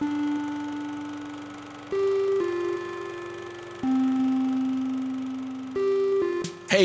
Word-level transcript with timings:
Hey 0.00 0.06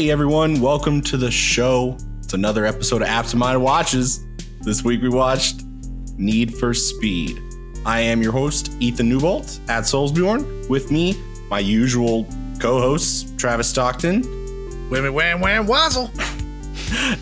everyone, 0.09 0.59
welcome 0.59 1.01
to 1.03 1.15
the 1.15 1.31
show. 1.31 1.95
It's 2.19 2.33
another 2.33 2.65
episode 2.65 3.01
of 3.01 3.07
Absent 3.07 3.39
Minded 3.39 3.59
Watches. 3.59 4.25
This 4.59 4.83
week 4.83 5.01
we 5.01 5.07
watched 5.07 5.63
Need 6.17 6.57
for 6.57 6.73
Speed. 6.73 7.39
I 7.85 8.01
am 8.01 8.21
your 8.21 8.33
host, 8.33 8.73
Ethan 8.81 9.07
Newbolt 9.07 9.61
at 9.69 9.83
Soulsborne. 9.83 10.67
With 10.67 10.91
me, 10.91 11.17
my 11.49 11.59
usual 11.59 12.27
co-hosts, 12.59 13.31
Travis 13.37 13.69
Stockton 13.69 14.23
Wham 14.89 15.13
wham 15.13 15.39
wham 15.39 15.67
wazzle. 15.67 16.11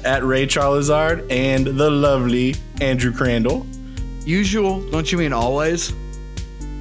at 0.03 0.23
Ray 0.23 0.47
Charlizard 0.47 1.27
and 1.29 1.67
the 1.67 1.91
lovely 1.91 2.55
Andrew 2.81 3.13
Crandall. 3.13 3.67
Usual, 4.25 4.81
don't 4.89 5.11
you 5.11 5.17
mean 5.17 5.33
always? 5.33 5.93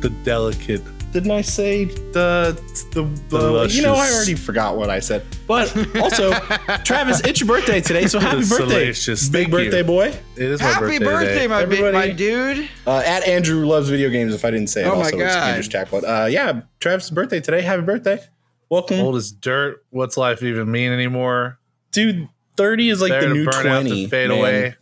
The 0.00 0.10
delicate. 0.24 0.82
Didn't 1.12 1.30
I 1.32 1.42
say 1.42 1.84
the 1.84 2.58
the, 2.92 3.02
the 3.28 3.68
you 3.70 3.82
know 3.82 3.94
I 3.94 4.10
already 4.10 4.34
forgot 4.34 4.76
what 4.78 4.88
I 4.88 4.98
said. 5.00 5.26
But 5.46 5.76
also, 6.00 6.32
Travis, 6.84 7.20
it's 7.20 7.40
your 7.40 7.48
birthday 7.48 7.80
today, 7.82 8.06
so 8.06 8.18
happy 8.18 8.40
The 8.42 8.48
birthday, 8.48 8.92
salacious. 8.92 9.28
big 9.28 9.50
Thank 9.50 9.64
you. 9.64 9.70
birthday 9.70 9.82
boy. 9.82 10.06
It 10.36 10.42
is 10.42 10.60
my 10.60 10.66
Happy 10.68 10.80
birthday, 10.86 10.98
birthday, 11.04 11.32
today. 11.34 11.46
my, 11.48 11.64
big, 11.66 11.78
Everybody- 11.80 12.08
my 12.08 12.14
dude. 12.14 12.68
Uh, 12.86 13.02
at 13.04 13.26
Andrew 13.28 13.66
loves 13.66 13.90
video 13.90 14.08
games. 14.08 14.32
If 14.34 14.44
I 14.44 14.50
didn't 14.50 14.68
say 14.68 14.82
it, 14.84 14.86
Oh 14.86 14.92
my 14.96 15.02
also 15.04 15.18
it's 15.18 15.34
God. 15.34 15.48
Andrew's 15.48 15.68
jackpot. 15.68 16.04
Uh, 16.04 16.26
yeah, 16.30 16.62
Travis' 16.80 17.10
birthday 17.10 17.40
today. 17.40 17.60
Happy 17.60 17.82
birthday! 17.82 18.18
Welcome, 18.70 19.00
Old 19.00 19.16
as 19.16 19.32
dirt. 19.32 19.84
What's 19.90 20.16
life 20.16 20.42
even 20.42 20.70
mean 20.70 20.92
anymore? 20.92 21.58
dude. 21.90 22.28
Thirty 22.56 22.90
is 22.90 23.00
like 23.00 23.10
There 23.10 23.22
the 23.22 23.28
to 23.28 23.34
new 23.34 23.44
burn 23.46 23.66
out 23.66 23.80
twenty. 23.82 24.04
to 24.04 24.08
fade 24.10 24.28
man. 24.28 24.38
away. 24.38 24.76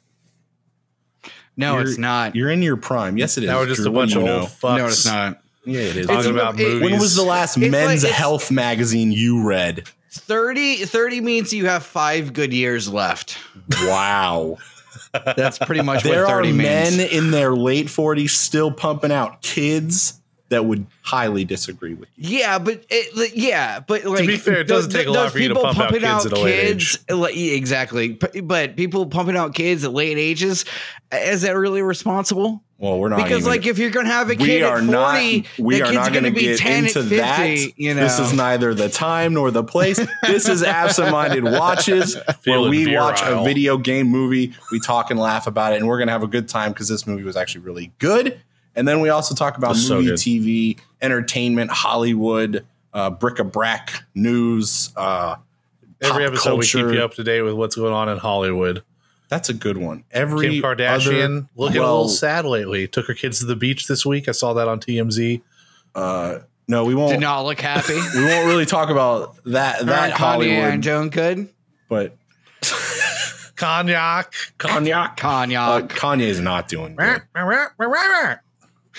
No, 1.56 1.74
You're- 1.78 1.88
it's 1.90 1.98
not. 1.98 2.34
You're 2.36 2.50
in 2.50 2.62
your 2.62 2.76
prime. 2.76 3.18
Yes, 3.18 3.36
it 3.38 3.44
is. 3.44 3.48
Now 3.50 3.58
we're 3.58 3.66
just 3.66 3.82
Drew, 3.82 3.90
a 3.90 3.94
bunch 3.94 4.14
of 4.16 4.22
old 4.22 4.48
fucks. 4.48 4.76
No, 4.78 4.86
it's 4.86 5.04
not. 5.06 5.40
Yeah, 5.66 5.80
it 5.80 5.96
is. 5.96 6.06
Talking 6.06 6.20
It's 6.20 6.28
about 6.28 6.58
it- 6.60 6.66
movies. 6.68 6.90
when 6.90 6.98
was 7.00 7.14
the 7.16 7.22
last 7.22 7.56
It's 7.58 7.70
men's 7.70 8.02
like- 8.04 8.12
health 8.12 8.50
magazine 8.50 9.12
you 9.12 9.42
read? 9.44 9.84
30, 10.12 10.84
30 10.86 11.20
means 11.20 11.52
you 11.52 11.66
have 11.66 11.84
five 11.84 12.32
good 12.32 12.52
years 12.52 12.88
left. 12.88 13.36
Wow. 13.82 14.56
That's 15.36 15.58
pretty 15.58 15.82
much 15.82 16.02
there 16.02 16.24
what 16.24 16.32
are 16.32 16.42
30 16.42 16.52
men 16.52 16.98
in 17.00 17.30
their 17.30 17.54
late 17.54 17.86
40s 17.88 18.30
still 18.30 18.70
pumping 18.72 19.12
out 19.12 19.42
kids 19.42 20.19
that 20.50 20.64
would 20.66 20.86
highly 21.02 21.44
disagree 21.44 21.94
with 21.94 22.08
you. 22.16 22.38
Yeah, 22.40 22.58
but 22.58 22.84
it, 22.90 23.34
yeah, 23.34 23.80
but 23.80 24.04
like 24.04 24.26
be 24.26 24.36
fair, 24.36 24.60
it 24.60 24.68
doesn't 24.68 24.90
take 24.92 25.06
a 25.06 25.10
lot 25.10 25.22
those 25.24 25.32
for 25.32 25.38
you 25.38 25.48
to 25.48 25.54
people 25.54 25.62
pump 25.72 25.78
out 25.78 25.90
pumping 25.90 26.00
kids 26.02 26.26
at 26.26 26.32
a 26.32 26.36
late 26.40 26.58
age. 26.58 26.98
like, 27.08 27.36
exactly. 27.36 28.08
But, 28.14 28.46
but 28.46 28.76
people 28.76 29.06
pumping 29.06 29.36
out 29.36 29.54
kids 29.54 29.84
at 29.84 29.92
late 29.92 30.18
ages, 30.18 30.64
is 31.12 31.42
that 31.42 31.52
really 31.56 31.82
responsible? 31.82 32.62
Well, 32.78 32.98
we're 32.98 33.10
not 33.10 33.18
Because 33.18 33.40
even- 33.40 33.50
like 33.50 33.66
if 33.66 33.78
you're 33.78 33.90
gonna 33.90 34.08
have 34.08 34.30
a 34.30 34.36
kid 34.36 34.62
are 34.62 34.78
at 34.78 34.84
40, 34.84 34.90
not 34.90 35.46
we 35.58 35.76
the 35.76 35.82
are 35.82 35.84
kid's 35.84 35.94
not 35.96 36.12
going 36.12 36.24
to 36.24 36.30
gonna 36.30 36.40
be 36.40 36.46
get 36.46 36.58
10 36.58 36.86
into 36.86 37.02
50, 37.02 37.16
that. 37.16 37.78
you 37.78 37.92
know. 37.94 38.00
This 38.00 38.18
is 38.18 38.32
neither 38.32 38.72
the 38.72 38.88
time 38.88 39.34
nor 39.34 39.50
the 39.50 39.62
place. 39.62 40.00
This 40.26 40.48
is 40.48 40.62
absent-minded 40.62 41.44
watches 41.44 42.14
where 42.16 42.34
Feeling 42.42 42.70
we 42.70 42.96
watch 42.96 43.20
a 43.22 43.44
video 43.44 43.76
game 43.76 44.06
movie, 44.08 44.54
we 44.72 44.80
talk 44.80 45.10
and 45.10 45.20
laugh 45.20 45.46
about 45.46 45.74
it, 45.74 45.76
and 45.76 45.86
we're 45.86 45.98
going 45.98 46.06
to 46.08 46.12
have 46.12 46.22
a 46.22 46.26
good 46.28 46.48
time 46.48 46.72
because 46.72 46.88
this 46.88 47.06
movie 47.06 47.22
was 47.22 47.36
actually 47.36 47.60
really 47.62 47.92
good. 47.98 48.40
And 48.80 48.88
then 48.88 49.02
we 49.02 49.10
also 49.10 49.34
talk 49.34 49.58
about 49.58 49.72
It's 49.72 49.86
so 49.86 49.96
movie, 49.96 50.06
good. 50.06 50.16
TV, 50.16 50.78
entertainment, 51.02 51.70
Hollywood, 51.70 52.64
uh, 52.94 53.10
bric-a-brac, 53.10 53.92
news. 54.14 54.90
Uh, 54.96 55.36
Every 56.00 56.24
pop 56.24 56.32
episode 56.32 56.58
we 56.58 56.66
keep 56.66 56.86
you 56.94 57.04
up 57.04 57.12
to 57.16 57.22
date 57.22 57.42
with 57.42 57.52
what's 57.52 57.76
going 57.76 57.92
on 57.92 58.08
in 58.08 58.16
Hollywood. 58.16 58.82
That's 59.28 59.50
a 59.50 59.52
good 59.52 59.76
one. 59.76 60.04
Every 60.10 60.48
Kim 60.48 60.62
Kardashian 60.62 61.24
other- 61.40 61.46
looking 61.56 61.76
a 61.76 61.80
well, 61.82 61.92
little 61.96 62.08
sad 62.08 62.46
lately. 62.46 62.88
Took 62.88 63.06
her 63.08 63.12
kids 63.12 63.40
to 63.40 63.44
the 63.44 63.54
beach 63.54 63.86
this 63.86 64.06
week. 64.06 64.30
I 64.30 64.32
saw 64.32 64.54
that 64.54 64.66
on 64.66 64.80
TMZ. 64.80 65.42
Uh, 65.94 66.38
no, 66.66 66.86
we 66.86 66.94
won't. 66.94 67.10
did 67.12 67.20
not 67.20 67.42
look 67.42 67.60
happy. 67.60 68.00
We 68.14 68.24
won't 68.24 68.46
really 68.46 68.64
talk 68.64 68.88
about 68.88 69.36
that. 69.44 69.84
that 69.84 70.12
Kanye 70.14 70.16
Hollywood, 70.16 70.56
and 70.72 70.82
Joan 70.82 71.10
good. 71.10 71.50
but 71.90 72.16
Cognac. 73.56 74.32
Cognac. 74.56 75.10
Uh, 75.10 75.14
Cognac. 75.16 75.88
Kanye's 75.90 76.40
not 76.40 76.66
doing 76.68 76.96
good. 76.96 77.20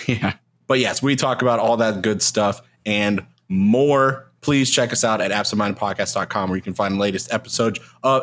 yeah. 0.08 0.34
But 0.68 0.80
yes, 0.80 1.02
we 1.02 1.16
talk 1.16 1.42
about 1.42 1.60
all 1.60 1.78
that 1.78 2.02
good 2.02 2.22
stuff 2.22 2.62
and 2.86 3.26
more. 3.50 4.32
Please 4.42 4.72
check 4.72 4.92
us 4.92 5.04
out 5.04 5.22
at 5.22 5.32
absentmindedpodcast.com 5.32 6.50
where 6.50 6.58
you 6.58 6.64
can 6.64 6.74
find 6.74 6.96
the 6.96 7.00
latest 7.00 7.32
episodes 7.34 7.80
uh 8.04 8.22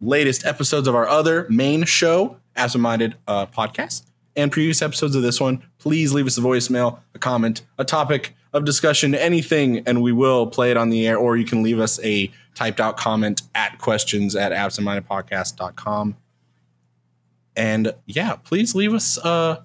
latest 0.00 0.44
episodes 0.44 0.86
of 0.86 0.94
our 0.94 1.08
other 1.08 1.46
main 1.48 1.84
show, 1.84 2.36
Absent 2.54 2.82
Minded 2.82 3.16
uh, 3.26 3.46
Podcast, 3.46 4.02
and 4.36 4.52
previous 4.52 4.82
episodes 4.82 5.16
of 5.16 5.22
this 5.22 5.40
one. 5.40 5.62
Please 5.78 6.12
leave 6.12 6.26
us 6.26 6.36
a 6.36 6.40
voicemail, 6.40 7.00
a 7.14 7.18
comment, 7.18 7.62
a 7.78 7.84
topic 7.84 8.34
of 8.52 8.64
discussion, 8.64 9.14
anything, 9.14 9.78
and 9.86 10.02
we 10.02 10.12
will 10.12 10.46
play 10.46 10.70
it 10.70 10.76
on 10.76 10.90
the 10.90 11.06
air, 11.06 11.16
or 11.16 11.36
you 11.36 11.44
can 11.44 11.62
leave 11.62 11.78
us 11.78 11.98
a 12.04 12.30
typed 12.54 12.80
out 12.80 12.96
comment 12.96 13.42
at 13.54 13.78
questions 13.78 14.36
at 14.36 14.52
absentmindedpodcast.com. 14.52 16.16
And 17.56 17.94
yeah, 18.04 18.36
please 18.36 18.74
leave 18.74 18.92
us 18.92 19.18
uh 19.18 19.62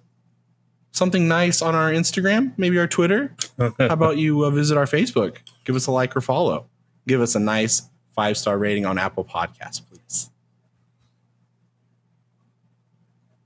something 0.91 1.27
nice 1.27 1.61
on 1.61 1.75
our 1.75 1.89
Instagram, 1.91 2.53
maybe 2.57 2.77
our 2.77 2.87
Twitter. 2.87 3.33
How 3.57 3.73
about 3.79 4.17
you 4.17 4.43
uh, 4.45 4.49
visit 4.49 4.77
our 4.77 4.85
Facebook? 4.85 5.37
Give 5.65 5.75
us 5.75 5.87
a 5.87 5.91
like 5.91 6.15
or 6.15 6.21
follow. 6.21 6.65
Give 7.07 7.21
us 7.21 7.35
a 7.35 7.39
nice 7.39 7.83
five 8.15 8.37
star 8.37 8.57
rating 8.57 8.85
on 8.85 8.97
Apple 8.97 9.25
Podcasts, 9.25 9.81
please. 9.89 10.29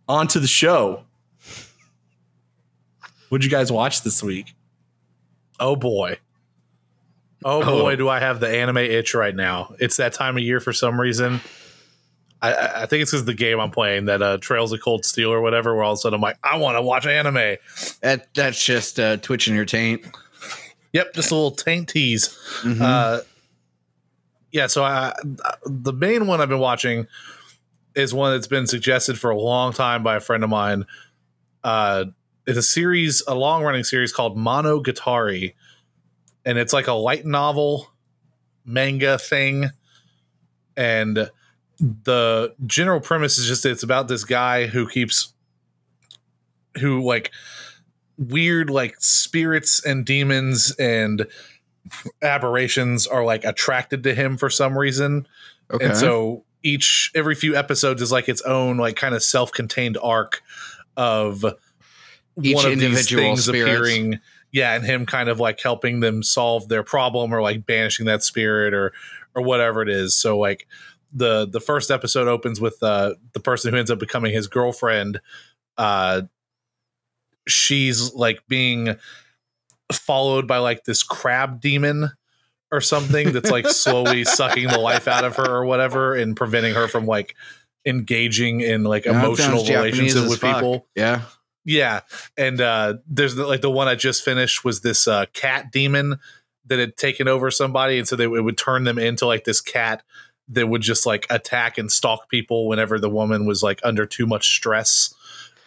On 0.07 0.27
to 0.27 0.39
the 0.39 0.47
show. 0.47 1.03
What'd 3.29 3.43
you 3.43 3.51
guys 3.51 3.71
watch 3.71 4.03
this 4.03 4.21
week? 4.21 4.53
Oh 5.59 5.75
boy. 5.75 6.19
Oh, 7.43 7.61
Oh. 7.61 7.81
boy, 7.81 7.95
do 7.95 8.09
I 8.09 8.19
have 8.19 8.39
the 8.39 8.47
anime 8.49 8.77
itch 8.77 9.13
right 9.13 9.35
now. 9.35 9.75
It's 9.79 9.97
that 9.97 10.13
time 10.13 10.37
of 10.37 10.43
year 10.43 10.59
for 10.59 10.73
some 10.73 10.99
reason. 10.99 11.41
I- 12.41 12.83
I, 12.83 12.85
think 12.85 13.01
it's 13.01 13.11
because 13.11 13.25
the 13.25 13.33
game 13.33 13.59
I'm 13.59 13.71
playing 13.71 14.05
that 14.05 14.21
uh, 14.21 14.37
Trails 14.37 14.71
of 14.71 14.81
Cold 14.81 15.05
Steel 15.05 15.31
or 15.31 15.41
whatever, 15.41 15.73
where 15.73 15.83
all 15.83 15.93
of 15.93 15.97
a 15.97 16.01
sudden 16.01 16.15
I'm 16.15 16.21
like, 16.21 16.37
I 16.43 16.57
want 16.57 16.77
to 16.77 16.81
watch 16.81 17.07
anime. 17.07 17.57
That 18.01 18.27
that's 18.35 18.63
just 18.63 18.99
uh, 18.99 19.17
twitching 19.17 19.55
your 19.55 19.65
taint. 19.65 20.05
Yep, 20.93 21.13
just 21.13 21.31
a 21.31 21.35
little 21.35 21.51
taint 21.51 21.89
tease. 21.89 22.37
Mhm. 22.61 22.81
Uh, 22.81 23.21
yeah, 24.51 24.67
so 24.67 24.83
I, 24.83 25.13
the 25.65 25.91
main 25.91 26.27
one 26.27 26.39
I've 26.39 26.47
been 26.49 26.59
watching 26.59 27.07
is 27.95 28.13
one 28.13 28.33
that's 28.33 28.47
been 28.47 28.67
suggested 28.67 29.17
for 29.19 29.29
a 29.29 29.37
long 29.37 29.73
time 29.73 30.03
by 30.03 30.15
a 30.15 30.19
friend 30.19 30.43
of 30.43 30.49
mine. 30.49 30.85
Uh, 31.63 32.05
it's 32.47 32.57
a 32.57 32.63
series, 32.63 33.23
a 33.27 33.35
long 33.35 33.63
running 33.63 33.83
series 33.83 34.13
called 34.13 34.37
Mono 34.37 34.79
Monogatari, 34.79 35.55
and 36.45 36.57
it's 36.57 36.73
like 36.73 36.87
a 36.87 36.93
light 36.93 37.25
novel 37.25 37.91
manga 38.63 39.17
thing. 39.17 39.69
And 40.77 41.29
the 41.79 42.53
general 42.65 42.99
premise 42.99 43.37
is 43.37 43.47
just 43.47 43.65
it's 43.65 43.83
about 43.83 44.07
this 44.07 44.23
guy 44.23 44.67
who 44.67 44.87
keeps 44.87 45.33
who 46.79 47.03
like 47.03 47.31
weird 48.17 48.69
like 48.69 48.95
spirits 48.99 49.85
and 49.85 50.05
demons 50.05 50.73
and 50.79 51.27
aberrations 52.21 53.05
are 53.05 53.23
like 53.23 53.43
attracted 53.43 54.03
to 54.03 54.13
him 54.13 54.37
for 54.37 54.49
some 54.49 54.77
reason 54.77 55.27
okay. 55.71 55.85
and 55.85 55.97
so 55.97 56.43
each 56.63 57.11
every 57.13 57.35
few 57.35 57.55
episodes 57.55 58.01
is 58.01 58.11
like 58.11 58.29
its 58.29 58.41
own 58.41 58.77
like 58.77 58.95
kind 58.95 59.13
of 59.13 59.21
self-contained 59.21 59.97
arc 60.01 60.41
of 60.97 61.45
Each 62.41 62.55
one 62.55 62.71
of 62.71 62.79
these 62.79 63.09
things 63.09 63.45
spirits. 63.45 63.47
appearing 63.47 64.19
yeah 64.51 64.73
and 64.73 64.85
him 64.85 65.05
kind 65.05 65.29
of 65.29 65.39
like 65.39 65.59
helping 65.61 65.99
them 65.99 66.23
solve 66.23 66.69
their 66.69 66.83
problem 66.83 67.33
or 67.33 67.41
like 67.41 67.65
banishing 67.65 68.05
that 68.05 68.23
spirit 68.23 68.73
or 68.73 68.93
or 69.35 69.41
whatever 69.41 69.81
it 69.81 69.89
is 69.89 70.15
so 70.15 70.39
like 70.39 70.67
the 71.15 71.47
the 71.47 71.61
first 71.61 71.89
episode 71.89 72.27
opens 72.27 72.61
with 72.61 72.77
uh 72.83 73.15
the 73.33 73.39
person 73.39 73.73
who 73.73 73.79
ends 73.79 73.89
up 73.89 73.97
becoming 73.97 74.33
his 74.33 74.47
girlfriend 74.47 75.19
uh 75.77 76.21
she's 77.47 78.13
like 78.13 78.45
being 78.47 78.95
followed 79.91 80.47
by 80.47 80.57
like 80.57 80.83
this 80.83 81.03
crab 81.03 81.61
demon 81.61 82.11
or 82.71 82.81
something 82.81 83.31
that's 83.31 83.49
like 83.49 83.67
slowly 83.69 84.25
sucking 84.25 84.67
the 84.67 84.79
life 84.79 85.07
out 85.07 85.23
of 85.23 85.37
her 85.37 85.49
or 85.49 85.65
whatever 85.65 86.13
and 86.15 86.35
preventing 86.35 86.73
her 86.73 86.87
from 86.87 87.05
like 87.05 87.35
engaging 87.85 88.61
in 88.61 88.83
like 88.83 89.05
sounds 89.05 89.17
emotional 89.23 89.63
Japanese 89.63 89.99
relationship 89.99 90.29
with 90.29 90.39
fuck. 90.41 90.55
people 90.55 90.87
Yeah. 90.95 91.21
yeah 91.63 92.01
and 92.35 92.59
uh 92.59 92.95
there's 93.07 93.35
the, 93.35 93.45
like 93.47 93.61
the 93.61 93.71
one 93.71 93.87
i 93.87 93.95
just 93.95 94.25
finished 94.25 94.65
was 94.65 94.81
this 94.81 95.07
uh 95.07 95.25
cat 95.33 95.71
demon 95.71 96.19
that 96.65 96.79
had 96.79 96.97
taken 96.97 97.27
over 97.27 97.51
somebody 97.51 97.99
and 97.99 98.07
so 98.07 98.15
they 98.15 98.25
it 98.25 98.43
would 98.43 98.57
turn 98.57 98.83
them 98.83 98.97
into 98.97 99.27
like 99.27 99.43
this 99.43 99.61
cat 99.61 100.01
that 100.49 100.67
would 100.67 100.81
just 100.81 101.05
like 101.05 101.25
attack 101.29 101.77
and 101.77 101.91
stalk 101.91 102.29
people 102.29 102.67
whenever 102.67 102.99
the 102.99 103.09
woman 103.09 103.45
was 103.45 103.63
like 103.63 103.79
under 103.83 104.05
too 104.05 104.25
much 104.27 104.53
stress 104.55 105.13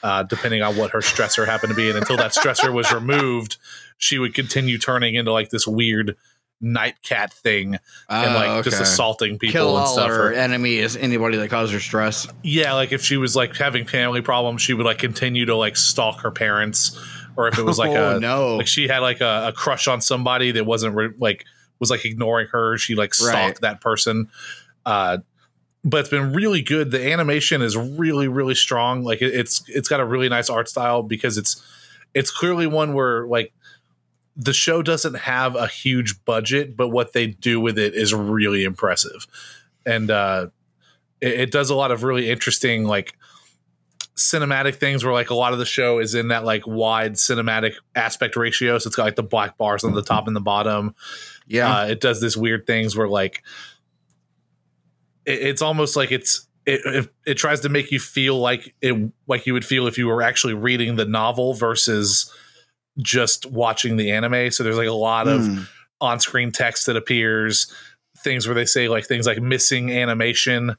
uh 0.05 0.23
depending 0.23 0.63
on 0.63 0.77
what 0.77 0.91
her 0.93 1.01
stressor 1.01 1.45
happened 1.47 1.71
to 1.71 1.77
be 1.77 1.89
and 1.89 1.99
until 1.99 2.17
that 2.17 2.33
stressor 2.33 2.73
was 2.73 2.93
removed 2.93 3.57
she 3.97 4.19
would 4.19 4.33
continue 4.35 4.79
turning 4.79 5.17
into 5.17 5.33
like 5.33 5.51
this 5.51 5.67
weird 5.67 6.17
night 6.61 6.95
cat 7.03 7.33
thing 7.33 7.77
and 8.09 8.35
like 8.35 8.49
Oh, 8.49 8.63
just 8.63 8.77
okay. 8.77 8.83
assaulting 8.85 9.39
people 9.39 9.53
Kill 9.53 9.77
and 9.77 9.87
all 9.87 9.93
stuff 9.95 10.09
her 10.09 10.29
or- 10.29 10.33
is 10.33 10.97
anybody 10.97 11.37
that 11.39 11.51
caused 11.51 11.73
her 11.73 11.79
stress. 11.81 12.27
yeah, 12.43 12.73
like 12.75 12.91
if 12.93 13.01
she 13.03 13.17
was 13.17 13.37
like 13.37 13.55
having 13.57 13.85
family 13.87 14.23
problems, 14.23 14.61
she 14.63 14.75
would 14.75 14.85
like 14.87 14.99
continue 14.99 15.47
to 15.47 15.55
like 15.55 15.77
stalk 15.77 16.21
her 16.23 16.33
parents 16.33 16.99
or 17.37 17.47
if 17.47 17.59
it 17.59 17.65
was 17.65 17.79
like 17.79 17.91
oh 17.97 18.17
a 18.17 18.21
no, 18.21 18.57
like 18.57 18.67
she 18.67 18.89
had 18.89 18.99
like 19.01 19.21
a, 19.21 19.49
a 19.49 19.53
crush 19.53 19.87
on 19.87 20.01
somebody 20.01 20.51
that 20.53 20.65
wasn't 20.67 20.95
re- 20.97 21.11
like 21.19 21.45
was 21.79 21.91
like 21.91 22.05
ignoring 22.05 22.49
her. 22.49 22.77
She 22.77 22.97
like 22.97 23.15
stalked 23.15 23.35
Right. 23.35 23.61
that 23.61 23.81
person. 23.81 24.29
Uh, 24.89 25.19
but 25.85 26.01
it's 26.01 26.09
been 26.09 26.33
really 26.33 26.63
good. 26.63 26.91
The 26.91 27.13
animation 27.13 27.61
is 27.61 27.77
really 27.77 28.27
really 28.27 28.55
strong. 28.55 29.05
Like 29.05 29.21
it, 29.21 29.35
it's 29.35 29.63
it's 29.69 29.87
got 29.87 30.01
a 30.01 30.05
really 30.05 30.31
nice 30.31 30.49
art 30.49 30.67
style 30.67 31.03
because 31.03 31.37
it's 31.37 31.63
it's 32.15 32.31
clearly 32.31 32.67
one 32.67 32.95
where 32.95 33.27
like 33.27 33.53
the 34.35 34.55
show 34.55 34.81
doesn't 34.81 35.15
have 35.15 35.57
a 35.57 35.67
huge 35.67 36.25
budget, 36.25 36.75
but 36.75 36.89
what 36.89 37.13
they 37.13 37.27
do 37.27 37.61
with 37.61 37.79
it 37.79 37.95
is 37.95 38.15
really 38.15 38.65
impressive, 38.65 39.27
and 39.85 40.11
uh, 40.11 40.47
it, 41.21 41.41
it 41.41 41.51
does 41.51 41.69
a 41.69 41.75
lot 41.75 41.91
of 41.91 42.03
really 42.03 42.31
interesting 42.31 42.85
like 42.85 43.15
cinematic 44.17 44.77
things 44.77 45.05
where 45.05 45.13
like 45.13 45.29
a 45.29 45.35
lot 45.35 45.53
of 45.53 45.59
the 45.59 45.67
show 45.67 45.99
is 45.99 46.15
in 46.15 46.29
that 46.29 46.45
like 46.45 46.67
wide 46.67 47.13
cinematic 47.13 47.75
aspect 47.95 48.35
ratio 48.35 48.77
so 48.77 48.89
it's 48.89 48.97
got 48.97 49.05
like 49.05 49.15
the 49.15 49.23
black 49.23 49.57
bars 49.57 49.85
on 49.85 49.93
the 49.93 50.03
top 50.03 50.27
and 50.27 50.35
the 50.35 50.41
bottom 50.41 50.93
yeah, 51.49 51.81
uh, 51.81 51.87
it 51.87 52.01
does 52.01 52.21
this 52.21 52.37
weird 52.37 52.67
things 52.67 52.97
where 52.97 53.09
like 53.09 53.43
it, 55.29 55.43
it's 55.49 55.63
almost 55.63 55.95
like 55.97 56.11
it's 56.11 56.47
it, 56.67 56.81
it 56.85 57.09
it 57.27 57.35
tries 57.35 57.61
to 57.61 57.69
make 57.69 57.91
you 57.93 58.01
feel 58.01 58.39
like 58.39 58.75
it 58.83 59.13
like 59.27 59.47
you 59.47 59.53
would 59.53 59.65
feel 59.65 59.87
if 59.87 59.97
you 59.99 60.07
were 60.07 60.23
actually 60.23 60.55
reading 60.55 60.97
the 60.97 61.05
novel 61.05 61.55
versus 61.55 62.33
just 62.99 63.47
watching 63.47 63.97
the 63.97 64.11
anime 64.11 64.51
so 64.51 64.65
there's 64.65 64.77
like 64.77 64.89
a 64.89 64.93
lot 64.93 65.29
of 65.29 65.47
Hmm. 65.47 65.63
on-screen 66.01 66.51
text 66.53 66.87
that 66.87 66.97
appears 66.97 67.73
things 68.25 68.47
where 68.47 68.55
they 68.55 68.65
say 68.65 68.89
like 68.89 69.07
things 69.07 69.27
like 69.27 69.41
missing 69.41 69.91
animation 69.93 70.75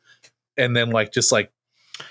and 0.57 0.75
then 0.75 0.89
like 0.91 1.13
just 1.13 1.31
like 1.31 1.51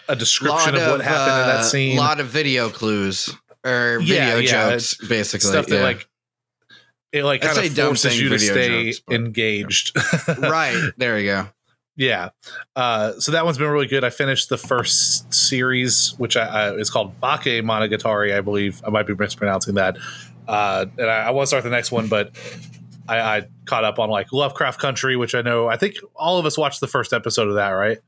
a 0.08 0.17
description 0.17 0.75
of, 0.75 0.90
what 0.90 1.00
happened 1.02 1.43
in 1.43 1.56
that 1.56 1.64
scene 1.64 1.96
A 1.96 2.00
uh, 2.00 2.05
lot 2.05 2.20
of 2.20 2.26
video 2.29 2.70
clues 2.70 3.29
or 3.64 3.99
video 4.00 4.38
yeah, 4.38 4.70
jokes, 4.70 4.94
basically. 5.06 5.49
stuff 5.50 5.67
that 5.67 5.76
yeah. 5.76 5.82
like 5.82 6.08
it 7.12 7.25
like 7.25 7.40
kind 7.43 7.58
of 7.58 7.75
forces 7.75 8.20
you 8.20 8.29
to 8.31 8.38
stay 8.38 8.87
jokes, 8.87 9.00
but- 9.06 9.14
engaged 9.14 9.93
right 10.38 10.90
there, 10.96 11.19
you 11.19 11.26
go. 11.26 11.49
Yeah. 11.99 12.31
Uh 12.75 13.12
so 13.21 13.33
that 13.33 13.45
one's 13.45 13.59
been 13.59 13.69
really 13.69 13.87
good. 13.89 14.05
I 14.05 14.11
finished 14.11 14.49
the 14.49 14.56
first 14.56 15.35
series 15.35 16.15
which 16.17 16.37
i, 16.39 16.47
I 16.47 16.73
is 16.77 16.89
called 16.89 17.21
bake 17.21 17.62
monogatari 17.62 18.35
i 18.35 18.41
believe. 18.41 18.81
I 18.87 18.91
might 18.91 19.06
be 19.06 19.15
mispronouncing 19.15 19.75
that. 19.75 19.99
Uh 20.47 20.87
and 20.97 21.11
i, 21.11 21.25
I 21.27 21.31
want 21.33 21.43
to 21.45 21.49
start 21.49 21.65
the 21.65 21.71
next 21.71 21.93
one 21.93 22.06
but 22.09 22.33
I, 23.09 23.21
I 23.21 23.43
caught 23.67 23.85
up 23.85 23.99
on 23.99 24.09
like 24.11 24.33
lovecraft 24.33 24.81
country 24.81 25.17
which 25.17 25.35
i 25.35 25.43
know 25.43 25.67
i 25.67 25.77
think 25.77 25.97
all 26.15 26.39
of 26.39 26.47
us 26.47 26.56
watched 26.56 26.81
the 26.81 26.87
first 26.87 27.12
episode 27.12 27.49
of 27.49 27.55
that 27.56 27.71
right? 27.71 27.99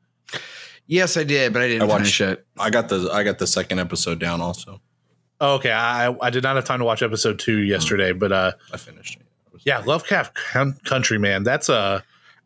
Yes, 0.86 1.16
I 1.16 1.22
did, 1.22 1.52
but 1.52 1.62
I 1.62 1.68
didn't 1.68 1.82
I 1.82 1.84
watched- 1.84 2.16
finish 2.16 2.20
it. 2.38 2.46
I 2.58 2.68
got 2.70 2.88
the 2.88 3.10
I 3.12 3.22
got 3.22 3.38
the 3.38 3.46
second 3.46 3.78
episode 3.78 4.18
down. 4.18 4.40
Also, 4.40 4.80
oh, 5.40 5.54
okay. 5.54 5.70
I, 5.70 6.12
I 6.20 6.30
did 6.30 6.42
not 6.42 6.56
have 6.56 6.64
time 6.64 6.80
to 6.80 6.84
watch 6.84 7.00
episode 7.02 7.38
two 7.38 7.58
yesterday 7.58 8.12
but 8.12 8.32
uh 8.32 8.52
I 8.72 8.76
finished 8.76 9.16
it. 9.16 9.26
It 9.54 9.60
yeah 9.64 9.78
lovecraft 9.86 10.36
country 10.84 11.18
man 11.18 11.42
that's 11.44 11.68
a 11.68 12.02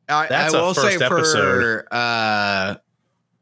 I, 0.08 0.26
That's 0.26 0.54
I 0.54 0.58
a 0.58 0.62
will 0.62 0.74
say 0.74 0.98
first 0.98 1.36
for 1.36 1.86
uh, 1.90 2.76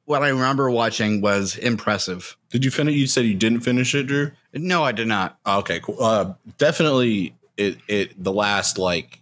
what 0.04 0.22
I 0.22 0.28
remember 0.28 0.70
watching 0.70 1.20
was 1.20 1.56
impressive. 1.56 2.36
Did 2.50 2.64
you 2.64 2.70
finish? 2.70 2.94
You 2.94 3.06
said 3.06 3.24
you 3.24 3.34
didn't 3.34 3.60
finish 3.60 3.94
it, 3.94 4.04
Drew. 4.04 4.32
No, 4.52 4.84
I 4.84 4.92
did 4.92 5.08
not. 5.08 5.38
Oh, 5.46 5.58
Okay, 5.60 5.80
cool. 5.80 6.02
Uh, 6.02 6.34
definitely, 6.58 7.34
it 7.56 7.78
it 7.88 8.22
the 8.22 8.32
last 8.32 8.78
like 8.78 9.20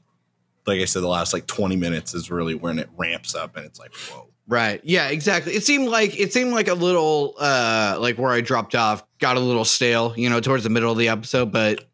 like 0.66 0.80
I 0.80 0.84
said, 0.84 1.02
the 1.02 1.08
last 1.08 1.32
like 1.32 1.46
twenty 1.46 1.76
minutes 1.76 2.14
is 2.14 2.30
really 2.30 2.54
when 2.54 2.78
it 2.78 2.88
ramps 2.96 3.34
up, 3.34 3.56
and 3.56 3.64
it's 3.64 3.78
like 3.78 3.94
whoa. 3.94 4.26
Right. 4.48 4.80
Yeah, 4.82 5.08
exactly. 5.10 5.54
It 5.54 5.62
seemed 5.62 5.88
like 5.88 6.18
it 6.18 6.32
seemed 6.32 6.52
like 6.52 6.66
a 6.66 6.74
little 6.74 7.36
uh 7.38 7.96
like 8.00 8.18
where 8.18 8.32
I 8.32 8.40
dropped 8.40 8.74
off, 8.74 9.04
got 9.20 9.36
a 9.36 9.40
little 9.40 9.64
stale, 9.64 10.12
you 10.16 10.28
know, 10.28 10.40
towards 10.40 10.64
the 10.64 10.70
middle 10.70 10.90
of 10.90 10.98
the 10.98 11.08
episode, 11.08 11.52
but 11.52 11.84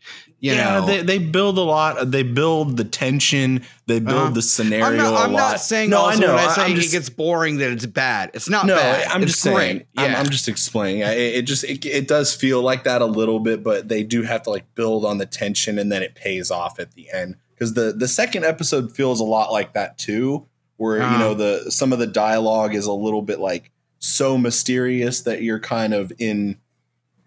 you 0.53 0.59
yeah, 0.59 0.81
know 0.81 0.87
they, 0.87 1.03
they 1.03 1.19
build 1.19 1.59
a 1.59 1.63
lot. 1.63 2.11
They 2.11 2.23
build 2.23 2.77
the 2.77 2.85
tension. 2.85 3.63
They 3.87 4.01
build 4.01 4.17
Uh-huh. 4.17 4.31
the 4.31 4.43
scenario. 4.43 4.87
I'm 4.87 4.97
not, 4.97 5.13
a 5.15 5.19
I'm 5.25 5.33
not 5.33 5.61
saying 5.61 5.91
no. 5.91 6.07
I 6.07 6.17
know. 6.17 6.35
when 6.35 6.45
I 6.45 6.53
say 6.53 6.63
I'm 6.65 6.77
it 6.77 6.91
gets 6.91 7.09
boring 7.09 7.59
that 7.59 7.71
it's 7.71 7.87
bad. 7.87 8.31
It's 8.35 8.49
not 8.49 8.67
no. 8.67 8.77
bad. 8.77 9.07
I'm 9.09 9.23
it's 9.23 9.33
just 9.33 9.45
great. 9.45 9.55
saying. 9.57 9.85
I'm, 9.97 10.11
Yeah. 10.13 10.21
I'm 10.21 10.31
just 10.31 10.49
explaining. 10.49 11.03
I- 11.05 11.13
It, 11.15 11.43
just 11.43 11.65
it, 11.65 11.85
it 11.87 12.09
does 12.09 12.35
feel 12.35 12.63
like 12.63 12.85
that 12.85 13.03
a 13.03 13.07
little 13.07 13.39
bit, 13.41 13.63
but 13.63 13.89
they 13.89 14.03
do 14.03 14.23
have 14.23 14.43
to 14.43 14.51
like 14.51 14.65
build 14.75 15.05
on 15.05 15.19
the 15.19 15.27
tension, 15.27 15.79
and 15.79 15.91
then 15.93 16.03
it 16.03 16.15
pays 16.15 16.51
off 16.51 16.79
at 16.81 16.93
the 16.93 17.11
end. 17.13 17.37
Because 17.55 17.75
the 17.75 17.93
the 17.97 18.09
second 18.09 18.45
episode 18.45 18.93
feels 18.95 19.21
a 19.21 19.25
lot 19.25 19.51
like 19.53 19.73
that 19.75 19.97
too, 19.99 20.47
where 20.77 20.99
you 20.99 21.03
Uh-huh. 21.05 21.19
know 21.19 21.35
the 21.35 21.71
some 21.71 21.93
of 21.93 21.99
the 21.99 22.07
dialogue 22.07 22.75
is 22.75 22.87
a 22.87 22.93
little 22.93 23.23
bit 23.23 23.39
like 23.41 23.71
so 23.99 24.37
mysterious 24.37 25.23
that 25.23 25.43
you're 25.43 25.59
kind 25.61 25.95
of 25.95 26.13
in 26.19 26.59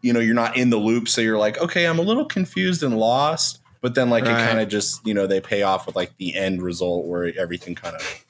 you 0.01 0.13
know 0.13 0.19
you're 0.19 0.33
not 0.35 0.55
in 0.57 0.69
the 0.69 0.77
loop 0.77 1.07
so 1.07 1.21
you're 1.21 1.37
like 1.37 1.57
okay 1.59 1.85
i'm 1.85 1.99
a 1.99 2.01
little 2.01 2.25
confused 2.25 2.83
and 2.83 2.97
lost 2.97 3.59
but 3.81 3.95
then 3.95 4.09
like 4.09 4.25
Right. 4.25 4.33
it 4.41 4.47
kind 4.47 4.59
of 4.59 4.67
just 4.69 5.05
you 5.05 5.13
know 5.13 5.27
they 5.27 5.41
pay 5.41 5.61
off 5.63 5.85
with 5.85 5.95
like 5.95 6.15
the 6.17 6.35
end 6.35 6.61
result 6.61 7.05
where 7.05 7.31
everything 7.37 7.75
kind 7.75 7.95
of 7.95 8.23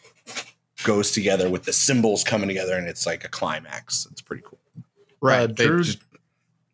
goes 0.84 1.12
together 1.12 1.50
with 1.50 1.64
the 1.64 1.74
symbols 1.74 2.24
coming 2.24 2.48
together 2.48 2.74
and 2.78 2.88
it's 2.88 3.06
like 3.06 3.24
a 3.26 3.28
climax 3.28 4.08
it's 4.12 4.22
pretty 4.22 4.44
cool 4.46 4.60
right. 5.22 5.42
Uh, 5.44 5.48
They 5.48 5.68
Drew, 5.68 5.84
just- 5.84 6.00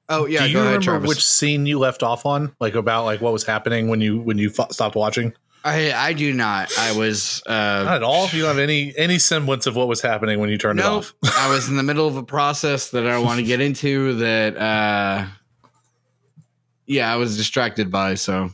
oh 0.09 0.27
yeah, 0.27 0.41
do 0.43 0.47
you 0.49 0.53
go 0.53 0.59
ahead, 0.59 0.67
remember 0.73 0.83
Travis. 0.85 1.07
which 1.09 1.25
scene 1.25 1.65
you 1.65 1.79
left 1.79 2.03
off 2.03 2.25
on 2.25 2.55
like 2.59 2.75
about 2.75 3.05
like 3.05 3.21
what 3.21 3.33
was 3.33 3.43
happening 3.43 3.87
when 3.87 4.01
you 4.01 4.19
when 4.19 4.37
you 4.37 4.51
f- 4.57 4.71
stopped 4.71 4.95
watching 4.95 5.33
I 5.65 5.91
I 5.91 6.13
do 6.13 6.31
not. 6.31 6.71
I 6.77 6.95
was 6.95 7.41
uh 7.47 7.51
Not 7.85 7.95
at 7.95 8.03
all. 8.03 8.27
You 8.29 8.41
don't 8.43 8.49
have 8.49 8.59
any 8.59 8.93
any 8.97 9.17
semblance 9.19 9.65
of 9.65 9.75
what 9.75 9.87
was 9.87 10.01
happening 10.01 10.39
when 10.39 10.49
you 10.49 10.57
turned 10.57 10.79
it 10.79 10.83
Nope. 10.83 11.05
off. 11.23 11.35
I 11.37 11.49
was 11.49 11.67
in 11.67 11.75
the 11.75 11.83
middle 11.91 12.07
of 12.07 12.15
a 12.17 12.23
process 12.23 12.91
that 12.91 13.07
I 13.07 13.17
want 13.17 13.39
to 13.39 13.43
get 13.45 13.59
into 13.61 14.13
that 14.15 14.55
uh 14.57 15.25
yeah, 16.85 17.11
I 17.11 17.15
was 17.15 17.35
distracted 17.37 17.91
by 17.91 18.13
so 18.15 18.51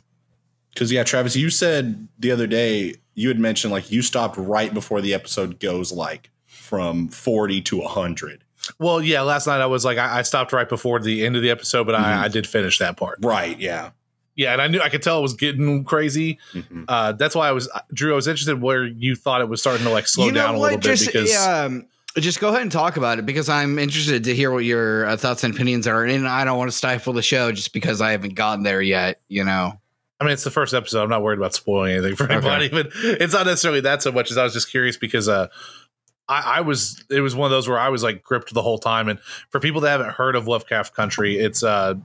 because 0.73 0.91
yeah 0.91 1.03
travis 1.03 1.35
you 1.35 1.49
said 1.49 2.07
the 2.17 2.31
other 2.31 2.47
day 2.47 2.95
you 3.13 3.27
had 3.27 3.39
mentioned 3.39 3.73
like 3.73 3.91
you 3.91 4.01
stopped 4.01 4.37
right 4.37 4.73
before 4.73 5.01
the 5.01 5.13
episode 5.13 5.59
goes 5.59 5.91
like 5.91 6.29
from 6.45 7.09
40 7.09 7.61
to 7.63 7.79
100 7.79 8.43
Well, 8.79 9.01
yeah. 9.01 9.21
Last 9.21 9.47
night 9.47 9.59
I 9.59 9.65
was 9.65 9.83
like, 9.83 9.97
I, 9.97 10.19
I 10.19 10.21
stopped 10.21 10.53
right 10.53 10.69
before 10.69 10.99
the 10.99 11.25
end 11.25 11.35
of 11.35 11.41
the 11.41 11.49
episode, 11.49 11.85
but 11.87 11.95
Mhm. 11.95 12.03
I, 12.03 12.23
I 12.23 12.27
did 12.29 12.47
finish 12.47 12.77
that 12.79 12.95
part. 12.95 13.19
right 13.21 13.59
yeah 13.59 13.89
Yeah, 14.35 14.53
and 14.53 14.61
I 14.61 14.67
knew 14.67 14.79
I 14.79 14.89
could 14.89 15.01
tell 15.01 15.19
it 15.19 15.21
was 15.21 15.33
getting 15.33 15.83
crazy. 15.83 16.39
Mhm. 16.53 16.85
Uh, 16.87 17.11
that's 17.13 17.35
why 17.35 17.49
I 17.49 17.51
was 17.51 17.69
Drew. 17.93 18.13
I 18.13 18.15
was 18.15 18.27
interested 18.27 18.61
where 18.61 18.85
you 18.85 19.15
thought 19.15 19.41
it 19.41 19.49
was 19.49 19.59
starting 19.61 19.83
to 19.85 19.91
like 19.91 20.07
slow 20.07 20.25
You 20.25 20.31
know 20.31 20.41
down 20.41 20.55
a 20.55 20.57
what? 20.57 20.63
little 20.73 20.77
bit 20.79 20.83
Just, 20.97 21.05
because 21.07 21.47
um, 21.47 21.85
just 22.17 22.39
go 22.39 22.49
ahead 22.49 22.61
and 22.61 22.71
talk 22.71 22.97
about 22.97 23.19
it 23.19 23.25
because 23.25 23.49
I'm 23.49 23.77
interested 23.79 24.23
to 24.25 24.35
hear 24.35 24.51
what 24.51 24.63
your 24.65 25.05
uh, 25.05 25.17
thoughts 25.17 25.43
and 25.43 25.53
opinions 25.53 25.85
are, 25.87 26.03
and 26.05 26.27
I 26.27 26.43
don't 26.45 26.57
want 26.57 26.71
to 26.71 26.75
stifle 26.77 27.13
the 27.13 27.21
show 27.21 27.51
just 27.51 27.73
because 27.73 28.01
I 28.01 28.11
haven't 28.11 28.35
gotten 28.35 28.63
there 28.63 28.81
yet. 28.81 29.21
You 29.27 29.43
know, 29.43 29.73
I 30.19 30.23
mean 30.23 30.33
it's 30.33 30.43
the 30.45 30.51
first 30.51 30.73
episode. 30.73 31.03
I'm 31.03 31.09
not 31.09 31.23
worried 31.23 31.39
about 31.39 31.53
spoiling 31.53 31.93
anything 31.93 32.15
for 32.15 32.31
anybody, 32.31 32.69
but 32.69 32.87
it's 33.03 33.33
not 33.33 33.45
necessarily 33.45 33.81
that 33.81 34.01
so 34.01 34.11
much 34.13 34.31
as 34.31 34.37
I 34.37 34.43
was 34.43 34.53
just 34.53 34.69
curious 34.71 34.95
because 34.97 35.27
uh, 35.29 35.47
I, 36.29 36.57
I 36.57 36.61
was 36.61 37.03
it 37.09 37.19
was 37.21 37.35
one 37.35 37.45
of 37.47 37.51
those 37.51 37.67
where 37.67 37.79
I 37.79 37.89
was 37.89 38.01
like 38.03 38.23
gripped 38.23 38.53
the 38.53 38.61
whole 38.61 38.77
time. 38.79 39.09
And 39.09 39.19
for 39.49 39.59
people 39.59 39.81
that 39.81 39.89
haven't 39.89 40.11
heard 40.11 40.35
of 40.37 40.47
Lovecraft 40.47 40.93
Country, 40.95 41.37
it's 41.37 41.63
a 41.63 41.99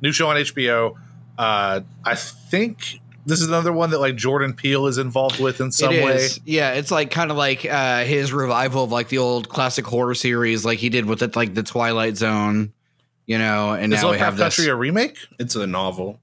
new 0.00 0.12
show 0.12 0.28
on 0.28 0.36
HBO. 0.36 0.94
Uh, 1.38 1.80
I 2.04 2.14
think 2.14 3.00
this 3.26 3.40
is 3.40 3.48
another 3.48 3.72
one 3.72 3.90
that 3.90 4.00
like 4.00 4.16
Jordan 4.16 4.52
Peele 4.52 4.86
is 4.86 4.98
involved 4.98 5.40
with 5.40 5.60
in 5.60 5.72
some 5.72 5.92
It 5.92 6.04
way. 6.04 6.14
is. 6.16 6.40
Yeah, 6.44 6.72
it's 6.72 6.90
like 6.90 7.10
kind 7.10 7.30
of 7.30 7.36
like 7.36 7.64
uh, 7.64 8.04
his 8.04 8.32
revival 8.32 8.84
of 8.84 8.92
like 8.92 9.08
the 9.08 9.18
old 9.18 9.48
classic 9.48 9.86
horror 9.86 10.14
series, 10.14 10.64
like 10.64 10.78
he 10.78 10.88
did 10.88 11.06
with 11.06 11.22
it, 11.22 11.36
like 11.36 11.54
the 11.54 11.62
Twilight 11.62 12.16
Zone. 12.16 12.72
You 13.26 13.38
know, 13.38 13.72
and 13.72 13.94
Is 13.94 14.02
now 14.02 14.10
we 14.10 14.18
have 14.18 14.34
Lovecraft 14.34 14.56
this. 14.56 14.56
Country 14.66 14.72
a 14.72 14.76
remake? 14.76 15.16
it's 15.38 15.54
a 15.54 15.66
novel 15.66 16.18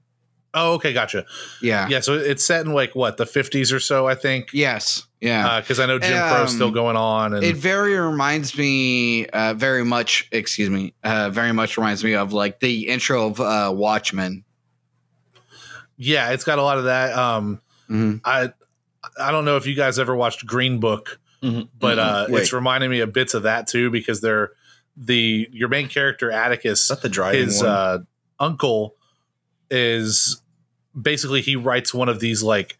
Oh, 0.52 0.74
okay, 0.74 0.92
gotcha. 0.92 1.24
yeah. 1.62 1.86
Yeah, 1.88 2.00
so 2.00 2.14
it's 2.14 2.44
set 2.44 2.66
in 2.66 2.72
like 2.72 2.94
what 2.96 3.16
the 3.16 3.24
50s 3.24 3.72
or 3.72 3.78
so, 3.78 4.06
I 4.08 4.16
think. 4.16 4.48
Yes. 4.52 5.06
Yeah. 5.20 5.60
Because 5.60 5.78
I 5.78 5.86
know 5.86 5.98
Jim 6.00 6.10
Crow's 6.12 6.50
Um, 6.50 6.54
still 6.56 6.70
going 6.72 6.96
on, 6.96 7.34
and 7.34 7.44
it 7.44 7.56
very 7.56 7.96
reminds 7.96 8.58
me, 8.58 9.26
uh, 9.26 9.54
very 9.54 9.84
much. 9.84 10.28
Excuse 10.32 10.68
me. 10.68 10.92
Uh, 11.04 11.30
very 11.30 11.52
much 11.52 11.76
reminds 11.78 12.02
me 12.02 12.14
of 12.14 12.32
like 12.32 12.58
the 12.60 12.88
intro 12.88 13.28
of 13.28 13.40
uh, 13.40 13.72
Watchmen. 13.74 14.44
Yeah, 16.02 16.30
it's 16.30 16.44
got 16.44 16.58
a 16.58 16.62
lot 16.62 16.78
of 16.78 16.84
that. 16.84 17.12
Um, 17.16 17.60
Mhm. 17.90 18.20
I 18.24 18.50
I 19.18 19.30
don't 19.30 19.44
know 19.44 19.56
if 19.56 19.66
you 19.66 19.74
guys 19.74 19.98
ever 19.98 20.14
watched 20.16 20.46
Green 20.46 20.78
Book, 20.80 21.18
but 21.78 21.98
uh, 21.98 22.26
Wait. 22.28 22.40
it's 22.42 22.52
reminding 22.52 22.90
me 22.90 23.00
of 23.00 23.12
bits 23.12 23.34
of 23.34 23.42
that 23.44 23.66
too 23.66 23.90
because 23.90 24.20
they're 24.20 24.50
the 24.96 25.48
your 25.52 25.68
main 25.68 25.88
character 25.88 26.30
Atticus, 26.30 26.90
is 26.90 27.00
the 27.00 27.08
driving 27.08 27.44
his 27.44 27.58
one? 27.62 27.66
uh, 27.70 27.98
uncle 28.38 28.94
is 29.70 30.40
basically 31.00 31.40
he 31.40 31.56
writes 31.56 31.92
one 31.94 32.08
of 32.08 32.20
these 32.20 32.42
like 32.42 32.76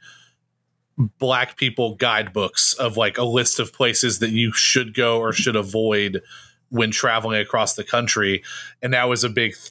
black 1.19 1.57
people 1.57 1.95
guidebooks 1.95 2.75
of 2.75 2.97
like 2.97 3.17
a 3.17 3.25
list 3.25 3.59
of 3.59 3.73
places 3.73 4.19
that 4.19 4.31
you 4.31 4.53
should 4.53 4.93
go 4.95 5.19
or 5.19 5.33
should 5.33 5.57
avoid 5.57 6.21
when 6.69 6.91
traveling 6.91 7.41
across 7.41 7.75
the 7.75 7.85
country 7.85 8.43
and 8.83 8.93
that 8.93 9.09
was 9.09 9.25
a 9.25 9.29
big 9.29 9.53
th- 9.55 9.71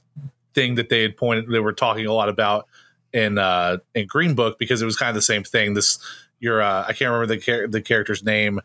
thing 0.55 0.75
that 0.75 0.89
they 0.89 1.01
had 1.03 1.15
pointed 1.15 1.47
they 1.49 1.59
were 1.59 1.73
talking 1.73 2.05
a 2.05 2.13
lot 2.13 2.29
about 2.29 2.67
in 3.13 3.37
uh 3.37 3.77
in 3.95 4.05
green 4.07 4.35
book 4.35 4.57
because 4.59 4.81
it 4.81 4.85
was 4.85 4.95
kind 4.97 5.09
of 5.09 5.15
the 5.15 5.21
same 5.21 5.43
thing 5.43 5.73
this 5.73 5.97
your 6.39 6.61
uh 6.61 6.83
i 6.87 6.93
can't 6.93 7.11
remember 7.11 7.25
the 7.25 7.37
char- 7.39 7.67
the 7.67 7.81
character's 7.81 8.23
name 8.23 8.59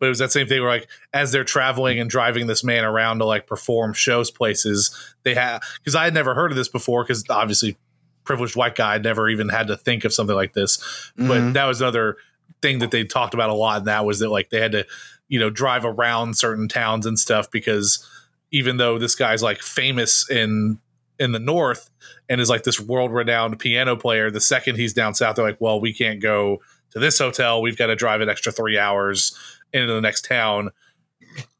but 0.00 0.06
it 0.06 0.08
was 0.08 0.18
that 0.18 0.32
same 0.32 0.46
thing 0.48 0.60
where 0.60 0.70
like 0.70 0.88
as 1.12 1.30
they're 1.32 1.44
traveling 1.44 2.00
and 2.00 2.10
driving 2.10 2.46
this 2.48 2.64
man 2.64 2.84
around 2.84 3.18
to 3.18 3.24
like 3.24 3.46
perform 3.46 3.92
shows 3.92 4.30
places 4.30 4.94
they 5.22 5.34
have 5.34 5.62
because 5.78 5.94
i 5.94 6.04
had 6.04 6.12
never 6.14 6.34
heard 6.34 6.50
of 6.50 6.56
this 6.56 6.68
before 6.68 7.04
because 7.04 7.24
obviously 7.30 7.76
privileged 8.24 8.56
white 8.56 8.74
guy 8.74 8.96
never 8.98 9.28
even 9.28 9.48
had 9.50 9.66
to 9.66 9.76
think 9.76 10.02
of 10.06 10.10
something 10.10 10.34
like 10.34 10.54
this. 10.54 10.78
But 11.14 11.42
Mhm. 11.42 11.52
that 11.52 11.66
was 11.66 11.82
another 11.82 12.16
thing 12.62 12.78
that 12.78 12.90
they 12.90 13.04
talked 13.04 13.34
about 13.34 13.50
a 13.50 13.52
lot, 13.52 13.76
and 13.80 13.86
that 13.86 14.06
was 14.06 14.20
that 14.20 14.30
like 14.30 14.48
they 14.48 14.60
had 14.60 14.72
to, 14.72 14.86
you 15.28 15.38
know, 15.38 15.50
drive 15.50 15.84
around 15.84 16.38
certain 16.38 16.66
towns 16.66 17.04
and 17.04 17.18
stuff 17.18 17.50
because 17.50 18.02
even 18.50 18.78
though 18.78 18.98
this 18.98 19.14
guy's 19.14 19.42
like 19.42 19.60
famous 19.60 20.26
in 20.30 20.78
in 21.18 21.32
the 21.32 21.38
north 21.38 21.90
and 22.28 22.40
is 22.40 22.50
like 22.50 22.64
this 22.64 22.80
world 22.80 23.12
renowned 23.12 23.58
piano 23.58 23.96
player, 23.96 24.30
the 24.30 24.40
second 24.40 24.76
he's 24.76 24.92
down 24.92 25.14
south, 25.14 25.36
they're 25.36 25.44
like, 25.44 25.60
well, 25.60 25.80
we 25.80 25.92
can't 25.92 26.20
go 26.20 26.60
to 26.90 26.98
this 26.98 27.18
hotel. 27.18 27.62
We've 27.62 27.76
got 27.76 27.86
to 27.86 27.96
drive 27.96 28.20
an 28.20 28.28
extra 28.28 28.52
three 28.52 28.78
hours 28.78 29.36
into 29.72 29.92
the 29.92 30.00
next 30.00 30.24
town, 30.24 30.70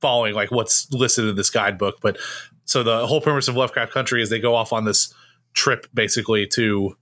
following 0.01 0.35
like 0.35 0.51
what's 0.51 0.91
listed 0.93 1.27
in 1.27 1.37
this 1.37 1.51
guidebook. 1.51 1.97
But 2.01 2.19
so 2.65 2.83
the 2.83 3.07
whole 3.07 3.21
premise 3.21 3.49
of 3.49 3.57
Lovecraft 3.57 3.93
Country 3.93 4.23
is 4.23 4.31
they 4.31 4.41
go 4.41 4.55
off 4.55 4.73
on 4.73 4.85
this 4.85 5.13
trip 5.53 5.87
basically 5.95 6.47
to 6.49 6.97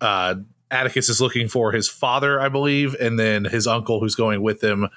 uh 0.00 0.36
Atticus 0.70 1.08
is 1.08 1.20
looking 1.20 1.46
for 1.46 1.72
his 1.72 1.88
father, 1.88 2.40
I 2.40 2.48
believe, 2.48 2.94
and 3.00 3.18
then 3.18 3.44
his 3.44 3.66
uncle 3.66 4.00
who's 4.00 4.16
going 4.16 4.42
with 4.42 4.62
him 4.62 4.88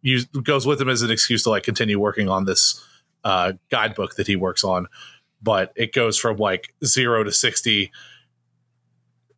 use, 0.00 0.24
goes 0.24 0.66
with 0.66 0.80
him 0.80 0.88
as 0.88 1.02
an 1.02 1.10
excuse 1.10 1.42
to 1.42 1.50
like 1.50 1.62
continue 1.62 1.98
working 1.98 2.28
on 2.28 2.44
this 2.44 2.82
uh 3.24 3.52
guidebook 3.70 4.16
that 4.16 4.26
he 4.26 4.36
works 4.36 4.64
on. 4.64 4.86
But 5.42 5.72
it 5.76 5.92
goes 5.92 6.18
from 6.18 6.38
like 6.38 6.74
zero 6.84 7.24
to 7.24 7.32
sixty 7.32 7.92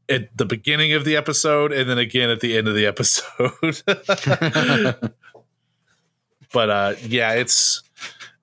at 0.09 0.37
the 0.37 0.47
beginning 0.47 0.93
of 0.95 1.05
the 1.05 1.17
episode 1.17 1.71
and 1.73 1.89
then 1.89 1.99
again 1.99 2.31
at 2.31 2.41
the 2.41 2.57
end 2.57 2.69
of 2.69 2.75
the 2.75 2.87
episode. 2.87 3.83
but 6.53 6.71
uh 6.71 6.95
yeah, 7.07 7.33
it's 7.33 7.83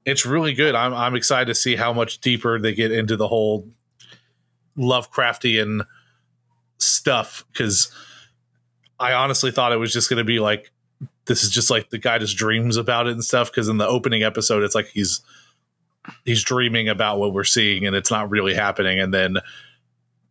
it's 0.06 0.26
really 0.26 0.54
good. 0.54 0.76
I'm 0.76 0.94
I'm 0.94 1.16
excited 1.16 1.48
to 1.48 1.56
see 1.56 1.76
how 1.76 1.92
much 1.94 2.20
deeper 2.20 2.60
they 2.60 2.74
get 2.74 2.92
into 2.92 3.18
the 3.18 3.28
whole 3.28 3.68
Lovecraftian 4.78 5.86
stuff 6.78 7.46
because 7.52 7.92
I 9.00 9.14
honestly 9.14 9.52
thought 9.52 9.72
it 9.72 9.78
was 9.78 9.94
just 9.94 10.10
going 10.10 10.18
to 10.18 10.24
be 10.24 10.40
like 10.40 10.72
this 11.26 11.44
is 11.44 11.50
just 11.50 11.72
like 11.72 11.90
the 11.90 11.98
guy 11.98 12.18
just 12.18 12.38
dreams 12.38 12.78
about 12.78 13.08
it 13.08 13.14
and 13.14 13.24
stuff 13.24 13.52
because 13.52 13.68
in 13.68 13.78
the 13.78 13.88
opening 13.88 14.24
episode 14.24 14.64
it's 14.64 14.76
like 14.76 14.88
he's 14.88 15.22
he's 16.24 16.44
dreaming 16.44 16.88
about 16.90 17.20
what 17.20 17.34
we're 17.34 17.44
seeing 17.44 17.86
and 17.86 17.96
it's 17.96 18.12
not 18.12 18.30
really 18.30 18.54
happening 18.54 19.00
and 19.00 19.14
then 19.14 19.38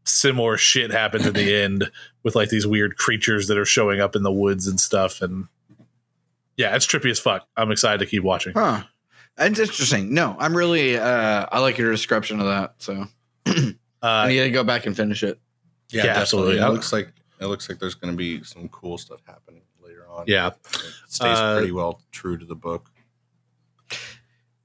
similar 0.05 0.57
shit 0.57 0.91
happens 0.91 1.27
in 1.27 1.33
the 1.33 1.55
end 1.63 1.91
with 2.23 2.35
like 2.35 2.49
these 2.51 2.67
weird 2.67 2.97
creatures 2.97 3.49
that 3.49 3.57
are 3.59 3.65
showing 3.65 4.01
up 4.01 4.15
in 4.15 4.23
the 4.23 4.33
woods 4.33 4.67
and 4.67 4.79
stuff 4.79 5.23
and 5.23 5.47
yeah 6.57 6.75
it's 6.77 6.87
trippy 6.87 7.11
as 7.11 7.19
fuck 7.19 7.47
i'm 7.57 7.71
excited 7.73 7.99
to 7.99 8.07
keep 8.07 8.23
watching 8.23 8.53
Huh. 8.55 8.83
That's 9.37 9.59
interesting. 9.59 10.15
No, 10.15 10.37
I'm 10.39 10.57
really 10.57 10.97
uh 10.97 11.47
I 11.51 11.59
like 11.59 11.77
your 11.77 11.91
description 11.91 12.39
of 12.39 12.47
that. 12.47 12.75
So 12.79 13.07
I 13.47 13.75
uh, 14.01 14.29
need 14.29 14.39
to 14.43 14.51
go 14.51 14.63
back 14.63 14.87
and 14.87 14.95
finish 14.97 15.25
it. 15.25 15.41
Yeah, 15.91 16.05
Yeah, 16.05 16.19
absolutely. 16.19 16.59
It 16.59 16.69
looks 16.69 16.93
like 16.93 17.13
it 17.41 17.47
looks 17.47 17.69
like 17.69 17.81
there's 17.81 17.97
going 17.97 18.13
to 18.13 18.17
be 18.17 18.45
some 18.45 18.69
cool 18.69 18.97
stuff 18.97 19.19
happening 19.27 19.63
later 19.83 20.07
on. 20.09 20.27
yeah 20.29 20.51
It 20.73 20.93
stays 21.09 21.37
Uh, 21.37 21.57
pretty 21.57 21.73
well 21.73 22.01
true 22.13 22.39
to 22.39 22.45
the 22.47 22.55
book. 22.55 22.93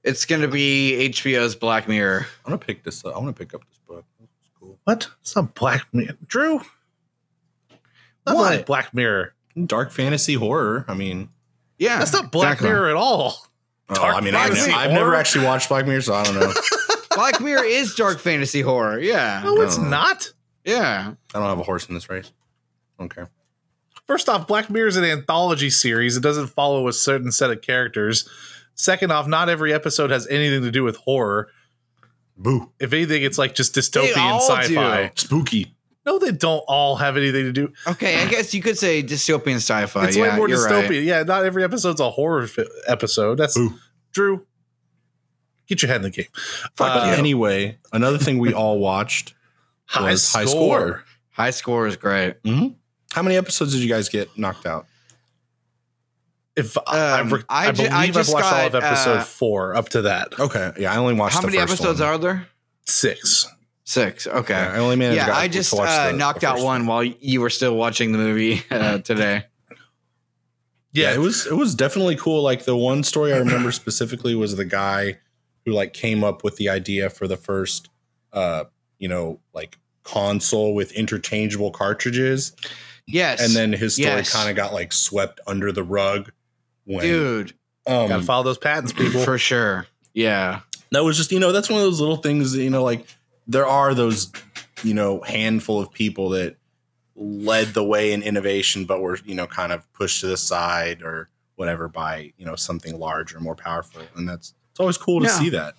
It's 0.02 0.24
gonna 0.24 0.48
be 0.48 1.10
HBO's 1.10 1.54
Black 1.54 1.86
Mirror. 1.88 2.20
I'm 2.44 2.50
gonna 2.50 2.58
pick 2.58 2.82
this 2.84 3.04
up. 3.04 3.14
I 3.14 3.18
want 3.18 3.36
to 3.36 3.38
pick 3.44 3.54
up 3.54 3.62
this 3.68 3.78
book. 3.86 4.04
It's 4.22 4.50
cool. 4.58 4.78
what 4.84 5.08
it's 5.20 5.36
not 5.36 5.54
black 5.54 5.86
mirror 5.92 6.16
drew 6.26 6.60
Not 8.26 8.36
What? 8.36 8.56
like 8.56 8.66
black 8.66 8.94
mirror 8.94 9.34
Dark 9.66 9.90
fantasy 9.90 10.34
horror. 10.34 10.84
I 10.88 10.94
mean, 10.94 11.28
Yeah. 11.78 11.98
that's 11.98 12.12
not 12.12 12.30
black 12.32 12.54
exactly. 12.54 12.68
mirror 12.70 12.88
at 12.90 12.96
all 12.96 13.46
oh, 13.90 13.94
Dark 13.94 14.16
I 14.16 14.20
mean, 14.20 14.34
I 14.34 14.44
fantasy 14.48 14.70
I've 14.72 14.92
never 14.92 15.14
actually 15.14 15.44
watched 15.44 15.68
Black 15.68 15.86
Mirror, 15.86 16.02
so 16.02 16.14
I 16.14 16.24
don't 16.24 16.36
know. 16.36 16.52
Black 17.14 17.40
Mirror 17.40 17.64
is 17.64 17.94
dark 17.96 18.20
fantasy 18.20 18.60
horror. 18.60 18.98
Yeah. 18.98 19.42
no 19.44 19.60
it's 19.60 19.76
not 19.78 20.32
Yeah. 20.64 21.14
I 21.34 21.38
don't 21.38 21.48
have 21.48 21.58
a 21.58 21.64
horse 21.64 21.88
in 21.88 21.94
this 21.94 22.08
race. 22.08 22.32
Okay. 23.00 23.24
First 24.06 24.28
off, 24.28 24.46
Black 24.46 24.70
Mirror 24.70 24.88
is 24.88 24.96
an 24.96 25.04
anthology 25.04 25.70
series. 25.70 26.16
It 26.16 26.22
doesn't 26.22 26.48
follow 26.48 26.88
a 26.88 26.92
certain 26.92 27.32
set 27.32 27.50
of 27.50 27.62
characters. 27.62 28.28
Second 28.80 29.12
off, 29.12 29.26
not 29.26 29.48
every 29.48 29.72
episode 29.74 30.10
has 30.10 30.26
anything 30.28 30.62
to 30.62 30.70
do 30.70 30.82
with 30.84 30.96
horror. 30.96 31.48
Boo. 32.36 32.72
If 32.80 32.92
anything, 32.94 33.22
it's 33.22 33.36
like 33.36 33.54
just 33.54 33.74
They 33.74 33.80
dystopian 33.82 34.16
all 34.16 34.40
sci-fi. 34.40 35.06
do. 35.08 35.10
Spooky. 35.16 35.74
No, 36.06 36.18
they 36.18 36.32
don't 36.32 36.64
all 36.66 36.96
have 36.96 37.18
anything 37.18 37.44
to 37.44 37.52
do. 37.52 37.72
Okay, 37.86 38.22
I 38.22 38.26
guess 38.26 38.54
you 38.54 38.62
could 38.62 38.78
say 38.78 39.02
dystopian 39.02 39.56
sci-fi. 39.56 40.06
it's 40.06 40.16
yeah, 40.16 40.30
way 40.30 40.36
more 40.36 40.48
dystopian. 40.48 40.88
right. 40.88 41.02
Yeah, 41.02 41.22
not 41.24 41.44
every 41.44 41.62
episode's 41.62 42.00
a 42.00 42.08
horror 42.10 42.46
fi- 42.46 42.64
episode. 42.86 43.36
That's 43.36 43.54
Boo. 43.54 43.74
Drew. 44.12 44.46
Get 45.66 45.82
your 45.82 45.88
head 45.90 45.96
in 45.96 46.02
the 46.02 46.10
game. 46.10 46.26
Fuck 46.74 46.96
Uh. 46.96 47.14
Anyway, 47.18 47.78
another 47.92 48.16
thing 48.18 48.38
we 48.38 48.54
all 48.54 48.78
watched 48.78 49.34
High 49.84 50.12
was 50.12 50.24
score. 50.24 50.40
High 50.40 50.46
Score. 50.46 51.04
High 51.32 51.50
score 51.50 51.86
is 51.86 51.96
great. 51.96 52.36
How 53.12 53.22
many 53.22 53.36
episodes 53.36 53.72
did 53.72 53.82
you 53.82 53.88
guys 53.88 54.08
get 54.08 54.36
knocked 54.38 54.64
out? 54.64 54.86
If 56.56 56.76
I, 56.86 57.20
Um, 57.20 57.32
re- 57.32 57.42
I 57.48 57.68
I, 57.68 57.72
ju- 57.72 57.76
believe 57.76 57.92
I 57.92 57.96
I've 58.04 58.14
just 58.14 58.32
watched 58.32 58.52
all 58.52 58.66
of 58.66 58.74
episode 58.74 59.18
uh, 59.18 59.22
four 59.24 59.74
up 59.74 59.88
to 59.90 60.02
that 60.02 60.38
Okay. 60.38 60.72
Yeah, 60.78 60.92
I 60.92 60.96
only 60.96 61.14
watched 61.14 61.36
How 61.36 61.40
the 61.42 61.46
many 61.46 61.58
first 61.58 61.74
episodes 61.74 62.00
one. 62.00 62.08
are 62.08 62.18
there? 62.18 62.46
six. 62.86 63.46
Six. 63.84 64.26
Okay. 64.26 64.54
Yeah, 64.54 64.72
I 64.74 64.78
only 64.78 64.96
managed 64.96 65.16
Yeah, 65.16 65.26
got 65.28 65.36
I 65.38 65.46
to 65.48 65.52
just 65.52 65.72
watch 65.72 65.88
uh, 65.88 66.10
the- 66.12 66.16
knocked 66.18 66.40
the 66.42 66.48
out 66.48 66.54
first 66.56 66.64
one 66.64 66.86
while 66.86 67.02
you 67.04 67.40
were 67.40 67.50
still 67.50 67.76
watching 67.76 68.12
the 68.12 68.18
movie 68.18 68.62
uh, 68.70 68.98
today. 68.98 69.44
Yeah, 70.92 71.10
Yeah, 71.10 71.14
it 71.14 71.18
was 71.18 71.46
it 71.46 71.54
was 71.56 71.74
definitely 71.74 72.16
cool. 72.16 72.42
Like 72.42 72.64
the 72.64 72.76
one 72.76 73.02
story 73.04 73.32
I 73.32 73.38
remember 73.38 73.70
specifically 73.72 74.34
was 74.34 74.56
the 74.56 74.64
guy 74.64 75.18
who 75.64 75.72
like 75.72 75.92
came 75.92 76.24
up 76.24 76.42
with 76.42 76.56
the 76.56 76.68
idea 76.68 77.10
for 77.10 77.28
the 77.28 77.36
first 77.36 77.88
uh, 78.32 78.64
you 78.98 79.08
know, 79.08 79.40
like 79.54 79.78
console 80.04 80.74
with 80.74 80.92
interchangeable 80.92 81.70
cartridges. 81.70 82.52
Yes. 83.06 83.40
And 83.44 83.54
then 83.56 83.72
his 83.72 83.94
story 83.94 84.08
Yes. 84.08 84.32
kind 84.32 84.48
of 84.50 84.56
got 84.56 84.72
like 84.72 84.92
swept 84.92 85.40
under 85.46 85.72
the 85.72 85.82
rug 85.82 86.30
when 86.94 87.04
dude, 87.04 87.52
um 87.86 88.08
Gotta 88.08 88.22
follow 88.22 88.42
those 88.44 88.58
patents, 88.58 88.92
people. 88.92 89.22
for 89.22 89.38
sure. 89.38 89.86
Yeah. 90.14 90.60
that 90.92 91.04
was 91.04 91.16
just 91.16 91.30
you 91.32 91.38
know 91.40 91.52
that's 91.52 91.68
one 91.70 91.78
of 91.80 91.84
those 91.86 92.00
little 92.00 92.16
things 92.16 92.52
that, 92.52 92.62
you 92.62 92.70
know 92.70 92.82
like 92.82 93.06
there 93.46 93.66
are 93.66 93.94
those 93.94 94.30
you 94.82 94.94
know 94.94 95.20
handful 95.22 95.80
of 95.80 95.92
people 95.92 96.30
that 96.30 96.56
led 97.16 97.68
the 97.74 97.84
way 97.84 98.12
in 98.12 98.22
innovation 98.22 98.84
but 98.86 99.00
were 99.00 99.18
you 99.24 99.34
know 99.34 99.46
kind 99.46 99.72
of 99.72 99.90
pushed 99.92 100.20
to 100.20 100.26
the 100.26 100.36
side 100.36 101.02
or 101.02 101.28
whatever 101.56 101.86
by 101.88 102.32
you 102.38 102.46
know 102.46 102.56
something 102.56 102.98
larger 102.98 103.38
more 103.40 103.54
powerful 103.54 104.02
and 104.16 104.28
that's 104.28 104.54
it's 104.70 104.80
always 104.80 104.96
cool 104.96 105.20
to 105.20 105.26
Yeah. 105.26 105.32
see 105.38 105.50
that 105.50 105.74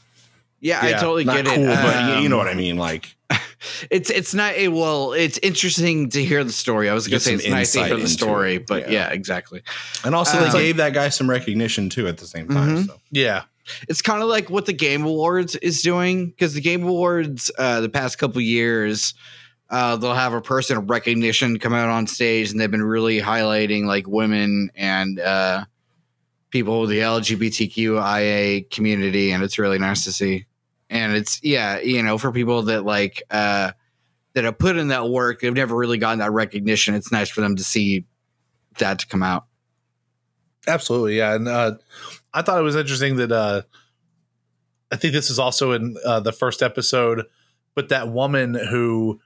Yeah, 0.61 0.79
I 0.81 0.93
totally 0.93 1.25
not 1.25 1.37
get 1.43 1.45
cool 1.55 1.63
it. 1.69 1.75
but 1.75 2.15
you- 2.17 2.23
you 2.23 2.29
know 2.29 2.39
Um, 2.39 2.45
what 2.45 2.47
i 2.47 2.53
mean 2.55 2.77
like 2.77 3.15
It's 3.91 4.09
it's 4.09 4.33
not 4.33 4.55
it, 4.55 4.71
well. 4.71 5.13
It's 5.13 5.37
interesting 5.43 6.09
to 6.11 6.23
hear 6.23 6.43
the 6.43 6.51
story. 6.51 6.89
I 6.89 6.93
was 6.95 7.07
gonna 7.07 7.19
say 7.19 7.33
it's 7.35 7.47
nice 7.47 7.73
to 7.73 7.85
hear 7.85 7.97
the 7.97 8.07
story, 8.07 8.55
it, 8.55 8.65
but 8.67 8.83
yeah. 8.89 9.07
yeah. 9.09 9.09
exactly. 9.13 9.61
and 10.03 10.15
also 10.15 10.37
Uh, 10.39 10.51
they 10.51 10.63
gave 10.63 10.77
that 10.77 10.93
guy 10.93 11.09
some 11.09 11.29
recognition 11.29 11.89
too 11.89 12.07
at 12.07 12.17
the 12.17 12.25
same 12.25 12.47
time 12.47 12.77
Mhm. 12.77 12.87
so 12.87 12.99
yeah. 13.11 13.43
It's 13.87 14.01
kind 14.01 14.23
of 14.23 14.29
like 14.29 14.49
what 14.49 14.65
the 14.65 14.73
Game 14.73 15.05
Awards 15.05 15.55
is 15.57 15.81
doing 15.83 16.27
because 16.31 16.55
the 16.55 16.61
Game 16.61 16.83
Awards, 16.83 17.51
uh, 17.59 17.79
the 17.81 17.89
past 17.89 18.17
couple 18.17 18.41
years, 18.41 19.13
uh, 19.69 19.95
they'll 19.97 20.15
have 20.15 20.33
a 20.33 20.41
person 20.41 20.77
of 20.77 20.89
recognition 20.89 21.59
come 21.59 21.73
out 21.73 21.87
on 21.87 22.07
stage, 22.07 22.49
and 22.51 22.59
they've 22.59 22.71
been 22.71 22.83
really 22.83 23.21
highlighting 23.21 23.85
like 23.85 24.07
women 24.07 24.71
and 24.75 25.19
uh, 25.19 25.63
people 26.49 26.81
with 26.81 26.89
the 26.89 26.99
LGBTQIA 26.99 28.69
community, 28.71 29.31
and 29.31 29.43
it's 29.43 29.57
really 29.59 29.79
nice 29.79 30.03
to 30.05 30.11
see. 30.11 30.45
And 30.91 31.13
it's 31.15 31.39
yeah, 31.41 31.79
you 31.79 32.03
know, 32.03 32.17
for 32.17 32.33
people 32.33 32.63
that 32.63 32.83
like 32.83 33.23
uh, 33.31 33.71
that 34.33 34.43
have 34.43 34.57
put 34.57 34.75
in 34.75 34.89
that 34.89 35.07
work, 35.09 35.39
they've 35.39 35.53
never 35.53 35.73
really 35.75 35.97
gotten 35.97 36.19
that 36.19 36.31
recognition. 36.31 36.95
It's 36.95 37.13
nice 37.13 37.29
for 37.29 37.39
them 37.39 37.55
to 37.55 37.63
see 37.63 38.05
that 38.77 38.99
to 38.99 39.07
come 39.07 39.23
out. 39.23 39.45
Absolutely, 40.67 41.17
yeah. 41.17 41.33
And 41.33 41.47
uh, 41.47 41.75
I 42.33 42.41
thought 42.41 42.59
it 42.59 42.63
was 42.63 42.75
interesting 42.75 43.15
that 43.15 43.31
uh, 43.31 43.61
I 44.91 44.97
think 44.97 45.13
this 45.13 45.29
is 45.29 45.39
also 45.39 45.71
in 45.71 45.95
uh, 46.05 46.19
the 46.19 46.33
first 46.33 46.61
episode, 46.61 47.25
but 47.73 47.87
that 47.89 48.09
woman 48.09 48.53
who 48.53 49.21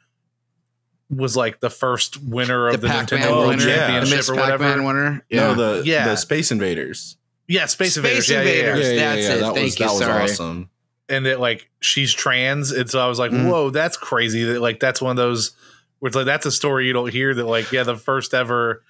was 1.09 1.35
like 1.35 1.61
the 1.61 1.71
first 1.71 2.21
winner 2.23 2.67
of 2.69 2.79
the, 2.79 2.87
Pac-Man 2.87 3.21
Nintendo 3.21 3.31
World 3.31 3.47
winner, 3.49 3.67
yeah. 3.67 3.75
Championship 3.75 4.17
Miss 4.17 4.29
or 4.29 4.35
whatever. 4.35 4.63
Pac-Man 4.63 4.85
winner. 4.85 5.25
no 5.31 5.55
the 5.55 5.83
Yeah. 5.83 6.05
the 6.05 6.15
space 6.15 6.51
invaders 6.51 7.17
Yeah, 7.47 7.65
Space, 7.67 7.95
Space 7.95 8.29
Invaders. 8.29 8.29
Yeah, 8.29 8.41
yeah, 8.41 8.49
yeah. 8.49 8.59
Invaders. 8.73 8.97
that's 8.97 9.25
it. 9.25 9.39
that 9.41 9.53
Thank 9.53 9.63
was 9.65 9.79
you, 9.79 9.85
that 9.85 9.91
was 9.91 9.99
sorry. 9.99 10.23
awesome 10.23 10.69
And 11.07 11.25
that 11.27 11.39
like 11.39 11.69
she's 11.81 12.11
trans, 12.13 12.71
and 12.71 12.89
so 12.89 12.99
I 12.99 13.07
was 13.07 13.19
like, 13.19 13.31
Mm. 13.31 13.47
"Whoa, 13.49 13.69
that's 13.69 13.95
crazy!" 13.95 14.43
That 14.45 14.59
like 14.61 14.79
that's 14.79 14.99
one 15.01 15.11
of 15.11 15.17
those 15.17 15.51
where 15.99 16.07
it's 16.07 16.15
like 16.15 16.25
that's 16.25 16.45
a 16.47 16.51
story 16.51 16.87
you 16.87 16.93
don't 16.93 17.11
hear. 17.11 17.33
That 17.35 17.45
like 17.45 17.71
yeah, 17.71 17.83
the 17.83 17.95
first 17.95 18.33
ever 18.33 18.81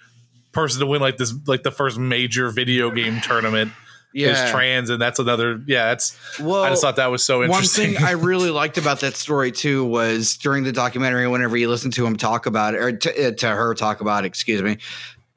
person 0.54 0.80
to 0.80 0.86
win 0.86 1.02
like 1.02 1.18
this 1.18 1.34
like 1.46 1.64
the 1.64 1.72
first 1.72 1.98
major 1.98 2.50
video 2.50 2.90
game 2.90 3.20
tournament 3.20 3.74
is 4.14 4.50
trans, 4.50 4.90
and 4.90 5.02
that's 5.02 5.20
another 5.20 5.62
yeah. 5.68 5.88
That's 5.88 6.18
Well, 6.40 6.64
I 6.64 6.70
just 6.70 6.82
thought 6.82 6.96
that 6.96 7.12
was 7.12 7.22
so 7.22 7.44
interesting. 7.44 7.96
one 7.96 7.96
thing 7.98 8.06
I 8.08 8.12
really 8.12 8.50
liked 8.50 8.78
about 8.78 9.02
that 9.02 9.18
story 9.18 9.52
too 9.52 9.84
was 9.84 10.38
during 10.38 10.64
the 10.64 10.72
documentary, 10.72 11.28
whenever 11.28 11.58
you 11.58 11.68
listen 11.68 11.92
to 11.92 12.06
him 12.06 12.16
talk 12.16 12.46
about 12.46 12.76
it, 12.76 12.78
or 12.82 12.92
to, 12.96 13.28
uh, 13.28 13.32
to 13.32 13.48
her 13.50 13.74
talk 13.74 14.00
about 14.00 14.24
it, 14.24 14.28
excuse 14.28 14.62
me, 14.62 14.78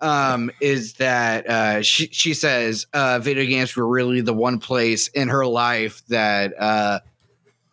um, 0.00 0.50
is 0.60 0.94
that 0.94 1.48
uh, 1.48 1.82
she 1.82 2.06
she 2.08 2.34
says 2.34 2.86
uh, 2.92 3.18
video 3.18 3.44
games 3.46 3.74
were 3.76 3.86
really 3.86 4.20
the 4.20 4.34
one 4.34 4.58
place 4.60 5.08
in 5.08 5.28
her 5.28 5.46
life 5.46 6.02
that 6.08 6.52
uh, 6.60 7.00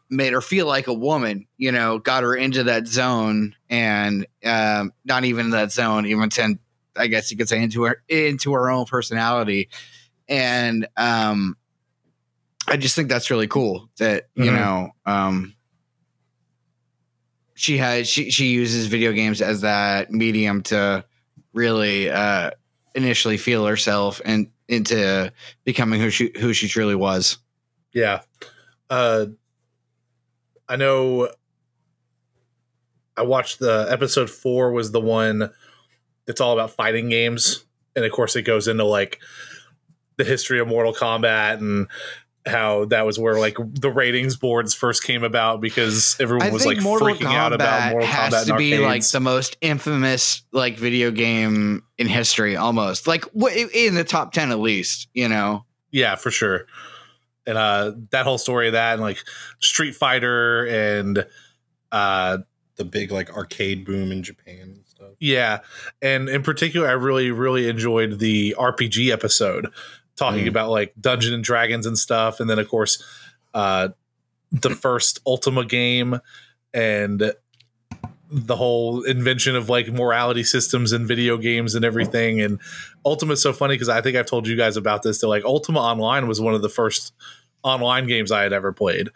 made 0.10 0.34
her 0.34 0.41
feel 0.41 0.65
like 0.67 0.88
a 0.88 0.94
woman. 0.94 1.48
You 1.58 1.72
know, 1.72 2.00
got 2.00 2.24
her 2.24 2.36
into 2.36 2.63
that 2.63 2.88
zone, 2.88 3.55
and 3.70 4.25
um, 4.44 4.91
not 5.03 5.25
even 5.25 5.51
that 5.51 5.72
zone, 5.72 6.05
even 6.05 6.29
ten. 6.29 6.60
I 6.98 7.08
guess 7.08 7.29
you 7.32 7.38
could 7.38 7.50
say 7.50 7.62
into 7.62 7.84
her 7.84 8.03
into 8.08 8.53
her 8.53 8.70
own 8.70 8.86
personality, 8.86 9.70
and 10.27 10.88
um, 10.98 11.58
I 12.67 12.77
just 12.77 12.96
think 12.96 13.10
that's 13.10 13.29
really 13.29 13.48
cool. 13.48 13.89
That 14.00 14.29
you 14.36 14.51
Mhm. 14.51 14.53
know, 14.53 14.89
um, 15.05 15.55
she 17.53 17.77
has 17.77 18.08
she 18.08 18.29
she 18.32 18.48
uses 18.48 18.88
video 18.88 19.12
games 19.12 19.41
as 19.41 19.62
that 19.62 20.12
medium 20.12 20.62
to 20.63 21.05
really 21.55 22.09
uh, 22.12 22.51
initially 22.93 23.38
feel 23.38 23.65
herself 23.65 24.21
and 24.24 24.47
into 24.67 25.31
becoming 25.63 26.00
who 26.00 26.09
she 26.09 26.31
who 26.39 26.53
she 26.53 26.67
truly 26.67 26.95
was. 26.95 27.38
Yeah. 27.93 28.21
Uh 28.89 29.27
I 30.67 30.75
know 30.75 31.29
I 33.17 33.24
watched 33.24 33.59
the 33.59 33.88
episode 33.89 34.29
4 34.29 34.71
was 34.71 34.91
the 34.91 35.01
one 35.01 35.51
that's 36.25 36.41
all 36.41 36.53
about 36.53 36.71
fighting 36.71 37.09
games 37.09 37.63
and 37.95 38.03
of 38.03 38.12
course 38.12 38.35
it 38.35 38.41
goes 38.41 38.67
into 38.67 38.83
like 38.83 39.19
the 40.17 40.24
history 40.24 40.59
of 40.59 40.67
Mortal 40.67 40.93
Kombat 40.93 41.59
and 41.59 41.88
how 42.45 42.85
that 42.85 43.05
was 43.05 43.17
where 43.17 43.39
like 43.39 43.57
the 43.73 43.89
ratings 43.89 44.37
boards 44.37 44.73
first 44.73 45.03
came 45.03 45.23
about 45.23 45.61
because 45.61 46.15
everyone 46.19 46.47
I 46.47 46.51
was 46.51 46.65
like 46.65 46.81
Mortal 46.81 47.07
freaking 47.07 47.27
Kombat 47.27 47.35
out 47.35 47.53
about 47.53 47.91
Mortal 47.91 48.07
has 48.07 48.33
Kombat 48.33 48.47
to 48.47 48.57
be 48.57 48.77
like 48.77 49.07
the 49.07 49.19
most 49.19 49.57
infamous 49.61 50.43
like 50.51 50.77
video 50.77 51.09
game 51.11 51.83
in 51.97 52.07
history, 52.07 52.55
almost 52.55 53.07
like 53.07 53.25
in 53.35 53.95
the 53.95 54.03
top 54.03 54.31
ten 54.31 54.51
at 54.51 54.59
least. 54.59 55.07
You 55.13 55.27
know, 55.27 55.65
Yeah, 55.91 56.15
for 56.15 56.29
sure. 56.29 56.67
And 57.47 57.57
uh 57.57 57.93
that 58.11 58.25
whole 58.25 58.37
story 58.37 58.67
of 58.67 58.73
that 58.73 58.93
and 58.93 59.01
like 59.01 59.17
Street 59.59 59.95
Fighter 59.95 60.65
and 60.67 61.25
uh 61.91 62.39
The 62.75 62.85
big 62.85 63.11
like 63.11 63.35
arcade 63.35 63.85
boom 63.85 64.11
in 64.11 64.21
Japan. 64.21 64.81
Yeah, 65.19 65.59
and 66.01 66.27
in 66.27 66.41
particular, 66.41 66.87
I 66.87 66.93
really, 66.93 67.31
really 67.31 67.69
enjoyed 67.69 68.19
the 68.19 68.55
RPG 68.57 69.11
episode 69.11 69.67
talking 70.15 70.45
Mm. 70.45 70.50
about 70.50 70.69
like 70.69 70.93
Dungeon 71.00 71.34
and 71.34 71.43
Dragons 71.43 71.86
and 71.86 71.98
stuff, 71.98 72.39
and 72.39 72.50
then 72.50 72.60
of 72.60 72.67
course, 72.67 73.03
uh, 73.53 73.89
the 74.51 74.69
first 74.69 75.19
Ultima 75.25 75.65
game 75.65 76.19
and 76.74 77.34
the 78.31 78.55
whole 78.55 79.03
invention 79.03 79.55
of 79.55 79.69
like 79.69 79.88
morality 79.88 80.43
systems 80.43 80.91
in 80.91 81.05
video 81.05 81.38
games 81.38 81.75
and 81.75 81.86
everything. 81.86 82.41
And 82.41 82.60
Ultima's 83.05 83.41
so 83.41 83.53
funny 83.53 83.75
because 83.75 83.88
I 83.89 84.01
think 84.01 84.17
I've 84.17 84.25
told 84.25 84.48
you 84.48 84.55
guys 84.55 84.77
about 84.77 85.03
this. 85.03 85.19
That 85.22 85.27
like 85.27 85.45
Ultima 85.45 85.79
Online 85.79 86.27
was 86.27 86.41
one 86.41 86.53
of 86.53 86.62
the 86.62 86.69
first 86.69 87.13
online 87.63 88.07
games 88.07 88.31
I 88.31 88.43
had 88.43 88.51
ever 88.53 88.74
played. 88.74 89.10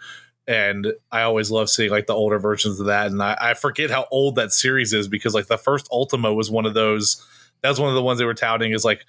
And 0.47 0.93
I 1.11 1.21
always 1.21 1.51
love 1.51 1.69
seeing 1.69 1.91
like 1.91 2.07
the 2.07 2.13
older 2.13 2.39
versions 2.39 2.79
of 2.79 2.87
that. 2.87 3.11
And 3.11 3.21
I, 3.21 3.37
I 3.39 3.53
forget 3.55 3.89
how 3.89 4.07
old 4.11 4.35
that 4.35 4.51
series 4.51 4.93
is 4.93 5.07
because 5.07 5.33
like 5.33 5.47
the 5.47 5.57
first 5.57 5.87
Ultima 5.91 6.33
was 6.33 6.49
one 6.49 6.65
of 6.65 6.73
those. 6.73 7.23
That 7.61 7.69
was 7.69 7.79
one 7.79 7.89
of 7.89 7.95
the 7.95 8.01
ones 8.01 8.19
they 8.19 8.25
were 8.25 8.33
touting 8.33 8.71
is 8.71 8.85
like 8.85 9.05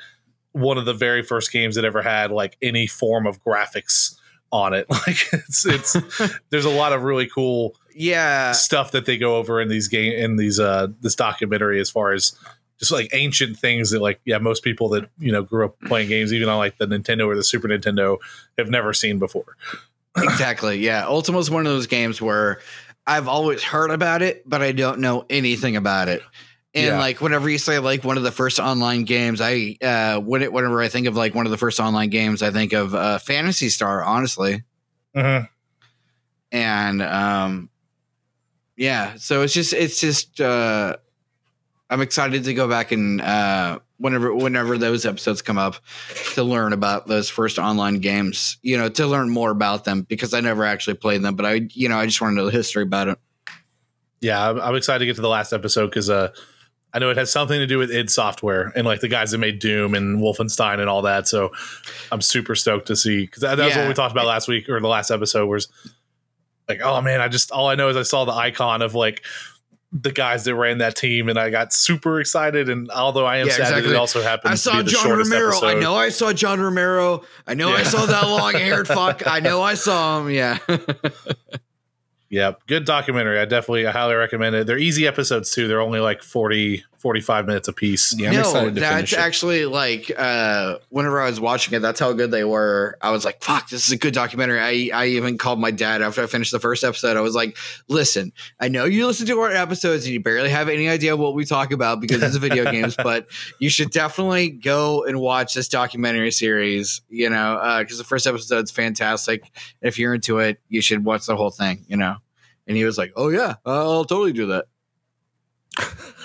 one 0.53 0.79
of 0.79 0.85
the 0.85 0.95
very 0.95 1.23
first 1.23 1.53
games 1.53 1.77
that 1.77 1.85
ever 1.85 2.03
had 2.03 2.31
like 2.31 2.57
any 2.61 2.87
form 2.87 3.27
of 3.27 3.43
graphics 3.43 4.17
on 4.53 4.75
it. 4.75 4.87
Like 5.07 5.33
it's 5.33 5.67
it's 5.67 5.97
there's 6.51 6.65
a 6.65 6.71
lot 6.71 6.93
of 6.93 7.03
really 7.03 7.27
cool 7.27 7.77
yeah, 7.95 8.53
stuff 8.53 8.93
that 8.93 9.07
they 9.07 9.19
go 9.19 9.37
over 9.37 9.61
in 9.61 9.69
these 9.69 9.89
game 9.89 10.13
in 10.13 10.37
these 10.37 10.61
uh 10.61 10.89
this 11.01 11.15
documentary 11.15 11.81
as 11.81 11.91
far 11.91 12.13
as 12.13 12.35
just 12.79 12.93
like 12.93 13.11
ancient 13.13 13.57
things 13.59 13.91
that 13.91 14.01
like 14.01 14.21
yeah 14.25 14.39
most 14.39 14.63
people 14.65 14.89
that 14.91 15.09
you 15.19 15.31
know 15.31 15.43
grew 15.43 15.67
up 15.67 15.79
playing 15.83 16.09
games 16.09 16.33
even 16.33 16.49
on 16.49 16.59
like 16.59 16.79
the 16.79 16.87
Nintendo 16.87 17.27
or 17.27 17.37
the 17.37 17.45
Super 17.45 17.69
Nintendo 17.69 18.19
have 18.59 18.69
never 18.69 18.93
seen 18.93 19.19
before. 19.19 19.57
exactly. 20.17 20.79
Yeah, 20.79 21.07
Ultima's 21.07 21.51
one 21.51 21.67
of 21.67 21.73
those 21.73 21.87
games 21.87 22.21
where 22.21 22.61
I've 23.07 23.29
always 23.29 23.63
heard 23.63 23.91
about 23.91 24.23
it, 24.23 24.49
but 24.49 24.63
I 24.63 24.73
don't 24.73 25.01
know 25.01 25.25
anything 25.31 25.77
about 25.77 26.09
it. 26.09 26.23
And 26.75 26.87
Yeah. 26.87 26.99
like 26.99 27.21
whenever 27.21 27.49
you 27.51 27.59
say 27.59 27.79
like 27.81 28.05
one 28.05 28.17
of 28.17 28.23
the 28.23 28.31
first 28.31 28.61
online 28.61 29.05
games, 29.05 29.41
I 29.41 29.77
uh 29.83 30.21
when 30.21 30.43
it, 30.43 30.53
whenever 30.53 30.81
I 30.81 30.89
think 30.89 31.07
of 31.09 31.17
like 31.17 31.35
one 31.35 31.45
of 31.47 31.51
the 31.51 31.59
first 31.59 31.81
online 31.81 32.11
games, 32.11 32.43
I 32.43 32.51
think 32.51 32.73
of 32.73 32.95
uh 32.95 33.19
Phantasy 33.19 33.69
Star, 33.71 34.03
honestly. 34.05 34.63
and 36.53 37.03
um 37.03 37.69
yeah 38.77 39.15
so 39.17 39.43
it's 39.43 39.53
just 39.53 39.73
it's 39.73 40.01
just 40.01 40.41
uh 40.41 40.97
i'm 41.91 42.01
excited 42.01 42.45
to 42.45 42.55
go 42.55 42.69
back 42.69 42.93
and 42.93 43.21
uh 43.21 43.79
whenever 43.99 44.35
whenever 44.35 44.79
those 44.79 45.05
episodes 45.05 45.43
come 45.43 45.59
up 45.59 45.77
to 46.35 46.43
learn 46.43 46.73
about 46.73 47.07
those 47.07 47.29
first 47.29 47.59
online 47.59 47.97
games 47.99 48.59
you 48.63 48.77
know 48.79 48.89
to 48.89 49.07
learn 49.07 49.29
more 49.31 49.51
about 49.51 49.85
them 49.85 50.03
because 50.03 50.33
i 50.35 50.41
never 50.41 50.65
actually 50.65 50.95
played 50.95 51.23
them 51.23 51.35
but 51.37 51.45
i 51.47 51.55
you 51.73 51.89
know 51.89 51.99
i 51.99 52.07
just 52.07 52.21
want 52.21 52.33
to 52.33 52.37
know 52.37 52.47
the 52.47 52.53
history 52.53 52.83
about 52.83 53.09
it 53.09 53.19
Yeah, 54.21 54.51
I'm, 54.51 54.61
I'm 54.61 54.75
excited 54.77 55.01
to 55.01 55.07
get 55.07 55.17
to 55.17 55.23
the 55.23 55.29
last 55.29 55.53
episode 55.53 55.87
because 55.87 56.11
uh, 56.11 56.31
I 56.93 56.99
know 56.99 57.11
it 57.11 57.17
has 57.17 57.31
something 57.31 57.59
to 57.59 57.67
do 57.67 57.79
with 57.79 57.91
id 57.91 58.11
Software 58.11 58.73
and 58.75 58.85
like 58.87 59.01
the 59.01 59.09
guys 59.09 59.31
that 59.31 59.39
made 59.39 59.59
Doom 59.61 59.95
and 59.95 60.19
Wolfenstein 60.19 60.81
and 60.81 60.89
all 60.89 61.03
that. 61.03 61.29
So 61.29 61.53
I'm 62.11 62.21
super 62.21 62.55
stoked 62.55 62.87
to 62.89 62.97
see 62.97 63.21
because 63.27 63.43
that, 63.43 63.57
that's 63.57 63.75
Yeah. 63.77 63.83
what 63.83 63.89
we 63.89 63.95
talked 63.95 64.13
about 64.13 64.27
last 64.27 64.49
week 64.49 64.69
or 64.69 64.81
the 64.81 64.89
last 64.89 65.11
episode 65.11 65.47
was 65.47 65.69
like, 66.69 66.81
oh 66.83 67.01
man, 67.01 67.21
I 67.21 67.29
just 67.29 67.51
all 67.53 67.69
I 67.69 67.75
know 67.77 67.89
is 67.91 67.97
I 67.97 68.03
saw 68.03 68.25
the 68.25 68.33
icon 68.33 68.83
of 68.83 68.95
like 68.95 69.23
the 69.93 70.13
guys 70.13 70.45
that 70.45 70.55
ran 70.55 70.79
that 70.79 70.95
team 70.95 71.29
and 71.29 71.37
I 71.39 71.51
got 71.51 71.73
super 71.73 72.21
excited. 72.21 72.69
And 72.69 72.91
although 72.91 73.27
I 73.27 73.39
am 73.39 73.49
Yeah, 73.49 73.55
sad 73.55 73.75
that 73.85 73.87
it 73.91 73.97
also 73.97 74.23
happened 74.23 74.53
i 74.53 74.55
saw 74.55 74.83
john 74.85 75.11
romero 75.19 75.49
episode. 75.49 75.67
i 75.67 75.75
know 75.81 75.95
i 75.97 76.11
saw 76.11 76.33
john 76.33 76.61
romero 76.61 77.23
i 77.47 77.55
know 77.55 77.71
i 77.73 77.83
saw 77.83 78.07
that 78.07 78.23
long-haired 78.29 78.87
fuck 78.99 79.27
i 79.27 79.41
know 79.41 79.61
i 79.63 79.75
saw 79.75 80.21
him 80.21 80.31
yeah 80.31 80.59
Yeah, 82.31 82.53
good 82.69 82.85
documentary. 82.85 83.41
I 83.41 83.45
definitely 83.45 83.87
I 83.87 83.91
highly 83.91 84.15
recommend 84.15 84.55
it. 84.55 84.67
They're 84.67 84.79
easy 84.79 85.07
episodes 85.07 85.53
too. 85.53 85.67
They're 85.67 85.81
only 85.81 85.99
like 86.01 86.23
40, 86.23 86.85
45 87.01 87.47
minutes 87.47 87.67
a 87.67 87.73
piece. 87.73 88.15
Yeah, 88.17 88.29
I'm 88.29 88.35
no, 88.35 88.41
excited 88.41 88.75
to 88.75 88.81
that's 88.81 88.95
finish 88.95 89.13
it. 89.15 89.19
actually 89.19 89.65
like 89.65 90.13
uh 90.17 90.77
whenever 90.91 91.21
I 91.21 91.31
was 91.31 91.41
watching 91.41 91.75
it, 91.75 91.81
that's 91.81 91.99
how 91.99 92.13
good 92.13 92.31
they 92.31 92.45
were. 92.45 92.99
I 93.01 93.11
was 93.11 93.25
like, 93.25 93.43
fuck, 93.43 93.71
this 93.71 93.87
is 93.87 93.93
a 93.93 93.97
good 93.97 94.13
documentary. 94.15 94.61
I, 94.93 95.03
I 95.03 95.07
even 95.07 95.39
called 95.39 95.59
my 95.59 95.71
dad 95.71 96.03
after 96.03 96.23
I 96.23 96.27
finished 96.27 96.53
the 96.53 96.61
first 96.61 96.85
episode. 96.85 97.17
I 97.17 97.23
was 97.23 97.35
like, 97.35 97.57
listen, 97.89 98.33
I 98.61 98.69
know 98.69 98.85
you 98.85 99.07
listen 99.07 99.27
to 99.27 99.41
our 99.41 99.51
episodes 99.51 100.05
and 100.05 100.13
you 100.13 100.21
barely 100.21 100.51
have 100.51 100.69
any 100.69 100.89
idea 100.89 101.17
what 101.17 101.35
we 101.35 101.45
talk 101.47 101.73
about 101.73 102.01
because 102.01 102.23
it's 102.23 102.37
video 102.37 102.65
games, 102.71 102.95
but 102.97 103.27
you 103.59 103.71
should 103.71 103.91
definitely 103.91 104.51
go 104.51 105.05
and 105.05 105.19
watch 105.19 105.55
this 105.55 105.69
documentary 105.69 106.31
series, 106.31 107.01
you 107.09 107.31
know, 107.31 107.79
because 107.81 107.99
the 107.99 108.05
first 108.05 108.27
episode's 108.27 108.71
fantastic. 108.71 109.51
If 109.81 109.99
you're 109.99 110.15
into 110.15 110.39
it, 110.39 110.61
you 110.69 110.83
should 110.83 111.05
watch 111.05 111.27
the 111.27 111.37
whole 111.37 111.51
thing, 111.51 111.85
you 111.89 111.97
know. 111.97 112.17
And 112.67 112.77
he 112.77 112.85
was 112.85 112.97
like, 112.99 113.13
"Oh 113.17 113.31
yeah, 113.31 113.55
I'll 113.67 114.05
totally 114.05 114.33
do 114.33 114.47
that." 114.49 114.67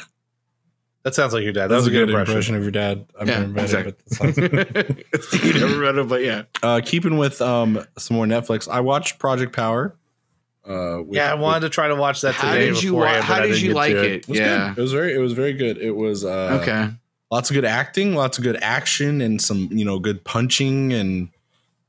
That 1.06 1.16
sounds 1.16 1.34
like 1.34 1.44
your 1.44 1.54
dad. 1.54 1.68
That 1.68 1.76
was 1.78 1.88
a 1.88 1.92
good 1.92 2.10
impression. 2.10 2.56
of 2.56 2.64
your 2.64 2.72
dad. 2.72 3.06
I've 3.18 3.28
Yeah, 3.30 3.40
never 3.42 3.52
met 3.54 3.64
exactly. 3.66 3.94
him, 3.94 4.50
but 4.66 4.74
that 4.74 5.24
sounds- 5.24 5.44
you 5.46 5.54
never 5.54 5.80
read 5.80 5.96
it, 5.98 6.08
but 6.10 6.24
yeah. 6.24 6.44
uh, 6.64 6.82
keeping 6.84 7.18
with 7.18 7.42
um, 7.42 7.86
some 7.98 8.18
more 8.18 8.26
Netflix, 8.26 8.68
I 8.68 8.82
watched 8.82 9.20
Project 9.20 9.56
Power. 9.56 9.96
Uh, 10.68 11.04
with- 11.06 11.16
Yeah, 11.16 11.32
I 11.32 11.36
wanted 11.36 11.60
to 11.62 11.70
try 11.70 11.88
to 11.88 11.96
watch 11.96 12.22
that 12.22 12.34
How 12.34 12.52
today. 12.54 12.72
did 12.72 12.82
you 12.84 12.96
wa- 12.96 13.02
but 13.06 13.22
how 13.24 13.40
did 13.40 13.62
you 13.62 13.74
like 13.76 13.94
to 13.94 14.04
it? 14.04 14.12
It 14.24 14.28
was 14.28 14.40
Yeah. 14.40 14.70
good. 14.70 14.80
It 14.80 14.82
was 14.82 14.92
very. 14.94 15.14
It 15.14 15.20
was 15.20 15.34
very 15.34 15.54
good. 15.54 15.78
It 15.78 15.92
was 15.96 16.26
uh, 16.26 16.60
okay. 16.62 16.90
Lots 17.32 17.50
of 17.52 17.54
good 17.54 17.66
acting, 17.66 18.16
lots 18.16 18.38
of 18.40 18.44
good 18.44 18.58
action, 18.62 19.22
and 19.22 19.40
some 19.42 19.70
you 19.72 19.86
know 19.86 20.00
good 20.00 20.24
punching 20.24 20.92
and 20.94 21.30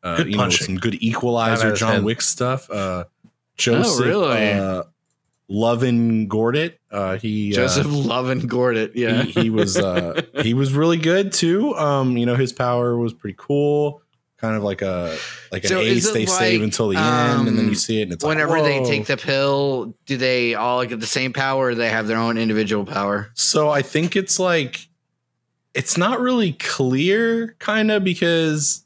uh, 0.02 0.16
Good 0.18 0.30
you 0.32 0.36
punching. 0.36 0.60
know 0.60 0.66
some 0.66 0.76
good 0.76 1.02
Equalizer 1.02 1.74
John 1.74 2.04
Wick 2.04 2.20
stuff. 2.20 2.70
Uh, 2.70 3.04
Joseph 3.56 4.04
really? 4.04 4.36
Uh, 5.48 5.52
Lovin 5.52 6.28
Gordit. 6.28 6.74
Uh, 6.90 7.16
he 7.16 7.50
Joseph 7.50 7.86
uh, 7.86 7.90
Lovin 7.90 8.42
Gordit. 8.42 8.92
Yeah. 8.94 9.22
he, 9.22 9.42
he 9.42 9.50
was 9.50 9.76
uh, 9.76 10.22
he 10.42 10.54
was 10.54 10.72
really 10.72 10.98
good 10.98 11.32
too. 11.32 11.74
Um, 11.76 12.16
you 12.16 12.26
know 12.26 12.36
his 12.36 12.52
power 12.52 12.96
was 12.96 13.12
pretty 13.12 13.36
cool. 13.38 14.02
Kind 14.38 14.54
of 14.54 14.62
like 14.62 14.82
a 14.82 15.16
like 15.50 15.64
an 15.64 15.68
So 15.70 15.80
ace 15.80 16.10
they 16.12 16.26
save 16.26 16.62
until 16.62 16.88
the 16.88 16.98
end, 16.98 17.48
and 17.48 17.56
then 17.56 17.64
um, 17.64 17.68
you 17.70 17.74
see 17.74 18.00
it, 18.00 18.04
and 18.04 18.12
it's 18.12 18.24
Whenever 18.24 18.60
like, 18.60 18.64
they 18.64 18.84
take 18.84 19.06
the 19.06 19.16
pill, 19.16 19.94
do 20.04 20.18
they 20.18 20.54
all 20.54 20.84
get 20.84 21.00
the 21.00 21.06
same 21.06 21.32
power 21.32 21.68
or 21.68 21.74
they 21.74 21.88
have 21.88 22.06
their 22.06 22.18
own 22.18 22.36
individual 22.36 22.84
power? 22.84 23.30
So 23.32 23.70
I 23.70 23.80
think 23.80 24.14
it's 24.14 24.38
like 24.38 24.88
it's 25.72 25.96
not 25.96 26.20
really 26.20 26.52
clear, 26.52 27.56
kind 27.58 27.90
of 27.90 28.04
because 28.04 28.85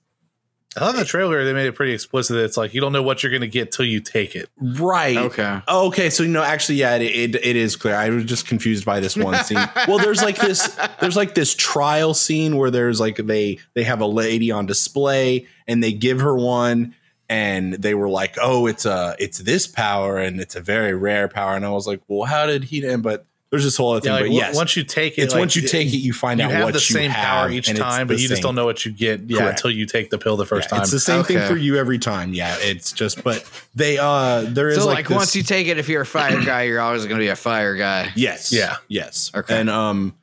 I 0.76 0.80
thought 0.80 0.94
in 0.94 1.00
the 1.00 1.04
trailer 1.04 1.44
they 1.44 1.52
made 1.52 1.66
it 1.66 1.74
pretty 1.74 1.92
explicit. 1.92 2.36
That 2.36 2.44
it's 2.44 2.56
like 2.56 2.74
you 2.74 2.80
don't 2.80 2.92
know 2.92 3.02
what 3.02 3.22
you're 3.22 3.30
going 3.30 3.40
to 3.40 3.48
get 3.48 3.72
till 3.72 3.84
you 3.84 4.00
take 4.00 4.36
it. 4.36 4.48
right. 4.60 5.16
Okay. 5.16 5.60
Okay, 5.68 6.10
so 6.10 6.24
no, 6.24 6.44
actually, 6.44 6.76
yeah, 6.76 6.94
it, 6.94 7.02
it, 7.02 7.34
it 7.44 7.56
is 7.56 7.74
clear. 7.74 7.96
I 7.96 8.10
was 8.10 8.24
just 8.24 8.46
confused 8.46 8.84
by 8.84 9.00
this 9.00 9.16
one 9.16 9.42
scene. 9.42 9.58
well, 9.88 9.98
there's 9.98 10.22
like 10.22 10.36
this, 10.36 10.78
there's 11.00 11.16
like 11.16 11.34
this 11.34 11.54
trial 11.56 12.14
scene 12.14 12.56
where 12.56 12.70
there's 12.70 13.00
like 13.00 13.16
they 13.16 13.58
they 13.74 13.82
have 13.82 14.00
a 14.00 14.06
lady 14.06 14.52
on 14.52 14.66
display 14.66 15.48
and 15.66 15.82
they 15.82 15.92
give 15.92 16.20
her 16.20 16.36
one, 16.36 16.94
and 17.28 17.74
they 17.74 17.94
were 17.94 18.08
like, 18.08 18.36
oh, 18.40 18.66
it's 18.66 18.86
a 18.86 19.16
it's 19.18 19.38
this 19.38 19.66
power 19.66 20.18
and 20.18 20.40
it's 20.40 20.54
a 20.54 20.60
very 20.60 20.94
rare 20.94 21.26
power, 21.26 21.56
and 21.56 21.64
I 21.64 21.70
was 21.70 21.88
like, 21.88 22.00
well, 22.06 22.28
how 22.28 22.46
did 22.46 22.64
he? 22.64 22.86
And 22.86 23.02
but 23.02 23.26
there's 23.50 23.64
this 23.64 23.76
whole 23.76 23.90
other 23.92 24.00
thing. 24.00 24.08
Yeah, 24.10 24.14
like, 24.14 24.20
but 24.22 24.26
w- 24.26 24.38
yes, 24.40 24.54
once 24.56 24.76
you 24.76 24.84
take 24.84 25.18
it, 25.18 25.22
it's 25.22 25.32
like, 25.34 25.40
once 25.40 25.56
you 25.56 25.62
take 25.66 25.88
it, 25.88 25.96
you 25.96 26.12
find 26.12 26.38
you 26.38 26.46
out 26.46 26.52
have 26.52 26.64
what 26.64 26.72
the 26.72 26.78
you 26.78 26.84
same 26.84 27.10
power 27.10 27.50
each 27.50 27.68
time, 27.76 28.06
but 28.06 28.18
you 28.20 28.28
just 28.28 28.42
don't 28.42 28.54
know 28.54 28.64
what 28.64 28.84
you 28.86 28.92
get. 28.92 29.22
Yeah, 29.22 29.38
Correct. 29.38 29.58
until 29.58 29.70
you 29.72 29.86
take 29.86 30.10
the 30.10 30.18
pill 30.18 30.36
the 30.36 30.46
first 30.46 30.66
Yeah, 30.68 30.76
time. 30.76 30.82
It's 30.82 30.92
the 30.92 31.00
same 31.00 31.24
thing 31.24 31.40
for 31.48 31.56
you 31.56 31.76
every 31.76 31.98
time. 31.98 32.32
Yeah, 32.32 32.56
it's 32.60 32.92
just, 32.92 33.24
but 33.24 33.44
they 33.74 33.98
uh, 33.98 34.42
there 34.46 34.68
is 34.68 34.76
So 34.76 34.86
like, 34.86 34.94
like, 34.98 35.08
this- 35.08 35.16
once 35.16 35.34
you 35.36 35.42
take 35.42 35.66
it, 35.66 35.78
if 35.78 35.88
you're 35.88 36.02
a 36.02 36.06
fire 36.06 36.40
guy, 36.44 36.62
you're 36.62 36.80
always 36.80 37.04
going 37.06 37.18
to 37.18 37.24
be 37.24 37.28
a 37.28 37.34
fire 37.36 37.74
guy. 37.74 38.12
Yes. 38.14 38.52
Yeah. 38.52 38.76
Yes. 38.88 39.32
Okay. 39.34 39.58
And 39.60 39.68
um 39.68 40.14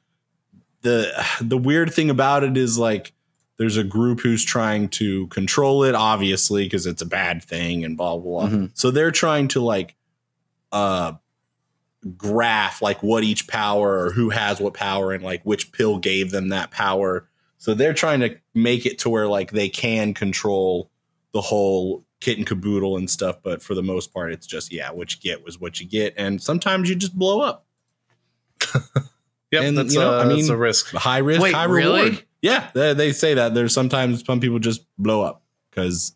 the 0.83 1.11
the 1.41 1.57
weird 1.57 1.93
thing 1.93 2.09
about 2.09 2.43
it 2.43 2.55
is 2.55 2.77
like 2.77 3.11
there's 3.57 3.75
a 3.77 3.83
group 3.83 4.21
who's 4.21 4.45
trying 4.45 4.87
to 4.87 5.27
control 5.27 5.83
it, 5.83 5.95
obviously, 5.95 6.63
because 6.65 6.85
it's 6.85 7.01
a 7.01 7.05
bad 7.05 7.43
thing 7.43 7.83
and 7.83 7.97
blah 7.97 8.15
blah 8.15 8.47
blah. 8.47 8.49
Mhm. 8.57 8.71
So 8.73 8.91
they're 8.91 9.11
trying 9.11 9.47
to 9.49 9.59
like 9.61 9.95
uh 10.71 11.13
graph 12.15 12.81
like 12.81 13.01
what 13.03 13.23
each 13.23 13.47
power 13.47 13.99
or 13.99 14.11
who 14.11 14.29
has 14.29 14.59
what 14.59 14.73
power 14.73 15.11
and 15.11 15.23
like 15.23 15.41
which 15.43 15.71
pill 15.71 15.97
gave 15.97 16.31
them 16.31 16.49
that 16.49 16.71
power. 16.71 17.27
So 17.57 17.73
they're 17.73 17.93
trying 17.93 18.19
to 18.21 18.37
make 18.53 18.85
it 18.85 18.99
to 18.99 19.09
where 19.09 19.27
like 19.27 19.51
they 19.51 19.69
can 19.69 20.13
control 20.13 20.91
the 21.33 21.41
whole 21.41 22.05
kit 22.19 22.37
and 22.37 22.47
caboodle 22.47 22.97
and 22.97 23.09
stuff, 23.09 23.37
but 23.43 23.61
for 23.61 23.75
the 23.75 23.83
most 23.83 24.13
part, 24.13 24.31
it's 24.31 24.47
just 24.47 24.71
yeah, 24.71 24.91
what 24.91 25.13
you 25.13 25.19
get 25.21 25.43
was 25.43 25.59
what 25.59 25.79
you 25.79 25.87
get, 25.87 26.13
and 26.17 26.41
sometimes 26.41 26.89
you 26.89 26.95
just 26.95 27.17
blow 27.17 27.41
up. 27.41 27.65
Yep, 29.51 29.63
and, 29.63 29.77
that's, 29.77 29.93
you 29.93 29.99
know, 29.99 30.13
uh, 30.13 30.23
I 30.23 30.27
that's 30.27 30.41
mean, 30.41 30.51
a 30.51 30.57
risk. 30.57 30.91
high 30.93 31.19
risk, 31.19 31.41
Wait, 31.41 31.53
high 31.53 31.63
really? 31.63 32.03
reward. 32.03 32.25
Yeah, 32.41 32.69
they, 32.73 32.93
they 32.93 33.13
say 33.13 33.35
that. 33.35 33.53
There's 33.53 33.73
sometimes 33.73 34.25
some 34.25 34.39
people 34.39 34.59
just 34.59 34.85
blow 34.97 35.21
up 35.21 35.41
because 35.69 36.13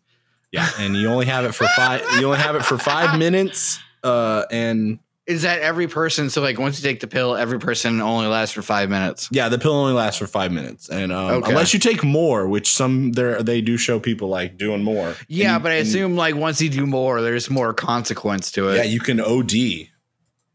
yeah, 0.50 0.68
and 0.78 0.94
you 0.94 1.08
only 1.08 1.26
have 1.26 1.44
it 1.46 1.52
for 1.52 1.66
five. 1.68 2.02
You 2.18 2.26
only 2.26 2.38
have 2.38 2.56
it 2.56 2.64
for 2.64 2.76
five 2.76 3.18
minutes, 3.18 3.78
uh, 4.04 4.44
and 4.50 4.98
Is 5.26 5.42
that 5.42 5.60
every 5.60 5.86
person? 5.86 6.30
So 6.30 6.42
like 6.42 6.58
once 6.58 6.80
you 6.82 6.88
take 6.88 6.98
the 7.00 7.06
pill, 7.06 7.36
every 7.36 7.60
person 7.60 8.00
only 8.02 8.26
lasts 8.26 8.52
for 8.54 8.62
five 8.62 8.90
minutes. 8.90 9.28
yeah, 9.30 9.48
the 9.48 9.58
pill 9.58 9.72
only 9.72 9.92
lasts 9.92 10.18
for 10.18 10.26
five 10.26 10.50
minutes, 10.50 10.88
and 10.88 11.12
um, 11.12 11.30
Okay. 11.42 11.50
unless 11.50 11.72
you 11.72 11.78
take 11.78 12.02
more, 12.02 12.48
which 12.48 12.72
some 12.74 13.12
there 13.12 13.40
they 13.42 13.60
do 13.60 13.76
show 13.76 14.00
people 14.00 14.28
like 14.28 14.58
doing 14.58 14.82
more. 14.82 15.14
Yeah, 15.28 15.54
And- 15.54 15.62
but 15.62 15.70
I 15.72 15.76
and- 15.76 15.86
assume 15.86 16.16
like 16.16 16.34
once 16.34 16.60
you 16.60 16.68
do 16.68 16.86
more, 16.86 17.22
there's 17.22 17.48
more 17.50 17.72
consequence 17.72 18.50
to 18.52 18.68
it. 18.70 18.76
yeah, 18.78 18.82
you 18.82 18.98
can 18.98 19.20
OD. 19.20 19.90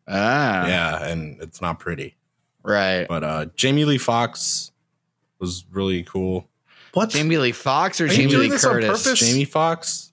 ah, 0.08 0.68
Yeah, 0.68 1.04
and 1.06 1.42
it's 1.42 1.62
not 1.62 1.80
pretty. 1.80 2.18
right. 2.64 3.06
But 3.08 3.24
uh, 3.24 3.46
Jamie 3.56 3.86
Lee 3.86 3.98
Fox 3.98 4.72
was 5.40 5.66
really 5.72 6.04
cool. 6.04 6.48
What? 6.94 7.10
Jamie 7.12 7.38
Lee 7.38 7.52
Fox 7.54 8.02
or 8.02 8.06
Are 8.06 8.08
you 8.08 8.14
Jamie 8.16 8.32
doing 8.32 8.42
Lee 8.44 8.50
this 8.50 8.66
on 8.66 8.74
Curtis? 8.74 9.04
purpose? 9.04 9.20
Jamie 9.20 9.46
Foxx. 9.46 10.12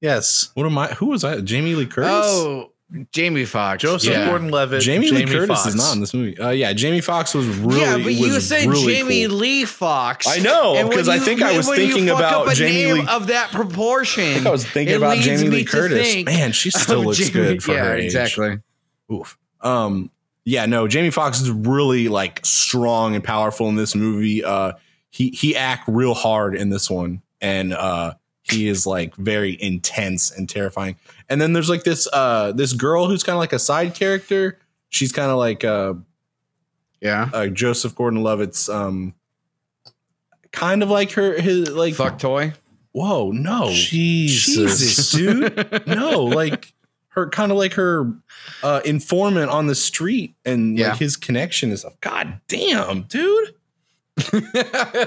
Yes. 0.00 0.50
What 0.54 0.66
am 0.66 0.78
I? 0.78 0.88
Who 0.94 1.06
was 1.06 1.24
I? 1.24 1.40
Jamie 1.40 1.74
Lee 1.74 1.86
Curtis. 1.86 2.10
Oh, 2.12 2.71
Jamie 3.12 3.44
Foxx. 3.44 3.82
Joseph 3.82 4.12
yeah. 4.12 4.26
Gordon-Levitt. 4.28 4.82
Jamie, 4.82 5.10
Lee 5.10 5.24
Curtis 5.24 5.48
Foxx. 5.48 5.66
is 5.66 5.74
not 5.74 5.94
in 5.94 6.00
this 6.00 6.12
movie. 6.12 6.36
Uh, 6.38 6.50
yeah, 6.50 6.72
Jamie 6.72 7.00
Foxx 7.00 7.32
was 7.34 7.46
really. 7.46 7.80
yeah, 7.80 7.96
but 7.96 8.12
you 8.12 8.32
was 8.34 8.46
said 8.48 8.66
really 8.66 8.94
Jamie 8.94 9.26
cool. 9.28 9.36
Lee 9.38 9.64
Fox. 9.64 10.26
I 10.26 10.38
know, 10.38 10.74
And 10.76 10.88
when 10.88 10.98
'cause 10.98 11.08
I 11.08 11.18
think 11.18 11.40
I 11.42 11.56
was 11.56 11.68
thinking 11.68 12.10
about 12.10 12.52
Jamie 12.54 13.00
Lee- 13.00 13.06
of 13.08 13.28
that 13.28 13.50
proportion. 13.50 14.24
I 14.24 14.34
think 14.34 14.46
I 14.46 14.50
was 14.50 14.66
thinking 14.66 14.94
it 14.94 14.98
about 14.98 15.16
Jamie 15.18 15.48
Lee 15.48 15.64
Curtis. 15.64 16.06
think 16.06 16.26
Man, 16.26 16.52
she 16.52 16.70
still 16.70 17.00
of 17.00 17.06
looks 17.06 17.18
Jamie- 17.18 17.30
good 17.30 17.62
for 17.62 17.72
yeah, 17.72 17.84
her 17.84 17.96
age. 17.96 18.04
exactly. 18.04 18.58
Oof. 19.12 19.38
Um. 19.62 20.10
Yeah. 20.44 20.66
No. 20.66 20.86
Jamie 20.88 21.10
Foxx 21.10 21.40
is 21.40 21.50
really 21.50 22.08
like 22.08 22.40
strong 22.44 23.14
and 23.14 23.22
powerful 23.24 23.68
in 23.68 23.76
this 23.76 23.94
movie. 23.94 24.44
Uh. 24.44 24.72
He 25.14 25.28
he 25.28 25.54
act 25.54 25.84
real 25.88 26.14
hard 26.14 26.54
in 26.56 26.70
this 26.70 26.88
one, 26.90 27.20
and 27.40 27.74
uh, 27.74 28.14
he 28.52 28.68
is 28.68 28.86
like 28.86 29.14
very 29.16 29.56
intense 29.60 30.30
and 30.30 30.48
terrifying. 30.48 30.96
And 31.28 31.40
then 31.40 31.52
there's 31.52 31.68
like 31.70 31.84
this 31.84 32.06
uh 32.12 32.52
this 32.52 32.72
girl 32.72 33.06
who's 33.06 33.22
kind 33.22 33.34
of 33.34 33.40
like 33.40 33.52
a 33.52 33.58
side 33.58 33.94
character. 33.94 34.58
She's 34.90 35.10
kind 35.12 35.30
of 35.30 35.38
like 35.38 35.64
uh, 35.64 35.94
Yeah. 37.00 37.28
uh 37.32 37.46
Joseph 37.48 37.94
Gordon-Levitt's 37.94 38.68
um 38.68 39.14
kind 40.52 40.82
of 40.82 40.90
like 40.90 41.12
her 41.12 41.40
his 41.40 41.70
like 41.70 41.94
Fuck 41.94 42.18
toy. 42.18 42.52
whoa 42.92 43.30
no 43.30 43.70
Jesus. 43.70 44.78
Jesus, 44.80 45.10
dude. 45.12 45.86
no, 45.86 46.24
like 46.24 46.72
her 47.08 47.28
kind 47.28 47.50
of 47.52 47.58
like 47.58 47.72
her 47.74 48.12
uh 48.62 48.80
informant 48.84 49.50
on 49.50 49.66
the 49.66 49.74
street 49.74 50.34
and 50.44 50.78
Yeah. 50.78 50.90
like 50.90 50.98
his 50.98 51.16
connection 51.16 51.70
is 51.70 51.84
god 52.00 52.40
damn, 52.48 53.02
dude. 53.02 53.54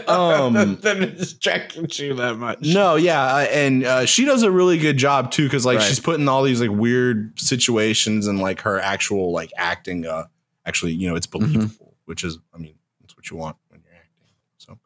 Um, 0.07 0.77
then 0.81 1.03
it 1.03 1.17
distracted 1.17 1.97
you 1.99 2.13
that 2.15 2.35
much. 2.37 2.59
No, 2.61 2.95
yeah, 2.95 3.37
and 3.51 3.83
uh, 3.85 4.05
she 4.05 4.25
does 4.25 4.43
a 4.43 4.51
really 4.51 4.77
good 4.77 4.97
job 4.97 5.31
too 5.31 5.43
because 5.45 5.65
like 5.65 5.79
Right. 5.79 5.87
she's 5.87 5.99
put 5.99 6.19
in 6.19 6.27
all 6.27 6.43
these 6.43 6.61
like 6.61 6.71
weird 6.71 7.39
situations 7.39 8.27
and 8.27 8.39
like 8.39 8.61
her 8.61 8.79
actual 8.79 9.31
like 9.31 9.51
acting. 9.57 10.05
Uh, 10.05 10.25
actually, 10.65 10.93
you 10.93 11.07
know, 11.09 11.15
it's 11.15 11.27
Mm-hmm. 11.27 11.53
believable, 11.53 11.95
which 12.05 12.23
is, 12.23 12.37
I 12.53 12.57
mean, 12.57 12.75
that's 13.01 13.15
what 13.17 13.29
you 13.29 13.37
want 13.37 13.57
when 13.69 13.81
you're 13.83 13.93
acting. 13.95 14.33
So, 14.57 14.79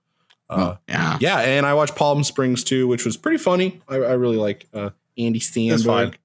uh, 0.49 0.75
Yeah. 0.87 1.17
yeah, 1.21 1.39
and 1.39 1.65
I 1.65 1.73
watched 1.73 1.95
Palm 1.95 2.23
Springs 2.23 2.63
too, 2.63 2.87
which 2.87 3.05
was 3.05 3.17
pretty 3.17 3.37
funny. 3.37 3.81
I, 3.87 3.95
I 3.95 4.13
really 4.13 4.37
like 4.37 4.67
uh, 4.73 4.89
Andy 5.17 5.39
That's 5.39 5.83
fine. 5.83 6.11
Samberg. 6.11 6.15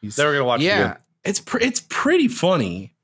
He's, 0.00 0.18
Never 0.18 0.32
gonna 0.32 0.44
watch 0.44 0.60
it 0.60 0.64
Yeah. 0.64 0.78
again. 0.80 0.96
it's 1.24 1.40
pre- 1.40 1.62
it's 1.64 1.82
pretty 1.88 2.26
funny. 2.28 2.94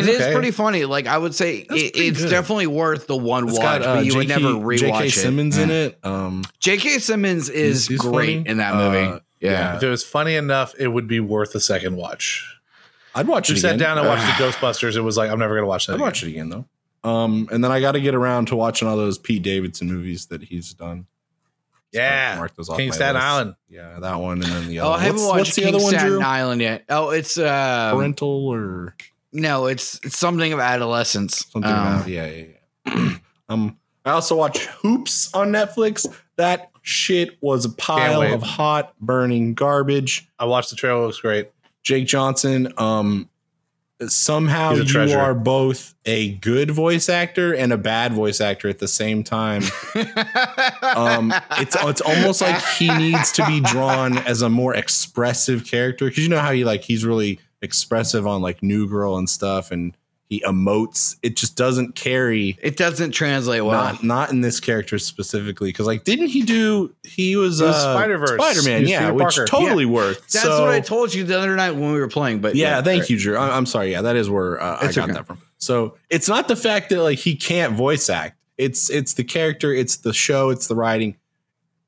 It 0.00 0.08
is 0.08 0.20
Okay. 0.22 0.32
pretty 0.32 0.50
funny. 0.50 0.84
Like 0.84 1.06
I 1.06 1.16
would 1.18 1.34
say, 1.34 1.58
it, 1.58 1.66
it's 1.96 2.22
good. 2.22 2.30
definitely 2.30 2.66
worth 2.66 3.06
the 3.06 3.16
one 3.16 3.44
It's 3.48 3.58
watch, 3.58 3.62
got 3.62 3.82
uh, 3.82 3.94
but 3.96 4.06
you 4.06 4.16
would 4.16 4.28
never 4.28 4.48
rewatch 4.48 4.78
J.K. 4.78 5.06
it. 5.06 5.10
Simmons 5.12 5.58
in 5.58 5.70
it. 5.70 5.98
Um, 6.02 6.42
J.K. 6.60 6.98
Simmons 6.98 7.48
is 7.48 7.86
He's- 7.86 7.88
he's 7.88 8.00
great 8.00 8.38
funny. 8.38 8.48
in 8.50 8.56
that 8.58 8.74
movie. 8.74 8.98
Uh, 9.16 9.18
yeah. 9.40 9.76
If 9.76 9.82
it 9.82 9.88
was 9.88 10.02
funny 10.04 10.34
enough, 10.34 10.74
it 10.78 10.88
would 10.88 11.06
be 11.06 11.20
worth 11.20 11.54
a 11.54 11.60
second 11.60 11.96
watch. 11.96 12.44
I'd 13.14 13.26
watch 13.28 13.48
You 13.48 13.56
it 13.56 13.60
sat 13.60 13.76
again. 13.76 13.96
down 13.96 13.98
and 13.98 14.06
watched 14.08 14.26
the 14.26 14.32
Ghostbusters. 14.44 14.96
It 14.96 15.00
was 15.02 15.16
like 15.16 15.30
I'm 15.30 15.38
never 15.38 15.54
gonna 15.54 15.66
watch 15.66 15.86
that. 15.86 15.92
I'd 15.92 15.96
again. 15.96 16.06
watch 16.06 16.22
it 16.22 16.28
again 16.28 16.48
though. 16.50 16.64
Um, 17.08 17.48
and 17.52 17.62
then 17.62 17.70
I 17.70 17.80
got 17.80 17.92
to 17.92 18.00
get 18.00 18.14
around 18.16 18.48
to 18.48 18.56
watching 18.56 18.88
all 18.88 18.96
those 18.96 19.16
Pete 19.16 19.42
Davidson 19.42 19.86
movies 19.86 20.26
that 20.26 20.42
he's 20.42 20.74
done. 20.74 21.06
Yeah, 21.92 22.34
mark 22.36 22.54
those 22.56 22.68
off 22.68 22.76
King 22.78 22.90
Staten 22.92 23.14
list. 23.14 23.24
Island. 23.24 23.54
Yeah, 23.70 24.00
that 24.00 24.16
one, 24.16 24.42
and 24.42 24.50
then 24.52 24.66
the 24.68 24.80
Oh, 24.80 24.88
other. 24.90 24.98
I 24.98 25.04
haven't 25.04 25.20
what's, 25.20 25.28
watched 25.28 25.38
what's 25.38 25.54
the 25.56 25.62
King 25.62 25.74
other 25.76 25.84
one, 25.84 25.92
Staten 25.92 26.08
Drew? 26.14 26.20
Island 26.20 26.60
yet. 26.60 26.84
Oh, 26.88 27.10
it's 27.10 27.38
uh, 27.38 27.92
Parental 27.94 28.48
or 28.48 28.94
no, 29.36 29.66
it's, 29.66 30.00
it's 30.02 30.18
something 30.18 30.52
of 30.52 30.60
adolescence. 30.60 31.46
something 31.50 31.70
Um, 31.70 31.78
about 31.78 32.08
yeah, 32.08 32.26
yeah, 32.26 32.44
yeah. 32.86 33.16
um, 33.48 33.76
I 34.04 34.10
also 34.10 34.36
watch 34.36 34.66
Hoops 34.66 35.32
on 35.34 35.52
Netflix. 35.52 36.06
That 36.36 36.70
shit 36.82 37.36
was 37.40 37.64
a 37.64 37.70
pile 37.70 38.22
of 38.22 38.42
hot 38.42 38.94
burning 39.00 39.54
garbage. 39.54 40.28
I 40.38 40.44
watched 40.44 40.70
the 40.70 40.76
trailer. 40.76 41.06
Looks 41.06 41.20
great. 41.20 41.50
Jake 41.82 42.06
Johnson. 42.06 42.72
Um, 42.78 43.28
somehow 44.06 44.74
you 44.74 44.84
treasure. 44.84 45.18
are 45.18 45.34
both 45.34 45.94
a 46.04 46.32
good 46.34 46.70
voice 46.70 47.08
actor 47.08 47.54
and 47.54 47.72
a 47.72 47.78
bad 47.78 48.12
voice 48.12 48.40
actor 48.40 48.68
at 48.68 48.78
the 48.78 48.88
same 48.88 49.24
time. 49.24 49.62
um, 50.82 51.32
it's 51.58 51.76
it's 51.80 52.00
almost 52.00 52.40
like 52.40 52.62
he 52.78 52.88
needs 52.96 53.32
to 53.32 53.46
be 53.46 53.60
drawn 53.60 54.18
as 54.18 54.42
a 54.42 54.48
more 54.48 54.74
expressive 54.74 55.64
character 55.64 56.06
because 56.06 56.22
you 56.22 56.28
know 56.28 56.38
how 56.38 56.52
he 56.52 56.64
like 56.64 56.82
he's 56.82 57.04
really 57.04 57.40
expressive 57.66 58.26
on 58.26 58.40
like 58.40 58.62
New 58.62 58.88
Girl 58.88 59.18
and 59.18 59.28
stuff, 59.28 59.70
and 59.70 59.94
he 60.28 60.40
emotes. 60.40 61.16
It 61.22 61.36
just 61.36 61.54
doesn't 61.56 61.94
carry. 61.94 62.58
it 62.62 62.76
doesn't 62.76 63.12
translate 63.12 63.64
well. 63.64 63.80
Not 63.92 64.02
not 64.02 64.30
in 64.30 64.40
this 64.40 64.58
character 64.58 64.98
specifically 64.98 65.68
because 65.68 65.86
like 65.86 66.02
didn't 66.04 66.28
he 66.28 66.42
do 66.42 66.94
he 67.04 67.36
was, 67.36 67.60
It 67.60 67.64
was 67.66 67.76
uh, 67.76 67.94
Spider 67.94 68.18
Verse, 68.18 68.30
Spider 68.42 68.62
Man, 68.62 68.80
was 68.82 68.90
yeah 68.90 69.00
Peter 69.02 69.14
which 69.14 69.36
Parker. 69.36 69.44
totally 69.46 69.84
worked. 69.86 70.32
That's 70.32 70.44
So- 70.44 70.62
what 70.62 70.70
I 70.70 70.80
told 70.80 71.14
you 71.14 71.22
the 71.24 71.38
other 71.38 71.54
night 71.54 71.72
when 71.72 71.92
we 71.92 72.00
were 72.00 72.08
playing. 72.08 72.40
But 72.40 72.56
yeah, 72.56 72.82
thank 72.82 73.02
right. 73.02 73.10
you, 73.10 73.18
Drew. 73.18 73.36
I- 73.36 73.56
I'm 73.56 73.66
sorry. 73.66 73.92
Yeah, 73.92 74.02
that 74.02 74.16
is 74.16 74.28
where 74.30 74.60
uh, 74.60 74.78
I 74.80 74.86
got 74.92 74.98
okay. 74.98 75.12
that 75.12 75.26
from. 75.26 75.40
So 75.58 75.96
it's 76.10 76.28
not 76.28 76.48
the 76.48 76.56
fact 76.56 76.90
that 76.90 77.02
like 77.02 77.18
he 77.18 77.36
can't 77.36 77.74
voice 77.74 78.08
act. 78.10 78.36
It's 78.58 78.90
it's 78.90 79.14
the 79.14 79.22
character. 79.24 79.72
It's 79.72 79.98
the 79.98 80.12
show. 80.12 80.50
It's 80.50 80.66
the 80.66 80.74
writing. 80.74 81.16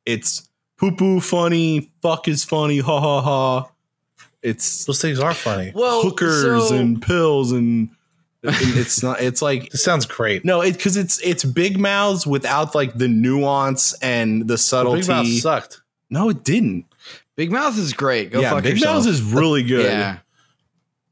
It's 0.07 0.49
poo 0.77 0.95
poo 0.95 1.19
funny. 1.21 1.91
Fuck 2.03 2.29
is 2.29 2.45
funny. 2.45 2.79
Ha 2.79 3.01
ha 3.01 3.21
ha. 3.21 3.71
It's 4.43 4.85
Those 4.85 5.01
things 5.03 5.19
are 5.19 5.35
funny. 5.35 5.73
Well, 5.75 6.03
hookers 6.03 6.69
so- 6.69 6.75
and 6.77 7.01
pills 7.03 7.53
and, 7.53 7.91
and 8.43 8.55
it's 8.79 9.03
not. 9.03 9.21
It's 9.21 9.43
like 9.43 9.71
This 9.71 9.83
sounds 9.83 10.07
great. 10.07 10.45
no, 10.45 10.61
it 10.61 10.73
because 10.73 10.97
it's 10.97 11.21
it's 11.23 11.45
big 11.45 11.79
mouths 11.79 12.27
without 12.27 12.75
like 12.75 12.95
the 12.95 13.09
nuance 13.09 13.95
and 14.01 14.47
the 14.47 14.57
subtlety. 14.59 15.01
Big 15.01 15.09
Mouth 15.09 15.27
sucked. 15.27 15.83
no, 16.09 16.29
it 16.29 16.45
didn't. 16.45 16.85
Big 17.37 17.51
Mouth 17.51 17.77
is 17.79 17.93
great. 17.93 18.31
Go 18.31 18.41
yeah, 18.41 18.51
fuck 18.51 18.63
Big 18.63 18.75
yourself. 18.75 18.97
Mouths 18.97 19.07
is 19.07 19.23
really 19.23 19.63
good. 19.65 19.85
Yeah. 19.87 20.19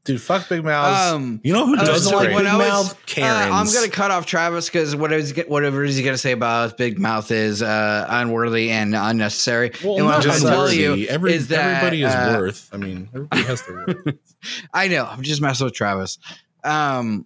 Dude, 0.07 0.21
fuck 0.21 0.47
Big 0.49 0.63
Mouth. 0.63 1.13
Um, 1.13 1.39
You 1.43 1.53
know 1.53 1.65
who 1.67 1.75
doesn't 1.75 1.93
just 1.95 2.13
like 2.13 2.29
Big 2.29 2.37
I 2.47 2.57
was- 2.57 2.67
Mouth? 2.67 3.05
Karens. 3.05 3.51
Uh, 3.51 3.55
I'm 3.55 3.65
gonna 3.71 3.89
cut 3.91 4.09
off 4.09 4.25
Travis 4.25 4.67
because 4.67 4.95
whatever 4.95 5.19
he's, 5.21 5.37
whatever 5.47 5.83
he's 5.83 5.99
gonna 5.99 6.17
say 6.17 6.31
about 6.31 6.77
Big 6.77 6.97
Mouth 6.97 7.29
is 7.29 7.61
uh, 7.61 8.05
unworthy 8.09 8.69
and 8.71 8.95
unnecessary. 8.95 9.71
Well, 9.83 9.97
and 9.97 10.05
what 10.05 10.15
I'm 10.15 10.27
not 10.27 10.41
gonna 10.41 10.55
tell 10.55 10.71
you 10.73 11.07
Every, 11.07 11.33
is 11.33 11.49
that 11.49 11.59
everybody 11.77 12.03
is 12.03 12.13
uh, 12.13 12.35
worth. 12.39 12.69
I 12.73 12.77
mean, 12.77 13.09
everybody 13.13 13.43
has 13.43 13.61
their 13.65 13.75
worth. 13.85 14.17
I 14.73 14.87
know. 14.87 15.05
I'm 15.05 15.21
just 15.23 15.41
messing 15.41 15.65
with 15.65 15.73
Travis. 15.73 16.17
Um, 16.63 17.25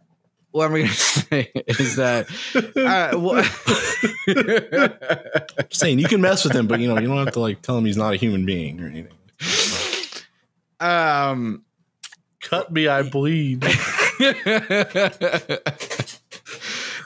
what 0.52 0.65
I'm 0.65 0.72
gonna 0.72 0.88
say 0.94 1.52
is 1.56 1.96
that 1.98 2.28
uh, 2.76 3.17
what, 3.17 3.46
Just 5.70 5.80
saying 5.80 6.00
you 6.00 6.08
can 6.08 6.20
mess 6.22 6.44
with 6.44 6.54
him, 6.54 6.67
but 6.67 6.80
you 6.80 6.88
know 6.88 7.00
you 7.00 7.08
don't 7.08 7.17
have 7.24 7.34
to 7.34 7.39
like 7.39 7.62
tell 7.62 7.78
him 7.78 7.86
he's 7.86 7.98
not 7.98 8.13
a 8.13 8.17
human 8.17 8.46
being 8.46 8.82
or 8.82 8.88
anything. 8.88 9.13
um, 10.80 11.63
Cut 12.41 12.71
me, 12.71 12.88
I 12.88 13.04
bleed. 13.04 13.63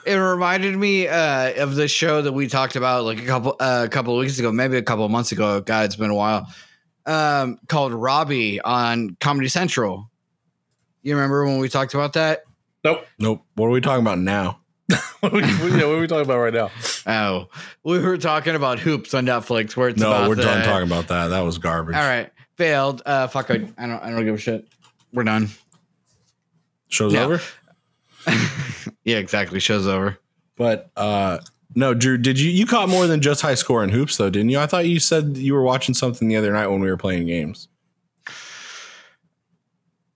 it 0.06 0.16
reminded 0.16 0.76
me 0.78 1.08
uh, 1.08 1.64
of 1.64 1.76
the 1.76 1.88
show 1.88 2.22
that 2.22 2.32
we 2.32 2.48
talked 2.48 2.76
about 2.76 3.04
like 3.04 3.22
a 3.22 3.26
couple 3.26 3.56
uh, 3.60 3.84
a 3.86 3.90
couple 3.90 4.14
of 4.16 4.22
weeks 4.22 4.40
ago, 4.40 4.52
maybe 4.52 4.78
a 4.78 4.82
couple 4.82 5.06
of 5.06 5.12
months 5.12 5.32
ago. 5.32 5.62
God, 5.62 5.86
it's 5.86 5.96
been 5.96 6.10
a 6.10 6.16
while. 6.16 6.48
Um, 7.06 7.60
called 7.68 7.94
Robbie 7.94 8.62
on 8.62 9.18
Comedy 9.20 9.48
Central. 9.48 10.10
You 11.04 11.16
remember 11.16 11.46
when 11.46 11.60
we 11.60 11.70
talked 11.70 11.94
about 11.94 12.14
that? 12.14 12.44
Nope. 12.84 13.06
Nope. 13.20 13.44
What 13.56 13.68
are 13.68 13.72
we 13.72 13.82
talking 13.82 14.02
about 14.02 14.20
now? 14.20 14.60
what, 15.20 15.34
are 15.34 15.36
we, 15.36 15.42
what, 15.42 15.72
yeah, 15.72 15.86
what 15.86 15.96
are 15.96 16.00
we 16.00 16.08
talking 16.08 16.26
about 16.26 16.40
right 16.40 16.54
now? 16.54 16.70
Oh, 17.08 17.48
we 17.84 18.00
were 18.00 18.18
talking 18.18 18.56
about 18.56 18.80
Hoops 18.80 19.14
on 19.14 19.26
Netflix, 19.26 19.76
where 19.76 19.90
it's 19.90 20.00
No, 20.00 20.12
about 20.12 20.30
we're 20.30 20.36
the, 20.36 20.44
done 20.44 20.64
talking 20.64 20.88
about 20.88 21.08
that. 21.08 21.28
That 21.30 21.42
was 21.42 21.58
garbage. 21.58 21.96
All 21.96 22.02
right, 22.02 22.32
failed. 22.56 23.02
Uh, 23.06 23.28
fuck, 23.28 23.50
I, 23.50 23.56
I 23.56 23.88
don't, 23.88 24.04
I 24.04 24.10
don't 24.12 24.26
give 24.26 24.36
a 24.36 24.38
shit. 24.38 24.68
We're 25.16 25.24
done. 25.24 25.50
Show's 26.90 27.14
Yeah. 27.14 27.24
over. 27.24 27.42
Yeah, 29.04 29.18
exactly. 29.18 29.60
Show's 29.60 29.88
over. 29.88 30.18
But 30.58 30.90
uh 30.96 31.40
no, 31.76 31.94
Drew, 31.94 32.18
did 32.18 32.40
you 32.40 32.50
you 32.50 32.66
caught 32.66 32.90
more 32.90 33.06
than 33.08 33.22
just 33.22 33.42
high 33.42 33.54
score 33.56 33.84
in 33.84 33.90
hoops 33.90 34.18
though, 34.18 34.30
didn't 34.30 34.50
you? 34.50 34.60
I 34.60 34.66
thought 34.66 34.88
you 34.88 35.00
said 35.00 35.38
you 35.38 35.54
were 35.54 35.62
watching 35.62 35.94
something 35.94 36.28
the 36.28 36.36
other 36.38 36.52
night 36.54 36.68
when 36.68 36.80
we 36.82 36.90
were 36.90 36.98
playing 36.98 37.28
games. 37.28 37.68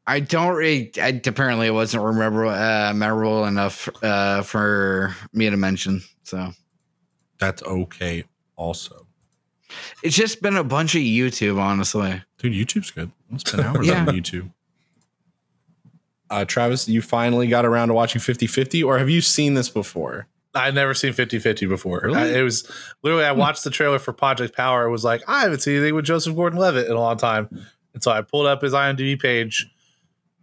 I 0.08 0.20
don't 0.22 0.56
really. 0.56 0.92
I, 1.00 1.22
apparently, 1.24 1.68
it 1.68 1.72
wasn't 1.74 2.04
remember, 2.04 2.46
uh, 2.48 2.94
memorable 2.96 3.46
enough 3.46 3.88
uh, 4.04 4.42
for 4.42 5.16
me 5.34 5.50
to 5.50 5.58
mention. 5.58 6.02
So 6.24 6.52
That's 7.38 7.62
okay 7.62 8.24
also. 8.56 9.06
it's 10.04 10.16
just 10.16 10.42
been 10.42 10.58
a 10.58 10.64
bunch 10.64 10.96
of 10.96 11.02
YouTube, 11.02 11.60
honestly. 11.60 12.24
Dude, 12.40 12.54
YouTube's 12.54 12.90
good. 12.92 13.12
I'll 13.32 13.40
spend 13.40 13.64
hours 13.66 13.86
Yeah. 13.88 14.00
on 14.02 14.08
YouTube. 14.08 14.52
Uh 16.30 16.46
Travis, 16.46 16.88
you 16.88 17.02
finally 17.02 17.48
got 17.48 17.66
around 17.66 17.88
to 17.90 17.94
watching 17.94 18.22
50-50, 18.22 18.86
or 18.86 18.98
have 19.00 19.10
you 19.10 19.22
seen 19.22 19.54
this 19.56 19.70
before? 19.70 20.28
I'd 20.56 20.74
never 20.76 20.94
seen 20.94 21.14
50 21.14 21.40
50 21.40 21.66
before. 21.68 22.02
Really? 22.04 22.18
I- 22.18 22.40
it 22.40 22.42
was 22.42 22.70
literally, 23.04 23.24
I 23.26 23.32
watched 23.32 23.64
the 23.64 23.70
trailer 23.70 24.00
for 24.00 24.14
Project 24.14 24.56
Power. 24.56 24.86
It 24.86 24.92
was 24.92 25.04
like, 25.04 25.22
I 25.28 25.42
haven't 25.42 25.60
seen 25.62 25.76
anything 25.78 25.94
with 25.96 26.06
Joseph 26.06 26.36
Gordon 26.36 26.58
Levitt 26.60 26.88
in 26.88 26.94
a 26.94 27.00
long 27.00 27.18
time. 27.18 27.48
And 27.94 28.02
so 28.04 28.12
I 28.12 28.22
pulled 28.22 28.48
up 28.48 28.62
his 28.62 28.74
IMDb 28.74 29.20
page 29.20 29.68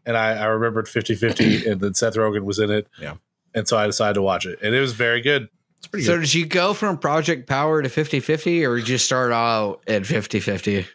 and 0.04 0.16
I, 0.16 0.34
I 0.34 0.44
remembered 0.46 0.88
50 0.88 1.14
50 1.16 1.66
and 1.70 1.80
then 1.80 1.94
Seth 1.94 2.14
Rogen 2.14 2.42
was 2.44 2.58
in 2.60 2.70
it. 2.70 2.86
Yeah. 3.00 3.14
And 3.54 3.66
so 3.66 3.76
I 3.76 3.86
decided 3.86 4.14
to 4.14 4.22
watch 4.22 4.46
it. 4.46 4.58
And 4.62 4.74
it 4.74 4.80
was 4.80 4.92
very 4.92 5.20
good. 5.20 5.48
It's 5.78 5.86
pretty 5.88 6.04
So 6.06 6.14
good. 6.14 6.20
did 6.22 6.34
you 6.34 6.46
go 6.46 6.72
from 6.72 6.98
Project 6.98 7.48
Power 7.48 7.82
to 7.82 7.88
50-50 7.88 8.66
or 8.68 8.76
did 8.76 8.88
you 8.88 8.98
start 8.98 9.32
out 9.32 9.80
at 9.88 10.02
50-50? 10.02 10.86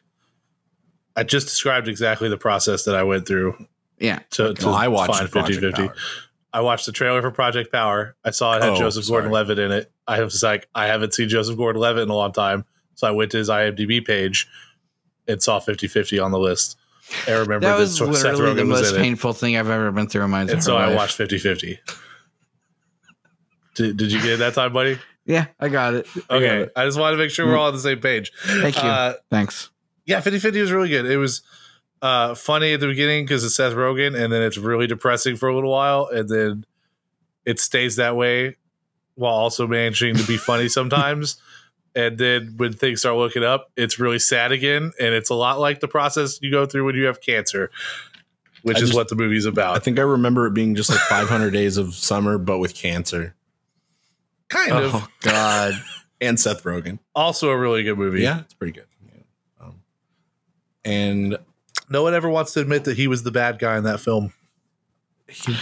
I 1.15 1.23
just 1.23 1.47
described 1.47 1.87
exactly 1.89 2.29
the 2.29 2.37
process 2.37 2.85
that 2.85 2.95
I 2.95 3.03
went 3.03 3.27
through 3.27 3.65
Yeah. 4.01 4.19
to, 4.31 4.53
to 4.53 4.65
No, 4.65 4.73
I 4.73 4.87
watched 4.89 5.15
find 5.15 5.29
50 5.29 5.53
50. 5.59 5.89
I 6.53 6.59
watched 6.61 6.85
the 6.85 6.91
trailer 6.91 7.21
for 7.21 7.31
Project 7.31 7.71
Power. 7.71 8.17
I 8.25 8.31
saw 8.31 8.57
it 8.57 8.63
had 8.63 8.71
Oh, 8.73 8.75
Joseph. 8.75 9.07
Gordon 9.07 9.31
Levitt 9.31 9.57
in 9.59 9.71
it. 9.71 9.89
I 10.07 10.21
was 10.21 10.43
like, 10.43 10.67
I 10.75 10.87
haven't 10.87 11.13
seen 11.13 11.29
Joseph 11.29 11.55
Gordon 11.55 11.81
Levitt 11.81 12.03
in 12.03 12.09
a 12.09 12.15
long 12.15 12.33
time. 12.33 12.65
So 12.95 13.07
I 13.07 13.11
went 13.11 13.31
to 13.31 13.37
his 13.37 13.47
IMDb 13.47 14.05
page 14.05 14.47
and 15.29 15.41
saw 15.41 15.59
50 15.59 15.87
50 15.87 16.19
on 16.19 16.31
the 16.31 16.39
list. 16.39 16.77
I 17.27 17.31
remember 17.31 17.59
That 17.61 17.75
that, 17.75 17.79
was 17.79 17.97
Seth 17.97 18.07
literally 18.33 18.55
the 18.55 18.61
Rogen 18.63 18.67
most 18.67 18.89
in 18.93 18.99
it. 18.99 19.03
painful 19.03 19.33
thing 19.33 19.55
I've 19.55 19.69
ever 19.69 19.91
been 19.91 20.07
through 20.07 20.23
in 20.25 20.29
my 20.31 20.41
entire 20.41 20.55
And 20.55 20.63
so 20.63 20.75
I 20.77 20.93
watched 20.93 21.15
50 21.15 21.37
50. 21.37 21.79
Did, 23.75 23.97
did 23.97 24.11
you 24.11 24.19
get 24.21 24.31
it 24.31 24.39
that 24.39 24.53
time, 24.53 24.73
buddy? 24.73 24.99
Yeah, 25.25 25.45
I 25.59 25.69
got 25.69 25.93
it. 25.93 26.07
I 26.15 26.19
got 26.19 26.31
Okay. 26.35 26.61
it. 26.63 26.71
I 26.75 26.85
just 26.85 26.99
wanted 26.99 27.15
to 27.17 27.23
make 27.23 27.31
sure 27.31 27.45
we're 27.47 27.57
all 27.57 27.67
on 27.67 27.73
the 27.73 27.79
same 27.79 27.99
page. 27.99 28.31
Thank 28.45 28.75
you. 28.81 28.89
Uh, 28.89 29.13
Thanks. 29.29 29.69
yeah, 30.05 30.19
50 30.19 30.39
50 30.39 30.59
was 30.61 30.71
really 30.71 30.89
good. 30.89 31.05
It 31.05 31.17
was 31.17 31.41
uh, 32.01 32.35
funny 32.35 32.73
at 32.73 32.79
the 32.79 32.87
beginning 32.87 33.25
because 33.25 33.43
it's 33.43 33.55
Seth 33.55 33.73
Rogen, 33.73 34.19
and 34.19 34.31
then 34.33 34.41
it's 34.41 34.57
really 34.57 34.87
depressing 34.87 35.35
for 35.35 35.49
a 35.49 35.55
little 35.55 35.71
while, 35.71 36.07
and 36.07 36.27
then 36.29 36.65
it 37.45 37.59
stays 37.59 37.95
that 37.97 38.15
way 38.15 38.55
while 39.15 39.33
also 39.33 39.67
managing 39.67 40.15
to 40.15 40.23
be 40.25 40.37
funny 40.37 40.67
sometimes. 40.69 41.37
And 41.93 42.17
then 42.17 42.53
when 42.55 42.71
things 42.73 43.01
start 43.01 43.17
looking 43.17 43.43
up, 43.43 43.69
it's 43.75 43.99
really 43.99 44.19
sad 44.19 44.51
again. 44.53 44.93
And 44.99 45.13
it's 45.13 45.29
a 45.29 45.33
lot 45.35 45.59
like 45.59 45.81
the 45.81 45.89
process 45.89 46.39
you 46.41 46.49
go 46.49 46.65
through 46.65 46.85
when 46.85 46.95
you 46.95 47.05
have 47.07 47.19
cancer, 47.19 47.69
which 48.61 48.77
I 48.77 48.79
is 48.79 48.89
just- 48.89 48.95
what 48.95 49.09
the 49.09 49.15
movie's 49.15 49.45
about. 49.45 49.75
I 49.75 49.79
think 49.79 49.99
I 49.99 50.03
remember 50.03 50.47
it 50.47 50.53
being 50.53 50.73
just 50.75 50.89
like 50.89 50.99
500 50.99 51.51
days 51.51 51.75
of 51.77 51.93
summer, 51.93 52.37
but 52.37 52.59
with 52.59 52.73
cancer 52.75 53.35
Kind 54.47 54.71
of. 54.71 54.91
Oh 54.95 55.07
God. 55.21 55.73
and 56.21 56.39
Seth 56.39 56.63
Rogen. 56.63 56.99
Also 57.13 57.49
a 57.49 57.57
really 57.57 57.83
good 57.83 57.97
movie. 57.97 58.21
Yeah, 58.21 58.39
it's 58.41 58.53
pretty 58.53 58.73
good. 58.73 58.87
Yeah. 59.05 59.65
Um, 59.65 59.75
and 60.85 61.37
No 61.91 62.03
one 62.03 62.13
ever 62.13 62.29
wants 62.29 62.53
to 62.53 62.61
admit 62.61 62.85
that 62.85 62.95
he 62.95 63.07
was 63.07 63.23
the 63.23 63.31
bad 63.31 63.59
guy 63.59 63.77
in 63.77 63.83
that 63.83 63.99
film. 63.99 64.33
he, 65.27 65.55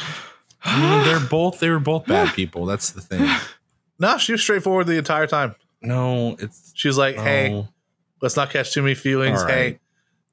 I 0.64 0.80
mean, 0.80 1.04
they're 1.06 1.28
both 1.28 1.60
they 1.60 1.70
were 1.70 1.80
both 1.80 2.06
bad 2.06 2.34
people. 2.34 2.66
That's 2.66 2.92
the 2.92 3.02
thing. 3.02 3.28
No, 4.02 4.18
she 4.18 4.32
was 4.32 4.42
straightforward 4.42 4.88
the 4.88 4.98
entire 4.98 5.28
time. 5.28 5.56
No, 5.82 6.38
it's 6.40 6.72
She 6.74 6.88
was 6.88 6.98
like, 6.98 7.18
hey, 7.18 7.54
oh, 7.54 7.68
let's 8.22 8.38
not 8.38 8.50
catch 8.50 8.74
too 8.74 8.82
many 8.82 8.96
feelings. 8.96 9.44
Right. 9.44 9.52
Hey, 9.52 9.80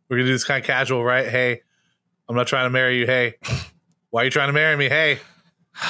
we're 0.08 0.18
gonna 0.18 0.28
do 0.28 0.32
this 0.32 0.44
kind 0.44 0.60
of 0.60 0.64
casual, 0.64 1.02
right? 1.02 1.28
Hey, 1.28 1.62
I'm 2.28 2.36
not 2.36 2.46
trying 2.46 2.66
to 2.66 2.70
marry 2.70 2.96
you. 3.00 3.06
Hey, 3.06 3.34
why 4.10 4.22
are 4.22 4.24
you 4.24 4.30
trying 4.30 4.50
to 4.50 4.52
marry 4.52 4.76
me? 4.76 4.88
Hey, 4.88 5.18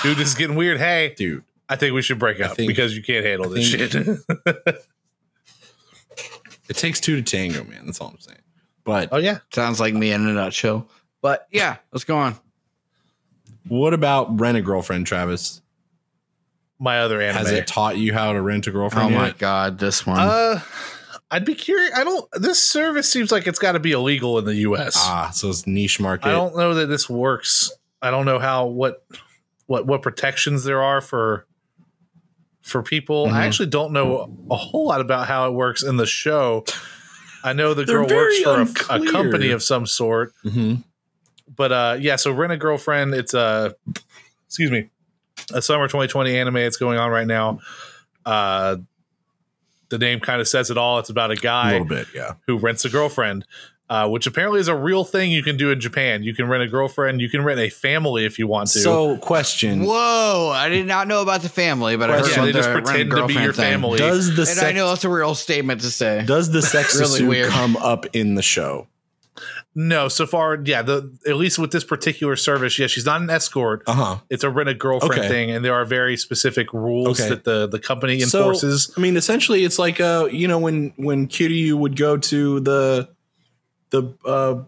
dude, 0.03 0.16
this 0.16 0.29
is 0.29 0.35
getting 0.35 0.57
weird. 0.57 0.79
Hey, 0.79 1.12
dude. 1.19 1.45
I 1.69 1.77
think 1.77 1.95
we 1.95 2.01
should 2.01 2.19
break 2.19 2.40
up 2.40 2.57
think- 2.57 2.66
because 2.66 2.97
you 2.97 3.03
can't 3.03 3.27
handle 3.27 3.51
I 3.53 3.57
this 3.57 3.66
shit. 3.66 3.95
It 6.69 6.77
takes 6.77 6.99
two 6.99 7.16
to 7.16 7.23
tango, 7.23 7.62
man. 7.64 7.87
That's 7.87 8.01
all 8.01 8.09
I'm 8.09 8.19
saying. 8.19 8.38
But 8.87 9.11
oh 9.12 9.18
yeah, 9.18 9.40
Sounds 9.53 9.79
like 9.81 9.92
me 9.92 10.12
in 10.12 10.27
a 10.27 10.33
nutshell. 10.33 10.88
But 11.20 11.46
yeah, 11.51 11.77
let's 11.92 12.05
go 12.05 12.16
on. 12.16 12.37
what 13.68 13.92
about 13.92 14.40
rent 14.40 14.57
a 14.57 14.62
girlfriend, 14.62 15.07
Travis? 15.07 15.61
my 16.79 17.01
other 17.01 17.20
anime. 17.22 17.38
Has 17.38 17.51
it 17.53 17.66
taught 17.66 17.96
you 17.96 18.12
how 18.12 18.33
to 18.35 18.40
rent 18.40 18.66
a 18.66 18.70
girlfriend? 18.70 19.14
Oh 19.14 19.18
my? 19.18 19.31
God, 19.33 19.79
this 19.79 20.07
one. 20.07 20.20
uh, 20.20 20.61
I'd 21.31 21.44
be 21.44 21.55
curious. 21.55 21.90
I 21.96 22.05
don't. 22.05 22.29
This 22.35 22.62
service 22.62 23.11
seems 23.11 23.33
like 23.33 23.46
it's 23.46 23.59
got 23.59 23.72
to 23.72 23.81
be 23.81 23.92
illegal 23.92 24.38
in 24.38 24.44
the 24.44 24.55
U.S. 24.57 24.94
Ah, 24.96 25.31
so 25.33 25.49
it's 25.49 25.66
niche 25.66 25.99
market. 25.99 26.29
I 26.29 26.33
don't 26.33 26.57
know 26.57 26.75
that 26.75 26.87
this 26.87 27.11
works. 27.11 27.72
I 28.01 28.11
don't 28.11 28.27
know 28.27 28.38
how 28.38 28.66
what 28.66 29.05
what 29.66 29.87
what 29.87 30.03
protections 30.03 30.62
there 30.64 30.83
are 30.83 31.01
for 31.01 31.46
for 32.62 32.83
people. 32.83 33.27
Mhm. 33.27 33.33
I 33.33 33.46
actually 33.46 33.70
don't 33.70 33.92
know 33.92 34.31
a 34.51 34.57
whole 34.57 34.87
lot 34.87 35.01
about 35.01 35.27
how 35.27 35.49
it 35.49 35.53
works 35.55 35.83
in 35.83 35.96
the 35.96 36.07
show. 36.07 36.64
I 37.46 37.52
know 37.52 37.72
the 37.74 37.85
They're 37.85 38.04
girl 38.04 38.16
works 38.16 38.40
for 38.42 38.92
a, 38.92 38.96
a 39.00 39.11
company 39.11 39.50
of 39.50 39.62
some 39.62 39.87
sort, 39.87 40.32
Mhm. 40.44 40.82
but 41.54 41.72
uh 41.72 41.96
yeah, 42.00 42.16
so 42.16 42.32
Rent 42.32 42.52
a 42.52 42.56
Girlfriend, 42.56 43.14
it's 43.14 43.32
a 43.35 43.74
excuse 44.46 44.70
me, 44.70 44.90
a 45.54 45.62
summer 45.62 45.87
2020 45.87 46.37
anime 46.37 46.56
it's 46.56 46.76
going 46.76 46.98
on 46.98 47.11
right 47.11 47.26
now. 47.26 47.61
Uh 48.24 48.76
the 49.88 49.98
name 49.98 50.18
kind 50.18 50.40
of 50.40 50.48
says 50.48 50.68
it 50.70 50.76
all. 50.76 50.98
It's 50.98 51.11
about 51.11 51.30
a 51.30 51.37
guy, 51.37 51.70
A 51.70 51.72
guy 51.72 51.72
little 51.74 51.87
bit, 51.87 52.09
yeah. 52.14 52.32
who 52.48 52.59
rents 52.59 52.85
a 52.85 52.88
girlfriend, 52.88 53.46
uh, 53.88 54.09
which 54.09 54.27
apparently 54.27 54.59
is 54.61 54.68
a 54.68 54.75
real 54.75 55.05
thing 55.05 55.31
you 55.31 55.42
can 55.42 55.57
do 55.57 55.70
in 55.70 55.79
Japan. 55.81 56.22
You 56.22 56.35
can 56.35 56.49
rent 56.49 56.62
a 56.62 56.66
girlfriend. 56.68 57.20
You 57.20 57.29
can 57.29 57.42
rent 57.44 57.61
a 57.61 57.68
family 57.70 58.25
if 58.25 58.38
you 58.38 58.46
want 58.49 58.68
to. 58.70 58.81
So, 58.81 59.16
question: 59.18 59.85
Whoa, 59.85 60.51
I 60.55 60.68
did 60.68 60.87
not 60.87 61.07
know 61.09 61.22
about 61.22 61.42
the 61.42 61.49
family, 61.49 61.96
but 61.96 62.11
I 62.11 62.18
heard 62.18 62.27
Yeah, 62.29 62.33
about 62.35 62.44
they 62.46 62.53
just 62.53 62.68
the 62.68 62.72
pretend 62.72 62.99
to 63.11 63.16
be 63.16 63.20
rent-a-girlfriend 63.37 63.44
your 63.44 63.53
thing. 63.53 63.72
family. 63.72 63.99
Does 63.99 64.35
the 64.35 64.42
And 64.42 64.49
sex, 64.49 64.62
I 64.62 64.72
know 64.72 64.88
that's 64.88 65.05
a 65.05 65.09
real 65.09 65.35
statement 65.35 65.83
to 65.83 65.90
say. 65.90 66.25
does 66.27 66.51
the 66.51 66.62
sex 66.62 66.99
Really 66.99 67.25
weird. 67.27 67.51
come 67.51 67.77
up 67.77 68.07
in 68.12 68.35
the 68.35 68.42
show? 68.42 68.88
no, 69.79 70.09
so 70.09 70.27
far, 70.27 70.59
yeah. 70.64 70.81
The 70.81 71.12
at 71.27 71.37
least 71.37 71.59
with 71.59 71.70
this 71.70 71.85
particular 71.85 72.35
service, 72.37 72.79
yeah, 72.79 72.87
she's 72.87 73.05
not 73.05 73.20
an 73.20 73.29
escort. 73.29 73.83
Uh 73.87 73.92
huh. 73.92 74.16
It's 74.31 74.42
a 74.42 74.49
rent 74.49 74.70
a 74.70 74.75
girlfriend 74.75 75.20
Okay. 75.20 75.29
thing, 75.29 75.51
and 75.51 75.62
there 75.64 75.75
are 75.75 75.85
very 75.85 76.16
specific 76.16 76.72
rules 76.72 77.20
Okay. 77.20 77.29
that 77.29 77.44
the 77.44 77.66
the 77.66 77.79
company 77.79 78.18
So- 78.20 78.38
enforces. 78.38 78.90
I 78.96 79.01
mean, 79.01 79.16
essentially, 79.16 79.64
it's 79.64 79.79
like 79.79 80.01
uh, 80.01 80.29
you 80.33 80.49
know, 80.49 80.59
when 80.59 80.94
when 80.96 81.29
Kiryu 81.29 81.75
would 81.75 81.94
go 81.96 82.16
to 82.16 82.61
the 82.61 83.09
the 83.90 84.14
uh, 84.25 84.62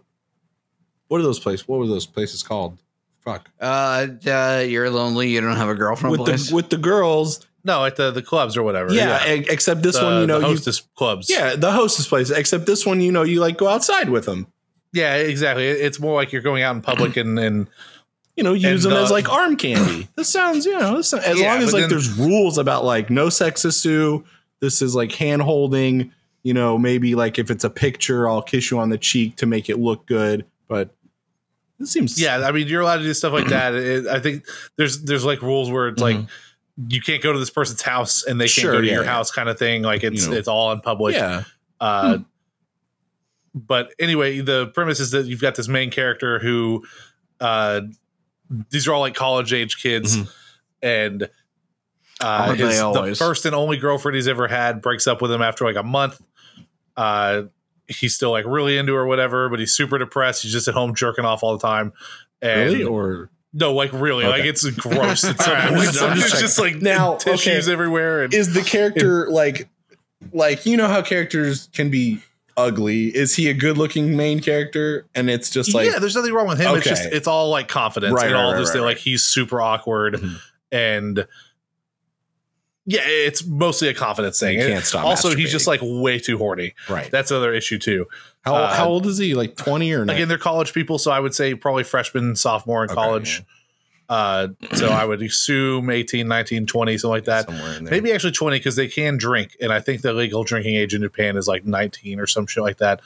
what 1.07 1.19
are 1.19 1.23
those 1.23 1.39
places? 1.39 1.67
What 1.67 1.79
were 1.79 1.87
those 1.87 2.05
places 2.05 2.43
called? 2.43 2.77
Fuck. 3.25 3.49
Uh, 3.59 4.07
uh, 4.27 4.63
you're 4.67 4.89
lonely. 4.89 5.29
You 5.29 5.41
don't 5.41 5.55
have 5.57 5.69
a 5.69 5.75
girlfriend. 5.75 6.11
With 6.11 6.25
place? 6.25 6.49
the 6.49 6.55
with 6.55 6.69
the 6.69 6.77
girls, 6.77 7.45
no, 7.63 7.83
at 7.85 7.95
the 7.95 8.11
the 8.11 8.21
clubs 8.21 8.55
or 8.55 8.63
whatever. 8.63 8.93
yeah. 8.93 9.25
e- 9.33 9.45
Except 9.49 9.81
this 9.81 9.97
The- 9.97 10.03
one, 10.05 10.21
you 10.21 10.27
know, 10.27 10.39
the 10.39 10.71
you 10.71 10.77
clubs. 10.95 11.29
yeah, 11.29 11.55
the 11.55 11.71
hostess 11.71 12.07
place. 12.07 12.29
Except 12.29 12.65
this 12.65 12.85
one, 12.85 13.01
you 13.01 13.11
know, 13.11 13.23
you 13.23 13.39
like 13.41 13.57
go 13.57 13.67
outside 13.67 14.09
with 14.09 14.25
them. 14.25 14.47
yeah, 14.93 15.15
exactly. 15.15 15.67
It's 15.67 15.99
more 15.99 16.15
like 16.15 16.31
you're 16.31 16.41
going 16.41 16.63
out 16.63 16.75
in 16.75 16.81
public 16.81 17.17
and 17.17 17.37
and 17.37 17.67
You 18.37 18.43
know, 18.43 18.53
use 18.53 18.85
And, 18.85 18.93
them 18.95 19.03
as 19.03 19.11
uh, 19.11 19.13
like 19.15 19.29
arm 19.29 19.57
candy. 19.57 20.07
this 20.15 20.29
sounds, 20.29 20.65
you 20.65 20.79
know, 20.79 20.97
this, 20.97 21.11
as 21.13 21.39
Yeah, 21.39 21.53
long 21.53 21.61
as 21.63 21.73
like 21.73 21.81
then- 21.81 21.89
there's 21.89 22.09
rules 22.17 22.57
about 22.57 22.85
like 22.85 23.09
no 23.09 23.27
sexissu. 23.27 24.23
This 24.61 24.81
is 24.81 24.95
like 24.95 25.11
hand 25.13 25.41
holding. 25.41 26.13
You 26.43 26.53
know, 26.53 26.77
maybe 26.77 27.15
like 27.15 27.37
if 27.37 27.51
it's 27.51 27.63
a 27.63 27.69
picture, 27.69 28.27
I'll 28.29 28.41
kiss 28.41 28.71
you 28.71 28.79
on 28.79 28.89
the 28.89 28.97
cheek 28.97 29.35
to 29.37 29.45
make 29.45 29.69
it 29.69 29.77
look 29.77 30.05
good. 30.05 30.45
But 30.67 30.95
this 31.79 31.91
seems 31.91 32.19
yeah. 32.21 32.37
I 32.47 32.51
mean, 32.51 32.67
you're 32.67 32.81
allowed 32.81 32.97
to 32.97 33.03
do 33.03 33.13
stuff 33.13 33.33
like 33.33 33.47
that. 33.49 33.73
It, 33.73 34.07
I 34.07 34.19
think 34.19 34.45
there's 34.77 35.01
there's 35.03 35.25
like 35.25 35.41
rules 35.41 35.69
where 35.69 35.87
it's 35.89 36.01
like 36.01 36.17
you 36.87 37.01
can't 37.01 37.21
go 37.21 37.33
to 37.33 37.39
this 37.39 37.49
person's 37.49 37.81
house 37.81 38.23
and 38.23 38.39
they 38.39 38.45
can't 38.45 38.51
Sure, 38.51 38.71
go 38.71 38.79
to 38.81 38.87
yeah, 38.87 38.93
your 38.93 39.03
yeah. 39.03 39.11
house, 39.11 39.31
kind 39.31 39.49
of 39.49 39.59
thing. 39.59 39.81
Like 39.81 40.03
it's 40.03 40.23
You 40.25 40.31
know. 40.31 40.37
it's 40.37 40.47
all 40.47 40.71
in 40.71 40.79
public. 40.79 41.15
yeah. 41.15 41.43
Uh, 41.81 42.19
But 43.53 43.93
anyway, 43.99 44.39
the 44.41 44.67
premise 44.67 44.99
is 44.99 45.11
that 45.11 45.25
you've 45.25 45.41
got 45.41 45.55
this 45.55 45.67
main 45.67 45.89
character 45.91 46.39
who 46.39 46.85
uh, 47.41 47.81
these 48.69 48.87
are 48.87 48.93
all 48.93 49.01
like 49.01 49.15
college 49.15 49.51
age 49.53 49.81
kids, 49.81 50.17
Mhm. 50.17 50.29
and 50.83 51.29
uh, 52.21 52.53
his, 52.53 52.77
the 52.79 53.15
first 53.17 53.45
and 53.45 53.55
only 53.55 53.77
girlfriend 53.77 54.15
he's 54.15 54.27
ever 54.27 54.47
had 54.47 54.81
breaks 54.81 55.07
up 55.07 55.21
with 55.21 55.31
him 55.31 55.41
after 55.41 55.65
like 55.65 55.77
a 55.77 55.83
month. 55.83 56.21
Uh, 56.99 57.43
he's 57.87 58.13
still 58.15 58.31
like 58.31 58.45
really 58.45 58.77
into 58.77 58.93
her, 58.93 59.05
whatever, 59.05 59.49
but 59.49 59.59
he's 59.59 59.71
super 59.73 59.97
depressed. 59.97 60.43
He's 60.43 60.51
just 60.51 60.67
at 60.67 60.73
home 60.73 60.93
jerking 60.93 61.25
off 61.25 61.43
all 61.43 61.57
the 61.57 61.65
time. 61.67 61.93
And 62.41 62.71
Really? 62.71 62.83
Or 62.83 63.29
no, 63.53 63.73
like 63.73 63.91
really, 63.93 64.25
like 64.25 64.43
it's 64.43 64.63
gross. 64.71 65.23
It's, 65.23 65.47
All 65.47 65.53
right, 65.53 65.71
I'm 65.71 65.75
just- 65.81 66.01
I'm 66.01 66.15
just 66.17 66.33
it's 66.33 66.39
just 66.41 66.59
like 66.59 66.81
Now, 66.81 67.15
tissues 67.19 67.65
okay. 67.67 67.73
everywhere. 67.73 68.23
And 68.23 68.33
is 68.33 68.53
the 68.53 68.61
character 68.61 69.27
like 69.31 69.67
like 70.33 70.65
you 70.65 70.77
know 70.77 70.87
how 70.87 71.01
characters 71.01 71.69
can 71.73 71.89
be 71.89 72.19
ugly? 72.57 73.05
Is 73.15 73.35
he 73.35 73.49
a 73.49 73.53
good 73.53 73.77
looking 73.77 74.15
main 74.17 74.39
character? 74.41 75.05
And 75.15 75.29
it's 75.29 75.49
just 75.49 75.73
like 75.73 75.89
yeah, 75.91 75.97
there's 75.99 76.15
nothing 76.15 76.33
wrong 76.33 76.47
with 76.47 76.59
him. 76.59 76.75
It's 76.75 76.85
just 76.85 77.05
it's 77.11 77.27
all 77.27 77.49
like 77.49 77.67
confidence 77.69 78.13
Right, 78.13 78.25
and 78.27 78.35
right, 78.35 78.43
all 78.43 78.51
right, 78.51 78.59
this. 78.59 78.67
right, 78.69 78.73
thing. 78.73 78.81
right. 78.83 78.87
Like 78.89 78.97
he's 78.97 79.23
super 79.23 79.61
awkward 79.61 80.15
Mhm. 80.15 80.39
and 80.71 81.27
yeah, 82.89 83.01
it's 83.05 83.45
mostly 83.45 83.87
a 83.87 83.93
confidence 83.93 84.39
thing. 84.39 84.59
You 84.59 84.65
can't 84.67 84.83
stop 84.83 85.05
Also, 85.05 85.35
he's 85.35 85.51
just 85.51 85.67
like 85.67 85.79
way 85.83 86.17
too 86.19 86.37
horny. 86.39 86.73
right. 86.89 87.09
That's 87.11 87.29
another 87.31 87.53
issue 87.53 87.77
too. 87.77 88.07
How 88.41 88.55
uh, 88.55 88.73
how 88.73 88.87
old 88.89 89.05
is 89.05 89.17
he? 89.19 89.35
Like 89.35 89.55
twenty 89.55 89.93
or 89.93 90.03
not? 90.05 90.15
Again, 90.15 90.27
they're 90.27 90.37
college 90.39 90.73
people, 90.73 90.97
so 90.97 91.11
I 91.11 91.19
would 91.19 91.35
say 91.35 91.53
probably 91.53 91.83
freshman, 91.83 92.35
sophomore 92.35 92.83
in 92.83 92.89
Okay, 92.89 92.95
college. 92.95 93.43
Uh, 94.09 94.47
so 94.73 94.87
I 94.89 95.05
would 95.05 95.21
assume 95.21 95.91
18, 95.91 96.27
19, 96.27 96.65
20, 96.65 96.97
something 96.97 97.11
like 97.11 97.25
that. 97.25 97.45
somewhere 97.45 97.77
in 97.77 97.83
there. 97.83 97.91
Maybe 97.91 98.11
actually 98.11 98.31
20 98.31 98.57
because 98.57 98.75
they 98.75 98.87
can 98.87 99.17
drink. 99.17 99.55
And 99.61 99.71
I 99.71 99.81
think 99.81 100.01
the 100.01 100.13
legal 100.13 100.43
drinking 100.43 100.73
age 100.77 100.95
in 100.95 101.03
Japan 101.03 101.37
is 101.37 101.47
like 101.47 101.63
19 101.63 102.19
or 102.19 102.25
some 102.25 102.47
shit 102.47 102.63
like 102.63 102.77
that. 102.79 103.01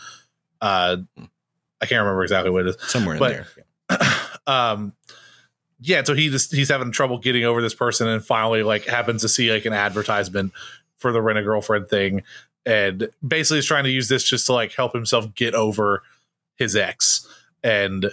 Uh, 0.61 0.97
I 1.81 1.85
can't 1.87 1.99
remember 1.99 2.23
exactly 2.23 2.51
what 2.51 2.65
it 2.65 2.69
is. 2.69 2.77
somewhere 2.89 3.15
in 3.15 3.19
but- 3.19 3.45
there. 3.89 3.99
um 4.47 4.93
yeah 5.83 6.03
so 6.03 6.13
he 6.13 6.29
just 6.29 6.53
he's 6.53 6.69
having 6.69 6.91
trouble 6.91 7.17
getting 7.17 7.43
over 7.43 7.61
this 7.61 7.73
person 7.73 8.07
and 8.07 8.25
finally 8.25 8.63
like 8.63 8.85
happens 8.85 9.21
to 9.21 9.29
see 9.29 9.51
like 9.51 9.65
an 9.65 9.73
advertisement 9.73 10.51
for 10.97 11.11
the 11.11 11.21
rent 11.21 11.37
a 11.37 11.43
girlfriend 11.43 11.87
thing 11.89 12.23
and 12.65 13.09
basically 13.25 13.59
is 13.59 13.65
trying 13.65 13.83
to 13.83 13.89
use 13.89 14.07
this 14.07 14.23
just 14.23 14.45
to 14.45 14.53
like 14.53 14.73
help 14.73 14.93
himself 14.93 15.33
get 15.35 15.53
over 15.53 16.03
his 16.55 16.75
ex. 16.75 17.27
And 17.63 18.11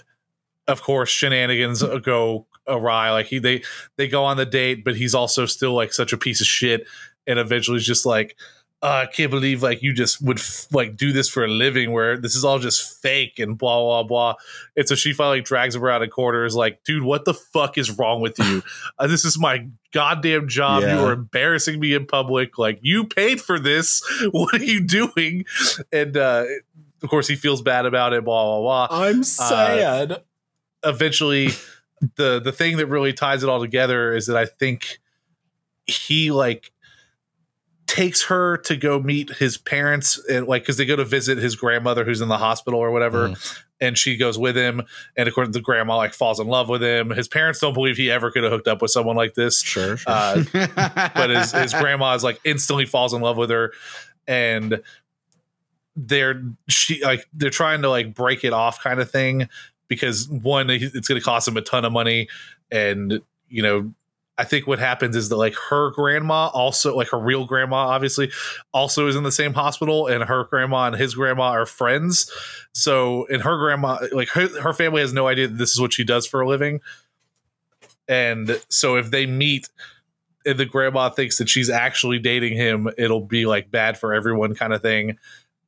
of 0.66 0.82
course 0.82 1.08
shenanigans 1.08 1.82
go 2.02 2.46
awry. 2.66 3.10
Like 3.10 3.26
he 3.26 3.38
they 3.38 3.62
they 3.96 4.08
go 4.08 4.24
on 4.24 4.36
the 4.36 4.46
date 4.46 4.84
but 4.84 4.96
he's 4.96 5.14
also 5.14 5.46
still 5.46 5.72
like 5.72 5.92
such 5.92 6.12
a 6.12 6.18
piece 6.18 6.40
of 6.40 6.46
shit 6.46 6.86
and 7.26 7.38
eventually 7.38 7.76
is 7.76 7.86
just 7.86 8.06
like 8.06 8.36
uh, 8.82 9.04
I 9.04 9.06
can't 9.06 9.30
believe 9.30 9.62
like 9.62 9.82
you 9.82 9.92
just 9.92 10.22
would 10.22 10.38
f- 10.38 10.66
like 10.72 10.96
do 10.96 11.12
this 11.12 11.28
for 11.28 11.44
a 11.44 11.48
living 11.48 11.92
where 11.92 12.16
this 12.16 12.34
is 12.34 12.44
all 12.46 12.58
just 12.58 13.02
fake 13.02 13.38
and 13.38 13.58
blah 13.58 13.78
blah 13.78 14.02
blah. 14.04 14.34
And 14.74 14.88
so 14.88 14.94
she 14.94 15.12
finally 15.12 15.42
drags 15.42 15.74
him 15.74 15.84
around 15.84 16.02
a 16.02 16.08
corner. 16.08 16.46
Is 16.46 16.54
like, 16.54 16.82
dude, 16.84 17.02
what 17.02 17.26
the 17.26 17.34
fuck 17.34 17.76
is 17.76 17.98
wrong 17.98 18.22
with 18.22 18.38
you? 18.38 18.62
uh, 18.98 19.06
this 19.06 19.26
is 19.26 19.38
my 19.38 19.66
goddamn 19.92 20.48
job. 20.48 20.82
Yeah. 20.82 20.98
You 20.98 21.06
are 21.06 21.12
embarrassing 21.12 21.78
me 21.78 21.92
in 21.92 22.06
public. 22.06 22.56
Like 22.56 22.78
you 22.80 23.04
paid 23.04 23.40
for 23.40 23.58
this. 23.58 24.02
What 24.30 24.54
are 24.54 24.64
you 24.64 24.80
doing? 24.80 25.44
And 25.92 26.16
uh, 26.16 26.44
of 27.02 27.10
course, 27.10 27.26
he 27.28 27.36
feels 27.36 27.60
bad 27.62 27.84
about 27.84 28.12
it. 28.14 28.24
Blah 28.24 28.60
blah 28.60 28.86
blah 28.86 28.98
I'm 28.98 29.24
sad. 29.24 30.22
eventually 30.84 31.50
the 32.16 32.40
the 32.40 32.52
thing 32.52 32.78
that 32.78 32.86
really 32.86 33.12
ties 33.12 33.42
it 33.42 33.48
all 33.48 33.60
together 33.60 34.14
is 34.14 34.26
that 34.26 34.36
I 34.36 34.46
think 34.46 34.98
he 35.86 36.30
like 36.30 36.72
takes 37.90 38.22
her 38.26 38.56
to 38.56 38.76
go 38.76 39.00
meet 39.00 39.30
his 39.30 39.58
parents 39.58 40.16
and 40.30 40.46
like 40.46 40.62
because 40.62 40.76
they 40.76 40.86
go 40.86 40.94
to 40.94 41.04
visit 41.04 41.38
his 41.38 41.56
grandmother 41.56 42.04
who's 42.04 42.20
in 42.20 42.28
the 42.28 42.38
hospital 42.38 42.78
or 42.78 42.92
whatever 42.92 43.34
and 43.80 43.98
she 43.98 44.16
goes 44.16 44.38
with 44.38 44.56
him 44.56 44.80
and 45.16 45.26
of 45.26 45.34
course 45.34 45.48
the 45.48 45.60
grandma 45.60 45.96
like 45.96 46.14
falls 46.14 46.38
in 46.38 46.46
love 46.46 46.68
with 46.68 46.80
him 46.80 47.10
his 47.10 47.26
parents 47.26 47.58
don't 47.58 47.74
believe 47.74 47.96
he 47.96 48.08
ever 48.08 48.30
could 48.30 48.44
have 48.44 48.52
hooked 48.52 48.68
up 48.68 48.80
with 48.80 48.92
someone 48.92 49.16
like 49.16 49.34
this 49.34 49.60
sure, 49.60 49.96
sure. 49.96 50.12
uh, 50.12 50.40
but 51.16 51.30
his, 51.30 51.50
his 51.50 51.74
grandma 51.74 52.14
is 52.14 52.22
like 52.22 52.38
instantly 52.44 52.86
falls 52.86 53.12
in 53.12 53.20
love 53.20 53.36
with 53.36 53.50
her 53.50 53.72
and 54.28 54.80
they're 55.96 56.44
she 56.68 57.02
like 57.02 57.26
they're 57.32 57.50
trying 57.50 57.82
to 57.82 57.90
like 57.90 58.14
break 58.14 58.44
it 58.44 58.52
off 58.52 58.80
kind 58.80 59.00
of 59.00 59.10
thing 59.10 59.48
because 59.88 60.28
one 60.28 60.70
it's 60.70 61.08
going 61.08 61.20
to 61.20 61.24
cost 61.24 61.48
him 61.48 61.56
a 61.56 61.60
ton 61.60 61.84
of 61.84 61.90
money 61.90 62.28
and 62.70 63.20
you 63.48 63.64
know 63.64 63.92
i 64.40 64.44
think 64.44 64.66
what 64.66 64.78
happens 64.78 65.14
is 65.14 65.28
that 65.28 65.36
like 65.36 65.54
her 65.70 65.90
grandma 65.90 66.48
also 66.48 66.96
like 66.96 67.08
her 67.08 67.18
real 67.18 67.44
grandma 67.44 67.88
obviously 67.88 68.30
also 68.72 69.06
is 69.06 69.16
in 69.16 69.22
the 69.22 69.32
same 69.32 69.54
hospital 69.54 70.06
and 70.06 70.24
her 70.24 70.44
grandma 70.44 70.86
and 70.86 70.96
his 70.96 71.14
grandma 71.14 71.50
are 71.50 71.66
friends 71.66 72.30
so 72.72 73.26
and 73.28 73.42
her 73.42 73.56
grandma 73.58 73.98
like 74.12 74.28
her, 74.30 74.48
her 74.60 74.72
family 74.72 75.00
has 75.00 75.12
no 75.12 75.26
idea 75.26 75.46
that 75.46 75.58
this 75.58 75.70
is 75.70 75.80
what 75.80 75.92
she 75.92 76.04
does 76.04 76.26
for 76.26 76.40
a 76.40 76.48
living 76.48 76.80
and 78.08 78.60
so 78.68 78.96
if 78.96 79.10
they 79.10 79.26
meet 79.26 79.68
and 80.44 80.58
the 80.58 80.64
grandma 80.64 81.10
thinks 81.10 81.38
that 81.38 81.48
she's 81.48 81.70
actually 81.70 82.18
dating 82.18 82.56
him, 82.56 82.88
it'll 82.96 83.20
be 83.20 83.46
like 83.46 83.70
bad 83.70 83.98
for 83.98 84.14
everyone 84.14 84.54
kind 84.54 84.72
of 84.72 84.82
thing. 84.82 85.18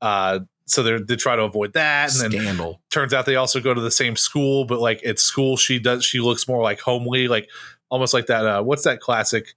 Uh, 0.00 0.40
so 0.66 0.82
they 0.82 0.98
they 0.98 1.16
try 1.16 1.36
to 1.36 1.42
avoid 1.42 1.74
that, 1.74 2.12
and 2.12 2.32
then 2.32 2.40
Scandal. 2.40 2.80
turns 2.90 3.12
out 3.12 3.26
they 3.26 3.36
also 3.36 3.60
go 3.60 3.74
to 3.74 3.80
the 3.80 3.90
same 3.90 4.16
school, 4.16 4.64
but 4.64 4.80
like 4.80 5.04
at 5.04 5.18
school 5.18 5.56
she 5.56 5.78
does 5.78 6.04
she 6.04 6.20
looks 6.20 6.48
more 6.48 6.62
like 6.62 6.80
homely, 6.80 7.28
like 7.28 7.48
almost 7.92 8.14
like 8.14 8.26
that. 8.26 8.46
Uh, 8.46 8.62
what's 8.62 8.84
that 8.84 8.98
classic 9.00 9.54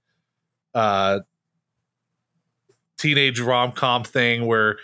uh, 0.74 1.20
teenage 2.98 3.40
rom 3.40 3.72
com 3.72 4.04
thing 4.04 4.46
where 4.46 4.78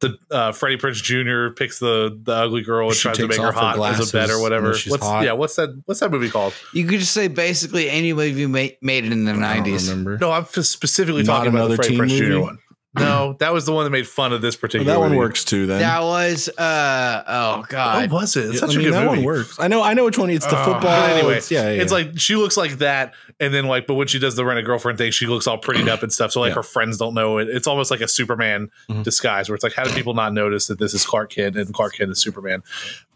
the 0.00 0.16
uh, 0.30 0.52
Freddie 0.52 0.76
Prinze 0.78 1.02
Jr. 1.02 1.52
picks 1.54 1.78
the 1.78 2.18
the 2.22 2.32
ugly 2.32 2.62
girl 2.62 2.88
and 2.88 2.96
She 2.96 3.02
tries 3.02 3.16
to 3.18 3.26
make 3.28 3.38
her 3.38 3.48
off 3.48 3.54
her 3.54 3.60
hot 3.60 4.00
as 4.00 4.08
a 4.08 4.12
bed 4.12 4.30
or 4.30 4.40
whatever. 4.40 4.74
she's 4.74 4.90
What's 4.90 5.04
hot. 5.04 5.24
yeah? 5.24 5.32
What's 5.32 5.56
that? 5.56 5.82
What's 5.86 6.00
that 6.00 6.10
movie 6.10 6.30
called? 6.30 6.54
you 6.72 6.86
could 6.86 7.00
just 7.00 7.12
say 7.12 7.28
basically 7.28 7.90
any 7.90 8.12
movie 8.12 8.46
made, 8.46 8.76
made 8.82 9.04
it 9.04 9.12
in 9.12 9.24
the 9.24 9.30
I 9.32 9.34
don't 9.34 9.42
nineties. 9.42 9.88
remember. 9.90 10.18
No, 10.18 10.30
I'm 10.30 10.44
specifically 10.46 11.22
Not 11.22 11.38
talking 11.38 11.50
about 11.50 11.68
the 11.68 11.74
another 11.74 11.76
Freddie 11.76 11.96
teen 11.96 12.18
Prinze 12.28 12.28
Jr. 12.34 12.40
one. 12.40 12.58
No, 12.92 13.36
that 13.38 13.52
was 13.52 13.66
the 13.66 13.72
one 13.72 13.84
that 13.84 13.90
made 13.90 14.08
fun 14.08 14.32
of 14.32 14.42
this 14.42 14.56
Well, 14.56 14.60
particular. 14.62 14.92
that 14.94 14.98
one 14.98 15.10
movie. 15.10 15.18
works 15.18 15.44
too. 15.44 15.66
Then 15.66 15.78
That 15.78 16.02
was 16.02 16.48
uh 16.58 17.22
oh 17.28 17.64
god, 17.68 18.10
What 18.10 18.22
was 18.22 18.36
it? 18.36 18.50
It's 18.50 18.58
such 18.58 18.70
I 18.70 18.72
a 18.72 18.76
mean, 18.78 18.86
good 18.86 18.94
that 18.94 19.04
movie. 19.06 19.16
one 19.18 19.24
works. 19.26 19.56
I 19.60 19.68
know. 19.68 19.80
I 19.80 19.94
know 19.94 20.04
which 20.06 20.18
one. 20.18 20.28
It's 20.30 20.44
the 20.44 20.56
Uh, 20.56 20.64
football. 20.64 20.90
anyway, 20.90 21.36
it's, 21.36 21.52
yeah, 21.52 21.70
yeah, 21.70 21.82
It's 21.82 21.92
like 21.92 22.18
she 22.18 22.34
looks 22.34 22.56
like 22.56 22.78
that, 22.78 23.14
and 23.38 23.54
then 23.54 23.66
like, 23.66 23.86
but 23.86 23.94
when 23.94 24.08
she 24.08 24.18
does 24.18 24.34
the 24.34 24.44
rent 24.44 24.58
a 24.58 24.62
girlfriend 24.64 24.98
thing, 24.98 25.12
she 25.12 25.26
looks 25.26 25.46
all 25.46 25.60
prettied 25.60 25.86
up 25.88 26.02
and 26.02 26.12
stuff. 26.12 26.32
So 26.32 26.40
like 26.40 26.50
Yeah. 26.50 26.54
her 26.56 26.62
friends 26.64 26.98
don't 26.98 27.14
know 27.14 27.38
it. 27.38 27.48
It's 27.48 27.68
almost 27.68 27.92
like 27.92 28.00
a 28.00 28.08
Superman 28.08 28.70
Mhm. 28.90 29.04
disguise, 29.04 29.48
where 29.48 29.54
it's 29.54 29.62
like, 29.62 29.74
how 29.74 29.84
do 29.84 29.92
people 29.92 30.14
not 30.14 30.32
notice 30.32 30.66
that 30.66 30.80
this 30.80 30.92
is 30.92 31.04
Clark 31.06 31.30
Kent 31.30 31.56
and 31.56 31.72
Clark 31.72 31.94
Kent 31.94 32.10
is 32.10 32.18
Superman? 32.18 32.64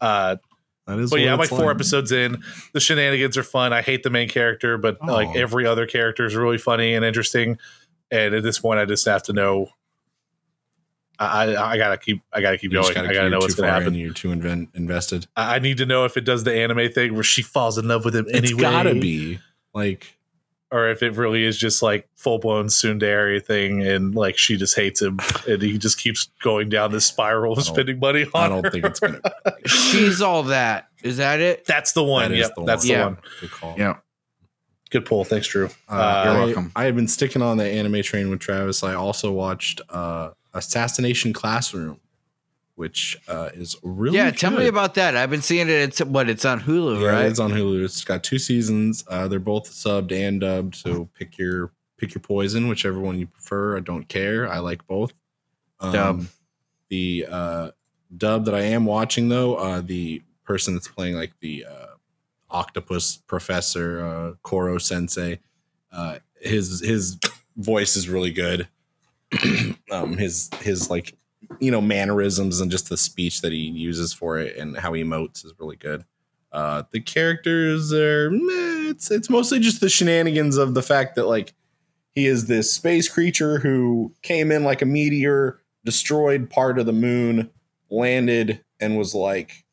Uh, 0.01 0.37
that 0.87 0.99
is 0.99 1.11
but 1.11 1.19
yeah, 1.21 1.33
I'm 1.33 1.39
like 1.39 1.51
it's 1.51 1.59
four 1.59 1.71
episodes 1.71 2.13
in. 2.13 2.45
The 2.75 2.81
shenanigans 2.81 3.37
are 3.39 3.43
fun. 3.43 3.73
I 3.73 3.81
hate 3.83 4.03
the 4.03 4.11
main 4.11 4.29
character, 4.29 4.77
but 4.79 4.99
like 5.05 5.31
Oh. 5.35 5.39
every 5.41 5.67
other 5.67 5.87
character 5.87 6.27
is 6.27 6.37
really 6.37 6.59
funny 6.59 6.95
and 6.95 7.05
interesting. 7.05 7.59
And 8.14 8.35
at 8.35 8.42
this 8.42 8.59
point, 8.61 8.79
I 8.79 8.85
just 8.85 9.05
have 9.07 9.22
to 9.24 9.33
know. 9.33 9.68
I, 11.18 11.55
I, 11.55 11.70
I 11.72 11.77
gotta 11.77 11.96
keep. 11.96 12.22
I 12.33 12.40
gotta 12.40 12.59
keep 12.59 12.72
You 12.72 12.81
going. 12.83 12.94
gotta 12.94 13.09
I 13.09 13.14
gotta 13.14 13.31
know 13.31 13.38
what's 13.38 13.55
gonna 13.55 13.70
happen. 13.70 13.88
in, 13.88 13.94
You're 13.94 14.12
too 14.12 14.29
inven- 14.29 14.68
invested. 14.74 15.27
I 15.37 15.57
I 15.57 15.59
need 15.61 15.79
to 15.79 15.87
know 15.87 16.05
if 16.05 16.16
it 16.16 16.22
does 16.24 16.44
the 16.44 16.55
anime 16.55 16.90
thing 16.92 17.14
where 17.14 17.22
she 17.22 17.42
falls 17.42 17.79
in 17.79 17.87
love 17.88 18.05
with 18.05 18.16
him 18.16 18.27
anyway. 18.31 18.44
It's 18.53 18.53
gotta 18.55 18.94
be 18.94 19.38
like 19.72 20.16
or 20.72 20.88
if 20.88 21.05
it 21.05 21.12
really 21.14 21.44
is 21.44 21.57
just 21.57 21.83
like 21.83 22.09
full 22.16 22.38
blown 22.38 22.66
tsundere 22.66 23.40
thing, 23.44 23.87
and 23.87 24.12
like 24.14 24.37
she 24.37 24.57
just 24.57 24.74
hates 24.74 25.00
him, 25.00 25.20
and 25.48 25.62
he 25.62 25.79
just 25.79 25.98
keeps 26.00 26.31
going 26.42 26.68
down 26.68 26.90
this 26.90 27.07
spiral 27.07 27.53
of 27.53 27.62
spending 27.62 28.00
money 28.00 28.24
on. 28.35 28.44
I 28.44 28.48
don't 28.48 28.64
her. 28.64 28.70
think 28.72 28.85
it's 28.85 28.98
gonna. 28.98 29.20
She's 29.66 30.20
all 30.20 30.42
that. 30.44 30.88
Is 31.05 31.18
that 31.18 31.38
it? 31.40 31.64
That's 31.64 31.92
the 31.92 32.03
one. 32.03 32.31
That 32.31 32.38
is 32.38 32.40
Yep, 32.46 32.55
the 32.57 32.64
that's 32.64 32.83
one. 32.85 32.88
the 32.88 32.92
Yeah. 32.94 33.05
one. 33.05 33.18
Good 33.40 33.50
call. 33.53 33.74
Yeah. 33.79 33.96
Good 34.94 35.07
pull. 35.07 35.24
Thanks, 35.24 35.48
Drew. 35.48 35.66
Uh, 35.88 36.22
You're 36.24 36.35
I, 36.35 36.44
welcome. 36.44 36.72
I 36.76 36.85
have 36.85 36.94
been 36.94 37.09
sticking 37.09 37.42
on 37.42 37.57
the 37.57 37.64
anime 37.64 38.00
train 38.02 38.30
with 38.30 38.38
Travis. 38.38 38.85
I 38.85 38.94
also 38.94 39.33
watched 39.33 39.80
uh, 39.90 40.30
Assassination 40.52 41.33
Classroom, 41.33 41.98
which 42.76 43.20
uh, 43.26 43.50
is 43.54 43.76
really 43.83 44.18
yeah, 44.18 44.30
tell 44.30 44.52
me 44.52 44.68
about 44.68 44.94
that. 44.94 45.16
I've 45.16 45.30
been 45.30 45.42
seeing 45.42 45.66
it. 45.66 45.72
It's 45.72 45.98
what 45.98 46.30
it's 46.30 46.44
on 46.44 46.61
Hulu, 46.61 47.00
Yeah, 47.02 47.09
right? 47.09 47.24
it's 47.26 47.40
on 47.40 47.50
Hulu. 47.50 47.85
It's 47.85 48.04
got 48.04 48.22
two 48.22 48.38
seasons. 48.38 49.02
Uh, 49.09 49.26
they're 49.26 49.40
both 49.40 49.68
subbed 49.68 50.12
and 50.12 50.40
dubbed. 50.40 50.76
So 50.76 51.09
pick 51.18 51.38
your 51.38 51.72
pick 51.98 52.14
your 52.14 52.22
poison, 52.22 52.68
whichever 52.68 53.00
one 53.00 53.18
you 53.18 53.26
prefer. 53.26 53.76
I 53.76 53.80
don't 53.80 54.09
care. 54.09 54.49
I 54.49 54.61
like 54.61 54.86
both. 54.86 55.12
Um, 55.80 55.92
Dub. 55.92 56.26
The 56.88 57.26
uh, 57.28 57.70
dub 58.16 58.45
that 58.45 58.55
I 58.55 58.61
am 58.61 58.84
watching 58.84 59.28
though, 59.28 59.57
uh, 59.57 59.80
the 59.80 60.22
person 60.45 60.74
that's 60.74 60.86
playing 60.86 61.16
like 61.16 61.32
the 61.40 61.64
uh, 61.68 61.84
octopus 62.55 63.16
professor, 63.26 64.05
uh, 64.05 64.32
Koro 64.42 64.78
Sensei, 64.78 65.40
uh, 65.92 66.18
his 66.40 66.80
his 66.80 67.18
voice 67.57 67.96
is 67.96 68.09
really 68.09 68.30
good. 68.30 68.68
um, 69.90 70.16
his 70.16 70.48
his 70.61 70.88
like 70.88 71.16
you 71.61 71.70
know 71.70 71.80
mannerisms 71.80 72.61
and 72.61 72.70
just 72.70 72.88
the 72.88 72.96
speech 72.96 73.42
that 73.42 73.52
he 73.52 73.59
uses 73.59 74.12
for 74.12 74.38
it 74.38 74.57
and 74.57 74.78
how 74.78 74.92
he 74.92 75.02
emotes 75.02 75.44
is 75.44 75.52
really 75.59 75.76
good. 75.76 76.05
Uh, 76.52 76.84
the 76.92 77.00
characters 77.00 77.92
are 77.92 78.30
meh, 78.30 78.90
it's 78.90 79.11
it's 79.11 79.28
mostly 79.28 79.59
just 79.59 79.80
the 79.80 79.88
shenanigans 79.88 80.57
of 80.57 80.74
the 80.74 80.82
fact 80.82 81.16
that 81.16 81.26
like 81.26 81.52
he 82.14 82.26
is 82.26 82.46
this 82.46 82.72
space 82.72 83.09
creature 83.09 83.59
who 83.59 84.14
came 84.22 84.52
in 84.52 84.62
like 84.62 84.80
a 84.80 84.86
meteor, 84.86 85.61
destroyed 85.84 86.48
part 86.48 86.78
of 86.78 86.86
the 86.86 86.92
moon, 86.92 87.50
landed, 87.90 88.64
and 88.78 88.96
was 88.96 89.14
like, 89.14 89.64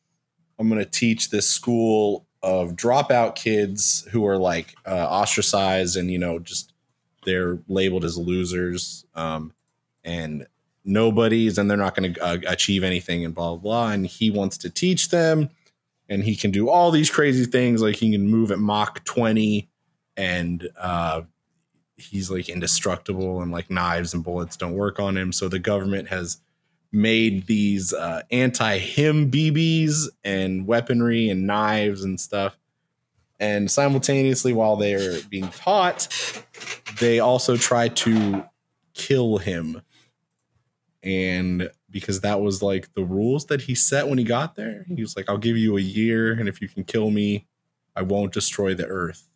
"I'm 0.58 0.68
gonna 0.68 0.84
teach 0.84 1.30
this 1.30 1.48
school 1.48 2.26
of 2.42 2.72
dropout 2.72 3.36
kids 3.36 4.06
who 4.10 4.26
are 4.26 4.38
like 4.38 4.74
uh, 4.86 5.06
ostracized 5.08 5.96
and 5.96 6.10
you 6.10 6.18
know 6.18 6.38
just 6.38 6.72
they're 7.24 7.58
labeled 7.68 8.04
as 8.04 8.18
losers 8.18 9.04
um, 9.14 9.52
and 10.04 10.46
nobodies 10.84 11.58
and 11.58 11.70
they're 11.70 11.76
not 11.76 11.94
going 11.94 12.14
to 12.14 12.20
uh, 12.20 12.38
achieve 12.48 12.82
anything 12.82 13.24
and 13.24 13.34
blah 13.34 13.50
blah 13.50 13.56
blah 13.56 13.92
and 13.92 14.06
he 14.06 14.30
wants 14.30 14.58
to 14.58 14.68
teach 14.68 15.10
them 15.10 15.48
and 16.08 16.24
he 16.24 16.34
can 16.34 16.50
do 16.50 16.68
all 16.68 16.90
these 16.90 17.10
crazy 17.10 17.44
things 17.44 17.80
like 17.80 17.96
he 17.96 18.10
can 18.10 18.26
move 18.26 18.50
at 18.50 18.58
mach 18.58 19.04
20 19.04 19.68
and 20.16 20.68
uh, 20.78 21.22
he's 21.96 22.30
like 22.30 22.48
indestructible 22.48 23.40
and 23.40 23.52
like 23.52 23.70
knives 23.70 24.12
and 24.12 24.24
bullets 24.24 24.56
don't 24.56 24.74
work 24.74 24.98
on 24.98 25.16
him 25.16 25.32
so 25.32 25.48
the 25.48 25.60
government 25.60 26.08
has 26.08 26.38
made 26.92 27.46
these 27.46 27.92
uh, 27.92 28.22
anti-him 28.30 29.30
bb's 29.30 30.10
and 30.22 30.66
weaponry 30.66 31.30
and 31.30 31.46
knives 31.46 32.04
and 32.04 32.20
stuff. 32.20 32.58
And 33.40 33.70
simultaneously 33.70 34.52
while 34.52 34.76
they're 34.76 35.20
being 35.30 35.48
taught 35.48 36.08
they 37.00 37.18
also 37.18 37.56
try 37.56 37.88
to 37.88 38.44
kill 38.94 39.38
him. 39.38 39.82
And 41.02 41.70
because 41.90 42.20
that 42.20 42.40
was 42.40 42.62
like 42.62 42.92
the 42.94 43.04
rules 43.04 43.46
that 43.46 43.62
he 43.62 43.74
set 43.74 44.08
when 44.08 44.18
he 44.18 44.24
got 44.24 44.56
there 44.56 44.86
he 44.88 45.02
was 45.02 45.14
like 45.14 45.28
i'll 45.28 45.36
give 45.36 45.58
you 45.58 45.76
a 45.76 45.80
year 45.80 46.32
and 46.32 46.48
if 46.48 46.60
you 46.62 46.68
can 46.68 46.82
kill 46.82 47.10
me 47.10 47.46
i 47.94 48.02
won't 48.02 48.32
destroy 48.32 48.74
the 48.74 48.86
earth. 48.86 49.28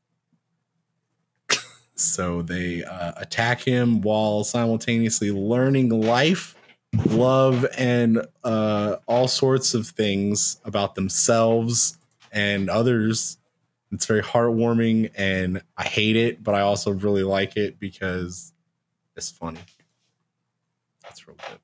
So 1.98 2.42
they 2.42 2.84
uh, 2.84 3.12
attack 3.16 3.62
him 3.62 4.02
while 4.02 4.44
simultaneously 4.44 5.30
learning 5.30 5.88
life 5.88 6.54
love 7.06 7.66
and 7.76 8.26
uh, 8.44 8.96
all 9.06 9.28
sorts 9.28 9.74
of 9.74 9.86
things 9.86 10.60
about 10.64 10.94
themselves 10.94 11.98
and 12.32 12.68
others 12.70 13.38
it's 13.92 14.06
very 14.06 14.22
heartwarming 14.22 15.10
and 15.16 15.62
i 15.76 15.84
hate 15.84 16.16
it 16.16 16.42
but 16.42 16.54
i 16.54 16.60
also 16.60 16.90
really 16.90 17.22
like 17.22 17.56
it 17.56 17.78
because 17.78 18.52
it's 19.14 19.30
funny 19.30 19.60
that's 21.02 21.26
real 21.28 21.36
good 21.48 21.58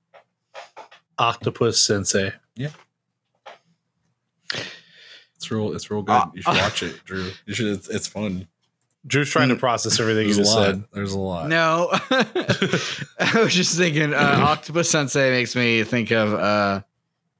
Octopus 1.18 1.80
Sensei. 1.80 2.32
Yeah. 2.56 2.70
It's 5.36 5.50
real. 5.50 5.72
It's 5.72 5.90
real 5.90 6.02
good. 6.02 6.12
Ah. 6.12 6.30
you 6.34 6.42
should 6.42 6.54
watch 6.54 6.82
it, 6.82 7.04
Drew. 7.04 7.30
You 7.46 7.54
should. 7.54 7.66
It's, 7.68 7.88
it's 7.88 8.06
fun. 8.06 8.48
Drew's 9.06 9.30
trying 9.30 9.48
to 9.48 9.56
process 9.56 9.98
everything 9.98 10.28
you 10.28 10.34
There's 10.34 10.38
a 10.38 10.50
just 10.52 10.56
lot. 10.56 10.66
said. 10.66 10.84
There's 10.92 11.12
a 11.12 11.18
lot. 11.18 11.48
No, 11.48 11.88
I 12.10 13.32
was 13.42 13.52
just 13.54 13.76
thinking. 13.76 14.14
Uh, 14.14 14.40
Octopus 14.46 14.90
Sensei 14.90 15.30
makes 15.30 15.56
me 15.56 15.82
think 15.84 16.10
of 16.12 16.34
uh, 16.34 16.82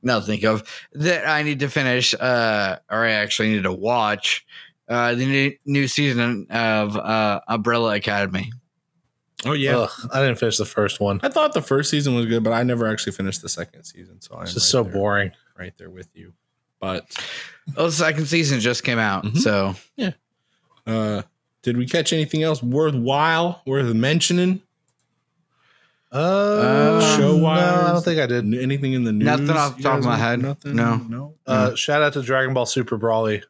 no, 0.03 0.21
think 0.21 0.43
of 0.45 0.65
that. 0.95 1.29
I 1.29 1.43
need 1.45 1.61
to 1.61 1.69
finish, 1.69 2.15
uh, 2.15 2.79
or 2.91 3.05
I 3.05 3.13
actually 3.13 3.51
need 3.51 3.63
to 3.63 3.73
watch 3.73 4.45
uh, 4.89 5.15
the 5.15 5.25
new, 5.27 5.53
new 5.65 5.87
season 5.87 6.47
of 6.51 6.97
uh, 6.97 7.41
Umbrella 7.47 7.95
Academy. 7.95 8.53
Oh 9.45 9.53
yeah. 9.53 9.77
Ugh, 9.77 9.91
I 10.13 10.21
didn't 10.21 10.39
finish 10.39 10.57
the 10.59 10.65
first 10.65 11.01
one. 11.01 11.21
I 11.23 11.29
thought 11.29 11.53
the 11.53 11.63
first 11.63 11.91
season 11.91 12.15
was 12.15 12.27
good, 12.27 12.43
but 12.45 12.53
I 12.53 12.63
never 12.65 12.87
actually 12.87 13.13
finished 13.13 13.43
the 13.43 13.49
second 13.49 13.85
season. 13.85 14.21
So 14.21 14.35
I'm 14.37 14.43
It's 14.43 14.55
just 14.55 14.67
right 14.67 14.71
so 14.71 14.83
there- 14.85 14.93
boring. 14.93 15.31
Right 15.59 15.73
there 15.79 15.91
with 15.91 16.09
you. 16.15 16.33
But 16.81 17.07
Oh, 17.77 17.87
the 17.87 17.93
second 17.93 18.27
season 18.27 18.59
just 18.59 18.83
came 18.83 18.99
out, 18.99 19.25
Mhm. 19.25 19.39
so 19.39 19.75
yeah. 19.97 20.13
uh 20.87 21.23
did 21.63 21.77
we 21.77 21.87
catch 21.87 22.13
anything 22.13 22.43
else 22.43 22.63
worthwhile, 22.63 23.63
worth 23.67 23.95
mentioning? 23.95 24.61
Uh, 26.11 27.17
show 27.17 27.39
no. 27.39 27.47
I 27.47 27.93
don't 27.93 28.05
think 28.05 28.21
I 28.21 28.27
did. 28.27 28.53
Anything 28.55 28.93
in 28.93 29.05
the 29.05 29.13
news? 29.13 29.25
Nothing 29.25 29.51
off 29.51 29.77
the 29.79 29.83
top 29.83 29.99
of 29.99 30.05
my 30.05 30.19
head. 30.19 30.43
Nothing. 30.43 30.77
No. 30.77 30.97
No. 30.97 31.35
Uh, 31.47 31.75
shout 31.75 32.03
out 32.03 32.13
to 32.13 32.23
Dragon 32.23 32.53
Ball 32.53 32.67
Super 32.67 32.99
Broly. 32.99 33.43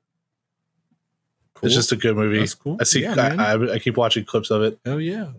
Cool. 1.55 1.67
It's 1.67 1.75
just 1.75 1.91
a 1.91 1.97
good 1.97 2.15
movie. 2.17 2.39
That's 2.39 2.55
cool. 2.55 2.77
I 2.81 2.85
see. 2.85 3.03
Yeah. 3.03 3.15
I, 3.39 3.55
I, 3.55 3.73
I 3.75 3.79
keep 3.81 3.97
watching 3.97 4.25
clips 4.25 4.51
of 4.51 4.63
it. 4.63 4.79
Oh 4.87 4.99
yeah. 4.99 5.31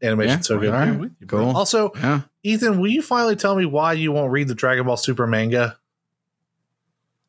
Animation's 0.00 0.46
so 0.46 0.58
good. 0.58 0.72
all 0.72 0.80
right. 0.80 1.10
You, 1.20 1.26
cool. 1.26 1.54
Also, 1.54 1.92
Yeah. 1.96 2.22
Ethan, 2.42 2.80
will 2.80 2.88
you 2.90 3.02
finally 3.02 3.36
tell 3.36 3.54
me 3.54 3.66
why 3.66 3.92
you 3.92 4.10
won't 4.10 4.32
read 4.32 4.48
the 4.48 4.54
Dragon 4.54 4.86
Ball 4.86 4.96
Super 4.96 5.26
manga? 5.26 5.78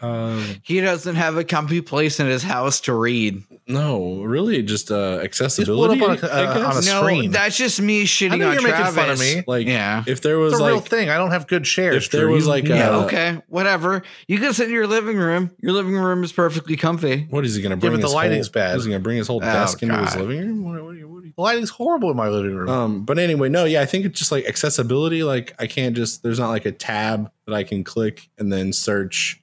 Um, 0.04 0.43
He 0.64 0.82
doesn't 0.82 1.16
have 1.16 1.38
a 1.38 1.43
comfy 1.43 1.82
place 1.82 2.20
in 2.20 2.28
his 2.28 2.43
house 2.43 2.82
to 2.82 2.93
read. 2.93 3.41
no, 3.68 4.22
really, 4.24 4.62
just 4.62 4.91
uh, 4.91 5.20
accessibility. 5.24 5.97
pull 5.99 6.12
it 6.12 6.22
up 6.24 6.24
on 6.24 6.30
a- 6.30 6.34
I 6.34 6.45
uh, 6.45 6.60
on 6.66 6.72
a 6.72 6.74
guess. 6.76 6.86
no, 6.88 7.01
screen. 7.01 7.32
that's 7.32 7.56
just 7.58 7.82
me 7.82 8.01
I 8.01 8.04
shitting 8.06 8.38
know 8.39 8.47
on 8.49 8.54
you're 8.54 8.62
making 8.62 8.86
fun 8.91 9.10
of 9.10 9.20
me. 9.20 9.43
like, 9.47 9.66
yeah. 9.68 10.04
if 10.06 10.22
there 10.22 10.38
was 10.38 10.54
It's 10.54 10.62
a 10.62 10.66
real 10.66 10.80
thing. 10.82 11.10
I 11.10 11.18
don't 11.18 11.32
have 11.32 11.47
good 11.47 11.66
shares. 11.66 12.06
if 12.06 12.12
there 12.12 12.26
Drew. 12.26 12.34
was 12.34 12.45
like, 12.45 12.66
Yeah, 12.68 12.89
uh, 12.89 13.06
okay, 13.06 13.41
whatever. 13.47 14.04
You 14.28 14.38
can 14.39 14.54
sit 14.54 14.68
in 14.68 14.74
your 14.74 14.88
living 14.88 15.18
room. 15.18 15.51
Your 15.62 15.72
living 15.72 15.95
room 15.95 16.24
is 16.24 16.34
perfectly 16.34 16.76
comfy. 16.76 17.28
what 17.30 17.45
is 17.45 17.56
he 17.56 17.62
gonna 17.62 17.76
Yeah, 17.76 17.80
bring? 17.80 17.91
but 17.93 18.01
the 18.01 18.08
his 18.08 18.14
lighting's 18.14 18.47
whole, 18.47 18.54
bad. 18.54 18.76
Is 18.78 18.84
he 18.86 18.91
gonna 18.91 18.99
bring 19.01 19.18
his 19.18 19.28
whole 19.28 19.38
Oh, 19.41 19.45
desk 19.45 19.82
into 19.82 19.97
his 19.97 20.16
living 20.18 20.39
room? 20.39 20.64
What, 20.66 20.74
what, 20.76 20.84
what 20.84 20.89
are 21.24 21.26
you 21.26 21.34
the 21.36 21.41
lighting's 21.41 21.70
horrible 21.72 22.12
in 22.12 22.18
my 22.18 22.28
living 22.28 22.54
room. 22.54 22.70
Um, 22.70 23.06
but 23.06 23.18
anyway, 23.18 23.49
no, 23.49 23.64
yeah, 23.66 23.82
I 23.82 23.86
think 23.86 24.06
it's 24.06 24.20
just 24.20 24.32
like 24.32 24.45
accessibility. 24.45 25.24
Like 25.24 25.56
I 25.58 25.66
can't 25.68 25.95
just 25.95 26.22
there's 26.22 26.38
not 26.38 26.49
like 26.49 26.66
a 26.66 26.72
tab 26.72 27.32
that 27.47 27.56
I 27.56 27.64
can 27.64 27.84
click 27.84 28.30
and 28.38 28.51
then 28.51 28.72
search 28.74 29.41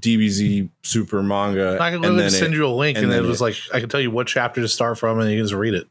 DBZ 0.00 0.70
super 0.82 1.22
manga. 1.22 1.78
I 1.80 1.90
can 1.90 2.04
and 2.04 2.14
literally 2.16 2.30
send 2.30 2.54
it- 2.54 2.56
you 2.56 2.66
a 2.66 2.68
link, 2.68 2.96
and 2.98 3.04
and, 3.06 3.12
it 3.14 3.16
then 3.16 3.28
was 3.28 3.40
it- 3.40 3.44
like 3.44 3.56
I 3.74 3.80
can 3.80 3.88
tell 3.88 4.00
you 4.00 4.10
what 4.10 4.26
chapter 4.26 4.60
to 4.60 4.68
start 4.68 4.98
from, 4.98 5.18
and 5.20 5.30
you 5.30 5.36
can 5.38 5.44
just 5.44 5.54
read 5.54 5.74
it. 5.74 5.86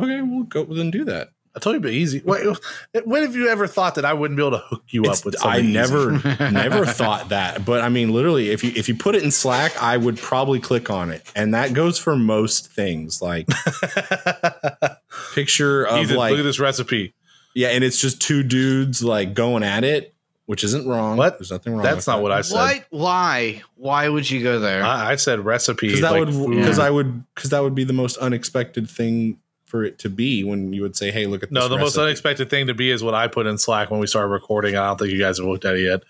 Okay, 0.00 0.20
we'll 0.22 0.44
go 0.44 0.64
then 0.64 0.90
do 0.90 1.04
that. 1.06 1.28
I 1.54 1.58
told 1.58 1.74
you, 1.74 1.80
it'd 1.80 1.90
be 1.90 1.96
easy. 1.98 2.22
Wait, 2.24 2.46
when 3.04 3.22
have 3.22 3.34
you 3.34 3.48
ever 3.48 3.66
thought 3.66 3.96
that 3.96 4.04
I 4.04 4.12
wouldn't 4.14 4.36
be 4.38 4.42
able 4.46 4.52
to 4.58 4.64
hook 4.64 4.84
you 4.90 5.02
It's- 5.02 5.18
up 5.20 5.24
with? 5.26 5.44
I 5.44 5.60
never 5.62 6.12
never 6.50 6.86
thought 6.86 7.30
that. 7.30 7.64
But 7.64 7.80
I 7.82 7.88
mean 7.88 8.12
literally 8.12 8.50
if 8.50 8.62
you 8.62 8.72
if 8.76 8.88
you 8.88 8.94
put 8.94 9.16
it 9.16 9.24
in 9.24 9.32
Slack, 9.32 9.72
I 9.82 9.96
would 9.96 10.16
probably 10.16 10.60
click 10.60 10.90
on 10.90 11.10
it. 11.10 11.22
And 11.34 11.52
that 11.54 11.74
goes 11.74 11.98
for 11.98 12.14
most 12.16 12.70
things. 12.72 13.20
Like 13.20 13.48
picture 15.34 15.84
of 15.84 16.04
Ethan, 16.04 16.16
like 16.16 16.30
look 16.30 16.40
at 16.40 16.44
this 16.44 16.60
recipe. 16.60 17.14
yeah, 17.54 17.68
and 17.68 17.82
it's 17.84 18.00
just 18.00 18.20
two 18.20 18.42
dudes 18.42 19.02
like 19.02 19.34
going 19.34 19.62
at 19.62 19.84
it, 19.84 20.14
which 20.50 20.64
isn't 20.64 20.84
wrong. 20.84 21.16
What? 21.16 21.38
There's 21.38 21.52
nothing 21.52 21.74
wrong. 21.74 21.84
That's 21.84 21.98
with 21.98 22.06
not 22.08 22.16
that. 22.16 22.22
what 22.24 22.32
I 22.32 22.40
said. 22.40 22.56
What? 22.56 22.84
Why? 22.90 23.62
Why 23.76 24.08
would 24.08 24.28
you 24.28 24.42
go 24.42 24.58
there? 24.58 24.82
I, 24.82 25.12
I 25.12 25.14
said 25.14 25.44
recipe. 25.44 25.86
because 25.86 26.00
that 26.00 26.10
like 26.10 26.18
would 26.24 26.34
food. 26.34 26.56
because 26.56 26.80
I 26.80 26.90
would 26.90 27.22
because 27.36 27.50
that 27.50 27.60
would 27.62 27.76
be 27.76 27.84
the 27.84 27.92
most 27.92 28.16
unexpected 28.16 28.90
thing 28.90 29.38
for 29.66 29.84
it 29.84 30.00
to 30.00 30.08
be 30.10 30.42
when 30.42 30.72
you 30.72 30.82
would 30.82 30.96
say, 30.96 31.12
"Hey, 31.12 31.26
look 31.26 31.44
at 31.44 31.50
this. 31.50 31.54
no, 31.54 31.68
this 31.68 31.70
the 31.70 31.78
most 31.78 31.96
unexpected 31.96 32.50
thing 32.50 32.66
to 32.66 32.74
be 32.74 32.90
is 32.90 33.00
what 33.04 33.14
I 33.14 33.28
put 33.28 33.46
in 33.46 33.58
Slack 33.58 33.92
when 33.92 34.00
we 34.00 34.08
started 34.08 34.26
recording. 34.26 34.74
I 34.76 34.88
don't 34.88 34.98
think 34.98 35.12
you 35.12 35.20
guys 35.20 35.38
have 35.38 35.46
looked 35.46 35.64
at 35.64 35.76
it 35.76 35.82
yet. 35.82 36.00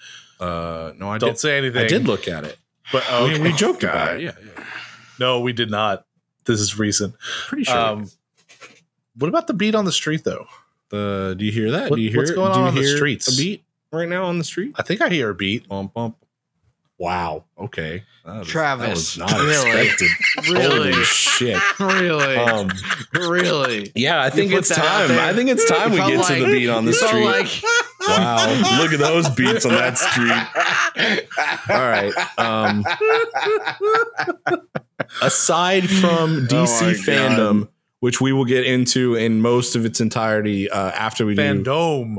Uh, 0.40 0.94
no, 0.96 1.10
I 1.10 1.18
Don't 1.18 1.32
did. 1.32 1.38
say 1.38 1.58
anything. 1.58 1.84
I 1.84 1.86
did 1.86 2.06
look 2.06 2.26
at 2.26 2.44
it. 2.44 2.56
but 2.90 3.04
We- 3.10 3.34
okay. 3.34 3.42
we, 3.42 3.52
joked 3.52 3.80
God. 3.82 3.90
about 3.94 4.16
it. 4.16 4.22
Yeah, 4.22 4.32
yeah. 4.56 4.64
No, 5.18 5.40
we 5.40 5.52
did 5.52 5.70
not. 5.70 6.06
This 6.46 6.60
is 6.60 6.78
recent. 6.78 7.14
pretty 7.46 7.64
sure. 7.64 7.76
Um, 7.76 8.10
what 9.18 9.28
about 9.28 9.48
the 9.48 9.52
beat 9.52 9.74
on 9.74 9.84
the 9.84 9.92
street 9.92 10.24
though? 10.24 10.46
the 10.88 11.34
do 11.38 11.44
you 11.44 11.52
hear 11.52 11.72
that? 11.72 11.90
what- 11.90 11.96
do 11.96 12.02
you 12.02 12.08
hear? 12.08 12.20
what's 12.20 12.30
going 12.30 12.52
on 12.52 12.68
on 12.68 12.74
the 12.74 12.84
streets? 12.96 13.28
A 13.30 13.36
beat 13.36 13.64
right 13.92 14.08
now 14.08 14.24
on 14.24 14.38
the 14.38 14.44
street. 14.44 14.72
I 14.76 14.82
think 14.82 15.00
I 15.00 15.08
hear 15.08 15.30
a 15.30 15.34
beat. 15.34 15.68
Bump 15.68 15.94
bump. 15.94 16.16
Wow. 16.98 17.44
Okay. 17.58 18.04
That 18.26 18.40
was, 18.40 18.48
Travis, 18.48 19.14
that 19.14 19.24
was 19.24 19.32
not 19.32 19.40
really? 19.40 19.86
expected. 19.88 20.52
really? 20.52 20.92
Holy 20.92 21.04
shit. 21.04 21.58
really? 21.80 22.36
Um, 22.36 22.68
really? 23.14 23.90
yeah, 23.94 24.22
I 24.22 24.28
think 24.28 24.52
it's 24.52 24.68
time. 24.68 25.10
I 25.12 25.32
think 25.32 25.48
it's 25.48 25.64
time 25.66 25.88
You 25.88 25.94
we 25.94 25.96
felt 25.96 26.28
get 26.28 26.36
to 26.36 26.44
the 26.44 26.52
beat 26.52 26.68
on 26.68 26.84
the 26.84 26.92
street. 26.92 27.24
like- 27.24 27.62
wow. 28.06 28.78
Look 28.82 28.92
at 28.92 28.98
those 28.98 29.30
beats 29.30 29.64
on 29.64 29.72
that 29.72 29.96
street. 29.96 30.30
All 31.70 31.88
right. 31.88 32.12
Um, 32.38 32.84
aside 35.22 35.88
from 35.88 36.46
DC 36.46 36.82
Oh 36.82 36.86
my 36.86 36.92
FanDome, 36.92 37.68
which 38.00 38.20
we 38.20 38.32
will 38.32 38.44
get 38.44 38.64
into 38.66 39.14
in 39.14 39.40
most 39.40 39.76
of 39.76 39.84
its 39.86 40.00
entirety 40.00 40.68
uh, 40.70 40.90
after 40.90 41.24
we 41.24 41.34
do. 41.34 41.42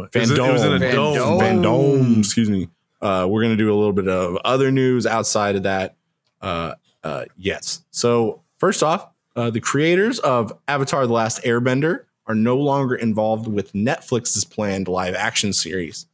It 0.03 0.19
was- 0.29 0.29
It 0.37 0.51
was 0.53 0.61
in 0.63 0.73
a 0.73 0.79
dome. 0.93 2.19
Excuse 2.19 2.49
me. 2.49 2.69
Uh, 3.01 3.25
we're 3.29 3.41
gonna 3.41 3.55
do 3.55 3.71
a 3.73 3.75
little 3.75 3.93
bit 3.93 4.07
of 4.07 4.37
other 4.45 4.71
news 4.71 5.05
outside 5.07 5.55
of 5.55 5.63
that. 5.63 5.95
Uh, 6.41 6.73
uh, 7.03 7.25
yes. 7.35 7.83
So 7.91 8.41
first 8.59 8.83
off, 8.83 9.07
uh, 9.35 9.49
the 9.49 9.59
creators 9.59 10.19
of 10.19 10.53
Avatar: 10.67 11.07
The 11.07 11.13
Last 11.13 11.41
Airbender 11.43 12.03
are 12.27 12.35
no 12.35 12.57
longer 12.57 12.93
involved 12.95 13.47
with 13.47 13.73
Netflix's 13.73 14.45
planned 14.45 14.87
live 14.87 15.15
action 15.15 15.51
series. 15.51 16.05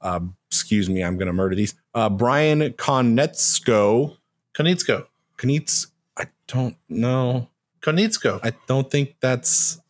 Uh, 0.00 0.18
excuse 0.50 0.90
me, 0.90 1.02
I'm 1.04 1.16
gonna 1.16 1.32
murder 1.32 1.54
these. 1.54 1.74
Uh, 1.94 2.10
Brian 2.10 2.60
Konetsko, 2.72 4.16
Konitsko. 4.54 5.06
Konitz, 5.38 5.86
I 6.16 6.26
don't 6.48 6.76
know. 6.88 7.48
Konitsko. 7.82 8.40
I 8.42 8.52
don't 8.66 8.90
think 8.90 9.16
that's 9.20 9.80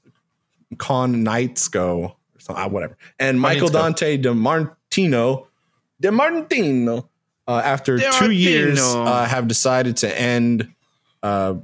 Con 0.79 1.25
Knightsco 1.25 1.99
or 1.99 2.17
something, 2.39 2.65
uh, 2.65 2.69
whatever. 2.69 2.97
And 3.19 3.41
Michael 3.41 3.69
Knightsco. 3.69 3.73
Dante 3.73 4.19
DiMartino, 4.19 5.47
De 6.01 6.11
Martino, 6.11 7.09
uh, 7.47 7.61
after 7.65 7.97
De 7.99 8.11
two 8.19 8.31
years, 8.31 8.81
uh, 8.81 9.25
have 9.27 9.47
decided 9.49 9.97
to 9.99 10.21
end. 10.21 10.73
Uh, 11.23 11.55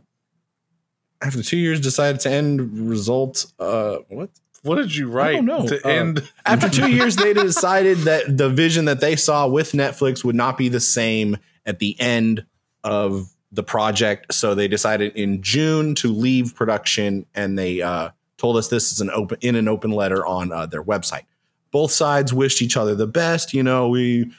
after 1.21 1.43
two 1.43 1.57
years, 1.57 1.81
decided 1.81 2.21
to 2.21 2.31
end. 2.31 2.89
Result. 2.89 3.47
Uh, 3.59 3.97
what? 4.09 4.31
What 4.63 4.75
did 4.77 4.95
you 4.95 5.09
write 5.09 5.43
know. 5.45 5.67
to 5.67 5.85
Uh, 5.87 5.89
end? 5.89 6.29
After 6.45 6.69
two 6.69 6.91
years, 6.93 7.17
they 7.17 7.33
decided 7.33 7.99
that 7.99 8.37
the 8.37 8.51
vision 8.51 8.85
that 8.87 9.01
they 9.01 9.15
saw 9.17 9.47
with 9.47 9.73
Netflix 9.73 10.25
would 10.25 10.35
not 10.35 10.59
be 10.59 10.69
the 10.69 10.81
same 10.81 11.37
at 11.65 11.79
the 11.79 11.99
end 12.01 12.45
of 12.85 13.29
the 13.59 13.63
project. 13.65 14.33
So 14.33 14.55
they 14.55 14.69
decided 14.69 15.17
in 15.17 15.43
June 15.43 15.97
to 15.97 16.15
leave 16.15 16.55
production, 16.55 17.27
and 17.35 17.59
they 17.59 17.83
uh, 17.83 18.11
told 18.37 18.57
us 18.57 18.69
this 18.69 18.93
is 18.93 19.01
an 19.01 19.11
open 19.11 19.37
in 19.41 19.57
an 19.57 19.67
open 19.67 19.91
letter 19.91 20.25
on 20.25 20.53
uh, 20.53 20.65
their 20.67 20.83
website. 20.85 21.25
Both 21.73 21.91
sides 21.91 22.33
wished 22.33 22.63
each 22.63 22.77
other 22.77 22.95
the 22.95 23.09
best. 23.09 23.53
You 23.53 23.65
know, 23.65 23.89
we 23.89 24.31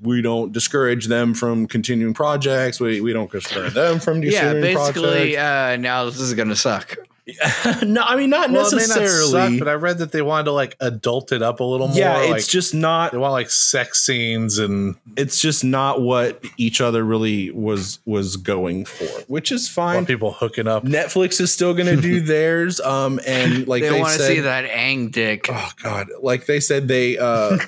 we 0.00 0.22
don't 0.22 0.52
discourage 0.52 1.08
them 1.08 1.34
from 1.34 1.66
continuing 1.66 2.14
projects. 2.14 2.78
We 2.78 3.00
we 3.00 3.12
don't 3.12 3.30
discourage 3.32 3.74
them 3.74 3.98
from 3.98 4.22
Yeah, 4.22 4.52
continuing 4.52 4.76
basically, 4.76 5.34
projects. 5.34 5.38
uh, 5.38 5.76
now 5.80 6.04
this 6.04 6.20
is 6.20 6.34
gonna 6.34 6.54
suck. 6.54 6.96
no, 7.82 8.02
I 8.02 8.16
mean 8.16 8.30
not 8.30 8.50
Well, 8.50 8.66
it 8.66 8.74
may 8.74 8.86
not 8.86 9.00
necessarily. 9.00 9.30
suck, 9.30 9.58
but 9.58 9.68
I 9.68 9.74
read 9.74 9.98
that 9.98 10.12
they 10.12 10.22
wanted 10.22 10.44
to 10.44 10.52
like 10.52 10.76
adult 10.80 11.32
it 11.32 11.42
up 11.42 11.60
a 11.60 11.64
little 11.64 11.88
more. 11.88 11.96
yeah, 11.96 12.20
it's 12.22 12.30
like, 12.30 12.46
just 12.46 12.74
not 12.74 13.12
they 13.12 13.18
want 13.18 13.32
like 13.32 13.50
sex 13.50 14.04
scenes 14.04 14.58
and 14.58 14.96
it's 15.16 15.40
just 15.40 15.64
not 15.64 16.00
what 16.00 16.42
each 16.56 16.80
other 16.80 17.04
really 17.04 17.50
was 17.50 18.00
was 18.06 18.36
going 18.36 18.84
for, 18.84 19.04
which 19.26 19.52
is 19.52 19.68
fine. 19.68 19.96
want 19.96 20.06
people 20.06 20.32
hooking 20.32 20.66
up. 20.66 20.84
Netflix 20.84 21.40
is 21.40 21.52
still 21.52 21.74
going 21.74 21.86
to 21.86 22.00
do 22.00 22.20
theirs, 22.28 22.80
um, 22.80 23.20
and 23.26 23.68
like 23.68 23.82
they, 23.82 23.90
they, 23.90 24.00
want 24.00 24.16
to 24.16 24.26
see 24.26 24.40
that 24.40 24.68
Aang 24.70 25.12
dick. 25.12 25.46
Oh 25.50 25.70
God! 25.82 26.08
Like 26.22 26.46
they 26.46 26.60
said, 26.60 26.88
they. 26.88 27.18
Uh, 27.18 27.58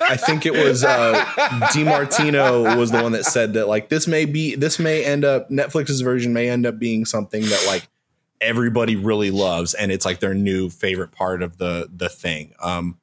I 0.00 0.16
think 0.16 0.46
it 0.46 0.52
was 0.52 0.84
uh, 0.84 1.24
DiMartino 1.72 2.76
was 2.76 2.90
the 2.90 3.02
one 3.02 3.12
that 3.12 3.24
said 3.24 3.54
that 3.54 3.68
like 3.68 3.88
this 3.88 4.06
may 4.06 4.24
be 4.24 4.54
this 4.54 4.78
may 4.78 5.04
end 5.04 5.24
up 5.24 5.50
Netflix's 5.50 6.00
version 6.00 6.32
may 6.32 6.48
end 6.48 6.66
up 6.66 6.78
being 6.78 7.04
something 7.04 7.42
that 7.42 7.64
like 7.66 7.88
everybody 8.42 8.96
really 8.96 9.30
loves, 9.30 9.72
and 9.74 9.90
it's 9.92 10.04
like 10.04 10.20
their 10.20 10.34
new 10.34 10.68
favorite 10.68 11.12
part 11.12 11.42
of 11.42 11.56
the 11.58 11.88
the 11.94 12.08
thing. 12.08 12.52
Um, 12.60 12.98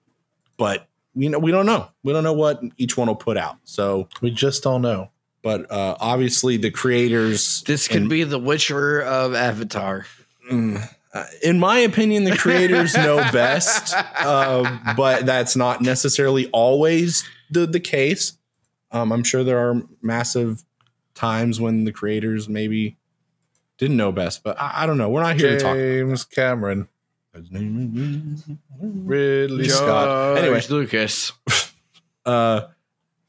but 0.57 0.87
you 1.15 1.29
know 1.29 1.39
we 1.39 1.51
don't 1.51 1.65
know. 1.65 1.89
We 2.03 2.13
don't 2.13 2.23
know 2.23 2.33
what 2.33 2.61
each 2.77 2.95
one 2.97 3.07
will 3.07 3.15
put 3.15 3.37
out. 3.37 3.57
So, 3.63 4.07
We 4.21 4.29
just 4.31 4.61
don't 4.63 4.81
know. 4.81 5.09
but 5.41 5.71
uh, 5.71 5.95
obviously 5.99 6.57
the 6.57 6.69
creators. 6.71 7.63
This 7.63 7.87
could 7.87 8.01
and- 8.01 8.09
be 8.09 8.23
the 8.23 8.39
Witcher 8.39 9.01
of 9.01 9.33
Avatar. 9.33 10.05
Mm, 10.51 10.87
uh, 11.13 11.25
in 11.43 11.57
my 11.59 11.79
opinion, 11.79 12.23
the 12.25 12.35
creators 12.37 12.93
know 12.95 13.17
best, 13.31 13.95
uh, 14.19 14.77
but 14.95 15.25
that's 15.25 15.55
not 15.55 15.81
necessarily 15.81 16.47
always 16.51 17.23
the 17.49 17.65
the 17.65 17.79
case. 17.79 18.33
Um, 18.91 19.11
I'm 19.11 19.23
sure 19.23 19.43
there 19.43 19.59
are 19.59 19.81
massive 20.01 20.63
times 21.15 21.59
when 21.59 21.83
the 21.83 21.91
creators 21.91 22.47
maybe 22.49 22.97
didn't 23.79 23.97
know 23.97 24.11
best, 24.11 24.43
but 24.43 24.59
I, 24.59 24.83
I 24.83 24.85
don't 24.85 24.97
know. 24.99 25.09
We're 25.09 25.23
not 25.23 25.37
here 25.39 25.51
to 25.51 25.59
talk. 25.59 25.75
James 25.75 26.23
Cameron, 26.25 26.87
His 27.33 27.49
name 27.51 28.35
is 28.37 28.43
Ridley 28.79 29.65
Joe- 29.65 29.73
Scott. 29.73 29.87
Scott. 29.87 30.37
Anyway. 30.37 30.59
George 30.59 30.69
Lucas. 30.69 31.31
uh 32.25 32.67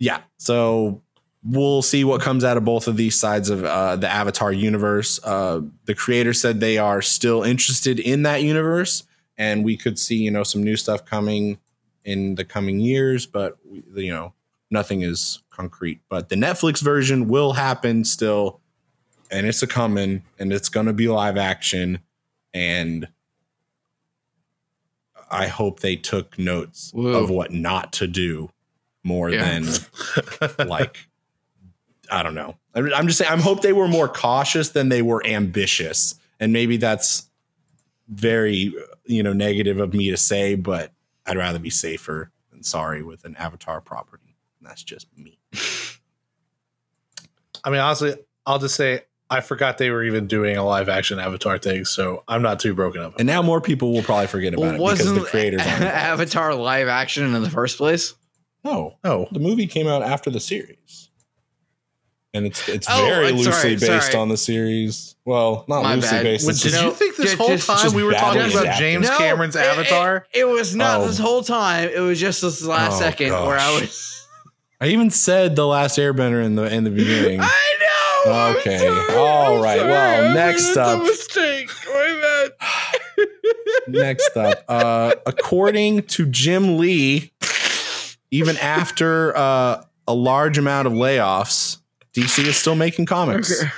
yeah 0.01 0.21
so 0.37 1.01
we'll 1.45 1.81
see 1.81 2.03
what 2.05 2.21
comes 2.21 2.43
out 2.43 2.57
of 2.57 2.65
both 2.65 2.89
of 2.89 2.97
these 2.97 3.19
sides 3.19 3.49
of 3.49 3.65
uh, 3.65 3.95
the 3.97 4.09
avatar 4.09 4.53
universe 4.53 5.21
uh, 5.25 5.61
the 5.85 5.95
creator 5.95 6.33
said 6.35 6.59
they 6.59 6.77
are 6.77 7.01
still 7.01 7.43
interested 7.45 8.01
in 8.01 8.25
that 8.25 8.43
universe 8.43 9.05
and 9.39 9.65
we 9.65 9.77
could 9.77 9.97
see 9.99 10.17
you 10.17 10.31
know 10.31 10.43
some 10.43 10.63
new 10.63 10.77
stuff 10.77 11.05
coming 11.07 11.59
in 12.05 12.35
the 12.35 12.45
coming 12.45 12.81
years 12.81 13.27
but 13.27 13.57
you 13.95 14.11
know 14.13 14.33
nothing 14.73 15.03
is 15.03 15.41
concrete 15.51 16.01
but 16.09 16.29
the 16.31 16.37
netflix 16.37 16.83
version 16.83 17.29
will 17.29 17.53
happen 17.53 18.05
still 18.05 18.60
and 19.31 19.47
it's 19.47 19.63
a 19.63 19.67
coming 19.67 20.23
and 20.39 20.53
it's 20.53 20.69
going 20.69 20.87
to 20.87 20.93
be 20.93 21.09
live 21.09 21.37
action 21.37 22.01
and 22.55 23.09
i 25.31 25.47
hope 25.47 25.81
they 25.81 25.97
took 25.97 26.39
notes 26.39 26.91
Whoa. 26.93 27.23
of 27.23 27.31
what 27.31 27.53
not 27.53 27.93
to 27.95 28.07
do 28.07 28.51
more 29.05 29.31
Yeah. 29.31 29.61
than 29.61 30.69
like 30.69 30.99
I 32.13 32.25
don't 32.25 32.35
know. 32.35 32.57
I'm 32.75 32.93
I'm 32.93 33.07
just 33.07 33.19
saying. 33.19 33.31
I 33.31 33.37
hope 33.41 33.63
they 33.63 33.73
were 33.73 33.87
more 33.87 34.09
cautious 34.09 34.71
than 34.71 34.89
they 34.89 35.01
were 35.01 35.25
ambitious, 35.25 36.17
and 36.41 36.53
maybe 36.53 36.77
that's 36.77 37.31
very 38.09 38.75
you 39.05 39.23
know 39.23 39.33
negative 39.33 39.79
of 39.79 39.95
me 39.95 40.11
to 40.11 40.17
say, 40.17 40.57
but 40.57 40.93
I'd 41.25 41.37
rather 41.37 41.61
be 41.61 41.71
safer 41.71 42.33
than 42.51 42.65
sorry 42.65 43.05
with 43.05 43.25
an 43.25 43.37
Avatar 43.37 43.81
property. 43.81 44.35
And 44.59 44.69
that's 44.69 44.83
just 44.83 45.07
me. 45.17 45.39
I 47.65 47.71
mean, 47.71 47.79
honestly, 47.81 48.17
I'll 48.45 48.59
just 48.59 48.75
say 48.75 49.03
I 49.31 49.41
forgot 49.41 49.79
they 49.79 49.91
were 49.91 50.03
even 50.03 50.27
doing 50.27 50.57
a 50.57 50.65
live 50.65 50.89
action 50.89 51.19
Avatar 51.21 51.57
thing, 51.59 51.85
so 51.85 52.25
I'm 52.27 52.43
not 52.43 52.59
too 52.59 52.75
broken 52.75 53.01
up. 53.03 53.15
And 53.19 53.27
now 53.27 53.43
more 53.43 53.61
people 53.61 53.93
will 53.93 54.03
probably 54.03 54.27
forget 54.27 54.55
about 54.55 54.63
Well, 54.63 54.71
it 54.71 54.75
because 54.95 54.99
wasn't 55.07 55.21
the 55.21 55.25
creators 55.27 55.61
Avatar 55.65 56.55
live 56.55 56.89
action 56.89 57.35
in 57.35 57.43
the 57.43 57.51
first 57.51 57.79
place? 57.79 58.15
no, 58.65 58.97
Oh, 59.05 59.27
the 59.33 59.39
movie 59.41 59.67
came 59.67 59.87
out 59.87 60.03
after 60.03 60.31
the 60.31 60.41
series. 60.41 61.09
And 62.33 62.47
it's 62.47 62.69
it's 62.69 62.87
Oh, 62.89 63.05
very 63.07 63.29
I'm 63.29 63.37
loosely 63.37 63.53
sorry, 63.53 63.77
based 63.77 64.13
sorry. 64.13 64.17
on 64.23 64.29
the 64.29 64.37
series. 64.37 65.17
Well, 65.25 65.65
not 65.69 65.83
My 65.83 65.95
loosely 65.97 66.11
bad. 66.19 66.23
based. 66.23 66.45
Well, 66.45 66.51
It's 66.51 66.63
did 66.63 66.71
just- 66.73 66.85
you 66.85 66.91
think 66.93 67.17
this 67.17 67.31
ju- 67.33 67.37
whole 67.39 67.49
time 67.59 67.83
just 67.83 67.95
we 67.95 68.05
were 68.05 68.13
talking 68.13 68.41
about 68.43 68.51
adapted. 68.63 68.79
James 68.79 69.09
No, 69.09 69.17
Cameron's 69.19 69.57
it- 69.57 69.61
it- 69.61 69.67
Avatar? 69.67 70.27
It, 70.33 70.45
was 70.47 70.77
not 70.77 71.01
Oh. 71.01 71.07
this 71.09 71.19
whole 71.19 71.43
time. 71.43 71.89
It 71.93 71.99
was 71.99 72.21
just 72.21 72.41
this 72.43 72.63
last 72.65 72.97
Oh, 72.97 73.01
second 73.01 73.33
where 73.33 73.59
I 73.59 73.81
was. 73.81 74.27
I 74.81 74.87
even 74.89 75.11
said 75.11 75.57
the 75.57 75.67
last 75.67 75.99
Airbender 75.99 76.45
in 76.45 76.55
the 76.55 76.73
in 76.73 76.85
the 76.85 76.91
beginning. 76.91 77.41
I 77.43 77.45
know. 77.45 77.49
I'm 77.49 77.80
Okay. 78.27 78.79
sorry, 78.79 79.17
All 79.17 79.57
I'm 79.57 79.63
right. 79.63 79.79
sorry. 79.79 79.91
Well, 79.91 80.25
I 80.25 80.29
made 80.29 80.35
next 80.35 80.77
a 80.77 80.83
up- 80.83 81.03
mistake. 81.03 81.71
My 81.87 82.19
bad. 82.23 82.51
Next 83.89 84.37
up, 84.37 84.65
uh, 84.69 85.15
according 85.27 86.03
to 86.05 86.27
Jim 86.27 86.79
Lee, 86.79 87.33
even 88.31 88.57
after 88.59 89.37
uh, 89.37 89.83
a 90.09 90.15
large 90.15 90.59
amount 90.59 90.87
of 90.87 90.93
layoffs, 90.95 91.79
DC 92.15 92.45
is 92.47 92.57
still 92.57 92.75
making 92.77 93.07
comics. 93.07 93.61
Okay. 93.63 93.71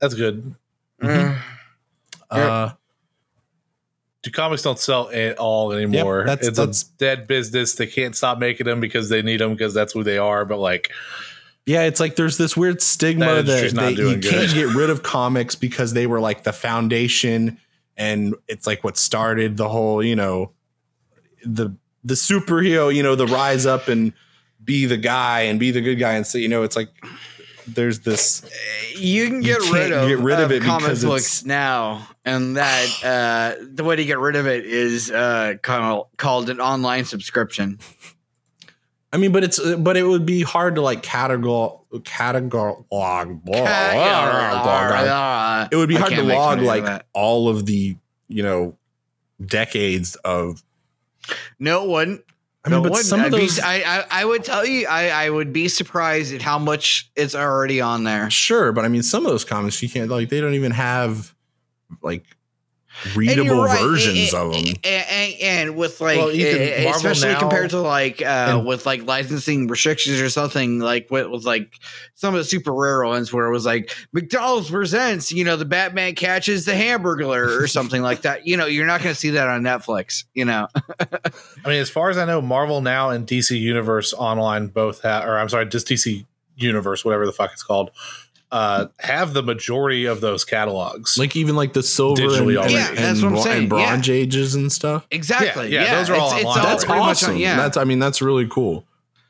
That's 0.00 0.14
good. 0.14 0.54
Mhm. 1.02 1.38
Uh, 2.30 2.70
Do 4.22 4.30
comics 4.30 4.62
don't 4.62 4.78
sell 4.78 5.10
at 5.10 5.38
all 5.38 5.72
anymore? 5.72 6.24
that's- 6.26 6.46
it's 6.48 6.56
that's- 6.58 6.82
a 6.82 6.98
dead 6.98 7.26
business. 7.26 7.74
They 7.74 7.86
can't 7.86 8.16
stop 8.16 8.38
making 8.38 8.66
them 8.66 8.80
because 8.80 9.08
they 9.08 9.22
need 9.22 9.40
them 9.40 9.52
because 9.52 9.74
that's 9.74 9.92
who 9.92 10.02
they 10.04 10.18
are. 10.18 10.44
But 10.44 10.58
like, 10.58 10.90
yeah, 11.68 11.82
it's 11.82 12.00
like 12.00 12.16
there's 12.16 12.38
this 12.38 12.56
weird 12.56 12.80
stigma 12.80 13.26
That 13.26 13.34
that, 13.34 13.40
industry's 13.40 13.74
not 13.74 13.82
they, 13.82 13.90
you 13.90 14.16
doing 14.16 14.20
can't 14.22 14.54
get 14.54 14.74
rid 14.74 14.88
of 14.88 15.02
comics 15.02 15.54
because 15.54 15.92
they 15.92 16.06
were 16.06 16.18
like 16.18 16.42
the 16.42 16.52
foundation, 16.54 17.58
and 17.94 18.34
it's 18.48 18.66
like 18.66 18.82
what 18.82 18.96
started 18.96 19.58
the 19.58 19.68
whole, 19.68 20.02
you 20.02 20.16
know, 20.16 20.52
the 21.44 21.76
the 22.02 22.14
superhero, 22.14 22.92
you 22.92 23.02
know, 23.02 23.14
the 23.14 23.26
rise 23.26 23.66
up 23.66 23.88
and 23.88 24.14
be 24.64 24.86
the 24.86 24.96
guy 24.96 25.42
and 25.42 25.60
be 25.60 25.70
the 25.70 25.82
good 25.82 25.96
guy, 25.96 26.14
and 26.14 26.26
so 26.26 26.38
you 26.38 26.48
know, 26.48 26.62
it's 26.62 26.74
like 26.74 26.88
there's 27.66 28.00
this 28.00 28.48
You 28.96 29.26
can 29.26 29.42
get 29.42 29.60
can't 29.60 29.74
rid 29.74 29.92
of, 29.92 30.08
get 30.08 30.18
rid 30.20 30.40
of 30.40 30.50
it 30.50 30.62
comic 30.62 30.84
because 30.84 31.04
books 31.04 31.44
now, 31.44 32.08
and 32.24 32.56
that 32.56 32.88
uh, 33.04 33.62
the 33.62 33.84
way 33.84 33.94
to 33.94 34.04
get 34.06 34.18
rid 34.18 34.36
of 34.36 34.46
it 34.46 34.64
is 34.64 35.10
uh, 35.10 35.56
called, 35.62 36.06
called 36.16 36.48
an 36.48 36.62
online 36.62 37.04
subscription. 37.04 37.78
I 39.12 39.16
mean, 39.16 39.32
but 39.32 39.42
it's 39.42 39.58
but 39.76 39.96
it 39.96 40.02
would 40.02 40.26
be 40.26 40.42
hard 40.42 40.74
to 40.74 40.82
like 40.82 41.02
categor 41.02 41.80
categor 42.02 42.84
log. 42.92 43.40
It 45.72 45.76
would 45.76 45.88
be 45.88 45.94
hard 45.94 46.12
to 46.12 46.22
log 46.22 46.60
like 46.60 46.84
of 46.84 47.02
all 47.14 47.48
of 47.48 47.64
the 47.66 47.96
you 48.28 48.42
know 48.42 48.76
decades 49.44 50.16
of. 50.16 50.62
no 51.58 51.84
one. 51.84 52.22
I 52.64 52.70
mean, 52.70 52.78
no 52.78 52.82
but 52.82 52.92
one. 52.92 53.02
some 53.02 53.20
of 53.20 53.26
I'd 53.26 53.32
be- 53.32 53.38
those. 53.38 53.60
I, 53.60 53.76
I 53.82 54.04
I 54.10 54.24
would 54.24 54.44
tell 54.44 54.66
you, 54.66 54.86
I, 54.86 55.08
I 55.08 55.30
would 55.30 55.52
be 55.54 55.68
surprised 55.68 56.34
at 56.34 56.42
how 56.42 56.58
much 56.58 57.10
it's 57.16 57.34
already 57.34 57.80
on 57.80 58.04
there. 58.04 58.28
Sure, 58.30 58.72
but 58.72 58.84
I 58.84 58.88
mean, 58.88 59.02
some 59.02 59.24
of 59.24 59.30
those 59.30 59.44
comics 59.44 59.82
you 59.82 59.88
can't 59.88 60.10
like. 60.10 60.28
They 60.28 60.40
don't 60.40 60.54
even 60.54 60.72
have 60.72 61.34
like 62.02 62.24
readable 63.14 63.62
right, 63.64 63.80
versions 63.80 64.32
and- 64.32 64.42
of 64.42 64.52
them. 64.52 64.74
and, 64.84 65.04
and, 65.08 65.34
and 65.40 65.76
with 65.76 66.00
like, 66.00 66.18
Well, 66.18 66.30
Ethan, 66.30 66.86
especially 66.94 67.28
now- 67.32 67.40
compared 67.40 67.70
to 67.70 67.80
like 67.80 68.20
uh, 68.22 68.24
and- 68.58 68.66
with 68.66 68.86
like 68.86 69.04
licensing 69.06 69.66
restrictions 69.68 70.20
or 70.20 70.28
something 70.30 70.78
like 70.78 71.10
with, 71.10 71.28
with 71.28 71.44
like 71.44 71.74
some 72.14 72.34
of 72.34 72.38
the 72.38 72.44
super 72.44 72.72
rare 72.72 73.04
ones 73.04 73.32
where 73.32 73.46
it 73.46 73.50
was 73.52 73.64
like 73.66 73.94
McDonald's 74.12 74.70
presents, 74.70 75.30
you 75.32 75.44
know, 75.44 75.56
the 75.56 75.64
Batman 75.64 76.14
catches 76.14 76.64
the 76.64 76.72
Hamburglar 76.72 77.60
or 77.60 77.66
something 77.66 78.02
like 78.02 78.22
that. 78.22 78.46
You 78.46 78.56
know, 78.56 78.66
you're 78.66 78.86
not 78.86 79.02
going 79.02 79.14
to 79.14 79.18
see 79.20 79.30
that 79.30 79.48
on 79.48 79.62
Netflix. 79.62 80.24
You 80.34 80.44
know, 80.44 80.68
I 81.00 81.68
mean, 81.68 81.80
as 81.80 81.90
far 81.90 82.10
as 82.10 82.18
I 82.18 82.24
know, 82.24 82.40
Marvel 82.40 82.80
now 82.80 83.10
and 83.10 83.26
DC 83.26 83.58
Universe 83.58 84.12
Online 84.12 84.68
both 84.68 85.02
have, 85.02 85.24
or 85.24 85.38
I'm 85.38 85.48
sorry, 85.48 85.66
just 85.66 85.86
DC 85.88 86.24
Universe, 86.56 87.04
whatever 87.04 87.24
the 87.24 87.32
fuck 87.32 87.52
it's 87.52 87.62
called, 87.62 87.90
uh, 88.50 88.86
have 88.98 89.34
the 89.34 89.42
majority 89.42 90.06
of 90.06 90.20
those 90.20 90.44
catalogs. 90.44 91.18
Like 91.18 91.36
even 91.36 91.54
like 91.56 91.72
the 91.74 91.82
silver 91.82 92.22
Digitally 92.22 92.48
and, 92.48 92.56
already. 92.58 92.74
Yeah, 92.74 92.88
and, 92.88 92.98
that's 92.98 93.22
what 93.22 93.32
I'm 93.32 93.38
saying, 93.38 93.58
and 93.60 93.68
bronze 93.68 94.08
ages 94.08 94.54
and 94.54 94.72
stuff. 94.72 95.06
exactly. 95.10 95.68
Yeah, 95.70 95.82
Yeah, 95.82 95.86
yeah, 95.86 95.96
those 95.98 96.10
are 96.10 96.14
all 96.16 96.30
it's, 96.30 96.36
it's 96.36 96.44
online. 96.46 96.58
all 96.64 96.70
That's 96.70 96.84
pretty 96.84 97.00
much 97.00 97.08
awesome. 97.08 97.30
on- 97.34 97.38
yeah, 97.40 97.56
That's 97.56 97.76
I 97.76 97.84
mean 97.84 97.98
that's 97.98 98.22
really 98.22 98.48
cool. 98.48 98.86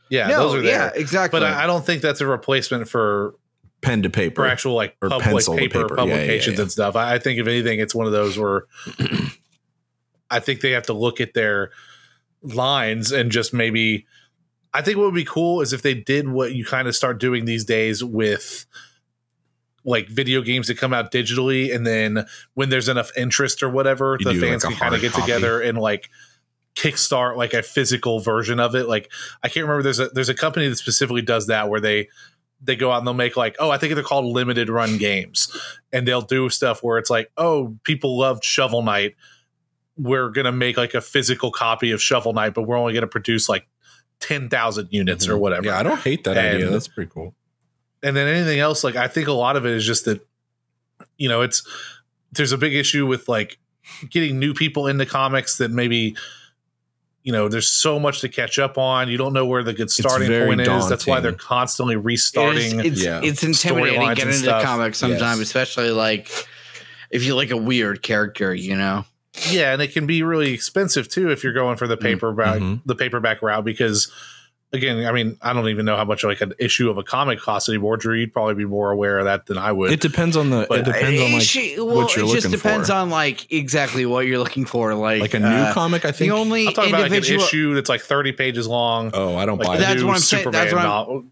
yeah, 0.08 0.28
no, 0.28 0.38
those 0.48 0.54
are 0.54 0.62
there. 0.62 0.92
yeah, 0.94 1.00
exactly. 1.00 1.40
But 1.40 1.46
I, 1.46 1.64
I 1.64 1.66
don't 1.66 1.84
think 1.84 2.00
that's 2.02 2.20
a 2.20 2.26
replacement 2.26 2.88
for 2.88 3.34
Pen 3.80 4.02
to 4.02 4.10
paper. 4.10 4.42
for 4.42 4.46
actual 4.46 4.74
like 4.74 4.96
Or 5.02 5.08
pub, 5.08 5.20
like 5.20 5.30
pencil 5.30 5.54
to 5.54 5.60
paper, 5.60 5.82
paper. 5.82 5.94
Yeah, 5.98 6.04
yeah, 6.04 6.12
publications 6.14 6.56
yeah. 6.58 6.62
and 6.62 6.72
stuff. 6.72 6.96
I, 6.96 7.14
I 7.14 7.18
think 7.18 7.38
if 7.40 7.46
anything, 7.46 7.78
it's 7.80 7.94
one 7.94 8.06
of 8.06 8.12
those 8.12 8.38
where 8.38 8.64
I 10.30 10.40
think 10.40 10.60
they 10.60 10.72
have 10.72 10.86
to 10.86 10.92
look 10.92 11.20
at 11.20 11.34
their 11.34 11.70
lines 12.42 13.12
and 13.12 13.30
just 13.30 13.52
maybe. 13.54 14.06
I 14.74 14.82
think 14.82 14.98
what 14.98 15.06
would 15.06 15.14
be 15.14 15.24
cool 15.24 15.60
is 15.62 15.72
if 15.72 15.80
they 15.82 15.94
did 15.94 16.28
what 16.28 16.52
you 16.52 16.64
kind 16.64 16.86
of 16.88 16.94
start 16.94 17.18
doing 17.18 17.46
these 17.46 17.64
days 17.64 18.04
with 18.04 18.66
like 19.88 20.08
video 20.08 20.42
games 20.42 20.68
that 20.68 20.76
come 20.76 20.92
out 20.92 21.10
digitally, 21.10 21.74
and 21.74 21.86
then 21.86 22.26
when 22.54 22.68
there's 22.68 22.88
enough 22.88 23.10
interest 23.16 23.62
or 23.62 23.70
whatever, 23.70 24.16
You 24.20 24.32
the 24.32 24.40
fans 24.40 24.64
like, 24.64 24.74
can 24.74 24.80
kind 24.80 24.94
of 24.94 25.00
get 25.00 25.14
together 25.14 25.60
and 25.60 25.78
like 25.78 26.10
kickstart 26.74 27.36
like 27.36 27.54
a 27.54 27.62
physical 27.62 28.20
version 28.20 28.60
of 28.60 28.74
it. 28.74 28.86
Like 28.86 29.10
I 29.42 29.48
can't 29.48 29.64
remember. 29.64 29.82
There's 29.82 29.98
a 29.98 30.08
there's 30.08 30.28
a 30.28 30.34
company 30.34 30.68
that 30.68 30.76
specifically 30.76 31.22
does 31.22 31.46
that 31.46 31.68
where 31.68 31.80
they 31.80 32.08
they 32.60 32.76
go 32.76 32.92
out 32.92 32.98
and 32.98 33.06
they'll 33.06 33.14
make 33.14 33.36
like 33.36 33.56
oh 33.58 33.70
I 33.70 33.78
think 33.78 33.94
they're 33.94 34.04
called 34.04 34.26
limited 34.26 34.68
run 34.68 34.98
games, 34.98 35.48
and 35.92 36.06
they'll 36.06 36.22
do 36.22 36.50
stuff 36.50 36.82
where 36.82 36.98
it's 36.98 37.10
like 37.10 37.30
oh 37.36 37.76
people 37.84 38.18
loved 38.18 38.44
Shovel 38.44 38.82
Knight. 38.82 39.16
We're 39.96 40.28
gonna 40.28 40.52
make 40.52 40.76
like 40.76 40.94
a 40.94 41.00
physical 41.00 41.50
copy 41.50 41.92
of 41.92 42.02
Shovel 42.02 42.32
Knight, 42.34 42.54
but 42.54 42.62
we're 42.62 42.76
only 42.76 42.92
gonna 42.92 43.06
produce 43.06 43.48
like 43.48 43.66
ten 44.20 44.48
thousand 44.48 44.88
units 44.90 45.26
or 45.26 45.32
mm-hmm. 45.32 45.40
whatever. 45.40 45.66
Yeah, 45.66 45.78
I 45.78 45.82
don't 45.82 46.00
hate 46.00 46.24
that 46.24 46.36
idea. 46.36 46.68
That's 46.68 46.88
pretty 46.88 47.10
cool. 47.12 47.34
And 48.02 48.16
then 48.16 48.28
anything 48.28 48.58
else 48.60 48.84
like 48.84 48.96
i 48.96 49.08
think 49.08 49.28
a 49.28 49.32
lot 49.32 49.56
of 49.56 49.66
it 49.66 49.72
is 49.72 49.84
just 49.84 50.04
that 50.04 50.26
you 51.16 51.28
know 51.28 51.42
it's 51.42 51.66
there's 52.32 52.52
a 52.52 52.58
big 52.58 52.74
issue 52.74 53.06
with 53.06 53.28
like 53.28 53.58
getting 54.10 54.38
new 54.38 54.52
people 54.54 54.86
into 54.86 55.04
comics 55.06 55.58
that 55.58 55.70
maybe 55.70 56.16
you 57.22 57.32
know 57.32 57.48
there's 57.48 57.68
so 57.68 57.98
much 57.98 58.20
to 58.20 58.28
catch 58.28 58.58
up 58.58 58.78
on 58.78 59.08
you 59.08 59.16
don't 59.16 59.32
know 59.32 59.44
where 59.46 59.62
the 59.62 59.72
good 59.72 59.90
starting 59.90 60.28
very 60.28 60.46
point 60.46 60.60
is 60.60 60.88
that's 60.88 61.06
why 61.06 61.20
they're 61.20 61.32
constantly 61.32 61.96
restarting 61.96 62.80
it's 62.80 63.02
Yeah. 63.02 63.20
it's 63.22 63.42
intimidating 63.42 63.98
Storylines 64.00 64.16
getting 64.16 64.32
into 64.32 64.44
stuff. 64.44 64.62
comics 64.62 64.98
sometimes, 64.98 65.38
Yes. 65.38 65.40
especially 65.48 65.90
like 65.90 66.30
if 67.10 67.24
you 67.24 67.34
like 67.34 67.50
a 67.50 67.56
weird 67.56 68.02
character, 68.02 68.54
you 68.54 68.76
know. 68.76 69.04
yeah 69.50 69.72
and 69.72 69.80
it 69.82 69.92
can 69.92 70.06
be 70.06 70.22
really 70.22 70.52
expensive 70.52 71.08
too 71.08 71.30
if 71.30 71.42
you're 71.44 71.52
going 71.52 71.76
for 71.76 71.86
the 71.86 71.96
paperback 71.96 72.60
Mhm. 72.60 72.80
the 72.86 72.94
paperback 72.94 73.42
route 73.42 73.64
because 73.64 74.10
again 74.72 75.06
i 75.06 75.12
mean 75.12 75.36
i 75.40 75.52
don't 75.52 75.68
even 75.68 75.86
know 75.86 75.96
how 75.96 76.04
much 76.04 76.24
like 76.24 76.40
an 76.42 76.52
issue 76.58 76.90
of 76.90 76.98
a 76.98 77.02
comic 77.02 77.38
costs 77.40 77.68
anymore 77.70 77.96
drew 77.96 78.14
you'd 78.14 78.32
probably 78.32 78.54
be 78.54 78.66
more 78.66 78.90
aware 78.90 79.18
of 79.18 79.24
that 79.24 79.46
than 79.46 79.56
i 79.56 79.72
would 79.72 79.90
It 79.92 80.00
depends 80.00 80.36
on 80.36 80.50
the. 80.50 80.66
But 80.68 80.80
it 80.80 80.84
depends 80.84 81.20
on 81.22 81.26
It 81.30 81.32
like 81.32 81.42
should- 81.42 81.78
well, 81.78 81.96
what 81.96 82.14
you're 82.16 82.26
it 82.26 82.32
just 82.32 82.50
depends 82.50 82.88
for. 82.88 82.94
on 82.96 83.08
like 83.08 83.50
exactly 83.50 84.04
what 84.04 84.26
you're 84.26 84.38
looking 84.38 84.66
for. 84.66 84.94
Like 84.94 85.20
like 85.22 85.34
a 85.34 85.38
new 85.38 85.46
uh, 85.46 85.72
comic. 85.72 86.04
I 86.04 86.12
think. 86.12 86.30
The 86.32 86.36
only 86.36 86.66
i'm 86.68 86.74
talking 86.74 86.90
about 86.90 87.00
like 87.02 87.10
an 87.12 87.16
individual. 87.16 87.44
issue 87.44 87.74
that's 87.74 87.88
like 87.88 88.02
30 88.02 88.32
pages 88.32 88.66
long 88.66 89.10
oh, 89.14 89.36
I 89.36 89.46
don't 89.46 89.58
like 89.58 89.66
buy 89.66 89.76
the 89.76 89.80
that. 89.82 89.88
That's 89.88 90.00
new 90.02 90.06
what 90.08 90.16
I'm 90.16 90.20
saying- 90.20 90.50
that's 90.50 90.72
what 90.72 90.80
I'm- 90.80 90.88
novel. 90.88 91.24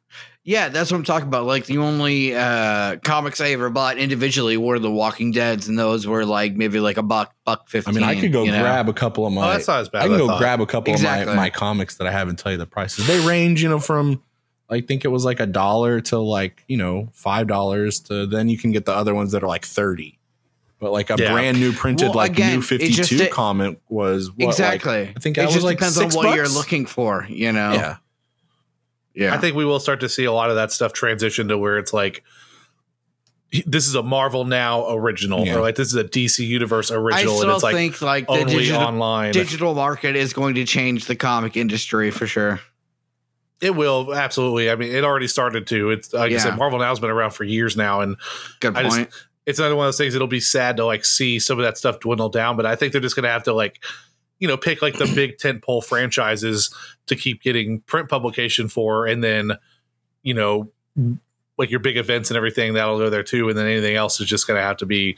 Yeah, 0.48 0.68
that's 0.68 0.92
what 0.92 0.96
I'm 0.96 1.02
talking 1.04 1.26
about. 1.26 1.44
Like 1.44 1.66
the 1.66 1.78
only 1.78 2.34
uh 2.34 2.96
comics 3.02 3.40
I 3.40 3.48
ever 3.50 3.68
bought 3.68 3.98
individually 3.98 4.56
were 4.56 4.78
the 4.78 4.90
Walking 4.90 5.32
Dead's, 5.32 5.66
and 5.68 5.76
those 5.76 6.06
were 6.06 6.24
like 6.24 6.54
maybe 6.54 6.78
like 6.78 6.96
a 6.96 7.02
buck, 7.02 7.34
buck 7.44 7.68
I 7.86 7.90
mean, 7.90 8.04
I 8.04 8.18
could 8.20 8.32
go 8.32 8.44
you 8.44 8.52
know? 8.52 8.62
grab 8.62 8.88
a 8.88 8.92
couple 8.92 9.26
of 9.26 9.32
my. 9.32 9.44
Oh, 9.46 9.52
that's 9.52 9.66
not 9.66 9.80
as 9.80 9.88
bad. 9.88 10.02
I 10.04 10.08
can 10.08 10.16
go 10.18 10.28
thought. 10.28 10.38
grab 10.38 10.60
a 10.60 10.66
couple 10.66 10.94
Exactly. 10.94 11.22
of 11.30 11.36
my, 11.36 11.42
my 11.46 11.50
comics 11.50 11.96
that 11.96 12.06
I 12.06 12.12
haven't 12.12 12.38
tell 12.38 12.52
you 12.52 12.58
the 12.58 12.66
prices. 12.66 13.06
They 13.08 13.18
range, 13.26 13.60
you 13.62 13.68
know, 13.68 13.80
from 13.80 14.22
I 14.70 14.80
think 14.80 15.04
it 15.04 15.08
was 15.08 15.24
like 15.24 15.40
a 15.40 15.46
dollar 15.46 16.00
to 16.02 16.18
like 16.18 16.62
you 16.68 16.76
know 16.76 17.08
five 17.12 17.48
dollars 17.48 17.98
to 18.02 18.26
then 18.26 18.48
you 18.48 18.56
can 18.56 18.70
get 18.70 18.84
the 18.84 18.94
other 18.94 19.14
ones 19.16 19.32
that 19.32 19.42
are 19.42 19.48
like 19.48 19.64
thirty. 19.64 20.18
But 20.78 20.92
like 20.92 21.08
a 21.10 21.16
Yeah. 21.18 21.32
brand 21.32 21.58
new 21.58 21.72
printed 21.72 22.08
Well, 22.08 22.16
like 22.18 22.32
again, 22.32 22.56
new 22.56 22.62
fifty 22.62 22.88
two 22.88 22.94
fifty 22.94 22.96
just 22.96 23.10
two 23.10 23.18
de- 23.18 23.28
comic 23.30 23.80
was 23.88 24.30
what, 24.30 24.38
like- 24.40 24.48
exactly. 24.50 25.02
I 25.16 25.18
think 25.18 25.38
it 25.38 25.40
that 25.40 25.46
was 25.46 25.54
just 25.54 25.64
like 25.64 25.78
depends 25.78 25.96
on 25.98 26.04
six 26.10 26.14
what 26.16 26.36
you're 26.36 26.46
looking 26.48 26.84
for. 26.86 27.26
You 27.28 27.50
know. 27.52 27.72
yeah, 27.72 27.96
Yeah. 29.16 29.34
I 29.34 29.38
think 29.38 29.56
we 29.56 29.64
will 29.64 29.80
start 29.80 30.00
to 30.00 30.08
see 30.08 30.24
a 30.26 30.32
lot 30.32 30.50
of 30.50 30.56
that 30.56 30.70
stuff 30.72 30.92
transition 30.92 31.48
to 31.48 31.56
where 31.58 31.78
it's 31.78 31.92
like 31.92 32.22
this 33.64 33.86
is 33.86 33.94
a 33.94 34.02
Marvel 34.02 34.44
now 34.44 34.90
original, 34.94 35.46
Yeah. 35.46 35.56
or 35.56 35.60
like 35.60 35.76
this 35.76 35.88
is 35.88 35.94
a 35.94 36.04
DC 36.04 36.46
Universe 36.46 36.90
I 36.90 36.96
original, 36.96 37.32
and 37.34 37.40
still 37.40 37.54
it's 37.54 37.62
like 37.62 37.74
think 37.74 38.02
like 38.02 38.26
the 38.26 38.44
digital 38.44 38.82
online. 38.82 39.32
digital 39.32 39.74
market 39.74 40.16
is 40.16 40.32
going 40.32 40.56
to 40.56 40.64
change 40.64 41.06
the 41.06 41.16
comic 41.16 41.56
industry 41.56 42.10
for 42.10 42.26
sure. 42.26 42.60
it 43.62 43.74
will 43.74 44.12
absolutely. 44.14 44.70
I 44.70 44.76
mean, 44.76 44.94
it 44.94 45.02
already 45.04 45.28
started 45.28 45.66
to. 45.68 45.90
It's 45.90 46.12
like 46.12 46.30
I 46.32 46.36
said, 46.36 46.58
Marvel 46.58 46.78
now's 46.78 47.00
been 47.00 47.08
around 47.10 47.30
for 47.30 47.44
years 47.44 47.74
now, 47.76 48.00
and 48.02 48.16
Good 48.60 48.76
I 48.76 48.82
just- 48.82 48.96
point. 48.96 49.10
it's 49.46 49.58
another 49.58 49.76
one 49.76 49.86
of 49.86 49.88
those 49.88 49.96
things. 49.98 50.14
It'll 50.14 50.26
be 50.26 50.40
sad 50.40 50.76
to 50.78 50.84
like 50.84 51.04
see 51.06 51.38
some 51.38 51.58
of 51.58 51.64
that 51.64 51.78
stuff 51.78 52.00
dwindle 52.00 52.28
down, 52.28 52.56
but 52.56 52.66
I 52.66 52.76
think 52.76 52.92
they're 52.92 53.00
just 53.00 53.16
going 53.16 53.22
to 53.24 53.30
have 53.30 53.44
to 53.44 53.54
like, 53.54 53.82
you 54.38 54.48
know, 54.48 54.56
pick 54.56 54.82
like 54.82 54.94
the 54.94 55.10
big 55.14 55.36
tentpole 55.42 55.84
franchises 55.84 56.74
to 57.06 57.16
keep 57.16 57.42
getting 57.42 57.80
print 57.80 58.08
publication 58.08 58.68
for, 58.68 59.06
and 59.06 59.22
then, 59.22 59.52
you 60.22 60.34
know, 60.34 60.70
like 61.58 61.70
your 61.70 61.80
big 61.80 61.96
events 61.96 62.30
and 62.30 62.36
everything 62.36 62.74
that'll 62.74 62.98
go 62.98 63.10
there 63.10 63.22
too, 63.22 63.48
and 63.48 63.56
then 63.56 63.66
anything 63.66 63.96
else 63.96 64.20
is 64.20 64.28
just 64.28 64.46
going 64.46 64.58
to 64.58 64.62
have 64.62 64.76
to 64.78 64.86
be 64.86 65.16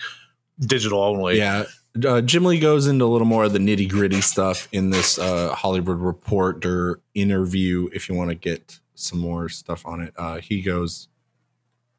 digital 0.61 1.03
only. 1.03 1.39
yeah. 1.39 1.65
Uh, 2.07 2.21
Jim 2.21 2.45
Lee 2.45 2.61
goes 2.61 2.87
into 2.87 3.05
a 3.05 3.07
little 3.07 3.27
more 3.27 3.45
of 3.45 3.53
the 3.53 3.59
nitty 3.59 3.89
gritty 3.89 4.21
stuff 4.21 4.69
in 4.71 4.91
this 4.91 5.19
uh, 5.19 5.53
Hollywood 5.55 5.99
Reporter 5.99 7.01
interview. 7.15 7.89
If 7.93 8.09
you 8.09 8.15
want 8.15 8.31
to 8.31 8.37
get 8.37 8.79
some 8.95 9.19
more 9.19 9.49
stuff 9.49 9.85
on 9.87 10.03
it, 10.03 10.15
uh, 10.17 10.39
he 10.39 10.63
goes. 10.63 11.09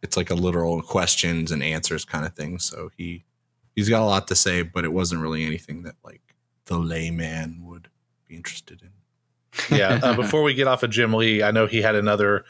It's 0.01 0.15
like 0.15 0.29
a 0.29 0.35
literal 0.35 0.81
questions 0.81 1.51
and 1.51 1.61
answers 1.61 2.05
kind 2.05 2.25
of 2.25 2.33
thing. 2.33 2.59
So 2.59 2.91
he 2.95 3.25
he's 3.75 3.89
got 3.89 4.01
a 4.01 4.05
lot 4.05 4.27
to 4.27 4.35
say, 4.35 4.61
but 4.61 4.85
it 4.85 4.93
wasn't 4.93 5.21
really 5.21 5.43
anything 5.43 5.83
that 5.83 5.95
like 6.03 6.21
the 6.69 6.77
layman 6.77 7.65
would 7.65 7.89
be 8.27 8.35
interested 8.35 8.81
in. 8.81 9.75
yeah. 9.77 9.99
Uh, 10.01 10.15
before 10.15 10.43
we 10.43 10.53
get 10.53 10.67
off 10.67 10.83
of 10.83 10.91
Jim 10.91 11.13
Lee, 11.13 11.43
I 11.43 11.51
know 11.51 11.65
he 11.65 11.81
had 11.81 11.95
another 11.95 12.45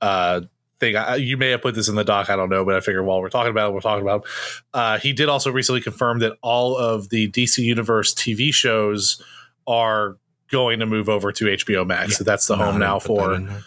uh, 0.00 0.42
thing. 0.78 0.96
I, 0.96 1.16
you 1.16 1.36
may 1.36 1.50
have 1.50 1.60
put 1.60 1.74
this 1.74 1.88
in 1.88 1.96
the 1.96 2.04
doc. 2.04 2.30
I 2.30 2.36
don't 2.36 2.48
know, 2.48 2.64
but 2.64 2.76
I 2.76 2.80
figured 2.80 3.04
while 3.04 3.20
we're 3.20 3.28
talking 3.28 3.50
about 3.50 3.70
it, 3.70 3.74
we're 3.74 3.80
talking 3.80 4.02
about. 4.02 4.24
it. 4.24 4.30
Uh, 4.72 4.98
he 4.98 5.12
did 5.12 5.28
also 5.28 5.50
recently 5.50 5.80
confirm 5.80 6.20
that 6.20 6.36
all 6.42 6.76
of 6.76 7.10
the 7.10 7.28
DC 7.28 7.58
Universe 7.58 8.14
TV 8.14 8.54
shows 8.54 9.20
are 9.66 10.16
going 10.50 10.78
to 10.78 10.86
move 10.86 11.08
over 11.08 11.32
to 11.32 11.44
HBO 11.44 11.84
Max. 11.86 12.16
So 12.16 12.24
that's 12.24 12.46
the 12.46 12.56
home 12.56 12.78
now 12.78 13.00
for 13.00 13.34
in 13.34 13.46
there. 13.46 13.62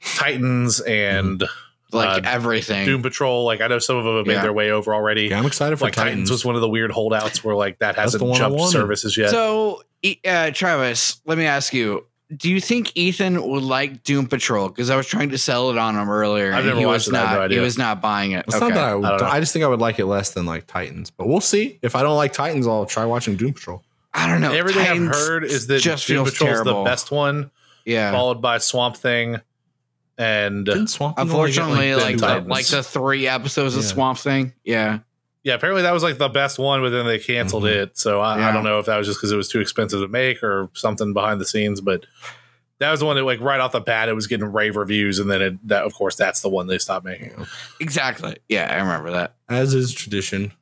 Titans 0.00 0.80
and 0.80 1.44
like 1.92 2.24
uh, 2.26 2.28
everything. 2.30 2.86
Doom 2.86 3.02
Patrol. 3.02 3.44
Like 3.44 3.60
I 3.60 3.68
know 3.68 3.78
some 3.78 3.96
of 3.96 4.04
them 4.04 4.16
have 4.16 4.26
made 4.26 4.34
Yeah. 4.34 4.42
their 4.42 4.52
way 4.52 4.70
over 4.70 4.94
already. 4.94 5.24
Yeah, 5.28 5.38
I'm 5.38 5.46
excited 5.46 5.78
for 5.78 5.84
like 5.84 5.94
Titans. 5.94 6.12
Titans. 6.12 6.30
was 6.30 6.44
one 6.44 6.54
of 6.54 6.60
the 6.60 6.68
weird 6.68 6.90
holdouts 6.90 7.44
where 7.44 7.54
like 7.54 7.78
that 7.78 7.96
That's 7.96 8.14
hasn't 8.14 8.34
jumped 8.34 8.60
services 8.70 9.16
yet. 9.16 9.30
So, 9.30 9.82
uh, 10.24 10.50
Travis, 10.52 11.20
let 11.26 11.38
me 11.38 11.46
ask 11.46 11.72
you: 11.72 12.06
Do 12.36 12.50
you 12.50 12.60
think 12.60 12.96
Ethan 12.96 13.42
would 13.42 13.62
like 13.62 14.02
Doom 14.02 14.26
Patrol? 14.26 14.68
Because 14.68 14.90
I 14.90 14.96
was 14.96 15.06
trying 15.06 15.30
to 15.30 15.38
sell 15.38 15.70
it 15.70 15.78
on 15.78 15.96
him 15.96 16.08
earlier. 16.10 16.52
I've 16.52 16.58
and 16.58 16.66
never 16.66 16.80
he 16.80 16.86
watched 16.86 17.06
was 17.06 17.08
it. 17.08 17.14
I 17.14 17.34
not. 17.34 17.50
no 17.50 17.56
he 17.56 17.60
was 17.60 17.78
not 17.78 18.00
buying 18.00 18.32
it. 18.32 18.44
It's 18.46 18.56
okay. 18.56 18.68
not 18.68 18.74
that 18.74 18.84
I, 18.84 18.94
would, 18.94 19.22
I 19.22 19.30
I, 19.36 19.40
just 19.40 19.52
think 19.52 19.64
I 19.64 19.68
would 19.68 19.80
like 19.80 19.98
it 19.98 20.06
less 20.06 20.30
than 20.30 20.46
like 20.46 20.66
Titans, 20.66 21.10
but 21.10 21.28
we'll 21.28 21.40
see. 21.40 21.78
If 21.82 21.94
I 21.94 22.02
don't 22.02 22.16
like 22.16 22.32
Titans, 22.32 22.66
I'll 22.66 22.86
try 22.86 23.04
watching 23.04 23.36
Doom 23.36 23.52
Patrol. 23.52 23.82
I 24.12 24.26
don't 24.28 24.40
know. 24.40 24.52
Everything 24.52 24.84
Titans 24.86 25.10
I've 25.10 25.14
heard 25.14 25.44
is 25.44 25.66
that 25.66 25.80
just 25.80 26.06
Doom 26.06 26.24
Patrol 26.24 26.50
is 26.50 26.64
the 26.64 26.82
best 26.84 27.10
one. 27.10 27.50
Yeah. 27.84 28.10
followed 28.10 28.42
by 28.42 28.58
Swamp 28.58 28.96
Thing, 28.96 29.40
and 30.18 30.64
Didn't 30.66 30.86
Swamp 30.88 31.16
Thing 31.16 31.22
only 31.30 31.52
get, 31.52 31.58
Unfortunately, 31.62 31.94
like, 31.94 32.20
like 32.20 32.44
the, 32.44 32.48
like 32.48 32.66
the 32.66 32.82
three 32.82 33.26
episodes 33.28 33.76
of 33.76 33.84
Swamp 33.84 34.18
Thing. 34.18 34.52
Yeah. 34.64 35.00
yeah, 35.44 35.54
apparently 35.54 35.82
that 35.82 35.92
was 35.92 36.02
like 36.02 36.18
the 36.18 36.28
best 36.28 36.58
one, 36.58 36.80
but 36.80 36.90
then 36.90 37.06
they 37.06 37.18
canceled 37.18 37.64
Mhm. 37.64 37.76
it. 37.82 37.98
So 37.98 38.20
I, 38.20 38.48
I 38.48 38.52
don't 38.52 38.64
know 38.64 38.78
if 38.78 38.86
that 38.86 38.96
was 38.96 39.06
just 39.06 39.18
because 39.20 39.30
it 39.32 39.36
was 39.36 39.48
too 39.48 39.60
expensive 39.60 40.00
to 40.00 40.08
make 40.08 40.42
or 40.42 40.70
something 40.74 41.12
behind 41.12 41.40
the 41.40 41.44
scenes, 41.46 41.80
but 41.80 42.06
that 42.78 42.90
was 42.90 43.00
the 43.00 43.06
one 43.06 43.16
that 43.16 43.24
like 43.24 43.40
right 43.40 43.60
off 43.60 43.72
the 43.72 43.80
bat 43.80 44.08
it 44.08 44.14
was 44.14 44.26
getting 44.26 44.52
rave 44.52 44.76
reviews, 44.76 45.18
and 45.18 45.30
then 45.30 45.40
it 45.42 45.68
that 45.68 45.84
of 45.84 45.94
course 45.94 46.14
that's 46.16 46.40
the 46.40 46.48
one 46.48 46.66
they 46.66 46.78
stopped 46.78 47.04
making, 47.06 47.32
Exactly. 47.80 48.36
Yeah, 48.48 48.68
I 48.70 48.80
remember 48.80 49.12
that. 49.12 49.34
as 49.48 49.72
is 49.74 49.92
tradition. 49.94 50.52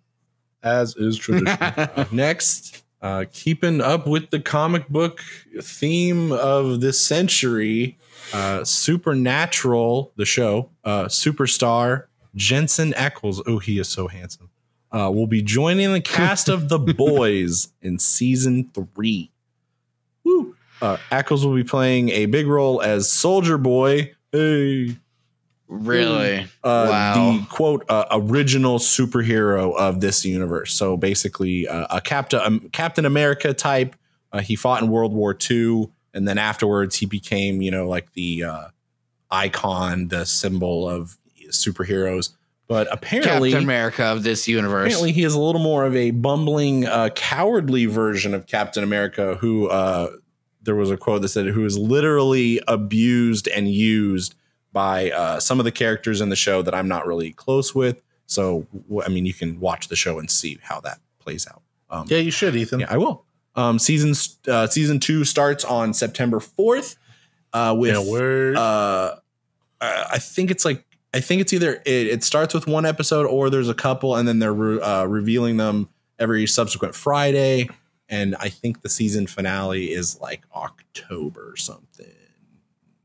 as 0.62 0.94
is 0.96 1.16
tradition. 1.18 1.56
Next, 2.12 2.84
uh, 3.02 3.24
keeping 3.32 3.80
up 3.80 4.06
with 4.06 4.30
the 4.30 4.38
comic 4.40 4.88
book 4.88 5.20
theme 5.60 6.30
of 6.32 6.80
this 6.80 7.00
century, 7.00 7.98
uh, 8.32 8.64
Supernatural, 8.64 10.12
the 10.16 10.24
show, 10.24 10.70
uh, 10.84 11.04
superstar 11.04 12.04
Jensen 12.34 12.92
Ackles. 12.92 13.40
Oh, 13.46 13.58
he 13.58 13.78
is 13.78 13.88
so 13.88 14.08
handsome. 14.08 14.50
Uh, 14.90 15.10
will 15.10 15.26
be 15.26 15.42
joining 15.42 15.92
the 15.92 16.00
cast 16.00 16.48
of 16.48 16.68
The 16.68 16.78
Boys 16.96 17.68
in 17.82 17.98
season 17.98 18.70
three. 18.74 19.32
Woo! 20.24 20.54
Uh, 20.80 20.96
Ackles 21.10 21.44
will 21.44 21.54
be 21.54 21.64
playing 21.64 22.10
a 22.10 22.26
big 22.26 22.46
role 22.46 22.80
as 22.82 23.10
Soldier 23.12 23.58
Boy. 23.58 24.14
Hey, 24.32 24.96
really? 25.68 26.44
uh, 26.62 26.86
Wow. 26.90 27.14
the 27.38 27.46
quote 27.48 27.84
uh, 27.88 28.04
original 28.12 28.78
superhero 28.78 29.74
of 29.76 30.00
this 30.00 30.24
universe. 30.24 30.74
So 30.74 30.96
basically, 30.96 31.66
uh, 31.66 31.86
a 31.96 32.00
Captain 32.00 32.40
um, 32.42 32.68
Captain 32.72 33.04
America 33.04 33.52
type. 33.54 33.96
Uh, 34.32 34.40
he 34.40 34.56
fought 34.56 34.82
in 34.82 34.88
World 34.90 35.12
War 35.12 35.36
II, 35.50 35.90
and 36.14 36.26
then 36.26 36.38
afterwards 36.38 36.96
he 36.96 37.06
became, 37.06 37.60
you 37.60 37.70
know, 37.70 37.88
like 37.88 38.12
the 38.14 38.44
uh, 38.44 38.68
icon, 39.30 40.08
the 40.08 40.24
symbol 40.24 40.88
of 40.88 41.16
superheroes. 41.48 42.30
But 42.66 42.88
apparently, 42.90 43.50
Captain 43.50 43.64
America 43.64 44.04
of 44.04 44.22
this 44.22 44.48
universe. 44.48 44.86
apparently 44.86 45.12
he 45.12 45.24
is 45.24 45.34
a 45.34 45.40
little 45.40 45.60
more 45.60 45.84
of 45.84 45.94
a 45.94 46.12
bumbling, 46.12 46.86
uh, 46.86 47.10
cowardly 47.14 47.84
version 47.84 48.32
of 48.32 48.46
Captain 48.46 48.82
America. 48.82 49.34
Who 49.34 49.68
uh, 49.68 50.12
there 50.62 50.74
was 50.74 50.90
a 50.90 50.96
quote 50.96 51.20
that 51.22 51.28
said, 51.28 51.46
"Who 51.48 51.66
is 51.66 51.76
literally 51.76 52.60
abused 52.66 53.48
and 53.48 53.68
used." 53.68 54.34
by 54.74 55.08
uh, 55.12 55.38
some 55.40 55.60
of 55.60 55.64
the 55.64 55.72
characters 55.72 56.20
in 56.20 56.28
the 56.28 56.36
show 56.36 56.60
that 56.60 56.74
I'm 56.74 56.88
not 56.88 57.06
really 57.06 57.32
close 57.32 57.74
with. 57.74 58.02
So, 58.26 58.66
I 59.04 59.08
mean, 59.08 59.24
you 59.24 59.32
can 59.32 59.60
watch 59.60 59.88
the 59.88 59.96
show 59.96 60.18
and 60.18 60.30
see 60.30 60.58
how 60.62 60.80
that 60.80 60.98
plays 61.20 61.46
out. 61.46 61.62
Um, 61.88 62.06
yeah, 62.08 62.18
you 62.18 62.32
should, 62.32 62.56
Ethan. 62.56 62.80
yeah, 62.80 62.86
I 62.90 62.98
will. 62.98 63.24
Um, 63.56 63.78
season 63.78 64.14
uh, 64.48 64.66
season 64.66 64.98
two 64.98 65.24
starts 65.24 65.64
on 65.64 65.94
September 65.94 66.38
4th 66.38 66.96
uh, 67.52 67.74
with 67.78 67.94
Yeah, 67.94 68.00
uh, 68.56 69.16
uh, 69.80 70.04
I 70.10 70.18
think 70.18 70.50
it's 70.50 70.64
like 70.64 70.84
I 71.14 71.20
think 71.20 71.40
it's 71.40 71.52
either 71.52 71.74
it, 71.84 72.06
it 72.08 72.24
starts 72.24 72.52
with 72.52 72.66
one 72.66 72.84
episode 72.84 73.26
or 73.26 73.50
there's 73.50 73.68
a 73.68 73.74
couple, 73.74 74.16
and 74.16 74.26
then 74.26 74.40
they're 74.40 74.52
re- 74.52 74.80
uh, 74.80 75.04
revealing 75.04 75.56
them 75.56 75.88
every 76.18 76.46
subsequent 76.46 76.94
Friday. 76.94 77.68
And 78.08 78.34
I 78.36 78.48
think 78.48 78.82
the 78.82 78.88
season 78.88 79.26
finale 79.26 79.92
is 79.92 80.20
like 80.20 80.42
October 80.54 81.50
or 81.52 81.56
something. 81.56 82.06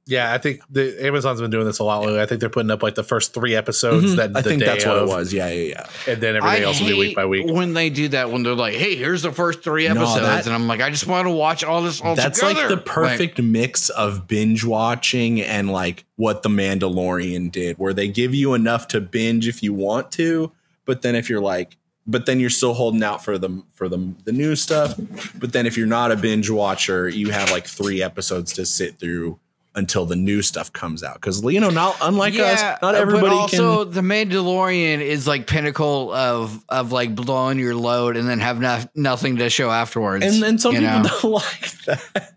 Yeah, 0.09 0.33
I 0.33 0.39
think 0.39 0.61
the 0.71 1.05
Amazon's 1.05 1.39
been 1.39 1.51
doing 1.51 1.65
this 1.67 1.77
a 1.77 1.83
lot 1.83 2.01
lately. 2.01 2.19
I 2.19 2.25
think 2.25 2.39
they're 2.41 2.49
putting 2.49 2.71
up 2.71 2.81
like 2.81 2.95
the 2.95 3.03
first 3.03 3.31
three 3.33 3.55
episodes. 3.55 4.15
That 4.15 4.29
Mm-hmm. 4.29 4.37
I 4.37 4.41
the 4.41 4.49
think 4.49 4.59
day 4.61 4.65
that's 4.65 4.85
what 4.85 4.97
it 4.97 5.07
was. 5.07 5.31
Yeah, 5.31 5.49
yeah, 5.49 5.67
yeah. 6.07 6.11
and 6.13 6.21
then 6.21 6.35
everything 6.35 6.63
else 6.63 6.79
will 6.81 6.87
be 6.87 6.93
week 6.97 7.15
by 7.15 7.25
week. 7.25 7.45
when 7.45 7.73
they 7.75 7.91
do 7.91 8.07
that. 8.09 8.31
When 8.31 8.41
they're 8.41 8.55
like, 8.55 8.73
"Hey, 8.73 8.95
here's 8.95 9.21
the 9.21 9.31
first 9.31 9.61
three 9.63 9.87
No, 9.87 9.91
episodes," 10.01 10.21
that- 10.21 10.45
and 10.47 10.55
I'm 10.55 10.67
like, 10.67 10.81
"I 10.81 10.89
just 10.89 11.05
want 11.05 11.27
to 11.27 11.31
watch 11.31 11.63
all 11.63 11.83
this 11.83 12.01
all 12.01 12.15
That's 12.15 12.39
together." 12.39 12.59
like 12.61 12.69
the 12.69 12.77
perfect 12.77 13.39
mix 13.41 13.89
of 13.89 14.27
binge 14.27 14.63
watching 14.65 15.41
and 15.41 15.71
like 15.71 16.05
what 16.15 16.41
the 16.43 16.49
Mandalorian 16.49 17.51
did, 17.51 17.77
where 17.77 17.93
they 17.93 18.07
give 18.07 18.33
you 18.33 18.53
enough 18.55 18.87
to 18.89 18.99
binge 19.01 19.47
if 19.47 19.61
you 19.61 19.73
want 19.73 20.11
to, 20.13 20.51
but 20.85 21.01
then 21.03 21.13
if 21.15 21.29
you're 21.29 21.39
like, 21.41 21.77
but 22.07 22.25
then 22.25 22.39
you're 22.39 22.49
still 22.49 22.73
holding 22.73 23.03
out 23.03 23.23
for 23.23 23.37
the 23.37 23.61
for 23.75 23.87
the 23.87 24.13
the 24.25 24.31
new 24.31 24.55
stuff. 24.55 24.95
But 25.35 25.53
then 25.53 25.65
if 25.67 25.77
you're 25.77 25.85
not 25.87 26.11
a 26.11 26.15
binge 26.15 26.49
watcher, 26.49 27.07
you 27.07 27.29
have 27.29 27.51
like 27.51 27.67
three 27.67 28.01
episodes 28.01 28.53
to 28.53 28.65
sit 28.65 28.99
through 28.99 29.39
until 29.75 30.05
the 30.05 30.15
new 30.15 30.41
stuff 30.41 30.73
comes 30.73 31.03
out. 31.03 31.15
Because 31.15 31.43
you 31.43 31.59
know, 31.59 31.69
not 31.69 31.95
unlike 32.01 32.33
us, 32.35 32.61
not 32.81 32.95
everybody 32.95 33.27
but 33.27 33.33
also 33.33 33.85
can. 33.85 33.93
the 33.93 34.01
Mandalorian 34.01 34.99
is 35.01 35.27
like 35.27 35.47
pinnacle 35.47 36.11
of 36.13 36.63
of 36.69 36.91
like 36.91 37.15
blowing 37.15 37.59
your 37.59 37.75
load 37.75 38.17
and 38.17 38.27
then 38.27 38.39
have 38.39 38.59
no, 38.59 38.79
nothing 38.95 39.37
to 39.37 39.49
show 39.49 39.69
afterwards. 39.69 40.25
And 40.25 40.41
then 40.41 40.57
some 40.57 40.73
people 40.73 40.87
know? 40.87 41.03
don't 41.21 41.31
like 41.31 41.71
that. 41.85 42.33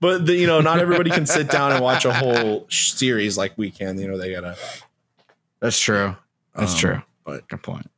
But 0.00 0.26
the, 0.26 0.34
you 0.34 0.46
know, 0.46 0.60
not 0.60 0.80
everybody 0.80 1.10
can 1.10 1.24
sit 1.24 1.48
down 1.48 1.72
and 1.72 1.82
watch 1.82 2.04
a 2.04 2.12
whole 2.12 2.66
series 2.68 3.38
like 3.38 3.52
we 3.56 3.70
can. 3.70 3.98
You 3.98 4.08
know, 4.08 4.18
they 4.18 4.32
gotta. 4.32 4.56
That's 5.60 5.78
true. 5.80 6.16
That's 6.54 6.72
Um, 6.74 6.78
true. 6.78 7.02
But 7.24 7.48
Good 7.48 7.62
point. 7.62 7.88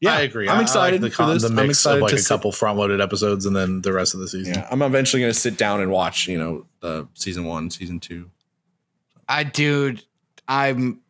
Yeah, 0.00 0.14
I 0.14 0.20
agree. 0.20 0.48
I- 0.48 0.52
I'm 0.52 0.58
I 0.60 0.62
excited 0.62 1.02
like 1.02 1.10
the, 1.12 1.16
for 1.16 1.26
this. 1.32 1.42
The 1.42 1.48
I'm 1.48 1.54
mix 1.56 1.78
excited 1.78 1.96
of 1.98 2.02
like 2.02 2.10
to 2.10 2.16
a 2.16 2.18
sit- 2.18 2.28
couple 2.28 2.52
front 2.52 2.78
loaded 2.78 3.00
episodes 3.00 3.46
and 3.46 3.54
then 3.56 3.82
the 3.82 3.92
rest 3.92 4.14
of 4.14 4.20
the 4.20 4.28
season. 4.28 4.54
Yeah, 4.54 4.68
I'm 4.70 4.82
eventually 4.82 5.20
going 5.22 5.32
to 5.32 5.38
sit 5.38 5.56
down 5.56 5.80
and 5.80 5.90
watch, 5.90 6.28
you 6.28 6.38
know, 6.38 6.66
the 6.80 7.08
season 7.14 7.44
one, 7.44 7.70
season 7.70 8.00
two. 8.00 8.30
I 9.28 9.44
dude, 9.44 10.04
I'm. 10.46 11.00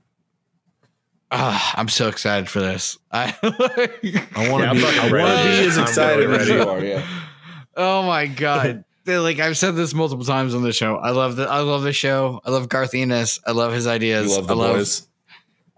Uh, 1.31 1.59
I'm 1.75 1.89
so 1.89 2.09
excited 2.09 2.49
for 2.49 2.61
this. 2.61 2.97
I, 3.13 3.35
I 3.43 3.49
want 3.53 3.63
to 3.75 3.99
Yeah, 4.03 4.73
be, 4.73 4.85
I 4.87 5.01
want 5.03 5.13
ready. 5.13 5.59
be 5.63 5.67
as 5.67 5.77
excited 5.77 6.27
really 6.27 6.41
as 6.43 6.49
ready. 6.49 6.61
you 6.63 6.69
are. 6.69 6.81
Yeah, 6.85 7.07
oh 7.77 8.03
my 8.05 8.27
god! 8.27 8.85
Like 9.07 9.39
I've 9.39 9.59
said 9.59 9.73
this 9.77 9.93
multiple 9.93 10.25
times 10.25 10.55
on 10.55 10.63
the 10.63 10.73
show. 10.73 10.97
I 10.97 11.11
love 11.11 11.37
the 11.37 11.47
I 11.47 11.61
love 11.61 11.83
the 11.83 11.93
show. 11.93 12.41
I 12.47 12.51
love 12.51 12.69
Garth 12.71 12.95
Ennis. 12.95 13.39
I 13.47 13.51
love 13.53 13.73
his 13.75 13.87
ideas. 13.87 14.29
we 14.29 14.37
love 14.37 14.47
the 14.47 14.55
I 14.55 14.57
love, 14.57 14.77
boys. 14.77 15.08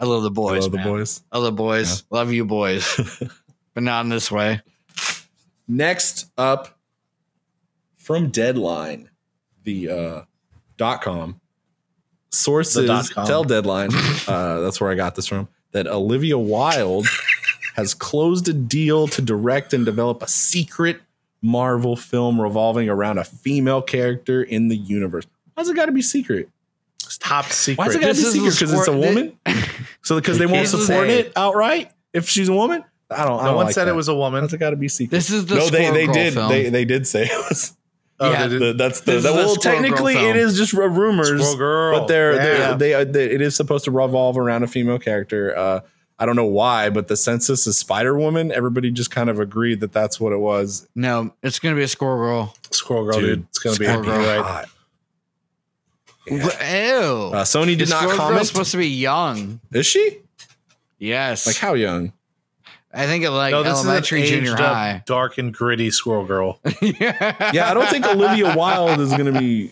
I 0.01 0.07
love 0.07 0.22
the 0.22 0.30
We 0.30 0.34
boys. 0.34 0.62
love 0.62 0.72
the 0.72 0.78
man. 0.78 0.86
boys. 0.88 1.22
I 1.30 1.36
love 1.36 1.44
the 1.44 1.53
boys. 1.53 2.05
Love 2.11 2.32
you 2.32 2.44
boys, 2.46 3.20
but 3.74 3.82
not 3.82 4.05
in 4.05 4.09
this 4.09 4.30
way. 4.32 4.62
Next 5.68 6.30
up, 6.38 6.78
from 7.96 8.30
Deadline, 8.30 9.11
the 9.62 9.90
uh, 9.90 10.22
dot 10.76 11.03
com 11.03 11.40
sources 12.30 12.74
The 12.82 12.86
dot 12.86 13.11
com. 13.11 13.26
tell 13.26 13.44
Deadline. 13.44 13.90
uh, 14.26 14.61
that's 14.61 14.80
where 14.80 14.90
I 14.90 14.94
got 14.94 15.14
this 15.14 15.26
from. 15.26 15.48
That 15.72 15.86
Olivia 15.86 16.38
Wilde 16.38 17.07
has 17.76 17.94
closed 17.94 18.48
a 18.48 18.53
deal 18.53 19.07
to 19.09 19.22
direct 19.22 19.72
and 19.72 19.84
develop 19.84 20.22
a 20.22 20.28
secret 20.28 21.01
Marvel 21.42 21.94
film 21.96 22.40
revolving 22.40 22.88
around 22.88 23.18
a 23.18 23.24
female 23.24 23.80
character 23.82 24.42
in 24.42 24.68
the 24.68 24.76
universe. 24.76 25.26
Why's 25.55 25.68
it 25.68 25.76
got 25.76 25.86
to 25.86 25.92
be 25.92 26.03
secret? 26.03 26.48
It's 27.11 27.18
top 27.18 27.46
secret. 27.46 27.84
Why's 27.84 27.96
it 27.96 28.00
got 28.00 28.14
to 28.14 28.14
be 28.14 28.20
is 28.20 28.32
secret? 28.32 28.52
Because 28.54 28.72
it's 28.72 28.80
a 28.82 28.84
sport- 28.84 28.98
woman. 28.98 29.36
So 30.02 30.14
because 30.16 30.38
they 30.38 30.46
won't 30.46 30.66
support 30.68 31.08
it 31.08 31.32
outright 31.36 31.90
if 32.14 32.28
she's 32.28 32.48
a 32.48 32.54
woman. 32.54 32.82
I 33.11 33.24
don't. 33.26 33.38
I 33.40 33.42
no 33.42 33.46
don't 33.48 33.56
one 33.56 33.66
like 33.66 33.74
said 33.74 33.84
that. 33.86 33.90
it 33.90 33.94
was 33.96 34.08
a 34.08 34.14
woman. 34.14 34.42
Why's 34.42 34.52
it 34.54 34.58
got 34.58 34.70
to 34.70 34.76
be 34.76 34.88
secret? 34.88 35.11
This 35.11 35.28
is 35.30 35.44
the 35.46 35.56
no, 35.56 35.66
they 35.68 35.90
they 35.90 36.06
did. 36.06 36.34
film. 36.34 36.48
They 36.48 36.70
they 36.70 36.84
did 36.84 37.06
say 37.06 37.24
it 37.24 37.50
was. 37.50 37.76
Oh, 38.18 38.30
Yeah, 38.30 38.46
they 38.46 38.58
The, 38.58 38.72
that's 38.74 39.00
the, 39.00 39.12
This 39.12 39.24
the 39.24 39.32
well. 39.32 39.56
Technically, 39.56 40.14
it 40.14 40.36
is 40.36 40.56
just 40.56 40.74
r- 40.74 40.88
rumors, 40.88 41.28
Squirrel 41.28 41.56
Girl. 41.56 41.98
but 42.00 42.06
they're, 42.06 42.32
Yeah. 42.34 42.38
they're 42.42 42.74
they 42.76 42.94
uh, 42.94 43.04
they 43.04 43.24
it 43.30 43.40
is 43.42 43.54
supposed 43.56 43.84
to 43.86 43.90
revolve 43.90 44.38
around 44.38 44.62
a 44.62 44.66
female 44.68 44.98
character. 44.98 45.56
Uh, 45.56 45.80
I 46.18 46.24
don't 46.26 46.36
know 46.36 46.44
why, 46.46 46.88
but 46.90 47.08
the 47.08 47.16
census 47.16 47.66
is 47.66 47.78
Spider 47.78 48.16
Woman. 48.16 48.52
Everybody 48.52 48.90
just 48.90 49.11
kind 49.11 49.28
of 49.28 49.38
agreed 49.40 49.80
that 49.80 49.92
that's 49.92 50.18
what 50.20 50.32
it 50.32 50.38
was. 50.40 50.86
no, 50.94 51.34
it's 51.42 51.58
gonna 51.58 51.76
be 51.76 51.82
a 51.82 51.88
Squirrel 51.88 52.16
Girl. 52.18 52.54
Squirrel 52.70 53.04
Girl, 53.04 53.20
dude. 53.20 53.44
It's 53.50 53.58
gonna 53.58 53.76
be 53.78 53.84
Squirrel 53.86 54.04
you're 54.06 54.14
Girl. 54.16 54.42
right. 54.42 54.64
Hot. 56.30 56.60
Ew. 56.60 57.30
Uh, 57.32 57.44
Sony 57.44 57.76
did 57.76 57.80
the 57.88 57.90
not 57.90 58.02
Squirrel 58.02 58.16
Girl's 58.16 58.18
comment. 58.30 58.46
supposed 58.46 58.70
to 58.72 58.76
be 58.78 58.88
young. 58.88 59.60
Is 59.72 59.86
she 59.86 60.18
Yes, 60.98 61.46
like 61.46 61.56
how 61.56 61.74
young? 61.74 62.12
I 62.92 63.06
think 63.06 63.22
it 63.24 63.30
like 63.30 63.52
no, 63.52 63.62
this 63.62 63.74
elementary, 63.84 64.22
is 64.22 64.30
an 64.30 64.36
junior 64.38 64.52
aged 64.52 64.60
up, 64.60 64.74
high. 64.74 65.02
dark 65.06 65.38
and 65.38 65.54
gritty 65.54 65.90
Squirrel 65.92 66.24
Girl. 66.26 66.58
yeah, 66.82 67.50
Yeah, 67.54 67.70
I 67.70 67.74
don't 67.74 67.88
think 67.88 68.04
Olivia 68.06 68.54
Wilde 68.56 68.98
is 69.00 69.10
going 69.12 69.32
to 69.32 69.38
be. 69.38 69.70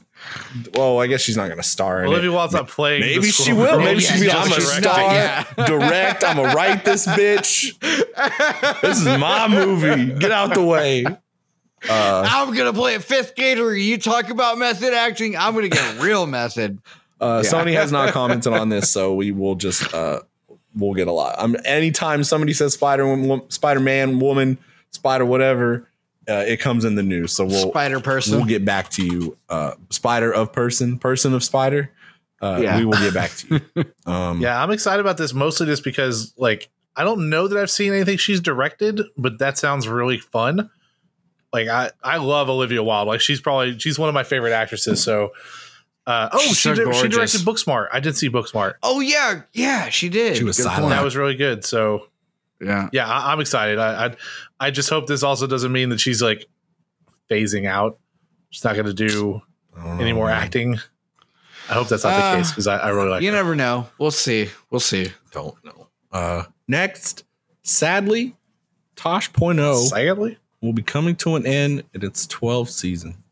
Well, 0.74 1.00
I 1.00 1.06
guess 1.08 1.20
she's 1.20 1.36
not 1.36 1.46
going 1.46 1.58
to 1.58 1.62
star 1.64 2.00
in 2.02 2.06
Olivia 2.08 2.30
it. 2.30 2.34
Wilde's 2.34 2.54
not 2.54 2.68
playing. 2.68 3.02
the 3.02 3.08
Maybe 3.16 3.30
she 3.30 3.52
will. 3.52 3.66
Girl. 3.72 3.78
Maybe 3.80 4.02
Yeah, 4.02 4.08
she'll 4.12 4.20
be. 4.20 4.26
yeah, 4.28 4.36
I'm 4.38 4.52
a 4.52 4.54
she's 4.54 4.72
star. 4.72 4.98
not, 4.98 5.12
yeah. 5.58 5.66
Direct. 5.66 6.24
I'm 6.24 6.36
gonna 6.36 6.54
write 6.54 6.84
this 6.84 7.06
bitch. 7.06 7.74
This 8.82 8.98
is 9.00 9.04
my 9.18 9.48
movie. 9.48 10.12
Get 10.18 10.30
out 10.30 10.54
the 10.54 10.62
way. 10.62 11.04
Uh, 11.88 12.24
I'm 12.28 12.54
gonna 12.54 12.72
play 12.72 12.94
a 12.94 13.00
fifth 13.00 13.34
grader. 13.36 13.76
You 13.76 13.98
talk 13.98 14.30
about 14.30 14.58
method 14.58 14.92
acting. 14.94 15.36
I'm 15.36 15.54
gonna 15.54 15.68
get 15.68 15.98
real 16.00 16.26
method. 16.26 16.78
uh, 17.20 17.42
Yeah. 17.44 17.50
Sony 17.50 17.74
has 17.74 17.92
not 17.92 18.12
commented 18.12 18.52
on 18.52 18.68
this, 18.68 18.90
so 18.90 19.14
we 19.14 19.30
will 19.32 19.54
just 19.54 19.92
uh, 19.94 20.20
we'll 20.74 20.94
get 20.94 21.08
a 21.08 21.12
lot. 21.12 21.34
Um, 21.38 21.56
anytime 21.64 22.24
somebody 22.24 22.52
says 22.52 22.74
Spider 22.74 23.40
Spider 23.48 23.80
Man, 23.80 24.18
woman, 24.18 24.58
Spider, 24.90 25.24
whatever, 25.24 25.88
uh, 26.28 26.44
it 26.46 26.58
comes 26.58 26.84
in 26.84 26.94
the 26.94 27.02
news. 27.02 27.32
So 27.32 27.44
we'll 27.44 27.70
Spider 27.70 28.00
person. 28.00 28.36
we'll 28.36 28.46
get 28.46 28.64
back 28.64 28.88
to 28.90 29.04
you. 29.04 29.36
Uh, 29.48 29.72
spider 29.90 30.32
of 30.32 30.52
person, 30.52 30.98
person 30.98 31.32
of 31.34 31.42
spider. 31.44 31.90
Uh, 32.40 32.60
Yeah. 32.62 32.78
We 32.78 32.84
will 32.84 32.92
get 32.98 33.14
back 33.14 33.30
to 33.32 33.60
you. 33.74 33.84
Um, 34.12 34.40
Yeah, 34.40 34.62
I'm 34.62 34.70
excited 34.70 35.00
about 35.00 35.16
this 35.16 35.32
mostly 35.34 35.66
just 35.66 35.82
because, 35.84 36.32
like, 36.36 36.68
I 36.94 37.02
don't 37.04 37.30
know 37.30 37.48
that 37.48 37.58
I've 37.58 37.70
seen 37.70 37.92
anything 37.92 38.16
she's 38.16 38.40
directed, 38.40 39.00
but 39.16 39.38
that 39.38 39.58
sounds 39.58 39.88
really 39.88 40.18
fun. 40.18 40.70
Like, 41.52 41.68
I 41.68 41.90
I 42.02 42.16
love 42.18 42.48
Olivia 42.50 42.82
Wilde. 42.82 43.08
Like, 43.08 43.20
she's 43.20 43.40
probably 43.40 43.78
she's 43.78 43.98
one 43.98 44.08
of 44.08 44.14
my 44.14 44.22
favorite 44.24 44.52
actresses. 44.52 45.02
So, 45.02 45.32
uh, 46.06 46.28
oh, 46.32 46.38
She's 46.38 46.56
she 46.58 46.72
did, 46.74 46.94
she 46.94 47.08
directed 47.08 47.40
Booksmart. 47.42 47.88
I 47.92 48.00
did 48.00 48.16
see 48.16 48.28
Booksmart. 48.30 48.74
oh 48.82 49.00
yeah, 49.00 49.42
yeah, 49.52 49.88
she 49.88 50.08
did. 50.08 50.36
She 50.36 50.44
was 50.44 50.56
Good 50.56 50.64
silent. 50.64 50.82
point. 50.84 50.90
That 50.94 51.04
was 51.04 51.16
really 51.16 51.34
good. 51.36 51.64
So, 51.64 52.06
yeah. 52.60 52.88
yeah, 52.92 53.06
I, 53.08 53.32
I'm 53.32 53.40
excited. 53.40 53.78
I, 53.78 54.06
I 54.06 54.14
I 54.60 54.70
just 54.70 54.90
hope 54.90 55.06
this 55.06 55.22
also 55.22 55.46
doesn't 55.46 55.72
mean 55.72 55.88
that 55.90 56.00
she's 56.00 56.20
like 56.22 56.46
phasing 57.30 57.66
out. 57.66 57.98
She's 58.50 58.64
not 58.64 58.74
going 58.74 58.86
to 58.86 58.94
do 58.94 59.42
I 59.76 59.84
don't 59.84 59.96
know, 59.96 60.02
any 60.02 60.12
more 60.12 60.26
man. 60.26 60.42
acting. 60.42 60.78
I 61.70 61.74
hope 61.74 61.88
that's 61.88 62.04
not 62.04 62.14
Uh, 62.14 62.30
the 62.32 62.36
case 62.38 62.50
because 62.50 62.66
I, 62.66 62.78
I 62.78 62.88
really 62.88 63.08
like. 63.10 63.22
You 63.22 63.30
her. 63.30 63.36
never 63.36 63.54
know. 63.54 63.88
We'll 63.98 64.10
see. 64.10 64.48
We'll 64.70 64.80
see. 64.80 65.12
Don't 65.32 65.54
know. 65.64 65.88
Uh, 66.10 66.44
next, 66.66 67.24
sadly, 67.62 68.34
Tosh.0 68.96 69.88
Sadly, 69.88 70.38
will 70.60 70.72
be 70.72 70.82
coming 70.82 71.16
to 71.16 71.36
an 71.36 71.46
end 71.46 71.84
in 71.94 72.04
its 72.04 72.26
12th 72.26 72.70
season. 72.70 73.22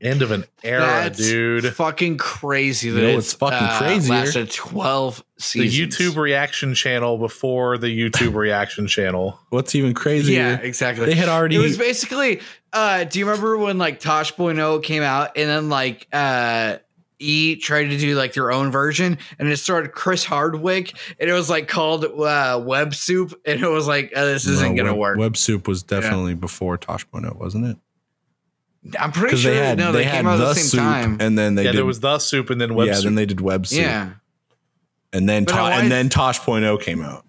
end 0.00 0.20
of 0.22 0.30
an 0.30 0.44
era, 0.62 0.80
That's 0.80 1.18
dude. 1.18 1.64
Fucking 1.74 2.18
crazy. 2.18 2.90
That 2.90 3.00
You 3.00 3.06
know 3.08 3.18
it's 3.18 3.38
what's 3.40 3.52
fucking 3.54 3.68
uh, 3.68 3.78
crazier? 3.78 4.12
Lasted 4.14 4.50
twelve 4.50 5.24
seasons. 5.38 5.98
the. 5.98 6.10
YouTube 6.10 6.16
reaction 6.16 6.74
channel 6.74 7.16
before 7.16 7.78
the 7.78 7.86
YouTube 7.88 8.34
reaction 8.46 8.86
channel. 8.86 9.38
What's 9.48 9.74
even 9.74 9.94
crazier? 9.94 10.40
Yeah, 10.40 10.56
exactly. 10.58 11.06
They 11.06 11.14
had 11.14 11.28
already. 11.30 11.56
It 11.56 11.60
was 11.60 11.78
basically. 11.78 12.40
Uh, 12.72 13.04
do 13.04 13.18
you 13.20 13.24
remember 13.26 13.56
when 13.56 13.78
like 13.78 14.00
Tosh.0 14.00 14.82
came 14.82 15.02
out 15.02 15.36
and 15.36 15.48
then 15.48 15.68
like 15.68 16.06
uh 16.12 16.78
E 17.24 17.56
tried 17.56 17.84
to 17.84 17.96
do 17.98 18.14
like 18.14 18.32
their 18.34 18.52
own 18.52 18.70
version 18.70 19.18
and 19.38 19.48
it 19.48 19.56
started 19.56 19.92
Chris 19.92 20.24
Hardwick 20.24 20.94
and 21.18 21.30
it 21.30 21.32
was 21.32 21.48
like 21.48 21.66
called 21.68 22.04
uh, 22.04 22.60
Web 22.64 22.94
Soup 22.94 23.32
and 23.46 23.62
it 23.62 23.68
was 23.68 23.86
like 23.86 24.12
uh, 24.14 24.24
this 24.24 24.46
isn't 24.46 24.74
No, 24.74 24.82
gonna 24.82 24.92
Web, 24.94 25.00
work. 25.00 25.18
Web 25.18 25.36
Soup 25.36 25.66
was 25.66 25.82
definitely 25.82 26.34
before 26.34 26.76
Tosh.0, 26.76 27.36
wasn't 27.36 27.66
it? 27.66 27.76
I'm 29.00 29.12
pretty 29.12 29.36
sure 29.38 29.50
they 29.50 29.56
had 29.64 29.78
no, 29.78 29.92
they, 29.92 29.98
they, 30.00 30.04
had 30.04 30.16
came 30.16 30.26
out 30.26 30.36
the 30.36 30.44
the 30.46 30.54
same 30.54 30.64
soup, 30.64 30.80
time. 30.80 31.16
and 31.20 31.38
then 31.38 31.54
they 31.54 31.62
yeah, 31.64 31.70
did. 31.72 31.78
there 31.78 31.86
was 31.86 32.00
the 32.00 32.18
soup 32.18 32.50
and 32.50 32.60
then 32.60 32.74
web 32.74 32.88
yeah, 32.88 32.94
soup. 32.94 33.04
then 33.04 33.14
they 33.14 33.24
did 33.24 33.40
Web 33.40 33.66
Soup, 33.66 33.78
yeah, 33.80 34.10
and 35.12 35.26
then 35.26 35.44
But 35.44 35.52
to- 35.52 35.56
now 35.56 35.62
why 35.70 35.80
and 35.80 35.90
then 35.90 36.10
Tosh.0 36.10 36.82
came 36.82 37.00
out. 37.02 37.24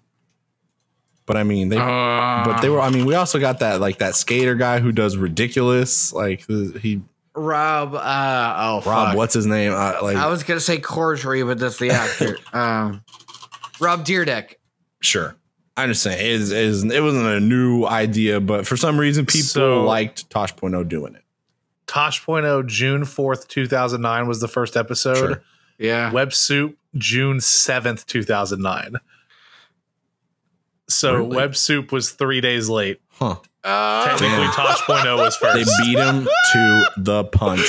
But 1.24 1.36
I 1.38 1.42
mean, 1.44 1.70
they 1.70 1.78
Uh, 1.78 2.44
but 2.44 2.60
they 2.60 2.68
were. 2.68 2.80
I 2.80 2.90
mean, 2.90 3.04
we 3.04 3.14
also 3.14 3.38
got 3.40 3.58
that 3.60 3.80
like 3.80 3.98
that 3.98 4.14
skater 4.14 4.54
guy 4.54 4.78
who 4.80 4.92
does 4.92 5.16
ridiculous. 5.16 6.12
Like 6.12 6.46
he 6.46 7.00
Rob. 7.36 7.94
Uh, 7.94 8.54
oh, 8.58 8.74
Rob, 8.76 9.08
fuck. 9.08 9.16
what's 9.16 9.34
his 9.34 9.46
name? 9.46 9.72
Uh, 9.72 9.98
like 10.02 10.16
I 10.16 10.26
was 10.28 10.42
gonna 10.42 10.60
say 10.60 10.78
Cordry, 10.78 11.46
but 11.46 11.58
that's 11.58 11.78
the 11.78 11.90
actor. 11.90 12.38
um, 12.52 13.02
Rob 13.80 14.04
Dyrdek. 14.04 14.54
Sure. 15.00 15.36
I 15.76 15.82
understand. 15.82 16.20
It, 16.20 16.26
is, 16.26 16.52
it, 16.52 16.58
is, 16.58 16.84
it 16.84 17.02
wasn't 17.02 17.26
a 17.26 17.38
new 17.40 17.84
idea, 17.84 18.40
but 18.40 18.66
for 18.66 18.78
some 18.78 18.98
reason, 18.98 19.26
people 19.26 19.46
So- 19.46 19.84
liked 19.84 20.28
Tosh.0 20.30 20.88
doing 20.88 21.14
it. 21.14 21.22
Tosh. 21.86 22.24
Point 22.24 22.44
Tosh.0 22.44 22.66
June 22.66 23.02
4th, 23.02 23.46
2009 23.46 24.26
was 24.26 24.40
the 24.40 24.48
first 24.48 24.76
episode. 24.76 25.16
Sure. 25.16 25.42
Yeah. 25.78 26.10
Web 26.10 26.32
Soup 26.32 26.76
June 26.96 27.38
7th, 27.38 28.06
2009. 28.06 28.94
So 30.88 31.14
Really? 31.16 31.36
Web 31.36 31.56
Soup 31.56 31.92
was 31.92 32.10
three 32.10 32.40
days 32.40 32.68
late. 32.68 33.00
Huh. 33.18 33.36
Uh, 33.64 34.04
Technically, 34.04 34.28
Damn. 34.44 34.52
Tosh.0 34.52 35.16
was 35.16 35.36
first. 35.36 35.56
They 35.56 35.84
beat 35.84 35.98
him 35.98 36.24
to 36.52 36.84
the 36.98 37.24
punch. 37.24 37.66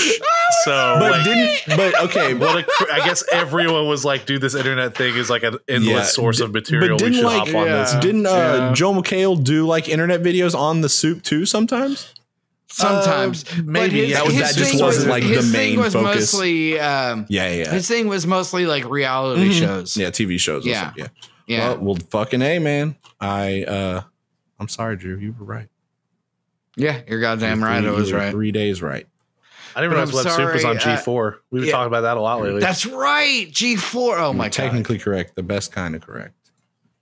so, 0.65 0.97
But 0.99 1.11
like, 1.11 1.23
didn't 1.23 1.59
but 1.77 2.01
okay, 2.03 2.33
but 2.33 2.53
what 2.53 2.89
a, 2.89 2.93
I 2.93 2.99
guess 2.99 3.23
everyone 3.31 3.87
was 3.87 4.05
like, 4.05 4.25
dude, 4.27 4.41
this 4.41 4.53
internet 4.53 4.95
thing 4.95 5.15
is 5.15 5.29
like 5.29 5.41
an 5.43 5.57
endless 5.67 5.89
Yeah, 5.91 6.03
source 6.03 6.37
d- 6.37 6.43
of 6.43 6.53
material. 6.53 6.97
but 6.97 7.03
We 7.05 7.09
didn't, 7.09 7.15
should 7.15 7.25
like- 7.25 7.47
hop 7.47 7.55
on 7.55 7.65
this. 7.65 7.93
Didn't 7.95 8.25
uh 8.27 8.29
Yeah. 8.29 8.73
Joel 8.73 9.01
McHale 9.01 9.43
do 9.43 9.65
like 9.65 9.89
internet 9.89 10.21
videos 10.21 10.53
on 10.53 10.81
the 10.81 10.89
soup 10.89 11.23
too 11.23 11.45
sometimes? 11.47 12.13
sometimes 12.69 13.43
Uh, 13.51 13.61
maybe, 13.65 14.01
But 14.01 14.07
yeah, 14.07 14.13
that 14.17 14.25
was- 14.25 14.35
that 14.37 14.55
just 14.55 14.79
wasn't, 14.81 15.09
like, 15.09 15.23
his 15.23 15.51
the 15.51 15.57
thing 15.57 15.69
main 15.75 15.79
was 15.79 15.93
focus. 15.93 16.33
Mostly, 16.33 16.79
um, 16.79 17.25
Yeah, 17.29 17.49
yeah. 17.51 17.71
his 17.71 17.87
thing 17.87 18.07
was 18.07 18.27
mostly 18.27 18.65
like 18.67 18.87
reality 18.87 19.49
Mhm. 19.49 19.59
shows. 19.59 19.97
Yeah, 19.97 20.09
TV 20.11 20.37
shows. 20.37 20.65
Yeah. 20.65 20.91
yeah. 20.95 21.07
yeah. 21.47 21.69
Well, 21.69 21.77
well, 21.79 21.97
fucking 22.11 22.41
a 22.41 22.59
man. 22.59 22.95
I 23.19 23.63
uh, 23.63 24.01
I'm 24.59 24.67
sorry, 24.67 24.97
Drew. 24.97 25.17
You 25.17 25.35
were 25.37 25.45
right. 25.45 25.67
yeah, 26.75 27.01
you're 27.07 27.19
goddamn 27.21 27.59
You 27.59 27.63
were 27.65 27.69
right. 27.69 27.81
three- 27.81 27.89
I 27.89 27.91
was 27.93 28.13
right. 28.13 28.31
Three 28.31 28.51
days 28.51 28.81
right. 28.81 29.07
I 29.75 29.81
didn't 29.81 29.91
But 29.93 30.07
realize 30.07 30.25
I'm 30.25 30.25
Web 30.25 30.35
Soup 30.47 30.53
was 30.55 30.65
on 30.65 30.77
uh, 30.77 30.79
G4. 30.79 31.35
We've 31.51 31.61
been 31.61 31.67
yeah. 31.67 31.71
talking 31.71 31.87
about 31.87 32.01
that 32.01 32.17
a 32.17 32.19
lot 32.21 32.41
lately. 32.41 32.61
That's 32.61 32.85
right. 32.87 33.47
G4. 33.51 34.17
Oh 34.19 34.33
my 34.33 34.45
god. 34.45 34.53
Technically 34.53 34.97
correct. 34.97 35.35
The 35.35 35.43
best 35.43 35.71
kind 35.71 35.95
of 35.95 36.01
correct. 36.01 36.33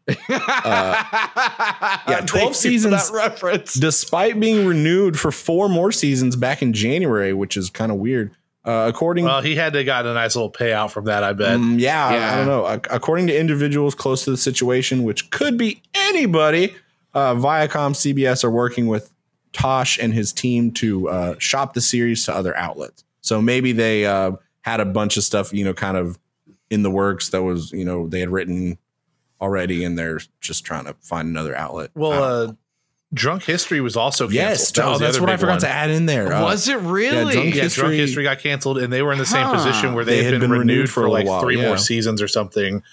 yeah, 0.30 2.00
yeah, 2.08 2.22
12 2.26 2.56
seasons. 2.56 3.10
That 3.10 3.16
reference. 3.16 3.74
Despite 3.74 4.40
being 4.40 4.68
renewed 4.68 5.20
for 5.20 5.32
four 5.32 5.68
more 5.70 5.92
seasons 5.92 6.36
back 6.36 6.62
in 6.62 6.74
January, 6.74 7.34
which 7.34 7.58
is 7.58 7.70
kind 7.70 7.92
of 7.92 7.98
weird. 7.98 8.32
Uh, 8.64 8.86
according 8.94 9.26
well, 9.26 9.42
he 9.42 9.56
had 9.56 9.74
to 9.74 9.84
got 9.84 10.06
a 10.06 10.14
nice 10.14 10.36
little 10.36 10.52
payout 10.52 10.90
from 10.92 11.06
that, 11.06 11.24
I 11.24 11.34
bet. 11.34 11.60
Mm, 11.60 11.80
yeah, 11.80 12.08
I- 12.08 12.34
I, 12.34 12.36
don't 12.38 12.48
know. 12.48 12.68
Ac- 12.68 12.82
According 12.90 13.28
to 13.28 13.40
individuals 13.40 13.94
close 13.96 14.24
to 14.26 14.32
the 14.32 14.38
situation, 14.38 15.04
which 15.04 15.30
could 15.30 15.58
be 15.58 15.82
anybody, 15.94 16.76
uh, 17.16 17.34
Viacom, 17.34 17.94
CBS 17.94 18.44
are 18.44 18.52
working 18.52 18.86
with 18.88 19.12
Tosh 19.54 19.98
and 19.98 20.14
his 20.14 20.32
team 20.34 20.72
to 20.74 21.10
uh, 21.10 21.36
shop 21.40 21.74
the 21.74 21.82
series 21.82 22.26
to 22.26 22.36
other 22.36 22.56
outlets. 22.58 23.04
So 23.22 23.42
maybe 23.42 23.72
they 23.72 24.06
uh, 24.06 24.34
had 24.62 24.80
a 24.82 24.86
bunch 24.86 25.18
of 25.18 25.24
stuff, 25.24 25.52
you 25.54 25.64
know, 25.64 25.74
kind 25.74 25.98
of 25.98 26.20
in 26.70 26.84
the 26.84 26.92
works 26.92 27.30
that 27.30 27.42
was, 27.42 27.72
you 27.72 27.86
know, 27.86 28.08
they 28.08 28.20
had 28.20 28.30
written 28.30 28.78
already, 29.42 29.84
and 29.84 29.98
they're 29.98 30.20
just 30.42 30.66
trying 30.66 30.86
to 30.86 30.94
find 31.02 31.28
another 31.30 31.56
outlet. 31.56 31.90
Well, 31.96 32.24
uh. 32.24 32.54
Drunk 33.14 33.44
History 33.44 33.80
was 33.80 33.96
also 33.96 34.26
canceled. 34.26 34.34
yes, 34.36 34.72
That 34.72 34.88
was 34.90 35.02
oh, 35.02 35.06
that's 35.06 35.20
what 35.22 35.30
I 35.30 35.38
forgot 35.38 35.52
one. 35.54 35.60
to 35.62 35.70
add 35.70 35.90
in 35.90 36.06
there. 36.06 36.34
Uh, 36.34 36.44
was 36.44 36.68
it 36.68 36.80
really? 36.80 37.34
Drunk 37.34 37.56
Yeah, 37.56 37.62
History- 37.64 37.82
Drunk 37.84 37.94
History 37.96 38.24
got 38.24 38.40
canceled, 38.40 38.78
and 38.80 38.92
they 38.92 39.02
were 39.04 39.14
in 39.14 39.20
the 39.20 39.26
same 39.26 39.46
Huh. 39.46 39.54
position 39.54 39.94
where 39.94 40.04
they, 40.04 40.18
They 40.18 40.24
had 40.26 40.42
been, 40.42 40.52
renewed, 40.52 40.90
for, 40.90 41.06
a 41.06 41.12
like 41.12 41.26
while, 41.26 41.40
three 41.40 41.58
yeah. 41.58 41.68
more 41.68 41.78
seasons 41.78 42.22
or 42.22 42.28
something, 42.28 42.84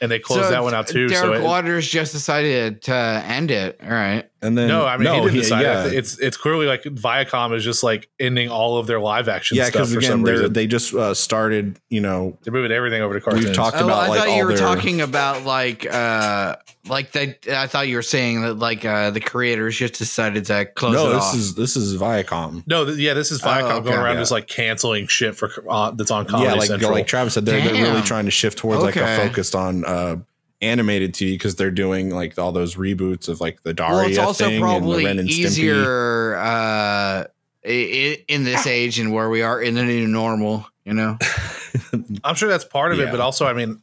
and 0.00 0.10
they 0.10 0.18
closed 0.18 0.44
So 0.44 0.50
that 0.50 0.62
one 0.62 0.74
out 0.74 0.86
too. 0.88 1.08
Derek 1.08 1.22
so 1.24 1.32
it- 1.34 1.42
Waters 1.42 1.86
just 1.88 2.12
decided 2.12 2.82
to 2.82 2.94
end 2.94 3.50
it. 3.50 3.78
All 3.82 3.90
right. 3.90 4.28
and 4.42 4.56
then 4.56 4.68
no, 4.68 4.86
I 4.86 4.96
mean 4.96 5.12
he 5.12 5.20
didn't 5.20 5.34
decide. 5.34 5.62
yeah. 5.62 5.84
It's 5.86 6.18
it's 6.18 6.36
clearly 6.36 6.66
like 6.66 6.82
Viacom 6.84 7.54
is 7.54 7.62
just 7.64 7.82
like 7.82 8.08
ending 8.18 8.48
all 8.48 8.78
of 8.78 8.86
their 8.86 8.98
live 9.00 9.28
action 9.28 9.56
yeah, 9.58 9.64
stuff 9.64 9.72
because 9.74 9.92
for 9.92 9.98
again, 9.98 10.10
some 10.10 10.22
they're, 10.22 10.34
reason. 10.34 10.52
they 10.54 10.66
just 10.66 10.94
uh, 10.94 11.12
started, 11.14 11.78
you 11.90 12.00
know, 12.00 12.38
They're 12.42 12.52
moving 12.52 12.72
everything 12.72 13.02
over 13.02 13.14
to 13.14 13.20
cartoons. 13.20 13.44
We've 13.46 13.54
talked 13.54 13.76
Oh, 13.76 13.84
about 13.84 14.04
I 14.04 14.08
like 14.08 14.18
thought 14.20 14.28
all 14.28 14.36
you 14.36 14.44
were 14.44 14.54
their, 14.54 14.58
talking 14.58 15.00
about 15.02 15.44
like 15.44 15.86
uh 15.92 16.56
like 16.90 17.12
that. 17.12 17.46
I 17.48 17.66
thought 17.66 17.88
you 17.88 17.96
were 17.96 18.02
saying 18.02 18.42
that 18.42 18.54
like 18.58 18.84
uh 18.84 19.10
the 19.10 19.20
creators 19.20 19.76
just 19.76 19.94
decided 19.94 20.44
to 20.46 20.66
close 20.66 20.94
no, 20.94 21.10
it 21.10 21.14
this 21.14 21.22
off. 21.24 21.34
is 21.34 21.54
this 21.54 21.76
is 21.76 21.96
Viacom. 22.00 22.62
no, 22.66 22.84
th- 22.84 22.98
yeah, 22.98 23.14
this 23.14 23.30
is 23.30 23.40
Viacom 23.40 23.62
Oh, 23.70 23.76
okay. 23.76 23.84
going 23.90 23.98
around 24.00 24.14
Yeah. 24.16 24.20
just 24.22 24.32
like 24.32 24.46
canceling 24.48 25.06
shit 25.06 25.34
for 25.36 25.50
uh, 25.70 25.92
that's 25.92 26.10
on 26.10 26.26
Comedy 26.26 26.50
yeah, 26.50 26.54
like 26.56 26.68
Central. 26.68 26.90
like 26.92 27.06
Travis 27.06 27.34
said, 27.34 27.46
they're, 27.46 27.60
they're 27.62 27.82
really 27.82 28.02
trying 28.02 28.26
to 28.26 28.30
shift 28.30 28.58
towards 28.58 28.82
like 28.82 28.96
a 28.96 29.16
focused 29.16 29.54
on 29.54 29.84
uh 29.84 30.16
animated 30.62 31.14
TV 31.14 31.30
because 31.32 31.54
they're 31.56 31.70
doing 31.70 32.10
like 32.10 32.38
all 32.38 32.52
those 32.52 32.74
reboots 32.74 33.28
of 33.30 33.40
like 33.40 33.62
the 33.62 33.72
Daria 33.72 33.94
well, 33.94 34.06
it's 34.08 34.18
also 34.18 34.44
thing 34.44 34.56
and 34.56 34.62
probably 34.62 34.98
the 35.04 35.06
Ren 35.06 35.18
and 35.20 35.28
Stimpy. 35.28 36.34
uh 36.36 37.24
i- 37.64 37.68
i- 37.68 38.24
in 38.28 38.44
this 38.44 38.66
age 38.66 38.98
and 38.98 39.12
where 39.12 39.30
we 39.30 39.42
are 39.42 39.60
in 39.60 39.74
the 39.74 39.84
new 39.84 40.06
normal. 40.06 40.66
You 40.84 40.94
know. 40.94 41.18
I'm 42.24 42.34
sure 42.34 42.48
that's 42.48 42.64
part 42.64 42.92
of 42.92 42.98
Yeah. 42.98 43.08
it, 43.08 43.10
but 43.10 43.20
also, 43.20 43.46
I 43.46 43.52
mean, 43.52 43.82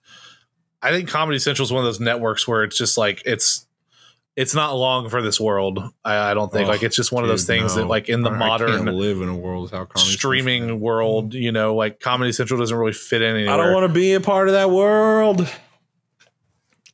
I 0.81 0.91
think 0.91 1.09
Comedy 1.09 1.39
Central 1.39 1.65
is 1.65 1.71
one 1.71 1.79
of 1.79 1.85
those 1.85 1.99
networks 1.99 2.47
where 2.47 2.63
it's 2.63 2.77
just 2.77 2.97
like 2.97 3.21
it's 3.25 3.65
it's 4.35 4.53
not 4.53 4.75
long 4.75 5.09
for 5.09 5.21
this 5.23 5.39
world. 5.39 5.79
I, 6.05 6.31
I 6.31 6.33
don't 6.35 6.51
think 6.51 6.67
Oh, 6.67 6.71
like 6.71 6.83
it's 6.83 6.95
just 6.95 7.11
one 7.11 7.23
of 7.23 7.27
those 7.29 7.45
things 7.45 7.75
no. 7.75 7.81
that 7.81 7.87
like 7.87 8.07
in 8.09 8.21
the 8.21 8.29
I- 8.29 8.35
I 8.35 8.37
modern 8.37 8.69
can't 8.85 8.95
live 8.95 9.19
in 9.21 9.29
a 9.29 9.35
world 9.35 9.63
without 9.63 9.89
Comedy 9.89 10.11
streaming 10.11 10.61
Central. 10.63 10.77
world, 10.79 11.33
you 11.33 11.51
know, 11.51 11.73
like 11.73 11.99
Comedy 11.99 12.31
Central 12.31 12.59
doesn't 12.59 12.77
really 12.77 12.93
fit 12.93 13.23
in 13.23 13.35
anywhere. 13.35 13.53
I 13.55 13.57
don't 13.57 13.73
want 13.73 13.87
to 13.87 13.93
be 13.93 14.13
a 14.13 14.21
part 14.21 14.47
of 14.47 14.53
that 14.53 14.69
world. 14.69 15.49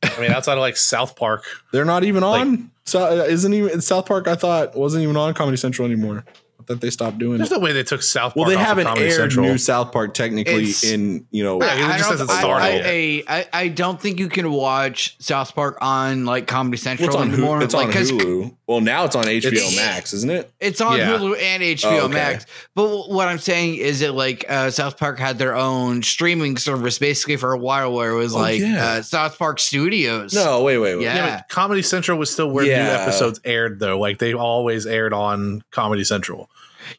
I 0.02 0.20
mean, 0.20 0.30
outside 0.30 0.54
of 0.54 0.60
like 0.60 0.76
South 0.76 1.16
Park, 1.16 1.44
They're 1.72 1.84
not 1.84 2.04
even 2.04 2.22
Like- 2.22 2.40
on. 2.42 2.70
so, 2.84 3.00
uh, 3.04 3.24
isn't 3.24 3.52
even 3.52 3.80
South 3.80 4.06
Park? 4.06 4.26
I 4.28 4.34
thought 4.36 4.74
wasn't 4.76 5.02
even 5.02 5.16
on 5.16 5.34
Comedy 5.34 5.56
Central 5.56 5.86
anymore. 5.86 6.24
I 6.64 6.72
thought 6.72 6.80
they 6.80 6.90
stopped 6.90 7.18
doing 7.18 7.38
there's 7.38 7.52
it. 7.52 7.54
no 7.54 7.60
way 7.60 7.72
they 7.72 7.82
took 7.82 8.02
South 8.02 8.34
Park. 8.34 8.36
Well, 8.36 8.48
they 8.48 8.54
off 8.56 8.66
haven't 8.66 8.84
Comedy 8.86 9.06
aired 9.06 9.14
Central. 9.16 9.46
new 9.46 9.58
South 9.58 9.92
Park 9.92 10.14
technically 10.14 10.54
It's- 10.64 10.84
in 10.84 11.26
you 11.30 11.44
know. 11.44 11.60
Yeah, 11.62 11.74
it 11.74 11.84
I, 11.84 11.98
just 11.98 12.08
don't- 12.08 12.10
hasn't 12.18 12.30
I- 12.30 12.40
started 12.40 12.84
I, 12.86 13.22
I, 13.28 13.46
I 13.52 13.68
don't 13.68 14.00
think 14.00 14.18
you 14.18 14.28
can 14.28 14.50
watch 14.50 15.16
South 15.20 15.54
Park 15.54 15.78
on 15.80 16.24
like 16.24 16.46
Comedy 16.46 16.76
Well, 16.76 16.82
Central 16.82 17.08
it's 17.08 17.16
on, 17.16 17.32
anymore. 17.32 17.58
Hulu, 17.58 17.62
it's 17.64 17.74
like, 17.74 17.86
on 17.88 17.92
'cause 17.92 18.10
Hulu. 18.10 18.56
Well, 18.66 18.80
now 18.80 19.04
it's 19.04 19.14
on 19.14 19.24
HBO 19.24 19.48
It's- 19.52 19.76
Max, 19.76 20.12
isn't 20.14 20.30
it? 20.30 20.50
It's 20.58 20.80
on 20.80 20.96
Yeah. 20.96 21.18
Hulu 21.18 21.38
and 21.40 21.62
HBO 21.62 21.84
Oh, 21.90 22.04
okay. 22.06 22.14
Max. 22.14 22.46
But 22.74 22.84
w- 22.84 23.14
what 23.14 23.28
I'm 23.28 23.38
saying 23.38 23.74
is 23.76 24.00
that 24.00 24.14
like 24.14 24.46
uh, 24.48 24.70
South 24.70 24.96
Park 24.98 25.18
had 25.18 25.38
their 25.38 25.54
own 25.54 26.02
streaming 26.02 26.56
service 26.56 26.98
basically 26.98 27.36
for 27.36 27.52
a 27.52 27.58
while 27.58 27.92
where 27.92 28.10
it 28.10 28.16
was 28.16 28.34
Oh, 28.34 28.38
like 28.38 28.60
yeah. 28.60 28.84
uh, 28.84 29.02
South 29.02 29.38
Park 29.38 29.60
Studios. 29.60 30.32
No, 30.34 30.62
wait, 30.62 30.78
wait, 30.78 30.96
wait. 30.96 31.04
Yeah. 31.04 31.14
Yeah, 31.14 31.36
but 31.36 31.48
Comedy 31.48 31.82
Central 31.82 32.18
was 32.18 32.30
still 32.30 32.48
where 32.48 32.64
new 32.64 32.70
Yeah. 32.70 33.02
episodes 33.02 33.38
aired, 33.44 33.80
though. 33.80 33.98
Like 33.98 34.18
they 34.18 34.32
always 34.32 34.86
aired 34.86 35.12
on 35.12 35.62
Comedy 35.70 36.04
Central. 36.04 36.48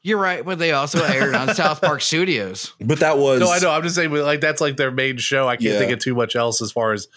You're 0.01 0.17
right, 0.19 0.43
but 0.45 0.59
they 0.59 0.71
also 0.71 1.03
aired 1.03 1.35
on 1.35 1.53
South 1.55 1.81
Park 1.81 2.01
Studios. 2.01 2.73
But 2.79 2.99
that 3.01 3.17
was 3.17 3.39
No, 3.39 3.51
I 3.51 3.59
know. 3.59 3.71
I'm 3.71 3.83
just 3.83 3.95
saying, 3.95 4.11
like 4.11 4.41
that's 4.41 4.61
like 4.61 4.77
their 4.77 4.91
main 4.91 5.17
show. 5.17 5.47
I 5.47 5.55
can't 5.55 5.73
Yeah. 5.73 5.79
think 5.79 5.91
of 5.91 5.99
too 5.99 6.15
much 6.15 6.35
else 6.35 6.61
as 6.61 6.71
far 6.71 6.93
as 6.93 7.07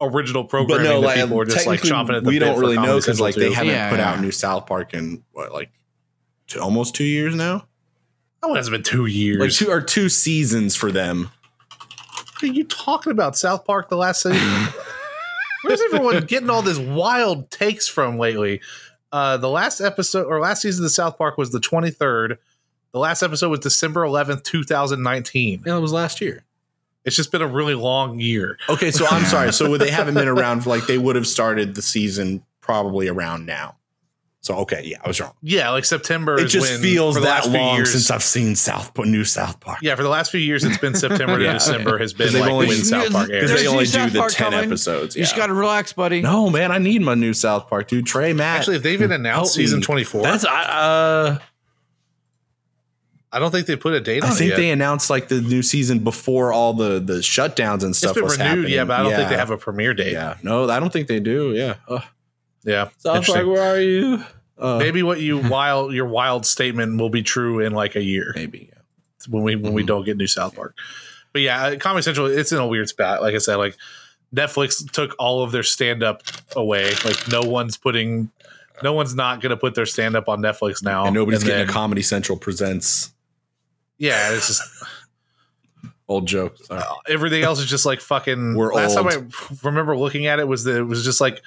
original 0.00 0.44
But 0.44 0.50
programming. 0.50 0.84
no, 0.84 1.00
that 1.02 1.06
like 1.06 1.20
people 1.20 1.40
are 1.40 1.44
just 1.44 1.66
like 1.66 1.82
technically, 1.82 1.90
chomping 2.14 2.16
at 2.16 2.24
the 2.24 2.28
we 2.28 2.38
bit 2.38 2.46
don't 2.46 2.58
really 2.58 2.76
know 2.76 2.96
because 2.96 3.18
Central 3.18 3.24
like 3.26 3.34
they 3.34 3.52
haven't 3.52 3.72
Yeah, 3.72 3.90
put 3.90 4.00
out 4.00 4.20
new 4.20 4.30
South 4.30 4.66
Park 4.66 4.94
in 4.94 5.22
what 5.32 5.52
like 5.52 5.70
two, 6.46 6.60
almost 6.60 6.94
two 6.94 7.04
years 7.04 7.34
now, 7.34 7.66
That 8.42 8.48
one 8.48 8.56
hasn't 8.56 8.72
been 8.72 8.82
two 8.82 9.06
years. 9.06 9.40
like 9.40 9.52
two 9.52 9.68
or 9.70 9.80
two 9.82 10.08
seasons 10.08 10.74
for 10.74 10.90
them. 10.90 11.30
what 12.34 12.42
are 12.42 12.46
you 12.46 12.64
talking 12.64 13.12
about? 13.12 13.36
South 13.36 13.64
Park 13.66 13.88
the 13.90 13.96
last 13.96 14.22
season. 14.22 14.40
Where's 15.62 15.80
everyone 15.82 16.24
getting 16.24 16.48
all 16.48 16.62
this 16.62 16.78
wild 16.78 17.50
takes 17.50 17.86
from 17.86 18.16
lately? 18.18 18.62
Uh, 19.12 19.36
the 19.36 19.48
last 19.48 19.80
episode 19.80 20.26
or 20.26 20.40
last 20.40 20.62
season 20.62 20.82
of 20.82 20.84
the 20.84 20.90
South 20.90 21.18
Park 21.18 21.36
was 21.36 21.50
the 21.50 21.58
23rd. 21.58 22.38
The 22.92 22.98
last 22.98 23.22
episode 23.22 23.50
was 23.50 23.60
December 23.60 24.02
11th, 24.02 24.44
2019. 24.44 25.62
Yeah, 25.66 25.76
it 25.76 25.80
was 25.80 25.92
last 25.92 26.20
year. 26.20 26.44
It's 27.04 27.16
just 27.16 27.32
been 27.32 27.42
a 27.42 27.46
really 27.46 27.74
long 27.74 28.20
year. 28.20 28.58
Okay, 28.68 28.90
so 28.90 29.06
I'm 29.06 29.24
sorry. 29.24 29.52
So 29.52 29.76
they 29.78 29.90
haven't 29.90 30.14
been 30.14 30.28
around 30.28 30.62
for 30.62 30.70
like 30.70 30.86
they 30.86 30.98
would 30.98 31.16
have 31.16 31.26
started 31.26 31.74
the 31.74 31.82
season 31.82 32.44
probably 32.60 33.08
around 33.08 33.46
now. 33.46 33.76
So 34.42 34.54
okay, 34.60 34.80
yeah, 34.86 34.96
I 35.04 35.08
was 35.08 35.20
wrong. 35.20 35.34
Yeah, 35.42 35.68
like 35.70 35.84
September. 35.84 36.38
It 36.38 36.44
is 36.46 36.52
just 36.52 36.70
when- 36.72 36.80
feels 36.80 37.14
for 37.16 37.20
the 37.20 37.26
that 37.26 37.44
last 37.44 37.50
long 37.54 37.76
years- 37.76 37.92
since 37.92 38.10
I've 38.10 38.22
seen 38.22 38.56
South 38.56 38.90
New 38.98 39.22
South 39.24 39.60
Park. 39.60 39.80
Yeah, 39.82 39.94
for 39.96 40.02
the 40.02 40.08
last 40.08 40.30
few 40.30 40.40
years, 40.40 40.64
it's 40.64 40.78
been 40.78 40.94
September 40.94 41.36
to 41.38 41.44
Yeah, 41.44 41.52
December 41.54 41.90
okay. 41.96 42.04
has 42.04 42.14
been 42.14 42.32
they've 42.32 42.40
like 42.40 42.50
only- 42.50 42.68
when 42.68 42.78
South 42.78 43.12
Park 43.12 43.28
because 43.28 43.50
airs. 43.50 43.60
they 43.60 43.66
only 43.66 43.80
new 43.80 43.84
do 43.84 43.90
South 43.90 44.12
the 44.14 44.18
Park 44.18 44.32
ten 44.32 44.50
coming. 44.52 44.64
episodes. 44.64 45.14
You 45.14 45.20
Yeah. 45.20 45.24
just 45.26 45.36
got 45.36 45.48
to 45.48 45.52
relax, 45.52 45.92
buddy. 45.92 46.22
no, 46.22 46.48
man, 46.48 46.72
I 46.72 46.78
need 46.78 47.02
my 47.02 47.14
new 47.14 47.34
South 47.34 47.68
Park, 47.68 47.88
dude. 47.88 48.06
Trey 48.06 48.32
Matt. 48.32 48.60
Actually, 48.60 48.76
if 48.76 48.82
they've 48.82 48.94
even 48.94 49.12
announced 49.12 49.52
season 49.54 49.82
24, 49.82 50.22
that's 50.22 50.46
I- 50.46 50.62
uh, 50.64 51.38
I 53.32 53.38
don't 53.38 53.50
think 53.52 53.66
they 53.66 53.76
put 53.76 53.92
a 53.92 54.00
date 54.00 54.24
I 54.24 54.28
on 54.28 54.32
it 54.32 54.36
think 54.36 54.50
yet. 54.50 54.56
they 54.56 54.70
announced 54.70 55.08
like 55.10 55.28
the 55.28 55.40
new 55.40 55.62
season 55.62 56.00
before 56.00 56.52
all 56.52 56.72
the 56.74 56.98
the 56.98 57.18
shutdowns 57.18 57.82
and 57.82 57.90
it's 57.90 57.98
stuff 57.98 58.14
been 58.14 58.24
was 58.24 58.38
renewed, 58.38 58.48
happening. 58.48 58.72
yeah, 58.72 58.84
but 58.84 58.98
I 58.98 59.02
don't 59.04 59.14
think 59.14 59.28
they 59.28 59.36
have 59.36 59.50
a 59.50 59.56
premiere 59.58 59.94
date. 59.94 60.12
Yeah, 60.14 60.36
no, 60.42 60.68
I 60.68 60.80
don't 60.80 60.92
think 60.92 61.06
they 61.08 61.20
do. 61.20 61.52
Yeah, 61.54 61.74
Ugh. 61.88 62.02
Yeah, 62.64 62.84
South 62.98 63.02
Park, 63.04 63.16
Interesting. 63.16 63.48
where 63.50 63.62
are 63.62 63.80
you? 63.80 64.24
Uh, 64.58 64.78
Maybe 64.78 65.02
what 65.02 65.20
you 65.20 65.38
wild 65.48 65.92
your 65.94 66.06
wild 66.06 66.44
statement 66.44 67.00
will 67.00 67.08
be 67.10 67.22
true 67.22 67.60
in 67.60 67.72
like 67.72 67.96
a 67.96 68.02
year 68.02 68.32
maybe. 68.34 68.68
Yeah. 68.70 68.78
when 69.28 69.42
we 69.42 69.56
when 69.56 69.72
we 69.72 69.82
Mhm. 69.82 69.86
don't 69.86 70.04
get 70.04 70.16
new 70.16 70.26
South 70.26 70.54
Park. 70.54 70.74
But 71.32 71.42
yeah, 71.42 71.64
uh, 71.66 71.76
Comedy 71.78 72.02
Central 72.02 72.26
it's 72.26 72.52
in 72.52 72.58
a 72.58 72.66
weird 72.66 72.88
spot. 72.88 73.22
Like 73.22 73.34
I 73.34 73.38
said, 73.38 73.56
like 73.56 73.76
Netflix 74.34 74.88
took 74.92 75.14
all 75.18 75.42
of 75.42 75.52
their 75.52 75.62
stand 75.62 76.02
up 76.02 76.22
away. 76.54 76.92
Like 77.04 77.28
no 77.28 77.40
one's 77.42 77.76
putting, 77.76 78.30
no 78.82 78.92
one's 78.92 79.14
not 79.14 79.40
going 79.40 79.50
to 79.50 79.56
put 79.56 79.74
their 79.74 79.86
stand 79.86 80.14
up 80.16 80.28
on 80.28 80.40
Netflix 80.40 80.82
now. 80.82 81.06
and 81.06 81.14
nobody's 81.14 81.42
getting 81.42 81.58
then- 81.60 81.68
a 81.68 81.72
Comedy 81.72 82.02
Central 82.02 82.36
presents 82.38 83.12
Yeah, 83.98 84.32
it's 84.32 84.46
just 84.48 84.62
old 86.08 86.26
joke. 86.26 86.56
Sorry. 86.64 86.80
uh, 86.80 86.94
everything 87.08 87.42
else 87.42 87.60
is 87.60 87.66
just 87.70 87.86
like 87.86 88.00
fucking. 88.00 88.54
We're 88.54 88.74
last 88.74 88.96
old. 88.96 89.10
time 89.10 89.30
I 89.32 89.56
remember 89.66 89.96
looking 89.96 90.26
at 90.26 90.38
it 90.38 90.48
was 90.48 90.64
that 90.64 90.76
it 90.76 90.82
was 90.84 91.04
just 91.04 91.20
like 91.20 91.42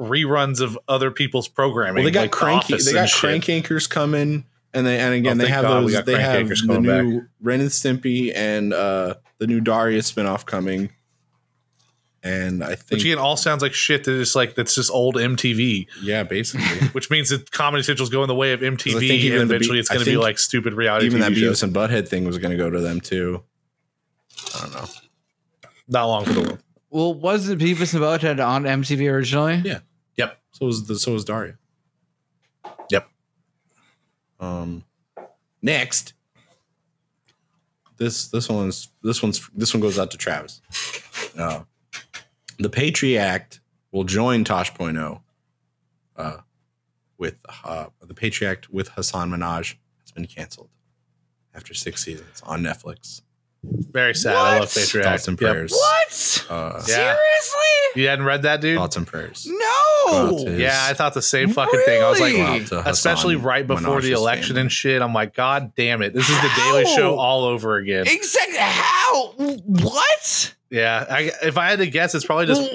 reruns 0.00 0.60
of 0.60 0.78
other 0.88 1.10
people's 1.10 1.46
programming. 1.46 1.96
Well, 1.96 2.04
they 2.04 2.10
got 2.10 2.22
like 2.22 2.30
The 2.32 2.36
cranky. 2.36 2.76
They 2.76 2.90
and 2.90 2.94
got 2.94 3.08
shit. 3.10 3.20
Crank 3.20 3.44
Yankers 3.44 3.88
coming, 3.88 4.44
and 4.74 4.86
they 4.86 4.98
and 4.98 5.14
again 5.14 5.40
Oh, 5.40 5.44
they 5.44 5.50
have 5.50 5.62
God 5.62 5.82
those. 5.84 6.04
They 6.04 6.20
have 6.20 6.48
the 6.48 6.56
coming 6.66 6.82
new 6.82 7.26
Ren 7.42 7.60
and 7.60 7.70
Stimpy 7.70 8.32
and 8.34 8.72
uh 8.72 9.14
the 9.38 9.46
new 9.46 9.60
Daria 9.60 10.00
spinoff 10.00 10.44
coming. 10.46 10.90
and 12.22 12.62
I 12.62 12.70
Which 12.70 12.80
think 12.80 13.00
again 13.02 13.18
all 13.18 13.36
sounds 13.36 13.62
like 13.62 13.72
shit 13.72 14.04
that 14.04 14.12
is 14.12 14.34
like 14.36 14.54
that's 14.54 14.74
just 14.74 14.90
old 14.90 15.16
MTV, 15.16 15.86
yeah, 16.02 16.22
basically. 16.22 16.88
which 16.92 17.10
means 17.10 17.30
that 17.30 17.50
Comedy 17.50 17.82
Central's 17.82 18.10
going 18.10 18.28
the 18.28 18.34
way 18.34 18.52
of 18.52 18.60
MTV, 18.60 18.96
I 18.96 18.98
think 19.00 19.22
even 19.22 19.42
and 19.42 19.50
eventually 19.50 19.76
Be- 19.76 19.80
it's 19.80 19.88
going 19.88 20.00
to 20.04 20.10
be 20.10 20.16
like 20.16 20.38
stupid 20.38 20.74
reality 20.74 21.06
Even 21.06 21.20
TV 21.20 21.24
that 21.24 21.34
shows. 21.34 21.60
Beavis 21.60 21.62
and 21.62 21.74
Butthead 21.74 22.08
thing 22.08 22.24
was 22.24 22.38
going 22.38 22.50
to 22.50 22.56
go 22.58 22.68
to 22.70 22.80
them 22.80 23.00
too. 23.00 23.42
I 24.56 24.60
don't 24.62 24.74
know. 24.74 24.84
Not 25.88 26.04
long 26.06 26.24
for 26.24 26.32
the 26.32 26.40
world. 26.40 26.58
Well, 26.90 27.14
wasn't 27.14 27.60
Beavis 27.60 27.94
and 27.94 28.02
Butthead 28.02 28.44
on 28.44 28.64
MTV 28.64 29.10
originally? 29.12 29.62
Yeah. 29.64 29.78
So 30.60 30.66
was 30.66 30.86
the 30.86 30.98
so 30.98 31.14
was 31.14 31.24
Daria. 31.24 31.56
Yep. 32.90 33.08
Um, 34.38 34.84
next, 35.62 36.12
this 37.96 38.28
this 38.28 38.48
one's 38.48 38.88
this 39.02 39.22
one's 39.22 39.48
this 39.54 39.72
one 39.72 39.80
goes 39.80 39.98
out 39.98 40.10
to 40.10 40.18
Travis. 40.18 40.60
Uh, 41.38 41.62
the 42.58 42.68
Patriot 42.68 43.60
will 43.90 44.04
join 44.04 44.44
Tosh.0 44.44 45.20
uh, 46.16 46.36
with 47.16 47.36
uh, 47.64 47.86
the 48.02 48.14
Patriot 48.14 48.70
with 48.70 48.90
Hasan 48.90 49.30
Minhaj 49.30 49.76
has 50.00 50.12
been 50.12 50.26
canceled 50.26 50.68
after 51.54 51.72
six 51.72 52.04
seasons 52.04 52.42
on 52.44 52.62
Netflix. 52.62 53.22
Very 53.62 54.14
sad. 54.14 54.34
I 54.36 54.52
love 54.52 54.60
What? 54.60 54.74
Patriot 54.74 55.04
Thoughts 55.04 55.22
Act. 55.24 55.28
and 55.28 55.40
Yep. 55.40 55.50
prayers. 55.52 55.72
What? 55.72 56.46
Uh, 56.48 56.72
Yeah. 56.88 56.94
Seriously? 57.14 58.02
You 58.02 58.08
hadn't 58.08 58.24
read 58.24 58.42
that, 58.42 58.60
dude? 58.60 58.78
Thoughts 58.78 58.96
and 58.96 59.06
prayers. 59.06 59.46
No. 59.50 60.28
Thoughts 60.30 60.44
Yeah, 60.58 60.86
I 60.88 60.94
thought 60.94 61.12
the 61.14 61.20
same 61.22 61.52
fucking 61.52 61.82
thing. 61.84 62.02
I 62.02 62.08
was 62.08 62.20
like, 62.20 62.32
Really? 62.34 62.60
Out 62.62 62.66
to 62.68 62.88
especially 62.88 63.34
Hasan 63.34 63.46
right 63.46 63.66
before 63.66 64.00
the 64.00 64.10
Minhaj's 64.12 64.18
election 64.20 64.48
family. 64.54 64.60
and 64.62 64.72
shit. 64.72 65.02
I'm 65.02 65.12
like, 65.12 65.34
God 65.34 65.72
damn 65.76 66.00
it. 66.02 66.14
This 66.14 66.28
is 66.28 66.36
the 66.40 66.50
Daily 66.56 66.84
How? 66.84 66.96
Show 66.96 67.18
all 67.18 67.44
over 67.44 67.76
again. 67.76 68.06
Exactly. 68.06 68.56
How? 68.58 69.32
What? 69.36 70.54
Yeah. 70.70 71.04
I, 71.10 71.30
if 71.42 71.58
I 71.58 71.68
had 71.68 71.80
to 71.80 71.86
guess, 71.86 72.14
it's 72.14 72.24
probably 72.24 72.46
just 72.46 72.70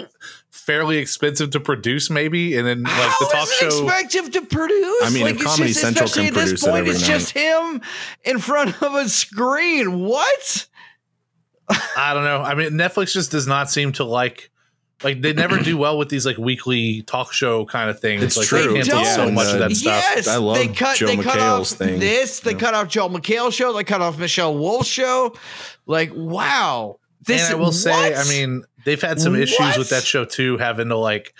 fairly 0.52 0.98
expensive 0.98 1.52
to 1.52 1.60
produce, 1.60 2.10
maybe. 2.10 2.58
And 2.58 2.68
then 2.68 2.84
like 2.84 2.92
How 2.94 3.16
the 3.22 3.26
talk 3.32 3.44
is 3.44 3.52
it 3.52 3.72
show. 3.72 3.88
expensive 3.88 4.32
to 4.34 4.42
produce? 4.42 5.04
I 5.04 5.10
mean, 5.12 5.24
like, 5.24 5.36
if 5.36 5.42
it's 5.42 5.46
Comedy 5.52 5.70
just, 5.70 5.82
Central 5.82 6.06
especially 6.06 6.30
can 6.30 6.38
at 6.38 6.46
this 6.46 6.50
produce 6.50 6.64
it 6.64 6.70
point, 6.70 6.80
every 6.80 6.92
it's 6.92 7.02
night. 7.02 7.08
just 7.08 7.32
him 7.32 7.82
in 8.24 8.40
front 8.40 8.82
of 8.84 8.94
a 8.96 9.10
screen. 9.10 10.00
What? 10.02 10.68
I 11.70 12.14
don't 12.14 12.24
know. 12.24 12.42
I 12.42 12.56
mean, 12.56 12.72
Netflix 12.72 13.12
just 13.14 13.32
does 13.32 13.48
not 13.48 13.70
seem 13.70 13.92
to 13.94 14.04
like. 14.04 14.52
Like 15.04 15.22
they 15.22 15.34
never 15.34 15.60
do 15.60 15.78
well 15.78 15.98
with 15.98 16.08
these 16.08 16.26
like 16.26 16.38
weekly 16.38 17.02
talk 17.02 17.34
show 17.34 17.66
kind 17.66 17.90
of 17.90 18.00
things. 18.00 18.24
It's 18.24 18.38
like 18.38 18.48
true. 18.48 18.60
they 18.70 18.74
cancel 18.76 19.00
They 19.00 19.04
so 19.04 19.26
don't. 19.26 19.34
much 19.34 19.54
of 19.54 19.60
that 19.60 19.72
Yeah. 19.72 19.76
stuff. 19.76 20.04
Yes, 20.16 20.28
I 20.30 20.38
love 20.38 20.56
they 20.56 20.70
cut. 20.70 20.96
Joel 20.98 21.10
they 21.10 21.18
cut 21.18 21.38
McHale's 21.38 21.74
off 21.74 21.78
thing. 21.78 22.00
this. 22.00 22.40
They 22.40 22.52
Yeah. 22.52 22.58
cut 22.58 22.74
off 22.76 22.88
Joel 22.88 23.10
McHale 23.10 23.52
show. 23.54 23.74
They 23.74 23.84
cut 23.84 24.00
off 24.02 24.18
Michelle 24.18 24.58
Wolf's 24.58 24.88
show. 24.88 25.36
Like, 25.86 26.12
wow. 26.16 27.00
This 27.26 27.44
and 27.50 27.58
I 27.58 27.60
will 27.60 27.74
say. 27.74 28.16
I 28.16 28.24
mean, 28.30 28.64
they've 28.86 29.02
had 29.02 29.20
some 29.20 29.36
issues 29.36 29.60
What? 29.60 29.78
with 29.78 29.90
that 29.90 30.04
show 30.04 30.24
too, 30.24 30.58
having 30.60 30.88
to 30.88 30.96
like 30.98 31.34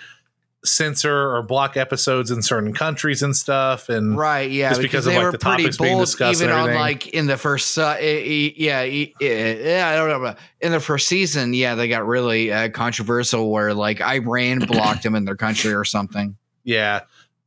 censor 0.66 1.30
or 1.34 1.42
block 1.42 1.76
episodes 1.76 2.30
in 2.30 2.42
certain 2.42 2.72
countries 2.74 3.22
and 3.22 3.34
stuff. 3.36 3.88
And 3.88 4.16
Right, 4.16 4.50
yeah, 4.50 4.70
just 4.70 4.82
because 4.82 5.04
because 5.04 5.06
of, 5.06 5.12
they 5.12 5.16
like, 5.18 5.24
were 5.26 5.32
the 5.32 5.38
pretty 5.38 5.62
topics 5.62 5.78
being 5.78 5.94
bold, 5.94 6.02
discussed 6.06 6.42
even 6.42 6.54
on 6.54 6.74
like 6.74 7.08
in 7.08 7.26
the 7.26 7.36
first, 7.36 7.78
uh, 7.78 7.96
yeah, 8.00 8.82
yeah, 8.82 9.90
I 9.90 9.96
don't 9.96 10.08
know, 10.08 10.20
but 10.20 10.38
in 10.60 10.72
the 10.72 10.80
first 10.80 11.08
season, 11.08 11.54
yeah, 11.54 11.74
they 11.74 11.88
got 11.88 12.06
really 12.06 12.52
uh, 12.52 12.68
controversial 12.70 13.50
where 13.50 13.72
like 13.74 14.00
Iran 14.00 14.58
blocked 14.60 15.02
them 15.02 15.14
in 15.14 15.24
their 15.24 15.36
country 15.36 15.72
or 15.72 15.84
something. 15.84 16.36
yeah, 16.64 17.00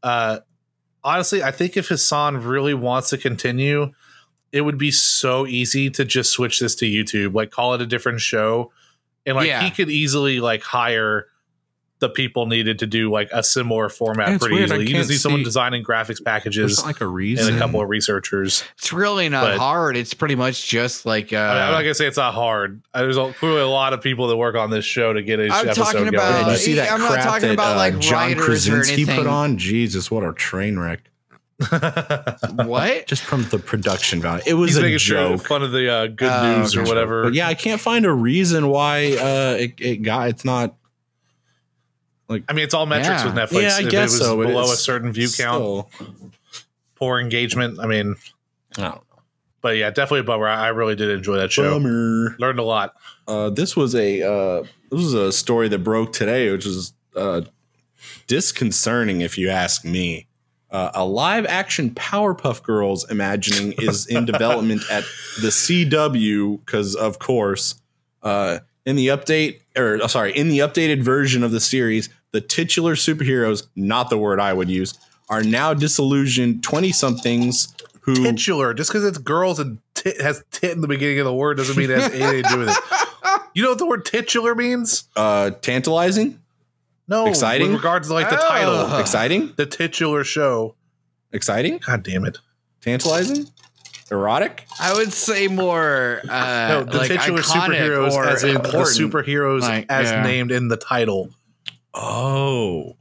uh, 0.03 0.39
honestly, 1.03 1.43
I 1.43 1.51
think 1.51 1.77
if 1.77 1.89
Hasan 1.89 2.43
really 2.43 2.73
wants 2.73 3.09
to 3.09 3.17
continue, 3.17 3.91
it 4.51 4.61
would 4.61 4.77
be 4.77 4.91
so 4.91 5.45
easy 5.45 5.89
to 5.91 6.05
just 6.05 6.31
switch 6.31 6.59
this 6.59 6.75
to 6.75 6.85
YouTube, 6.85 7.33
like 7.33 7.51
call 7.51 7.73
it 7.73 7.81
a 7.81 7.85
different 7.85 8.19
show, 8.21 8.71
and 9.25 9.35
like 9.35 9.47
Yeah. 9.47 9.61
he 9.61 9.71
could 9.71 9.89
easily 9.89 10.39
like 10.39 10.63
hire. 10.63 11.27
The 11.99 12.07
people 12.09 12.45
needed 12.45 12.79
to 12.79 12.87
do 12.87 13.11
like 13.11 13.29
a 13.33 13.43
similar 13.43 13.89
format 13.89 14.29
Yeah, 14.29 14.37
pretty 14.37 14.55
weird. 14.55 14.65
Easily. 14.69 14.79
You 14.85 14.87
can't 14.87 14.97
just 14.99 15.09
need 15.09 15.17
someone 15.17 15.43
designing 15.43 15.83
graphics 15.83 16.23
packages 16.23 16.81
like 16.83 17.01
a 17.01 17.07
reason. 17.07 17.47
and 17.49 17.57
a 17.57 17.59
couple 17.59 17.81
of 17.81 17.89
researchers. 17.89 18.63
It's 18.77 18.93
really 18.93 19.27
not 19.27 19.43
But- 19.43 19.57
hard. 19.57 19.97
It's 19.97 20.13
pretty 20.13 20.35
much 20.35 20.65
just 20.69 21.05
like 21.05 21.33
uh, 21.33 21.37
I 21.37 21.39
mean, 21.55 21.63
I'm 21.63 21.71
not 21.73 21.81
gonna 21.81 21.93
say 21.93 22.07
it's 22.07 22.15
not 22.17 22.33
hard. 22.33 22.81
Uh, 22.93 23.01
There's 23.01 23.17
a, 23.17 23.33
clearly 23.33 23.59
a 23.61 23.67
lot 23.67 23.91
of 23.91 24.01
people 24.01 24.27
that 24.29 24.37
work 24.37 24.55
on 24.55 24.69
this 24.69 24.85
show 24.85 25.11
to 25.11 25.21
get 25.21 25.41
each 25.41 25.51
I'm 25.51 25.67
episode 25.67 25.83
talking 25.83 26.01
going. 26.03 26.15
about- 26.15 26.45
Did 26.45 26.51
you 26.51 26.57
see 26.57 26.73
that 26.75 26.89
I'm 26.91 26.99
not 27.01 27.21
talking 27.21 27.49
that 27.49 27.53
about, 27.55 27.73
uh, 27.73 27.77
like, 27.79 27.99
John 27.99 28.29
writers 28.29 28.45
Krasinski 28.45 29.05
put 29.05 29.27
on? 29.27 29.57
Jesus, 29.57 30.09
what 30.09 30.23
a 30.23 30.31
train 30.31 30.79
wreck! 30.79 31.01
what? 32.65 33.05
Just 33.07 33.23
from 33.23 33.43
the 33.49 33.59
production 33.59 34.21
value, 34.21 34.43
it 34.45 34.53
was 34.53 34.71
He's 34.71 34.77
a 34.77 34.81
making 34.81 34.97
sure 34.99 35.17
joke. 35.37 35.45
fun 35.45 35.63
of 35.63 35.71
the 35.71 35.89
uh, 35.91 36.07
good 36.07 36.31
Oh, 36.31 36.59
news 36.59 36.75
or 36.75 36.83
whatever. 36.83 37.23
But 37.23 37.33
yeah, 37.33 37.47
I 37.47 37.53
can't 37.53 37.81
find 37.81 38.05
a 38.05 38.11
reason 38.13 38.67
why 38.69 39.13
uh, 39.17 39.57
it, 39.59 39.73
it 39.79 39.97
got. 40.01 40.29
It's 40.29 40.45
not. 40.45 40.75
I 42.29 42.53
mean, 42.53 42.63
it's 42.63 42.73
all 42.73 42.85
metrics 42.85 43.23
Yeah. 43.23 43.25
with 43.25 43.35
Netflix. 43.35 43.61
Yeah, 43.63 43.77
I 43.77 43.81
if 43.83 43.89
guess 43.89 44.13
it 44.13 44.19
was 44.19 44.27
so, 44.27 44.37
below 44.37 44.63
a 44.71 44.75
certain 44.75 45.11
view 45.11 45.29
count, 45.35 45.87
poor 46.95 47.19
engagement. 47.19 47.79
I 47.79 47.87
mean, 47.87 48.15
I 48.77 48.81
don't 48.81 48.95
know. 48.95 49.01
but 49.61 49.77
yeah, 49.77 49.89
definitely 49.89 50.19
a 50.19 50.23
bummer. 50.23 50.47
I 50.47 50.65
I 50.65 50.67
really 50.69 50.95
did 50.95 51.09
enjoy 51.09 51.37
that 51.37 51.51
show. 51.51 51.71
Bummer. 51.79 52.35
Learned 52.39 52.59
a 52.59 52.63
lot. 52.63 52.93
Uh, 53.27 53.49
this 53.49 53.75
was 53.75 53.95
a 53.95 54.21
uh, 54.21 54.61
this 54.91 55.01
was 55.01 55.13
a 55.13 55.31
story 55.31 55.67
that 55.69 55.79
broke 55.79 56.13
today, 56.13 56.51
which 56.51 56.65
is 56.65 56.93
uh, 57.15 57.41
disconcerting 58.27 59.21
if 59.21 59.37
you 59.37 59.49
ask 59.49 59.83
me. 59.85 60.27
Uh, 60.71 60.91
a 60.93 61.03
live 61.03 61.47
action 61.47 61.89
Powerpuff 61.89 62.61
Girls 62.61 63.09
imagining 63.09 63.73
is 63.79 64.05
in 64.05 64.25
development 64.31 64.83
at 64.91 65.03
the 65.41 65.47
CW 65.47 66.59
because, 66.63 66.93
of 66.95 67.17
course, 67.17 67.81
uh, 68.21 68.59
in 68.85 68.95
the 68.95 69.07
update 69.07 69.61
or 69.75 69.99
uh, 70.03 70.07
sorry, 70.07 70.31
in 70.37 70.49
the 70.49 70.59
updated 70.59 71.01
version 71.01 71.43
of 71.43 71.49
the 71.49 71.59
series, 71.59 72.09
the 72.31 72.41
titular 72.41 72.95
superheroes, 72.95 73.67
not 73.75 74.09
the 74.09 74.17
word 74.17 74.39
I 74.39 74.53
would 74.53 74.69
use, 74.69 74.93
are 75.29 75.43
now 75.43 75.73
disillusioned 75.73 76.63
twenty 76.63 76.91
somethings 76.91 77.73
who 78.01 78.15
Titular, 78.23 78.73
just 78.73 78.89
because 78.89 79.03
it's 79.05 79.17
girls 79.17 79.59
and 79.59 79.79
tit 79.93 80.19
has 80.21 80.43
tit 80.51 80.71
in 80.71 80.81
the 80.81 80.87
beginning 80.87 81.19
of 81.19 81.25
the 81.25 81.33
word 81.33 81.57
doesn't 81.57 81.75
mean 81.77 81.89
it 81.91 81.99
has 81.99 82.11
anything 82.13 82.43
to 82.43 82.49
do 82.49 82.59
with 82.59 82.69
it. 82.69 82.77
You 83.55 83.63
know 83.63 83.69
what 83.69 83.79
the 83.79 83.87
word 83.87 84.05
titular 84.05 84.53
means? 84.55 85.05
uh, 85.15 85.49
tantalizing, 85.61 86.39
No, 87.07 87.25
Exciting? 87.27 87.67
with 87.71 87.77
regards 87.77 88.07
to 88.07 88.13
like 88.13 88.29
the 88.29 88.37
Oh. 88.39 88.47
title, 88.47 88.97
exciting, 88.99 89.53
the 89.57 89.65
titular 89.65 90.23
show. 90.23 90.75
exciting, 91.33 91.79
God 91.85 92.03
damn 92.03 92.25
it! 92.25 92.37
tantalizing, 92.81 93.47
erotic. 94.11 94.65
I 94.79 94.93
would 94.93 95.11
say 95.13 95.47
more 95.47 96.21
uh, 96.29 96.67
No, 96.69 96.83
the 96.83 96.97
like 96.99 97.07
titular 97.09 97.41
iconic 97.41 97.75
superheroes, 97.79 98.11
or 98.13 98.25
as 98.27 98.43
in 98.43 98.53
the 98.55 98.61
superheroes 98.61 99.61
Like, 99.61 99.87
as 99.89 100.09
yeah. 100.11 100.23
named 100.23 100.51
in 100.51 100.67
the 100.69 100.77
title. 100.77 101.31
Oh, 102.01 102.95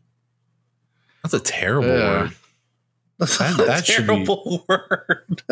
that's 1.22 1.34
a 1.34 1.40
terrible 1.40 1.88
Yeah. 1.88 2.22
word. 2.22 2.30
That's 3.18 3.36
That- 3.38 3.58
a 3.58 3.64
that 3.64 3.84
should 3.84 4.06
be- 4.06 4.24
terrible 4.24 4.64
word. 4.68 5.42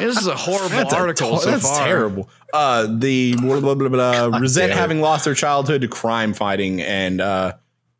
This 0.00 0.18
is 0.18 0.26
a 0.26 0.34
horrible 0.34 0.70
That's, 0.70 0.92
a 0.92 0.96
article 0.96 1.36
to- 1.36 1.42
so 1.44 1.50
that's 1.52 1.62
far. 1.62 1.86
terrible. 1.86 2.28
Uh, 2.52 2.88
the 2.98 3.36
blah, 3.36 3.60
blah, 3.60 3.74
blah, 3.76 3.88
blah, 3.88 4.28
God 4.30 4.40
resent 4.40 4.70
damn 4.70 4.78
having 4.78 5.00
lost 5.00 5.24
their 5.24 5.34
childhood 5.34 5.82
to 5.82 5.88
crime 5.88 6.34
fighting, 6.34 6.80
and 6.82 7.20
uh, 7.20 7.52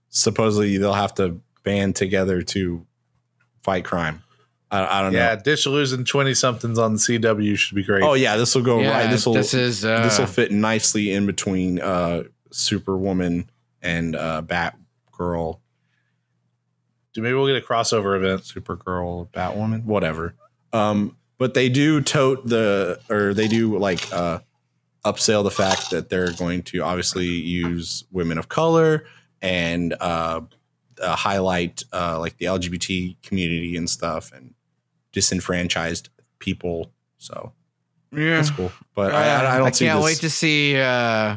supposedly 0.08 0.76
they'll 0.76 0.92
have 0.92 1.14
to 1.14 1.40
band 1.62 1.94
together 1.94 2.42
to 2.42 2.84
fight 3.62 3.84
crime. 3.84 4.24
I, 4.72 4.98
I 4.98 5.02
don't 5.02 5.12
know. 5.12 5.18
Yeah, 5.20 5.36
know. 5.36 5.42
disillusioned 5.44 6.08
twenty 6.08 6.34
somethings 6.34 6.76
on 6.76 6.94
the 6.94 6.98
CW 6.98 7.56
should 7.56 7.76
be 7.76 7.84
great. 7.84 8.02
Oh 8.02 8.14
yeah, 8.14 8.36
this 8.36 8.56
will 8.56 8.62
go 8.62 8.80
Yeah, 8.80 8.90
right. 8.90 9.08
This 9.08 9.24
will 9.24 9.34
this 9.34 9.54
is 9.54 9.84
uh, 9.84 10.02
this 10.02 10.18
will 10.18 10.26
fit 10.26 10.50
nicely 10.50 11.12
in 11.12 11.26
between 11.26 11.78
uh, 11.80 12.24
Superwoman 12.50 13.48
and 13.80 14.16
uh, 14.16 14.42
Batgirl, 15.22 15.58
Dude, 17.12 17.24
maybe 17.24 17.34
we'll 17.34 17.46
get 17.46 17.62
a 17.62 17.66
crossover 17.66 18.16
event. 18.16 18.42
Supergirl, 18.42 19.28
Batwoman, 19.32 19.84
whatever. 19.84 20.34
Um, 20.72 21.16
but 21.38 21.54
they 21.54 21.68
do 21.68 22.00
tote 22.00 22.46
the, 22.46 23.00
or 23.10 23.34
they 23.34 23.48
do 23.48 23.76
like 23.76 24.10
uh, 24.12 24.38
upsell 25.04 25.44
the 25.44 25.50
fact 25.50 25.90
that 25.90 26.08
they're 26.08 26.32
going 26.32 26.62
to 26.62 26.80
obviously 26.80 27.26
use 27.26 28.04
women 28.10 28.38
of 28.38 28.48
color 28.48 29.04
and 29.42 29.94
uh, 30.00 30.40
uh, 31.02 31.16
highlight 31.16 31.82
uh, 31.92 32.18
like 32.18 32.38
the 32.38 32.46
LGBT 32.46 33.16
community 33.22 33.76
and 33.76 33.90
stuff 33.90 34.32
and 34.32 34.54
disenfranchised 35.12 36.08
people. 36.38 36.92
So 37.18 37.52
yeah. 38.10 38.36
that's 38.36 38.50
cool. 38.50 38.72
But 38.94 39.12
I, 39.12 39.44
I, 39.44 39.56
I 39.56 39.58
don't 39.58 39.74
see 39.74 39.84
can't 39.84 40.02
wait 40.02 40.18
to 40.18 40.30
see 40.30 40.78
uh, 40.78 41.36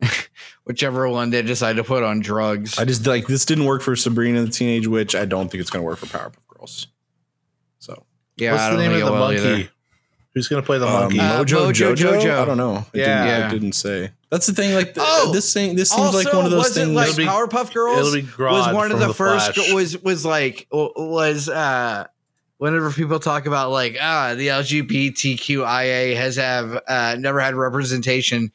whichever 0.70 1.08
one 1.08 1.30
they 1.30 1.42
decide 1.42 1.76
to 1.76 1.84
put 1.84 2.02
on 2.04 2.20
drugs. 2.20 2.78
I 2.78 2.84
just 2.84 3.04
like 3.06 3.26
this 3.26 3.44
didn't 3.44 3.64
work 3.64 3.82
for 3.82 3.96
Sabrina 3.96 4.42
the 4.44 4.50
Teenage 4.50 4.86
Witch. 4.86 5.14
I 5.16 5.24
don't 5.24 5.50
think 5.50 5.60
it's 5.60 5.70
going 5.70 5.82
to 5.82 5.86
work 5.86 5.98
for 5.98 6.06
Powerpuff 6.06 6.36
Girls. 6.56 6.86
So 7.80 8.04
yeah, 8.36 8.52
What's 8.52 8.62
I 8.62 8.70
the 8.70 8.76
don't 8.76 8.84
name 8.84 8.92
of 8.92 9.00
the 9.00 9.06
it 9.06 9.10
will 9.10 9.18
monkey? 9.18 9.42
either. 9.62 9.68
Who's 10.32 10.46
gonna 10.46 10.62
play 10.62 10.78
the 10.78 10.86
um, 10.86 10.92
monkey? 10.92 11.18
Uh, 11.18 11.42
Mojo, 11.44 11.72
Mojo 11.72 11.92
Jojo? 11.96 12.20
Jojo. 12.20 12.40
I 12.40 12.44
don't 12.44 12.56
know. 12.56 12.86
It, 12.92 13.00
Yeah. 13.00 13.24
didn't, 13.24 13.26
Yeah. 13.40 13.46
it 13.46 13.50
didn't 13.50 13.72
say. 13.72 14.12
That's 14.30 14.46
the 14.46 14.52
thing. 14.52 14.74
Like 14.76 14.94
the, 14.94 15.00
Oh, 15.04 15.32
this 15.32 15.52
thing. 15.52 15.74
This 15.74 15.90
seems 15.90 16.14
like 16.14 16.32
one 16.32 16.44
of 16.44 16.52
those 16.52 16.72
things. 16.72 16.90
like 16.92 17.08
It'll 17.08 17.16
be- 17.16 17.24
Powerpuff 17.24 17.74
Girls 17.74 17.98
It'll 17.98 18.12
be 18.12 18.42
was 18.44 18.72
one 18.72 18.92
of 18.92 19.00
the, 19.00 19.08
The 19.08 19.14
first 19.14 19.54
Flash. 19.54 19.72
was 19.72 19.98
was 20.02 20.24
like 20.24 20.68
was 20.70 21.48
uh 21.48 22.06
whenever 22.58 22.92
people 22.92 23.18
talk 23.18 23.46
about 23.46 23.72
like 23.72 23.96
ah 24.00 24.34
the 24.36 24.46
LGBTQIA 24.48 26.14
has 26.14 26.36
have 26.36 26.80
uh 26.86 27.16
never 27.18 27.40
had 27.40 27.56
representation 27.56 28.52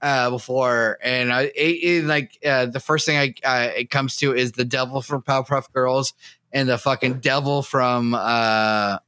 uh, 0.00 0.30
before, 0.30 0.98
and 1.02 1.32
I 1.32 1.42
it, 1.42 1.52
it, 1.56 2.04
like 2.04 2.38
uh, 2.44 2.66
the 2.66 2.80
first 2.80 3.06
thing 3.06 3.16
I 3.16 3.34
uh, 3.44 3.70
it 3.76 3.90
comes 3.90 4.16
to 4.18 4.34
is 4.34 4.52
the 4.52 4.64
devil 4.64 5.02
from 5.02 5.22
Powerpuff 5.22 5.72
Girls 5.72 6.14
and 6.52 6.68
the 6.68 6.78
fucking 6.78 7.20
devil 7.20 7.62
from 7.62 8.14
uh, 8.14 8.98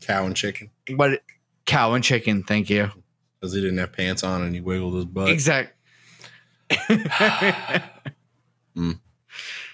Cow 0.00 0.26
and 0.26 0.36
chicken 0.36 0.70
what 0.96 1.22
cow 1.64 1.92
and 1.94 2.04
chicken. 2.04 2.42
Thank 2.42 2.70
you. 2.70 2.90
because 3.40 3.54
he 3.54 3.60
didn't 3.60 3.78
have 3.78 3.92
pants 3.92 4.22
on 4.22 4.42
and 4.42 4.54
he 4.54 4.60
wiggled 4.60 4.94
his 4.94 5.04
butt. 5.04 5.30
Exact. 5.30 5.74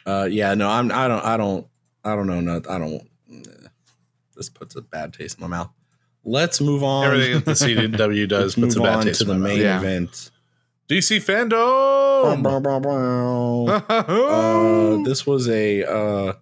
Uh, 0.07 0.24
yeah, 0.24 0.55
no, 0.55 0.70
I'm. 0.70 0.90
I 0.90 1.07
don't. 1.07 1.22
I 1.22 1.36
don't. 1.36 1.66
I 2.03 2.16
don't 2.16 2.26
know. 2.26 2.40
No, 2.40 2.62
I 2.66 2.78
don't. 2.78 3.07
This 4.34 4.49
puts 4.49 4.74
a 4.74 4.80
bad 4.80 5.12
taste 5.12 5.36
in 5.36 5.42
my 5.42 5.49
mouth. 5.49 5.68
Let's 6.30 6.60
move 6.60 6.82
on. 6.84 7.04
Everything 7.06 7.34
that 7.34 7.44
the 7.44 7.52
CW 7.52 8.28
does 8.28 8.56
Let's 8.58 8.74
puts 8.74 8.76
a 8.76 8.78
move 8.78 8.86
bad 8.86 8.96
on 8.98 9.04
taste 9.04 9.18
to 9.20 9.24
the 9.24 9.32
in 9.34 9.42
main 9.42 9.60
Yeah. 9.60 9.78
event. 9.78 10.30
DC 10.88 11.18
FanDome. 11.18 12.42
Bow, 12.42 12.60
bow, 12.60 12.60
bow, 12.60 12.80
bow. 12.80 13.84
Uh, 13.88 15.04
this 15.04 15.26
was 15.26 15.48
a 15.48 15.84
uh, 15.84 16.32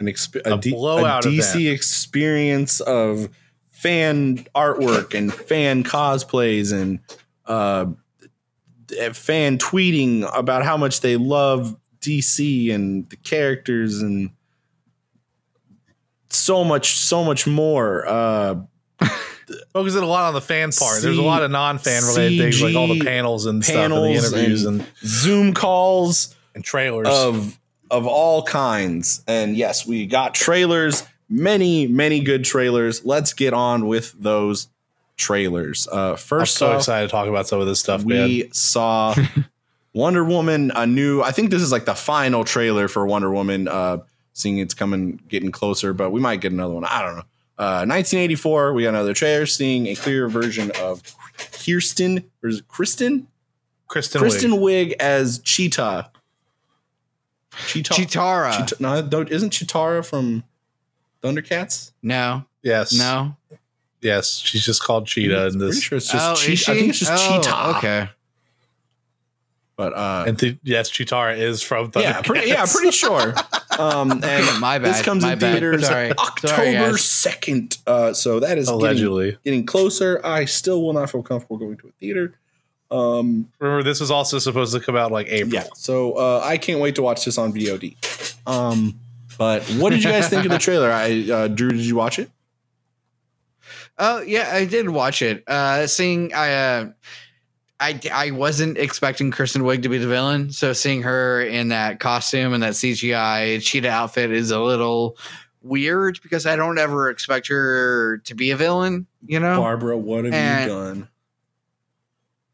an 0.00 0.06
exp- 0.06 0.40
a, 0.44 0.54
A 0.54 0.58
D- 0.58 0.70
a 0.70 0.72
blowout 0.74 1.22
DC 1.24 1.54
event. 1.60 1.74
experience 1.74 2.80
of 2.80 3.28
fan 3.70 4.38
artwork 4.54 5.14
and 5.14 5.32
fan 5.32 5.84
cosplays 5.84 6.72
and 6.72 6.98
uh, 7.46 7.86
fan 9.12 9.58
tweeting 9.58 10.28
about 10.36 10.64
how 10.64 10.76
much 10.76 11.00
they 11.00 11.16
love 11.16 11.76
DC 12.00 12.72
and 12.74 13.08
the 13.10 13.16
characters 13.16 14.02
and 14.02 14.30
so 16.28 16.64
much, 16.64 16.96
so 16.98 17.22
much 17.24 17.46
more. 17.46 18.06
Uh, 18.06 18.56
Focuses 19.72 20.00
a 20.00 20.06
lot 20.06 20.24
on 20.28 20.34
the 20.34 20.40
fan 20.40 20.70
part. 20.72 21.02
There's 21.02 21.18
a 21.18 21.22
lot 21.22 21.42
of 21.42 21.50
non-fan 21.50 22.02
related 22.04 22.38
things 22.38 22.62
like 22.62 22.74
all 22.74 22.88
the 22.88 23.04
panels 23.04 23.46
and 23.46 23.64
stuff 23.64 23.76
and 23.76 23.92
the 23.92 24.10
interviews 24.10 24.64
and, 24.64 24.80
and 24.80 24.90
Zoom 25.04 25.54
calls. 25.54 26.34
and 26.54 26.64
trailers. 26.64 27.08
of 27.08 27.58
of 27.90 28.06
all 28.06 28.42
kinds. 28.42 29.22
And 29.26 29.56
yes, 29.56 29.86
we 29.86 30.06
got 30.06 30.34
trailers, 30.34 31.04
many 31.28 31.86
many 31.86 32.20
good 32.20 32.44
trailers. 32.44 33.04
Let's 33.04 33.32
get 33.32 33.52
on 33.52 33.86
with 33.86 34.14
those 34.18 34.68
trailers. 35.16 35.86
Uh 35.90 36.12
I'm 36.12 36.16
first 36.16 36.56
so 36.56 36.70
off, 36.70 36.78
excited 36.78 37.06
to 37.08 37.10
talk 37.10 37.28
about 37.28 37.46
some 37.46 37.60
of 37.60 37.66
this 37.66 37.80
stuff, 37.80 38.04
man. 38.04 38.28
we 38.28 38.48
saw 38.52 39.14
Wonder 39.94 40.24
Woman 40.24 40.72
a 40.74 40.86
new 40.86 41.22
I 41.22 41.30
think 41.30 41.50
this 41.50 41.62
is 41.62 41.70
like 41.70 41.84
the 41.84 41.94
final 41.94 42.44
trailer 42.44 42.88
for 42.88 43.06
Wonder 43.06 43.30
Woman 43.30 43.68
uh 43.68 43.98
seeing 44.32 44.58
it's 44.58 44.74
coming 44.74 45.20
getting 45.28 45.52
closer, 45.52 45.92
but 45.92 46.10
we 46.10 46.20
might 46.20 46.40
get 46.40 46.50
another 46.52 46.74
one. 46.74 46.84
I 46.84 47.02
don't 47.02 47.16
know. 47.16 47.22
Uh 47.56 47.86
1984, 47.86 48.72
we 48.74 48.82
got 48.82 48.88
another 48.90 49.14
trailer 49.14 49.46
seeing 49.46 49.86
a 49.86 49.94
clear 49.94 50.28
version 50.28 50.72
of 50.80 51.02
Kirsten 51.64 52.24
or 52.42 52.48
is 52.48 52.58
it 52.58 52.68
Kristen? 52.68 53.28
Kristen, 53.86 54.20
Kristen 54.20 54.50
Wiig. 54.52 54.90
Wiig 54.90 54.92
as 54.98 55.38
Cheetah. 55.40 56.10
Cheetah. 57.68 57.94
Cheetara. 57.94 58.58
Cheetah- 58.58 58.76
no, 58.82 59.02
don't- 59.02 59.28
isn't 59.30 59.52
Cheetara 59.52 60.04
from 60.04 60.42
Thundercats? 61.22 61.92
no, 62.02 62.44
Yes. 62.62 62.92
no. 62.92 63.36
Yes. 64.00 64.36
She's 64.44 64.64
just 64.64 64.82
called 64.82 65.06
Cheetah 65.06 65.46
in 65.46 65.52
Pretty 65.52 65.66
this. 65.66 65.82
sure 65.82 65.96
it's 65.98 66.10
just 66.10 66.28
oh, 66.28 66.32
is 66.32 66.40
Cheetah. 66.40 66.56
she? 66.56 66.72
I 66.72 66.74
think 66.74 66.88
it's 66.90 66.98
just 66.98 67.12
Oh, 67.14 67.36
Cheetah. 67.40 67.76
Okay. 67.78 68.08
But 69.76 69.92
uh, 69.94 70.24
And 70.26 70.38
th- 70.38 70.58
yes, 70.62 70.90
Cheetara 70.90 71.38
is 71.38 71.62
from 71.62 71.90
Thundercats. 71.90 72.02
yeah, 72.02 72.20
pretty, 72.22 72.48
yeah, 72.48 72.66
pretty 72.66 72.90
sure. 72.90 73.34
Um, 73.78 74.10
and 74.24 74.60
My 74.60 74.78
bad. 74.78 74.94
This 74.94 75.02
comes 75.02 75.22
my 75.22 75.32
in 75.34 75.38
bad. 75.38 75.52
theaters 75.52 75.86
Sorry. 75.86 76.12
Sorry, 76.40 76.76
October 76.76 76.98
second. 76.98 77.78
Uh, 77.86 78.12
so 78.12 78.40
that 78.40 78.58
is 78.58 78.66
getting, 78.68 78.80
Allegedly. 78.80 79.38
getting 79.44 79.66
closer. 79.66 80.20
I 80.24 80.44
still 80.44 80.82
will 80.82 80.92
not 80.92 81.10
feel 81.10 81.22
comfortable 81.22 81.56
going 81.58 81.76
to 81.78 81.88
a 81.88 81.92
theater. 81.92 82.34
Um, 82.90 83.50
Remember, 83.58 83.82
this 83.82 84.00
was 84.00 84.10
also 84.10 84.38
supposed 84.38 84.72
to 84.74 84.80
come 84.80 84.96
out 84.96 85.10
like 85.10 85.26
April. 85.28 85.54
yeah, 85.54 85.66
so 85.74 86.12
uh, 86.12 86.40
I 86.44 86.58
can't 86.58 86.80
wait 86.80 86.94
to 86.96 87.02
watch 87.02 87.24
this 87.24 87.38
on 87.38 87.52
VOD. 87.52 87.96
Um, 88.46 89.00
but 89.38 89.62
what 89.78 89.90
did 89.90 90.04
you 90.04 90.10
guys 90.10 90.28
think 90.28 90.44
of 90.44 90.50
the 90.52 90.58
trailer? 90.60 90.92
I 90.92 91.28
uh, 91.30 91.48
Drew, 91.48 91.70
did 91.70 91.80
you 91.80 91.96
watch 91.96 92.18
it? 92.20 92.30
Oh 93.98 94.20
yeah, 94.22 94.50
I 94.52 94.64
did 94.64 94.88
watch 94.90 95.22
it. 95.22 95.42
Uh, 95.46 95.86
seeing 95.86 96.32
I, 96.34 96.52
uh, 96.52 96.90
I, 97.84 98.00
I 98.12 98.30
wasn't 98.30 98.78
expecting 98.78 99.30
Kristen 99.30 99.62
Wiig 99.62 99.82
to 99.82 99.88
be 99.90 99.98
the 99.98 100.06
villain, 100.08 100.50
so 100.50 100.72
seeing 100.72 101.02
her 101.02 101.42
in 101.42 101.68
that 101.68 102.00
costume 102.00 102.54
and 102.54 102.62
that 102.62 102.72
CGI 102.72 103.62
cheetah 103.62 103.90
outfit 103.90 104.30
is 104.30 104.50
a 104.50 104.58
little 104.60 105.18
weird 105.62 106.18
because 106.22 106.46
I 106.46 106.56
don't 106.56 106.78
ever 106.78 107.10
expect 107.10 107.48
her 107.48 108.18
to 108.24 108.34
be 108.34 108.50
a 108.52 108.56
villain, 108.56 109.06
you 109.26 109.38
know. 109.38 109.60
Barbara, 109.60 109.98
what 109.98 110.24
have 110.24 110.32
And- 110.34 110.70
you 110.70 110.76
done? 110.76 111.08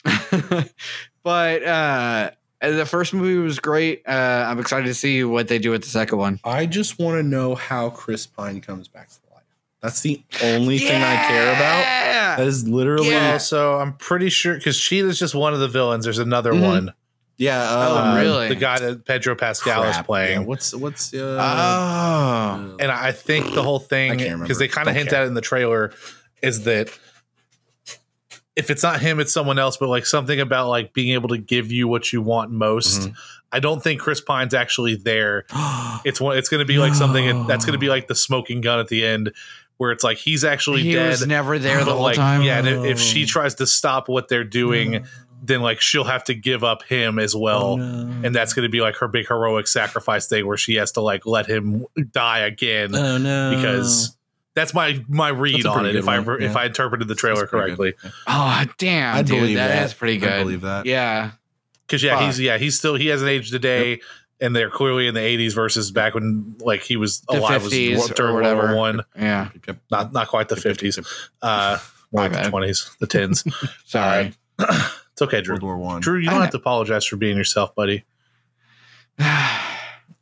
but 1.23 1.63
uh, 1.63 2.31
the 2.61 2.87
first 2.87 3.13
movie 3.15 3.39
was 3.39 3.59
great. 3.61 4.03
Uh, 4.09 4.47
I'm 4.49 4.59
excited 4.59 4.87
to 4.87 4.95
see 4.95 5.25
what 5.25 5.47
they 5.49 5.59
do 5.59 5.71
with 5.71 5.83
the 5.83 5.89
second 5.91 6.19
one. 6.19 6.41
I 6.43 6.67
just 6.67 6.99
want 6.99 7.19
to 7.19 7.23
know 7.23 7.55
how 7.55 7.91
Chris 7.91 8.27
Pine 8.27 8.61
comes 8.61 8.89
back. 8.89 9.11
That's 9.83 10.01
the 10.03 10.23
only 10.43 10.79
thing 10.79 11.03
I 11.03 11.17
care 11.27 11.49
about. 11.53 12.37
That 12.37 12.47
is 12.47 12.69
literally 12.69 13.09
Yeah. 13.11 13.31
Well, 13.31 13.39
so 13.41 13.79
I'm 13.79 13.95
pretty 13.95 14.29
sure 14.29 14.55
because 14.55 14.79
Cheetah's 14.79 15.19
just 15.19 15.35
one 15.35 15.55
of 15.55 15.61
the 15.61 15.69
villains. 15.69 16.05
There's 16.05 16.19
another 16.19 16.53
Mhm. 16.53 16.61
one. 16.61 16.95
yeah. 17.39 17.67
Oh, 17.71 17.97
uh, 17.97 18.17
really? 18.21 18.49
The 18.49 18.55
guy 18.57 18.79
that 18.79 19.07
Pedro 19.07 19.35
Pascal 19.35 19.83
is 19.85 19.97
playing. 20.05 20.41
man. 20.41 20.47
What's 20.47 20.75
what's 20.75 21.15
uh, 21.15 21.39
Oh. 21.41 22.77
And 22.79 22.91
I 22.93 23.13
think 23.13 23.55
the 23.55 23.63
whole 23.63 23.79
thing, 23.79 24.19
because 24.41 24.59
they 24.59 24.69
kind 24.69 24.89
of 24.89 24.95
hint 24.95 25.09
care. 25.11 25.21
at 25.21 25.25
it 25.25 25.29
in 25.29 25.35
the 25.35 25.41
trailer, 25.41 25.93
is 26.43 26.65
that 26.65 26.91
if 28.57 28.69
it's 28.71 28.83
not 28.83 29.01
him, 29.01 29.21
it's 29.21 29.33
someone 29.33 29.59
else. 29.59 29.77
But 29.79 29.89
like 29.89 30.05
something 30.07 30.39
about 30.41 30.69
like 30.69 30.93
being 30.93 31.15
able 31.15 31.31
to 31.31 31.39
give 31.39 31.73
you 31.73 31.89
what 31.89 32.13
you 32.13 32.21
want 32.21 32.51
most. 32.51 33.01
Mhm. 33.03 33.15
I 33.53 33.59
don't 33.59 33.83
think 33.83 34.01
Chris 34.01 34.21
Pine's 34.21 34.55
actually 34.55 34.95
there. 34.97 35.45
It's 36.05 36.19
one. 36.21 36.37
It's 36.39 36.49
going 36.49 36.61
to 36.61 36.65
be 36.67 36.79
like 36.79 36.95
something 36.95 37.47
that's 37.47 37.65
going 37.67 37.75
to 37.75 37.79
be 37.79 37.89
like 37.89 38.09
the 38.09 38.15
smoking 38.15 38.61
gun 38.63 38.79
at 38.79 38.89
the 38.89 39.05
end, 39.05 39.33
where 39.81 39.93
it's 39.93 40.05
like 40.05 40.19
he's 40.19 40.45
actually 40.45 40.83
he 40.83 40.93
dead. 40.93 41.09
was 41.09 41.27
never 41.27 41.59
there 41.59 41.79
the 41.79 41.87
but, 41.87 41.93
whole 41.93 42.03
like, 42.03 42.17
time. 42.17 42.43
Yeah, 42.43 42.59
and 42.59 42.69
if, 42.69 42.85
if 42.85 43.01
she 43.01 43.23
oh. 43.23 43.27
tries 43.27 43.55
to 43.55 43.67
stop 43.67 44.11
what 44.11 44.29
they're 44.29 44.45
doing, 44.45 44.91
mm. 44.91 45.07
then 45.43 45.63
like 45.63 45.81
she'll 45.81 46.05
have 46.05 46.23
to 46.25 46.35
give 46.35 46.63
up 46.63 46.83
him 46.83 47.19
as 47.19 47.35
well. 47.35 47.63
Oh, 47.63 47.77
no. 47.77 48.27
And 48.27 48.37
that's 48.37 48.53
going 48.53 48.65
to 48.65 48.69
be 48.69 48.83
like 48.83 48.97
her 48.97 49.09
big 49.09 49.27
heroic 49.27 49.67
sacrifice 49.67 50.27
thing 50.27 50.47
where 50.47 50.59
she 50.59 50.75
has 50.75 50.93
to 50.93 51.01
like 51.01 51.25
let 51.25 51.47
him 51.47 51.87
die 52.13 52.41
again 52.41 52.95
oh 52.95 53.17
no, 53.17 53.57
because 53.57 54.15
that's 54.55 54.75
my 54.75 55.03
my 55.09 55.29
read 55.29 55.65
on 55.65 55.87
it 55.87 55.93
good 55.93 55.97
if 56.01 56.09
I 56.09 56.19
one, 56.19 56.43
if. 56.43 56.57
I 56.57 56.67
interpreted 56.67 57.09
the 57.09 57.15
trailer 57.15 57.47
correctly. 57.47 57.95
good. 58.03 58.13
Oh 58.27 58.65
damn, 58.77 59.17
I'd 59.17 59.25
dude, 59.25 59.37
believe 59.37 59.57
that 59.57 59.69
that. 59.69 59.87
is 59.87 59.95
pretty 59.95 60.19
good. 60.19 60.29
I'd 60.29 60.43
believe 60.43 60.61
that. 60.61 60.85
Yeah. 60.85 61.31
Because 61.87 62.03
yeah, 62.03 62.17
Fuck. 62.19 62.27
he's 62.27 62.41
yeah 62.41 62.59
he's 62.59 62.79
still 62.79 62.97
he 62.97 63.07
hasn't 63.07 63.31
aged 63.31 63.55
a 63.55 63.59
day, 63.59 64.03
and 64.41 64.55
they're 64.57 64.71
clearly 64.71 65.07
in 65.07 65.15
the 65.15 65.21
'80s 65.21 65.55
versus 65.55 65.91
back 65.91 66.15
when 66.15 66.57
like 66.61 66.83
he 66.83 66.97
was 66.97 67.21
The 67.23 67.39
alive 67.39 67.63
50s 67.63 67.93
was 67.97 68.11
or 68.11 68.15
during 68.15 68.35
World 68.35 68.45
whatever. 68.47 68.67
War 68.69 68.77
One, 68.77 69.01
Yeah. 69.17 69.49
not 69.91 70.13
not 70.13 70.29
quite 70.29 70.49
the 70.49 70.57
'50s, 70.57 71.05
uh, 71.43 71.79
more 72.13 72.29
My 72.29 72.35
like 72.35 72.45
the 72.45 72.51
'20s, 72.51 72.99
the 72.99 73.07
tens. 73.07 73.45
Sorry. 73.85 74.33
it's 74.59 75.23
okay, 75.23 75.41
Drew. 75.43 75.55
World 75.55 75.63
War 75.63 75.79
One. 75.79 76.01
Drew, 76.01 76.19
you 76.19 76.29
don't 76.31 76.41
have 76.41 76.51
to 76.51 76.57
apologize 76.59 77.05
for 77.07 77.17
being 77.17 77.37
yourself, 77.37 77.75
buddy. 77.75 78.05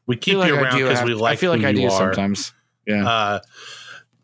We 0.07 0.15
I 0.15 0.19
keep 0.19 0.33
feel 0.33 0.39
like 0.41 0.49
you 0.49 0.55
around 0.57 0.79
because 0.79 1.03
we 1.05 1.13
like 1.15 1.33
you. 1.33 1.33
I 1.33 1.37
feel 1.37 1.51
like 1.51 1.61
who 1.61 1.67
I 1.67 1.73
do 1.73 1.81
you 1.83 1.89
are. 1.91 1.99
sometimes. 2.15 2.55
Yeah. 2.87 3.07
Uh, 3.07 3.41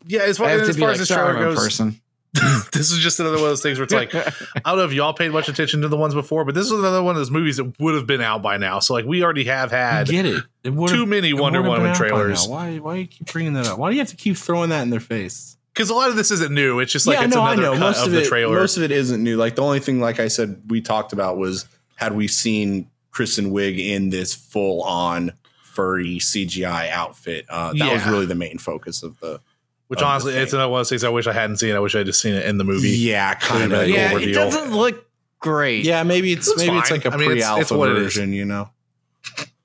yeah, 0.07 0.21
as 0.21 0.39
far, 0.39 0.47
I 0.47 0.51
have 0.53 0.61
to 0.63 0.69
as, 0.69 0.77
far 0.79 0.87
like, 0.87 0.93
as 0.93 0.99
this 0.99 1.07
sorry, 1.09 1.33
trailer 1.33 1.45
I'm 1.45 1.51
a 1.51 1.55
goes, 1.55 1.63
person. 1.63 2.01
this 2.73 2.91
is 2.91 2.99
just 2.99 3.19
another 3.19 3.37
one 3.37 3.45
of 3.45 3.49
those 3.51 3.63
things 3.63 3.77
where 3.77 3.83
it's 3.85 3.93
like 3.93 4.13
I 4.15 4.69
don't 4.69 4.77
know 4.77 4.85
if 4.85 4.93
y'all 4.93 5.13
paid 5.13 5.31
much 5.31 5.49
attention 5.49 5.81
to 5.81 5.87
the 5.87 5.97
ones 5.97 6.13
before, 6.13 6.45
but 6.45 6.55
this 6.55 6.65
is 6.65 6.71
another 6.71 7.01
one 7.01 7.15
of 7.15 7.19
those 7.19 7.31
movies 7.31 7.57
that 7.57 7.79
would 7.79 7.95
have 7.95 8.07
been 8.07 8.21
out 8.21 8.41
by 8.41 8.57
now. 8.57 8.79
So 8.79 8.93
like 8.93 9.05
we 9.05 9.23
already 9.23 9.45
have 9.45 9.71
had 9.71 10.07
get 10.07 10.25
it. 10.25 10.43
it 10.63 10.71
too 10.87 11.05
many 11.05 11.29
it 11.29 11.33
Wonder 11.33 11.61
Woman 11.61 11.95
trailers. 11.95 12.47
Why? 12.47 12.77
Why 12.77 12.95
do 12.95 12.99
you 13.01 13.07
keep 13.07 13.31
bringing 13.31 13.53
that 13.53 13.67
up? 13.67 13.79
Why 13.79 13.89
do 13.89 13.95
you 13.95 14.01
have 14.01 14.09
to 14.09 14.15
keep 14.15 14.37
throwing 14.37 14.69
that 14.69 14.83
in 14.83 14.89
their 14.89 14.99
face? 14.99 15.55
because 15.75 15.89
a 15.89 15.93
lot 15.93 16.09
of 16.09 16.15
this 16.15 16.31
isn't 16.31 16.53
new. 16.53 16.79
It's 16.79 16.91
just 16.91 17.05
like 17.05 17.19
yeah, 17.19 17.25
it's 17.25 17.35
no, 17.35 17.41
I 17.41 17.53
another 17.53 17.67
know. 17.67 17.73
cut 17.73 17.79
Most 17.81 17.99
of, 17.99 18.07
of, 18.07 18.11
the 18.13 18.21
it, 18.21 18.27
trailer. 18.27 18.55
most 18.55 18.77
of 18.77 18.83
it 18.83 18.91
isn't 18.91 19.21
new. 19.21 19.35
Like 19.35 19.55
the 19.55 19.61
only 19.61 19.81
thing, 19.81 19.99
like 19.99 20.21
I 20.21 20.29
said, 20.29 20.61
we 20.69 20.81
talked 20.81 21.11
about 21.11 21.37
was 21.37 21.65
had 21.95 22.15
we 22.15 22.29
seen 22.29 22.89
Kristen 23.11 23.51
Wiig 23.51 23.77
in 23.77 24.09
this 24.09 24.33
full 24.33 24.81
on 24.83 25.33
furry 25.63 26.17
CGI 26.17 26.89
outfit. 26.89 27.45
Uh, 27.49 27.73
that 27.73 27.93
was 27.93 28.05
really 28.05 28.25
the 28.25 28.35
main 28.35 28.57
focus 28.57 29.03
of 29.03 29.19
the. 29.19 29.41
Which 29.87 30.01
honestly, 30.01 30.33
it's 30.33 30.53
another 30.53 30.69
one 30.69 30.79
of 30.79 30.85
those 30.85 30.89
things 30.89 31.03
I 31.03 31.09
wish 31.09 31.27
I 31.27 31.33
hadn't 31.33 31.57
seen. 31.57 31.75
I 31.75 31.79
wish 31.79 31.95
I 31.95 31.99
had 31.99 32.07
just 32.07 32.21
seen 32.21 32.33
it 32.33 32.45
in 32.45 32.57
the 32.57 32.63
movie. 32.63 32.89
Yeah, 32.89 33.33
kind 33.35 33.71
of. 33.73 33.87
Yeah, 33.87 34.11
overview. 34.13 34.27
it 34.29 34.33
doesn't 34.33 34.71
look 34.71 35.05
great. 35.39 35.85
Yeah, 35.85 36.03
maybe 36.03 36.31
it's 36.33 36.47
It's 36.47 36.57
maybe 36.57 36.77
it's 36.77 36.89
like 36.91 37.05
a 37.05 37.13
I 37.13 37.17
mean, 37.17 37.29
pre-alpha 37.29 37.61
it's 37.61 37.71
what 37.71 37.89
it 37.89 37.97
is. 37.97 38.03
version, 38.03 38.33
you 38.33 38.45
know. 38.45 38.69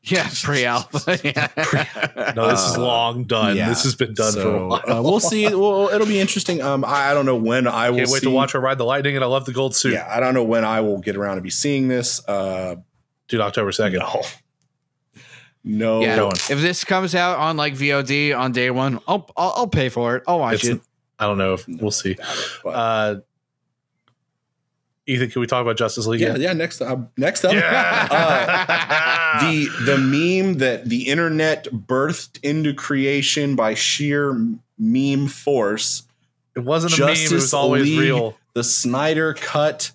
Yeah, 0.03 0.29
pre-alpha. 0.43 1.21
yeah. 1.25 2.33
No, 2.35 2.49
this 2.49 2.61
is 2.61 2.77
Uh, 2.77 2.81
long 2.83 3.25
done. 3.25 3.57
yeah. 3.57 3.69
This 3.69 3.83
has 3.85 3.95
been 3.95 4.15
done 4.15 4.33
for 4.33 4.41
a 4.57 4.67
while. 4.67 4.83
uh, 4.99 5.03
we'll 5.03 5.21
see. 5.21 5.47
Well, 5.55 5.89
it'll 5.89 6.07
be 6.07 6.19
interesting. 6.21 6.63
Um, 6.63 6.85
I, 6.85 7.11
I 7.11 7.15
don't 7.15 7.27
know 7.27 7.37
when 7.37 7.67
I 7.67 7.91
will. 7.91 7.99
Can't 7.99 8.11
wait 8.11 8.21
see, 8.21 8.27
to 8.27 8.31
watch 8.31 8.53
her 8.53 8.61
ride 8.61 8.79
the 8.79 8.85
lightning, 8.85 9.15
and 9.17 9.25
I 9.25 9.29
love 9.29 9.45
the 9.47 9.53
gold 9.53 9.75
suit. 9.77 9.93
Yeah, 9.93 10.07
I 10.11 10.21
don't 10.21 10.35
know 10.35 10.45
when 10.45 10.65
I 10.65 10.81
will 10.81 10.99
get 10.99 11.17
around 11.17 11.37
to 11.37 11.43
be 11.43 11.51
seeing 11.51 11.89
this. 11.89 12.27
Uh, 12.27 12.77
Dude, 13.29 13.41
October 13.41 13.73
second. 13.73 14.01
no, 14.01 14.23
no. 15.65 16.01
Yeah. 16.03 16.16
going. 16.16 16.32
If 16.32 16.61
this 16.61 16.85
comes 16.85 17.15
out 17.15 17.39
on 17.39 17.57
like 17.57 17.74
VOD 17.74 18.37
on 18.39 18.53
day 18.53 18.70
one, 18.70 18.99
I'll 19.09 19.28
I'll, 19.37 19.53
I'll 19.57 19.69
pay 19.69 19.89
for 19.89 20.16
it. 20.16 20.23
I'll 20.27 20.39
watch 20.39 20.65
It's- 20.65 20.77
it. 20.77 20.82
I 21.19 21.27
don't 21.27 21.37
know 21.37 21.53
if 21.53 21.69
we'll 21.69 21.91
see. 21.91 22.16
Uh, 22.65 23.16
Ethan, 25.07 25.31
can 25.31 25.41
we 25.41 25.47
talk 25.47 25.61
about 25.61 25.77
Justice 25.77 26.07
League? 26.07 26.20
Yeah, 26.23 26.37
yeah. 26.37 26.53
Next, 26.55 26.81
uh, 26.81 26.97
next 27.16 27.45
up, 27.45 27.53
uh, 27.57 29.41
the 29.41 29.66
the 29.85 29.99
meme 29.99 30.55
that 30.59 30.89
the 30.89 31.09
internet 31.09 31.65
birthed 31.66 32.39
into 32.43 32.73
creation 32.74 33.55
by 33.57 33.74
sheer 33.74 34.32
meme 34.78 35.27
force. 35.28 36.05
it 36.57 36.61
wasn't 36.61 36.97
a 36.97 37.01
meme. 37.01 37.09
It 37.09 37.12
was 37.12 37.31
Justice 37.31 37.55
always 37.55 37.82
League, 37.85 37.99
real. 37.99 38.37
The 38.55 38.65
Snyder 38.65 39.35
cut. 39.35 39.93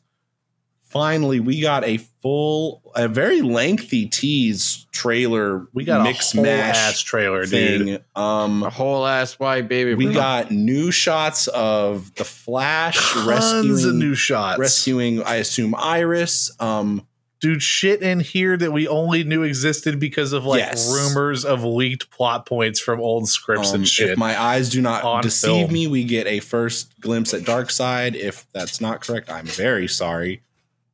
Finally, 0.83 1.39
we 1.39 1.59
got 1.59 1.83
a 1.85 1.97
full, 2.25 2.81
a 2.95 3.07
very 3.07 3.43
lengthy 3.43 4.07
tease 4.07 4.87
trailer. 4.91 5.67
We 5.73 5.83
got 5.83 6.01
mix 6.01 6.33
a 6.33 6.37
whole 6.37 6.45
mash 6.45 6.75
ass 6.75 7.01
trailer, 7.01 7.45
dude. 7.45 8.03
Um, 8.15 8.63
A 8.63 8.71
whole 8.71 9.05
ass 9.05 9.37
white 9.37 9.67
baby. 9.67 9.93
we 9.93 10.05
bro. 10.05 10.13
got 10.15 10.49
new 10.49 10.89
shots 10.89 11.47
of 11.49 12.15
the 12.15 12.23
Flash 12.25 12.97
Tons 13.13 13.27
rescuing, 13.27 13.85
of 13.89 13.95
new 13.95 14.15
shots. 14.15 14.57
rescuing. 14.59 15.21
I 15.21 15.35
assume 15.35 15.75
Iris. 15.77 16.49
Um, 16.59 17.05
dude, 17.41 17.61
shit 17.61 18.01
in 18.01 18.21
here 18.21 18.57
that 18.57 18.71
we 18.71 18.87
only 18.87 19.23
knew 19.23 19.43
existed 19.43 19.99
because 19.99 20.33
of 20.33 20.45
like 20.45 20.61
Yes. 20.61 20.91
rumors 20.91 21.45
of 21.45 21.63
leaked 21.63 22.09
plot 22.09 22.47
points 22.47 22.79
from 22.79 22.99
old 23.01 23.29
scripts 23.29 23.69
Um, 23.69 23.75
and 23.81 23.87
shit. 23.87 24.09
If 24.09 24.17
my 24.17 24.41
eyes 24.41 24.69
do 24.71 24.81
not 24.81 25.21
deceive 25.21 25.67
film. 25.67 25.73
me, 25.73 25.85
we 25.85 26.03
get 26.03 26.25
a 26.25 26.39
first 26.39 26.99
glimpse 26.99 27.35
at 27.35 27.41
Darkseid. 27.41 28.15
If 28.15 28.47
that's 28.51 28.81
not 28.81 29.01
correct, 29.01 29.29
I'm 29.29 29.45
very 29.45 29.87
sorry. 29.87 30.41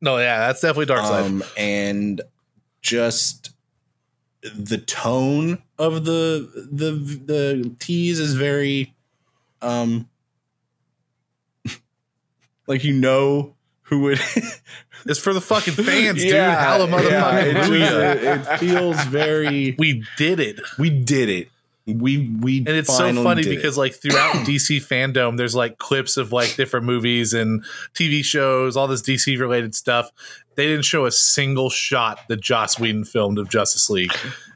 No, 0.02 0.18
yeah, 0.18 0.40
that's 0.48 0.60
definitely 0.60 0.92
Darkseid. 0.92 1.24
Um, 1.26 1.44
and 1.56 2.20
just 2.82 3.50
the 4.42 4.78
tone 4.78 5.62
of 5.78 6.04
the 6.04 6.68
the 6.70 6.90
the 6.90 7.74
tease 7.78 8.18
is 8.18 8.34
very 8.34 8.92
um 9.62 10.08
like 12.66 12.82
you 12.82 12.92
know 12.92 13.54
who 13.82 14.00
would 14.00 14.20
it's 15.06 15.20
for 15.20 15.32
the 15.32 15.40
fucking 15.40 15.74
fans, 15.74 16.20
dude. 16.20 16.32
Hella 16.34 16.88
motherfucking 16.88 17.80
it, 17.80 18.24
it 18.24 18.58
feels 18.58 19.00
very 19.04 19.76
We 19.78 20.04
did 20.16 20.40
it. 20.40 20.58
we 20.80 20.90
did 20.90 21.28
it 21.28 21.51
we 21.86 22.36
we 22.40 22.58
And 22.58 22.68
it's 22.68 22.94
so 22.96 23.12
funny 23.22 23.42
did 23.42 23.52
it. 23.52 23.56
because 23.56 23.76
like 23.76 23.94
throughout 23.94 24.34
DC 24.46 24.78
FanDome, 24.86 25.36
there's 25.36 25.54
like 25.54 25.78
clips 25.78 26.16
of 26.16 26.32
like 26.32 26.54
different 26.56 26.86
movies 26.86 27.32
and 27.34 27.64
TV 27.94 28.24
shows, 28.24 28.76
all 28.76 28.86
this 28.86 29.02
DC 29.02 29.38
related 29.38 29.74
stuff. 29.74 30.10
They 30.54 30.66
didn't 30.66 30.84
show 30.84 31.06
a 31.06 31.10
single 31.10 31.70
shot 31.70 32.20
that 32.28 32.40
Joss 32.40 32.78
Whedon 32.78 33.04
filmed 33.04 33.38
of 33.38 33.48
Justice 33.48 33.88
League. 33.90 34.12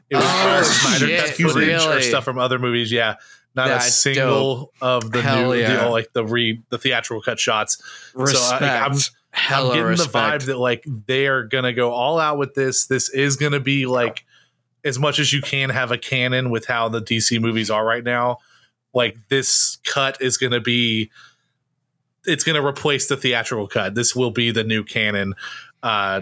It 0.09 0.15
was 0.15 0.23
Oh, 0.25 0.55
all 0.57 0.63
Snyder 0.63 1.07
shit, 1.07 1.19
cut 1.37 1.51
footage 1.51 1.81
or 1.85 2.01
stuff 2.01 2.23
from 2.23 2.37
other 2.39 2.59
movies. 2.59 2.91
Yeah, 2.91 3.15
not 3.55 3.67
a 3.67 3.71
That's 3.71 3.93
single 3.95 4.71
of 4.81 5.11
the 5.11 5.21
Hell 5.21 5.51
new, 5.51 5.59
yeah. 5.59 5.83
the, 5.85 5.89
like 5.89 6.13
the 6.13 6.23
re 6.25 6.61
the 6.69 6.77
theatrical 6.77 7.21
cut 7.21 7.39
shots. 7.39 7.81
respect. 8.13 8.61
I- 8.61 8.77
I'm- 8.83 8.97
Hella 9.31 9.69
I'm 9.69 9.73
getting 9.75 9.87
respect. 9.89 10.11
the 10.13 10.17
vibe 10.17 10.45
that 10.47 10.57
like 10.57 10.83
they 11.05 11.27
are 11.27 11.43
gonna 11.43 11.73
go 11.73 11.91
all 11.91 12.17
out 12.19 12.39
with 12.39 12.55
this. 12.55 12.87
This 12.87 13.09
is 13.09 13.35
gonna 13.35 13.59
be 13.59 13.85
like 13.85 14.25
as 14.87 14.97
much 14.97 15.19
as 15.19 15.31
you 15.33 15.41
can 15.41 15.69
have 15.69 15.91
a 15.91 15.97
canon 15.97 16.49
with 16.49 16.65
how 16.65 16.89
the 16.89 17.01
DC 17.01 17.39
movies 17.39 17.69
are 17.69 17.85
right 17.85 18.03
now. 18.03 18.37
Like 18.93 19.17
this 19.29 19.77
cut 19.85 20.17
is 20.21 20.37
gonna 20.37 20.59
be 20.61 21.11
it's 22.25 22.43
gonna 22.43 22.65
replace 22.65 23.07
the 23.07 23.17
theatrical 23.17 23.67
cut. 23.67 23.93
This 23.95 24.15
will 24.15 24.31
be 24.31 24.51
the 24.51 24.63
new 24.63 24.83
canon. 24.83 25.33
Uh 25.83 26.21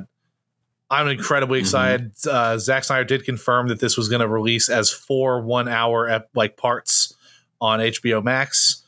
I'm 0.92 1.08
incredibly 1.08 1.60
Mhm. 1.60 1.64
excited. 1.64 2.12
Uh, 2.30 2.60
Zack 2.60 2.84
Snyder 2.84 3.04
did 3.06 3.26
confirm 3.26 3.70
that 3.70 3.80
this 3.80 3.98
was 3.98 4.08
going 4.08 4.20
to 4.22 4.28
release 4.28 4.70
as 4.70 4.92
four 4.92 5.42
one-hour 5.42 6.08
ep- 6.08 6.30
like 6.36 6.58
parts 6.58 7.12
on 7.60 7.80
HBO 7.80 8.22
Max. 8.24 8.84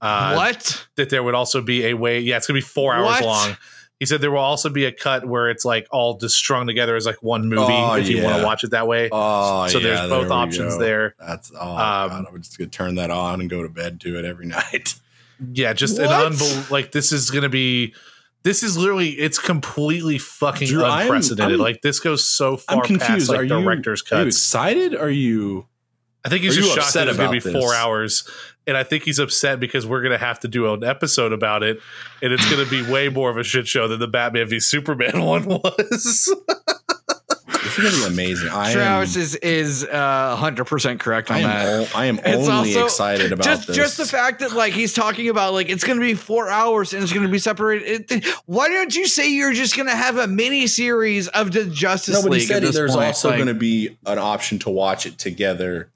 Uh, 0.00 0.32
what? 0.34 0.86
that 0.96 1.10
there 1.10 1.22
would 1.22 1.34
also 1.34 1.60
be 1.60 1.84
a 1.88 1.94
way. 1.94 2.20
Yeah, 2.20 2.38
it's 2.38 2.46
gonna 2.46 2.56
be 2.56 2.62
four 2.62 2.94
hours 2.94 3.04
What? 3.20 3.24
long. 3.24 3.56
He 4.02 4.06
said 4.06 4.20
there 4.20 4.32
will 4.32 4.38
also 4.38 4.68
be 4.68 4.84
a 4.84 4.90
cut 4.90 5.24
where 5.24 5.48
it's 5.48 5.64
like 5.64 5.86
all 5.92 6.16
just 6.18 6.36
strung 6.36 6.66
together 6.66 6.96
as 6.96 7.06
like 7.06 7.22
one 7.22 7.48
movie 7.48 7.62
Oh, 7.72 7.94
if 7.94 8.08
you 8.08 8.20
want 8.24 8.38
to 8.40 8.44
watch 8.44 8.64
it 8.64 8.72
that 8.72 8.88
way. 8.88 9.08
oh 9.12 9.68
so 9.68 9.78
yeah, 9.78 9.84
there's 10.06 10.10
both 10.10 10.24
we 10.26 10.30
options 10.34 10.74
go. 10.74 10.80
there. 10.80 11.14
that's 11.20 11.52
oh 11.54 11.70
Um, 11.70 11.76
god 11.76 12.26
i'm 12.28 12.42
just 12.42 12.58
gonna 12.58 12.68
turn 12.68 12.96
that 12.96 13.12
on 13.12 13.40
and 13.40 13.48
go 13.48 13.62
to 13.62 13.68
bed 13.68 14.00
to 14.00 14.18
it 14.18 14.24
every 14.24 14.46
night 14.58 14.94
Yeah, 15.52 15.72
just 15.72 16.00
an 16.00 16.06
What? 16.06 16.32
unbel- 16.32 16.70
like 16.72 16.90
this 16.90 17.12
is 17.12 17.30
gonna 17.30 17.48
be. 17.48 17.94
This 18.42 18.64
is 18.64 18.76
literally 18.76 19.10
it's 19.10 19.38
completely 19.38 20.18
fucking 20.18 20.66
Drew, 20.66 20.82
I'm- 20.82 21.02
unprecedented. 21.02 21.52
I'm- 21.60 21.60
like 21.60 21.80
this 21.82 22.00
goes 22.00 22.28
so 22.28 22.54
i'm 22.68 22.78
far 22.78 22.82
confused 22.82 23.08
past 23.08 23.28
like 23.28 23.38
are 23.38 23.42
you 23.44 23.48
director's 23.62 24.02
are 24.10 24.22
you 24.22 24.26
excited 24.26 24.96
are 24.96 25.10
you 25.10 25.68
I 26.24 26.28
think 26.28 26.42
he's 26.42 26.58
are 26.58 26.62
just 26.62 26.74
shocked 26.74 26.94
that 26.94 27.06
it's 27.08 27.16
gonna 27.16 27.30
be 27.30 27.38
about 27.38 27.52
four 27.60 27.72
hours, 27.74 28.28
and 28.66 28.76
I 28.76 28.82
think 28.84 29.04
he's 29.04 29.18
upset 29.18 29.60
because 29.60 29.86
we're 29.86 30.02
gonna 30.02 30.18
have 30.18 30.40
to 30.40 30.48
do 30.48 30.72
an 30.72 30.84
episode 30.84 31.32
about 31.32 31.62
it, 31.62 31.80
and 32.22 32.32
it's 32.32 32.48
gonna 32.50 32.66
be 32.68 32.82
way 32.90 33.08
more 33.08 33.30
of 33.30 33.36
a 33.36 33.44
shit 33.44 33.66
show 33.66 33.88
than 33.88 34.00
the 34.00 34.08
Batman 34.08 34.48
v 34.48 34.60
Superman 34.60 35.22
one 35.24 35.44
was. 35.46 36.28
this 37.62 37.78
is 37.78 37.84
gonna 38.02 38.08
be 38.08 38.12
amazing 38.12 38.48
i 38.50 38.68
am, 38.70 38.72
Travis 38.74 39.16
is 39.16 39.34
is 39.36 39.84
uh, 39.84 40.36
100% 40.38 40.98
correct 40.98 41.30
on 41.30 41.36
I 41.36 41.40
am, 41.40 41.46
that. 41.46 41.66
o- 41.94 41.98
I 41.98 42.06
am 42.06 42.18
It's 42.18 42.48
only 42.48 42.74
also- 42.74 42.84
excited 42.86 43.32
about 43.32 43.44
just 43.44 43.66
this 43.68 43.76
just 43.76 43.96
the 43.98 44.04
fact 44.04 44.40
that 44.40 44.52
like 44.52 44.72
he's 44.72 44.92
talking 44.92 45.28
about 45.28 45.52
like 45.54 45.68
it's 45.68 45.84
going 45.84 45.98
to 45.98 46.04
be 46.04 46.14
four 46.14 46.48
hours 46.50 46.92
and 46.92 47.02
it's 47.02 47.12
going 47.12 47.24
to 47.26 47.32
be 47.32 47.38
separated. 47.38 48.10
It, 48.10 48.26
why 48.46 48.68
don't 48.68 48.94
you 48.94 49.06
say 49.06 49.30
you're 49.30 49.52
just 49.52 49.76
going 49.76 49.88
to 49.88 49.94
have 49.96 50.18
a 50.18 50.26
mini 50.26 50.66
series 50.66 51.28
of 51.28 51.52
the 51.52 51.64
Justice 51.64 52.16
no 52.16 52.22
but 52.22 52.32
he 52.32 52.40
League? 52.40 52.48
said 52.48 52.56
at 52.58 52.62
this 52.66 52.74
there's 52.74 52.92
point? 52.94 53.06
also 53.06 53.28
Like, 53.28 53.38
going 53.38 53.48
to 53.48 53.54
be 53.54 53.96
an 54.06 54.18
option 54.18 54.58
to 54.60 54.70
watch 54.70 55.06
it 55.06 55.16
together 55.18 55.88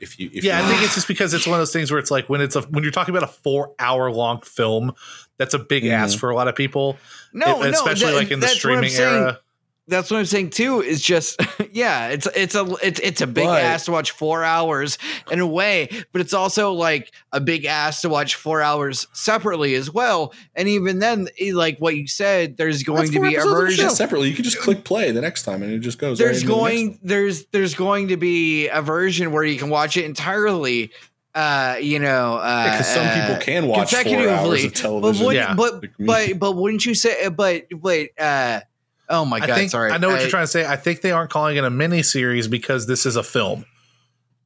if 0.00 0.18
you 0.20 0.30
if 0.32 0.44
yeah, 0.44 0.58
you 0.60 0.66
I 0.66 0.68
think 0.70 0.82
it's 0.82 0.94
just 0.94 1.08
because 1.08 1.32
it's 1.34 1.46
one 1.46 1.54
of 1.54 1.60
those 1.60 1.72
things 1.72 1.90
where 1.90 1.98
it's 1.98 2.10
like 2.10 2.28
when 2.28 2.40
it's 2.40 2.56
a 2.56 2.62
when 2.62 2.82
you're 2.82 2.92
talking 2.92 3.14
about 3.16 3.28
a 3.28 3.32
four 3.32 3.72
hour 3.78 4.10
long 4.10 4.40
film, 4.42 4.92
that's 5.38 5.54
a 5.54 5.58
big 5.58 5.86
ask 5.86 6.16
Mhm. 6.16 6.20
for 6.20 6.30
a 6.30 6.34
lot 6.34 6.48
of 6.48 6.54
people. 6.56 6.96
no, 7.32 7.62
It- 7.62 7.70
no, 7.70 7.78
especially 7.78 8.10
that- 8.12 8.16
like 8.16 8.30
in 8.30 8.40
the 8.40 8.46
that's 8.46 8.54
what 8.56 8.58
streaming 8.60 8.90
saying. 8.90 9.22
era. 9.22 9.40
That's 9.88 10.10
what 10.10 10.18
I'm 10.18 10.24
saying 10.26 10.50
too. 10.50 10.80
Is 10.82 11.00
just 11.00 11.40
yeah, 11.72 12.08
it's 12.08 12.26
it's 12.34 12.54
a 12.56 12.66
it's 12.82 12.98
it's 13.00 13.20
a 13.20 13.26
big 13.26 13.44
But- 13.44 13.62
ass 13.62 13.84
to 13.84 13.92
watch 13.92 14.10
four 14.10 14.42
hours 14.42 14.98
in 15.30 15.38
a 15.40 15.46
way, 15.46 15.88
but 16.12 16.20
it's 16.20 16.34
also 16.34 16.72
like 16.72 17.12
a 17.32 17.40
big 17.40 17.64
ass 17.66 18.00
to 18.02 18.08
watch 18.08 18.34
four 18.34 18.60
hours 18.62 19.06
separately 19.12 19.74
as 19.76 19.88
well. 19.90 20.32
And 20.56 20.66
even 20.68 20.98
then, 20.98 21.28
eh, 21.40 21.52
like 21.54 21.78
what 21.78 21.94
you 21.96 22.08
said, 22.08 22.56
there's 22.56 22.82
going 22.82 23.12
to 23.12 23.20
be 23.20 23.36
a 23.36 23.38
episodes 23.38 23.44
of 23.46 23.50
the 23.50 23.56
version. 23.60 23.84
show 23.88 23.94
separately 23.94 24.28
you 24.28 24.34
can 24.34 24.44
just 24.44 24.58
click 24.58 24.82
play 24.84 25.12
the 25.12 25.20
next 25.20 25.44
time 25.44 25.62
and 25.62 25.72
it 25.72 25.78
just 25.78 25.98
goes 25.98 26.20
right 26.20 26.26
there's 26.26 26.42
the 26.42 26.48
going 26.48 26.98
there's 27.02 27.44
there's 27.46 27.74
going 27.74 28.08
to 28.08 28.16
be 28.16 28.68
a 28.68 28.82
version 28.82 29.30
where 29.30 29.44
you 29.44 29.56
can 29.58 29.70
watch 29.70 29.96
it 29.96 30.04
entirely 30.04 30.90
uh 31.34 31.76
you 31.80 31.98
know 31.98 32.36
uh 32.36 32.64
because 32.72 32.88
some 32.88 33.06
people 33.08 33.34
uh, 33.36 33.38
can 33.40 33.66
watch 33.68 33.94
four 33.94 34.28
hours 34.28 34.64
of 34.64 34.72
but 34.72 34.74
television. 34.74 35.26
would, 35.26 35.36
Yeah. 35.36 35.54
but 35.54 35.84
but 35.98 36.38
but 36.38 36.52
wouldn't 36.56 36.84
you 36.86 36.94
say 36.94 37.28
but 37.28 37.66
wait 37.72 38.18
uh 38.18 38.60
oh 39.08 39.24
my 39.24 39.38
god! 39.40 39.44
I 39.44 39.46
god 39.48 39.58
think 39.58 39.70
sorry 39.70 39.90
I 39.92 39.98
know 39.98 40.08
what 40.08 40.20
you're 40.20 40.30
trying 40.30 40.44
to 40.44 40.48
say. 40.50 40.66
I 40.66 40.76
think 40.76 41.00
they 41.00 41.12
aren't 41.12 41.30
calling 41.30 41.56
it 41.56 41.64
a 41.64 41.70
mini 41.70 42.02
series 42.02 42.48
because 42.48 42.86
this 42.86 43.06
is 43.06 43.16
a 43.16 43.22
film. 43.22 43.64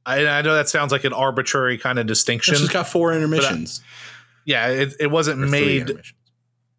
I, 0.05 0.25
I 0.25 0.41
know 0.41 0.55
that 0.55 0.67
sounds 0.69 0.91
like 0.91 1.03
an 1.03 1.13
arbitrary 1.13 1.77
kind 1.77 1.99
of 1.99 2.07
distinction. 2.07 2.53
It's 2.53 2.61
just 2.61 2.73
got 2.73 2.87
four 2.87 3.13
intermissions. 3.13 3.81
yeah, 4.45 4.67
it, 4.69 4.93
it 4.99 5.07
wasn't 5.07 5.39
made 5.49 5.91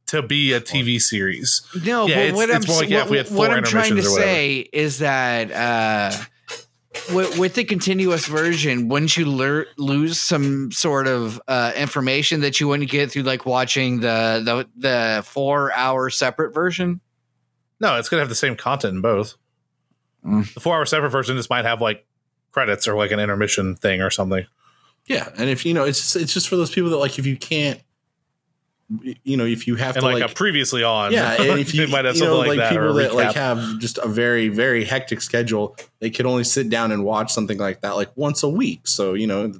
to 0.07 0.23
be 0.23 0.53
a 0.53 0.61
TV 0.61 1.01
series. 1.01 1.63
no 1.85 2.07
yeah, 2.07 2.15
but 2.17 2.21
it's- 2.25 2.35
what 2.37 2.51
it's 2.51 2.67
i'm 2.67 2.73
more 2.73 2.81
like, 2.83 2.91
yeah, 2.91 3.03
if 3.05 3.11
we 3.11 3.17
had 3.19 3.27
what, 3.29 3.37
what 3.39 3.51
i'm 3.51 3.63
trying 3.65 3.91
to 3.91 3.99
intermissions 3.99 4.07
or 4.07 4.11
whatever. 4.13 4.31
say 4.33 4.57
is 4.73 4.99
that 4.99 5.51
uh 5.53 6.25
with, 7.15 7.39
with 7.39 7.55
the 7.55 7.65
continuous 7.65 8.27
version, 8.27 8.89
wouldn't 8.89 9.17
you 9.17 9.25
lear- 9.25 9.67
lose 9.79 10.21
some 10.21 10.71
sort 10.73 11.09
of 11.09 11.41
uh, 11.49 11.73
information 11.75 12.43
that 12.43 12.61
you 12.61 12.69
wouldn't 12.69 12.91
get 12.91 13.11
through 13.11 13.23
like 13.23 13.47
watching 13.47 14.01
the 14.01 14.43
the 14.45 14.69
the 14.77 15.23
four 15.25 15.73
hour 15.73 16.11
separate 16.11 16.53
version? 16.53 17.01
No, 17.83 17.99
it's 17.99 18.09
gonna 18.09 18.21
have 18.23 18.29
the 18.29 18.35
same 18.37 18.57
content 18.57 18.95
in 18.95 19.01
both. 19.03 19.35
Mm. 20.25 20.55
The 20.55 20.61
four 20.61 20.77
hour 20.77 20.87
separate 20.87 21.11
version 21.11 21.37
just 21.37 21.51
might 21.51 21.65
have 21.65 21.81
like 21.81 22.07
credits 22.53 22.87
or 22.87 22.95
like 22.95 23.11
an 23.11 23.19
intermission 23.19 23.75
thing 23.75 24.01
or 24.01 24.09
something. 24.09 24.47
Yeah, 25.07 25.29
and 25.37 25.51
if 25.51 25.67
you 25.67 25.75
know, 25.75 25.85
it's 25.85 25.99
just, 25.99 26.17
it's 26.17 26.33
just 26.33 26.49
for 26.49 26.57
those 26.57 26.71
people 26.71 26.91
that 26.91 26.99
like 26.99 27.19
if 27.19 27.27
you 27.27 27.37
can't, 27.37 27.81
you 29.25 29.37
know, 29.37 29.45
if 29.45 29.67
you 29.67 29.75
have 29.75 29.97
And 29.97 30.03
to 30.05 30.07
like, 30.13 30.23
like, 30.23 30.31
a 30.31 30.35
previously 30.35 30.85
on. 30.85 31.13
yeah, 31.13 31.33
and 31.43 31.59
if 31.59 31.75
you, 31.75 31.89
might 31.89 32.05
have 32.05 32.15
you 32.15 32.21
something 32.21 32.29
know, 32.35 32.39
like, 32.39 32.49
like, 32.51 32.59
that. 32.59 32.71
people 32.71 32.93
that 32.95 33.15
like 33.15 33.35
have 33.35 33.81
just 33.81 33.99
a 33.99 34.07
very 34.07 34.49
very 34.49 34.85
hectic 34.85 35.21
schedule, 35.21 35.77
they 35.99 36.09
could 36.09 36.25
only 36.25 36.45
sit 36.45 36.71
down 36.71 36.93
and 36.93 37.05
watch 37.05 37.33
something 37.33 37.59
like 37.59 37.81
that 37.81 37.97
like 37.97 38.17
once 38.17 38.45
a 38.45 38.49
week. 38.49 38.87
So 38.87 39.15
you 39.15 39.27
know, 39.27 39.53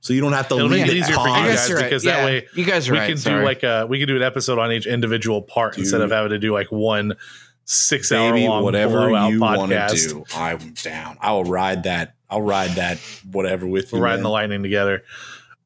so 0.00 0.12
you 0.12 0.20
don't 0.20 0.32
have 0.32 0.48
to 0.48 0.56
It'll 0.56 0.68
leave 0.68 0.80
make 0.82 0.90
it 0.90 0.96
it 0.96 1.00
easier 1.00 1.14
for 1.14 1.28
you 1.28 1.34
guys 1.34 1.68
because 1.68 2.02
that 2.04 2.24
way 2.24 2.46
you 2.54 2.64
guys 2.64 2.88
are 2.88 2.92
we 2.92 2.98
right. 2.98 3.08
can 3.08 3.18
sorry. 3.18 3.40
do 3.40 3.44
like 3.44 3.62
a 3.62 3.86
we 3.86 3.98
can 3.98 4.08
do 4.08 4.16
an 4.16 4.22
episode 4.22 4.58
on 4.58 4.72
each 4.72 4.86
individual 4.86 5.42
part 5.42 5.74
Dude. 5.74 5.84
instead 5.84 6.00
of 6.00 6.10
having 6.10 6.30
to 6.30 6.38
do 6.38 6.52
like 6.52 6.68
one 6.70 7.16
six 7.64 8.10
hour 8.10 8.36
long 8.38 8.64
whatever 8.64 9.10
you 9.28 9.40
want 9.40 9.70
to 9.70 10.08
do, 10.08 10.24
I'm 10.34 10.72
down. 10.74 11.18
I 11.20 11.32
will 11.32 11.44
ride 11.44 11.84
that. 11.84 12.14
I'll 12.28 12.42
ride 12.42 12.70
that 12.72 12.98
whatever 13.30 13.66
with 13.66 13.92
you. 13.92 13.98
We're 13.98 14.04
riding 14.04 14.18
man. 14.18 14.24
the 14.24 14.30
lightning 14.30 14.62
together. 14.62 15.02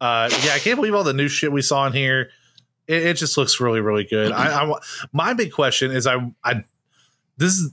Uh, 0.01 0.29
yeah, 0.45 0.53
I 0.55 0.59
can't 0.59 0.77
believe 0.77 0.95
all 0.95 1.05
the 1.05 1.13
new 1.13 1.29
shit 1.29 1.53
we 1.53 1.63
saw 1.63 1.87
in 1.87 1.93
here. 1.93 2.31
It, 2.87 3.07
it 3.07 3.15
just 3.15 3.39
looks 3.39 3.61
really, 3.61 3.81
really 3.81 4.05
good. 4.05 4.33
I, 4.33 4.65
I, 4.65 4.75
my 5.13 5.35
big 5.35 5.53
question 5.53 5.91
is, 5.93 6.07
I, 6.07 6.17
I, 6.43 6.65
this 7.37 7.53
is 7.53 7.73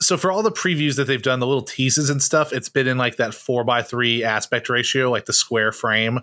so 0.00 0.16
for 0.16 0.30
all 0.30 0.42
the 0.42 0.52
previews 0.52 0.96
that 0.96 1.04
they've 1.06 1.22
done, 1.22 1.40
the 1.40 1.46
little 1.46 1.62
teases 1.62 2.10
and 2.10 2.22
stuff, 2.22 2.52
it's 2.52 2.68
been 2.68 2.86
in 2.86 2.98
like 2.98 3.16
that 3.16 3.32
four 3.34 3.64
by 3.64 3.82
three 3.82 4.22
aspect 4.22 4.68
ratio, 4.68 5.10
like 5.10 5.24
the 5.24 5.32
square 5.32 5.72
frame. 5.72 6.20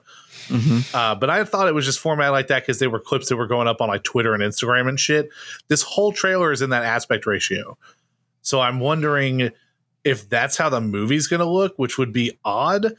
Mhm. 0.47 0.93
Uh, 0.93 1.15
but 1.15 1.29
I 1.29 1.43
thought 1.43 1.67
it 1.67 1.73
was 1.73 1.85
just 1.85 1.99
formatted 1.99 2.33
like 2.33 2.47
that 2.47 2.61
because 2.63 2.79
they 2.79 2.87
were 2.87 2.99
clips 2.99 3.29
that 3.29 3.35
were 3.37 3.47
going 3.47 3.67
up 3.67 3.81
on 3.81 3.87
like 3.89 4.03
Twitter 4.03 4.33
and 4.33 4.43
Instagram 4.43 4.87
and 4.89 4.99
shit. 4.99 5.29
This 5.69 5.81
whole 5.81 6.11
trailer 6.11 6.51
is 6.51 6.61
in 6.61 6.69
that 6.71 6.83
aspect 6.83 7.25
ratio. 7.25 7.77
So 8.41 8.59
I'm 8.61 8.79
wondering 8.79 9.51
if 10.03 10.27
that's 10.29 10.57
how 10.57 10.69
the 10.69 10.81
movie's 10.81 11.27
going 11.27 11.39
to 11.39 11.45
look, 11.49 11.73
which 11.77 11.97
would 11.97 12.11
be 12.13 12.37
odd. 12.43 12.93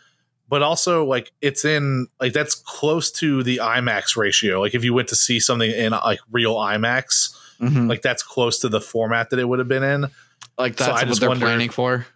But 0.48 0.62
also, 0.62 1.05
like, 1.06 1.32
it's 1.40 1.64
in, 1.64 2.06
like, 2.20 2.32
that's 2.34 2.55
close 2.55 3.10
to 3.12 3.42
the 3.42 3.59
IMAX 3.62 4.14
ratio. 4.16 4.60
Like, 4.60 4.74
if 4.74 4.84
you 4.84 4.92
went 4.92 5.09
to 5.09 5.16
see 5.16 5.40
something 5.40 5.70
in, 5.70 5.92
like, 5.92 6.20
real 6.30 6.55
IMAX, 6.55 7.34
Mhm. 7.60 7.88
like, 7.88 8.02
that's 8.02 8.22
close 8.22 8.59
to 8.60 8.68
the 8.68 8.80
format 8.80 9.30
that 9.30 9.38
it 9.38 9.48
would 9.48 9.59
have 9.59 9.68
been 9.68 9.82
in. 9.82 10.06
Like 10.59 10.76
that's 10.76 11.02
I 11.02 11.09
what 11.09 11.20
they're 11.20 11.28
wonder- 11.28 11.47
planning 11.47 11.70
for. 11.70 12.06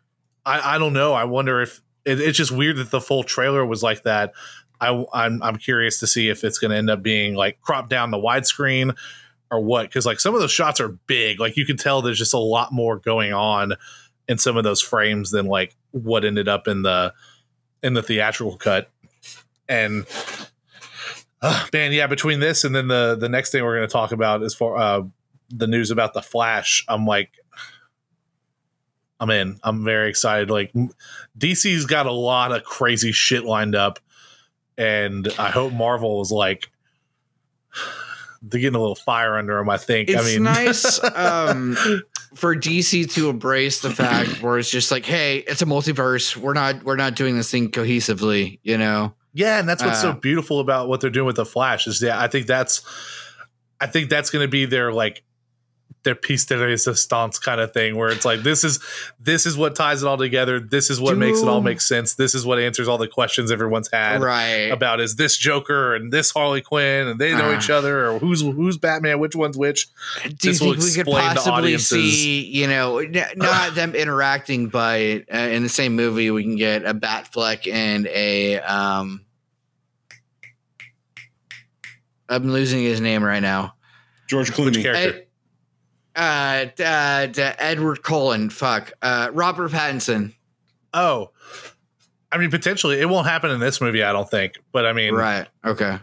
I, 0.46 0.76
I 0.76 0.78
don't 0.78 0.94
know. 0.94 1.12
I 1.12 1.24
wonder 1.24 1.60
if 1.60 1.82
it, 2.04 2.20
it's 2.20 2.38
just 2.38 2.50
weird 2.50 2.76
that 2.76 2.90
the 2.90 3.00
full 3.00 3.22
trailer 3.22 3.66
was 3.66 3.82
like 3.82 4.04
that. 4.04 4.32
I, 4.80 5.04
I'm 5.12 5.42
I'm 5.42 5.56
curious 5.56 6.00
to 6.00 6.06
see 6.06 6.28
if 6.30 6.44
it's 6.44 6.58
going 6.58 6.70
to 6.70 6.76
end 6.76 6.88
up 6.88 7.02
being 7.02 7.34
like 7.34 7.60
cropped 7.60 7.90
down 7.90 8.10
the 8.10 8.16
widescreen 8.16 8.96
or 9.50 9.60
what. 9.60 9.82
Because 9.82 10.06
like 10.06 10.20
some 10.20 10.34
of 10.34 10.40
those 10.40 10.52
shots 10.52 10.80
are 10.80 10.88
big. 10.88 11.40
Like 11.40 11.56
you 11.56 11.66
can 11.66 11.76
tell 11.76 12.00
there's 12.00 12.18
just 12.18 12.32
a 12.34 12.38
lot 12.38 12.72
more 12.72 12.96
going 12.96 13.32
on 13.32 13.74
in 14.28 14.38
some 14.38 14.56
of 14.56 14.64
those 14.64 14.80
frames 14.80 15.30
than 15.32 15.46
like 15.46 15.74
what 15.90 16.24
ended 16.24 16.48
up 16.48 16.68
in 16.68 16.82
the 16.82 17.12
in 17.82 17.94
the 17.94 18.02
theatrical 18.02 18.56
cut. 18.56 18.88
And 19.68 20.06
uh, 21.42 21.66
man, 21.72 21.92
yeah, 21.92 22.06
between 22.06 22.40
this 22.40 22.64
and 22.64 22.74
then 22.74 22.88
the 22.88 23.16
the 23.18 23.28
next 23.28 23.50
thing 23.50 23.62
we're 23.64 23.76
going 23.76 23.88
to 23.88 23.92
talk 23.92 24.12
about 24.12 24.42
is 24.42 24.54
for 24.54 24.78
uh, 24.78 25.02
the 25.50 25.66
news 25.66 25.90
about 25.90 26.14
the 26.14 26.22
Flash. 26.22 26.84
I'm 26.88 27.04
like, 27.04 27.32
I'm 29.20 29.30
in. 29.30 29.58
I'm 29.62 29.84
very 29.84 30.08
excited. 30.08 30.50
Like 30.50 30.72
DC's 31.38 31.86
got 31.86 32.06
a 32.06 32.12
lot 32.12 32.52
of 32.52 32.64
crazy 32.64 33.12
shit 33.12 33.44
lined 33.44 33.74
up, 33.74 33.98
and 34.76 35.28
I 35.38 35.50
hope 35.50 35.72
Marvel 35.72 36.20
is 36.22 36.30
like 36.30 36.70
they're 38.42 38.60
getting 38.60 38.76
a 38.76 38.80
little 38.80 38.94
fire 38.94 39.36
under 39.36 39.56
them. 39.56 39.68
I 39.68 39.76
think. 39.76 40.08
It's 40.08 40.22
I 40.22 40.24
mean, 40.24 40.42
nice 40.44 41.02
um, 41.16 41.76
for 42.34 42.54
DC 42.54 43.10
to 43.14 43.28
embrace 43.28 43.80
the 43.80 43.90
fact 43.90 44.42
where 44.42 44.58
it's 44.58 44.70
just 44.70 44.90
like, 44.90 45.04
hey, 45.04 45.38
it's 45.38 45.62
a 45.62 45.66
multiverse. 45.66 46.36
We're 46.36 46.54
not 46.54 46.84
we're 46.84 46.96
not 46.96 47.16
doing 47.16 47.36
this 47.36 47.50
thing 47.50 47.70
cohesively. 47.70 48.60
You 48.62 48.78
know. 48.78 49.14
Yeah, 49.34 49.58
and 49.60 49.68
that's 49.68 49.84
what's 49.84 50.00
so 50.00 50.10
Uh, 50.10 50.14
beautiful 50.14 50.58
about 50.58 50.88
what 50.88 51.00
they're 51.00 51.10
doing 51.10 51.26
with 51.26 51.36
the 51.36 51.44
Flash 51.44 51.86
is 51.86 52.00
that 52.00 52.18
I 52.18 52.28
think 52.28 52.46
that's 52.46 52.82
I 53.80 53.86
think 53.86 54.10
that's 54.10 54.30
going 54.30 54.42
to 54.42 54.48
be 54.50 54.64
their 54.64 54.92
like 54.92 55.22
their 56.08 56.14
piece 56.14 56.46
de 56.46 56.56
resistance 56.56 57.38
kind 57.38 57.60
of 57.60 57.70
thing 57.74 57.94
where 57.94 58.08
it's 58.08 58.24
like 58.24 58.42
this 58.42 58.64
is 58.64 58.80
this 59.20 59.44
is 59.44 59.58
what 59.58 59.74
ties 59.76 60.02
it 60.02 60.06
all 60.06 60.16
together. 60.16 60.58
This 60.58 60.88
is 60.88 60.98
what 60.98 61.18
makes 61.18 61.42
it 61.42 61.46
all 61.48 61.60
make 61.60 61.82
sense. 61.82 62.14
This 62.14 62.34
is 62.34 62.46
what 62.46 62.58
answers 62.58 62.88
all 62.88 62.96
the 62.96 63.06
questions 63.08 63.50
everyone's 63.52 63.90
had 63.92 64.22
Right. 64.22 64.70
about 64.72 65.00
is 65.00 65.16
this 65.16 65.36
Joker 65.36 65.94
and 65.94 66.10
this 66.10 66.30
Harley 66.30 66.62
Quinn 66.62 67.08
and 67.08 67.20
they 67.20 67.32
know 67.32 67.52
Uh. 67.52 67.58
each 67.58 67.68
other 67.68 68.08
or 68.08 68.18
who's 68.20 68.40
who's 68.40 68.78
Batman, 68.78 69.18
which 69.18 69.36
one's 69.36 69.58
which. 69.58 69.86
Do 70.24 70.34
this 70.50 70.60
will 70.62 70.72
think 70.72 70.82
we 70.84 70.90
could 70.92 71.00
explain 71.00 71.28
to 71.28 71.34
possibly 71.34 71.52
audiences- 71.52 71.88
see, 72.14 72.44
you 72.46 72.66
know, 72.68 72.98
n- 72.98 73.26
not 73.36 73.74
them 73.74 73.94
interacting, 73.94 74.68
but 74.68 75.24
uh, 75.30 75.36
in 75.36 75.62
the 75.62 75.68
same 75.68 75.94
movie, 75.94 76.30
we 76.30 76.42
can 76.42 76.56
get 76.56 76.86
a 76.86 76.94
Batfleck 76.94 77.70
and 77.70 78.06
a. 78.06 78.58
Um, 78.60 79.26
I'm 82.28 82.50
losing 82.50 82.82
his 82.82 83.00
name 83.00 83.22
right 83.22 83.40
now. 83.40 83.74
George 84.28 84.50
Which 84.50 84.58
Clooney. 84.58 84.82
character? 84.82 85.18
Ed, 85.20 85.26
uh, 86.18 86.66
uh, 86.82 87.28
Edward 87.58 88.02
Cullen. 88.02 88.50
Fuck. 88.50 88.92
Uh, 89.00 89.30
Robert 89.32 89.70
Pattinson. 89.70 90.34
Oh. 90.92 91.30
I 92.30 92.38
mean, 92.38 92.50
potentially 92.50 93.00
it 93.00 93.08
won't 93.08 93.26
happen 93.26 93.50
in 93.50 93.60
this 93.60 93.80
movie, 93.80 94.02
I 94.02 94.12
don't 94.12 94.28
think. 94.28 94.58
But 94.72 94.84
I 94.84 94.92
mean, 94.92 95.14
Right. 95.14 95.46
Okay. 95.64 95.98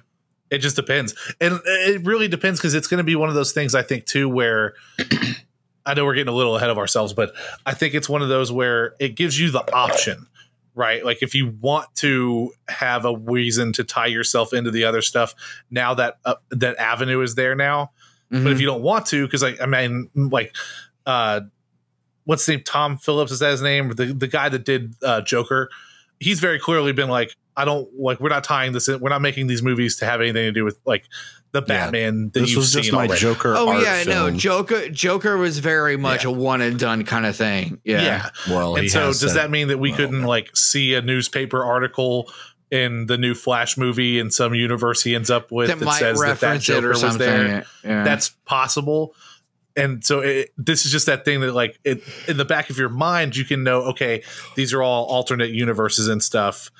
It 0.49 0.59
just 0.59 0.75
depends. 0.75 1.15
And 1.41 1.59
it 1.65 2.05
really 2.05 2.27
depends 2.27 2.59
because 2.59 2.75
it's 2.75 2.87
going 2.87 2.99
to 2.99 3.03
be 3.03 3.15
one 3.15 3.29
of 3.29 3.35
those 3.35 3.51
things, 3.51 3.75
I 3.75 3.81
think, 3.81 4.05
too, 4.05 4.29
where 4.29 4.75
I 5.85 5.93
know 5.95 6.05
we're 6.05 6.13
getting 6.13 6.33
a 6.33 6.35
little 6.35 6.55
ahead 6.55 6.69
of 6.69 6.77
ourselves, 6.77 7.13
but 7.13 7.33
I 7.65 7.73
think 7.73 7.93
it's 7.93 8.07
one 8.07 8.21
of 8.21 8.29
those 8.29 8.51
where 8.51 8.93
it 8.99 9.15
gives 9.15 9.39
you 9.39 9.51
the 9.51 9.63
option, 9.73 10.27
right? 10.73 11.03
Like 11.03 11.23
if 11.23 11.35
you 11.35 11.55
want 11.59 11.93
to 11.95 12.51
have 12.67 13.05
a 13.05 13.15
reason 13.17 13.73
to 13.73 13.83
tie 13.83 14.05
yourself 14.05 14.53
into 14.53 14.71
the 14.71 14.85
other 14.85 15.01
stuff, 15.01 15.35
now 15.69 15.95
that 15.95 16.19
uh, 16.25 16.35
that 16.51 16.77
avenue 16.77 17.21
is 17.21 17.35
there 17.35 17.55
now. 17.55 17.91
But 18.43 18.49
Mhm. 18.49 18.51
if 18.53 18.59
you 18.59 18.65
don't 18.67 18.81
want 18.81 19.05
to, 19.07 19.25
because 19.25 19.41
like 19.41 19.61
I 19.61 19.65
mean, 19.65 20.09
like, 20.15 20.55
uh, 21.05 21.41
what's 22.25 22.45
his 22.45 22.55
name? 22.55 22.63
Tom 22.65 22.97
Phillips 22.97 23.31
is 23.31 23.39
that 23.39 23.51
his 23.51 23.61
name? 23.61 23.89
The 23.91 24.05
the 24.07 24.27
guy 24.27 24.49
that 24.49 24.65
did 24.65 24.95
uh, 25.03 25.21
Joker. 25.21 25.69
He's 26.19 26.39
very 26.39 26.59
clearly 26.59 26.93
been 26.93 27.09
like, 27.09 27.35
I 27.57 27.65
don't 27.65 27.89
like. 27.99 28.19
We're 28.21 28.29
not 28.29 28.43
tying 28.45 28.71
this. 28.71 28.87
in. 28.87 28.99
We're 29.01 29.09
not 29.09 29.21
making 29.21 29.47
these 29.47 29.61
movies 29.61 29.97
to 29.97 30.05
have 30.05 30.21
anything 30.21 30.43
to 30.45 30.51
do 30.53 30.63
with 30.63 30.77
like 30.85 31.05
the 31.51 31.61
Yeah. 31.61 31.65
Batman 31.67 32.31
that 32.33 32.39
This 32.39 32.49
you've 32.51 32.57
was 32.59 32.71
just 32.73 32.85
seen 32.85 32.95
my 32.95 33.05
already. 33.05 33.19
Joker. 33.19 33.53
Oh 33.55 33.67
art 33.69 33.83
yeah, 33.83 34.03
no. 34.05 34.25
film. 34.27 34.37
Joker. 34.37 34.89
Joker 34.89 35.37
was 35.37 35.59
very 35.59 35.97
much 35.97 36.23
Yeah. 36.23 36.29
a 36.29 36.33
one 36.33 36.61
and 36.61 36.79
done 36.79 37.03
kind 37.03 37.25
of 37.25 37.35
thing. 37.35 37.79
Yeah. 37.83 38.01
Yeah. 38.01 38.29
Well, 38.49 38.75
and 38.77 38.89
so 38.89 38.99
does 39.07 39.19
said- 39.19 39.33
that 39.35 39.51
mean 39.51 39.67
that 39.67 39.77
we 39.77 39.89
well, 39.89 39.97
couldn't 39.97 40.23
like 40.23 40.55
see 40.55 40.93
a 40.95 41.01
newspaper 41.01 41.63
article 41.63 42.31
in 42.71 43.05
the 43.05 43.17
new 43.17 43.33
Flash 43.33 43.77
movie 43.77 44.19
in 44.19 44.31
some 44.31 44.53
universe 44.53 45.03
he 45.03 45.15
ends 45.15 45.29
up 45.29 45.51
with 45.51 45.67
That 45.67 45.79
that, 45.79 45.93
says 45.93 46.19
that 46.19 46.25
that 46.25 46.31
reference 46.31 46.63
Joker 46.63 46.89
was 46.89 47.17
there? 47.17 47.65
Yeah. 47.83 48.03
That's 48.03 48.29
possible. 48.45 49.13
And 49.77 50.03
so 50.03 50.21
it, 50.21 50.51
this 50.57 50.85
is 50.85 50.91
just 50.91 51.05
that 51.05 51.25
thing 51.25 51.41
that 51.41 51.53
like 51.53 51.79
it, 51.83 52.01
in 52.27 52.37
the 52.37 52.45
back 52.45 52.69
of 52.69 52.77
your 52.77 52.89
mind 52.89 53.35
you 53.35 53.43
can 53.43 53.63
know 53.63 53.81
okay 53.83 54.23
these 54.55 54.73
are 54.73 54.81
all 54.81 55.05
alternate 55.05 55.49
universes 55.49 56.07
and 56.07 56.23
stuff 56.23 56.71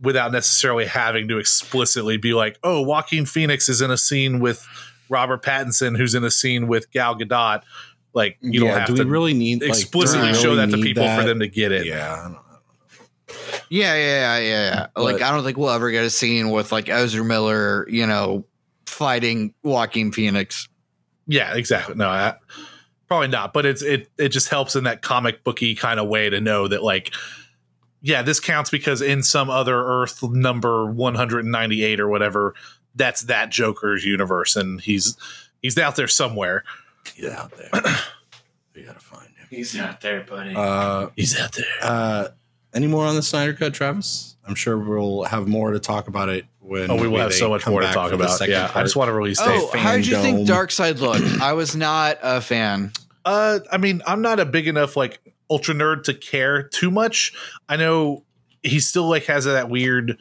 without 0.00 0.32
necessarily 0.32 0.84
having 0.84 1.28
to 1.28 1.38
explicitly 1.38 2.18
be 2.18 2.34
like 2.34 2.58
oh 2.62 2.82
Joaquin 2.82 3.26
Phoenix 3.26 3.68
is 3.68 3.80
in 3.80 3.90
a 3.90 3.96
scene 3.96 4.38
with 4.38 4.66
Robert 5.08 5.42
Pattinson 5.42 5.96
who's 5.96 6.14
in 6.14 6.24
a 6.24 6.30
scene 6.30 6.68
with 6.68 6.90
Gal 6.90 7.18
Gadot 7.18 7.62
like 8.12 8.36
you 8.42 8.60
don't 8.60 8.68
yeah, 8.68 8.80
have 8.80 8.88
do 8.88 8.96
to 8.96 9.04
we 9.04 9.10
really 9.10 9.34
need 9.34 9.54
like, 9.54 9.60
do 9.60 9.66
we 9.66 9.70
explicitly 9.70 10.28
really 10.28 10.38
show 10.38 10.54
that 10.56 10.70
to 10.70 10.76
need 10.76 10.82
people 10.82 11.08
for 11.16 11.22
them 11.24 11.40
to 11.40 11.48
get 11.48 11.72
it 11.72 11.86
Yeah, 11.86 12.12
I 12.12 12.22
don't 12.22 12.32
know. 12.32 12.41
Yeah, 13.70 13.94
yeah, 13.94 13.96
yeah, 13.96 14.38
yeah. 14.38 14.86
yeah. 14.96 15.02
like 15.02 15.22
I 15.22 15.30
don't 15.30 15.44
think 15.44 15.56
we'll 15.56 15.70
ever 15.70 15.90
get 15.90 16.04
a 16.04 16.10
scene 16.10 16.50
with 16.50 16.72
like 16.72 16.88
Ezra 16.88 17.24
Miller, 17.24 17.88
you 17.88 18.06
know, 18.06 18.44
fighting 18.86 19.54
Joaquin 19.62 20.12
Phoenix. 20.12 20.68
Yeah, 21.26 21.54
exactly. 21.54 21.94
No, 21.94 22.08
I, 22.08 22.34
probably 23.08 23.28
not. 23.28 23.52
But 23.52 23.66
it's 23.66 23.82
it 23.82 24.10
it 24.18 24.28
just 24.28 24.48
helps 24.48 24.76
in 24.76 24.84
that 24.84 25.02
comic 25.02 25.44
booky 25.44 25.74
kind 25.74 26.00
of 26.00 26.08
way 26.08 26.28
to 26.28 26.40
know 26.40 26.68
that 26.68 26.82
like, 26.82 27.14
yeah, 28.00 28.22
this 28.22 28.40
counts 28.40 28.70
because 28.70 29.00
in 29.00 29.22
some 29.22 29.48
other 29.48 29.82
Earth 29.84 30.22
number 30.22 30.86
one 30.86 31.14
hundred 31.14 31.44
and 31.44 31.52
ninety 31.52 31.84
eight 31.84 32.00
or 32.00 32.08
whatever, 32.08 32.54
that's 32.94 33.22
that 33.22 33.50
Joker's 33.50 34.04
universe, 34.04 34.56
and 34.56 34.80
he's 34.80 35.16
he's 35.62 35.78
out 35.78 35.96
there 35.96 36.08
somewhere. 36.08 36.64
Get 37.16 37.32
out 37.32 37.52
there. 37.56 37.70
we 38.74 38.82
gotta 38.82 39.00
find 39.00 39.28
him. 39.28 39.46
He's 39.50 39.78
out 39.78 40.00
there, 40.00 40.22
buddy. 40.22 40.54
Uh, 40.54 41.08
He's 41.16 41.38
out 41.38 41.52
there. 41.52 41.66
uh, 41.82 42.28
any 42.74 42.86
more 42.86 43.04
on 43.06 43.14
the 43.16 43.22
Snyder 43.22 43.52
Cut, 43.54 43.74
Travis? 43.74 44.36
I'm 44.46 44.54
sure 44.54 44.76
we'll 44.78 45.24
have 45.24 45.46
more 45.46 45.70
to 45.72 45.78
talk 45.78 46.08
about 46.08 46.28
it 46.28 46.44
when. 46.60 46.90
Oh, 46.90 46.96
we 46.96 47.06
will 47.08 47.18
have 47.20 47.32
so 47.34 47.48
much 47.48 47.66
more 47.66 47.80
to 47.80 47.92
talk 47.92 48.12
about. 48.12 48.30
second 48.30 48.52
Yeah, 48.54 48.70
I 48.74 48.82
just 48.82 48.96
want 48.96 49.08
to 49.08 49.12
release 49.12 49.38
date. 49.38 49.46
oh, 49.48 49.76
how 49.78 49.92
did 49.96 50.06
you 50.06 50.16
think. 50.16 50.48
Darkseid 50.48 50.98
looked? 51.00 51.40
I 51.42 51.52
was 51.52 51.76
not 51.76 52.18
a 52.22 52.40
fan. 52.40 52.92
Uh, 53.24 53.60
I 53.70 53.78
mean, 53.78 54.02
I'm 54.06 54.20
not 54.22 54.40
a 54.40 54.44
big 54.44 54.66
enough 54.66 54.96
like 54.96 55.20
ultra 55.48 55.74
nerd 55.74 56.04
to 56.04 56.14
care 56.14 56.62
too 56.64 56.90
much. 56.90 57.32
I 57.68 57.76
know 57.76 58.24
he 58.62 58.80
still 58.80 59.08
like 59.08 59.26
has 59.26 59.44
that 59.44 59.68
weird. 59.68 60.18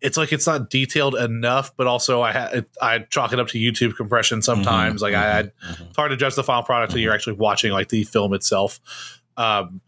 It's 0.00 0.16
like 0.16 0.32
it's 0.32 0.46
not 0.46 0.70
detailed 0.70 1.16
enough, 1.16 1.76
but 1.76 1.88
also 1.88 2.22
I 2.22 2.32
ha- 2.32 2.50
I 2.80 3.00
chalk 3.00 3.32
it 3.32 3.40
up 3.40 3.48
to 3.48 3.58
YouTube 3.58 3.96
compression 3.96 4.42
sometimes. 4.42 5.02
like 5.02 5.14
I, 5.14 5.40
I, 5.40 5.42
Mhm. 5.42 5.88
it's 5.88 5.96
hard 5.96 6.12
to 6.12 6.16
judge 6.16 6.36
the 6.36 6.44
final 6.44 6.62
product 6.62 6.92
until 6.92 7.02
you're 7.02 7.12
actually 7.12 7.32
watching 7.32 7.72
like 7.72 7.88
the 7.88 8.04
film 8.04 8.32
itself. 8.32 8.78
Um, 9.36 9.80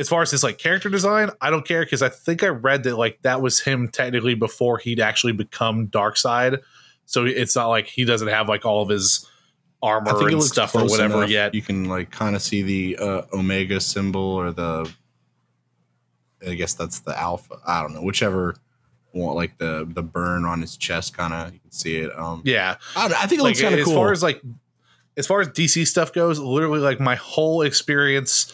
as 0.00 0.08
far 0.08 0.22
as 0.22 0.30
his 0.30 0.42
like 0.42 0.56
character 0.56 0.88
design, 0.88 1.30
I 1.42 1.50
don't 1.50 1.66
care 1.66 1.84
because 1.84 2.00
I 2.00 2.08
think 2.08 2.42
I 2.42 2.48
read 2.48 2.84
that 2.84 2.96
like 2.96 3.20
that 3.22 3.42
was 3.42 3.60
him 3.60 3.88
technically 3.88 4.34
before 4.34 4.78
he'd 4.78 4.98
actually 4.98 5.34
become 5.34 5.88
Darkseid. 5.88 6.60
So 7.04 7.26
it's 7.26 7.54
not 7.54 7.68
like 7.68 7.86
he 7.86 8.06
doesn't 8.06 8.28
have 8.28 8.48
like 8.48 8.64
all 8.64 8.80
of 8.82 8.88
his 8.88 9.28
armor 9.82 10.26
and 10.26 10.42
stuff 10.42 10.74
or 10.74 10.84
whatever 10.84 11.18
enough. 11.18 11.30
yet. 11.30 11.54
You 11.54 11.60
can 11.60 11.84
like 11.84 12.10
kind 12.10 12.34
of 12.34 12.40
see 12.40 12.62
the 12.62 12.96
uh, 12.96 13.22
Omega 13.34 13.78
symbol 13.80 14.22
or 14.22 14.50
the. 14.52 14.90
I 16.48 16.54
guess 16.54 16.72
that's 16.72 17.00
the 17.00 17.18
Alpha. 17.18 17.56
I 17.66 17.82
don't 17.82 17.92
know, 17.92 18.00
whichever 18.00 18.54
one, 19.12 19.34
like 19.34 19.58
the 19.58 19.86
the 19.86 20.02
burn 20.02 20.46
on 20.46 20.62
his 20.62 20.78
chest, 20.78 21.14
kind 21.14 21.34
of 21.34 21.52
you 21.52 21.60
can 21.60 21.72
see 21.72 21.96
it. 21.98 22.18
Um, 22.18 22.40
Yeah, 22.46 22.76
I, 22.96 23.06
I 23.06 23.26
think 23.26 23.40
it 23.40 23.44
like 23.44 23.50
looks 23.50 23.60
kind 23.60 23.74
of 23.74 23.84
cool. 23.84 23.92
as 23.92 23.96
far 23.96 24.12
as 24.12 24.22
like 24.22 24.40
as 25.18 25.26
far 25.26 25.42
as 25.42 25.48
DC 25.48 25.86
stuff 25.86 26.14
goes, 26.14 26.38
literally 26.38 26.80
like 26.80 27.00
my 27.00 27.16
whole 27.16 27.60
experience 27.60 28.50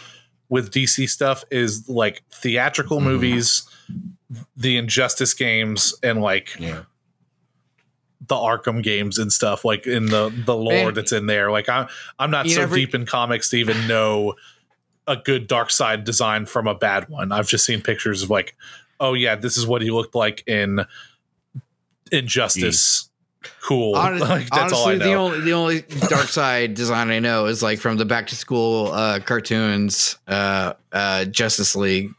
with 0.48 0.72
DC 0.72 1.08
stuff 1.08 1.44
is 1.50 1.88
like 1.88 2.22
theatrical 2.30 3.00
Mhm. 3.00 3.04
movies, 3.04 3.62
the 4.56 4.76
Injustice 4.76 5.34
games, 5.34 5.94
and 6.02 6.20
like 6.20 6.56
yeah, 6.58 6.82
the 8.28 8.34
Arkham 8.34 8.82
games 8.82 9.18
and 9.18 9.32
stuff, 9.32 9.64
like 9.64 9.86
in 9.86 10.06
the 10.06 10.32
the 10.44 10.54
lore 10.56 10.86
Man. 10.86 10.94
that's 10.94 11.12
in 11.12 11.26
there. 11.26 11.50
Like 11.50 11.68
I'm 11.68 11.86
I'm 12.18 12.30
not 12.30 12.48
so 12.48 12.60
never- 12.60 12.74
deep 12.76 12.94
in 12.94 13.06
comics 13.06 13.50
to 13.50 13.56
even 13.56 13.86
know 13.86 14.34
a 15.08 15.16
good 15.16 15.48
Darkseid 15.48 16.02
design 16.04 16.46
from 16.46 16.66
a 16.66 16.74
bad 16.74 17.08
one. 17.08 17.30
I've 17.30 17.46
just 17.48 17.64
seen 17.64 17.80
pictures 17.80 18.22
of 18.24 18.30
like, 18.30 18.56
oh 18.98 19.14
yeah, 19.14 19.36
this 19.36 19.56
is 19.56 19.66
what 19.66 19.80
he 19.82 19.90
looked 19.90 20.14
like 20.16 20.42
in 20.48 20.84
Injustice. 22.12 23.10
Cool. 23.62 23.94
Hon- 23.96 24.18
like, 24.20 24.48
that's 24.50 24.72
all 24.72 24.88
I 24.88 24.92
honestly, 24.94 24.98
know. 24.98 25.04
the 25.04 25.12
only 25.14 25.40
the 25.40 25.52
only 25.52 25.82
Darkseid 25.82 26.74
design 26.74 27.10
I 27.10 27.18
know 27.18 27.46
is 27.46 27.62
like 27.62 27.78
from 27.78 27.96
the 27.96 28.04
back 28.04 28.26
to 28.28 28.36
school 28.36 28.92
uh, 28.92 29.20
cartoons, 29.20 30.18
uh, 30.28 30.74
uh, 30.92 31.24
Justice 31.26 31.74
League. 31.76 32.10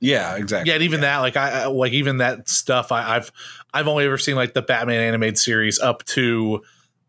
Yeah, 0.00 0.36
exactly. 0.36 0.68
yeah, 0.70 0.74
and 0.76 0.84
even 0.84 1.00
that, 1.00 1.18
like 1.18 1.36
I 1.36 1.62
I- 1.62 1.66
like 1.66 1.92
even 1.92 2.18
that 2.18 2.48
stuff, 2.48 2.92
I, 2.92 3.16
I've 3.16 3.32
I've 3.74 3.88
only 3.88 4.04
ever 4.04 4.18
seen 4.18 4.36
like 4.36 4.54
the 4.54 4.62
Batman 4.62 5.00
animated 5.00 5.38
series 5.38 5.80
up 5.80 6.04
to 6.06 6.62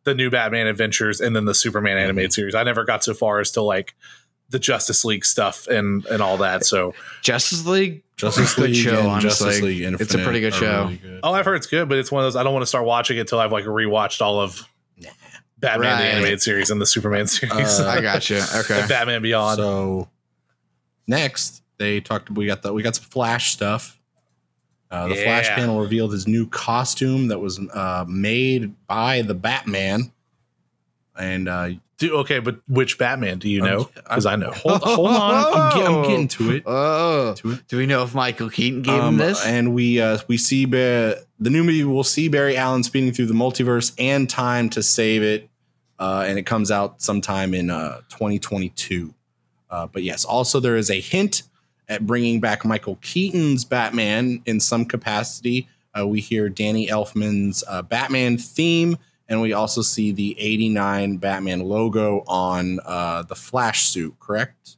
the 0.05 0.15
new 0.15 0.29
Batman 0.29 0.65
Adventures 0.67 1.21
and 1.21 1.35
then 1.35 1.45
the 1.45 1.53
Superman 1.53 1.97
Mm-hmm. 1.97 2.03
animated 2.05 2.33
series. 2.33 2.55
I 2.55 2.63
never 2.63 2.85
got 2.85 3.03
so 3.03 3.13
far 3.13 3.39
as 3.39 3.51
to 3.51 3.61
like 3.61 3.93
the 4.49 4.59
Justice 4.59 5.05
League 5.05 5.25
stuff 5.25 5.67
and 5.67 6.05
and 6.07 6.21
all 6.21 6.37
that. 6.37 6.65
So 6.65 6.93
Justice 7.21 7.65
League, 7.65 8.03
Justice 8.17 8.55
Good 8.55 8.71
League 8.71 8.75
show, 8.83 8.97
and 8.99 9.07
honestly. 9.07 9.29
Justice 9.29 9.61
League 9.61 9.81
Infinite. 9.81 10.01
It's 10.01 10.13
a 10.15 10.19
pretty 10.19 10.39
good 10.39 10.53
show. 10.53 10.83
really 10.85 10.97
good. 10.97 11.19
oh, 11.23 11.33
I've 11.33 11.45
heard 11.45 11.55
it's 11.55 11.67
good, 11.67 11.87
but 11.89 11.97
it's 11.97 12.11
one 12.11 12.23
of 12.23 12.25
those 12.25 12.35
I 12.35 12.43
don't 12.43 12.53
want 12.53 12.63
to 12.63 12.67
start 12.67 12.85
watching 12.85 13.17
it 13.17 13.21
until 13.21 13.39
I've 13.39 13.51
like 13.51 13.65
rewatched 13.65 14.21
all 14.21 14.39
of 14.39 14.61
Batman 15.59 15.97
the 15.97 16.03
animated 16.05 16.41
series 16.41 16.69
and 16.69 16.79
the 16.81 16.85
Superman 16.85 17.27
series, 17.27 17.79
Uh, 17.79 17.87
I 17.87 18.01
got 18.01 18.29
you. 18.29 18.41
Okay, 18.55 18.79
and 18.79 18.89
Batman 18.89 19.21
Beyond. 19.21 19.57
So 19.57 20.09
next, 21.07 21.61
they 21.77 21.99
talked. 21.99 22.29
We 22.31 22.45
got 22.45 22.61
the 22.61 22.73
we 22.73 22.81
got 22.81 22.95
some 22.95 23.05
Flash 23.05 23.51
stuff. 23.51 23.97
Uh, 24.91 25.07
the 25.07 25.15
Flash 25.15 25.47
panel 25.49 25.79
revealed 25.79 26.11
his 26.11 26.27
new 26.27 26.47
costume 26.47 27.27
that 27.27 27.39
was 27.39 27.59
uh, 27.59 28.05
made 28.07 28.73
by 28.87 29.21
the 29.21 29.35
Batman. 29.35 30.11
And 31.15 31.47
uh, 31.47 31.69
Do, 31.99 32.15
okay, 32.19 32.39
but 32.39 32.59
which 32.67 32.97
Batman 32.97 33.39
do 33.39 33.49
you 33.49 33.61
know? 33.61 33.89
Because 33.93 34.25
I 34.25 34.35
know. 34.37 34.51
hold, 34.51 34.81
hold 34.81 35.09
on, 35.09 35.53
I'm, 35.53 35.77
get- 35.77 35.87
I'm 35.89 36.01
getting 36.03 36.27
to 36.29 36.51
it. 36.51 36.63
Oh, 36.65 37.33
To 37.35 37.51
it. 37.51 37.67
do 37.67 37.77
we 37.77 37.85
know 37.85 38.03
if 38.03 38.15
Michael 38.15 38.49
Keaton 38.49 38.81
gave 38.81 38.95
him 38.95 39.01
Um, 39.01 39.17
this? 39.17 39.45
And 39.45 39.73
we 39.75 39.99
uh, 40.01 40.17
we 40.27 40.37
see 40.37 40.65
Ba- 40.65 41.17
the 41.39 41.49
new 41.49 41.63
movie. 41.63 41.83
We'll 41.83 42.03
see 42.03 42.29
Barry 42.29 42.55
Allen 42.57 42.83
speeding 42.83 43.11
through 43.11 43.25
the 43.27 43.33
multiverse 43.33 43.93
and 43.99 44.29
time 44.29 44.69
to 44.71 44.81
save 44.81 45.23
it, 45.23 45.49
uh, 45.99 46.23
and 46.27 46.39
it 46.39 46.43
comes 46.45 46.71
out 46.71 47.01
sometime 47.01 47.53
in 47.53 47.69
uh, 47.69 47.97
2022. 48.09 49.13
Uh, 49.69 49.87
but 49.87 50.01
yes, 50.03 50.25
also 50.25 50.59
there 50.59 50.77
is 50.77 50.89
a 50.89 50.99
hint 50.99 51.43
at 51.87 52.05
bringing 52.07 52.39
back 52.39 52.63
Michael 52.65 52.97
Keaton's 53.01 53.65
Batman 53.65 54.41
in 54.45 54.59
some 54.59 54.85
capacity. 54.85 55.67
Uh, 55.99 56.07
we 56.07 56.21
hear 56.21 56.47
Danny 56.49 56.87
Elfman's 56.87 57.63
uh, 57.67 57.81
Batman 57.81 58.37
theme, 58.37 58.97
and 59.29 59.39
we 59.41 59.53
also 59.53 59.81
see 59.81 60.11
the 60.11 60.37
'89 60.39 61.17
Batman 61.17 61.61
logo 61.61 62.23
on 62.27 62.79
uh, 62.85 63.21
the 63.23 63.35
Flash 63.35 63.83
suit. 63.85 64.15
Correct? 64.19 64.75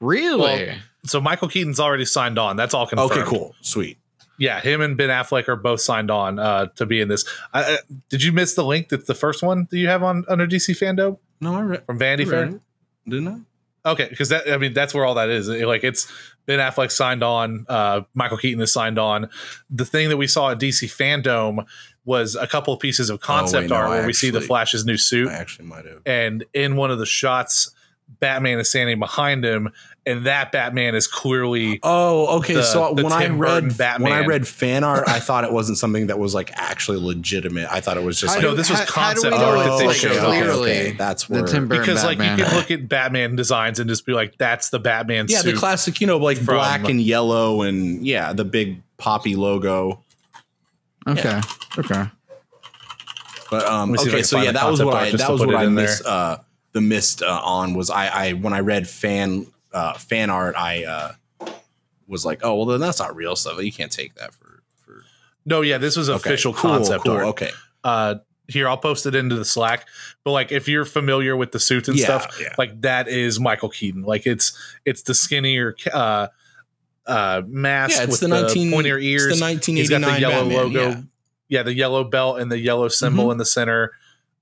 really? 0.00 0.40
well, 0.66 0.76
So 1.06 1.20
Michael 1.20 1.48
Keaton's 1.48 1.80
already 1.80 2.04
signed 2.04 2.38
on. 2.38 2.56
That's 2.56 2.74
all 2.74 2.86
confirmed. 2.86 3.12
Okay, 3.12 3.22
cool, 3.28 3.54
sweet. 3.60 3.98
Yeah, 4.38 4.60
him 4.60 4.80
and 4.80 4.96
Ben 4.96 5.10
Affleck 5.10 5.46
are 5.48 5.54
both 5.56 5.80
signed 5.80 6.10
on 6.10 6.38
uh, 6.40 6.66
to 6.76 6.86
be 6.86 7.00
in 7.00 7.06
this. 7.08 7.24
I, 7.52 7.62
I, 7.74 7.78
did 8.08 8.22
you 8.22 8.32
miss 8.32 8.54
the 8.54 8.64
link? 8.64 8.88
That's 8.88 9.06
the 9.06 9.14
first 9.14 9.42
one 9.44 9.68
that 9.70 9.78
you 9.78 9.86
have 9.88 10.02
on 10.02 10.24
under 10.28 10.46
DC 10.46 10.70
FanDome 10.76 11.18
No, 11.40 11.54
I 11.54 11.60
read. 11.62 11.86
from 11.86 11.98
Vanity 11.98 12.24
I 12.24 12.30
Fair. 12.30 12.60
Didn't 13.06 13.28
I? 13.28 13.90
Okay, 13.90 14.08
because 14.08 14.30
that 14.30 14.50
I 14.50 14.56
mean 14.56 14.72
that's 14.72 14.92
where 14.94 15.04
all 15.04 15.14
that 15.14 15.28
is. 15.28 15.48
It- 15.48 15.66
like 15.68 15.84
it's 15.84 16.10
Ben 16.46 16.58
Affleck 16.58 16.90
signed 16.90 17.22
on, 17.22 17.64
uh, 17.68 18.00
Michael 18.12 18.36
Keaton 18.38 18.60
is 18.60 18.72
signed 18.72 18.98
on. 18.98 19.30
The 19.70 19.84
thing 19.84 20.08
that 20.08 20.16
we 20.16 20.26
saw 20.26 20.50
at 20.50 20.58
DC 20.58 20.88
FanDome 20.88 21.64
was 22.04 22.34
a 22.36 22.46
couple 22.46 22.74
of 22.74 22.80
pieces 22.80 23.08
of 23.10 23.14
oh, 23.16 23.18
concept 23.26 23.62
wait, 23.64 23.70
no, 23.70 23.76
art 23.76 23.86
I 23.86 23.90
where 23.98 24.06
we 24.06 24.12
see 24.12 24.30
the 24.30 24.40
Flash's 24.40 24.84
new 24.84 24.96
suit, 24.96 25.28
I 25.28 25.34
actually 25.34 25.66
might 25.66 25.84
have. 25.86 26.02
and 26.06 26.44
in 26.52 26.76
one 26.76 26.90
of 26.90 26.98
the 26.98 27.06
shots, 27.06 27.70
Batman 28.20 28.58
is 28.58 28.68
standing 28.68 28.98
behind 28.98 29.42
him, 29.44 29.72
and 30.04 30.26
that 30.26 30.52
Batman 30.52 30.94
is 30.94 31.06
clearly 31.06 31.80
Oh, 31.82 32.38
okay. 32.38 32.52
the- 32.54 32.62
so 32.62 32.92
the 32.94 33.02
when 33.02 33.12
I 33.14 33.22
Tim 33.22 33.38
Burton 33.38 33.68
read 33.68 33.78
Batman. 33.78 34.10
when 34.10 34.22
I 34.22 34.26
read 34.26 34.46
fan 34.46 34.84
art, 34.84 35.08
I 35.08 35.18
thought 35.20 35.44
it 35.44 35.52
wasn't 35.52 35.78
something 35.78 36.08
that 36.08 36.18
was 36.18 36.34
like 36.34 36.52
actually 36.54 36.98
legitimate. 36.98 37.66
I 37.72 37.80
thought 37.80 37.96
it 37.96 38.02
was 38.02 38.20
just 38.20 38.34
How 38.34 38.40
like 38.40 38.44
no, 38.50 38.54
this 38.54 38.68
was 38.68 38.80
how- 38.80 38.84
how 38.84 39.14
do 39.14 39.20
we 39.20 39.22
concept 39.30 39.36
know 39.40 39.44
art 39.46 39.58
it's, 39.58 39.66
that 39.68 39.78
they 39.78 39.86
like, 39.86 39.96
showed. 39.96 40.10
okay, 40.12 40.40
clearly 40.42 40.70
okay, 40.72 40.90
That's 40.98 41.24
the 41.24 41.32
where 41.32 41.42
Tim 41.46 41.66
Burton 41.68 41.82
because 41.82 42.04
like 42.04 42.18
Batman. 42.18 42.38
you 42.38 42.44
can 42.44 42.54
look 42.56 42.70
at 42.70 42.88
Batman 42.90 43.36
designs 43.36 43.78
and 43.80 43.88
just 43.88 44.04
be 44.04 44.12
like, 44.12 44.36
that's 44.36 44.68
the 44.68 44.78
Batman 44.78 45.24
yeah, 45.30 45.38
suit. 45.40 45.52
the 45.54 45.58
classic, 45.58 45.98
you 46.02 46.06
know, 46.06 46.18
like 46.18 46.36
from- 46.36 46.56
black 46.56 46.86
and 46.90 47.00
yellow, 47.00 47.62
and 47.62 48.06
yeah, 48.06 48.34
the 48.34 48.44
big 48.44 48.82
poppy 48.98 49.34
logo. 49.34 50.03
Okay, 51.06 51.40
okay. 51.78 52.04
But 53.50 53.66
um, 53.66 53.96
see 53.96 54.08
okay, 54.08 54.16
can 54.18 54.24
so 54.24 54.40
yeah, 54.40 54.52
that 54.52 54.68
was 54.68 54.80
concept 54.80 54.86
what 54.86 54.96
I 54.96 55.10
that 55.12 55.30
was 55.30 55.40
put 55.40 55.46
what 55.48 55.56
I 55.56 55.66
missed. 55.66 56.04
Uh, 56.04 56.38
the 56.72 56.80
missed 56.80 57.22
uh, 57.22 57.40
on 57.44 57.74
was 57.74 57.90
I 57.90 58.06
I 58.08 58.32
when 58.32 58.52
I 58.52 58.60
read 58.60 58.88
fan 58.88 59.46
uh, 59.72 59.94
fan 59.94 60.30
art, 60.30 60.56
I 60.56 60.84
uh, 60.84 61.12
was 62.08 62.24
like, 62.24 62.40
oh 62.42 62.54
well, 62.56 62.66
then 62.66 62.80
that's 62.80 62.98
not 62.98 63.14
real 63.14 63.36
stuff. 63.36 63.62
You 63.62 63.72
can't 63.72 63.92
take 63.92 64.14
that 64.14 64.34
for 64.34 64.62
for 64.84 65.04
no, 65.46 65.60
yeah, 65.60 65.78
this 65.78 65.96
was 65.96 66.10
okay, 66.10 66.16
official 66.16 66.52
cool, 66.52 66.70
concept 66.70 67.04
cool, 67.04 67.12
art. 67.12 67.24
Okay, 67.26 67.50
uh 67.84 68.16
here 68.46 68.68
i'll 68.68 68.76
post 68.76 69.06
it 69.06 69.14
into 69.14 69.34
the 69.36 69.44
slack 69.44 69.88
but 70.22 70.32
like 70.32 70.52
if 70.52 70.68
you're 70.68 70.84
familiar 70.84 71.34
with 71.34 71.52
the 71.52 71.58
suits 71.58 71.88
and 71.88 71.98
Yeah, 71.98 72.04
stuff 72.04 72.38
yeah. 72.38 72.52
like 72.58 72.78
that 72.82 73.08
is 73.08 73.40
michael 73.40 73.70
keaton 73.70 74.02
like 74.02 74.26
it's 74.26 74.52
it's 74.84 75.00
the 75.00 75.14
skinnier 75.14 75.74
uh 75.92 76.28
uh 77.06 77.42
mask 77.46 77.96
yeah, 77.96 78.02
it's 78.04 78.10
with 78.12 78.20
the 78.20 78.28
the, 78.28 78.42
nineteen 78.42 78.70
pointier 78.72 79.02
ears 79.02 79.26
It's 79.26 79.38
the 79.38 79.44
nineteen 79.44 79.76
he's 79.76 79.90
eighty 79.90 80.00
got 80.04 80.14
the 80.14 80.20
yellow 80.20 80.40
Batman, 80.48 80.56
logo 80.56 80.88
yeah. 80.90 81.00
yeah 81.48 81.62
the 81.62 81.74
yellow 81.74 82.04
belt 82.04 82.40
and 82.40 82.50
the 82.50 82.58
yellow 82.58 82.88
symbol 82.88 83.26
Mhm. 83.28 83.32
in 83.32 83.38
the 83.38 83.44
center 83.44 83.92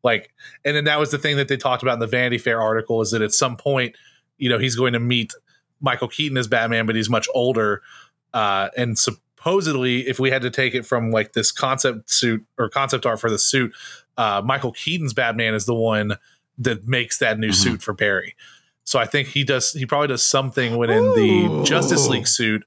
like 0.05 0.33
and 0.65 0.77
then 0.77 0.85
that 0.85 0.99
was 1.01 1.11
the 1.11 1.19
thing 1.19 1.37
that 1.39 1.49
they 1.49 1.57
talked 1.57 1.83
about 1.83 1.95
in 1.95 1.99
the 2.01 2.07
vanity 2.07 2.39
fair 2.39 2.61
article 2.61 3.01
is 3.01 3.11
that 3.11 3.23
at 3.23 3.33
some 3.33 3.57
point 3.57 3.97
you 4.39 4.49
know 4.49 4.59
he's 4.59 4.77
going 4.77 4.93
to 4.93 5.01
meet 5.01 5.33
michael 5.81 6.07
keaton 6.09 6.37
as 6.39 6.47
batman 6.47 6.87
but 6.87 6.95
he's 6.95 7.11
much 7.11 7.27
older 7.35 7.83
uh 8.35 8.69
and 8.77 8.97
supposedly 8.99 10.07
if 10.09 10.19
we 10.21 10.31
had 10.31 10.43
to 10.43 10.51
take 10.51 10.75
it 10.75 10.87
from 10.87 11.11
like 11.11 11.33
this 11.33 11.51
concept 11.51 12.11
suit 12.11 12.45
or 12.59 12.69
concept 12.69 13.05
art 13.07 13.21
for 13.21 13.31
the 13.31 13.39
suit 13.39 13.73
uh 14.17 14.41
michael 14.45 14.73
keaton's 14.73 15.13
batman 15.13 15.55
is 15.55 15.67
the 15.67 15.75
one 15.75 16.17
that 16.59 16.87
makes 16.87 17.19
that 17.19 17.39
new 17.39 17.49
Mhm. 17.49 17.55
suit 17.55 17.83
for 17.83 17.93
barry 17.93 18.37
so 18.85 18.99
i 18.99 19.07
think 19.07 19.29
he 19.29 19.45
does 19.45 19.73
he 19.73 19.87
probably 19.87 20.09
does 20.09 20.25
something 20.25 20.77
within 20.77 21.03
the 21.15 21.47
Ooh. 21.47 21.65
justice 21.65 22.09
league 22.09 22.27
suit. 22.27 22.65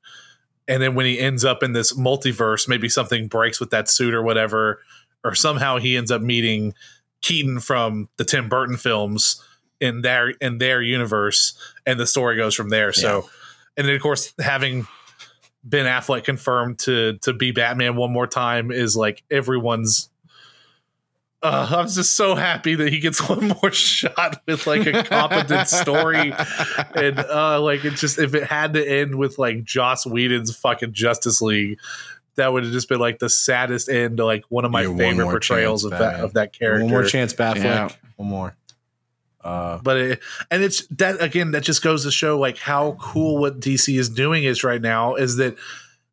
And 0.67 0.81
then 0.81 0.95
when 0.95 1.05
he 1.05 1.19
ends 1.19 1.45
up 1.45 1.61
in 1.61 1.73
this 1.73 1.93
multiverse 1.93 2.67
maybe 2.67 2.89
something 2.89 3.27
breaks 3.27 3.59
with 3.59 3.69
that 3.69 3.87
suit 3.87 4.13
or 4.13 4.23
whatever 4.23 4.81
or 5.23 5.35
somehow 5.35 5.77
he 5.77 5.95
ends 5.95 6.09
up 6.09 6.21
meeting 6.21 6.73
keaton 7.21 7.59
from 7.59 8.09
the 8.17 8.25
tim 8.25 8.49
burton 8.49 8.77
films 8.77 9.43
in 9.79 10.01
their 10.01 10.29
in 10.29 10.57
their 10.57 10.81
universe 10.81 11.57
and 11.85 11.99
the 11.99 12.07
story 12.07 12.37
goes 12.37 12.55
from 12.55 12.69
there. 12.69 12.93
So 12.93 13.29
and 13.77 13.87
then 13.87 13.95
of 13.95 14.01
course 14.01 14.33
having 14.39 14.87
ben 15.63 15.85
affleck 15.85 16.23
confirmed 16.23 16.79
to 16.79 17.17
to 17.19 17.33
be 17.33 17.51
batman 17.51 17.95
one 17.95 18.11
more 18.11 18.27
time 18.27 18.71
is 18.71 18.95
like 18.95 19.23
everyone's 19.31 20.09
uh, 21.45 21.67
I'm 21.77 21.87
just 21.87 22.15
so 22.15 22.35
happy 22.35 22.75
that 22.75 22.91
he 22.91 22.99
gets 22.99 23.19
one 23.29 23.53
more 23.61 23.71
shot 23.71 24.41
with 24.47 24.65
like 24.67 24.85
a 24.87 25.03
competent 25.03 25.67
story 25.67 26.33
and 26.95 27.19
uh 27.19 27.61
like 27.61 27.85
it 27.85 27.91
just 27.95 28.19
if 28.19 28.33
it 28.35 28.43
had 28.43 28.73
to 28.73 28.85
end 28.87 29.15
with 29.15 29.37
like 29.37 29.63
Joss 29.63 30.05
Whedon's 30.05 30.55
fucking 30.55 30.93
Justice 30.93 31.41
League, 31.41 31.79
that 32.35 32.51
would 32.51 32.63
have 32.63 32.73
just 32.73 32.89
been 32.89 32.99
like 32.99 33.19
the 33.19 33.29
saddest 33.29 33.89
end 33.89 34.17
to 34.17 34.25
like 34.25 34.43
one 34.49 34.65
of 34.65 34.71
my 34.71 34.81
Yeah, 34.83 34.95
favorite 34.97 35.25
portrayals 35.25 35.83
chance, 35.83 35.93
of 35.93 35.99
that 35.99 35.99
Batman. 35.99 36.23
of 36.25 36.33
that 36.33 36.53
character. 36.53 36.83
One 36.83 36.91
more 36.91 37.03
chance, 37.03 37.33
Batfleck. 37.33 37.63
Yeah. 37.63 37.89
One 38.17 38.29
more. 38.29 38.55
Uh, 39.43 39.79
But 39.83 39.97
it, 39.97 40.19
and 40.49 40.63
it's 40.63 40.87
that 40.87 41.21
again 41.21 41.51
that 41.51 41.63
just 41.63 41.83
goes 41.83 42.03
to 42.03 42.11
show 42.11 42.39
like 42.39 42.57
how 42.57 42.97
cool 42.99 43.37
what 43.37 43.59
DC 43.59 43.97
is 43.99 44.09
doing 44.09 44.43
is 44.43 44.63
right 44.63 44.81
now 44.81 45.15
is 45.15 45.35
that 45.37 45.55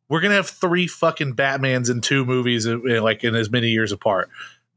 we're 0.09 0.21
gonna 0.21 0.35
have 0.35 0.47
three 0.49 0.85
fucking 0.85 1.35
Batmans 1.35 1.89
in 1.89 1.99
two 2.01 2.25
movies 2.25 2.67
uh, 2.67 2.77
like 3.01 3.23
in 3.23 3.33
as 3.35 3.49
many 3.49 3.69
years 3.69 3.91
apart. 3.91 4.29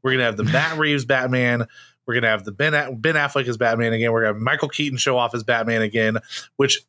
We're 0.03 0.11
gonna 0.13 0.23
have 0.25 0.37
the 0.37 0.43
Matt 0.43 0.77
Reeves 0.77 1.05
Batman. 1.05 1.65
We're 2.05 2.13
gonna 2.13 2.27
have 2.29 2.43
the 2.45 2.51
Ben 2.51 2.71
Ben 2.99 3.15
Affleck 3.15 3.47
as 3.47 3.57
Batman 3.57 3.93
again. 3.93 4.11
We're 4.11 4.21
gonna 4.23 4.33
have 4.35 4.41
Michael 4.41 4.69
Keaton 4.69 4.97
show 4.97 5.17
off 5.17 5.35
as 5.35 5.43
Batman 5.43 5.81
again, 5.81 6.17
which 6.55 6.81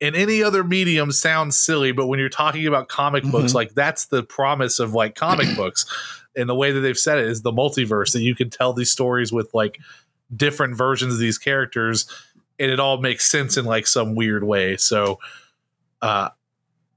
in 0.00 0.14
any 0.14 0.42
other 0.42 0.64
medium 0.64 1.12
sounds 1.12 1.58
silly, 1.58 1.92
but 1.92 2.06
when 2.06 2.18
you're 2.18 2.28
talking 2.28 2.66
about 2.66 2.88
comic 2.88 3.24
books, 3.24 3.52
Mhm. 3.52 3.54
like 3.54 3.74
that's 3.74 4.06
the 4.06 4.22
promise 4.22 4.78
of 4.80 4.92
like 4.92 5.14
comic 5.14 5.46
books. 5.56 5.86
And 6.36 6.48
the 6.48 6.54
way 6.54 6.72
that 6.72 6.80
they've 6.80 6.98
said 6.98 7.18
it 7.18 7.26
is 7.26 7.42
the 7.42 7.52
multiverse 7.52 8.12
that 8.12 8.22
you 8.22 8.34
can 8.34 8.50
tell 8.50 8.72
these 8.72 8.90
stories 8.90 9.32
with 9.32 9.52
like 9.54 9.78
different 10.34 10.76
versions 10.76 11.14
of 11.14 11.20
these 11.20 11.38
characters 11.38 12.06
and 12.58 12.70
it 12.70 12.80
all 12.80 12.98
makes 13.00 13.24
sense 13.30 13.56
in 13.56 13.64
like 13.64 13.86
some 13.86 14.14
weird 14.14 14.42
way. 14.44 14.76
So 14.76 15.20
uh 16.02 16.30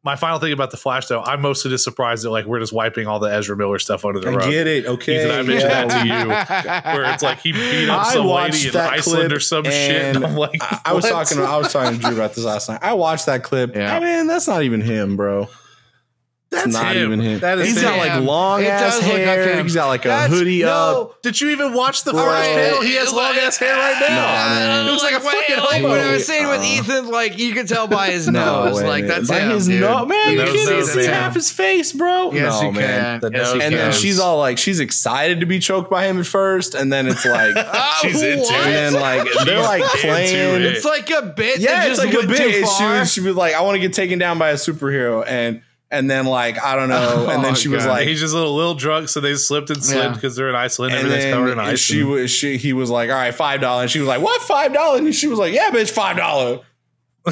my 0.07 0.15
final 0.15 0.39
thing 0.39 0.53
about 0.53 0.71
the 0.71 0.77
Flash, 0.77 1.07
though, 1.07 1.21
I'm 1.21 1.41
mostly 1.41 1.69
just 1.69 1.83
surprised 1.83 2.23
that 2.23 2.29
like 2.29 2.45
we're 2.45 2.61
just 2.61 2.71
wiping 2.71 3.07
all 3.07 3.19
the 3.19 3.27
Ezra 3.27 3.57
Miller 3.57 3.77
stuff 3.77 4.05
under 4.05 4.21
the 4.21 4.31
rug. 4.31 4.43
I 4.43 4.49
get 4.49 4.65
it. 4.65 4.85
Okay. 4.85 5.19
Ethan, 5.19 5.31
I 5.31 5.41
mentioned 5.41 5.69
that 5.69 5.89
to 5.89 6.07
you, 6.07 6.93
where 6.93 7.13
it's 7.13 7.21
like 7.21 7.39
he 7.39 7.51
beat 7.51 7.89
up 7.89 8.07
I 8.07 8.13
some 8.13 8.25
watched 8.25 8.53
lady 8.53 8.67
in 8.67 8.73
that 8.73 8.93
Iceland 8.93 9.19
clip 9.23 9.37
or 9.37 9.39
some 9.41 9.65
shit. 9.65 10.01
And 10.01 10.15
and 10.15 10.25
I'm 10.25 10.35
like, 10.35 10.61
I, 10.61 10.79
I 10.85 10.93
was 10.93 11.03
talking. 11.03 11.39
I 11.39 11.57
was 11.57 11.73
talking 11.73 11.99
to 11.99 12.05
Drew 12.05 12.15
about 12.15 12.33
this 12.35 12.45
last 12.45 12.69
night. 12.69 12.79
I 12.81 12.93
watched 12.93 13.25
that 13.25 13.43
clip. 13.43 13.75
Yeah. 13.75 13.93
I 13.93 13.99
mean, 13.99 14.27
that's 14.27 14.47
not 14.47 14.63
even 14.63 14.79
him, 14.79 15.17
bro. 15.17 15.49
That's 16.49 16.67
not 16.67 16.95
him. 16.95 17.07
even 17.07 17.19
him. 17.19 17.39
That 17.39 17.57
is 17.59 17.67
He's 17.67 17.77
him. 17.77 17.83
got 17.83 17.97
like 17.97 18.23
long 18.23 18.61
It 18.61 18.67
ass 18.67 18.79
does 18.99 19.03
look 19.03 19.13
like 19.13 19.21
hair. 19.23 19.53
him. 19.57 19.65
He's 19.65 19.75
got 19.75 19.87
like 19.87 20.05
a 20.05 20.07
That's- 20.07 20.29
hoodie 20.29 20.61
no. 20.61 21.11
up. 21.11 21.21
Did 21.21 21.41
you 21.41 21.49
even 21.49 21.73
watch 21.73 22.03
the 22.05 22.13
Bro. 22.13 22.23
first 22.23 22.49
panel? 22.49 22.81
He 22.83 22.93
has 22.95 23.11
long 23.11 23.35
ass 23.35 23.57
hair 23.57 23.75
right 23.75 23.97
now. 23.99 24.07
No, 24.07 24.15
man. 24.15 24.87
It 24.87 24.89
looks 24.91 25.03
like 25.03 25.15
a 25.15 25.19
fucking 25.19 25.57
like 25.57 25.81
hobo. 25.81 25.89
when 25.89 25.99
I 25.99 26.11
was 26.13 26.25
saying 26.25 26.47
with 26.47 26.61
Uh, 26.61 26.63
Ethan, 26.63 27.07
like 27.09 27.37
you 27.37 27.53
could 27.53 27.67
tell 27.67 27.87
by 27.87 28.11
his 28.11 28.27
No 28.29 28.63
nose, 28.65 28.77
way, 28.81 28.87
like 28.87 29.03
man. 29.03 29.07
that's 29.09 29.29
By 29.29 29.41
him, 29.41 29.51
his 29.51 29.67
dude. 29.67 29.81
nose, 29.81 30.07
man. 30.07 30.31
You 30.31 30.37
can't 30.39 30.55
even 30.71 30.85
see 30.85 30.99
man. 31.01 31.09
half 31.09 31.33
his 31.33 31.51
face, 31.51 31.91
bro. 31.91 32.31
Yes, 32.31 32.61
no, 32.61 32.67
you 32.67 32.71
man. 32.73 33.19
can. 33.19 33.31
The 33.31 33.37
Yes. 33.37 33.51
And 33.61 33.75
then 33.75 33.91
she's 33.91 34.17
all 34.17 34.37
like, 34.39 34.57
she's 34.57 34.79
excited 34.79 35.41
to 35.41 35.45
be 35.45 35.59
choked 35.59 35.89
by 35.91 36.05
him 36.05 36.17
at 36.19 36.25
first, 36.25 36.75
and 36.75 36.91
then 36.93 37.07
it's 37.07 37.25
like, 37.25 37.55
Oh, 37.57 37.97
She's 38.01 38.21
into 38.21 38.43
what? 38.43 38.53
and 38.55 38.73
then 38.73 38.93
like 39.01 39.27
they're 39.45 39.61
like 39.61 39.81
into 39.83 39.97
playing. 39.97 40.61
it. 40.61 40.65
It's 40.65 40.85
like 40.85 41.09
a 41.09 41.23
bit. 41.23 41.59
Yeah, 41.59 41.87
it's 41.87 41.99
like 41.99 42.13
a 42.13 42.17
went 42.19 42.29
bit. 42.29 42.65
She 42.67 43.05
she 43.05 43.19
was 43.21 43.35
like, 43.35 43.53
I 43.53 43.61
want 43.61 43.75
to 43.75 43.79
get 43.79 43.91
taken 43.93 44.17
down 44.17 44.39
by 44.39 44.51
a 44.51 44.55
superhero, 44.55 45.25
and 45.27 45.61
and 45.91 46.09
then 46.11 46.25
like 46.25 46.61
I 46.61 46.75
don't 46.75 46.89
know, 46.89 47.27
and 47.29 47.43
then 47.43 47.51
Oh, 47.53 47.55
she 47.55 47.69
was 47.69 47.85
like, 47.85 48.07
He's 48.07 48.19
just 48.19 48.33
a 48.33 48.37
little, 48.37 48.55
little 48.55 48.75
drunk, 48.75 49.09
so 49.09 49.19
they 49.19 49.35
slipped 49.35 49.69
and 49.69 49.83
slid 49.83 49.97
Yeah. 50.03 50.13
because 50.13 50.35
they're 50.35 50.49
in 50.49 50.55
Iceland. 50.55 50.93
and 50.93 51.05
Everything's 51.07 51.33
covered 51.33 51.51
in 51.51 51.57
then 51.57 51.65
ice. 51.67 51.79
she 51.79 52.01
and- 52.01 52.09
was 52.09 52.31
she 52.31 52.57
he 52.57 52.73
was 52.73 52.89
like, 52.89 53.09
all 53.09 53.15
right, 53.15 53.33
five 53.33 53.61
dollars. 53.61 53.91
She 53.91 53.99
was 53.99 54.07
like, 54.07 54.21
what 54.21 54.41
five 54.41 54.73
dollars? 54.73 54.99
And 55.01 55.15
she 55.15 55.27
was 55.27 55.39
like, 55.39 55.53
yeah, 55.53 55.69
bitch, 55.71 55.89
five 55.91 56.17
dollars. 56.17 56.59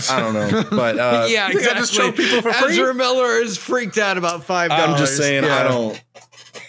I 0.09 0.19
don't 0.19 0.33
know, 0.33 0.63
but 0.71 0.99
uh, 0.99 1.27
yeah, 1.29 1.47
You 1.49 1.59
think 1.59 1.71
I 1.71 1.77
just 1.77 1.93
choke 1.93 2.17
people 2.17 2.41
for 2.41 2.51
free? 2.51 2.71
Ezra 2.73 2.93
Miller 2.93 3.41
is 3.41 3.57
freaked 3.57 3.97
out 3.97 4.17
about 4.17 4.43
five 4.43 4.69
dollars. 4.69 4.89
I'm 4.89 4.97
just 4.97 5.15
saying, 5.15 5.45
I 5.45 5.63
don't, 5.63 6.01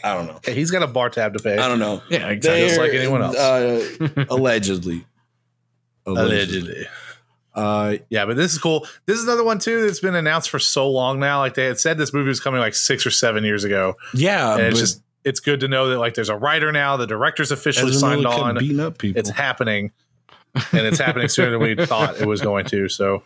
I 0.05 0.15
don't 0.15 0.27
know, 0.27 0.39
Hey, 0.45 0.55
he's 0.55 0.71
got 0.71 0.85
a 0.85 0.87
bar 0.87 1.11
tab 1.11 1.33
to 1.35 1.41
pay. 1.43 1.59
I 1.59 1.67
don't 1.67 1.81
know. 1.81 2.03
Yeah, 2.09 2.29
exactly. 2.29 2.67
Just 2.69 2.79
like 2.79 2.93
anyone 2.93 3.23
else. 3.23 3.37
uh, 3.37 4.25
allegedly. 4.31 5.05
Allegedly. 6.07 6.87
Uh, 7.57 7.97
Yeah, 8.11 8.27
but 8.27 8.37
this 8.37 8.53
is 8.53 8.59
cool. 8.59 8.87
This 9.07 9.19
is 9.19 9.25
another 9.25 9.43
one 9.45 9.59
too 9.59 9.87
that's 9.87 10.01
been 10.01 10.15
announced 10.15 10.51
for 10.51 10.59
so 10.59 10.89
long 10.91 11.19
now. 11.19 11.39
Like 11.39 11.55
they 11.55 11.65
had 11.65 11.81
said 11.81 11.99
this 11.99 12.13
movie 12.13 12.29
was 12.29 12.39
coming 12.41 12.61
like 12.61 12.75
six 12.75 13.05
or 13.07 13.11
seven 13.11 13.43
years 13.45 13.65
ago. 13.65 13.95
yeah, 14.15 14.55
and 14.55 14.63
it's 14.67 14.79
just 14.79 15.03
it's 15.25 15.41
good 15.41 15.61
to 15.61 15.69
know 15.69 15.89
that 15.89 15.99
like 15.99 16.15
there's 16.15 16.29
a 16.29 16.37
writer 16.37 16.71
now, 16.71 16.97
the 16.97 17.07
director's 17.07 17.51
officially 17.51 17.93
signed 17.93 18.23
Miller 18.23 18.35
kept 18.37 18.45
on. 18.45 18.59
beating 18.59 18.79
up 18.81 18.99
people. 18.99 19.19
It's 19.19 19.31
happening. 19.31 19.91
And 20.73 20.87
it's 20.87 20.99
happening 20.99 21.29
sooner 21.29 21.51
than 21.51 21.61
we 21.61 21.75
thought 21.87 22.19
it 22.21 22.27
was 22.27 22.41
going 22.41 22.65
to. 22.67 22.89
So 22.89 23.23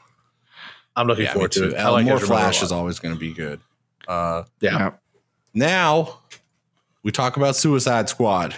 I'm 0.97 1.07
looking 1.07 1.25
yeah, 1.27 1.33
forward 1.35 1.53
to 1.53 1.61
too. 1.61 1.67
it. 1.69 1.75
Uh, 1.77 2.01
more 2.03 2.15
Ezra 2.17 2.27
Flash 2.27 2.63
is 2.63 2.73
always 2.73 2.99
going 2.99 3.15
to 3.15 3.21
be 3.21 3.33
good. 3.33 3.61
Uh, 4.09 4.43
Yeah. 4.61 4.93
now 5.55 6.19
we 7.05 7.13
talk 7.13 7.37
about 7.37 7.55
Suicide 7.55 8.09
Squad. 8.09 8.57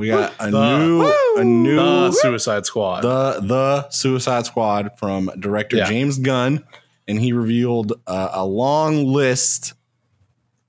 We 0.00 0.08
got 0.08 0.32
a 0.40 0.50
The- 0.50 0.78
new, 0.78 1.12
a 1.36 1.44
new 1.44 1.76
The 1.76 2.10
Suicide 2.12 2.64
Squad. 2.66 3.02
the 3.02 3.40
the 3.46 3.88
Suicide 3.90 4.46
Squad 4.46 4.92
from 4.98 5.30
director 5.38 5.76
Yeah. 5.76 5.84
James 5.88 6.18
Gunn, 6.18 6.64
and 7.06 7.20
he 7.20 7.32
revealed 7.32 7.92
uh, 8.06 8.30
a 8.32 8.44
long 8.46 9.06
list 9.06 9.74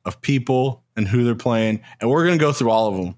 of 0.06 0.22
people 0.22 0.84
and 0.98 1.08
who 1.08 1.24
they're 1.24 1.34
playing, 1.36 1.82
and 2.02 2.10
we're 2.10 2.26
gonna 2.26 2.38
go 2.38 2.52
through 2.52 2.72
all 2.72 2.88
of 2.90 2.96
them. 2.96 3.16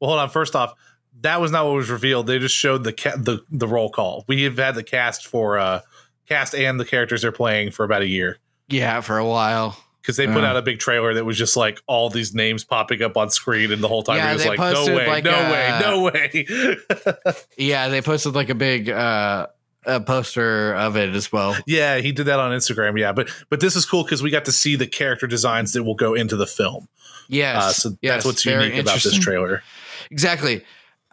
well, 0.00 0.10
hold 0.10 0.20
on. 0.20 0.28
First 0.30 0.54
off, 0.54 0.74
that 1.22 1.40
was 1.40 1.50
not 1.50 1.64
what 1.66 1.74
was 1.74 1.90
revealed. 1.90 2.26
They 2.26 2.38
just 2.38 2.54
showed 2.54 2.84
the 2.84 2.92
ca- 2.92 3.16
the 3.16 3.40
the 3.50 3.66
roll 3.66 3.90
call. 3.90 4.24
We 4.28 4.42
have 4.44 4.56
had 4.58 4.74
the 4.76 4.84
cast 4.84 5.26
for 5.26 5.58
uh 5.58 5.80
cast 6.28 6.54
and 6.54 6.78
the 6.78 6.84
characters 6.84 7.22
they're 7.22 7.32
playing 7.32 7.72
for 7.72 7.84
about 7.84 8.02
a 8.02 8.06
year. 8.06 8.38
Yeah, 8.68 9.00
for 9.00 9.18
a 9.18 9.26
while. 9.26 9.76
Because 10.04 10.18
they 10.18 10.26
put 10.26 10.42
Yeah. 10.42 10.50
out 10.50 10.56
a 10.58 10.62
big 10.62 10.78
trailer 10.80 11.14
that 11.14 11.24
was 11.24 11.38
just 11.38 11.56
like 11.56 11.80
all 11.86 12.10
these 12.10 12.34
names 12.34 12.62
popping 12.62 13.02
up 13.02 13.16
on 13.16 13.30
screen, 13.30 13.72
and 13.72 13.82
the 13.82 13.88
whole 13.88 14.02
time 14.02 14.18
Yeah, 14.18 14.30
it 14.32 14.34
was 14.34 14.44
like, 14.46 14.58
no 14.58 14.84
way, 14.94 15.06
like, 15.06 15.24
no 15.24 15.30
uh, 15.32 15.50
way, 15.50 15.78
no 15.80 16.02
way. 16.02 17.34
Yeah, 17.56 17.88
they 17.88 18.02
posted 18.02 18.34
like 18.34 18.50
a 18.50 18.54
big 18.54 18.90
uh 18.90 19.46
a 19.86 20.00
poster 20.00 20.74
of 20.74 20.96
it 20.96 21.14
as 21.14 21.30
well. 21.32 21.56
yeah, 21.66 21.98
he 21.98 22.12
did 22.12 22.24
that 22.26 22.38
on 22.40 22.52
Instagram. 22.52 22.98
Yeah, 22.98 23.12
but 23.12 23.30
but 23.50 23.60
this 23.60 23.76
is 23.76 23.86
cool 23.86 24.02
because 24.04 24.22
we 24.22 24.30
got 24.30 24.44
to 24.46 24.52
see 24.52 24.76
the 24.76 24.86
character 24.86 25.26
designs 25.26 25.72
that 25.72 25.84
will 25.84 25.94
go 25.94 26.14
into 26.14 26.36
the 26.36 26.46
film. 26.46 26.88
Yes. 27.28 27.62
Uh, 27.62 27.72
so 27.72 27.88
yes, 28.02 28.12
that's 28.14 28.24
what's 28.26 28.44
unique 28.44 28.76
about 28.78 29.02
this 29.02 29.18
trailer. 29.18 29.62
Exactly. 30.10 30.62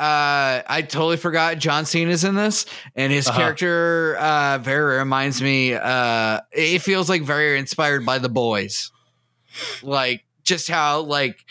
Uh, 0.01 0.63
I 0.67 0.81
totally 0.81 1.17
forgot 1.17 1.59
John 1.59 1.85
Cena's 1.85 2.23
in 2.23 2.33
this, 2.33 2.65
and 2.95 3.13
his 3.13 3.27
Uh-huh. 3.27 3.37
character 3.37 4.15
uh, 4.17 4.57
very 4.57 4.97
reminds 4.97 5.41
me. 5.43 5.75
Uh, 5.75 6.39
it 6.51 6.79
feels 6.79 7.07
like 7.07 7.21
very 7.21 7.59
inspired 7.59 8.03
by 8.03 8.17
the 8.17 8.27
boys, 8.29 8.91
like 9.83 10.23
just 10.43 10.67
how 10.69 11.01
like 11.01 11.45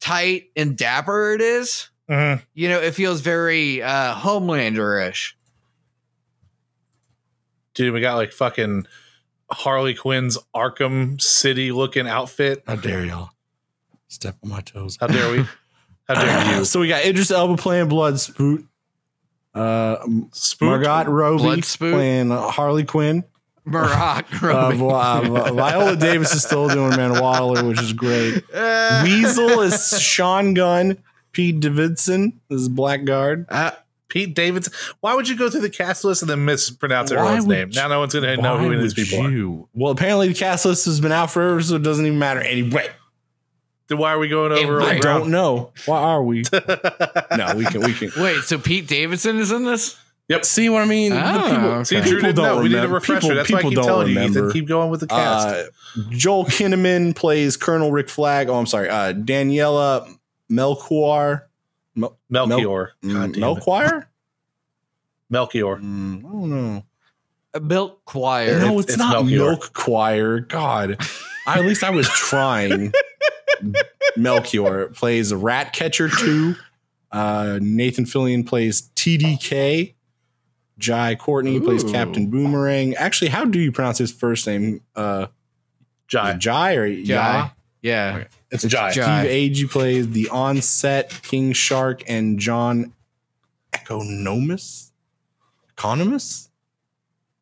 tight 0.00 0.44
and 0.56 0.78
dapper 0.78 1.34
it 1.34 1.42
is. 1.42 1.90
Mhm. 2.08 2.42
You 2.54 2.70
know, 2.70 2.80
it 2.80 2.94
feels 2.94 3.20
very 3.20 3.82
uh, 3.82 4.14
Homelander-ish. 4.14 5.36
Dude, 7.74 7.92
we 7.92 8.00
got 8.00 8.16
like 8.16 8.32
fucking 8.32 8.86
Harley 9.50 9.94
Quinn's 9.94 10.38
Arkham 10.54 11.20
City 11.20 11.70
looking 11.70 12.08
outfit. 12.08 12.62
How 12.66 12.76
dare 12.76 13.04
y'all 13.04 13.30
step 14.08 14.36
on 14.42 14.48
my 14.48 14.60
toes? 14.62 14.96
How 14.98 15.06
dare 15.06 15.30
we? 15.30 15.44
How 16.14 16.22
dare 16.44 16.58
you? 16.58 16.64
so 16.64 16.80
we 16.80 16.88
got 16.88 17.04
Idris 17.04 17.30
Elba 17.30 17.56
playing 17.56 17.88
Bloodspoot. 17.88 18.66
Uh, 19.54 19.96
Spook. 20.32 20.66
Margot 20.82 21.10
Robbie 21.10 21.42
Bloodspoot? 21.42 21.92
playing 21.92 22.30
Harley 22.30 22.84
Quinn. 22.84 23.24
Barack 23.66 24.24
Uh, 24.42 24.46
Robbie. 24.46 25.28
Vi- 25.28 25.40
uh, 25.50 25.52
Viola 25.52 25.96
Davis 25.96 26.32
is 26.34 26.42
still 26.42 26.68
doing 26.68 26.90
Man 26.90 27.20
Waller, 27.20 27.64
which 27.64 27.80
is 27.80 27.92
great. 27.92 28.42
Weasel 29.02 29.60
is 29.60 30.00
Sean 30.00 30.54
Gunn. 30.54 30.98
Pete 31.32 31.60
Davidson 31.60 32.40
is 32.48 32.68
Blackguard. 32.68 33.46
uh, 33.50 33.70
Pete 34.08 34.34
Davidson. 34.34 34.72
Why 35.00 35.14
would 35.14 35.28
you 35.28 35.36
go 35.36 35.48
through 35.48 35.60
the 35.60 35.70
cast 35.70 36.02
list 36.02 36.22
and 36.22 36.28
then 36.30 36.44
mispronounce 36.44 37.12
Why 37.12 37.18
everyone's 37.18 37.46
name? 37.46 37.68
you- 37.68 37.74
Now 37.76 37.86
no 37.88 38.00
one's 38.00 38.14
gonna 38.14 38.36
know 38.36 38.58
who 38.58 38.76
these 38.80 38.96
would 38.96 39.06
people 39.06 39.26
are. 39.62 39.66
Well, 39.74 39.92
apparently 39.92 40.28
the 40.28 40.34
cast 40.34 40.64
list 40.64 40.86
has 40.86 41.00
been 41.00 41.12
out 41.12 41.30
forever, 41.30 41.60
so 41.62 41.76
it 41.76 41.82
doesn't 41.82 42.04
even 42.04 42.18
matter 42.18 42.40
anyway. 42.40 42.88
Then 43.90 43.98
why 43.98 44.12
are 44.12 44.18
we 44.18 44.28
going 44.28 44.52
over? 44.52 44.80
I 44.80 44.90
I 44.92 44.98
don't 45.00 45.30
know. 45.32 45.72
Why 45.84 45.98
are 46.00 46.22
we? 46.22 46.44
no, 46.52 47.54
we 47.56 47.64
can. 47.66 47.80
We 47.82 47.92
can. 47.92 48.10
wait, 48.16 48.36
so 48.44 48.56
Pete 48.58 48.86
Davidson 48.86 49.38
is 49.38 49.50
in 49.52 49.64
this? 49.64 49.98
Yep. 50.28 50.44
See 50.44 50.68
what 50.68 50.82
I 50.82 50.84
mean? 50.84 51.10
The 51.12 51.18
people, 51.20 51.68
okay. 51.70 51.84
See, 51.84 51.96
people 51.96 52.10
Drew 52.12 52.20
didn't 52.20 52.36
don't 52.36 52.44
know. 52.44 52.62
We 52.62 52.68
need 52.68 52.74
a 52.74 52.76
remember. 52.76 52.94
refresher. 52.94 53.20
People- 53.20 53.34
That's 53.36 53.50
why 53.50 53.58
I 53.58 53.62
keep 53.62 53.74
don't 53.74 54.08
you, 54.08 54.14
remember. 54.14 54.38
Ethan. 54.38 54.52
Keep 54.52 54.68
going 54.68 54.90
with 54.90 55.00
the 55.00 55.08
cast. 55.08 55.48
Uh, 55.48 55.64
Joel 56.10 56.44
Kinnaman 56.44 57.16
plays 57.16 57.56
Colonel 57.56 57.90
Rick 57.90 58.08
Flag. 58.08 58.48
Oh, 58.48 58.54
I'm 58.54 58.66
sorry. 58.66 58.88
Uh, 58.88 59.12
Daniela 59.12 60.08
Melchior. 60.48 61.48
Mel- 61.96 62.16
Melchior. 62.28 62.92
God 63.02 63.12
damn 63.12 63.24
it. 63.34 63.38
Melchior? 63.38 64.08
Melchior. 65.30 65.76
Mm, 65.78 66.18
I 66.20 66.22
don't 66.22 66.50
know. 66.50 66.84
A 67.54 67.58
milk 67.60 68.04
choir. 68.04 68.60
no, 68.60 68.66
it's- 68.78 68.80
it's, 68.84 68.88
it's 68.90 68.98
not 68.98 69.14
Melchior. 69.24 69.38
Milk 69.38 69.72
Choir. 69.72 70.38
God. 70.38 70.96
I, 71.44 71.58
at 71.58 71.64
least 71.64 71.82
I 71.82 71.90
was 71.90 72.08
trying. 72.08 72.92
Melchior 74.16 74.88
plays 74.88 75.32
Ratcatcher 75.32 76.08
2. 76.08 76.54
Uh, 77.12 77.58
Nathan 77.60 78.04
Fillion 78.04 78.46
plays 78.46 78.82
TDK. 78.94 79.94
Jai 80.78 81.14
Courtney 81.14 81.60
plays 81.60 81.84
Captain 81.84 82.30
Boomerang. 82.30 82.94
Actually, 82.94 83.28
how 83.28 83.44
do 83.44 83.58
you 83.58 83.70
pronounce 83.70 83.98
his 83.98 84.10
first 84.12 84.46
name? 84.46 84.80
Uh, 84.96 85.26
Jai. 86.08 86.34
Jai 86.34 86.74
or 86.74 86.94
Jai. 86.94 87.04
Jai? 87.04 87.52
Yeah. 87.82 88.16
Okay. 88.16 88.28
It's 88.50 88.64
Jai. 88.64 88.90
Jai. 88.92 89.20
Steve 89.22 89.30
Agee 89.66 89.70
plays 89.70 90.08
the 90.10 90.28
onset 90.30 91.10
King 91.22 91.52
Shark 91.52 92.02
and 92.08 92.38
John 92.38 92.94
Economos. 93.72 94.90
Economos? 95.76 96.48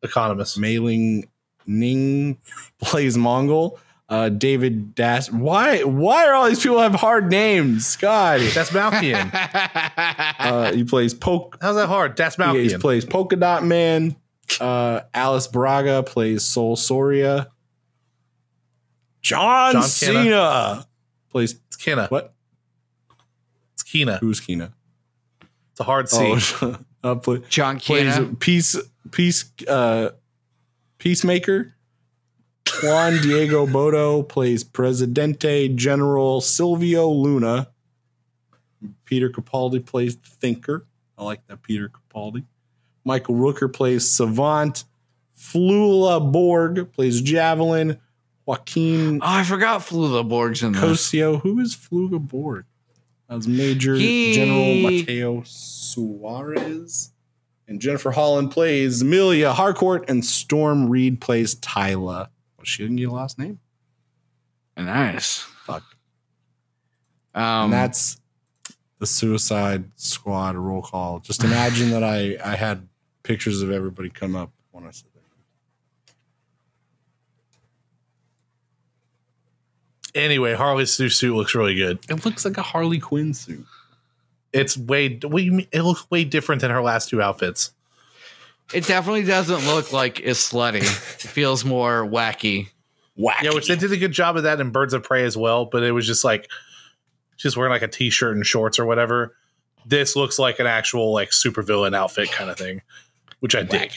Economist. 0.03 0.59
Mayling 0.59 1.27
Ning 1.65 2.37
plays 2.79 3.17
Mongal. 3.17 3.77
Uh, 4.09 4.27
David 4.29 4.95
Das. 4.95 5.31
Why? 5.31 5.83
Why 5.83 6.25
are 6.25 6.33
all 6.33 6.49
these 6.49 6.61
people 6.63 6.79
have 6.79 6.95
hard 6.95 7.29
names? 7.29 7.95
God. 7.97 8.39
That's 8.53 8.71
Malkian. 8.71 9.29
Uh, 10.39 10.71
he 10.73 10.83
plays 10.83 11.13
Poke. 11.13 11.57
How's 11.61 11.75
that 11.75 11.87
hard? 11.87 12.15
That's 12.17 12.37
Malkian. 12.37 12.71
He 12.71 12.77
plays 12.77 13.05
Polka 13.05 13.35
Dot 13.35 13.63
Man. 13.63 14.15
Uh, 14.59 15.01
Alice 15.13 15.45
Braga 15.47 16.01
plays 16.01 16.43
Sol 16.43 16.75
Soria. 16.75 17.49
John, 19.21 19.73
John 19.73 19.83
Cena 19.83 20.87
plays 21.29 21.59
It's 21.67 21.75
Kina. 21.75 22.07
what? 22.07 22.33
It's 23.73 23.83
Kina. 23.83 24.17
Who's 24.17 24.39
Kina? 24.39 24.71
It's 25.71 25.79
a 25.81 25.83
hard 25.83 26.09
C. 26.09 26.35
Oh, 26.61 26.77
uh, 27.03 27.15
play, 27.15 27.41
John 27.49 27.79
plays 27.79 28.15
Kina. 28.15 28.35
peace 28.35 28.77
peace 29.11 29.51
uh 29.67 30.09
peacemaker 30.97 31.75
juan 32.83 33.21
diego 33.21 33.65
botto 33.65 34.23
plays 34.23 34.63
presidente 34.63 35.67
general 35.75 36.39
silvio 36.41 37.09
luna 37.09 37.67
peter 39.05 39.29
capaldi 39.29 39.83
plays 39.85 40.15
the 40.17 40.29
thinker 40.29 40.85
i 41.17 41.23
like 41.23 41.45
that 41.47 41.61
peter 41.61 41.89
capaldi 41.89 42.43
michael 43.03 43.35
rooker 43.35 43.71
plays 43.71 44.07
savant 44.09 44.85
flula 45.37 46.19
borg 46.31 46.91
plays 46.93 47.21
javelin 47.21 47.97
joaquin 48.45 49.19
Oh, 49.21 49.25
I 49.27 49.43
forgot 49.43 49.81
Flula 49.81 50.27
Borg's 50.27 50.63
in 50.63 50.71
this. 50.71 50.81
Cosio. 50.81 51.39
Who 51.41 51.59
is 51.59 51.75
Flula 51.75 52.19
Borg? 52.19 52.65
As 53.29 53.47
Major 53.47 53.93
He- 53.93 54.33
General 54.33 54.75
Mateo 54.91 55.43
Suarez. 55.45 57.11
And 57.67 57.79
Jennifer 57.79 58.09
Holland 58.09 58.49
plays 58.49 59.03
Amelia 59.03 59.53
Harcourt, 59.53 60.09
and 60.09 60.25
Storm 60.25 60.89
Reid 60.89 61.21
plays 61.21 61.53
Tyla. 61.53 62.31
Well, 62.59 62.65
she 62.65 62.83
didn't 62.83 62.97
get 62.97 63.07
a 63.07 63.11
last 63.13 63.39
name. 63.39 63.57
Nice. 64.75 65.37
Fuck. 65.37 65.83
Um, 67.33 67.65
and 67.65 67.73
that's 67.73 68.19
the 68.97 69.05
Suicide 69.05 69.85
Squad 69.95 70.57
roll 70.57 70.81
call. 70.81 71.19
Just 71.19 71.45
imagine 71.45 71.91
that 71.91 72.03
I 72.03 72.37
I 72.43 72.57
had 72.57 72.85
pictures 73.23 73.61
of 73.61 73.71
everybody 73.71 74.09
come 74.09 74.35
up 74.35 74.51
when 74.71 74.85
I 74.85 74.91
said 74.91 75.07
that. 80.13 80.19
Anyway, 80.21 80.53
Harley's 80.53 80.99
new 80.99 81.07
suit 81.07 81.33
looks 81.33 81.55
really 81.55 81.75
good. 81.75 81.99
It 82.09 82.25
looks 82.25 82.43
like 82.43 82.57
a 82.57 82.61
Harley 82.61 82.99
Quinn 82.99 83.33
suit. 83.33 83.65
It's 84.51 84.77
way 84.77 85.17
we 85.25 85.65
it 85.71 85.83
looks 85.83 86.11
way 86.11 86.25
different 86.25 86.59
than 86.59 86.71
her 86.71 86.81
last 86.81 87.07
two 87.07 87.21
outfits. 87.21 87.71
It 88.73 88.85
definitely 88.85 89.23
doesn't 89.23 89.65
look 89.65 89.91
like 89.91 90.19
it's 90.19 90.51
slutty. 90.51 90.81
It 90.81 91.29
feels 91.29 91.65
more 91.65 92.05
wacky. 92.05 92.69
Wacky. 93.17 93.43
Yeah, 93.43 93.53
which 93.53 93.67
they 93.67 93.75
did 93.75 93.91
a 93.91 93.97
good 93.97 94.11
job 94.11 94.37
of 94.37 94.43
that 94.43 94.59
in 94.59 94.71
Birds 94.71 94.93
of 94.93 95.03
Prey 95.03 95.25
as 95.25 95.35
well, 95.35 95.65
but 95.65 95.83
it 95.83 95.91
was 95.91 96.05
just 96.07 96.23
like 96.23 96.49
just 97.37 97.57
wearing 97.57 97.71
like 97.71 97.81
a 97.81 97.87
t-shirt 97.87 98.35
and 98.35 98.45
shorts 98.45 98.79
or 98.79 98.85
whatever. 98.85 99.35
This 99.85 100.15
looks 100.15 100.37
like 100.39 100.59
an 100.59 100.67
actual 100.67 101.13
like 101.13 101.31
supervillain 101.31 101.95
outfit 101.95 102.31
kind 102.31 102.49
of 102.49 102.57
thing, 102.57 102.81
which 103.39 103.55
I 103.55 103.63
dig. 103.63 103.91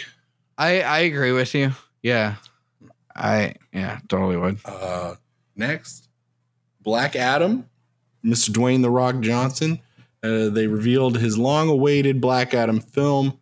I 0.59 0.81
I 0.81 0.99
agree 1.01 1.32
with 1.32 1.55
you. 1.55 1.73
Yeah. 2.03 2.36
I 3.15 3.55
yeah, 3.73 4.01
totally 4.09 4.36
would. 4.36 4.59
Uh, 4.65 5.16
next, 5.55 6.09
Black 6.81 7.15
Adam, 7.15 7.69
Mr. 8.24 8.51
Dwayne 8.51 8.82
the 8.82 8.90
Rock 8.90 9.20
Johnson. 9.20 9.81
Uh, 10.23 10.49
they 10.49 10.66
revealed 10.66 11.19
his 11.19 11.36
long-awaited 11.36 12.20
Black 12.20 12.55
Adam 12.55 12.81
film 12.81 13.39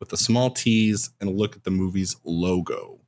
with 0.00 0.12
a 0.12 0.16
small 0.16 0.50
tease 0.50 1.10
and 1.20 1.28
a 1.28 1.32
look 1.32 1.56
at 1.56 1.64
the 1.64 1.70
movie's 1.70 2.16
logo. 2.24 2.98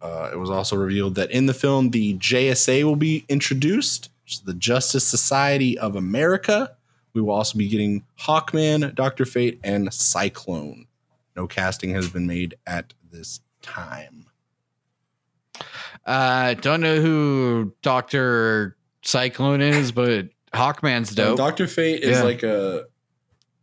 Uh, 0.00 0.30
it 0.32 0.36
was 0.36 0.50
also 0.50 0.76
revealed 0.76 1.16
that 1.16 1.30
in 1.30 1.46
the 1.46 1.54
film, 1.54 1.90
the 1.90 2.14
JSA 2.14 2.84
will 2.84 2.96
be 2.96 3.24
introduced, 3.28 4.10
which 4.24 4.34
is 4.34 4.40
the 4.42 4.54
Justice 4.54 5.06
Society 5.06 5.76
of 5.78 5.96
America. 5.96 6.76
We 7.14 7.20
will 7.20 7.32
also 7.34 7.58
be 7.58 7.68
getting 7.68 8.04
Hawkman, 8.20 8.94
Doctor 8.94 9.24
Fate, 9.24 9.58
and 9.64 9.92
Cyclone. 9.92 10.86
No 11.34 11.46
casting 11.48 11.90
has 11.94 12.08
been 12.08 12.26
made 12.26 12.54
at 12.66 12.94
this 13.10 13.40
time. 13.62 14.26
Uh 16.06 16.54
don't 16.54 16.80
know 16.80 17.00
who 17.00 17.72
Dr. 17.82 18.76
Cyclone 19.02 19.60
is, 19.60 19.92
but 19.92 20.28
Hawkman's 20.54 21.14
dope. 21.14 21.36
Doctor 21.36 21.66
Fate 21.66 22.02
is 22.02 22.18
Yeah. 22.18 22.22
like 22.22 22.42
a 22.42 22.86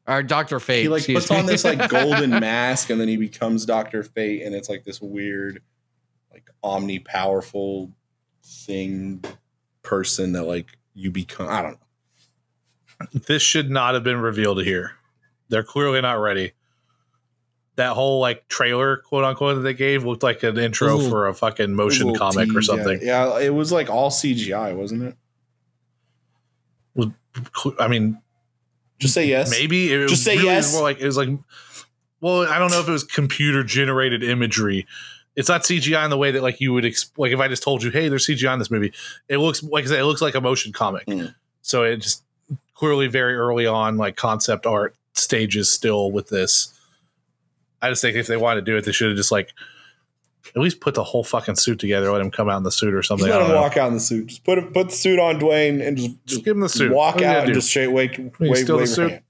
or 0.07 0.21
Dr. 0.23 0.59
Fate. 0.59 0.83
he 0.83 0.87
like 0.87 0.99
excuse 0.99 1.27
puts 1.27 1.31
on 1.31 1.45
this 1.45 1.63
like 1.63 1.89
golden 1.89 2.29
mask 2.29 2.89
and 2.89 2.99
then 3.01 3.07
he 3.07 3.17
becomes 3.17 3.65
Doctor 3.65 4.03
Fate 4.03 4.43
and 4.43 4.53
it's 4.53 4.69
like 4.69 4.83
this 4.83 5.01
weird 5.01 5.61
like 6.31 6.47
omni 6.63 6.99
powerful 6.99 7.91
thing 8.43 9.23
person 9.81 10.33
that 10.33 10.43
like 10.43 10.77
you 10.93 11.11
become 11.11 11.47
I 11.49 11.61
don't 11.61 11.71
know. 11.71 13.07
This 13.27 13.41
should 13.41 13.69
not 13.69 13.93
have 13.93 14.03
been 14.03 14.19
revealed 14.21 14.63
here. 14.63 14.93
They're 15.49 15.63
clearly 15.63 15.99
not 16.01 16.13
ready. 16.13 16.53
That 17.75 17.91
whole 17.91 18.21
like 18.21 18.47
trailer, 18.47 18.97
quote 18.97 19.25
unquote, 19.25 19.55
that 19.57 19.61
they 19.61 19.73
gave 19.73 20.05
looked 20.05 20.23
like 20.23 20.43
an 20.43 20.57
intro 20.57 20.95
Little- 20.95 21.09
for 21.09 21.27
a 21.27 21.33
fucking 21.33 21.75
motion 21.75 22.07
Little 22.07 22.19
comic 22.19 22.49
or 22.51 22.59
tease, 22.61 22.69
yeah. 22.69 22.75
something. 22.75 22.99
Yeah, 23.01 23.39
it 23.39 23.53
was 23.53 23.71
like 23.73 23.89
all 23.89 24.09
CGI, 24.11 24.73
wasn't 24.75 25.03
it? 25.03 25.17
Cl- 27.53 27.75
I 27.79 27.89
mean, 27.89 28.21
Just 28.99 29.13
say 29.13 29.27
yes. 29.27 29.49
maybe 29.49 29.91
it 29.91 30.07
Just 30.07 30.23
say 30.23 30.35
really 30.35 30.47
yes. 30.47 30.73
more 30.73 30.81
like 30.83 30.99
it 30.99 31.05
was 31.05 31.17
like. 31.17 31.29
Well, 32.21 32.47
I 32.47 32.57
don't 32.57 32.71
know 32.71 32.79
if 32.79 32.87
it 32.87 32.91
was 32.91 33.03
computer 33.03 33.63
generated 33.63 34.23
imagery. 34.23 34.87
It's 35.35 35.49
not 35.49 35.63
CGI 35.63 36.05
in 36.05 36.09
the 36.09 36.17
way 36.17 36.31
that 36.31 36.41
like 36.41 36.61
you 36.61 36.73
would 36.73 36.85
exp- 36.85 37.11
like 37.17 37.31
if 37.31 37.39
I 37.39 37.47
just 37.47 37.61
told 37.61 37.83
you, 37.83 37.91
hey, 37.91 38.07
there's 38.07 38.25
CGI 38.25 38.53
in 38.53 38.59
this 38.59 38.71
movie. 38.71 38.93
It 39.27 39.37
looks 39.37 39.61
like 39.61 39.83
I 39.83 39.87
said, 39.87 39.99
it 39.99 40.05
looks 40.05 40.21
like 40.21 40.33
a 40.33 40.41
motion 40.41 40.71
comic. 40.71 41.05
Mm. 41.05 41.35
So 41.61 41.83
it 41.83 41.97
just 41.97 42.23
clearly 42.73 43.07
very 43.07 43.35
early 43.35 43.67
on, 43.67 43.97
like 43.97 44.15
concept 44.15 44.65
art 44.65 44.95
stages 45.13 45.71
still 45.71 46.11
with 46.11 46.29
this. 46.29 46.73
I 47.81 47.89
just 47.89 48.01
think 48.01 48.15
if 48.15 48.27
they 48.27 48.37
wanted 48.37 48.61
to 48.61 48.71
do 48.71 48.77
it, 48.77 48.85
they 48.85 48.91
should 48.91 49.09
have 49.09 49.17
just 49.17 49.31
like 49.31 49.53
at 50.55 50.61
least 50.61 50.79
put 50.79 50.93
the 50.95 51.03
whole 51.03 51.23
fucking 51.23 51.55
suit 51.55 51.79
together, 51.79 52.11
let 52.11 52.21
him 52.21 52.31
come 52.31 52.49
out 52.49 52.57
in 52.57 52.63
the 52.63 52.71
suit 52.71 52.93
or 52.93 53.01
something. 53.01 53.27
I 53.27 53.31
let 53.37 53.41
him 53.43 53.47
know. 53.49 53.61
walk 53.61 53.77
out 53.77 53.87
in 53.87 53.93
the 53.95 53.99
suit. 53.99 54.27
Just 54.27 54.43
put 54.43 54.73
put 54.73 54.89
the 54.89 54.95
suit 54.95 55.19
on 55.19 55.39
Dwayne 55.39 55.85
and 55.85 55.97
just, 55.97 56.25
Just 56.25 56.45
give 56.45 56.55
him 56.55 56.61
the 56.61 56.69
suit. 56.69 56.91
walk 56.91 57.15
What 57.15 57.23
are 57.23 57.27
you 57.27 57.31
out 57.31 57.43
and 57.45 57.47
do? 57.47 57.53
just 57.55 57.69
straight 57.69 57.87
wave 57.87 58.11
wave, 58.39 58.39
the 58.39 58.49
wave 58.49 58.67
your 58.67 58.85
suit? 58.87 59.11
hand. 59.11 59.23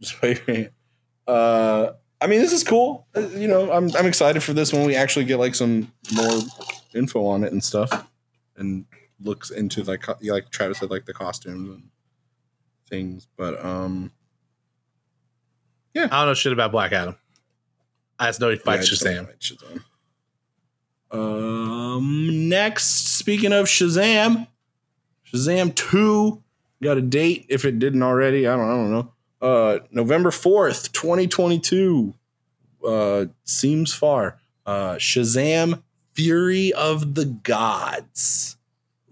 Just 0.00 0.20
wave 0.22 0.42
your 0.46 0.56
hand. 0.56 0.70
Uh, 1.28 1.92
I 2.20 2.26
mean, 2.26 2.40
this 2.40 2.52
is 2.52 2.64
cool. 2.64 3.06
Uh, 3.14 3.20
You 3.28 3.48
know, 3.48 3.70
I'm 3.70 3.94
I'm 3.96 4.06
excited 4.06 4.42
for 4.42 4.52
this 4.52 4.72
when 4.72 4.84
we 4.86 4.94
actually 4.96 5.24
get 5.26 5.38
like 5.38 5.54
some 5.54 5.92
more 6.12 6.40
info 6.94 7.24
on 7.26 7.44
it 7.44 7.52
and 7.52 7.62
stuff, 7.62 8.06
and 8.56 8.84
looks 9.22 9.50
into 9.50 9.82
like 9.84 10.04
like 10.22 10.50
Travis 10.50 10.78
said, 10.78 10.90
like 10.90 11.04
the 11.06 11.14
costumes 11.14 11.68
and 11.70 11.84
things. 12.88 13.28
But 13.36 13.64
um, 13.64 14.10
yeah, 15.94 16.08
I 16.10 16.18
don't 16.20 16.26
know 16.28 16.34
shit 16.34 16.52
about 16.52 16.72
Black 16.72 16.92
Adam. 16.92 17.16
I 18.18 18.26
just 18.26 18.40
know 18.40 18.50
he 18.50 18.56
fights 18.56 18.90
yeah, 19.02 19.22
Shazam. 19.22 19.82
Um, 21.10 22.48
next, 22.48 23.16
speaking 23.16 23.52
of 23.52 23.66
Shazam, 23.66 24.46
Shazam 25.32 25.74
two 25.74 26.42
got 26.82 26.98
a 26.98 27.02
date 27.02 27.46
if 27.48 27.64
it 27.64 27.78
didn't 27.78 28.02
already. 28.02 28.46
I 28.46 28.56
don't, 28.56 28.64
I 28.68 28.72
don't 28.72 28.90
know. 28.90 29.12
Uh, 29.42 29.78
November 29.90 30.30
fourth, 30.30 30.92
twenty 30.92 31.26
twenty 31.26 31.58
two. 31.58 32.14
Uh, 32.86 33.26
seems 33.44 33.92
far. 33.92 34.38
Uh, 34.66 34.94
Shazam: 34.94 35.82
Fury 36.14 36.72
of 36.72 37.14
the 37.14 37.24
Gods. 37.24 38.56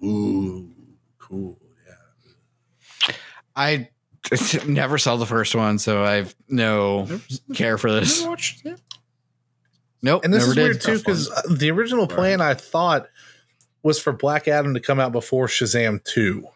Ooh, 0.04 0.70
cool. 1.18 1.58
Yeah. 3.08 3.14
I 3.56 3.88
never 4.66 4.98
saw 4.98 5.16
the 5.16 5.26
first 5.26 5.54
one, 5.54 5.78
so 5.78 6.04
I've 6.04 6.34
no 6.48 7.08
care 7.54 7.78
for 7.78 7.90
this. 7.90 8.24
watched? 8.24 8.66
Nope. 10.02 10.24
And 10.24 10.32
this 10.32 10.40
never 10.46 10.50
is 10.52 10.56
weird 10.56 10.80
too 10.80 10.98
because 10.98 11.28
the 11.50 11.70
original 11.70 12.06
plan 12.06 12.40
I 12.40 12.54
thought 12.54 13.08
was 13.82 14.00
for 14.00 14.12
Black 14.12 14.46
Adam 14.48 14.74
to 14.74 14.80
come 14.80 15.00
out 15.00 15.12
before 15.12 15.46
Shazam 15.46 16.02
two. 16.04 16.46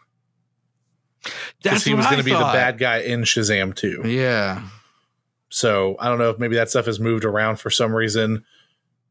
Because 1.22 1.34
That's 1.62 1.84
he 1.84 1.94
was 1.94 2.04
going 2.06 2.14
going 2.16 2.24
to 2.24 2.30
be 2.30 2.32
the 2.36 2.38
bad 2.52 2.78
guy 2.78 2.98
in 2.98 3.22
Shazam 3.22 3.74
two. 3.74 4.02
Yeah. 4.04 4.62
So 5.50 5.96
I 6.00 6.08
don't 6.08 6.18
know 6.18 6.30
if 6.30 6.38
maybe 6.38 6.56
that 6.56 6.70
stuff 6.70 6.86
has 6.86 6.98
moved 6.98 7.24
around 7.24 7.56
for 7.60 7.70
some 7.70 7.94
reason. 7.94 8.44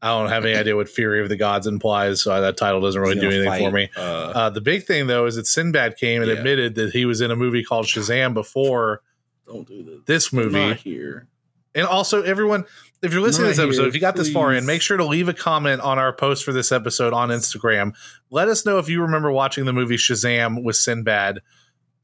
I 0.02 0.08
don't 0.18 0.28
have 0.30 0.44
any 0.44 0.56
idea 0.56 0.74
what 0.74 0.88
Fury 0.88 1.20
of 1.22 1.28
the 1.28 1.36
Gods 1.36 1.68
implies, 1.68 2.20
so 2.22 2.40
that 2.40 2.56
title 2.56 2.80
doesn't 2.80 3.00
really 3.00 3.14
do 3.14 3.30
gonna 3.30 3.36
anything 3.48 3.70
for 3.70 3.74
me. 3.76 3.88
Uh, 3.96 4.00
Uh, 4.34 4.50
the 4.50 4.60
big 4.60 4.84
thing 4.84 5.06
though 5.06 5.26
is 5.26 5.36
that 5.36 5.46
Sinbad 5.46 5.96
came 5.96 6.22
and 6.22 6.30
Yeah. 6.30 6.38
admitted 6.38 6.74
that 6.74 6.92
he 6.92 7.04
was 7.04 7.20
in 7.20 7.30
a 7.30 7.36
movie 7.36 7.62
called 7.62 7.86
Shazam 7.86 8.34
before 8.34 9.02
don't 9.46 9.66
do 9.66 9.82
this. 9.84 10.00
this 10.06 10.32
Not 10.32 10.44
movie. 10.52 10.74
here. 10.74 11.28
And 11.74 11.86
also, 11.86 12.22
everyone, 12.22 12.64
if 13.02 13.12
you're 13.12 13.20
listening 13.20 13.46
to 13.46 13.50
this 13.50 13.58
episode, 13.58 13.82
here, 13.82 13.88
if 13.88 13.94
you 13.94 14.00
got 14.00 14.14
this 14.14 14.32
far 14.32 14.52
in, 14.52 14.64
make 14.64 14.80
sure 14.80 14.96
to 14.96 15.04
leave 15.04 15.28
a 15.28 15.34
comment 15.34 15.80
on 15.80 15.98
our 15.98 16.12
post 16.12 16.44
for 16.44 16.52
this 16.52 16.70
episode 16.70 17.12
on 17.12 17.30
Instagram. 17.30 17.94
Let 18.30 18.48
us 18.48 18.64
know 18.64 18.78
if 18.78 18.88
you 18.88 19.02
remember 19.02 19.32
watching 19.32 19.64
the 19.64 19.72
movie 19.72 19.96
Shazam 19.96 20.62
with 20.62 20.76
Sinbad 20.76 21.40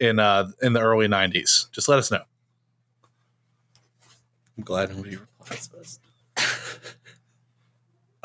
in 0.00 0.18
uh 0.18 0.48
in 0.60 0.72
the 0.72 0.80
early 0.80 1.06
'90s. 1.06 1.70
Just 1.70 1.88
let 1.88 1.98
us 1.98 2.10
know. 2.10 2.22
I'm 4.56 4.64
glad 4.64 4.90
nobody 4.90 5.16
replies 5.16 5.68
to 5.68 5.78
us. 5.78 6.00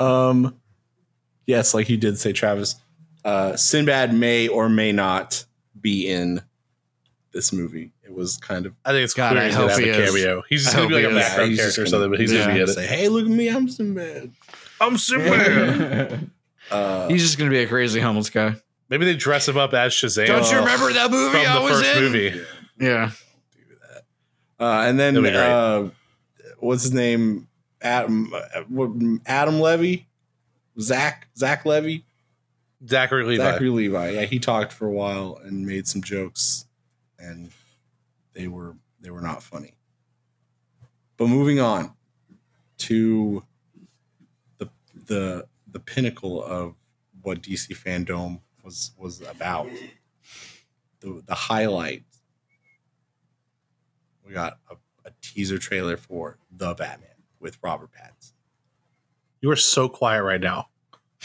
um, 0.00 0.60
yes, 1.46 1.74
like 1.74 1.88
you 1.88 1.96
did 1.96 2.18
say, 2.18 2.32
Travis. 2.32 2.74
Uh, 3.24 3.56
Sinbad 3.56 4.12
may 4.12 4.48
or 4.48 4.68
may 4.68 4.90
not 4.90 5.44
be 5.80 6.08
in 6.08 6.42
this 7.32 7.52
movie. 7.52 7.93
It 8.14 8.18
was 8.18 8.36
kind 8.36 8.64
of 8.66 8.74
I 8.84 8.92
think 8.92 9.04
it's 9.04 9.14
God, 9.14 9.32
clear 9.32 9.42
I 9.42 9.46
he's 9.46 9.54
hope 9.56 9.70
a 9.70 9.80
he 9.80 9.88
is. 9.88 10.10
cameo. 10.10 10.42
He's 10.48 10.62
just 10.64 10.74
I 10.74 10.78
gonna 10.78 10.88
be 10.88 10.94
like 10.94 11.04
a 11.04 11.10
he 11.10 11.16
is. 11.16 11.22
background 11.24 11.50
he's 11.50 11.58
character 11.60 11.82
or 11.82 11.86
something, 11.86 12.10
but 12.10 12.20
he's 12.20 12.32
yeah. 12.32 12.40
gonna 12.42 12.54
be 12.54 12.60
in 12.60 12.68
it. 12.68 12.72
say, 12.72 12.86
"Hey, 12.86 13.08
look 13.08 13.24
at 13.24 13.30
me, 13.30 13.48
I'm 13.48 13.68
Sinbad." 13.68 14.30
I'm 14.80 14.96
Sinbad. 14.98 16.30
Uh, 16.70 17.08
He's 17.08 17.22
just 17.22 17.36
going 17.38 17.50
to 17.50 17.54
be 17.54 17.62
a 17.62 17.66
crazy 17.68 18.00
homeless 18.00 18.30
guy. 18.30 18.54
Maybe 18.88 19.04
they 19.04 19.14
dress 19.16 19.46
him 19.48 19.56
up 19.58 19.74
as 19.74 19.92
Shazam. 19.92 20.26
Don't 20.26 20.50
you 20.50 20.58
remember 20.58 20.92
that 20.94 21.10
movie 21.10 21.38
from 21.38 21.46
I 21.46 21.54
the 21.58 21.60
was 21.62 21.80
first 21.82 21.96
in? 21.96 22.02
movie? 22.02 22.40
Yeah. 22.80 23.10
do 23.52 23.74
that. 24.58 24.64
Uh, 24.64 24.88
and 24.88 24.98
then 24.98 25.14
That'd 25.14 25.30
be 25.30 25.36
great. 25.36 25.46
uh, 25.46 25.88
what's 26.60 26.82
his 26.84 26.92
name? 26.94 27.48
Adam 27.82 28.32
uh, 28.34 29.18
Adam 29.26 29.60
Levy, 29.60 30.06
Zach 30.80 31.28
Zach 31.36 31.66
Levy, 31.66 32.04
Zachary 32.88 33.24
Levi. 33.24 33.42
Zachary 33.44 33.68
Levi. 33.68 34.08
Yeah, 34.10 34.22
he 34.22 34.38
talked 34.38 34.72
for 34.72 34.86
a 34.86 34.92
while 34.92 35.38
and 35.44 35.66
made 35.66 35.86
some 35.86 36.00
jokes, 36.02 36.64
and 37.18 37.50
they 38.34 38.48
were 38.48 38.76
they 39.00 39.10
were 39.10 39.20
not 39.20 39.42
funny. 39.42 39.76
But 41.16 41.28
moving 41.28 41.60
on 41.60 41.94
to 42.78 43.44
the 44.58 44.68
the 44.94 45.46
the 45.70 45.80
pinnacle 45.80 46.42
of 46.42 46.74
what 47.22 47.42
DC 47.42 47.68
FanDome 47.76 48.40
was 48.62 48.92
was 48.98 49.20
about. 49.22 49.68
The 51.00 51.22
the 51.24 51.34
highlight. 51.34 52.04
We 54.26 54.32
got 54.32 54.58
a, 54.70 54.76
a 55.06 55.12
teaser 55.20 55.58
trailer 55.58 55.98
for 55.98 56.38
The 56.50 56.74
Batman 56.74 57.10
with 57.38 57.58
Robert 57.62 57.90
Pattinson. 57.92 58.32
You 59.42 59.50
are 59.50 59.56
so 59.56 59.86
quiet 59.90 60.22
right 60.22 60.40
now. 60.40 60.68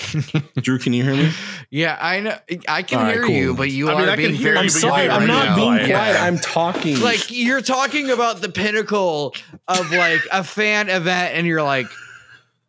Drew, 0.62 0.80
can 0.80 0.94
you 0.94 1.04
hear 1.04 1.16
me? 1.16 1.32
Yeah, 1.70 1.98
I 2.00 2.20
know. 2.22 2.38
I 2.68 2.84
can 2.84 3.00
All 3.00 3.06
right, 3.06 3.14
hear 3.14 3.24
cool. 3.26 3.36
you, 3.36 3.54
but 3.56 3.70
you 3.72 3.90
I 3.90 3.96
mean, 4.00 4.08
are 4.10 4.12
I 4.12 4.16
can 4.16 4.18
being 4.26 4.36
hear 4.36 4.54
very. 4.54 4.56
you, 4.56 4.60
I'm 4.60 4.66
but 4.68 4.72
sorry. 4.72 5.02
being 5.02 5.12
I'm 5.12 5.22
really 5.24 5.34
not 5.34 5.56
being 5.56 5.68
quiet. 5.74 5.90
quiet. 5.90 6.22
I'm 6.22 6.38
talking. 6.38 7.00
like 7.02 7.32
you're 7.32 7.62
talking 7.62 8.10
about 8.10 8.42
the 8.42 8.50
pinnacle 8.50 9.36
of 9.68 9.92
like 9.92 10.22
a 10.32 10.44
fan 10.44 10.90
event, 10.90 11.36
and 11.36 11.46
you're 11.46 11.64
like, 11.64 11.88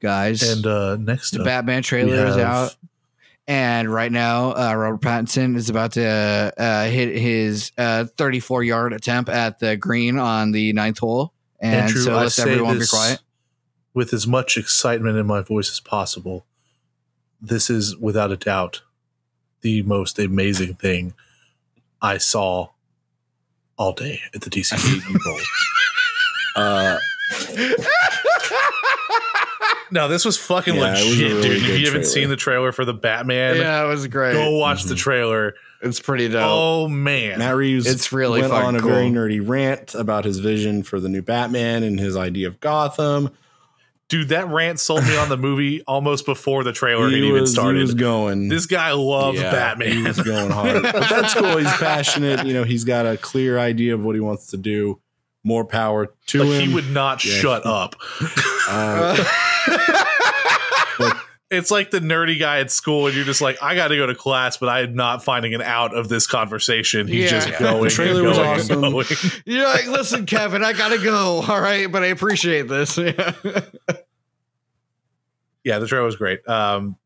guys, 0.01 0.43
And 0.43 0.67
uh, 0.67 0.97
next 0.97 1.31
the 1.33 1.41
up, 1.41 1.45
Batman 1.45 1.83
trailer 1.83 2.27
is 2.27 2.37
have- 2.37 2.45
out. 2.45 2.77
And 3.49 3.93
right 3.93 4.13
now, 4.13 4.51
uh, 4.53 4.75
Robert 4.77 5.01
Pattinson 5.01 5.57
is 5.57 5.69
about 5.71 5.93
to 5.93 6.53
uh, 6.57 6.85
hit 6.85 7.17
his 7.17 7.73
uh, 7.77 8.05
34 8.05 8.63
yard 8.63 8.93
attempt 8.93 9.29
at 9.29 9.59
the 9.59 9.77
green 9.77 10.19
on 10.19 10.53
the 10.53 10.73
ninth 10.73 10.99
hole. 11.01 11.33
And 11.61 11.87
Andrew, 11.87 12.01
so 12.03 12.15
let's 12.17 12.39
everyone 12.39 12.79
this 12.79 12.93
be 12.93 12.97
quiet. 12.97 13.21
with 13.93 14.13
as 14.13 14.25
much 14.27 14.57
excitement 14.57 15.17
in 15.19 15.27
my 15.27 15.41
voice 15.41 15.69
as 15.69 15.81
possible. 15.81 16.47
This 17.41 17.71
is 17.71 17.97
without 17.97 18.31
a 18.31 18.37
doubt 18.37 18.83
the 19.63 19.83
most 19.83 20.19
amazing 20.19 20.75
thing 20.75 21.15
I 22.03 22.19
saw 22.19 22.69
all 23.77 23.93
day 23.93 24.21
at 24.35 24.43
the 24.43 24.51
DC 24.51 24.77
Super 24.79 25.19
Bowl. 25.25 25.39
uh, 26.57 26.99
No, 29.93 30.07
this 30.07 30.25
was 30.25 30.37
fucking 30.37 30.77
Yeah, 30.77 30.89
it 30.91 31.05
was 31.05 31.11
legit, 31.11 31.33
really 31.33 31.43
dude. 31.49 31.57
If 31.57 31.67
good 31.67 31.81
you 31.81 31.87
haven't 31.87 32.01
trailer. 32.03 32.05
seen 32.05 32.29
the 32.29 32.37
trailer 32.37 32.71
for 32.73 32.85
the 32.85 32.95
Batman, 32.95 33.57
Yeah, 33.57 33.85
it 33.85 33.89
was 33.89 34.07
great. 34.07 34.35
go 34.35 34.51
watch 34.57 34.85
the 34.85 34.95
Mhm. 34.95 34.99
trailer. 34.99 35.55
It's 35.83 35.99
pretty 35.99 36.29
dope. 36.29 36.43
Oh 36.47 36.87
man, 36.89 37.41
Matt 37.41 37.57
Reeves 37.57 37.89
It's 37.89 38.13
really 38.13 38.41
went 38.41 38.53
on 38.53 38.77
a 38.77 38.81
very 38.81 39.11
nerdy 39.11 39.41
rant 39.45 39.97
about 39.97 40.25
his 40.25 40.39
vision 40.39 40.85
for 40.85 41.01
the 41.01 41.09
new 41.09 41.23
Batman 41.23 41.83
and 41.83 41.99
his 41.99 42.17
idea 42.17 42.47
of 42.47 42.61
Gotham. 42.61 43.31
Dude, 44.11 44.29
that 44.29 44.47
rant 44.49 44.79
sold 44.79 45.05
me 45.05 45.17
on 45.17 45.31
the 45.31 45.39
movie 45.39 45.83
almost 45.87 46.27
before 46.27 46.63
the 46.65 46.73
trailer 46.73 47.05
had 47.05 47.13
he, 47.15 47.27
even 47.27 47.41
was, 47.41 47.51
he 47.51 47.55
started. 47.55 47.81
was 47.81 47.95
going. 47.95 48.49
this 48.49 48.67
guy 48.67 48.93
loves 48.93 49.41
Yeah, 49.41 49.51
Batman. 49.51 49.93
He 49.93 50.03
was 50.03 50.21
going 50.21 50.51
hard. 50.51 50.83
But 50.93 51.09
that's 51.09 51.33
cool. 51.35 51.57
He's 51.57 51.73
passionate. 51.73 52.45
You 52.47 52.53
know, 52.53 52.65
he's 52.65 52.85
got 52.85 53.07
a 53.07 53.17
clear 53.17 53.59
idea 53.59 53.95
of 53.95 54.05
what 54.05 54.15
he 54.15 54.21
wants 54.21 54.49
to 54.49 54.59
do. 54.59 55.01
More 55.43 55.65
power 55.65 56.13
to 56.27 56.45
like 56.45 56.61
him. 56.61 56.69
he 56.69 56.75
would 56.75 56.91
not 56.91 57.25
Yeah. 57.25 57.33
shut 57.33 57.65
up. 57.65 57.97
uh, 58.69 59.17
It's 61.51 61.71
like 61.71 61.91
the 61.91 61.99
nerdy 61.99 62.39
guy 62.39 62.61
at 62.61 62.71
school, 62.71 63.07
and 63.09 63.17
you're 63.17 63.25
just 63.25 63.41
like, 63.41 63.61
I 63.61 63.75
got 63.75 63.89
to 63.89 63.97
go 63.97 64.07
to 64.07 64.15
class, 64.15 64.57
but 64.57 64.69
I 64.69 64.83
am 64.83 64.95
not 64.95 65.25
finding 65.25 65.53
an 65.53 65.63
out 65.63 65.93
of 65.97 66.09
this 66.09 66.27
conversation. 66.29 67.09
He's 67.09 67.25
Yeah. 67.33 67.41
just 67.41 67.59
going. 67.59 67.83
The 67.83 67.91
trailer 67.91 68.21
and 68.21 68.29
was 68.29 68.37
going 68.39 68.49
awesome. 68.61 68.81
going. 68.83 69.07
You're 69.47 69.67
like, 69.67 69.87
listen, 69.89 70.27
Kevin, 70.27 70.63
I 70.63 70.73
gotta 70.75 70.99
go. 70.99 71.43
All 71.49 71.61
right, 71.61 71.91
but 71.91 72.05
I 72.05 72.07
appreciate 72.07 72.69
this. 72.69 72.97
yeah, 72.99 73.33
yeah 75.65 75.79
the 75.79 75.87
trailer 75.87 76.05
was 76.07 76.17
great. 76.17 76.47
Um, 76.49 76.97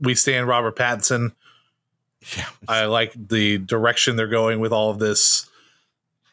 we 0.00 0.14
stand 0.14 0.48
Robert 0.48 0.76
Pattinson. 0.76 1.32
yeah. 2.36 2.46
I 2.66 2.86
like 2.86 3.12
the 3.14 3.58
direction 3.58 4.16
they're 4.16 4.26
going 4.26 4.60
with 4.60 4.72
all 4.72 4.90
of 4.90 4.98
this. 4.98 5.48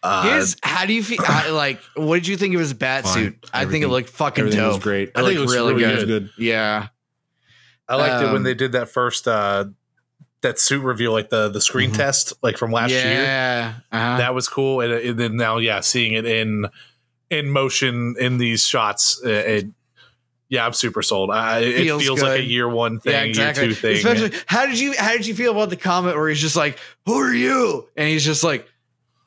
Uh, 0.04 0.36
His, 0.38 0.58
how 0.64 0.86
do 0.88 0.94
you 0.94 1.04
feel? 1.04 1.24
how- 1.24 1.54
like, 1.54 1.80
what 1.96 2.16
did 2.16 2.28
you 2.28 2.36
think 2.38 2.56
of 2.56 2.60
his 2.60 2.74
bat 2.74 3.04
Fine. 3.04 3.14
suit? 3.14 3.50
I 3.54 3.66
think 3.66 3.84
it 3.84 3.88
looked 3.90 4.10
fucking 4.10 4.42
Everything 4.42 4.60
dope. 4.62 4.74
was 4.78 4.84
great. 4.84 5.12
I 5.16 5.22
think 5.22 5.36
it 5.36 5.40
was 5.40 5.54
really 5.54 5.76
really 5.76 5.94
was 5.96 6.06
good. 6.06 6.24
good. 6.36 6.44
Yeah, 6.44 6.88
I 7.92 7.96
liked 7.96 8.22
it 8.24 8.28
when 8.28 8.38
um, 8.38 8.44
they 8.44 8.54
did 8.54 8.72
that 8.74 8.90
first 8.90 9.28
uh, 9.28 9.66
that 10.42 10.60
suit 10.60 10.82
reveal, 10.82 11.12
like 11.12 11.30
the 11.30 11.50
the 11.50 11.62
screen 11.62 11.92
Mhm. 11.92 11.98
test, 11.98 12.34
like 12.42 12.58
from 12.58 12.72
last 12.72 12.92
year. 12.92 13.04
yeah. 13.06 13.74
Uh-huh. 13.92 14.18
That 14.18 14.34
was 14.34 14.48
cool, 14.48 14.82
and, 14.82 14.92
and 14.94 15.20
then 15.20 15.36
now, 15.38 15.58
yeah, 15.58 15.80
seeing 15.82 16.14
it 16.14 16.26
in 16.26 16.68
in 17.30 17.50
motion 17.50 18.16
in 18.20 18.38
these 18.38 18.66
shots, 18.66 19.22
uh, 19.26 19.30
it, 19.30 19.68
yeah, 20.50 20.66
I'm 20.66 20.74
super 20.74 21.02
sold. 21.02 21.32
I, 21.32 21.60
it 21.60 21.84
Feels 21.84 22.04
feels 22.04 22.22
like 22.22 22.40
a 22.40 22.44
year 22.44 22.68
one 22.68 23.00
thing, 23.00 23.14
yeah, 23.14 23.22
exactly. 23.22 23.66
year 23.68 23.74
two 23.74 23.80
thing. 23.80 23.96
Especially, 23.98 24.32
how 24.48 24.66
did 24.66 24.80
you 24.80 24.94
how 24.98 25.12
did 25.14 25.26
you 25.28 25.34
feel 25.36 25.52
about 25.52 25.70
the 25.70 25.78
comment 25.78 26.18
where 26.18 26.28
he's 26.28 26.42
just 26.42 26.56
like, 26.58 26.78
"Who 27.06 27.14
are 27.16 27.34
you?" 27.34 27.88
and 27.96 28.08
he's 28.10 28.26
just 28.26 28.44
like, 28.44 28.68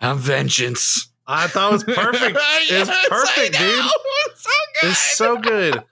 "I'm 0.01 0.19
vengeance." 0.19 1.09
I 1.27 1.47
thought 1.47 1.71
it 1.71 1.73
was 1.73 1.85
perfect. 1.85 2.39
It's 2.71 3.09
perfect, 3.09 3.57
dude. 3.59 3.85
It's 4.27 4.43
so 4.43 4.51
good. 4.81 4.91
It's 4.91 5.17
so 5.17 5.37
good. 5.39 5.85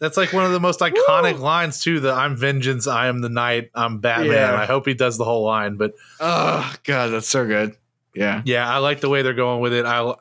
That's 0.00 0.16
like 0.16 0.32
one 0.32 0.44
of 0.44 0.52
the 0.52 0.60
most 0.60 0.80
iconic 0.80 1.34
Woo. 1.34 1.42
lines 1.42 1.80
too. 1.82 2.00
The 2.00 2.12
"I'm 2.12 2.36
vengeance, 2.36 2.86
I 2.86 3.08
am 3.08 3.20
the 3.20 3.28
night, 3.28 3.70
I'm 3.74 3.98
Batman." 3.98 4.32
Yeah. 4.32 4.54
I 4.54 4.66
hope 4.66 4.86
he 4.86 4.94
does 4.94 5.18
the 5.18 5.24
whole 5.24 5.44
line, 5.44 5.76
but 5.76 5.94
Oh 6.20 6.72
god, 6.84 7.08
that's 7.08 7.28
so 7.28 7.46
good. 7.46 7.76
Yeah. 8.14 8.42
yeah, 8.44 8.68
I 8.68 8.78
like 8.78 9.00
the 9.00 9.08
way 9.08 9.22
they're 9.22 9.34
going 9.34 9.60
with 9.60 9.72
it. 9.72 9.84
I 9.84 10.14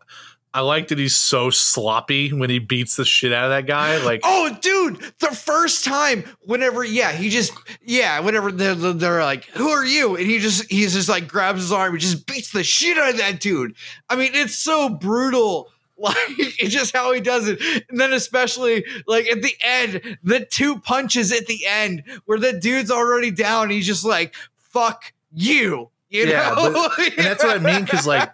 I 0.53 0.61
like 0.61 0.87
that 0.87 0.97
he's 0.97 1.15
so 1.15 1.51
sloppy 1.51 2.33
when 2.33 2.49
he 2.49 2.57
beats 2.57 2.95
the 2.95 3.05
shit 3.05 3.31
out 3.31 3.45
of 3.45 3.49
that 3.51 3.67
guy. 3.67 3.97
Like, 4.03 4.21
Oh, 4.23 4.57
dude, 4.59 4.97
the 5.19 5.27
first 5.27 5.85
time, 5.85 6.23
whenever, 6.41 6.83
yeah, 6.83 7.11
he 7.11 7.29
just, 7.29 7.53
yeah, 7.83 8.19
whenever 8.21 8.51
they're, 8.51 8.73
they're, 8.73 8.93
they're 8.93 9.23
like, 9.23 9.45
"Who 9.49 9.69
are 9.69 9.85
you?" 9.85 10.15
and 10.15 10.25
he 10.25 10.39
just, 10.39 10.71
he's 10.71 10.93
just 10.93 11.09
like 11.09 11.27
grabs 11.27 11.61
his 11.61 11.71
arm, 11.71 11.91
and 11.93 12.01
just 12.01 12.25
beats 12.25 12.51
the 12.51 12.63
shit 12.63 12.97
out 12.97 13.11
of 13.11 13.17
that 13.17 13.39
dude. 13.39 13.75
I 14.09 14.15
mean, 14.15 14.31
it's 14.33 14.55
so 14.55 14.89
brutal. 14.89 15.69
Like 15.99 16.15
it's 16.37 16.73
just 16.73 16.95
how 16.95 17.11
he 17.11 17.21
does 17.21 17.47
it, 17.47 17.59
and 17.89 17.99
then 17.99 18.13
especially 18.13 18.85
like 19.07 19.27
at 19.27 19.41
the 19.41 19.53
end, 19.61 20.17
the 20.23 20.45
two 20.45 20.79
punches 20.79 21.31
at 21.31 21.47
the 21.47 21.65
end 21.65 22.03
where 22.25 22.37
the 22.37 22.53
dude's 22.53 22.91
already 22.91 23.31
down. 23.31 23.71
He's 23.71 23.87
just 23.87 24.05
like, 24.05 24.35
"Fuck 24.55 25.13
you," 25.31 25.89
you 26.09 26.27
Yeah, 26.27 26.53
know. 26.55 26.89
and 26.99 27.25
that's 27.25 27.43
what 27.43 27.55
I 27.55 27.59
mean 27.59 27.83
because 27.83 28.05
like 28.05 28.31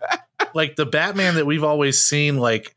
like 0.53 0.76
the 0.76 0.85
Batman 0.85 1.35
that 1.35 1.45
we've 1.45 1.64
always 1.64 1.99
seen, 1.99 2.38
like 2.38 2.76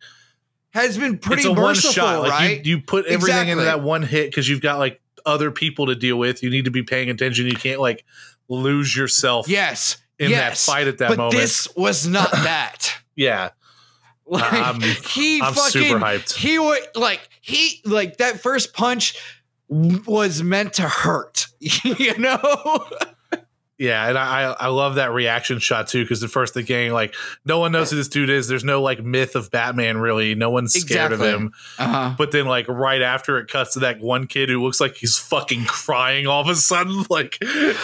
has 0.71 0.99
been 0.99 1.19
pretty 1.19 1.43
it's 1.43 1.49
a 1.49 1.53
one 1.53 1.75
shot. 1.75 2.23
Like 2.23 2.31
right? 2.31 2.65
you, 2.65 2.77
you 2.77 2.83
put 2.83 3.07
everything 3.07 3.49
into 3.49 3.65
that 3.65 3.83
one 3.83 4.03
hit 4.03 4.31
because 4.31 4.49
you've 4.49 4.61
got 4.61 4.79
like 4.79 5.01
other 5.25 5.51
people 5.51 5.87
to 5.87 5.95
deal 5.95 6.17
with. 6.17 6.43
You 6.43 6.51
need 6.51 6.67
to 6.67 6.71
be 6.71 6.83
paying 6.83 7.11
attention. 7.11 7.47
You 7.47 7.57
can't 7.57 7.81
like 7.81 8.05
lose 8.49 8.97
yourself 8.97 9.49
yes, 9.49 9.99
in 10.19 10.31
yes. 10.31 10.65
that 10.67 10.73
fight 10.73 10.87
at 10.87 10.99
that 10.99 11.09
but 11.11 11.19
moment. 11.19 11.35
this 11.35 11.69
was 11.77 12.07
not 12.07 12.31
that. 12.33 12.95
yeah, 13.15 13.51
Like 14.29 14.53
I'm- 14.53 14.81
he 14.81 15.41
I'm 15.41 15.55
fucking 15.55 15.83
super 15.83 16.01
hyped. 16.01 16.35
he 16.35 16.59
would 16.59 16.83
like 16.97 17.21
he 17.41 17.81
like 17.85 18.17
that 18.17 18.41
first 18.41 18.75
punch 18.75 19.15
was 19.69 20.43
meant 20.43 20.75
to 20.75 20.83
hurt. 20.89 21.47
you 21.61 22.19
know? 22.19 22.87
yeah, 23.79 24.09
and 24.09 24.17
I 24.17 24.43
I 24.53 24.57
I 24.61 24.67
love 24.69 24.95
that 24.95 25.13
reaction 25.13 25.59
shot 25.59 25.89
too 25.89 26.03
because 26.05 26.21
the 26.21 26.29
first 26.29 26.55
the 26.55 26.63
gang 26.63 26.93
like 26.93 27.15
no 27.45 27.59
one 27.59 27.73
knows 27.73 27.91
who 27.91 27.97
this 27.97 28.09
dude 28.09 28.31
is. 28.31 28.49
There's 28.49 28.65
no 28.65 28.81
like 28.81 29.03
myth 29.05 29.37
of 29.37 29.51
Batman 29.51 29.99
really. 29.99 30.35
No 30.35 30.49
one's 30.51 30.73
scared 30.73 31.13
Exactly. 31.13 31.29
of 31.31 31.41
him. 31.41 31.53
Uh-huh. 31.79 32.15
But 32.17 32.31
then, 32.33 32.47
like 32.47 32.67
right 32.69 33.03
after 33.03 33.39
it 33.39 33.49
cuts 33.49 33.75
to 33.75 33.81
that 33.81 34.01
one 34.01 34.27
kid 34.27 34.49
who 34.49 34.63
looks 34.65 34.81
like 34.81 34.97
he's 34.97 35.17
fucking 35.19 35.65
crying 35.67 36.27
all 36.27 36.41
of 36.41 36.49
a 36.49 36.55
sudden. 36.55 37.05
Like 37.11 37.37
he's 37.41 37.77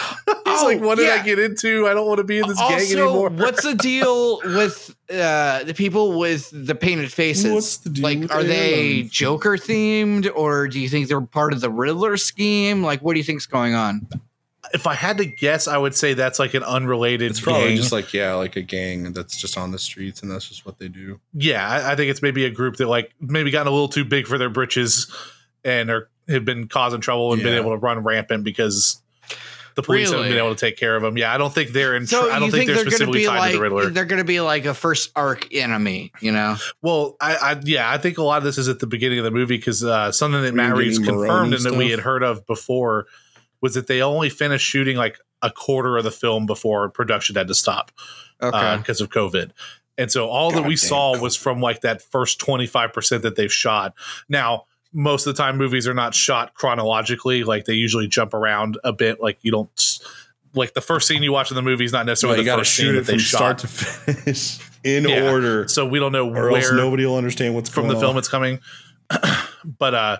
Oh, 0.45 0.61
like, 0.65 0.81
"What 0.81 0.97
did 0.97 1.09
I 1.09 1.23
get 1.23 1.39
into? 1.39 1.87
I 1.87 1.93
don't 1.93 2.07
want 2.07 2.19
to 2.19 2.23
be 2.23 2.37
in 2.39 2.47
this 2.47 2.57
gang 2.59 2.79
anymore." 2.91 3.29
what's 3.29 3.63
the 3.63 3.73
deal 3.81 4.39
with 4.43 4.95
uh 5.11 5.63
the 5.63 5.73
people 5.73 6.17
with 6.19 6.49
the 6.53 6.75
painted 6.75 7.11
faces? 7.11 7.51
What's 7.51 7.77
the 7.77 7.89
deal 7.89 8.03
like 8.03 8.33
are 8.33 8.43
they? 8.43 9.03
Joker 9.03 9.57
themed 9.57 10.29
or 10.35 10.67
do 10.67 10.79
you 10.79 10.89
think 10.89 11.07
they're 11.07 11.21
part 11.21 11.53
of 11.53 11.61
the 11.61 11.69
Riddler 11.69 12.17
scheme? 12.17 12.83
Like 12.83 13.01
what 13.01 13.13
do 13.13 13.19
you 13.19 13.23
think's 13.23 13.45
going 13.45 13.73
on? 13.75 14.07
If 14.73 14.87
I 14.87 14.93
had 14.93 15.17
to 15.17 15.25
guess, 15.25 15.67
I 15.67 15.77
would 15.77 15.95
say 15.95 16.13
that's 16.13 16.39
like 16.39 16.53
an 16.53 16.63
unrelated. 16.63 17.31
It's 17.31 17.41
probably 17.41 17.69
gang. 17.69 17.77
just 17.77 17.91
like 17.91 18.13
yeah, 18.13 18.33
like 18.33 18.55
a 18.55 18.61
gang 18.61 19.13
that's 19.13 19.35
just 19.35 19.57
on 19.57 19.71
the 19.71 19.79
streets 19.79 20.21
and 20.21 20.31
that's 20.31 20.47
just 20.47 20.65
what 20.65 20.79
they 20.79 20.87
do. 20.87 21.19
yeah. 21.33 21.67
I, 21.67 21.93
I 21.93 21.95
think 21.95 22.09
it's 22.09 22.21
maybe 22.21 22.45
a 22.45 22.49
group 22.49 22.77
that 22.77 22.87
like 22.87 23.13
maybe 23.19 23.51
gotten 23.51 23.67
a 23.67 23.71
little 23.71 23.89
too 23.89 24.05
big 24.05 24.27
for 24.27 24.37
their 24.37 24.49
britches 24.49 25.11
and 25.63 25.89
are 25.89 26.09
have 26.29 26.45
been 26.45 26.67
causing 26.67 27.01
trouble 27.01 27.33
and 27.33 27.43
been 27.43 27.55
able 27.55 27.71
to 27.71 27.77
run 27.77 27.99
rampant 27.99 28.45
because 28.45 29.01
the 29.75 29.81
police 29.81 30.11
haven't 30.11 30.27
been 30.27 30.37
able 30.37 30.53
to 30.53 30.59
take 30.59 30.77
care 30.77 30.95
of 30.95 31.01
them. 31.01 31.17
Yeah, 31.17 31.33
I 31.33 31.37
don't 31.37 31.53
think 31.53 31.71
they're 31.71 31.95
in. 31.95 32.07
So 32.07 32.29
I 32.29 32.39
don't 32.39 32.45
you 32.45 32.51
think, 32.51 32.51
think 32.51 32.67
they're 32.67 32.75
they're 32.75 32.83
going 32.83 32.85
to 32.85 32.91
specifically 32.91 33.19
be 33.21 33.25
tied 33.25 33.39
like 33.39 33.51
to 33.51 33.57
the 33.57 33.63
Riddler. 33.63 33.89
they're 33.89 34.05
going 34.05 34.19
to 34.19 34.25
be 34.25 34.39
like 34.39 34.65
a 34.65 34.73
first 34.73 35.11
arc 35.15 35.53
enemy, 35.53 36.11
you 36.19 36.31
know? 36.31 36.57
Well, 36.81 37.17
I, 37.19 37.35
I 37.35 37.59
yeah, 37.63 37.91
I 37.91 37.97
think 37.97 38.17
a 38.17 38.23
lot 38.23 38.37
of 38.37 38.43
this 38.43 38.57
is 38.57 38.69
at 38.69 38.79
the 38.79 38.87
beginning 38.87 39.19
of 39.19 39.25
the 39.25 39.31
movie 39.31 39.57
because 39.57 39.83
uh, 39.83 40.11
something 40.11 40.41
that 40.43 40.51
Were 40.51 40.57
Matt 40.57 40.75
Reeves 40.75 40.99
confirmed 40.99 41.53
and 41.53 41.65
and 41.65 41.73
that 41.73 41.77
we 41.77 41.89
had 41.89 41.99
heard 41.99 42.23
of 42.23 42.45
before 42.45 43.07
was 43.63 43.73
that 43.73 43.87
they 43.87 44.01
only 44.03 44.29
finished 44.29 44.67
shooting 44.67 44.95
like 44.97 45.17
a 45.41 45.49
quarter 45.49 45.97
of 45.97 46.03
the 46.03 46.11
film 46.11 46.45
before 46.45 46.87
production 46.89 47.35
had 47.35 47.47
to 47.47 47.55
stop 47.55 47.91
Okay. 48.41 48.77
because 48.77 49.01
of 49.01 49.09
COVID. 49.09 49.49
And 49.97 50.11
so 50.11 50.27
all 50.29 50.51
that 50.51 50.65
we 50.65 50.75
saw 50.75 51.17
was 51.19 51.35
from 51.35 51.61
like 51.61 51.81
that 51.81 52.01
first 52.01 52.39
25% 52.39 53.21
that 53.23 53.35
they've 53.35 53.51
shot. 53.51 53.93
Now, 54.27 54.65
most 54.91 55.25
of 55.27 55.35
the 55.35 55.41
time 55.41 55.57
movies 55.57 55.87
are 55.87 55.93
not 55.93 56.13
shot 56.13 56.53
chronologically. 56.55 57.43
Like 57.43 57.65
they 57.65 57.73
usually 57.73 58.07
jump 58.07 58.33
around 58.33 58.77
a 58.83 58.91
bit. 58.93 59.21
Like 59.21 59.37
you 59.43 59.51
don't 59.51 59.69
like 60.55 60.73
the 60.73 60.81
first 60.81 61.07
scene 61.07 61.23
you 61.23 61.31
watch 61.31 61.49
in 61.51 61.55
the 61.55 61.61
movie 61.61 61.85
is 61.85 61.91
not 61.93 62.05
necessarily 62.05 62.39
you 62.39 62.45
the 62.45 62.57
first 62.57 62.75
scene 62.75 62.87
shoot 62.87 62.93
that 62.93 63.05
they 63.05 63.13
from 63.13 63.19
shot. 63.19 63.37
start 63.37 63.57
to 63.59 63.67
finish 63.67 64.59
in 64.83 65.07
Yeah. 65.07 65.31
order, 65.31 65.67
so 65.67 65.85
we 65.85 65.99
don't 65.99 66.11
know 66.11 66.29
or 66.29 66.49
else 66.51 66.65
where 66.65 66.75
nobody 66.75 67.05
will 67.05 67.15
understand 67.17 67.55
what's 67.55 67.69
from 67.69 67.87
the 67.87 67.95
film 67.95 68.11
on. 68.11 68.17
it's 68.17 68.27
coming. 68.27 68.59
but 69.79 69.93
uh 69.95 70.17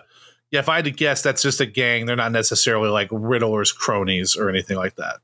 yeah, 0.54 0.60
if 0.60 0.68
I 0.68 0.76
had 0.76 0.84
to 0.84 0.90
guess, 0.92 1.20
that's 1.20 1.42
just 1.42 1.60
a 1.60 1.66
gang. 1.66 2.06
They're 2.06 2.14
not 2.14 2.30
necessarily 2.32 2.88
like 2.88 3.08
Riddler's 3.10 3.72
cronies 3.72 4.36
or 4.36 4.48
anything 4.48 4.76
like 4.76 4.94
that. 4.96 5.16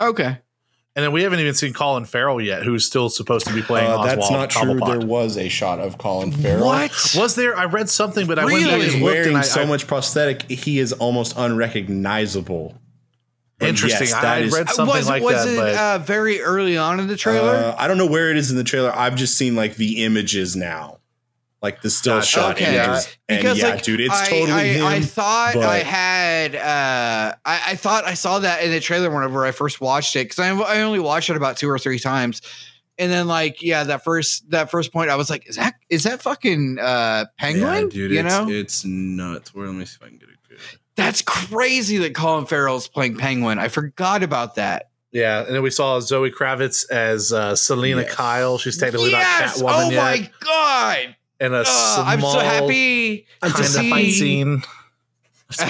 okay. 0.00 0.38
And 0.94 1.02
then 1.02 1.12
we 1.12 1.22
haven't 1.22 1.40
even 1.40 1.54
seen 1.54 1.72
Colin 1.72 2.04
Farrell 2.04 2.38
yet, 2.40 2.64
who's 2.64 2.84
still 2.84 3.08
supposed 3.08 3.46
to 3.46 3.54
be 3.54 3.62
playing 3.62 3.90
Uh, 3.90 3.94
Oswald 3.96 4.08
that's 4.18 4.30
not 4.30 4.50
true. 4.50 4.74
Cobblepot. 4.74 4.98
There 4.98 5.06
was 5.06 5.38
a 5.38 5.48
shot 5.48 5.78
of 5.78 5.96
Colin 5.96 6.32
Farrell. 6.32 6.66
What? 6.66 6.90
Was 7.16 7.34
there? 7.34 7.56
I 7.56 7.64
read 7.64 7.88
something, 7.88 8.26
but 8.26 8.38
I 8.38 8.44
went 8.44 8.56
Really? 8.58 8.70
back 8.72 8.80
He's 8.82 8.94
and 8.94 9.02
wearing 9.02 9.28
and 9.28 9.38
I, 9.38 9.40
so 9.42 9.62
I- 9.62 9.66
much 9.66 9.86
prosthetic, 9.86 10.50
he 10.50 10.78
is 10.78 10.92
almost 10.92 11.34
unrecognizable. 11.36 12.78
But 13.58 13.70
Interesting. 13.70 14.08
yes, 14.08 14.12
I 14.14 14.20
that 14.22 14.34
had 14.36 14.42
is- 14.44 14.52
read 14.52 14.68
something 14.70 14.94
was 14.96 15.08
like 15.08 15.22
was 15.22 15.44
that, 15.46 15.52
it 15.52 15.56
but 15.56 15.74
uh, 15.76 15.98
very 16.04 16.42
early 16.42 16.76
on 16.76 17.00
in 17.00 17.06
the 17.06 17.16
trailer? 17.16 17.54
Uh, 17.54 17.74
I 17.78 17.88
don't 17.88 17.96
know 17.96 18.06
where 18.06 18.30
it 18.30 18.36
is 18.36 18.50
in 18.50 18.56
the 18.58 18.64
trailer. 18.64 18.92
I've 18.94 19.16
just 19.16 19.36
seen 19.38 19.56
like 19.56 19.76
the 19.76 20.04
images 20.04 20.56
now, 20.56 20.98
like 21.62 21.80
the 21.80 21.90
still 21.90 22.16
Gotcha. 22.16 22.26
shot 22.26 22.50
Okay. 22.56 22.74
images. 22.76 23.16
And 23.28 23.56
yeah, 23.56 23.76
dude, 23.76 24.00
it's 24.00 24.12
I, 24.20 24.26
totally 24.26 24.52
I, 24.52 24.64
him. 24.64 24.84
I 24.84 25.00
thought 25.00 25.54
but- 25.54 25.64
I 25.64 25.78
had. 25.78 26.54
Uh, 26.56 27.34
I, 27.44 27.62
I 27.68 27.76
thought 27.76 28.04
I 28.04 28.14
saw 28.14 28.40
that 28.40 28.62
in 28.64 28.70
the 28.70 28.80
trailer 28.80 29.10
whenever 29.10 29.44
I 29.46 29.52
first 29.52 29.80
watched 29.80 30.16
it 30.16 30.24
because 30.24 30.38
I, 30.40 30.50
I 30.50 30.82
only 30.82 30.98
watched 31.00 31.30
it 31.30 31.36
about 31.36 31.56
two 31.56 31.70
or 31.70 31.78
three 31.78 31.98
times, 32.00 32.42
and 32.98 33.10
then 33.12 33.28
like 33.28 33.62
yeah, 33.62 33.84
that 33.84 34.02
first 34.04 34.50
that 34.50 34.70
first 34.70 34.92
point 34.92 35.08
I 35.10 35.16
was 35.16 35.30
like, 35.30 35.48
is 35.48 35.56
that 35.56 35.74
is 35.88 36.02
that 36.02 36.20
fucking 36.22 36.78
uh, 36.80 37.26
penguin? 37.38 37.64
Yeah, 37.64 37.80
dude, 37.88 38.10
you 38.10 38.20
it's, 38.20 38.28
know, 38.28 38.48
it's 38.50 38.84
nuts. 38.84 39.54
Where 39.54 39.66
let 39.66 39.76
me 39.76 39.84
see 39.84 39.98
if 40.00 40.02
I 40.04 40.08
can 40.08 40.18
get 40.18 40.28
it 40.30 40.36
good. 40.48 40.58
that's 40.96 41.22
crazy 41.22 41.98
that 41.98 42.14
Colin 42.14 42.46
Farrell's 42.46 42.88
playing 42.88 43.16
penguin. 43.18 43.58
I 43.58 43.68
forgot 43.68 44.22
about 44.22 44.56
that. 44.56 44.90
yeah. 45.12 45.44
And 45.44 45.54
then 45.54 45.62
we 45.62 45.70
saw 45.70 46.00
Zoe 46.00 46.30
Kravitz 46.30 46.90
as 46.90 47.32
uh, 47.32 47.54
Selina 47.54 48.02
Yes. 48.02 48.14
Kyle. 48.14 48.58
She's 48.58 48.78
technically 48.78 49.10
yes! 49.12 49.60
not 49.60 49.70
Catwoman 49.70 49.86
Oh 49.86 49.90
yet. 49.90 49.96
my 50.20 50.30
god! 50.40 51.16
And 51.42 51.54
a 51.54 51.58
Uh, 51.58 51.64
small, 51.64 52.06
I'm 52.06 52.20
so 52.20 52.38
happy 52.38 53.26
to 53.42 53.46
of 53.48 53.52
fight 53.54 53.66
see. 54.06 54.12
scene. 54.12 54.62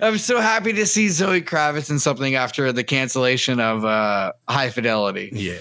I'm 0.00 0.18
so 0.18 0.40
happy 0.40 0.72
to 0.72 0.86
see 0.86 1.08
Zoe 1.08 1.42
Kravitz 1.42 1.90
in 1.90 1.98
something 1.98 2.34
after 2.34 2.72
the 2.72 2.82
cancellation 2.84 3.60
of 3.60 3.84
uh, 3.84 4.32
High 4.48 4.70
Fidelity. 4.70 5.30
Yeah. 5.32 5.58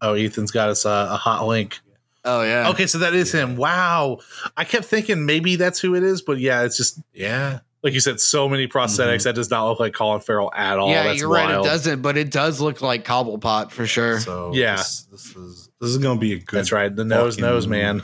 Oh, 0.00 0.14
Ethan's 0.14 0.50
got 0.50 0.68
us 0.68 0.84
a, 0.84 1.08
a 1.12 1.16
hot 1.16 1.46
link. 1.46 1.78
Oh 2.24 2.42
yeah. 2.42 2.70
Okay, 2.70 2.86
so 2.86 2.98
that 2.98 3.14
is 3.14 3.30
him. 3.32 3.56
Wow. 3.56 4.18
I 4.56 4.64
kept 4.64 4.84
thinking 4.86 5.26
maybe 5.26 5.56
that's 5.56 5.80
who 5.80 5.94
it 5.94 6.02
is, 6.02 6.22
but 6.22 6.38
yeah, 6.38 6.62
it's 6.62 6.76
just 6.76 7.00
Yeah. 7.12 7.60
like 7.82 7.94
you 7.94 8.00
said, 8.00 8.20
so 8.20 8.48
many 8.48 8.66
prosthetics. 8.68 9.24
That 9.24 9.34
does 9.36 9.50
not 9.50 9.68
look 9.68 9.78
like 9.80 9.92
Colin 9.92 10.20
Farrell 10.20 10.52
at 10.54 10.78
all. 10.78 10.88
yeah, 10.88 11.04
That's 11.04 11.20
you're 11.20 11.28
right. 11.28 11.50
It 11.50 11.64
doesn't, 11.64 12.00
but 12.02 12.16
it 12.16 12.30
does 12.32 12.60
look 12.60 12.80
like 12.80 13.04
Cobblepot 13.04 13.70
for 13.70 13.86
sure. 13.86 14.18
So 14.20 14.52
Yeah. 14.54 14.76
this, 14.76 15.02
this 15.10 15.36
is 15.36 15.68
this 15.80 15.90
is 15.90 15.98
gonna 15.98 16.18
be 16.20 16.32
a 16.34 16.38
good. 16.38 16.56
That's 16.58 16.72
right. 16.72 16.94
The 16.94 17.04
nose, 17.04 17.34
fucking 17.36 17.48
nose, 17.48 17.66
movie. 17.68 17.82
man. 17.82 18.02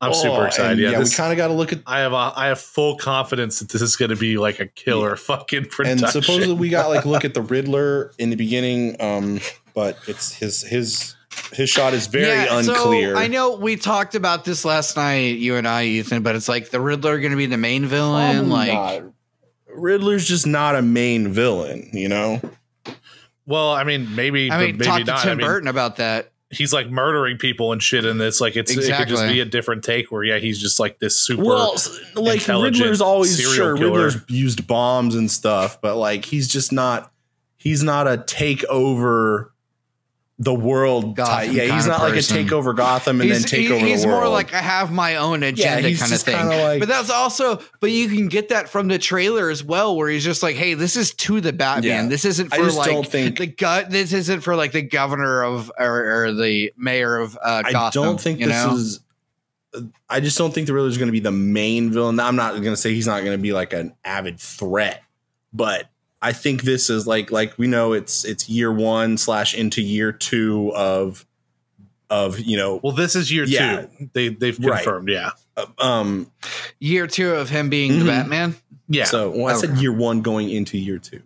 I'm 0.00 0.10
Oh, 0.10 0.14
super 0.14 0.46
excited. 0.46 0.78
Yeah, 0.78 0.92
yeah, 0.92 0.98
this, 0.98 1.10
we 1.10 1.16
kind 1.16 1.32
of 1.32 1.36
got 1.36 1.48
to 1.48 1.54
look 1.54 1.72
at. 1.72 1.80
I 1.86 2.00
have 2.00 2.12
a, 2.12 2.32
I 2.34 2.46
have 2.46 2.60
full 2.60 2.96
confidence 2.96 3.58
that 3.58 3.68
this 3.68 3.82
is 3.82 3.96
going 3.96 4.08
to 4.10 4.16
be 4.16 4.38
like 4.38 4.58
a 4.58 4.66
killer 4.66 5.14
fucking 5.16 5.66
production. 5.66 6.04
And 6.04 6.12
supposedly 6.12 6.54
we 6.54 6.70
got 6.70 6.88
like 6.88 7.04
look 7.04 7.24
at 7.24 7.34
the 7.34 7.42
Riddler 7.42 8.12
in 8.18 8.30
the 8.30 8.36
beginning, 8.36 8.96
um, 9.00 9.40
but 9.74 9.98
it's 10.06 10.32
his 10.32 10.62
his 10.62 11.14
his 11.52 11.68
shot 11.68 11.92
is 11.94 12.06
very 12.06 12.48
unclear. 12.48 13.14
So 13.14 13.20
I 13.20 13.26
know 13.26 13.56
we 13.56 13.76
talked 13.76 14.14
about 14.14 14.44
this 14.44 14.64
last 14.64 14.96
night, 14.96 15.38
you 15.38 15.56
and 15.56 15.68
I, 15.68 15.84
Ethan, 15.84 16.22
but 16.22 16.34
it's 16.34 16.48
like 16.48 16.70
the 16.70 16.80
Riddler 16.80 17.18
going 17.20 17.32
to 17.32 17.36
be 17.36 17.46
the 17.46 17.58
main 17.58 17.84
villain. 17.86 18.48
Probably 18.48 18.72
like, 18.72 19.02
not. 19.02 19.12
Riddler's 19.68 20.26
just 20.26 20.46
not 20.46 20.76
a 20.76 20.82
main 20.82 21.28
villain, 21.28 21.90
you 21.92 22.08
know. 22.08 22.40
well, 23.46 23.70
I 23.72 23.84
mean, 23.84 24.14
maybe, 24.16 24.50
I 24.50 24.58
mean, 24.58 24.76
maybe 24.78 24.84
talk 24.84 24.98
to 25.00 25.04
not. 25.04 25.22
Tim 25.22 25.32
I 25.32 25.34
mean, 25.36 25.46
Burton 25.46 25.68
about 25.68 25.96
that. 25.96 26.32
He's 26.50 26.72
like 26.72 26.90
murdering 26.90 27.38
people 27.38 27.72
and 27.72 27.82
shit 27.82 28.04
in 28.04 28.18
this. 28.18 28.40
Like 28.40 28.56
it's 28.56 28.70
it 28.70 28.94
could 28.94 29.08
just 29.08 29.26
be 29.28 29.40
a 29.40 29.44
different 29.44 29.84
take 29.84 30.10
where 30.10 30.24
yeah, 30.24 30.38
he's 30.38 30.60
just 30.60 30.80
like 30.80 30.98
this 30.98 31.18
super. 31.18 31.44
Well, 31.44 31.76
like 32.14 32.46
Riddler's 32.46 33.00
always 33.00 33.40
sure 33.40 33.76
killer. 33.76 33.90
Riddler's 33.90 34.16
used 34.28 34.66
bombs 34.66 35.14
and 35.14 35.30
stuff, 35.30 35.80
but 35.80 35.96
like 35.96 36.24
he's 36.24 36.48
just 36.48 36.72
not 36.72 37.12
he's 37.56 37.82
not 37.82 38.08
a 38.08 38.18
take 38.18 38.64
over 38.64 39.52
the 40.42 40.54
world 40.54 41.16
Gotham 41.16 41.34
type. 41.34 41.52
Yeah, 41.52 41.62
he's 41.64 41.84
kinda 41.84 41.88
not 41.88 42.00
like 42.00 42.14
a 42.14 42.16
takeover 42.16 42.74
Gotham 42.74 43.20
and 43.20 43.28
he's 43.28 43.42
then 43.42 43.48
take 43.50 43.60
he- 43.66 43.72
over 43.72 43.84
he's 43.84 44.00
the 44.02 44.08
world. 44.08 44.22
more 44.22 44.28
like 44.32 44.54
I 44.54 44.62
have 44.62 44.90
my 44.90 45.16
own 45.16 45.42
agenda 45.42 45.86
he's 45.86 46.00
kind 46.00 46.12
of 46.14 46.20
thing. 46.22 46.46
like- 46.48 46.80
but 46.80 46.88
that's 46.88 47.10
also, 47.10 47.60
but 47.80 47.90
you 47.90 48.08
can 48.08 48.28
get 48.28 48.48
that 48.48 48.70
from 48.70 48.88
the 48.88 48.98
trailer 48.98 49.50
as 49.50 49.62
well, 49.62 49.94
where 49.96 50.08
he's 50.08 50.24
just 50.24 50.42
like, 50.42 50.56
"Hey, 50.56 50.72
this 50.72 50.96
is 50.96 51.12
to 51.14 51.42
the 51.42 51.52
Batman. 51.52 52.04
Yeah. 52.04 52.08
This 52.08 52.24
isn't 52.24 52.54
I 52.54 52.56
for 52.56 52.64
just 52.64 52.78
like 52.78 52.90
don't 52.90 53.06
think- 53.06 53.36
the 53.38 53.46
gut. 53.48 53.90
This 53.90 54.14
isn't 54.14 54.40
for 54.40 54.56
like 54.56 54.72
the 54.72 54.80
governor 54.80 55.42
of 55.44 55.70
or, 55.78 56.24
or 56.24 56.32
the 56.32 56.72
mayor 56.74 57.18
of 57.18 57.36
uh, 57.36 57.62
I 57.66 57.72
Gotham. 57.72 58.02
don't 58.02 58.20
think 58.20 58.38
this 58.38 58.48
know? 58.48 58.74
is. 58.76 59.00
I 60.08 60.20
just 60.20 60.36
don't 60.38 60.52
think 60.54 60.66
the 60.66 60.72
Riddler's 60.72 60.96
going 60.98 61.08
to 61.08 61.12
be 61.12 61.20
the 61.20 61.30
main 61.30 61.92
villain. 61.92 62.18
I'm 62.18 62.34
not 62.34 62.52
going 62.54 62.64
to 62.64 62.76
say 62.76 62.92
he's 62.94 63.06
not 63.06 63.20
going 63.24 63.36
to 63.36 63.42
be 63.42 63.52
like 63.52 63.72
an 63.72 63.94
avid 64.04 64.40
threat, 64.40 65.02
but 65.52 65.88
I 66.22 66.32
think 66.32 66.62
this 66.62 66.90
is 66.90 67.06
like 67.06 67.30
like 67.30 67.56
we 67.58 67.66
know 67.66 67.92
it's 67.92 68.24
it's 68.24 68.48
year 68.48 68.72
one 68.72 69.16
slash 69.18 69.54
into 69.54 69.80
year 69.82 70.12
two 70.12 70.72
of 70.74 71.24
of 72.10 72.38
you 72.40 72.56
know 72.56 72.80
well, 72.82 72.92
this 72.92 73.14
is 73.16 73.32
year 73.32 73.44
Yeah. 73.44 73.86
two. 73.98 74.10
They 74.12 74.28
they've 74.28 74.58
Right. 74.58 74.76
confirmed. 74.82 75.08
Yeah, 75.08 75.30
um 75.78 76.30
year 76.78 77.06
two 77.06 77.30
of 77.32 77.48
him 77.48 77.68
being 77.70 77.98
the 77.98 78.04
Mhm. 78.04 78.08
Batman. 78.08 78.56
yeah. 78.88 79.04
so 79.04 79.30
well, 79.30 79.54
I 79.56 79.58
said 79.58 79.78
year 79.78 79.92
one 79.92 80.20
going 80.22 80.50
into 80.50 80.76
year 80.76 80.98
two. 80.98 81.22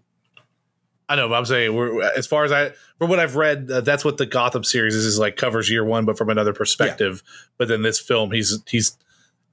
I 1.09 1.17
know, 1.17 1.29
but 1.29 1.35
I'm 1.35 1.45
saying 1.45 1.75
we're 1.75 2.03
as 2.03 2.27
far 2.27 2.45
as 2.45 2.53
I 2.53 2.73
from 2.99 3.11
what 3.11 3.19
I've 3.19 3.37
read, 3.37 3.69
uh, 3.71 3.81
that's 3.83 4.05
what 4.05 4.17
the 4.17 4.27
Gotham 4.27 4.63
series 4.65 4.95
is, 4.95 5.05
is 5.05 5.19
like 5.19 5.37
covers 5.37 5.69
year 5.69 5.85
one, 5.85 6.05
but 6.05 6.17
from 6.17 6.31
another 6.31 6.53
perspective. 6.53 7.23
But 7.59 7.69
then 7.69 7.83
this 7.83 7.99
film, 7.99 8.31
he's 8.31 8.59
he's 8.69 8.97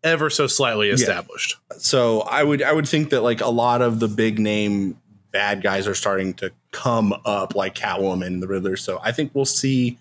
ever 0.03 0.29
so 0.29 0.47
slightly 0.47 0.89
established. 0.89 1.57
So 1.77 2.21
I 2.21 2.43
would 2.43 2.61
I 2.61 2.71
would 2.71 2.87
think 2.87 3.09
that 3.09 3.21
like 3.21 3.41
a 3.41 3.49
lot 3.49 3.81
of 3.81 3.99
the 3.99 4.07
big 4.07 4.37
name 4.39 4.97
bad 5.31 5.61
guys 5.61 5.87
are 5.87 5.95
starting 5.95 6.33
to 6.35 6.51
come 6.71 7.13
up 7.25 7.55
like 7.55 7.75
Catwoman 7.75 8.27
and 8.27 8.43
the 8.43 8.47
Riddler. 8.47 8.75
So 8.75 8.99
I 9.03 9.11
think 9.11 9.31
we'll 9.33 9.45
see 9.45 9.97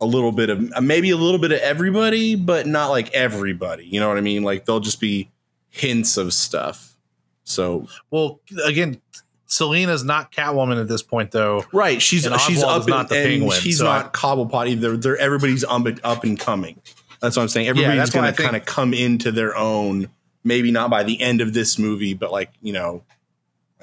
a 0.00 0.06
little 0.06 0.32
bit 0.32 0.50
of 0.50 0.82
maybe 0.82 1.10
a 1.10 1.16
little 1.16 1.38
bit 1.38 1.52
of 1.52 1.60
everybody, 1.60 2.34
but 2.34 2.66
not 2.66 2.88
like 2.88 3.12
everybody. 3.14 3.86
You 3.86 4.00
know 4.00 4.08
what 4.08 4.18
I 4.18 4.22
mean? 4.22 4.42
Like 4.42 4.64
they'll 4.64 4.80
just 4.80 5.00
be 5.00 5.30
hints 5.70 6.16
of 6.16 6.32
stuff. 6.32 6.96
So 7.44 7.88
Well, 8.10 8.40
again, 8.64 9.00
Selina's 9.46 10.02
not 10.02 10.32
Catwoman 10.32 10.80
at 10.80 10.88
this 10.88 11.02
point, 11.02 11.30
though. 11.30 11.64
right, 11.72 12.00
she's 12.02 12.26
And 12.26 12.38
she's 12.40 12.62
Oswald 12.62 12.82
up 12.82 12.88
not 12.88 13.00
and, 13.00 13.08
the 13.10 13.16
and 13.16 13.28
Penguin, 13.28 13.60
she's 13.60 13.78
so 13.78 13.84
not 13.84 14.12
Cobblepot 14.12 14.68
either. 14.68 14.96
They're 14.96 15.16
everybody's 15.16 15.64
up, 15.64 15.86
up 16.02 16.24
and 16.24 16.38
coming. 16.38 16.80
That's 17.20 17.36
what 17.36 17.42
I'm 17.42 17.48
saying. 17.48 17.68
Everybody's 17.68 18.14
why 18.14 18.20
going 18.20 18.34
to 18.34 18.42
kind 18.42 18.56
of 18.56 18.64
come 18.64 18.92
into 18.92 19.30
their 19.30 19.56
own. 19.56 20.08
Maybe 20.42 20.70
not 20.70 20.90
by 20.90 21.04
the 21.04 21.22
end 21.22 21.40
of 21.40 21.54
this 21.54 21.78
movie, 21.78 22.14
but 22.14 22.30
like 22.32 22.50
you 22.60 22.72
know, 22.72 23.02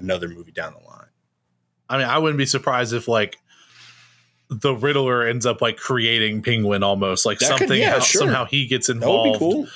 another 0.02 0.28
movie 0.28 0.52
down 0.52 0.74
the 0.74 0.86
line. 0.88 1.08
I 1.90 1.98
mean, 1.98 2.08
I 2.08 2.18
wouldn't 2.18 2.38
be 2.38 2.46
surprised 2.46 2.94
if 2.94 3.08
like 3.08 3.38
the 4.50 4.74
Riddler 4.74 5.26
ends 5.28 5.46
up 5.46 5.62
like 5.62 5.78
creating 5.78 6.42
Penguin 6.42 6.84
almost 6.84 7.26
like 7.26 7.40
That 7.40 7.52
could- 7.52 7.60
something 7.60 7.80
yeah, 7.80 7.92
how, 7.92 8.00
sure. 8.00 8.20
somehow 8.22 8.46
he 8.46 8.66
gets 8.68 8.90
involved 8.90 9.40
cool. 9.40 9.68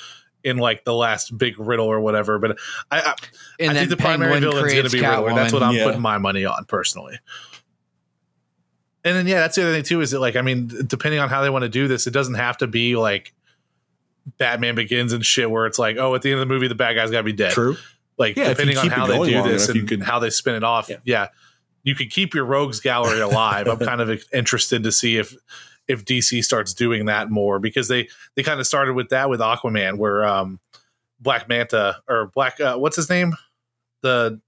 in 0.44 0.58
like 0.58 0.84
the 0.84 0.94
last 0.94 1.36
big 1.36 1.58
riddle 1.58 1.86
or 1.86 2.00
whatever. 2.00 2.38
But 2.38 2.58
I, 2.90 3.00
I, 3.00 3.14
And 3.60 3.70
I 3.72 3.74
think 3.74 3.90
the 3.90 3.96
primary 3.96 4.38
villain 4.40 4.56
is 4.66 4.72
going 4.72 4.84
to 4.84 4.90
creates 4.90 4.92
be 4.94 5.00
Riddler. 5.00 5.34
That's 5.34 5.52
what 5.52 5.62
I'm 5.62 5.74
Yeah. 5.74 5.84
putting 5.84 6.00
my 6.02 6.18
money 6.18 6.44
on 6.44 6.64
personally. 6.66 7.18
And 9.04 9.14
then 9.16 9.26
yeah, 9.26 9.38
that's 9.40 9.56
the 9.56 9.62
other 9.62 9.72
thing 9.72 9.84
too. 9.84 10.00
Is 10.00 10.10
that 10.10 10.20
like 10.20 10.36
I 10.36 10.42
mean, 10.42 10.68
depending 10.86 11.20
on 11.20 11.28
how 11.28 11.42
they 11.42 11.50
want 11.50 11.62
to 11.62 11.68
do 11.68 11.86
this, 11.86 12.06
it 12.06 12.10
doesn't 12.12 12.34
have 12.34 12.56
to 12.58 12.66
be 12.66 12.96
like 12.96 13.32
Batman 14.38 14.74
Begins 14.74 15.12
and 15.12 15.24
shit, 15.24 15.48
where 15.50 15.66
it's 15.66 15.78
like, 15.78 15.96
oh, 15.96 16.14
at 16.16 16.22
the 16.22 16.32
end 16.32 16.40
of 16.40 16.48
the 16.48 16.52
movie, 16.52 16.66
the 16.66 16.74
bad 16.74 16.94
guy's 16.94 17.10
got 17.12 17.18
to 17.18 17.24
be 17.24 17.32
dead. 17.32 17.52
True. 17.52 17.76
Like 18.18 18.36
Yeah, 18.36 18.48
depending 18.48 18.78
on 18.78 18.88
how 18.88 19.06
they 19.06 19.18
do 19.30 19.42
this 19.42 19.68
and 19.68 19.86
could- 19.88 20.02
how 20.02 20.18
they 20.18 20.30
spin 20.30 20.54
it 20.54 20.64
off, 20.64 20.88
Yeah. 20.88 20.96
yeah. 21.04 21.28
you 21.82 21.94
could 21.94 22.10
keep 22.10 22.34
your 22.34 22.44
rogues 22.44 22.80
gallery 22.80 23.20
alive. 23.20 23.68
I'm 23.68 23.78
kind 23.90 24.00
of 24.00 24.24
interested 24.32 24.82
to 24.84 24.92
see 24.92 25.16
if 25.18 25.34
if 25.88 26.04
DC 26.04 26.42
starts 26.42 26.74
doing 26.74 27.06
that 27.06 27.30
more 27.30 27.58
because 27.60 27.86
they 27.88 28.08
they 28.34 28.42
kind 28.42 28.58
of 28.58 28.66
started 28.66 28.94
with 28.94 29.10
that 29.10 29.28
with 29.30 29.40
Aquaman, 29.40 29.98
where 29.98 30.24
um 30.24 30.58
Black 31.20 31.48
Manta 31.48 31.96
or 32.08 32.30
Black 32.34 32.60
uh, 32.60 32.76
what's 32.76 32.96
his 32.96 33.08
name 33.08 33.34
the 34.02 34.40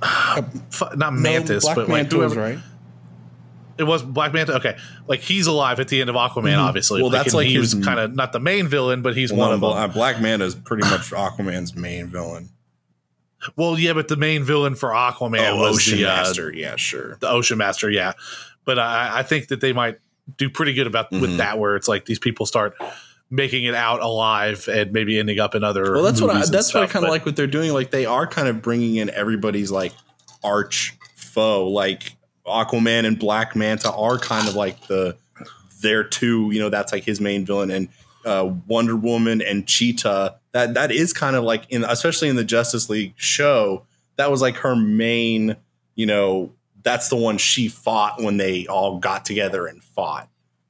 Fu- 0.70 0.96
not 0.96 1.12
Mantis, 1.14 1.64
Black 1.64 1.76
but 1.76 1.88
like 1.88 2.02
Manta 2.04 2.16
whoever 2.16 2.40
right. 2.40 2.58
It 3.78 3.84
was 3.84 4.02
Black 4.02 4.32
Manta. 4.32 4.54
Okay, 4.56 4.76
like 5.06 5.20
he's 5.20 5.46
alive 5.46 5.80
at 5.80 5.88
the 5.88 6.00
end 6.00 6.10
of 6.10 6.16
Aquaman, 6.16 6.54
Mhm. 6.54 6.58
obviously. 6.58 7.00
Well, 7.02 7.10
that's 7.10 7.34
like 7.34 7.46
he 7.46 7.54
his- 7.54 7.74
was 7.74 7.84
kind 7.84 7.98
of 8.00 8.14
not 8.14 8.32
the 8.32 8.40
main 8.40 8.68
villain, 8.68 9.02
but 9.02 9.16
he's 9.16 9.30
One 9.32 9.40
one 9.40 9.52
of 9.52 9.60
them. 9.60 9.70
uh, 9.72 9.88
Black 9.88 10.20
Manta 10.20 10.44
is 10.44 10.54
pretty 10.54 10.82
much 10.88 11.10
Aquaman's 11.10 11.74
main 11.76 12.08
villain. 12.08 12.50
Well, 13.56 13.78
yeah, 13.78 13.92
but 13.92 14.08
the 14.08 14.16
main 14.16 14.42
villain 14.42 14.74
for 14.74 14.90
Aquaman 14.90 15.50
oh, 15.52 15.56
was 15.60 15.76
Ocean 15.76 15.98
the, 15.98 16.04
uh, 16.06 16.16
Master. 16.16 16.52
Yeah, 16.52 16.74
sure. 16.76 17.16
the 17.20 17.28
Ocean 17.30 17.56
Master, 17.58 17.88
yeah. 17.88 18.12
But 18.64 18.78
I, 18.80 19.20
I 19.20 19.22
think 19.22 19.48
that 19.48 19.60
they 19.60 19.72
might 19.72 19.98
do 20.36 20.50
pretty 20.50 20.74
good 20.74 20.86
about 20.88 21.10
with 21.12 21.30
Mhm. 21.30 21.36
that, 21.38 21.58
where 21.58 21.76
it's 21.76 21.86
like 21.88 22.04
these 22.04 22.18
people 22.18 22.46
start 22.46 22.74
making 23.30 23.64
it 23.64 23.74
out 23.74 24.00
alive 24.00 24.68
and 24.68 24.90
maybe 24.92 25.18
ending 25.18 25.38
up 25.38 25.54
in 25.54 25.62
other. 25.62 25.92
Well, 25.92 26.02
that's 26.02 26.20
what 26.20 26.34
I, 26.34 26.44
that's 26.46 26.74
what 26.74 26.82
I 26.82 26.86
kind 26.86 27.04
of 27.04 27.10
like 27.10 27.24
what 27.26 27.36
they're 27.36 27.46
doing. 27.46 27.72
Like 27.72 27.90
they 27.92 28.06
are 28.06 28.26
kind 28.26 28.48
of 28.48 28.60
bringing 28.60 28.96
in 28.96 29.08
everybody's 29.10 29.70
like 29.70 29.92
arch 30.42 30.94
foe. 31.14 31.68
Like 31.68 32.16
Aquaman 32.48 33.06
and 33.06 33.18
Black 33.18 33.54
Manta 33.54 33.92
are 33.92 34.18
kind 34.18 34.48
of 34.48 34.54
like 34.54 34.86
the 34.86 35.16
their 35.80 36.04
two. 36.04 36.50
You 36.52 36.60
know, 36.60 36.70
that's 36.70 36.92
like 36.92 37.04
his 37.04 37.20
main 37.20 37.46
villain, 37.46 37.70
and 37.70 37.88
uh, 38.24 38.52
Wonder 38.66 38.96
Woman 38.96 39.40
and 39.40 39.66
Cheetah. 39.66 40.36
That 40.52 40.74
that 40.74 40.90
is 40.90 41.12
kind 41.12 41.36
of 41.36 41.44
like 41.44 41.64
in 41.70 41.84
especially 41.84 42.28
in 42.28 42.36
the 42.36 42.44
Justice 42.44 42.88
League 42.88 43.14
show. 43.16 43.84
That 44.16 44.30
was 44.30 44.42
like 44.42 44.56
her 44.56 44.74
main, 44.74 45.56
you 45.94 46.06
know, 46.06 46.52
that's 46.82 47.08
the 47.08 47.16
one 47.16 47.38
she 47.38 47.68
fought 47.68 48.20
when 48.20 48.36
they 48.36 48.66
all 48.66 48.98
got 48.98 49.24
together 49.24 49.66
and 49.66 49.82
fought. 49.82 50.28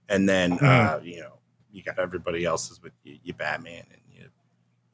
And 0.09 0.28
then, 0.28 0.52
uh, 0.52 1.00
you 1.02 1.20
know, 1.20 1.38
you 1.70 1.82
got 1.82 1.98
everybody 1.98 2.44
else's 2.44 2.82
with 2.82 2.92
you, 3.05 3.18
you 3.22 3.32
Batman 3.32 3.84
and 3.90 4.00
you 4.10 4.28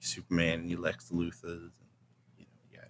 Superman 0.00 0.60
and 0.60 0.70
you 0.70 0.80
Lex 0.80 1.10
Luthor's. 1.10 1.42
And, 1.44 1.88
you 2.38 2.44
know, 2.44 2.52
yeah, 2.72 2.84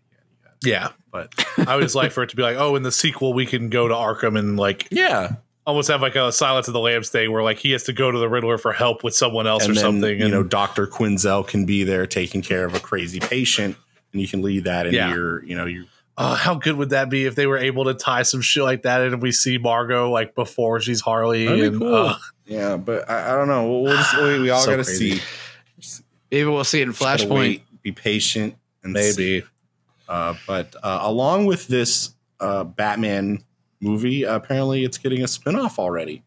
yeah, 0.64 0.72
yeah. 0.72 0.80
Yeah. 0.84 0.88
But 1.10 1.32
I 1.68 1.76
would 1.76 1.82
just 1.82 1.94
like 1.94 2.12
for 2.12 2.22
it 2.22 2.30
to 2.30 2.36
be 2.36 2.42
like, 2.42 2.56
oh, 2.56 2.74
in 2.76 2.82
the 2.82 2.90
sequel, 2.92 3.32
we 3.32 3.46
can 3.46 3.68
go 3.70 3.86
to 3.88 3.94
Arkham 3.94 4.38
and 4.38 4.56
like 4.56 4.88
yeah, 4.90 5.36
almost 5.66 5.88
have 5.88 6.02
like 6.02 6.16
a 6.16 6.32
Silence 6.32 6.66
of 6.66 6.74
the 6.74 6.80
Lambs 6.80 7.08
thing 7.08 7.30
where 7.30 7.42
like 7.42 7.58
he 7.58 7.70
has 7.70 7.84
to 7.84 7.92
go 7.92 8.10
to 8.10 8.18
the 8.18 8.28
Riddler 8.28 8.58
for 8.58 8.72
help 8.72 9.04
with 9.04 9.14
someone 9.14 9.46
else 9.46 9.62
and 9.64 9.72
or 9.72 9.74
then, 9.74 9.82
something. 9.82 10.18
you 10.18 10.28
know, 10.28 10.42
Doctor 10.42 10.86
Quinzel 10.86 11.46
can 11.46 11.66
be 11.66 11.84
there 11.84 12.06
taking 12.06 12.42
care 12.42 12.64
of 12.64 12.74
a 12.74 12.80
crazy 12.80 13.20
patient, 13.20 13.76
and 14.12 14.20
you 14.20 14.26
can 14.26 14.42
lead 14.42 14.64
that 14.64 14.86
in 14.86 14.94
Yeah. 14.94 15.14
your, 15.14 15.44
you 15.44 15.56
know, 15.56 15.66
your 15.66 15.84
Oh, 16.16 16.34
how 16.34 16.54
good 16.54 16.76
would 16.76 16.90
that 16.90 17.10
be 17.10 17.24
if 17.26 17.34
they 17.34 17.46
were 17.46 17.58
able 17.58 17.86
to 17.86 17.94
tie 17.94 18.22
some 18.22 18.40
shit 18.40 18.62
like 18.62 18.82
that 18.82 19.00
in 19.00 19.14
and 19.14 19.20
we 19.22 19.32
see 19.32 19.58
Margot 19.58 20.10
like 20.10 20.36
before 20.36 20.80
she's 20.80 21.00
Harley? 21.00 21.46
That'd 21.46 21.60
be 21.60 21.66
and, 21.66 21.78
cool. 21.80 21.94
uh, 21.94 22.16
yeah. 22.46 22.76
But 22.76 23.10
I, 23.10 23.32
I 23.32 23.36
don't 23.36 23.48
know. 23.48 23.68
We'll, 23.68 23.82
we'll 23.82 23.96
just 23.96 24.16
we, 24.16 24.38
we 24.40 24.50
all 24.50 24.60
So 24.62 24.70
got 24.70 24.76
to 24.76 24.84
see. 24.84 25.20
Maybe 26.30 26.44
we'll 26.48 26.62
see 26.64 26.80
it 26.80 26.84
in 26.88 26.92
Flashpoint. 26.92 27.30
wait, 27.30 27.82
be 27.82 27.90
patient, 27.92 28.56
and 28.84 28.96
see. 28.96 29.42
Maybe. 30.08 30.18
Uh, 30.20 30.34
but 30.46 30.74
uh, 30.82 31.00
along 31.02 31.46
with 31.46 31.66
this 31.68 32.14
uh, 32.40 32.64
Batman 32.64 33.42
movie, 33.80 34.22
apparently 34.24 34.84
it's 34.84 34.98
getting 34.98 35.22
a 35.22 35.26
spinoff 35.26 35.78
already. 35.78 36.22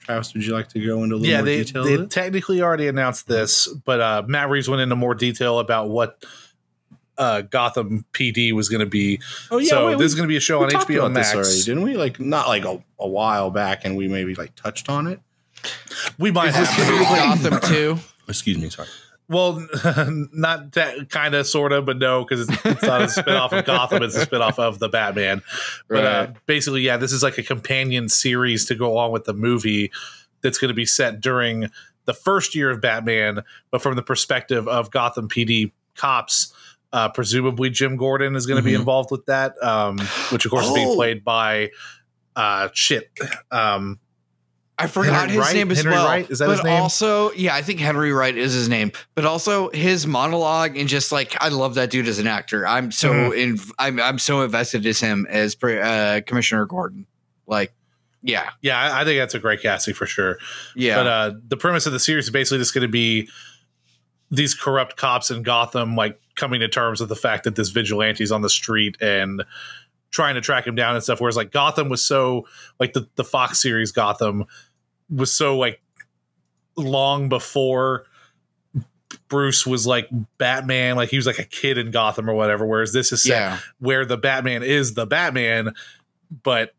Travis, 0.00 0.32
would 0.34 0.44
you 0.46 0.52
like 0.54 0.68
to 0.68 0.84
go 0.84 1.02
into 1.04 1.14
a 1.14 1.18
little 1.18 1.30
Yeah, 1.30 1.36
more 1.38 1.44
they, 1.46 1.62
detail? 1.64 1.84
they 1.84 2.06
technically 2.06 2.62
already 2.62 2.88
announced 2.88 3.28
this, 3.28 3.68
but 3.84 4.00
uh, 4.00 4.22
Matt 4.26 4.48
Reeves 4.48 4.68
went 4.68 4.80
into 4.80 4.96
more 4.96 5.14
detail 5.14 5.58
about 5.58 5.90
what 5.90 6.24
uh, 7.18 7.42
Gotham 7.42 8.06
PD 8.14 8.52
was 8.52 8.70
going 8.70 8.80
to 8.80 8.86
be. 8.86 9.20
oh 9.50 9.58
yeah, 9.58 9.68
so 9.68 9.86
wait, 9.88 9.98
this 9.98 10.06
is 10.06 10.14
going 10.14 10.26
to 10.26 10.32
be 10.32 10.38
a 10.38 10.40
show 10.40 10.62
on 10.62 10.70
HBO 10.70 11.00
about 11.00 11.12
Max. 11.12 11.32
this 11.32 11.36
already, 11.36 11.62
didn't 11.64 11.82
we? 11.82 11.96
Like 11.98 12.18
not 12.18 12.48
like 12.48 12.64
a, 12.64 12.82
a 12.98 13.06
while 13.06 13.50
back, 13.50 13.84
and 13.84 13.94
we 13.94 14.08
maybe 14.08 14.34
like 14.34 14.54
touched 14.54 14.88
on 14.88 15.06
it. 15.06 15.20
we 16.18 16.30
might 16.30 16.48
Is 16.48 16.54
have 16.56 16.76
going 16.78 16.90
to 16.92 16.98
be 16.98 17.04
Gotham 17.50 17.60
too? 17.70 17.98
Excuse 18.26 18.56
me, 18.56 18.70
sorry. 18.70 18.88
Well, 19.30 19.64
not 20.32 20.72
that 20.72 21.08
kind 21.08 21.36
of, 21.36 21.46
sort 21.46 21.70
of, 21.72 21.86
but 21.86 21.98
no, 21.98 22.24
because 22.24 22.48
it's, 22.48 22.66
it's 22.66 22.82
not 22.82 23.00
a 23.02 23.04
spinoff 23.04 23.56
of 23.56 23.64
Gotham; 23.64 24.02
it's 24.02 24.16
a 24.16 24.26
spinoff 24.26 24.58
of 24.58 24.80
the 24.80 24.88
Batman. 24.88 25.42
But 25.88 26.04
uh, 26.04 26.26
basically, 26.46 26.82
yeah, 26.82 26.96
this 26.96 27.12
is 27.12 27.22
like 27.22 27.38
a 27.38 27.44
companion 27.44 28.08
series 28.08 28.64
to 28.66 28.74
go 28.74 28.90
along 28.92 29.12
with 29.12 29.24
the 29.24 29.32
movie 29.32 29.92
that's 30.42 30.58
going 30.58 30.70
to 30.70 30.74
be 30.74 30.84
set 30.84 31.20
during 31.20 31.70
the 32.06 32.12
first 32.14 32.56
year 32.56 32.70
of 32.70 32.80
Batman, 32.80 33.42
but 33.70 33.80
from 33.80 33.94
the 33.94 34.02
perspective 34.02 34.66
of 34.66 34.90
Gotham 34.90 35.28
PD 35.28 35.70
cops. 35.94 36.52
Uh, 36.92 37.08
presumably, 37.08 37.70
Jim 37.70 37.96
Gordon 37.96 38.34
is 38.34 38.46
going 38.46 38.56
to 38.60 38.64
be 38.64 38.72
Mhm. 38.72 38.80
involved 38.80 39.12
with 39.12 39.24
that, 39.26 39.54
um, 39.62 39.96
which 40.32 40.44
of 40.44 40.50
course 40.50 40.66
is 40.66 40.72
being 40.74 40.88
Oh. 40.88 40.94
played 40.96 41.22
by 41.22 41.70
uh, 42.34 42.68
shit. 42.72 43.10
Um, 43.52 44.00
I 44.82 44.86
forgot 44.86 45.14
Henry 45.14 45.30
his 45.34 45.38
Wright? 45.38 45.54
name 45.54 45.70
as 45.70 45.78
Henry 45.78 45.92
well. 45.92 46.06
Wright? 46.06 46.30
Is 46.30 46.38
that 46.40 46.46
but 46.46 46.56
his 46.56 46.64
name? 46.64 46.80
also, 46.82 47.30
yeah, 47.32 47.54
I 47.54 47.62
think 47.62 47.80
Henry 47.80 48.12
Wright 48.12 48.36
is 48.36 48.52
his 48.52 48.68
name. 48.68 48.92
But 49.14 49.24
also 49.24 49.70
his 49.70 50.06
monologue 50.06 50.76
and 50.76 50.88
just 50.88 51.12
like 51.12 51.36
I 51.42 51.48
love 51.48 51.74
that 51.74 51.90
dude 51.90 52.08
as 52.08 52.18
an 52.18 52.26
actor. 52.26 52.66
I'm 52.66 52.90
so 52.92 53.10
Mhm. 53.12 53.36
in. 53.36 53.58
I'm 53.78 54.00
I'm 54.00 54.18
so 54.18 54.42
invested 54.42 54.84
as 54.86 55.00
him 55.00 55.26
as 55.28 55.54
pre- 55.54 55.80
uh, 55.80 56.20
Commissioner 56.22 56.66
Gordon. 56.66 57.06
Like, 57.46 57.72
yeah, 58.22 58.50
yeah, 58.62 58.78
I, 58.78 59.00
I 59.00 59.04
think 59.04 59.18
that's 59.18 59.34
a 59.34 59.38
great 59.38 59.62
casting 59.62 59.94
for 59.94 60.06
sure. 60.06 60.38
yeah. 60.76 60.96
But 60.96 61.06
uh, 61.06 61.32
the 61.48 61.56
premise 61.56 61.86
of 61.86 61.92
the 61.92 62.00
series 62.00 62.24
is 62.24 62.30
basically 62.30 62.58
just 62.58 62.74
going 62.74 62.82
to 62.82 62.88
be 62.88 63.28
these 64.30 64.54
corrupt 64.54 64.96
cops 64.96 65.30
in 65.30 65.42
Gotham, 65.42 65.96
like 65.96 66.20
coming 66.36 66.60
to 66.60 66.68
terms 66.68 67.00
with 67.00 67.08
the 67.08 67.16
fact 67.16 67.44
that 67.44 67.56
this 67.56 67.70
vigilante's 67.70 68.30
on 68.30 68.42
the 68.42 68.48
street 68.50 68.96
and 69.00 69.42
trying 70.12 70.34
to 70.36 70.40
track 70.40 70.66
him 70.66 70.74
down 70.74 70.94
and 70.94 71.02
stuff. 71.02 71.20
Whereas 71.20 71.36
like 71.36 71.50
Gotham 71.50 71.88
was 71.88 72.02
so 72.02 72.46
like 72.78 72.92
the 72.92 73.08
the 73.16 73.24
Fox 73.24 73.60
series 73.60 73.90
Gotham 73.92 74.44
was 75.14 75.32
so 75.32 75.58
like 75.58 75.80
long 76.76 77.28
before 77.28 78.04
Bruce 79.28 79.66
was 79.66 79.86
like 79.86 80.08
Batman, 80.38 80.96
like 80.96 81.08
he 81.08 81.16
was 81.16 81.26
like 81.26 81.38
a 81.38 81.44
kid 81.44 81.78
in 81.78 81.90
Gotham 81.90 82.28
or 82.28 82.34
whatever. 82.34 82.64
Whereas 82.66 82.92
this 82.92 83.12
is 83.12 83.22
set 83.22 83.30
yeah. 83.32 83.58
where 83.78 84.04
the 84.04 84.16
Batman 84.16 84.62
is 84.62 84.94
the 84.94 85.06
Batman, 85.06 85.74
but 86.42 86.74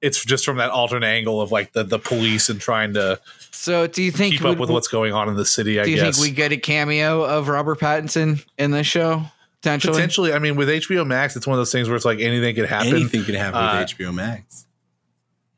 it's 0.00 0.24
just 0.24 0.44
from 0.44 0.58
that 0.58 0.70
alternate 0.70 1.06
angle 1.06 1.40
of 1.40 1.50
like 1.50 1.72
the 1.72 1.82
the 1.84 1.98
police 1.98 2.48
and 2.48 2.60
trying 2.60 2.94
to 2.94 3.18
So, 3.50 3.86
do 3.86 4.02
you 4.02 4.10
think 4.12 4.34
keep 4.34 4.44
up 4.44 4.54
we- 4.56 4.60
with 4.60 4.70
what's 4.70 4.88
going 4.88 5.12
on 5.12 5.28
in 5.28 5.34
the 5.36 5.44
city. 5.44 5.80
I 5.80 5.84
Do 5.84 5.90
you 5.90 5.96
guess 5.96 6.16
think 6.16 6.30
we 6.30 6.34
get 6.34 6.52
a 6.52 6.56
cameo 6.56 7.22
of 7.24 7.48
Robert 7.48 7.80
Pattinson 7.80 8.44
in 8.58 8.70
this 8.70 8.86
show 8.86 9.24
potentially? 9.60 9.94
potentially. 9.94 10.32
I 10.32 10.38
mean, 10.38 10.56
with 10.56 10.68
HBO 10.68 11.04
Max, 11.06 11.34
it's 11.36 11.46
one 11.46 11.54
of 11.54 11.58
those 11.58 11.72
things 11.72 11.88
where 11.88 11.96
it's 11.96 12.04
like 12.04 12.20
anything 12.20 12.54
could 12.54 12.66
happen. 12.68 12.88
Anything 12.94 13.24
can 13.24 13.34
happen 13.34 13.60
Uh, 13.60 13.80
with 13.80 13.90
HBO 13.98 14.14
Max. 14.14 14.66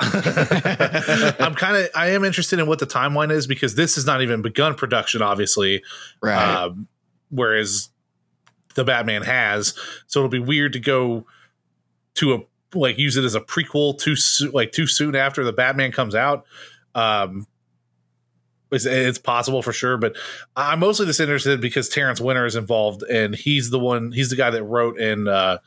I'm 1.40 1.55
kind 1.55 1.77
of 1.77 1.90
I 1.94 2.10
am 2.10 2.24
interested 2.24 2.59
in 2.59 2.66
what 2.66 2.78
the 2.78 2.86
timeline 2.86 3.31
is 3.31 3.47
because 3.47 3.74
this 3.74 3.97
has 3.97 4.06
not 4.06 4.22
even 4.22 4.40
begun 4.40 4.74
production, 4.74 5.20
obviously. 5.20 5.82
Right. 6.22 6.36
Um, 6.36 6.89
whereas 7.28 7.90
the 8.74 8.85
Batman 8.85 9.22
has, 9.22 9.74
so 10.06 10.20
it'll 10.20 10.31
be 10.31 10.39
weird 10.39 10.72
to 10.72 10.81
go 10.81 11.27
to 12.14 12.35
a 12.35 12.39
like 12.74 12.98
use 12.98 13.16
it 13.16 13.24
as 13.24 13.35
a 13.35 13.40
prequel 13.40 13.98
too 13.98 14.16
soon, 14.16 14.52
like 14.52 14.72
too 14.72 14.86
soon 14.86 15.14
after 15.14 15.44
the 15.44 15.52
Batman 15.52 15.93
comes 15.93 16.14
out. 16.14 16.47
Um, 16.94 17.47
it's, 18.72 18.86
it's 18.86 19.18
possible 19.18 19.62
for 19.62 19.72
sure, 19.72 19.97
but 19.98 20.16
I'm 20.56 20.78
mostly 20.78 21.06
just 21.06 21.20
interested 21.20 21.60
because 21.60 21.89
Terence 21.89 22.20
Winter 22.20 22.47
is 22.47 22.56
involved, 22.56 23.02
and 23.02 23.35
he's 23.35 23.70
the 23.70 23.81
one. 23.81 24.12
He's 24.12 24.31
the 24.31 24.36
guy 24.36 24.51
that 24.51 24.62
wrote 24.62 24.98
and 24.98 25.28
uh, 25.28 25.59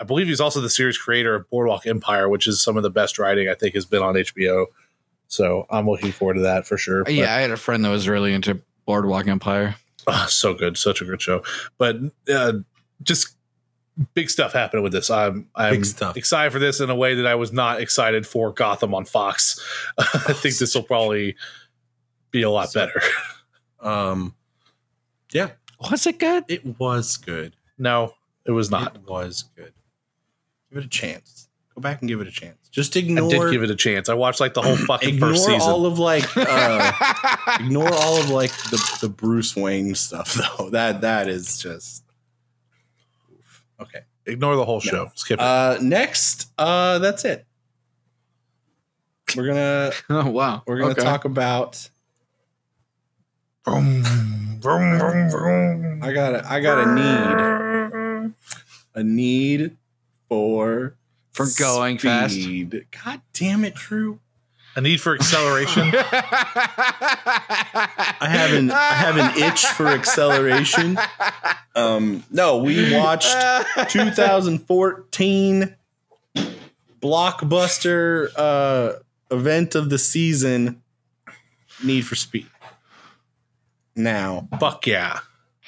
I 0.00 0.04
believe 0.04 0.26
he's 0.28 0.40
also 0.40 0.60
the 0.60 0.70
series 0.70 0.96
creator 0.96 1.34
of 1.34 1.48
Boardwalk 1.50 1.86
Empire, 1.86 2.28
which 2.28 2.46
is 2.46 2.60
some 2.62 2.76
of 2.76 2.82
the 2.82 2.90
best 2.90 3.18
writing 3.18 3.48
I 3.48 3.54
think 3.54 3.74
has 3.74 3.84
been 3.84 4.02
on 4.02 4.14
HBO. 4.14 4.66
So 5.28 5.66
I'm 5.70 5.86
looking 5.88 6.10
forward 6.10 6.34
to 6.34 6.40
that 6.40 6.66
for 6.66 6.76
sure. 6.78 7.04
But- 7.04 7.14
yeah, 7.14 7.34
I 7.34 7.40
had 7.40 7.50
a 7.50 7.56
friend 7.56 7.84
that 7.84 7.90
was 7.90 8.08
really 8.08 8.32
into 8.32 8.60
Boardwalk 8.86 9.28
Empire. 9.28 9.76
Oh, 10.06 10.26
so 10.30 10.54
good, 10.54 10.78
such 10.78 11.02
a 11.02 11.04
good 11.04 11.20
show. 11.20 11.42
But 11.76 11.98
uh, 12.32 12.54
just 13.02 13.36
big 14.14 14.30
stuff 14.30 14.54
happening 14.54 14.82
with 14.82 14.92
this. 14.92 15.10
I'm 15.10 15.46
I'm 15.54 15.74
Big 15.74 15.84
stuff. 15.84 16.16
excited 16.16 16.50
for 16.52 16.58
this 16.58 16.80
in 16.80 16.88
a 16.88 16.94
way 16.96 17.14
that 17.16 17.26
I 17.26 17.34
was 17.34 17.52
not 17.52 17.82
excited 17.82 18.26
for 18.26 18.50
Gotham 18.50 18.94
on 18.94 19.04
Fox. 19.04 19.60
I 19.98 20.32
think 20.32 20.56
this 20.56 20.74
will 20.74 20.84
probably 20.84 21.36
be 22.30 22.40
a 22.40 22.50
lot 22.50 22.70
So- 22.70 22.80
better. 22.86 23.02
Um, 23.80 24.34
yeah, 25.32 25.50
Was 25.90 26.06
it 26.06 26.18
good? 26.18 26.44
it 26.48 26.78
was 26.80 27.16
good. 27.18 27.54
No, 27.78 28.14
it 28.46 28.50
was 28.52 28.70
not. 28.70 28.96
It 28.96 29.02
was 29.08 29.44
good. 29.54 29.72
Give 30.70 30.78
it 30.78 30.84
a 30.84 30.88
chance. 30.88 31.48
Go 31.74 31.80
back 31.80 32.00
and 32.00 32.08
give 32.08 32.20
it 32.20 32.26
a 32.26 32.30
chance. 32.32 32.56
Just 32.70 32.96
I 32.96 33.00
ignore. 33.00 33.28
did 33.28 33.50
give 33.52 33.62
it 33.62 33.70
a 33.70 33.76
chance. 33.76 34.08
I 34.08 34.14
watched 34.14 34.40
like 34.40 34.54
the 34.54 34.62
whole 34.62 34.76
fucking 34.76 35.14
ignore 35.16 35.30
first 35.30 35.44
season. 35.46 35.60
all 35.62 35.86
of 35.86 35.98
like. 35.98 36.24
Uh, 36.36 36.92
ignore 37.60 37.92
all 37.92 38.18
of 38.20 38.30
like 38.30 38.52
the 38.70 38.98
the 39.02 39.08
Bruce 39.08 39.56
Wayne 39.56 39.94
stuff 39.94 40.34
though. 40.58 40.70
That 40.70 41.00
that 41.02 41.28
is 41.28 41.58
just. 41.58 42.04
Okay. 43.80 44.00
Ignore 44.26 44.56
the 44.56 44.64
whole 44.64 44.80
show. 44.80 45.10
Skip 45.14 45.38
it. 45.38 45.42
Uh, 45.44 45.78
next, 45.80 46.50
uh, 46.58 46.98
that's 46.98 47.24
it. 47.24 47.46
We're 49.36 49.46
gonna 49.46 49.92
oh 50.10 50.28
wow. 50.30 50.62
we're 50.66 50.78
gonna 50.78 50.92
Okay. 50.92 51.02
talk 51.02 51.24
about. 51.24 51.88
Vroom, 53.64 54.02
vroom, 54.60 54.98
vroom, 54.98 55.30
vroom. 55.30 56.02
I 56.02 56.12
got 56.12 56.34
a, 56.34 56.50
I 56.50 56.60
got 56.60 56.78
a 56.78 56.94
need 58.24 58.34
a 58.94 59.02
need 59.04 59.76
for 60.30 60.96
For 61.32 61.46
going 61.58 61.98
fast. 61.98 62.38
God 63.04 63.20
damn 63.34 63.64
it, 63.64 63.74
Drew. 63.74 64.20
A 64.76 64.80
need 64.80 65.00
for 65.00 65.16
acceleration. 65.16 65.82
I 65.92 65.96
have 68.20 68.52
an 68.52 68.70
I 68.70 68.92
have 68.92 69.16
an 69.16 69.42
itch 69.42 69.66
for 69.66 69.88
acceleration. 69.88 70.96
Um, 71.74 72.22
no, 72.30 72.58
we 72.58 72.96
watched 72.96 73.34
2014 73.88 75.74
blockbuster 77.02 78.28
uh, 78.36 78.92
event 79.30 79.74
of 79.74 79.90
the 79.90 79.98
season, 79.98 80.80
Need 81.82 82.02
for 82.02 82.14
Speed. 82.14 82.46
Now, 83.96 84.46
Fuck 84.60 84.86
yeah. 84.86 85.18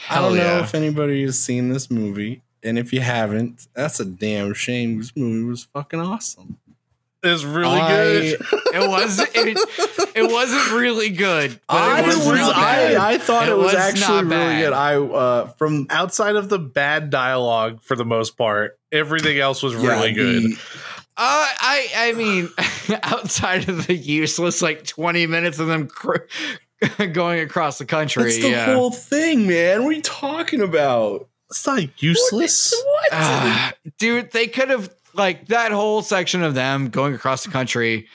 I 0.09 0.15
don't 0.17 0.37
Hell 0.37 0.45
know 0.47 0.59
yeah. 0.59 0.63
if 0.63 0.77
anybody 0.77 1.25
has 1.25 1.37
seen 1.39 1.71
this 1.71 1.91
movie, 1.91 2.42
and 2.63 2.79
if 2.79 2.93
you 2.93 3.01
haven't, 3.01 3.67
that's 3.75 4.01
a 4.01 4.05
damn 4.05 4.55
shame. 4.55 4.99
This 4.99 5.13
movie 5.17 5.45
was 5.49 5.65
fucking 5.65 6.01
awesome. 6.01 6.59
It's 7.25 7.45
really 7.45 7.79
I- 7.81 7.89
good. 7.89 8.41
It 8.75 8.89
was 8.89 9.19
it, 9.19 9.59
it 10.17 10.33
wasn't 10.33 10.73
really 10.73 11.11
good, 11.11 11.61
but 11.69 11.77
I 11.77 12.01
it 12.01 12.07
was, 12.07 12.17
was, 12.27 12.39
not 12.41 12.55
bad. 12.57 12.95
I, 12.97 13.11
I 13.13 13.19
thought 13.19 13.47
it, 13.49 13.53
It 13.53 13.57
was, 13.59 13.67
was 13.67 13.75
actually 13.75 14.25
really 14.25 14.57
good. 14.63 14.73
I 14.73 14.95
uh 14.97 15.47
from 15.59 15.87
Outside 15.91 16.37
of 16.37 16.49
the 16.49 16.59
bad 16.59 17.11
dialogue 17.11 17.83
for 17.83 17.97
the 17.97 18.07
most 18.07 18.39
part, 18.39 18.79
everything 18.91 19.39
else 19.39 19.63
was 19.63 19.75
yeah, 19.75 19.91
really 19.91 20.13
good. 20.15 20.43
the- 20.43 20.59
Uh, 21.15 21.47
I 21.59 21.89
I 21.97 22.13
mean, 22.15 22.49
outside 23.03 23.69
of 23.69 23.87
the 23.87 23.95
useless 23.95 24.63
like 24.63 24.87
twenty 24.87 25.27
minutes 25.27 25.59
of 25.59 25.67
them 25.67 25.87
cr- 25.89 26.17
going 27.13 27.41
across 27.41 27.77
the 27.77 27.85
country, 27.85 28.23
That's 28.23 28.39
the 28.41 28.49
yeah. 28.51 28.75
whole 28.75 28.91
thing, 28.91 29.47
man. 29.47 29.83
What 29.85 29.91
are 29.91 29.93
you 29.93 30.01
talking 30.03 30.63
about? 30.63 31.29
It's 31.53 31.67
not 31.67 32.03
useless. 32.03 32.73
What? 32.85 33.09
Ah, 33.13 33.73
dude, 33.99 34.33
they 34.33 34.47
could 34.47 34.71
have 34.71 34.93
like 35.15 35.49
that 35.49 35.71
whole 35.71 36.01
section 36.03 36.43
of 36.43 36.55
them 36.55 36.89
going 36.89 37.15
across 37.15 37.45
the 37.45 37.51
country. 37.51 38.09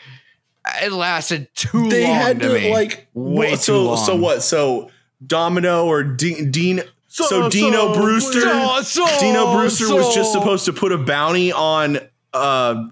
It 0.82 0.92
lasted 0.92 1.48
too 1.56 1.88
they 1.90 2.04
long 2.06 2.16
had 2.16 2.40
to, 2.42 2.48
to 2.50 2.54
me. 2.56 2.72
like 2.74 3.08
Way 3.14 3.52
what- 3.52 3.60
too 3.60 3.64
so 3.64 3.84
long. 3.84 4.06
so 4.06 4.16
what 4.16 4.42
so 4.44 4.92
Domino 5.26 5.86
or 5.86 6.04
De- 6.04 6.46
Dean 6.46 6.82
so, 7.08 7.26
So- 7.26 7.50
Dino 7.50 7.94
so- 7.94 8.02
Brewster 8.02 8.42
So- 8.42 8.82
so- 8.82 9.20
Dino 9.20 9.54
Brewster 9.56 9.94
was 9.94 10.14
just 10.16 10.32
supposed 10.34 10.66
to 10.66 10.74
put 10.74 10.92
a 10.92 10.98
bounty 10.98 11.52
on 11.52 12.00
uh 12.34 12.88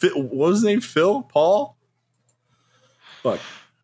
what 0.00 0.16
was 0.32 0.56
his 0.58 0.64
name 0.64 0.80
Phil 0.80 1.22
Paul 1.22 1.76
fuck 3.22 3.40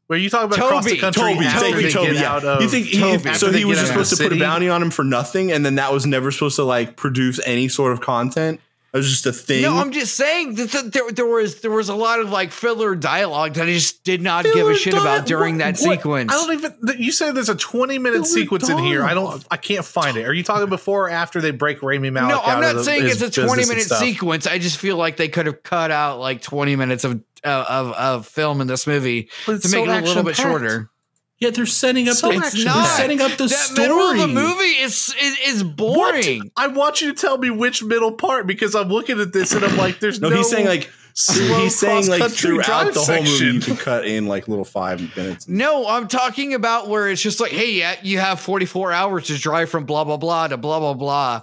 Were 0.08 0.16
you 0.16 0.28
talking 0.30 0.46
about 0.46 0.58
across 0.58 0.84
the 0.84 0.90
Toby. 0.90 1.00
country? 1.00 1.22
Toby 1.34 1.44
after 1.46 1.70
Toby 1.70 1.82
they 1.84 1.90
Toby 1.90 2.06
get 2.12 2.14
yeah 2.22 2.32
out 2.34 2.44
of 2.44 2.62
you 2.62 2.68
think 2.68 2.86
he, 2.86 3.00
Toby. 3.00 3.34
so 3.34 3.50
he 3.50 3.64
was 3.64 3.78
just 3.78 3.88
supposed 3.90 4.10
to 4.10 4.16
the 4.16 4.24
put 4.28 4.36
a 4.36 4.38
bounty 4.40 4.68
on 4.68 4.82
him 4.82 4.90
for 4.90 5.04
nothing 5.04 5.50
and 5.52 5.64
then 5.64 5.76
that 5.76 5.92
was 5.92 6.04
never 6.06 6.30
supposed 6.30 6.56
to 6.56 6.64
like 6.64 6.96
produce 6.96 7.40
any 7.46 7.68
sort 7.68 7.92
of 7.92 8.00
content 8.00 8.60
it 8.92 8.98
was 8.98 9.08
just 9.10 9.26
a 9.26 9.32
thing 9.32 9.62
No, 9.62 9.78
I'm 9.78 9.90
just 9.90 10.14
saying 10.14 10.54
that 10.54 10.70
th- 10.70 10.84
there, 10.92 11.10
there 11.10 11.26
was 11.26 11.62
there 11.62 11.70
was 11.72 11.88
a 11.88 11.96
lot 11.96 12.20
of 12.20 12.30
like 12.30 12.52
filler 12.52 12.94
dialogue 12.94 13.54
that 13.54 13.66
I 13.66 13.72
just 13.72 14.04
did 14.04 14.22
not 14.22 14.44
give 14.44 14.68
a 14.68 14.74
shit 14.76 14.92
di- 14.92 15.00
about 15.00 15.26
during 15.26 15.54
what- 15.56 15.64
that 15.64 15.80
what- 15.80 15.96
sequence. 15.98 16.32
I 16.32 16.36
don't 16.36 16.52
even. 16.58 16.74
th- 16.86 16.98
You 17.00 17.10
say 17.10 17.32
there's 17.32 17.48
a 17.48 17.56
20 17.56 17.98
minute 17.98 18.18
Filler 18.18 18.24
sequence 18.26 18.68
in 18.68 18.78
here. 18.78 19.02
I 19.02 19.12
don't. 19.14 19.44
I 19.50 19.56
can't 19.56 19.84
find 19.84 20.16
it. 20.16 20.24
Are 20.28 20.32
you 20.32 20.44
talking 20.44 20.68
before 20.68 21.06
or 21.06 21.10
after 21.10 21.40
they 21.40 21.50
break 21.50 21.82
Rami 21.82 22.10
Malek? 22.10 22.36
no, 22.36 22.40
I'm 22.40 22.58
of 22.58 22.62
not 22.62 22.74
the- 22.76 22.84
saying 22.84 23.02
his 23.02 23.20
it's 23.20 23.36
a 23.36 23.44
20 23.46 23.66
minute 23.66 23.82
sequence. 23.90 24.46
I 24.46 24.58
just 24.58 24.78
feel 24.78 24.96
like 24.96 25.16
they 25.16 25.26
could 25.28 25.46
have 25.46 25.64
cut 25.64 25.90
out 25.90 26.20
like 26.20 26.40
20 26.40 26.76
minutes 26.76 27.02
of 27.02 27.20
of 27.52 27.92
of 27.92 28.26
film 28.26 28.60
in 28.60 28.66
this 28.66 28.86
movie 28.86 29.28
to 29.46 29.52
make 29.52 29.62
so 29.62 29.82
it 29.84 29.88
a 29.88 29.92
little 30.00 30.22
bit 30.22 30.30
action-packed. 30.30 30.36
shorter. 30.38 30.90
yeah 31.38 31.50
they're 31.50 31.66
setting 31.66 32.08
up 32.08 32.16
So 32.16 32.30
the, 32.30 32.36
action- 32.36 32.64
they're 32.64 32.74
not. 32.74 32.86
setting 32.96 33.20
up 33.20 33.32
the 33.32 33.46
that 33.46 33.50
story 33.50 33.88
middle 33.88 34.10
of 34.10 34.18
the 34.18 34.26
movie 34.28 34.62
is 34.80 35.14
is, 35.20 35.38
is 35.46 35.64
What? 35.64 35.76
boring. 35.76 36.50
I 36.56 36.68
want 36.68 37.00
you 37.00 37.12
to 37.12 37.20
tell 37.20 37.38
me 37.38 37.50
which 37.50 37.82
middle 37.82 38.12
part 38.12 38.46
because 38.46 38.74
I'm 38.74 38.88
looking 38.88 39.20
at 39.20 39.32
this 39.32 39.52
and 39.52 39.64
I'm 39.64 39.76
like, 39.76 40.00
there's 40.00 40.20
no. 40.20 40.28
no, 40.28 40.36
he's 40.36 40.50
saying 40.50 40.66
like 40.66 40.90
slow 41.16 41.60
he's 41.60 41.78
saying 41.78 42.08
like 42.08 42.20
cross-country 42.20 42.56
throughout 42.64 42.82
drive 42.92 42.94
the 42.94 43.00
whole 43.00 43.14
movie 43.16 43.26
section. 43.28 43.54
you 43.54 43.60
can 43.60 43.76
cut 43.76 44.04
in 44.06 44.26
like 44.26 44.48
little 44.48 44.64
five 44.64 45.00
minutes 45.16 45.46
No, 45.46 45.86
I'm 45.86 46.08
talking 46.08 46.54
about 46.54 46.88
where 46.88 47.08
it's 47.08 47.22
just 47.22 47.38
like, 47.40 47.52
hey, 47.52 47.72
yeah, 47.74 47.94
you 48.02 48.18
have 48.18 48.40
44 48.40 48.90
hours 48.92 49.26
to 49.28 49.38
drive 49.38 49.68
from 49.70 49.84
blah 49.84 50.02
blah 50.04 50.16
blah 50.16 50.48
to 50.48 50.56
blah 50.56 50.80
blah 50.80 50.94
blah. 50.94 51.42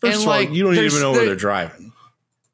First 0.00 0.14
And, 0.14 0.22
of 0.22 0.28
all, 0.28 0.34
like, 0.34 0.50
you 0.50 0.64
don't 0.64 0.74
even 0.76 1.00
know 1.00 1.12
where 1.12 1.20
the- 1.20 1.26
they're 1.26 1.36
driving. 1.36 1.92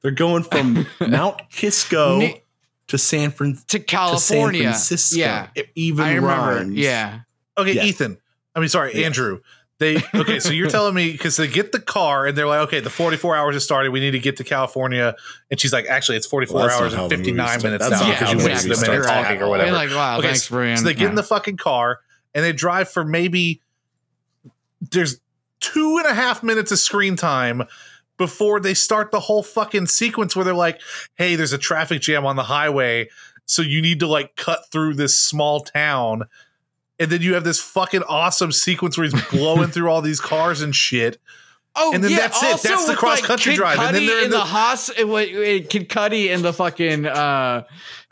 They're 0.03 0.11
going 0.13 0.43
from 0.45 0.87
Mount 1.01 1.41
Kisco 1.51 2.19
Ne- 2.19 2.43
to 2.89 2.99
San, 2.99 3.31
Fran- 3.31 3.55
to 3.55 3.61
to 3.65 3.69
San 3.79 3.85
California. 3.85 4.63
Francisco. 4.63 5.19
Yeah, 5.19 5.49
It 5.55 5.69
even 5.75 6.05
I 6.05 6.15
remember. 6.15 6.29
rhymes. 6.57 6.75
Yeah, 6.75 7.21
Okay, 7.57 7.73
Yes. 7.75 7.87
Ethan. 7.87 8.19
I 8.55 8.61
mean, 8.61 8.69
sorry, 8.69 8.93
Yes. 8.95 9.07
Andrew. 9.07 9.41
They 9.79 9.97
okay. 10.15 10.41
So 10.41 10.51
you're 10.51 10.69
telling 10.71 10.93
me 10.95 11.13
because 11.13 11.37
they 11.37 11.47
get 11.47 11.71
the 11.71 11.79
car 11.81 12.27
and 12.27 12.37
they're 12.37 12.49
like, 12.49 12.61
okay, 12.67 12.81
the 12.81 12.91
44 12.91 13.37
hours 13.37 13.55
has 13.55 13.63
started. 13.63 13.93
We 13.93 14.01
need 14.01 14.11
to 14.11 14.19
get 14.19 14.37
to 14.39 14.45
California. 14.45 15.15
And 15.53 15.61
she's 15.61 15.73
like, 15.73 15.87
actually, 15.87 16.17
it's 16.17 16.27
44 16.27 16.57
Well, 16.57 16.69
hours 16.71 16.95
and 16.95 17.09
59 17.09 17.63
minutes 17.63 17.89
That's 17.89 18.01
now 18.03 18.09
not 18.09 18.15
because 18.19 18.27
how 18.29 18.33
you 18.35 18.39
the 18.41 18.45
wasted 18.49 18.71
movie 18.71 18.87
a 18.87 18.91
minute 18.91 19.05
starts. 19.05 19.23
talking 19.23 19.37
or 19.37 19.39
You're 19.41 19.49
whatever. 19.51 19.73
like, 19.73 19.91
wow, 19.91 20.19
Okay, 20.19 20.27
thanks 20.29 20.47
for 20.47 20.63
being. 20.65 20.77
So 20.79 20.83
they 20.85 20.95
get 20.95 21.11
in 21.11 21.15
the 21.15 21.23
fucking 21.23 21.59
car 21.59 22.01
and 22.35 22.45
they 22.45 22.53
drive 22.53 22.89
for 22.89 23.05
maybe 23.05 23.61
there's 24.81 25.21
two 25.61 25.99
and 25.99 26.07
a 26.07 26.15
half 26.15 26.43
minutes 26.43 26.73
of 26.73 26.79
screen 26.81 27.15
time 27.17 27.63
before 28.19 28.61
they 28.61 28.75
start 28.75 29.11
the 29.11 29.21
whole 29.21 29.43
fucking 29.43 29.87
sequence 29.87 30.37
where 30.37 30.45
they're 30.45 30.53
like, 30.55 30.81
hey, 31.15 31.37
there's 31.37 31.53
a 31.53 31.59
traffic 31.59 32.03
jam 32.03 32.27
on 32.27 32.37
the 32.37 32.43
highway. 32.43 33.09
So 33.47 33.63
you 33.63 33.81
need 33.81 34.01
to 34.01 34.07
like 34.07 34.37
cut 34.37 34.71
through 34.71 34.95
this 34.95 35.17
small 35.19 35.61
town. 35.61 36.25
And 37.01 37.11
then 37.11 37.23
you 37.23 37.35
have 37.35 37.45
this 37.45 37.61
fucking 37.61 38.03
awesome 38.03 38.53
sequence 38.53 38.99
where 38.99 39.09
he's 39.09 39.29
blowing 39.31 39.69
through 39.71 39.89
all 39.89 40.03
these 40.03 40.21
cars 40.21 40.61
and 40.61 40.75
shit. 40.75 41.19
Oh, 41.77 41.93
And 41.95 42.03
then 42.03 42.11
yeah, 42.11 42.19
that's 42.19 42.43
it. 42.43 42.69
That's 42.69 42.87
the 42.87 42.93
with, 42.93 42.99
cross-country 42.99 43.53
Kid 43.53 43.57
drive. 43.59 43.79
And 43.79 43.95
then 43.95 44.07
they're 44.07 44.19
in 44.19 44.25
in 44.25 44.31
the, 44.33 44.39
the- 44.39 44.45
Haas, 44.45 44.91
uh, 44.91 45.07
what- 45.07 45.29
uh, 45.29 45.63
Kid 45.69 45.89
Cudi 45.89 46.29
in 46.29 46.43
the 46.43 46.53
fucking 46.53 47.07
uh, 47.07 47.63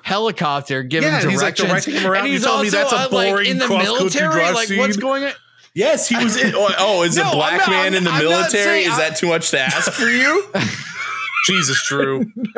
helicopter 0.05 0.85
giving 0.85 1.09
Yeah, 1.09 1.21
and 1.21 1.31
he's, 1.31 1.43
like, 1.43 1.57
directing 1.57 1.95
him 1.95 2.07
around. 2.07 2.27
And 2.27 2.33
You 2.33 2.39
he's 2.39 2.63
me 2.63 2.69
that's 2.69 2.93
a 2.93 2.97
uh, 2.97 3.09
like, 3.11 3.29
boring 3.31 3.51
in 3.51 3.59
the 3.59 3.67
military. 3.69 4.33
drive 4.33 4.55
Like, 4.55 4.69
what's 4.79 4.97
going 4.97 5.25
on? 5.25 5.33
Yes, 5.77 6.09
he 6.09 6.17
was 6.17 6.37
in. 6.43 6.55
Oh, 6.57 6.75
oh, 6.79 7.03
is 7.03 7.17
No, 7.17 7.23
a 7.23 7.27
I'm 7.27 7.33
black 7.37 7.59
not- 7.59 7.69
man 7.71 7.95
in 7.95 8.03
the 8.05 8.11
I'm 8.11 8.25
not 8.25 8.31
military? 8.31 8.65
saying- 8.65 8.91
Is 8.91 8.97
that 8.97 9.17
too 9.17 9.29
much 9.29 9.51
to 9.51 9.61
ask 9.61 9.93
for 9.93 10.07
you? 10.09 10.45
Jesus, 11.47 11.87
Drew. 11.87 12.25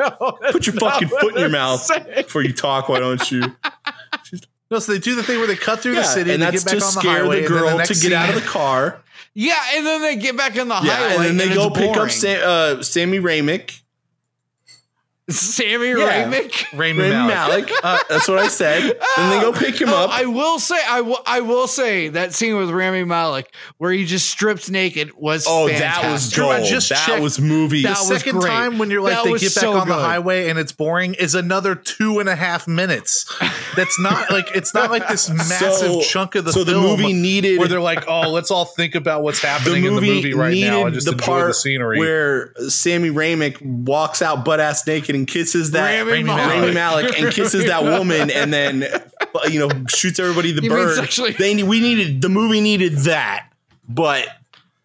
Put 0.51 0.65
your 0.65 0.75
fucking 0.77 1.09
foot 1.09 1.35
in 1.35 1.41
your 1.41 1.49
mouth 1.49 1.87
before 2.15 2.41
you 2.41 2.53
talk. 2.53 2.89
Why 2.89 2.99
don't 2.99 3.29
you? 3.29 3.43
No, 4.71 4.79
so 4.79 4.93
they 4.93 4.99
do 4.99 5.15
the 5.15 5.21
thing 5.23 5.37
where 5.37 5.47
they 5.47 5.55
cut 5.55 5.79
through 5.81 5.95
the 5.95 6.03
city 6.03 6.31
and 6.33 6.41
and, 6.41 6.53
they 6.53 6.57
that's 6.57 6.63
get 6.63 6.71
back 6.71 6.79
to 6.79 6.85
on 6.85 6.93
the 6.95 6.99
scare 7.01 7.23
highway. 7.23 7.41
the 7.41 7.47
girl 7.47 7.77
next 7.77 7.99
to 8.01 8.09
get 8.09 8.13
out 8.13 8.29
of 8.29 8.35
the 8.35 8.47
car. 8.47 9.01
Yeah, 9.35 9.55
and 9.75 9.85
then 9.85 10.01
they 10.01 10.15
get 10.15 10.35
back 10.37 10.57
on 10.57 10.67
the 10.69 10.75
Yeah, 10.83 10.95
highway, 10.95 11.29
and 11.29 11.39
then 11.39 11.49
they 11.49 11.53
it's 11.53 11.55
go 11.55 11.69
pick 11.69 11.89
up 11.89 11.95
boring. 11.95 12.09
Sam, 12.09 12.41
uh, 12.43 12.81
Sammy 12.83 13.19
Ramick. 13.19 13.79
Sammy 15.29 15.89
Yeah. 15.89 16.25
Ramick. 16.29 16.65
Rami 16.73 16.99
Rami 16.99 17.09
Malek. 17.09 17.67
Malik. 17.67 17.71
Uh, 17.83 17.99
that's 18.09 18.27
what 18.27 18.39
I 18.39 18.47
said. 18.47 18.83
Then 19.17 19.29
they 19.29 19.39
go 19.41 19.51
pick 19.53 19.79
him 19.79 19.89
Oh, 19.89 20.05
up. 20.05 20.09
I 20.11 20.25
will 20.25 20.59
say, 20.59 20.77
I 20.87 21.01
will, 21.01 21.19
I 21.25 21.41
will 21.41 21.67
say 21.67 22.09
that 22.09 22.33
scene 22.33 22.57
with 22.57 22.69
Rami 22.69 23.03
Malek 23.03 23.53
where 23.77 23.91
he 23.91 24.05
just 24.05 24.29
strips 24.29 24.69
naked 24.69 25.11
was 25.15 25.45
oh, 25.47 25.67
fantastic. 25.67 26.01
that 26.03 26.11
was 26.11 26.31
Drew, 26.31 26.47
I 26.49 26.57
gold. 26.57 26.69
just 26.69 26.89
that 26.89 27.05
checked- 27.05 27.21
was 27.21 27.39
movie. 27.39 27.83
That 27.83 27.97
The 27.97 28.09
was 28.13 28.19
second 28.21 28.39
great. 28.39 28.49
time 28.49 28.77
when 28.77 28.89
you're 28.91 29.01
like 29.01 29.13
That 29.13 29.23
they 29.25 29.31
get 29.33 29.55
back 29.55 29.61
so 29.61 29.73
on 29.73 29.87
the 29.87 29.93
highway 29.93 30.49
and 30.49 30.57
it's 30.59 30.71
boring 30.71 31.13
is 31.15 31.35
another 31.35 31.75
two 31.75 32.19
and 32.19 32.27
a 32.29 32.35
half 32.35 32.67
minutes. 32.67 33.25
That's 33.75 33.99
not 33.99 34.31
like 34.31 34.47
it's 34.55 34.73
not 34.73 34.89
like 34.91 35.07
this 35.07 35.29
massive 35.49 35.73
So- 35.79 36.01
chunk 36.01 36.35
of 36.35 36.45
the 36.45 36.51
so 36.53 36.63
the 36.63 36.73
movie 36.73 37.13
needed 37.13 37.59
where 37.59 37.67
they're 37.67 37.79
like, 37.79 38.05
oh, 38.07 38.29
let's 38.29 38.51
all 38.51 38.65
think 38.65 38.95
about 38.95 39.23
what's 39.23 39.41
the 39.41 39.47
happening 39.47 39.83
in 39.85 39.95
the 39.95 40.01
movie 40.01 40.15
movie 40.15 40.33
right 40.33 40.57
now 40.57 40.85
and 40.85 40.93
just 40.93 41.05
the 41.05 41.13
enjoy 41.13 41.25
part 41.25 41.47
the 41.47 41.53
scenery. 41.53 41.99
where 41.99 42.53
Sammy 42.67 43.09
Ramick 43.09 43.61
walks 43.61 44.21
out 44.21 44.43
butt 44.45 44.59
ass 44.59 44.85
naked 44.87 45.15
and 45.19 45.27
kisses 45.27 45.71
that 45.71 46.01
Rami 46.01 46.23
Malek. 46.23 46.49
Rami 46.61 46.73
Malik 46.73 47.19
and 47.19 47.33
kisses 47.33 47.65
that 47.65 47.83
woman 47.83 48.31
and 48.31 48.51
then 48.53 48.85
you 49.49 49.59
know 49.59 49.69
shoots 49.87 50.19
everybody 50.19 50.51
the 50.51 50.67
bird. 50.67 50.95
sexually- 50.95 51.33
They 51.33 51.61
we 51.63 51.79
needed 51.79 52.21
the 52.21 52.29
movie 52.29 52.61
needed 52.61 52.93
that, 52.99 53.47
but 53.87 54.27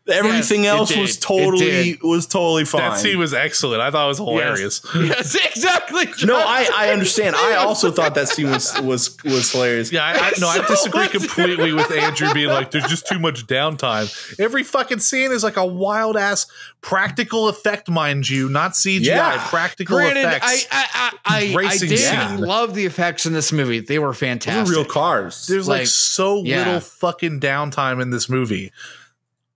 everything 0.08 0.64
Yes, 0.64 0.78
else 0.78 0.96
was 0.96 1.16
totally 1.16 1.98
was 2.02 2.26
totally 2.26 2.64
fine. 2.64 2.82
that 2.82 2.98
scene 2.98 3.18
was 3.18 3.32
excellent. 3.32 3.80
I 3.80 3.90
thought 3.90 4.04
it 4.04 4.08
was 4.08 4.18
hilarious. 4.18 4.80
Yes, 4.94 5.34
exactly. 5.34 6.06
no, 6.24 6.36
I, 6.36 6.68
I 6.74 6.90
understand. 6.90 7.34
I 7.36 7.54
also 7.58 7.90
thought 7.90 8.14
that 8.14 8.28
scene 8.28 8.50
was 8.50 8.78
was 8.80 9.16
was 9.24 9.50
hilarious. 9.52 9.92
Yeah, 9.92 10.04
I, 10.04 10.12
I 10.12 10.32
no, 10.40 10.48
I 10.48 10.64
disagree 10.68 11.08
completely 11.08 11.72
with 11.72 11.90
Andrew 11.90 12.32
being 12.32 12.48
like, 12.48 12.70
"There's 12.70 12.86
just 12.86 13.06
too 13.06 13.18
much 13.18 13.46
downtime." 13.46 14.38
Every 14.38 14.62
fucking 14.62 15.00
scene 15.00 15.32
is 15.32 15.42
like 15.42 15.56
a 15.56 15.66
wild 15.66 16.16
ass 16.16 16.46
practical 16.80 17.48
effect, 17.48 17.88
mind 17.90 18.28
you, 18.28 18.48
not 18.48 18.72
CGI. 18.72 19.04
Yeah. 19.04 19.46
Practical 19.48 19.96
Granted, 19.96 20.26
I 20.26 20.36
effects. 20.36 20.66
I 20.70 20.86
I, 20.94 21.12
I, 21.24 21.52
I 21.52 21.54
Racing 21.54 21.88
did 21.88 21.98
scene. 21.98 22.40
love 22.40 22.74
the 22.74 22.84
effects 22.86 23.26
in 23.26 23.32
this 23.32 23.52
movie. 23.52 23.80
They 23.80 23.98
were 23.98 24.08
Those 24.08 24.16
are 24.16 24.26
fantastic. 24.26 24.76
real 24.76 24.84
cars. 24.84 25.46
There's 25.46 25.66
like, 25.68 25.80
like, 25.80 25.86
so 25.88 26.42
yeah. 26.44 26.58
little 26.58 26.80
fucking 26.80 27.40
downtime 27.40 28.00
in 28.02 28.10
this 28.10 28.28
movie. 28.28 28.72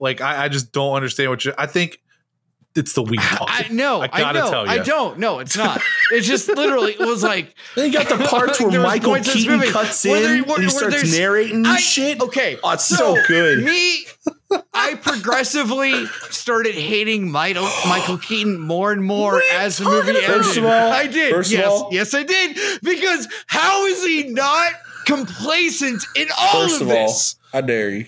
Like 0.01 0.20
I, 0.20 0.45
I 0.45 0.49
just 0.49 0.73
don't 0.73 0.95
understand 0.95 1.31
what 1.31 1.45
you. 1.45 1.53
I 1.59 1.66
think 1.66 1.99
it's 2.77 2.93
the 2.93 3.03
weed 3.03 3.20
talk. 3.20 3.49
I 3.51 3.69
know. 3.73 4.01
I 4.03 4.09
I, 4.12 4.20
gotta 4.20 4.39
know. 4.41 4.51
tell 4.51 4.65
you. 4.66 4.70
I 4.73 4.79
don't. 4.79 5.19
No, 5.19 5.41
it's 5.41 5.57
not. 5.57 5.81
It's 6.12 6.27
just 6.27 6.49
literally. 6.49 6.93
It 6.93 7.01
was 7.01 7.23
like 7.25 7.55
Then 7.75 7.91
you 7.91 7.99
got 7.99 8.09
the 8.09 8.25
parts 8.25 8.61
where 8.61 8.81
Michael 8.81 9.11
points 9.12 9.29
in 9.29 9.35
this 9.35 9.43
Keaton 9.43 9.59
movie 9.59 9.73
cuts 9.73 10.05
where 10.05 10.16
in 10.16 10.23
there- 10.23 10.35
and 10.37 10.47
where- 10.47 10.61
he 10.61 10.69
starts 10.69 11.12
narrating 11.16 11.66
I- 11.66 11.79
shit. 11.79 12.20
Okay, 12.20 12.59
Oh, 12.62 12.70
it's 12.73 12.85
so 12.85 13.16
good. 13.27 13.65
Me, 13.65 14.05
I 14.73 14.95
progressively 14.95 16.07
started 16.31 16.75
hating 16.75 17.31
Michael, 17.33 17.69
Michael 17.89 18.19
Keaton 18.29 18.61
more 18.61 18.93
and 18.93 19.03
more 19.03 19.33
What 19.35 19.53
as 19.55 19.79
the 19.79 19.85
movie 19.85 20.12
talking 20.12 20.16
ended. 20.16 20.31
First 20.31 20.57
of 20.59 20.65
all- 20.65 20.93
I 20.93 21.07
did. 21.09 21.33
first 21.35 21.53
of 21.53 21.59
yes, 21.59 21.66
all- 21.69 21.89
yes, 21.91 22.15
I 22.15 22.23
did. 22.23 22.57
Because 22.83 23.27
how 23.49 23.87
is 23.87 24.05
he 24.05 24.25
not 24.29 24.73
complacent 25.05 26.05
in 26.15 26.29
all 26.39 26.62
First 26.69 26.77
of 26.77 26.83
of 26.83 26.89
all, 26.97 27.07
this? 27.09 27.35
I 27.53 27.61
dare 27.62 27.91
you? 27.91 28.07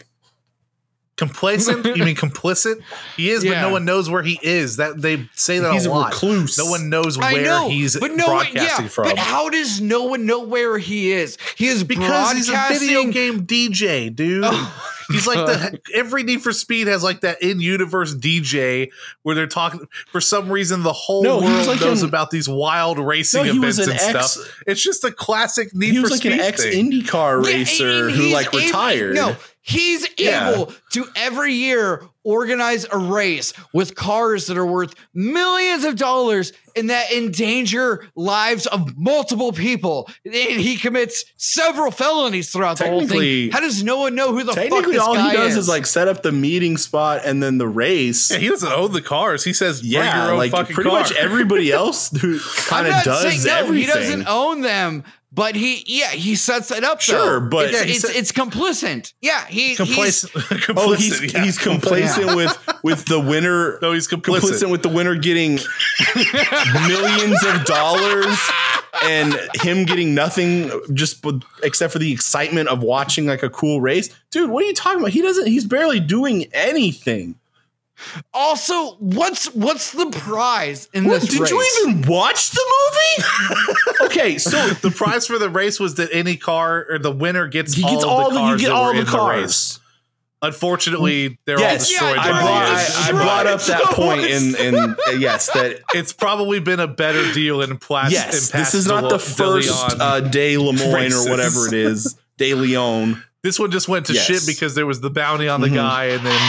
Complacent? 1.20 1.84
You 1.84 2.02
mean 2.02 2.16
complicit? 2.26 2.82
He 3.14 3.28
is, 3.28 3.44
but 3.44 3.60
no 3.60 3.68
one 3.70 3.84
knows 3.84 4.08
where 4.08 4.22
he 4.22 4.38
is. 4.42 4.78
That 4.78 5.02
they 5.02 5.28
say 5.34 5.58
that 5.58 5.70
He's 5.74 5.84
a 5.84 5.90
a 5.90 5.92
lot. 5.92 6.12
recluse. 6.12 6.56
No 6.56 6.64
one 6.64 6.88
knows 6.88 7.18
I 7.18 7.34
where 7.34 7.44
know, 7.44 7.68
he's 7.68 8.00
but 8.00 8.12
no 8.12 8.26
one, 8.26 8.36
broadcasting 8.46 8.86
yeah, 8.86 8.90
from. 8.90 9.04
But 9.04 9.18
how 9.18 9.50
does 9.50 9.82
no 9.82 10.04
one 10.04 10.24
know 10.24 10.40
where 10.40 10.78
he 10.78 11.12
is? 11.12 11.36
He 11.56 11.66
is 11.66 11.84
because 11.84 12.32
he's 12.32 12.48
a 12.48 12.66
video 12.70 13.04
game 13.12 13.46
DJ, 13.46 14.14
dude. 14.14 14.44
Oh, 14.52 14.99
He's 15.10 15.26
like 15.26 15.38
the 15.46 15.80
every 15.94 16.22
Need 16.22 16.42
for 16.42 16.52
Speed 16.52 16.86
has 16.86 17.02
like 17.02 17.20
that 17.22 17.42
in-universe 17.42 18.14
DJ 18.16 18.90
where 19.22 19.34
they're 19.34 19.46
talking. 19.46 19.86
For 20.12 20.20
some 20.20 20.50
reason, 20.50 20.82
the 20.82 20.92
whole 20.92 21.22
No, 21.22 21.40
world 21.40 21.66
like 21.66 21.80
knows 21.80 22.02
an- 22.02 22.08
about 22.08 22.30
these 22.30 22.48
wild 22.48 22.98
racing 22.98 23.44
No, 23.46 23.52
he 23.52 23.58
was 23.58 23.78
events 23.78 24.02
and 24.04 24.16
ex- 24.16 24.30
stuff. 24.32 24.62
It's 24.66 24.82
just 24.82 25.04
a 25.04 25.10
classic 25.10 25.74
Need 25.74 25.90
He 25.92 25.96
for 25.96 26.02
was 26.02 26.10
like 26.12 26.20
Speed 26.20 26.32
an 26.32 26.40
ex 26.40 26.62
thing. 26.62 26.90
IndyCar 26.92 27.44
Yeah, 27.44 27.52
racer 27.54 28.08
and 28.08 28.16
who 28.16 28.28
like 28.32 28.48
able- 28.48 28.58
retired. 28.58 29.14
no, 29.14 29.36
He's 29.62 30.06
Yeah. 30.18 30.52
able 30.52 30.72
to 30.92 31.06
every 31.14 31.52
year 31.52 32.02
organize 32.24 32.86
a 32.90 32.98
race 32.98 33.52
with 33.72 33.94
cars 33.94 34.46
that 34.46 34.56
are 34.58 34.66
worth 34.66 34.94
millions 35.14 35.84
of 35.84 35.96
dollars 35.96 36.52
and 36.76 36.90
that 36.90 37.10
endanger 37.10 38.06
lives 38.14 38.66
of 38.66 38.96
multiple 38.96 39.52
people. 39.52 40.08
And 40.24 40.34
he 40.34 40.76
commits 40.76 41.24
several 41.36 41.90
felonies 41.90 42.50
throughout 42.52 42.78
the 42.78 42.86
whole 42.86 43.00
Technically- 43.00 43.46
thing. 43.46 43.52
How 43.52 43.60
does 43.60 43.82
no 43.82 43.98
one 43.98 44.14
know 44.14 44.32
who 44.32 44.44
the 44.44 44.52
fuck 44.52 44.62
Technically, 44.64 44.92
this 44.92 45.02
all 45.02 45.14
guy 45.14 45.30
he 45.30 45.36
does 45.36 45.52
is? 45.52 45.56
is 45.58 45.68
like 45.68 45.86
set 45.86 46.08
up 46.08 46.22
the 46.22 46.32
meeting 46.32 46.76
spot 46.76 47.22
and 47.24 47.42
then 47.42 47.58
the 47.58 47.66
race. 47.68 48.30
Yeah, 48.30 48.38
he 48.38 48.48
doesn't 48.48 48.70
own 48.72 48.92
the 48.92 49.02
cars. 49.02 49.42
He 49.44 49.52
says, 49.52 49.82
Yeah, 49.82 50.30
like 50.32 50.52
pretty 50.52 50.74
car." 50.74 50.84
much 51.00 51.12
everybody 51.12 51.72
else 51.72 52.10
who 52.20 52.38
kind 52.66 52.86
of 52.86 53.02
does 53.02 53.22
saying 53.22 53.42
no, 53.44 53.56
everything. 53.56 53.86
he 53.88 53.92
doesn't 53.92 54.26
own 54.28 54.60
them. 54.60 55.04
But 55.32 55.54
he, 55.54 55.84
yeah, 55.86 56.08
he 56.08 56.34
sets 56.34 56.72
it 56.72 56.82
up. 56.82 57.00
Sure, 57.00 57.38
though. 57.40 57.48
but- 57.48 57.66
it's, 57.66 57.78
Yeah, 57.78 57.84
it's, 57.94 58.00
set- 58.00 58.16
it's 58.16 58.32
complicit. 58.32 59.12
Yeah, 59.20 59.46
he, 59.46 59.74
he's 59.74 59.76
Complacent. 59.76 60.32
Oh, 60.76 60.92
he's 60.94 61.32
yeah. 61.32 61.44
he's 61.44 61.56
complacent 61.58 62.34
with 62.34 62.58
with 62.82 63.04
the 63.06 63.20
winner. 63.20 63.78
No, 63.82 63.92
he's 63.92 64.08
complicit. 64.08 64.40
complicit 64.40 64.70
with 64.70 64.82
the 64.82 64.88
winner 64.88 65.14
getting 65.14 65.60
millions 66.88 67.42
of 67.44 67.64
dollars 67.64 68.38
and 69.04 69.38
him 69.62 69.84
getting 69.84 70.14
nothing 70.14 70.70
just 70.92 71.22
but, 71.22 71.36
except 71.62 71.92
for 71.92 71.98
the 71.98 72.12
excitement 72.12 72.68
of 72.68 72.82
watching 72.82 73.26
like 73.26 73.42
a 73.42 73.50
cool 73.50 73.80
race. 73.80 74.08
Dude, 74.30 74.50
what 74.50 74.64
are 74.64 74.66
you 74.66 74.74
talking 74.74 75.00
about? 75.00 75.12
He 75.12 75.22
doesn't 75.22 75.46
he's 75.46 75.64
barely 75.64 76.00
doing 76.00 76.46
anything. 76.52 77.36
Also 78.32 78.94
what's 78.96 79.46
what's 79.54 79.92
the 79.92 80.06
prize 80.10 80.88
in 80.92 81.04
What, 81.04 81.20
this 81.22 81.30
did 81.30 81.40
race? 81.40 81.50
you 81.50 81.88
even 81.88 82.02
watch 82.08 82.50
the 82.50 82.64
movie? 83.18 83.74
okay, 84.06 84.38
so 84.38 84.68
the 84.68 84.90
prize 84.90 85.26
for 85.26 85.38
the 85.38 85.50
race 85.50 85.78
was 85.80 85.96
that 85.96 86.08
any 86.12 86.36
car 86.36 86.86
or 86.90 86.98
the 86.98 87.12
winner 87.12 87.46
gets 87.48 87.74
he 87.74 87.82
gets 87.82 88.04
all, 88.04 88.22
all 88.24 88.28
the 88.30 88.34
the, 88.34 88.40
cars 88.40 88.60
you 88.62 88.66
get 88.68 88.74
all 88.74 88.92
the 88.92 88.98
in 89.00 89.04
the 89.04 89.10
cars. 89.10 89.80
Unfortunately, 90.42 91.38
they're 91.44 91.58
all 91.58 91.74
destroyed. 91.76 92.16
Yeah, 92.16 92.22
I 92.22 92.30
by 92.32 92.40
brought, 92.40 92.64
the 92.66 92.94
I. 92.96 93.08
I 93.08 93.12
brought 93.12 93.46
up 93.46 93.60
that 93.66 93.82
point 93.94 94.22
in 94.22 94.54
in 94.56 94.74
uh, 94.74 94.94
yes 95.18 95.50
that 95.52 95.80
it's 95.94 96.14
probably 96.14 96.60
been 96.60 96.80
a 96.80 96.88
better 96.88 97.30
deal 97.34 97.60
in 97.60 97.76
plastic. 97.76 98.14
yes 98.16 98.50
this 98.50 98.74
is 98.74 98.86
not 98.86 99.10
the 99.10 99.18
first 99.18 99.70
uh, 100.00 100.20
De 100.20 100.56
Lemoyne 100.56 100.94
races. 100.94 101.26
or 101.26 101.30
whatever 101.30 101.66
it 101.66 101.74
is 101.74 102.16
De 102.38 102.54
Leon. 102.54 103.22
this 103.42 103.58
one 103.58 103.70
just 103.70 103.86
went 103.86 104.06
to 104.06 104.14
Yes. 104.14 104.24
shit 104.24 104.42
because 104.46 104.74
there 104.74 104.86
was 104.86 105.02
the 105.02 105.10
bounty 105.10 105.46
on 105.46 105.60
the 105.60 105.68
Mhm. 105.68 105.74
guy, 105.74 106.04
and 106.06 106.24
then 106.24 106.40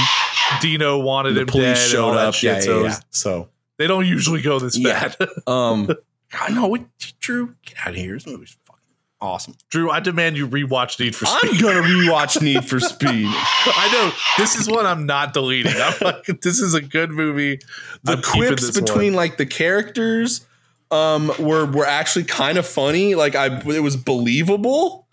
Dino 0.61 0.99
wanted 0.99 1.35
The 1.35 1.41
him 1.41 1.45
dead. 1.47 1.51
police 1.51 1.67
and 1.83 1.91
showed 1.91 2.17
up. 2.17 2.33
shit, 2.33 2.43
Yeah, 2.49 2.55
yeah, 2.55 2.61
so 2.61 2.83
yeah. 2.83 2.95
So 3.09 3.49
they 3.77 3.87
don't 3.87 4.05
usually 4.05 4.41
go 4.41 4.59
this 4.59 4.77
Yeah. 4.77 5.13
bad. 5.19 5.29
um, 5.47 5.85
God, 6.31 6.53
no, 6.53 6.67
what, 6.67 6.83
Drew, 7.19 7.55
get 7.65 7.75
out 7.85 7.89
of 7.89 7.95
here. 7.95 8.13
This 8.13 8.25
movie's 8.25 8.57
fucking 8.65 8.81
awesome. 9.19 9.55
Drew, 9.69 9.89
I 9.91 9.99
demand 9.99 10.37
you 10.37 10.47
rewatch 10.47 10.99
Need 10.99 11.15
for 11.15 11.25
Speed. 11.25 11.51
I'm 11.55 11.61
gonna 11.61 11.81
rewatch 11.87 12.41
Need 12.41 12.65
for 12.65 12.79
Speed. 12.79 13.27
I 13.27 13.89
know 13.91 14.11
this 14.41 14.55
is 14.55 14.69
one 14.69 14.85
I'm 14.85 15.05
not 15.05 15.33
deleting. 15.33 15.73
I'm 15.75 15.93
like, 16.01 16.25
this 16.41 16.59
is 16.59 16.73
a 16.73 16.81
good 16.81 17.11
movie. 17.11 17.59
The 18.03 18.13
I'm 18.13 18.21
quips 18.21 18.61
this 18.67 18.75
one. 18.75 18.83
between 18.85 19.13
like 19.13 19.37
the 19.37 19.45
characters 19.45 20.45
um 20.89 21.31
were 21.39 21.65
were 21.65 21.85
actually 21.85 22.25
kind 22.25 22.57
of 22.57 22.65
funny. 22.67 23.15
Like 23.15 23.35
I 23.35 23.47
it 23.69 23.81
was 23.83 23.95
believable. 23.97 25.07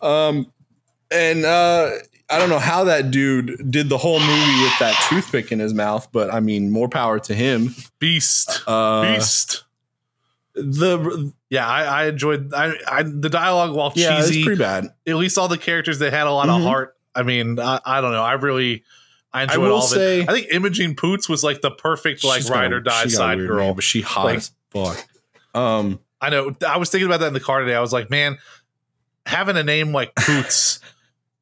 Um 0.00 0.50
and 1.10 1.44
uh 1.44 1.90
I 2.32 2.38
don't 2.38 2.48
know 2.48 2.58
how 2.58 2.84
that 2.84 3.10
dude 3.10 3.70
did 3.70 3.88
the 3.88 3.98
whole 3.98 4.18
movie 4.20 4.62
with 4.62 4.78
that 4.80 4.94
toothpick 5.08 5.52
in 5.52 5.58
his 5.58 5.74
mouth, 5.74 6.08
but 6.12 6.32
I 6.32 6.40
mean, 6.40 6.70
more 6.70 6.88
power 6.88 7.18
to 7.20 7.34
him. 7.34 7.74
Beast, 7.98 8.62
Uh, 8.66 9.02
Beast. 9.16 9.64
The 10.54 11.32
Yeah, 11.48 11.66
I, 11.66 11.82
I 11.84 12.04
enjoyed. 12.08 12.52
I, 12.52 12.74
I 12.86 13.02
the 13.04 13.28
dialogue 13.30 13.74
while 13.74 13.92
yeah, 13.94 14.18
it's 14.18 14.28
cheesy. 14.28 14.44
pretty 14.44 14.58
bad. 14.58 14.88
At 15.06 15.16
least 15.16 15.38
all 15.38 15.48
the 15.48 15.56
characters 15.58 15.98
they 15.98 16.10
had 16.10 16.26
a 16.26 16.30
lot 16.32 16.48
Mhm. 16.48 16.56
of 16.58 16.62
heart. 16.64 16.96
I 17.14 17.22
mean, 17.22 17.58
I, 17.58 17.80
I 17.84 18.00
don't 18.00 18.12
know. 18.12 18.22
I 18.22 18.32
really 18.34 18.84
I 19.32 19.44
enjoyed 19.44 19.58
will 19.60 19.72
all 19.72 19.84
of 19.84 19.88
say- 19.90 20.20
it. 20.22 20.28
I 20.28 20.32
think 20.34 20.48
Imogen 20.50 20.94
Poots 20.94 21.26
was 21.28 21.42
like 21.42 21.62
the 21.62 21.70
perfect 21.70 22.22
like 22.24 22.42
got 22.46 22.50
ride 22.54 22.72
or 22.72 22.80
die 22.80 23.04
she 23.04 23.10
got 23.10 23.14
a 23.14 23.16
side 23.16 23.38
girl. 23.38 23.66
name, 23.66 23.74
but 23.74 23.84
she 23.84 24.02
hot 24.02 24.24
Like- 24.26 24.36
as 24.38 24.50
fuck. 24.70 25.06
Um, 25.54 26.00
I 26.20 26.28
know. 26.30 26.54
I 26.66 26.76
was 26.76 26.90
thinking 26.90 27.06
about 27.06 27.20
that 27.20 27.28
in 27.28 27.34
the 27.34 27.40
car 27.40 27.60
today. 27.60 27.74
I 27.74 27.80
was 27.80 27.92
like, 27.92 28.10
man, 28.10 28.36
having 29.24 29.56
a 29.56 29.62
name 29.62 29.92
like 29.92 30.14
Poots, 30.16 30.80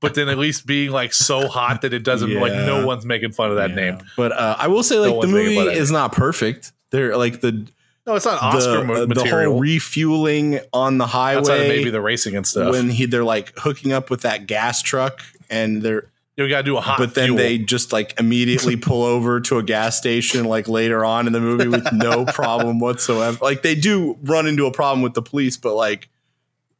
but 0.01 0.15
then 0.15 0.29
at 0.29 0.39
least 0.47 0.67
being 0.67 0.91
like 0.91 1.13
so 1.13 1.49
hot 1.49 1.83
that 1.83 1.93
it 1.93 2.03
doesn't 2.03 2.33
like 2.35 2.53
no 2.53 2.87
one's 2.87 3.07
making 3.07 3.33
fun 3.33 3.51
of 3.51 3.57
that 3.57 3.71
yeah. 3.71 3.77
name. 3.77 3.99
But 4.17 4.33
uh, 4.33 4.57
I 4.59 4.69
will 4.69 4.83
say, 4.83 4.99
like, 4.99 5.21
the 5.21 5.29
movie 5.29 5.57
fun 5.57 5.69
of 5.69 5.73
it. 5.75 5.79
is 5.79 5.91
not 5.91 6.13
perfect. 6.13 6.73
They're 6.91 7.17
like 7.17 7.41
the 7.41 7.67
No, 8.07 8.15
it's 8.17 8.25
not 8.25 8.43
Oscar 8.43 8.85
the, 8.85 8.93
uh, 8.93 9.01
the 9.01 9.15
material. 9.15 9.53
whole 9.53 9.61
refueling 9.61 10.61
on 10.73 10.99
the 10.99 11.07
highway. 11.07 11.41
outside 11.41 11.61
of 11.63 11.69
maybe 11.69 11.91
the 11.91 12.01
racing 12.01 12.37
and 12.37 12.47
stuff. 12.47 12.73
when 12.73 12.91
he 12.91 13.07
they're 13.07 13.25
like 13.25 13.53
hooking 13.59 13.93
up 13.93 14.11
with 14.11 14.23
that 14.23 14.47
gas 14.47 14.83
truck 14.83 15.23
and 15.49 15.83
they're 15.83 16.11
you 16.37 16.49
got 16.49 16.59
to 16.59 16.63
do 16.63 16.77
a 16.77 16.81
hot. 16.81 16.99
but 16.99 17.15
then 17.15 17.27
fuel. 17.27 17.37
they 17.37 17.59
just 17.59 17.93
like 17.93 18.19
immediately 18.19 18.77
pull 18.77 19.03
over 19.03 19.41
to 19.41 19.59
a 19.59 19.63
gas 19.63 19.99
station 19.99 20.47
like 20.47 20.69
later 20.69 21.05
on 21.05 21.27
in 21.27 21.33
the 21.33 21.41
movie 21.41 21.69
with 21.69 21.87
no 21.93 22.25
problem 22.25 22.79
whatsoever 22.79 23.39
like 23.43 23.63
they 23.63 23.75
do 23.75 24.17
run 24.23 24.47
into 24.47 24.67
a 24.67 24.73
problem 24.73 25.03
with 25.03 25.15
the 25.15 25.23
police 25.23 25.57
but 25.57 25.75
like 25.75 26.09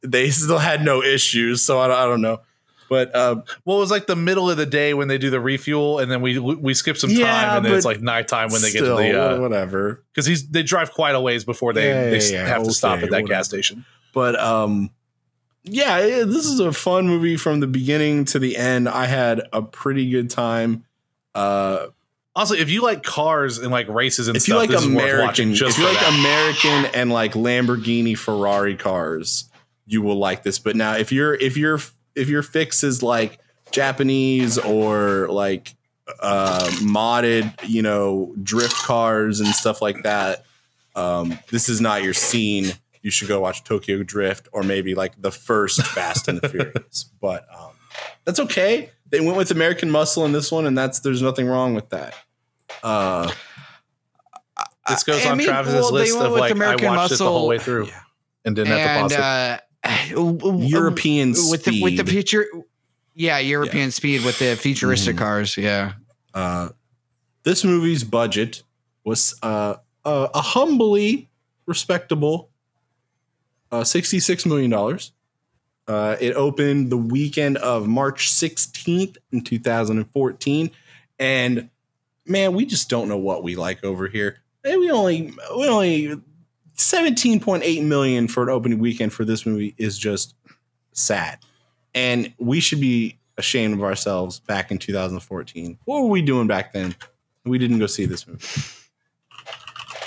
they 0.01 0.29
still 0.31 0.57
had 0.57 0.83
no 0.83 1.03
issues 1.03 1.61
so 1.61 1.79
i, 1.79 1.85
I 1.85 2.05
don't 2.05 2.21
know 2.21 2.39
but 2.91 3.15
uh 3.15 3.41
Well, 3.65 3.77
it 3.77 3.79
was 3.79 3.89
like 3.89 4.05
the 4.05 4.15
middle 4.17 4.51
of 4.51 4.57
the 4.57 4.65
day 4.65 4.93
when 4.93 5.07
they 5.07 5.17
do 5.17 5.29
the 5.29 5.39
refuel, 5.39 5.99
and 5.99 6.11
then 6.11 6.21
we 6.21 6.37
we 6.37 6.73
skip 6.73 6.97
some 6.97 7.09
time, 7.09 7.55
and 7.57 7.65
then 7.65 7.73
it's 7.73 7.85
like 7.85 8.01
nighttime 8.01 8.49
when 8.51 8.61
they 8.61 8.69
still, 8.69 8.97
get 8.97 9.11
to 9.13 9.35
the 9.35 9.41
whatever 9.41 10.03
because 10.13 10.25
he's 10.25 10.47
they 10.49 10.61
drive 10.61 10.91
quite 10.91 11.15
a 11.15 11.21
ways 11.21 11.45
before 11.45 11.71
they 11.73 11.87
Yeah, 11.87 12.09
they 12.09 12.17
yeah, 12.19 12.31
yeah, 12.43 12.47
have 12.47 12.63
to 12.65 12.73
stop 12.73 12.95
at 12.97 13.01
that 13.09 13.23
whatever. 13.23 13.27
gas 13.29 13.47
station. 13.47 13.85
but 14.13 14.37
um 14.39 14.89
yeah 15.63 15.99
it- 15.99 16.25
this 16.25 16.45
is 16.45 16.59
a 16.59 16.73
fun 16.73 17.07
movie 17.07 17.37
from 17.37 17.59
the 17.61 17.67
beginning 17.67 18.25
to 18.25 18.39
the 18.39 18.57
end 18.57 18.89
i 18.89 19.05
had 19.05 19.41
a 19.53 19.61
pretty 19.61 20.09
good 20.09 20.29
time 20.29 20.83
uh 21.35 21.85
Also, 22.35 22.55
if 22.55 22.69
you 22.69 22.81
like 22.81 23.03
cars 23.03 23.57
and 23.59 23.71
like 23.71 23.87
races 23.89 24.27
and 24.27 24.35
if 24.37 24.47
you 24.47 24.53
stuff, 24.53 24.61
like 24.61 24.69
this 24.69 24.81
is 24.81 24.87
worth 24.87 25.03
American, 25.03 25.51
if 25.51 25.77
you 25.77 25.85
like 25.85 25.99
that. 25.99 26.13
American 26.19 26.85
and 26.99 27.11
like 27.11 27.33
Lamborghini, 27.33 28.17
Ferrari 28.17 28.75
cars, 28.77 29.49
you 29.85 30.01
will 30.01 30.15
like 30.17 30.41
this. 30.41 30.57
But 30.57 30.75
now, 30.77 30.95
if 30.95 31.11
you're 31.11 31.33
if 31.35 31.57
you're 31.57 31.79
if 32.15 32.29
your 32.29 32.43
fix 32.43 32.83
is 32.83 33.01
like 33.03 33.39
Japanese 33.71 34.57
or 34.57 35.27
like 35.29 35.75
uh 36.19 36.67
modded, 36.81 37.53
you 37.67 37.81
know, 37.81 38.33
drift 38.43 38.75
cars 38.75 39.39
and 39.39 39.49
stuff 39.49 39.81
like 39.81 40.03
that, 40.03 40.43
um, 40.95 41.37
this 41.49 41.69
is 41.69 41.79
not 41.79 42.03
your 42.03 42.13
scene. 42.13 42.71
You 43.01 43.09
should 43.11 43.27
go 43.29 43.39
watch 43.39 43.63
Tokyo 43.63 44.03
Drift 44.03 44.47
or 44.51 44.61
maybe 44.63 44.93
like 44.93 45.19
the 45.21 45.31
first 45.31 45.81
Fast 45.87 46.27
and 46.27 46.39
the 46.41 46.49
Furious. 46.49 47.05
But 47.21 47.45
um, 47.57 47.71
that's 48.25 48.39
okay. 48.41 48.89
They 49.09 49.19
went 49.21 49.37
with 49.37 49.51
American 49.51 49.89
Muscle 49.91 50.23
in 50.25 50.31
this 50.31 50.51
one, 50.51 50.65
and 50.65 50.77
that's 50.77 50.99
there's 50.99 51.21
nothing 51.21 51.47
wrong 51.47 51.73
with 51.73 51.89
that. 51.89 52.15
Uh, 52.83 53.31
this 54.87 55.03
goes 55.03 55.25
I 55.25 55.31
on 55.31 55.37
mean, 55.37 55.47
Travis's 55.47 55.75
well, 55.81 55.91
list 55.93 56.15
of 56.17 56.31
with 56.31 56.39
like 56.41 56.51
American 56.51 56.87
I 56.87 56.97
watched 56.97 57.13
it 57.13 57.17
the 57.19 57.25
whole 57.25 57.47
way 57.47 57.59
through 57.59 57.87
Yeah. 57.87 57.99
and 58.45 58.55
didn't 58.55 58.75
have 58.77 58.97
to 58.97 59.01
pause 59.01 59.11
it. 59.13 59.19
uh, 59.19 59.57
w- 59.57 59.61
European 60.09 61.31
with 61.49 61.65
the 61.65 61.81
with 61.81 61.97
the 61.97 62.05
future, 62.05 62.45
yeah, 63.13 63.39
European 63.39 63.91
speed 63.91 64.23
with 64.23 64.39
the 64.39 64.55
futuristic 64.55 65.15
Mhm. 65.15 65.19
cars, 65.19 65.57
yeah. 65.57 65.93
uh, 66.33 66.69
this 67.43 67.63
movie's 67.63 68.03
budget 68.03 68.63
was 69.03 69.35
uh, 69.41 69.75
uh, 70.05 70.27
a 70.33 70.41
humbly 70.41 71.29
respectable 71.65 72.49
uh, 73.71 73.81
$66 73.81 74.45
million. 74.45 74.99
Uh, 75.87 76.15
it 76.19 76.35
opened 76.35 76.91
the 76.91 76.97
weekend 76.97 77.57
of 77.57 77.87
March 77.87 78.29
16th 78.29 79.17
in 79.31 79.41
2014. 79.43 80.71
And 81.19 81.69
man, 82.25 82.53
we 82.53 82.65
just 82.65 82.89
don't 82.89 83.07
know 83.07 83.17
what 83.17 83.43
we 83.43 83.55
like 83.55 83.83
over 83.83 84.07
here. 84.07 84.37
And 84.63 84.79
we 84.79 84.91
only, 84.91 85.33
we 85.57 85.67
only 85.67 86.21
17.8 86.81 87.83
million 87.83 88.27
for 88.27 88.43
an 88.43 88.49
opening 88.49 88.79
weekend 88.79 89.13
for 89.13 89.25
this 89.25 89.45
movie 89.45 89.75
is 89.77 89.97
just 89.97 90.35
sad. 90.93 91.39
And 91.93 92.33
we 92.37 92.59
should 92.59 92.79
be 92.79 93.19
ashamed 93.37 93.73
of 93.73 93.83
ourselves 93.83 94.39
back 94.39 94.71
in 94.71 94.77
2014. 94.77 95.77
What 95.85 96.03
were 96.03 96.09
we 96.09 96.21
doing 96.21 96.47
back 96.47 96.73
then? 96.73 96.95
We 97.45 97.57
didn't 97.57 97.79
go 97.79 97.87
see 97.87 98.05
this 98.05 98.27
movie. 98.27 98.45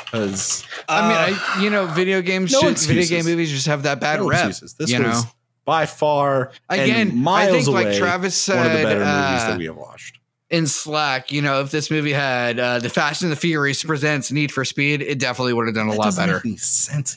Because 0.05 0.65
I 0.89 1.09
mean, 1.09 1.37
I, 1.37 1.63
you 1.63 1.71
know, 1.71 1.87
video 1.87 2.23
games, 2.23 2.53
no 2.53 2.61
should, 2.61 2.79
video 2.79 3.05
game 3.05 3.25
movies 3.25 3.51
just 3.51 3.67
have 3.67 3.83
that 3.83 4.01
bad 4.01 4.21
no 4.21 4.29
rep. 4.29 4.47
excuses. 4.47 4.75
This 4.75 4.91
you 4.91 5.03
was 5.03 5.25
know, 5.25 5.31
by 5.65 5.87
far 5.87 6.53
again, 6.69 7.09
and 7.09 7.21
miles 7.21 7.49
I 7.49 7.53
think 7.53 7.69
away 7.69 7.85
like 7.87 7.99
Travis 7.99 8.49
one 8.49 8.59
of 8.59 8.65
the 8.65 8.69
said 8.71 8.83
better 8.85 8.99
movies 9.01 9.09
uh, 9.43 9.49
that 9.49 9.59
we 9.59 9.65
have 9.65 9.77
watched. 9.77 10.21
In 10.55 10.67
Slack, 10.67 11.33
you 11.33 11.43
know, 11.43 11.61
if 11.61 11.71
this 11.71 11.91
movie 11.91 12.13
had 12.13 12.59
uh, 12.59 12.79
the 12.79 12.89
Fast 12.89 13.23
and 13.23 13.33
the 13.33 13.37
Furious 13.37 13.83
presents 13.83 14.31
Need 14.33 14.53
for 14.53 14.65
Speed, 14.65 15.03
it 15.03 15.19
definitely 15.19 15.53
would 15.53 15.67
have 15.67 15.75
done 15.75 15.89
a 15.89 15.93
That 15.93 15.99
lot 15.99 16.17
better. 16.17 16.35
make 16.35 16.45
any 16.45 16.57
sense. 16.57 17.17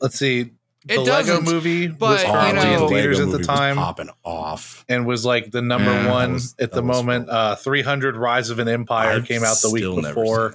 Let's 0.00 0.18
see. 0.18 0.40
It 0.40 0.96
the 0.96 0.98
Lego 0.98 1.04
doesn't, 1.04 1.44
movie 1.44 1.86
but, 1.86 2.10
was 2.10 2.22
you 2.24 2.28
know- 2.54 2.82
in 2.84 2.88
theaters 2.88 3.18
Lego 3.20 3.30
at 3.30 3.32
the 3.32 3.38
movie 3.38 3.38
was 3.38 3.46
time 3.46 3.76
popping 3.76 4.10
off. 4.24 4.84
and 4.88 5.06
was 5.06 5.24
like 5.24 5.52
the 5.52 5.62
number 5.62 5.92
Yeah, 5.92 6.10
one 6.10 6.32
was- 6.32 6.56
at 6.58 6.72
the 6.72 6.82
moment. 6.82 7.28
Uh, 7.28 7.54
300 7.54 8.16
Rise 8.16 8.50
of 8.50 8.58
an 8.58 8.66
Empire 8.68 9.12
I've 9.18 9.24
came 9.26 9.44
out 9.44 9.58
the 9.62 9.70
week 9.70 9.84
before. 10.02 10.54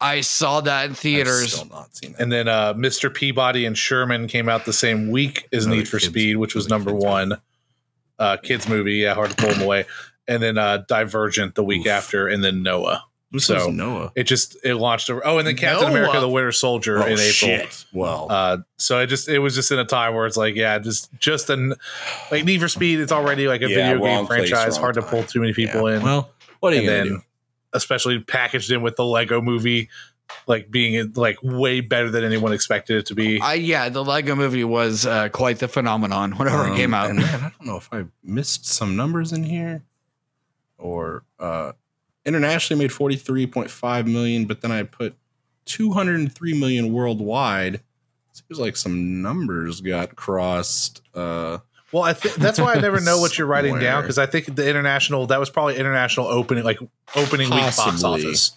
I 0.00 0.22
saw 0.22 0.60
that 0.62 0.86
in 0.86 0.90
I've 0.92 0.98
theaters. 0.98 1.52
still 1.54 1.68
not 1.68 1.94
seen 1.94 2.12
that. 2.12 2.20
And 2.22 2.32
then 2.32 2.48
uh, 2.48 2.72
Mr. 2.74 3.12
Peabody 3.12 3.66
and 3.66 3.76
Sherman 3.76 4.28
came 4.28 4.48
out 4.48 4.64
the 4.64 4.72
same 4.72 5.10
week 5.10 5.46
as 5.52 5.66
Another 5.66 5.78
Need 5.80 5.88
for 5.88 5.98
kids- 5.98 6.10
Speed, 6.10 6.36
which 6.36 6.54
was 6.54 6.68
number 6.68 6.92
one. 6.94 7.34
uh, 8.18 8.38
kids 8.38 8.66
movie. 8.66 8.94
Yeah, 8.94 9.12
hard 9.14 9.28
to 9.30 9.36
pull 9.36 9.50
them 9.50 9.60
away. 9.60 9.84
And 10.28 10.42
then 10.42 10.58
uh, 10.58 10.78
Divergent 10.88 11.54
the 11.54 11.62
week 11.64 11.82
Oof. 11.82 11.86
after, 11.92 12.26
and 12.28 12.42
then 12.42 12.62
Noah. 12.62 13.04
Who 13.32 13.38
So- 13.40 13.68
Noah? 13.70 14.12
It 14.14 14.24
just 14.24 14.56
it 14.64 14.74
launched. 14.76 15.08
A, 15.08 15.20
oh, 15.24 15.38
and 15.38 15.46
then 15.46 15.56
Captain 15.56 15.88
Noah. 15.88 15.98
America: 16.00 16.20
The 16.20 16.28
Winter 16.28 16.52
Soldier 16.52 16.98
Oh, 16.98 17.02
in 17.06 17.12
April. 17.12 17.22
shit. 17.32 17.84
Well, 17.92 18.26
Uh, 18.30 18.58
so 18.78 19.00
it 19.00 19.06
just 19.08 19.28
it 19.28 19.38
was 19.40 19.54
just 19.54 19.70
in 19.72 19.78
a 19.78 19.84
time 19.84 20.14
where 20.14 20.26
it's 20.26 20.36
like, 20.36 20.54
yeah, 20.54 20.78
just 20.78 21.12
just 21.18 21.50
an 21.50 21.74
like 22.30 22.44
Need 22.44 22.60
for 22.60 22.68
Speed. 22.68 23.00
It's 23.00 23.12
already 23.12 23.46
like 23.48 23.62
a 23.62 23.68
Yeah, 23.68 23.92
video 23.94 24.04
game 24.04 24.26
place, 24.26 24.48
franchise. 24.48 24.74
wrong 24.74 24.80
hard 24.80 24.94
to 24.94 25.02
pull 25.02 25.22
too 25.24 25.40
many 25.40 25.52
people 25.52 25.90
yeah. 25.90 25.96
in. 25.98 26.02
Well, 26.02 26.30
what 26.60 26.72
are 26.72 26.76
you 26.76 26.82
and 26.82 26.88
then 26.88 27.06
do? 27.06 27.22
especially 27.72 28.20
packaged 28.20 28.70
in 28.70 28.80
with 28.80 28.96
the 28.96 29.04
Lego 29.04 29.40
movie, 29.42 29.90
like 30.46 30.70
being 30.70 31.12
like 31.14 31.36
way 31.42 31.80
better 31.80 32.10
than 32.10 32.24
anyone 32.24 32.52
expected 32.52 32.96
it 32.98 33.06
to 33.06 33.14
be. 33.14 33.40
I 33.40 33.54
yeah, 33.54 33.88
the 33.90 34.04
Lego 34.04 34.34
movie 34.34 34.64
was 34.64 35.04
uh, 35.04 35.28
quite 35.30 35.58
the 35.58 35.68
phenomenon 35.68 36.32
whenever 36.32 36.68
it 36.68 36.76
came 36.76 36.94
Um, 36.94 36.94
out. 36.94 37.10
and 37.10 37.18
man, 37.18 37.34
I 37.40 37.50
don't 37.50 37.66
know 37.66 37.76
if 37.76 37.88
I 37.92 38.04
missed 38.24 38.66
some 38.66 38.96
numbers 38.96 39.32
in 39.32 39.42
here 39.42 39.82
or 40.78 41.24
uh 41.38 41.72
internationally 42.24 42.82
made 42.84 42.90
43.5 42.90 44.06
million, 44.06 44.46
but 44.46 44.60
then 44.60 44.72
I 44.72 44.82
put 44.82 45.14
203 45.66 46.58
million 46.58 46.92
worldwide. 46.92 47.80
Seems 48.32 48.60
like 48.60 48.76
some 48.76 49.22
numbers 49.22 49.80
got 49.80 50.16
crossed. 50.16 51.00
Uh 51.14 51.58
Well, 51.92 52.02
I 52.02 52.12
think 52.12 52.34
that's 52.34 52.60
why 52.60 52.74
I 52.74 52.80
never 52.80 53.00
know 53.00 53.18
what 53.20 53.38
you're 53.38 53.46
writing 53.46 53.74
down 53.78 54.02
because 54.02 54.18
I 54.18 54.26
think 54.26 54.54
the 54.54 54.68
international 54.68 55.26
that 55.28 55.40
was 55.40 55.50
probably 55.50 55.76
international 55.76 56.26
opening 56.26 56.64
like 56.64 56.78
opening 57.14 57.48
week 57.50 57.60
box 57.76 58.02
office. 58.24 58.52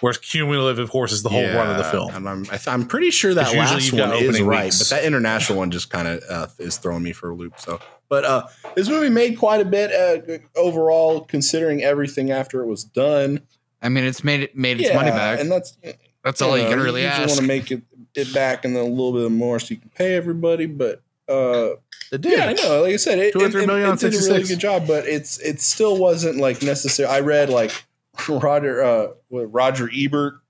Whereas 0.00 0.18
cumulative, 0.18 0.78
of 0.78 0.90
course, 0.90 1.10
is 1.10 1.24
the 1.24 1.28
whole 1.28 1.42
run 1.56 1.70
of 1.70 1.76
the 1.76 1.82
film. 1.90 2.14
And 2.14 2.28
I'm, 2.28 2.46
I 2.52 2.58
I'm 2.68 2.86
pretty 2.86 3.10
sure 3.10 3.34
that 3.34 3.46
last 3.58 3.72
one 3.72 3.78
is 3.80 4.14
opening 4.28 4.46
right, 4.46 4.72
but 4.78 4.88
that 4.90 5.04
international 5.04 5.58
one 5.58 5.70
just 5.72 5.90
kind 5.90 6.06
of 6.06 6.22
uh, 6.30 6.46
is 6.58 6.76
throwing 6.76 7.02
me 7.02 7.12
for 7.12 7.30
a 7.30 7.34
loop. 7.34 7.58
So, 7.58 7.80
but 8.08 8.24
uh, 8.24 8.46
this 8.74 8.88
movie 8.88 9.08
made 9.10 9.38
quite 9.38 9.60
a 9.60 9.64
bit 9.64 9.92
uh, 9.92 10.38
overall, 10.58 11.20
considering 11.22 11.82
everything 11.82 12.30
after 12.30 12.60
it 12.62 12.66
was 12.66 12.84
done. 12.84 13.40
I 13.82 13.88
mean, 13.88 14.04
it's 14.04 14.24
made 14.24 14.40
it 14.40 14.56
made 14.56 14.80
its 14.80 14.94
money 14.94 15.10
back. 15.10 15.40
and 15.40 15.50
that's 15.50 15.76
That's 16.24 16.42
all 16.42 16.56
you 16.58 16.64
know, 16.64 16.70
can 16.70 16.80
really 16.80 17.02
just 17.02 17.18
ask. 17.18 17.28
want 17.28 17.40
to 17.40 17.46
make 17.46 17.70
it, 17.70 17.82
it 18.14 18.32
back 18.34 18.64
and 18.64 18.74
then 18.74 18.82
a 18.84 18.88
little 18.88 19.12
bit 19.12 19.30
more 19.30 19.60
so 19.60 19.68
you 19.74 19.76
can 19.76 19.90
pay 19.90 20.14
everybody. 20.16 20.66
But 20.66 21.02
uh, 21.28 21.74
It 22.10 22.24
yeah, 22.24 22.46
I 22.46 22.52
know. 22.54 22.82
Like 22.82 22.94
I 22.94 22.96
said, 22.96 23.18
it, 23.18 23.32
Two 23.32 23.40
or 23.40 23.46
it, 23.46 23.52
three 23.52 23.62
it- 23.62 23.66
million 23.66 23.86
it 23.88 23.90
on 23.92 23.96
did 23.98 24.14
a 24.14 24.18
really 24.18 24.42
good 24.44 24.58
job, 24.58 24.86
but 24.86 25.06
it's 25.06 25.38
it 25.38 25.60
still 25.60 25.96
wasn't 25.96 26.38
like 26.38 26.62
necessary. 26.62 27.08
I 27.08 27.20
read 27.20 27.50
like 27.50 27.70
Roger 28.28 28.82
uh, 28.82 29.08
what, 29.28 29.52
Roger 29.52 29.88
Ebert, 29.94 30.40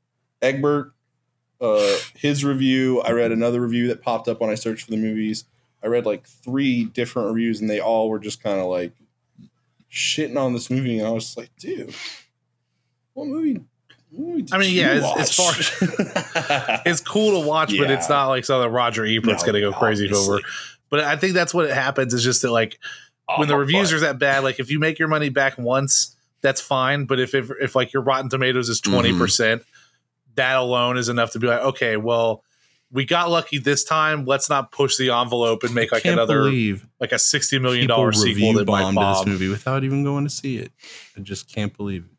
Egbert, 0.40 0.93
uh, 1.60 1.97
his 2.16 2.44
review. 2.44 3.01
I 3.02 3.10
read 3.10 3.32
another 3.32 3.60
review 3.60 3.89
that 3.89 4.01
popped 4.01 4.28
up 4.28 4.40
when 4.40 4.48
I 4.48 4.55
searched 4.55 4.85
for 4.85 4.90
the 4.93 4.97
movies. 4.97 5.44
I 5.82 5.86
read 5.86 6.06
like 6.06 6.26
three 6.26 6.84
different 6.84 7.28
reviews, 7.28 7.60
and 7.60 7.68
they 7.70 7.80
all 7.80 8.09
were 8.10 8.18
just 8.18 8.42
kind 8.42 8.59
of 8.59 8.66
like 8.66 8.92
shitting 9.92 10.36
on 10.40 10.52
this 10.52 10.70
movie. 10.70 10.98
And 10.98 11.06
I 11.06 11.10
was 11.10 11.36
like, 11.36 11.50
dude, 11.59 11.94
what 13.14 13.26
movie? 13.26 13.60
what 14.10 14.28
movie 14.28 14.46
I 14.52 14.59
mean, 14.59 14.74
yeah, 14.74 15.14
as 15.18 15.34
far 15.34 15.52
it's 16.86 17.00
cool 17.00 17.40
to 17.40 17.46
watch, 17.46 17.76
but 17.76 17.90
it's 17.90 18.09
not 18.09 18.28
like 18.28 18.44
something 18.44 18.70
Roger 18.70 19.05
Ebert's 19.05 19.42
No, 19.44 19.52
going 19.52 19.55
to 19.55 19.70
go 19.70 19.72
crazy 19.72 20.06
obviously. 20.06 20.34
over. 20.34 20.42
But 20.90 21.00
I 21.00 21.16
think 21.16 21.34
that's 21.34 21.52
what 21.52 21.66
it 21.66 21.74
happens 21.74 22.14
is 22.14 22.24
just 22.24 22.42
that 22.42 22.50
like 22.50 22.78
when 23.36 23.46
the 23.48 23.55
Oh, 23.55 23.59
reviews 23.59 23.92
are 23.92 24.00
that 24.00 24.18
bad, 24.18 24.42
like 24.42 24.59
if 24.59 24.70
you 24.70 24.78
make 24.78 24.98
your 24.98 25.09
money 25.09 25.28
back 25.28 25.59
once, 25.59 26.16
that's 26.40 26.60
fine. 26.60 27.05
But 27.05 27.20
if 27.20 27.34
if, 27.34 27.50
if 27.60 27.76
like 27.76 27.92
your 27.92 28.02
Rotten 28.02 28.30
Tomatoes 28.30 28.68
is 28.70 28.80
Mm-hmm. 28.80 28.92
20 28.94 29.18
percent, 29.18 29.62
that 30.36 30.56
alone 30.56 30.96
is 30.96 31.09
enough 31.10 31.32
to 31.32 31.38
be 31.38 31.46
like, 31.46 31.60
okay, 31.60 31.96
well, 31.98 32.42
we 32.90 33.05
got 33.05 33.31
lucky 33.31 33.59
this 33.59 33.85
time. 33.85 34.24
Let's 34.24 34.48
not 34.48 34.73
push 34.73 34.97
the 34.97 35.10
envelope 35.10 35.62
and 35.62 35.74
make 35.74 35.93
like 35.93 36.05
another 36.05 36.51
like 37.01 37.12
a 37.12 37.19
sixty 37.19 37.59
million 37.59 37.86
dollar 37.86 38.12
sequel 38.12 38.55
that 38.55 38.66
bombed 38.66 38.97
this 38.97 39.27
movie 39.27 39.48
without 39.48 39.85
even 39.85 40.05
going 40.05 40.24
to 40.24 40.31
see 40.31 40.56
it. 40.59 40.73
I 41.16 41.20
just 41.20 41.52
can't 41.52 41.77
believe 41.77 42.06
it. 42.06 42.10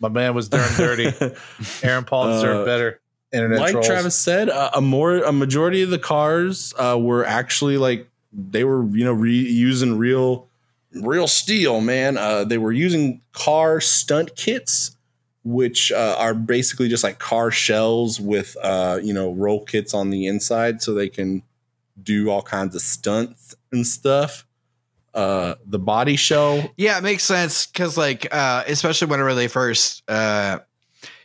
My 0.00 0.08
man 0.08 0.34
was 0.34 0.48
darn 0.48 0.72
dirty. 0.76 1.12
Aaron 1.82 2.04
Paul 2.04 2.28
deserved 2.28 2.60
Uh, 2.62 2.64
better. 2.64 3.00
Internet 3.32 3.58
like 3.58 3.72
trolls. 3.72 3.86
Travis 3.86 4.14
said, 4.18 4.48
uh, 4.48 4.70
a 4.74 4.80
more 4.80 5.16
a 5.18 5.32
majority 5.32 5.82
of 5.82 5.90
the 5.90 5.98
cars 5.98 6.72
uh, 6.78 6.96
were 6.98 7.24
actually 7.26 7.76
like 7.76 8.08
they 8.32 8.64
were 8.64 8.84
you 8.96 9.04
know 9.04 9.12
re- 9.12 9.32
using 9.32 9.98
real 9.98 10.48
real 10.94 11.26
steel. 11.26 11.80
Man, 11.82 12.16
uh, 12.16 12.44
they 12.44 12.56
were 12.58 12.72
using 12.72 13.20
car 13.32 13.80
stunt 13.80 14.34
kits, 14.36 14.96
which 15.48 15.90
uh, 15.92 16.14
are 16.18 16.34
basically 16.34 16.88
just 16.88 17.02
like 17.02 17.18
car 17.18 17.50
shells 17.50 18.20
with 18.20 18.56
uh, 18.62 19.00
you 19.02 19.14
know 19.14 19.32
roll 19.32 19.64
kits 19.64 19.94
on 19.94 20.10
the 20.10 20.26
inside, 20.26 20.82
so 20.82 20.92
they 20.94 21.08
can 21.08 21.42
do 22.00 22.30
all 22.30 22.42
kinds 22.42 22.74
of 22.76 22.82
stunts 22.82 23.54
and 23.72 23.86
stuff. 23.86 24.46
Uh, 25.14 25.54
the 25.66 25.78
body 25.78 26.16
shell 26.16 26.72
Yeah, 26.76 26.98
it 26.98 27.02
makes 27.02 27.24
sense 27.24 27.66
because, 27.66 27.96
like, 27.96 28.28
uh, 28.32 28.62
especially 28.68 29.08
whenever 29.08 29.34
they 29.34 29.48
first, 29.48 30.02
uh, 30.08 30.60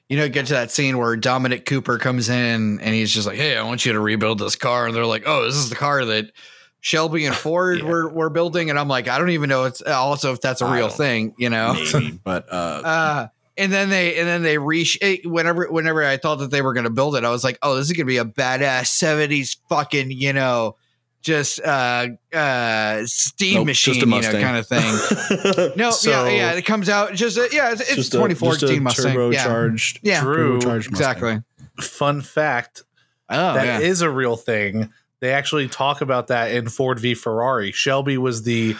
you 0.09 0.17
know, 0.17 0.27
get 0.29 0.47
to 0.47 0.53
that 0.53 0.71
scene 0.71 0.97
where 0.97 1.15
Dominic 1.15 1.65
Cooper 1.65 1.97
comes 1.99 2.29
in 2.29 2.79
and 2.79 2.95
he's 2.95 3.13
just 3.13 3.27
like, 3.27 3.37
"Hey, 3.37 3.57
I 3.57 3.63
want 3.63 3.85
you 3.85 3.91
to 3.93 3.99
rebuild 3.99 4.39
this 4.39 4.55
car," 4.55 4.87
and 4.87 4.95
they're 4.95 5.05
like, 5.05 5.23
"Oh, 5.25 5.43
this 5.43 5.55
is 5.55 5.69
the 5.69 5.75
car 5.75 6.05
that 6.05 6.31
Shelby 6.79 7.25
and 7.25 7.35
Ford 7.45 7.79
Yeah. 7.79 7.85
were 7.85 8.09
were 8.09 8.29
building," 8.29 8.69
and 8.69 8.79
I'm 8.79 8.87
like, 8.87 9.07
I 9.07 9.17
don't 9.19 9.29
even 9.31 9.49
know 9.49 9.65
it's 9.65 9.81
also 9.81 10.31
if 10.33 10.41
that's 10.41 10.61
a 10.61 10.65
I 10.65 10.75
real 10.75 10.89
thing, 10.89 11.35
you 11.37 11.49
know. 11.49 11.73
maybe, 11.73 12.19
but 12.23 12.47
uh, 12.51 12.81
Uh, 12.83 13.27
and 13.57 13.71
then 13.71 13.89
they 13.89 14.17
and 14.17 14.27
then 14.27 14.41
they 14.43 14.57
reach 14.57 14.97
whenever 15.25 15.67
whenever 15.71 16.03
I 16.03 16.17
thought 16.17 16.35
that 16.39 16.51
they 16.51 16.61
were 16.61 16.73
going 16.73 16.85
to 16.85 16.89
build 16.89 17.15
it, 17.15 17.23
I 17.23 17.29
was 17.29 17.43
like, 17.43 17.57
oh, 17.61 17.75
this 17.75 17.85
is 17.87 17.91
going 17.93 18.05
to 18.05 18.11
be 18.11 18.17
a 18.17 18.25
badass 18.25 18.85
'70s 19.01 19.57
fucking 19.69 20.11
you 20.11 20.33
know, 20.33 20.75
just 21.21 21.59
uh 21.61 22.07
uh 22.33 23.01
steam 23.05 23.55
nope, 23.59 23.67
machine 23.67 23.93
just 23.95 24.05
you 24.05 24.39
know 24.39 24.41
kind 24.45 24.57
of 24.57 24.67
thing. 24.67 25.71
No, 25.77 25.91
So- 25.91 26.25
yeah, 26.25 26.29
yeah, 26.29 26.51
it 26.53 26.65
comes 26.65 26.89
out 26.89 27.13
just 27.13 27.37
uh, 27.37 27.47
yeah, 27.51 27.71
it's, 27.71 27.81
it's 27.81 27.95
just 27.95 28.13
a- 28.13 28.17
2014 28.17 28.59
just 28.59 28.73
a 28.73 28.79
Mustang. 28.81 29.31
Yeah, 29.33 29.45
turbocharged, 29.47 29.99
yeah, 30.01 30.21
True. 30.21 30.59
turbocharged 30.59 30.87
exactly. 30.87 31.41
Fun 31.79 32.21
fact: 32.21 32.83
Oh, 33.29 33.53
That 33.55 33.81
is 33.81 34.01
yeah. 34.01 34.07
a 34.07 34.09
real 34.11 34.35
thing. 34.35 34.91
They 35.21 35.31
actually 35.31 35.69
talk 35.69 36.01
about 36.01 36.27
that 36.27 36.51
in 36.51 36.67
Ford 36.67 36.99
v 36.99 37.13
Ferrari. 37.15 37.71
Shelby 37.71 38.17
was 38.17 38.43
the 38.43 38.75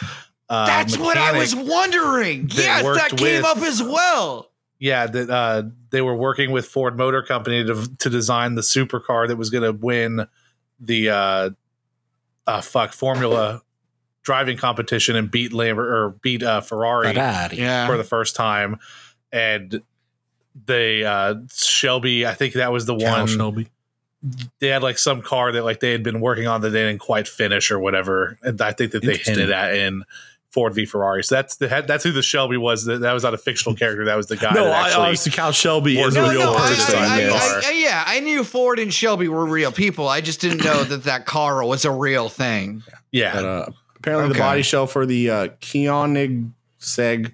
uh, 0.49 0.65
That's 0.65 0.97
what 0.97 1.17
I 1.17 1.37
was 1.37 1.55
wondering. 1.55 2.47
that 2.47 2.55
Yes, 2.57 2.83
that 2.83 3.17
came 3.17 3.37
with- 3.37 3.45
up 3.45 3.57
as 3.59 3.81
well. 3.81 4.49
Yeah, 4.84 5.05
that 5.07 5.30
uh, 5.30 5.64
they 5.91 6.01
were 6.01 6.14
working 6.14 6.51
with 6.51 6.65
Ford 6.65 6.97
Motor 6.97 7.23
Company 7.23 7.64
to 7.64 7.89
to 7.99 8.10
design 8.10 8.55
the 8.55 8.61
supercar 8.61 9.30
that 9.30 9.38
was 9.38 9.49
going 9.49 9.64
to 9.64 9.72
win 9.72 10.27
the 10.77 11.10
uh, 11.10 11.49
uh, 12.45 12.60
fuck 12.60 12.91
Formula 12.91 13.61
driving 14.23 14.57
competition 14.57 15.15
and 15.15 15.31
beat 15.31 15.53
Lambert 15.53 15.88
or 15.88 16.10
beat 16.22 16.43
uh, 16.43 16.60
Ferrari 16.60 17.07
Yeah, 17.53 17.88
for 17.88 17.95
the 17.95 18.03
first 18.03 18.35
time. 18.35 18.77
And 19.31 19.81
they 20.65 21.05
uh, 21.05 21.35
Shelby, 21.53 22.27
I 22.27 22.34
think 22.34 22.55
that 22.55 22.73
was 22.73 22.85
the 22.85 22.97
Cal 22.97 23.19
one 23.19 23.27
Shelby. 23.27 23.69
they 24.60 24.68
had 24.68 24.84
like 24.84 24.97
some 24.97 25.22
car 25.22 25.53
that 25.53 25.64
like 25.64 25.80
they 25.80 25.93
had 25.93 26.03
been 26.03 26.19
working 26.19 26.45
on 26.45 26.60
that 26.60 26.72
they 26.72 26.85
didn't 26.85 26.99
quite 26.99 27.30
finish 27.30 27.72
or 27.72 27.80
whatever. 27.80 28.38
And 28.43 28.61
I 28.61 28.73
think 28.73 28.91
that 28.91 29.01
they 29.01 29.14
Interesting. 29.14 29.35
hinted 29.35 29.51
at 29.55 29.76
in 29.76 30.03
Ford 30.53 30.73
v 30.75 30.85
Ferrari. 30.85 31.23
So 31.23 31.35
that's 31.35 31.55
the 31.57 31.67
that's 31.67 32.03
who 32.03 32.11
the 32.11 32.21
Shelby 32.21 32.57
was. 32.57 32.85
That, 32.85 33.01
that 33.01 33.11
was 33.13 33.23
not 33.23 33.34
a 33.34 33.38
fictional 33.39 33.75
character. 33.75 34.05
That 34.05 34.15
was 34.15 34.27
the 34.27 34.38
guy. 34.38 34.53
No, 34.53 34.65
that 34.65 34.73
I, 34.73 34.85
actually, 34.88 35.01
obviously 35.03 35.31
Cal 35.31 35.51
Shelby 35.51 35.99
is 35.99 36.13
No, 36.13 36.25
a 36.25 36.30
real 36.30 36.39
no, 36.41 36.53
I, 36.55 36.67
person. 36.67 36.95
I, 36.99 37.15
I, 37.15 37.19
yes. 37.19 37.63
I- 37.65 37.69
I- 37.69 37.73
yeah, 37.73 38.03
I 38.05 38.19
knew 38.19 38.43
Ford 38.43 38.77
and 38.80 38.93
Shelby 38.93 39.27
were 39.27 39.45
real 39.45 39.71
people. 39.71 40.07
I 40.07 40.21
just 40.21 40.39
didn't 40.41 40.63
know 40.63 40.84
that 40.84 41.03
that 41.05 41.25
car 41.25 41.65
was 41.65 41.84
a 41.85 41.91
real 41.91 42.30
thing. 42.30 42.84
yeah, 43.11 43.34
But, 43.34 43.45
uh, 43.45 43.65
apparently, 43.97 44.25
Okay. 44.30 44.34
the 44.34 44.39
body 44.39 44.61
shell 44.61 44.85
for 44.88 45.05
the 45.07 45.30
uh, 45.30 45.47
Koenigsegg, 45.59 47.34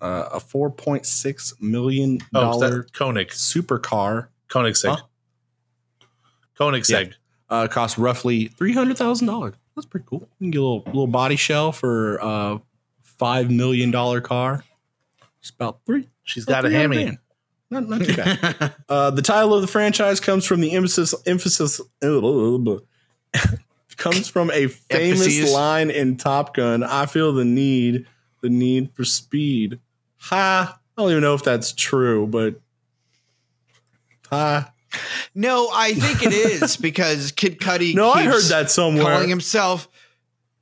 uh, 0.00 0.28
a 0.32 0.40
four 0.40 0.70
point 0.70 1.04
six 1.06 1.52
million 1.60 2.18
oh, 2.34 2.50
is 2.50 2.56
dollar 2.60 2.82
that 2.82 2.92
Koenig, 2.94 3.28
supercar, 3.28 4.28
Koenigsegg, 4.48 4.96
Huh? 4.96 5.04
Koenigsegg. 6.58 7.14
uh, 7.50 7.68
cost 7.68 7.98
roughly 7.98 8.46
three 8.48 8.72
hundred 8.74 8.96
thousand 8.98 9.26
dollars. 9.26 9.54
That's 9.78 9.86
pretty 9.86 10.06
cool. 10.08 10.28
You 10.40 10.46
can 10.46 10.50
get 10.50 10.58
a 10.58 10.62
little 10.62 10.82
little 10.86 11.06
body 11.06 11.36
shell 11.36 11.70
for 11.70 12.16
a 12.16 12.60
five 13.00 13.48
million 13.48 13.92
dollar 13.92 14.20
car. 14.20 14.64
It's 15.40 15.50
about 15.50 15.78
three. 15.86 16.08
She's 16.24 16.42
about 16.42 16.62
got 16.62 16.64
a 16.64 16.68
300 16.70 16.96
hammy. 16.96 17.18
Not, 17.70 17.88
not 17.88 18.02
too 18.02 18.16
bad. 18.16 18.74
Uh, 18.88 19.10
the 19.10 19.22
title 19.22 19.54
of 19.54 19.60
the 19.60 19.68
franchise 19.68 20.18
comes 20.18 20.44
from 20.44 20.60
the 20.60 20.72
emphasis 20.72 21.14
emphasis 21.26 21.80
comes 23.96 24.28
from 24.28 24.50
a 24.50 24.66
famous 24.66 25.20
Emphases. 25.20 25.52
line 25.52 25.90
in 25.90 26.16
Top 26.16 26.56
Gun. 26.56 26.82
I 26.82 27.06
feel 27.06 27.32
the 27.32 27.44
need, 27.44 28.04
the 28.42 28.48
need 28.48 28.90
for 28.94 29.04
speed. 29.04 29.78
Ha! 30.22 30.80
I 30.96 31.00
don't 31.00 31.12
even 31.12 31.22
know 31.22 31.34
if 31.34 31.44
that's 31.44 31.72
true, 31.72 32.26
but 32.26 32.60
ha! 34.28 34.72
No, 35.34 35.68
I 35.72 35.92
think 35.94 36.22
it 36.22 36.32
is 36.32 36.76
because 36.80 37.32
Kid 37.32 37.58
Cudi. 37.60 37.94
No, 37.94 38.10
I 38.10 38.24
heard 38.24 38.44
that 38.44 38.70
somewhere. 38.70 39.04
calling 39.04 39.28
himself. 39.28 39.88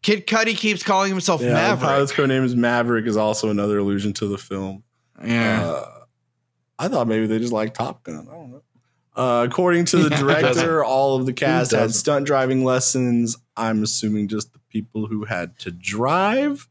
Kid 0.02 0.26
Cudi 0.26 0.56
keeps 0.56 0.82
calling 0.82 1.10
himself 1.10 1.40
yeah, 1.40 1.48
the 1.48 1.54
Maverick. 1.54 1.80
pilot's 1.88 2.12
code 2.12 2.28
name 2.28 2.44
is 2.44 2.54
Maverick 2.54 3.06
is 3.06 3.16
also 3.16 3.50
another 3.50 3.78
allusion 3.78 4.12
to 4.14 4.26
the 4.28 4.38
film. 4.38 4.84
yeah, 5.24 5.64
Uh, 5.64 5.90
I 6.78 6.88
thought 6.88 7.08
maybe 7.08 7.26
they 7.26 7.38
just 7.38 7.52
like 7.52 7.74
Top 7.74 8.02
Gun. 8.04 8.26
I 8.28 8.32
don't 8.34 8.50
know. 8.52 8.62
Uh, 9.16 9.46
according 9.48 9.86
to 9.86 9.96
the 9.96 10.10
director, 10.10 10.84
all 10.84 11.16
of 11.16 11.24
the 11.26 11.32
cast 11.32 11.72
had 11.72 11.94
stunt 11.94 12.26
driving 12.26 12.64
lessons 12.64 13.36
I'm 13.56 13.82
assuming 13.82 14.28
just 14.28 14.52
the 14.52 14.58
people 14.68 15.06
who 15.06 15.24
had 15.24 15.58
to 15.60 15.70
drive. 15.70 16.68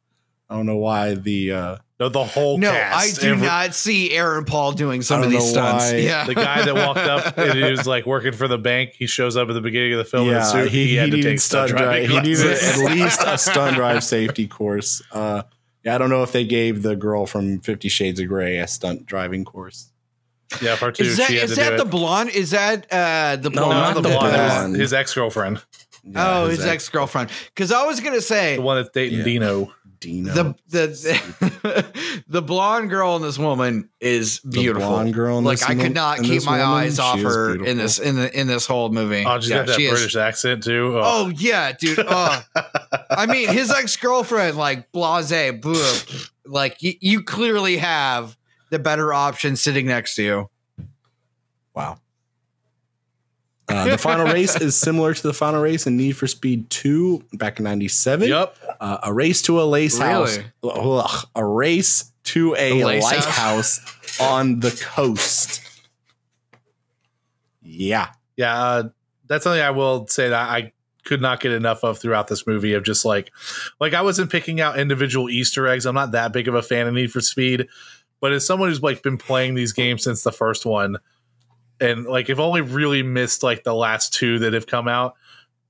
I 0.48 0.56
don't 0.56 0.68
know 0.68 0.78
why 0.78 1.16
the 1.16 1.52
uh, 1.52 1.78
No, 2.00 2.10
the 2.10 2.26
whole 2.26 2.58
No, 2.58 2.72
cast. 2.72 3.20
I 3.20 3.22
do 3.22 3.32
every- 3.36 3.48
not 3.48 3.74
see 3.74 4.12
Aaron 4.12 4.44
Paul 4.44 4.74
doing 4.74 5.02
some 5.02 5.24
of 5.24 5.30
these 5.30 5.50
stunts. 5.50 5.92
why. 5.92 5.96
Yeah, 5.98 6.26
The 6.26 6.36
guy 6.36 6.66
that 6.66 6.76
walked 6.76 7.00
up 7.00 7.38
and 7.38 7.54
he 7.58 7.64
was 7.72 7.88
like 7.88 8.06
working 8.06 8.34
for 8.34 8.50
the 8.50 8.58
bank. 8.58 8.92
He 8.98 9.08
shows 9.08 9.38
up 9.38 9.48
at 9.48 9.54
the 9.54 9.62
beginning 9.62 9.94
of 9.94 10.00
the 10.00 10.04
film 10.04 10.28
in 10.28 10.34
a 10.34 10.38
yeah 10.40 10.44
suit. 10.44 10.72
he, 10.72 10.88
he, 10.88 10.96
had 10.96 11.12
to 11.12 11.16
needed 11.16 11.30
take 11.30 11.40
stunt 11.40 11.70
stunt 11.70 11.80
drive. 11.82 12.08
driving 12.10 12.26
He 12.26 12.30
needed 12.36 12.58
at 12.62 12.78
least 12.92 13.22
a 13.26 13.38
stunt 13.38 13.76
drive 13.78 14.04
safety 14.04 14.46
course. 14.46 15.02
Uh, 15.12 15.44
yeah, 15.86 15.96
I 15.96 15.98
don't 15.98 16.10
know 16.10 16.24
if 16.24 16.34
they 16.34 16.44
gave 16.44 16.82
the 16.82 16.98
girl 16.98 17.26
from 17.26 17.60
Fifty 17.60 17.88
Shades 17.88 18.20
of 18.20 18.28
Grey 18.28 18.58
a 18.58 18.68
stunt 18.68 19.06
driving 19.06 19.46
course. 19.46 19.90
yeah, 20.62 20.76
part 20.76 20.96
two. 20.96 21.04
is 21.06 21.16
that 21.18 21.28
she 21.28 21.36
had 21.38 21.46
is 21.46 21.52
to 21.52 21.56
do 21.56 21.62
that 21.70 21.78
the 21.78 21.86
it. 21.86 21.90
blonde? 21.92 22.30
Is 22.32 22.52
that 22.52 22.88
uh 22.92 23.38
the 23.38 23.50
No, 23.52 23.62
No, 23.62 23.68
blonde? 23.68 23.80
not 23.80 23.94
the 23.96 24.02
the 24.02 24.10
blonde. 24.10 24.34
Was 24.34 24.52
blonde. 24.54 24.76
his 24.76 24.94
ex 24.94 25.14
girlfriend, 25.14 25.64
Yeah, 26.04 26.40
oh, 26.42 26.48
his 26.50 26.66
ex 26.66 26.90
girlfriend. 26.90 27.30
Because 27.54 27.72
I 27.72 27.86
was 27.86 28.02
gonna 28.02 28.20
say 28.20 28.58
the 28.58 28.62
one 28.64 28.76
that's 28.78 28.90
dating 28.94 29.20
Yeah. 29.20 29.24
Dino. 29.26 29.74
Dino. 30.06 30.34
the 30.34 30.56
the 30.70 32.24
the 32.28 32.42
blonde 32.42 32.90
girl 32.90 33.16
in 33.16 33.22
this 33.22 33.38
woman 33.40 33.90
is 34.00 34.40
The 34.42 34.50
beautiful. 34.52 34.90
blonde 34.90 35.14
girl. 35.14 35.38
In 35.40 35.44
like 35.44 35.60
this 35.60 35.70
I 35.70 35.76
could 35.76 35.94
not 35.94 36.20
keep 36.20 36.46
my 36.46 36.60
woman, 36.60 36.68
eyes 36.86 37.00
off 37.00 37.20
her 37.20 37.48
beautiful. 37.56 37.68
in 37.72 37.78
this 37.78 38.00
in 38.00 38.16
the 38.16 38.40
in 38.40 38.48
this 38.48 38.66
whole 38.66 38.90
movie. 38.90 39.24
Oh, 39.26 39.40
she's 39.40 39.50
Yeah, 39.50 39.58
got 39.58 39.68
that 39.68 39.76
she 39.76 39.86
is- 39.86 39.92
British 39.92 40.16
accent 40.16 40.64
too. 40.64 40.94
Oh, 40.98 41.02
oh 41.04 41.30
yeah, 41.30 41.72
dude. 41.74 42.00
Oh. 42.08 42.42
I 43.10 43.26
mean, 43.26 43.48
his 43.50 43.72
ex 43.72 43.96
girlfriend, 43.98 44.58
like 44.58 44.92
blase, 44.92 45.52
boo, 45.62 45.82
like 46.46 46.82
you, 46.84 46.94
you 47.02 47.24
clearly 47.24 47.78
have 47.78 48.38
the 48.70 48.80
better 48.80 49.14
option 49.14 49.56
sitting 49.56 49.86
next 49.88 50.16
to 50.16 50.24
you. 50.24 50.50
Wow. 51.74 52.00
Uh, 53.68 53.86
the 53.86 53.98
final 53.98 54.26
race 54.26 54.56
is 54.60 54.78
similar 54.78 55.14
to 55.14 55.24
the 55.24 55.34
final 55.34 55.62
race 55.62 55.88
in 55.88 55.98
Need 55.98 56.14
for 56.14 56.28
Speed 56.28 56.70
2 56.70 57.24
back 57.34 57.60
in 57.60 57.64
97. 57.64 58.30
Yep. 58.30 58.58
Uh, 58.80 58.98
a 59.04 59.14
race 59.14 59.42
to 59.44 59.60
a 59.60 59.64
lace 59.64 59.98
house. 59.98 60.38
Really? 60.38 60.52
Ugh, 61.00 61.28
a 61.36 61.46
race 61.46 62.12
to 62.26 62.56
a 62.56 62.80
The 62.80 62.84
lighthouse 63.02 63.82
on 64.22 64.60
the 64.60 64.72
coast. 64.72 65.62
Yeah. 67.64 68.10
Yeah, 68.38 68.56
uh, 68.56 68.84
that's 69.28 69.44
something 69.44 69.62
I 69.62 69.72
will 69.72 70.08
say 70.08 70.30
that 70.30 70.50
I 70.50 70.74
could 71.04 71.22
not 71.22 71.40
get 71.40 71.52
enough 71.52 71.84
of 71.84 72.00
throughout 72.00 72.28
this 72.28 72.46
movie 72.46 72.74
of 72.74 72.84
just 72.84 73.06
like 73.06 73.32
like 73.80 73.94
I 73.94 74.02
wasn't 74.02 74.32
picking 74.32 74.60
out 74.60 74.80
individual 74.80 75.30
Easter 75.30 75.68
eggs. 75.68 75.86
I'm 75.86 75.96
not 75.96 76.12
that 76.12 76.34
big 76.34 76.48
of 76.48 76.56
a 76.56 76.62
fan 76.62 76.88
of 76.88 76.94
Need 76.94 77.12
for 77.12 77.22
Speed, 77.22 77.68
but 78.20 78.34
as 78.34 78.46
someone 78.46 78.70
who's 78.70 78.82
like 78.82 79.04
been 79.04 79.18
playing 79.18 79.54
these 79.56 79.72
games 79.72 80.04
since 80.04 80.24
the 80.24 80.32
first 80.32 80.66
one, 80.66 80.98
and 81.80 82.06
like 82.06 82.30
if 82.30 82.40
only 82.40 82.62
really 82.62 83.04
missed 83.04 83.44
like 83.44 83.64
the 83.64 83.74
last 83.74 84.14
two 84.14 84.40
that 84.40 84.54
have 84.54 84.68
come 84.68 84.88
out, 84.88 85.16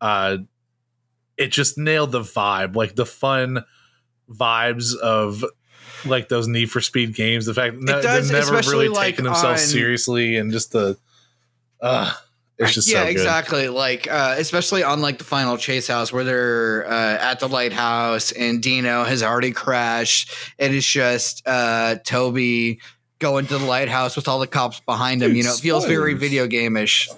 uh 0.02 0.38
it 1.38 1.52
just 1.52 1.78
nailed 1.78 2.12
the 2.12 2.22
vibe, 2.22 2.76
like 2.76 2.96
the 2.96 3.06
fun 3.06 3.66
vibes 4.30 4.96
of 4.96 5.44
like 6.06 6.30
those 6.30 6.48
Need 6.48 6.72
for 6.72 6.82
Speed 6.82 7.14
games. 7.16 7.46
The 7.46 7.54
fact 7.54 7.76
that 7.86 8.04
does, 8.04 8.30
they're 8.30 8.42
never 8.42 8.70
really 8.72 8.88
like, 8.88 9.16
taking 9.16 9.26
themselves 9.26 9.62
on- 9.64 9.68
seriously 9.68 10.38
and 10.38 10.52
just 10.52 10.72
the 10.72 10.98
uh 11.82 12.14
it's 12.58 12.74
just 12.74 12.88
yeah, 12.88 13.00
so 13.00 13.04
good. 13.06 13.12
exactly. 13.12 13.68
Like, 13.68 14.10
uh, 14.10 14.36
especially 14.38 14.82
on 14.82 15.02
like 15.02 15.18
the 15.18 15.26
final 15.26 15.58
chase 15.58 15.88
house 15.90 16.14
where 16.14 16.24
they're 16.24 16.88
uh, 16.88 17.18
at 17.18 17.42
the 17.42 17.50
lighthouse 17.50 18.32
and 18.32 18.64
Dino 18.64 19.04
has 19.04 19.22
already 19.22 19.52
crashed, 19.52 20.32
and 20.58 20.74
it's 20.74 20.88
just 20.88 21.46
uh, 21.46 21.96
Tobey 22.06 22.80
going 23.20 23.46
to 23.48 23.58
the 23.58 23.66
lighthouse 23.66 24.16
with 24.16 24.28
all 24.28 24.40
the 24.40 24.48
cops 24.48 24.80
behind 24.82 25.22
him. 25.24 25.30
Dude, 25.30 25.38
you 25.38 25.44
know, 25.44 25.54
it 25.54 25.60
feels 25.60 25.86
very 25.86 26.14
video 26.14 26.48
game-ish. 26.48 27.10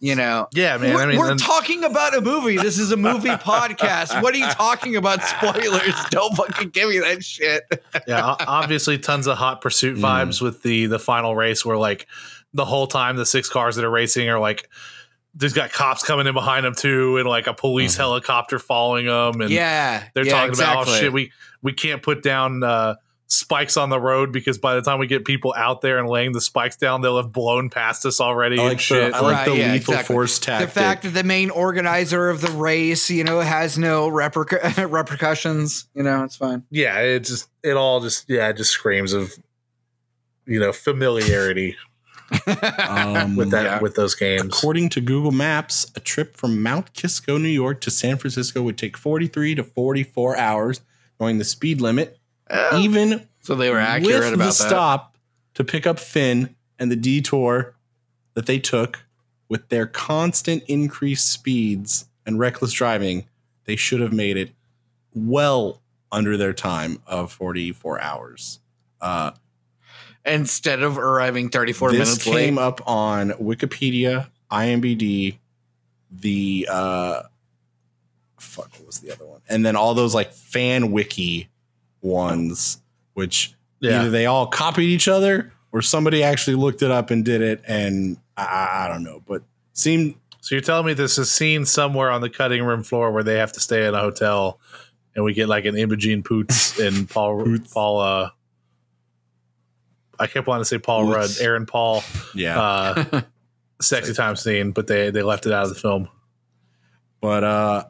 You 0.00 0.16
know, 0.16 0.48
Yeah, 0.52 0.78
man. 0.78 0.94
we're, 0.94 1.00
I 1.02 1.06
mean, 1.06 1.18
we're 1.18 1.36
talking 1.36 1.84
about 1.84 2.16
a 2.16 2.20
movie. 2.20 2.56
This 2.56 2.76
is 2.76 2.90
a 2.90 2.96
movie 2.96 3.28
podcast. 3.28 4.20
What 4.20 4.34
are 4.34 4.38
you 4.38 4.48
talking 4.48 4.96
about? 4.96 5.22
Spoilers? 5.22 5.94
Don't 6.10 6.34
fucking 6.36 6.70
give 6.70 6.88
me 6.88 6.98
that 6.98 7.22
shit. 7.24 7.62
yeah, 8.08 8.34
obviously 8.40 8.98
tons 8.98 9.28
of 9.28 9.38
hot 9.38 9.60
pursuit 9.60 9.96
Mm. 9.98 10.00
vibes 10.00 10.42
with 10.42 10.62
the 10.64 10.86
the 10.86 10.98
final 10.98 11.36
race 11.36 11.64
where 11.64 11.76
like 11.76 12.08
the 12.52 12.64
whole 12.64 12.88
time 12.88 13.14
the 13.16 13.24
six 13.24 13.48
cars 13.48 13.76
that 13.76 13.84
are 13.84 13.90
racing 13.90 14.28
are 14.28 14.40
like 14.40 14.68
there's 15.36 15.52
got 15.52 15.72
cops 15.72 16.02
coming 16.02 16.26
in 16.26 16.34
behind 16.34 16.64
them 16.66 16.74
too 16.74 17.16
and 17.18 17.28
like 17.28 17.46
a 17.46 17.54
police 17.54 17.94
Mhm. 17.94 17.98
helicopter 17.98 18.58
following 18.58 19.06
them 19.06 19.40
and 19.40 19.50
yeah, 19.52 20.02
they're 20.14 20.26
yeah, 20.26 20.32
talking 20.32 20.54
about 20.54 20.88
oh 20.88 20.94
shit 20.98 21.12
we 21.12 21.30
we 21.62 21.72
can't 21.72 22.02
put 22.02 22.24
down 22.24 22.64
uh 22.64 22.96
spikes 23.34 23.78
on 23.78 23.88
the 23.88 23.98
road 23.98 24.30
because 24.30 24.58
by 24.58 24.74
the 24.74 24.82
time 24.82 24.98
we 24.98 25.06
get 25.06 25.24
people 25.24 25.54
out 25.56 25.80
there 25.80 25.98
and 25.98 26.06
laying 26.06 26.32
the 26.32 26.40
spikes 26.40 26.76
down 26.76 27.00
they'll 27.00 27.16
have 27.16 27.32
blown 27.32 27.70
past 27.70 28.04
us 28.04 28.20
already 28.20 28.58
I 28.58 28.62
and 28.62 28.68
like 28.68 28.76
the, 28.76 28.82
shit 28.82 29.14
I 29.14 29.20
like 29.20 29.36
Right, 29.36 29.48
the 29.48 29.56
yeah, 29.56 29.72
lethal 29.72 29.94
exactly. 29.94 30.14
force 30.14 30.38
tactic. 30.38 30.68
the 30.68 30.80
fact 30.80 31.02
that 31.04 31.10
the 31.14 31.24
main 31.24 31.48
organizer 31.48 32.28
of 32.28 32.42
the 32.42 32.50
race, 32.50 33.08
you 33.08 33.24
know, 33.24 33.40
has 33.40 33.78
no 33.78 34.10
repercu- 34.10 34.90
repercussions. 34.92 35.88
You 35.94 36.02
know, 36.02 36.24
it's 36.24 36.36
fine. 36.36 36.64
yeah 36.70 36.98
it 37.00 37.20
just 37.20 37.48
it 37.62 37.72
all 37.76 38.00
just 38.00 38.28
yeah 38.28 38.48
it 38.50 38.56
just 38.58 38.70
screams 38.70 39.14
of 39.14 39.32
you 40.46 40.60
know 40.60 40.72
familiarity 40.72 41.76
um, 42.88 43.36
with 43.36 43.50
that 43.50 43.64
Yeah. 43.64 43.80
with 43.80 43.94
those 43.94 44.14
games 44.14 44.42
According 44.44 44.88
to 44.90 45.00
Google 45.00 45.32
Maps, 45.32 45.90
a 45.96 46.00
trip 46.00 46.36
from 46.36 46.62
Mount 46.62 46.92
Kisco, 46.94 47.38
New 47.38 47.48
York 47.48 47.80
to 47.82 47.90
San 47.90 48.16
Francisco 48.18 48.62
would 48.62 48.78
take 48.78 48.96
43 48.96 49.54
to 49.56 49.64
44 49.64 50.36
hours, 50.36 50.80
knowing 51.20 51.38
the 51.38 51.44
speed 51.44 51.80
limit, 51.80 52.18
even 52.76 53.26
so 53.40 53.54
they 53.54 53.70
were 53.70 53.78
accurate 53.78 54.20
with 54.20 54.34
about 54.34 54.38
the 54.38 54.44
that. 54.44 54.52
stop 54.68 55.16
to 55.54 55.64
pick 55.64 55.86
up 55.86 55.98
Finn 55.98 56.54
and 56.78 56.90
the 56.90 56.96
detour 56.96 57.74
that 58.34 58.46
they 58.46 58.58
took 58.58 59.04
with 59.48 59.68
their 59.68 59.86
constant 59.86 60.62
increased 60.66 61.30
speeds 61.30 62.06
and 62.24 62.38
reckless 62.38 62.72
driving, 62.72 63.26
they 63.64 63.76
should 63.76 64.00
have 64.00 64.12
made 64.12 64.36
it 64.36 64.50
well 65.14 65.82
under 66.10 66.36
their 66.36 66.52
time 66.52 67.00
of 67.06 67.32
44 67.32 68.00
hours. 68.00 68.60
Uh, 69.00 69.32
Instead 70.24 70.82
of 70.82 70.98
arriving 70.98 71.48
34 71.48 71.90
this 71.92 71.98
minutes 71.98 72.26
late, 72.26 72.44
came 72.46 72.58
up 72.58 72.80
on 72.86 73.30
Wikipedia, 73.32 74.28
IMBD, 74.50 75.36
the 76.10 76.68
uh, 76.70 77.22
fuck, 78.38 78.70
what 78.74 78.86
was 78.86 79.00
the 79.00 79.10
other 79.10 79.26
one? 79.26 79.40
And 79.48 79.66
then 79.66 79.74
all 79.74 79.94
those 79.94 80.14
like 80.14 80.32
fan 80.32 80.92
wiki 80.92 81.48
ones, 82.02 82.78
which 83.14 83.54
yeah 83.80 84.00
either 84.00 84.10
they 84.10 84.26
all 84.26 84.46
copied 84.46 84.88
each 84.88 85.08
other 85.08 85.52
or 85.72 85.80
somebody 85.82 86.22
actually 86.22 86.54
looked 86.56 86.82
it 86.82 86.90
up 86.90 87.10
and 87.10 87.24
did 87.24 87.40
it. 87.40 87.62
And 87.66 88.18
I- 88.36 88.44
I, 88.44 88.84
I 88.84 88.88
don't 88.88 89.02
know, 89.04 89.22
but 89.26 89.42
seemed 89.72 90.16
So 90.40 90.54
you're 90.54 90.60
telling 90.62 90.84
me 90.86 90.92
there's 90.94 91.16
a 91.18 91.24
scene 91.24 91.64
somewhere 91.64 92.10
on 92.10 92.20
the 92.20 92.28
cutting 92.30 92.62
room 92.64 92.82
floor 92.82 93.10
where 93.12 93.22
they 93.22 93.38
have 93.38 93.52
to 93.52 93.60
stay 93.60 93.86
in 93.86 93.94
a 93.94 94.00
hotel, 94.00 94.58
and 95.14 95.24
we 95.24 95.32
get 95.34 95.48
like 95.48 95.64
an 95.64 95.76
Imogen 95.76 96.22
Poots 96.22 96.78
and 96.84 97.08
Paul 97.08 97.42
Poots. 97.44 97.72
Paul. 97.72 98.00
Uh, 98.00 98.30
I 100.18 100.26
kept 100.26 100.46
wanting 100.46 100.62
to 100.62 100.64
say 100.66 100.78
Paul 100.78 101.06
Poots. 101.06 101.38
Rudd, 101.40 101.44
Aaron 101.46 101.66
Paul, 101.66 102.02
yeah. 102.34 102.60
uh, 102.60 103.22
sexy 103.80 104.14
time 104.14 104.36
scene, 104.36 104.72
but 104.72 104.86
they 104.86 105.10
they 105.10 105.22
left 105.22 105.46
it 105.46 105.52
out 105.52 105.64
of 105.64 105.68
the 105.70 105.74
film. 105.74 106.08
but 107.20 107.42
uh, 107.44 107.84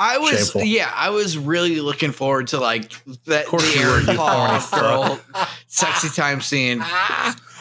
I 0.00 0.18
was, 0.18 0.30
Shameful. 0.52 0.62
yeah, 0.62 0.90
I 0.94 1.10
was 1.10 1.36
really 1.36 1.80
looking 1.80 2.12
forward 2.12 2.46
to 2.48 2.58
like 2.60 2.92
that 3.24 3.46
course 3.46 3.74
the 3.74 3.80
Aaron 3.80 4.06
Paul 4.16 4.60
girl 4.70 5.20
sexy 5.66 6.08
time 6.08 6.40
scene. 6.40 6.82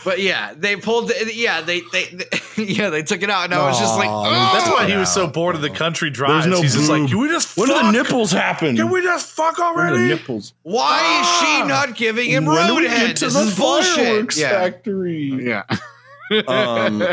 But 0.06 0.22
yeah, 0.22 0.54
they 0.56 0.76
pulled. 0.78 1.10
The, 1.10 1.32
yeah, 1.34 1.62
they, 1.62 1.82
they 1.92 2.24
yeah 2.58 2.90
they 2.92 3.02
took 3.02 3.24
it 3.24 3.30
out, 3.30 3.46
and 3.46 3.54
I 3.56 3.68
was 3.68 3.78
just 3.80 3.98
like, 3.98 4.08
oh! 4.10 4.24
That's 4.54 4.70
why 4.70 4.88
he 4.88 4.96
was 4.96 5.12
so 5.14 5.28
bored 5.28 5.56
of 5.56 5.62
the 5.62 5.68
no. 5.70 5.74
country 5.76 6.10
drives. 6.12 6.46
no 6.46 6.62
He's 6.62 6.76
just 6.76 6.90
like, 6.90 7.10
can 7.10 7.18
we 7.20 7.28
just 7.28 7.58
when 7.58 7.68
fuck? 7.68 7.82
do 7.82 7.86
the 7.88 7.92
nipples 8.04 8.32
happen? 8.32 8.76
Can 8.78 8.90
we 8.90 9.02
just 9.02 9.28
fuck 9.32 9.58
When 9.58 9.76
the 9.76 9.82
already? 9.82 10.08
nipples? 10.08 10.54
why 10.62 11.00
is 11.00 11.28
she 11.40 11.62
Ah! 11.64 11.66
not 11.68 11.96
giving 11.98 12.30
him 12.30 12.46
when 12.46 12.68
do 12.68 12.76
we 12.76 12.88
roadhead? 12.88 13.08
get 13.08 13.18
to 13.18 13.26
This 13.26 13.34
the 13.34 13.40
is 13.42 13.58
bullshit. 13.58 13.96
fireworks 13.96 14.40
Yeah, 14.40 14.50
factory? 14.52 15.24
yeah. 15.44 15.64
Um, 16.48 17.04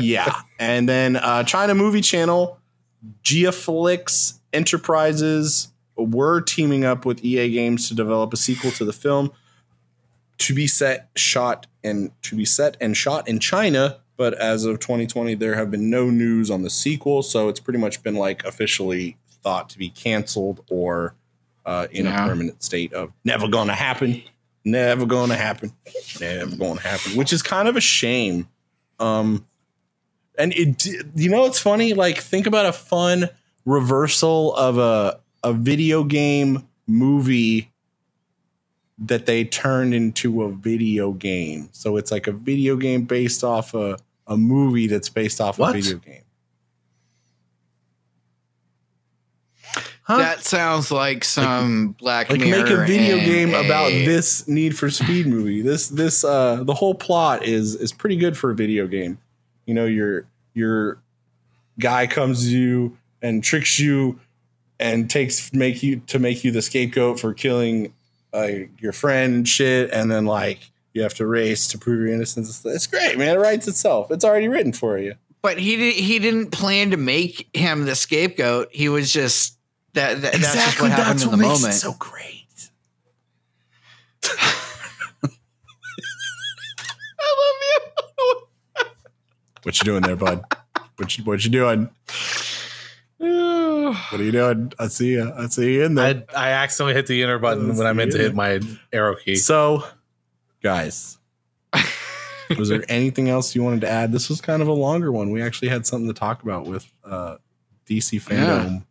yeah. 0.00 0.32
And 0.58 0.88
then 0.88 1.16
uh, 1.16 1.42
China 1.42 1.74
Movie 1.74 2.00
Channel, 2.00 2.58
Geoflix 3.24 4.38
Enterprises 4.52 5.68
were 5.96 6.40
teaming 6.40 6.84
up 6.84 7.04
with 7.04 7.24
EA 7.24 7.50
Games 7.50 7.88
to 7.88 7.94
develop 7.94 8.32
a 8.32 8.36
sequel 8.36 8.70
to 8.72 8.84
the 8.84 8.92
film 8.92 9.30
to 10.38 10.54
be 10.54 10.66
set, 10.66 11.08
shot, 11.14 11.66
and 11.84 12.10
to 12.22 12.34
be 12.34 12.44
set 12.44 12.76
and 12.80 12.96
shot 12.96 13.28
in 13.28 13.38
China. 13.38 13.98
But 14.16 14.34
as 14.34 14.64
of 14.64 14.80
2020, 14.80 15.34
there 15.36 15.54
have 15.54 15.70
been 15.70 15.88
no 15.90 16.10
news 16.10 16.50
on 16.50 16.62
the 16.62 16.70
sequel, 16.70 17.22
so 17.22 17.48
it's 17.48 17.60
pretty 17.60 17.78
much 17.78 18.02
been 18.02 18.14
like 18.16 18.44
officially 18.44 19.16
thought 19.42 19.68
to 19.70 19.78
be 19.78 19.88
canceled 19.90 20.64
or 20.70 21.14
uh, 21.64 21.86
in 21.92 22.06
Yeah. 22.06 22.24
a 22.24 22.28
permanent 22.28 22.62
state 22.62 22.92
of 22.92 23.12
never 23.24 23.46
gonna 23.46 23.74
happen, 23.74 24.22
never 24.64 25.06
gonna 25.06 25.36
happen, 25.36 25.72
never 26.20 26.56
gonna 26.56 26.80
happen, 26.80 27.12
which 27.16 27.32
is 27.32 27.40
kind 27.42 27.68
of 27.68 27.76
a 27.76 27.80
shame. 27.80 28.48
Um, 28.98 29.46
and 30.38 30.52
it, 30.54 30.84
you 31.14 31.28
know, 31.28 31.44
it's 31.44 31.58
funny. 31.60 31.94
Like, 31.94 32.18
think 32.18 32.46
about 32.48 32.66
a 32.66 32.72
fun 32.72 33.28
reversal 33.64 34.54
of 34.54 34.78
a 34.78 35.20
a 35.44 35.52
video 35.52 36.04
game 36.04 36.66
movie 36.86 37.70
that 38.98 39.26
they 39.26 39.44
turned 39.44 39.94
into 39.94 40.42
a 40.42 40.52
video 40.52 41.12
game. 41.12 41.68
So 41.72 41.96
it's 41.96 42.12
like 42.12 42.26
a 42.26 42.32
video 42.32 42.76
game 42.76 43.04
based 43.04 43.42
off 43.42 43.74
a 43.74 43.98
a 44.26 44.36
movie 44.36 44.86
that's 44.86 45.08
based 45.08 45.40
off 45.40 45.58
What? 45.58 45.70
a 45.70 45.80
video 45.80 45.98
game. 45.98 46.22
Huh? 50.04 50.18
That 50.18 50.40
sounds 50.44 50.90
like 50.90 51.22
some 51.22 51.92
Black 51.98 52.28
Like 52.28 52.40
Mirror. 52.40 52.62
make 52.64 52.72
a 52.72 52.84
video 52.84 53.18
and 53.18 53.26
game 53.26 53.48
about 53.54 53.88
this 53.90 54.48
Need 54.48 54.76
for 54.76 54.90
Speed 54.90 55.26
movie. 55.26 55.62
This 55.62 55.88
this 55.88 56.24
uh 56.24 56.64
the 56.64 56.74
whole 56.74 56.94
plot 56.94 57.44
is 57.44 57.74
is 57.76 57.92
pretty 57.92 58.16
good 58.16 58.36
for 58.36 58.50
a 58.50 58.54
video 58.54 58.86
game. 58.88 59.18
You 59.64 59.74
know, 59.74 59.86
your 59.86 60.26
your 60.54 61.00
guy 61.78 62.06
comes 62.08 62.42
to 62.44 62.50
you 62.50 62.98
and 63.22 63.42
tricks 63.42 63.78
you 63.78 64.20
and 64.78 65.08
takes 65.08 65.52
make 65.52 65.82
you 65.82 66.00
to 66.08 66.18
make 66.18 66.44
you 66.44 66.50
the 66.50 66.60
scapegoat 66.60 67.20
for 67.20 67.32
killing 67.32 67.94
uh, 68.34 68.48
your 68.78 68.92
friend 68.92 69.34
and 69.34 69.48
shit, 69.48 69.90
and 69.92 70.10
then 70.10 70.26
like 70.26 70.70
you 70.92 71.02
have 71.02 71.14
to 71.14 71.26
race 71.26 71.68
to 71.68 71.78
prove 71.78 72.00
your 72.00 72.12
innocence. 72.12 72.64
It's 72.64 72.86
great, 72.86 73.16
man. 73.16 73.36
It 73.36 73.40
writes 73.40 73.68
itself. 73.68 74.10
It's 74.10 74.24
already 74.24 74.48
written 74.48 74.72
for 74.72 74.98
you. 74.98 75.14
But 75.40 75.58
he 75.58 75.76
did, 75.76 75.94
he 75.94 76.18
didn't 76.18 76.50
plan 76.50 76.90
to 76.90 76.96
make 76.96 77.48
him 77.56 77.84
the 77.84 77.94
scapegoat. 77.94 78.68
He 78.70 78.88
was 78.88 79.12
just 79.12 79.56
that. 79.94 80.20
that 80.22 80.32
That's 80.32 80.54
just 80.54 80.80
what 80.80 80.90
happened 80.90 81.22
in 81.22 81.30
the 81.30 81.36
moment. 81.36 81.74
so 81.74 81.94
great. 81.98 82.46
I 84.24 85.28
love 87.38 87.56
you. 87.62 88.86
What 89.62 89.80
you 89.80 89.84
doing 89.84 90.02
there, 90.02 90.16
bud? 90.16 90.44
What 90.96 91.18
you 91.18 91.24
what 91.24 91.44
you 91.44 91.50
doing? 91.50 91.90
You. 93.22 93.94
What 94.10 94.20
are 94.20 94.24
you 94.24 94.32
doing? 94.32 94.72
I 94.78 94.88
see 94.88 95.12
you. 95.12 95.32
I 95.36 95.46
see 95.46 95.74
you 95.74 95.84
in 95.84 95.94
there. 95.94 96.24
I, 96.34 96.48
I 96.48 96.50
accidentally 96.50 96.94
hit 96.94 97.06
the 97.06 97.22
enter 97.22 97.38
button 97.38 97.76
when 97.76 97.86
I 97.86 97.92
meant 97.92 98.12
to 98.12 98.18
hit 98.18 98.34
my 98.34 98.60
arrow 98.92 99.14
key. 99.14 99.36
So, 99.36 99.84
guys, 100.60 101.18
was 102.58 102.68
there 102.68 102.84
anything 102.88 103.28
else 103.28 103.54
you 103.54 103.62
wanted 103.62 103.82
to 103.82 103.88
add? 103.88 104.10
This 104.10 104.28
was 104.28 104.40
kind 104.40 104.60
of 104.60 104.66
a 104.66 104.72
longer 104.72 105.12
one. 105.12 105.30
We 105.30 105.40
actually 105.40 105.68
had 105.68 105.86
something 105.86 106.08
to 106.08 106.18
talk 106.18 106.42
about 106.42 106.66
with 106.66 106.92
uh, 107.04 107.36
DC 107.86 108.20
FanDome. 108.20 108.84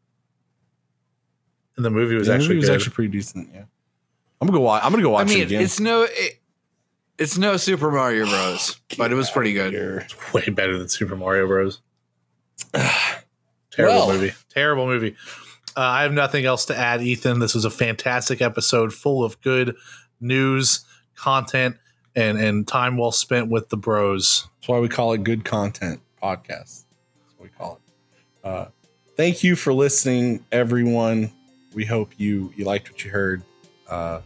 And 1.76 1.86
the 1.86 1.90
movie 1.90 2.16
was 2.16 2.28
the 2.28 2.34
actually 2.34 2.50
movie 2.50 2.60
was 2.60 2.70
good. 2.70 2.76
actually 2.76 2.94
pretty 2.94 3.12
decent. 3.12 3.50
Yeah, 3.54 3.64
I'm 4.40 4.48
gonna 4.48 4.60
go 4.60 4.64
watch. 4.64 4.84
I'm 4.84 4.92
gonna 4.92 5.04
go 5.04 5.16
I 5.16 5.24
watch 5.24 5.32
it 5.32 5.42
again. 5.42 5.62
it's 5.62 5.80
no, 5.80 6.04
it, 6.04 6.40
it's 7.18 7.38
no 7.38 7.58
Super 7.58 7.92
Mario 7.92 8.26
Bros, 8.26 8.80
but 8.98 9.12
it 9.12 9.16
was 9.16 9.30
pretty 9.30 9.52
good. 9.54 9.74
Here. 9.74 10.08
way 10.34 10.48
better 10.50 10.78
than 10.78 10.88
Super 10.88 11.18
Mario 11.18 11.48
Bros. 11.48 11.82
Terrible 13.72 14.08
Well. 14.08 14.14
movie. 14.14 14.34
Terrible 14.50 14.86
movie. 14.88 15.16
Uh, 15.76 15.82
I 15.82 16.04
have 16.04 16.12
nothing 16.14 16.46
else 16.46 16.66
to 16.66 16.78
add, 16.78 17.02
Ethan. 17.02 17.40
This 17.40 17.56
was 17.56 17.64
a 17.66 17.70
fantastic 17.70 18.42
episode 18.42 18.94
full 18.94 19.24
of 19.24 19.40
good 19.42 19.76
news, 20.20 20.84
content, 21.16 21.78
and, 22.16 22.38
and 22.38 22.68
time 22.68 22.98
well 22.98 23.12
spent 23.14 23.50
with 23.50 23.70
the 23.70 23.78
bros. 23.78 24.48
That's 24.60 24.68
why 24.68 24.80
we 24.80 24.90
call 24.90 25.14
it 25.14 25.24
good 25.24 25.46
content 25.46 26.02
podcast. 26.22 26.84
That's 26.84 26.86
what 27.38 27.44
we 27.44 27.50
call 27.50 27.80
it. 28.44 28.48
Uh, 28.48 28.66
thank 29.16 29.44
you 29.44 29.56
for 29.56 29.72
listening, 29.74 30.44
everyone. 30.52 31.32
We 31.74 31.86
hope 31.86 32.12
you 32.18 32.52
you 32.58 32.66
liked 32.66 32.92
what 32.92 33.06
you 33.06 33.12
heard. 33.12 33.44
Uh, 33.88 34.20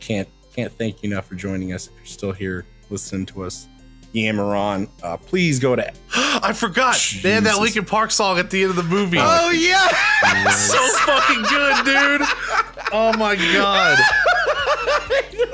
can't 0.00 0.28
can't 0.54 0.72
thank 0.72 1.02
you 1.02 1.10
enough 1.12 1.26
for 1.26 1.36
joining 1.36 1.72
us. 1.72 1.86
If 1.86 1.92
you're 1.96 2.06
still 2.06 2.32
here 2.32 2.66
listening 2.90 3.26
to 3.26 3.44
us, 3.44 3.68
yammer 4.14 4.54
on. 4.54 4.88
Uh, 5.02 5.16
please 5.16 5.58
go 5.58 5.76
to 5.76 5.92
I 6.14 6.52
forgot. 6.54 6.96
They 7.22 7.32
had 7.32 7.44
that 7.44 7.50
Jesus. 7.50 7.60
Linkin 7.60 7.84
Park 7.84 8.10
song 8.10 8.38
at 8.38 8.50
the 8.50 8.62
end 8.62 8.70
of 8.70 8.76
the 8.76 8.82
movie. 8.82 9.18
Oh 9.20 9.50
yeah, 9.50 10.48
so 10.50 10.78
fucking 11.00 11.42
good, 11.42 11.84
dude. 11.84 12.28
Oh 12.92 13.12
my 13.18 13.36
god. 13.52 13.98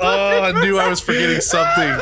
Oh, 0.03 0.41
I 0.41 0.63
knew 0.63 0.79
I 0.79 0.87
was 0.87 0.99
forgetting 0.99 1.41
something. 1.41 1.95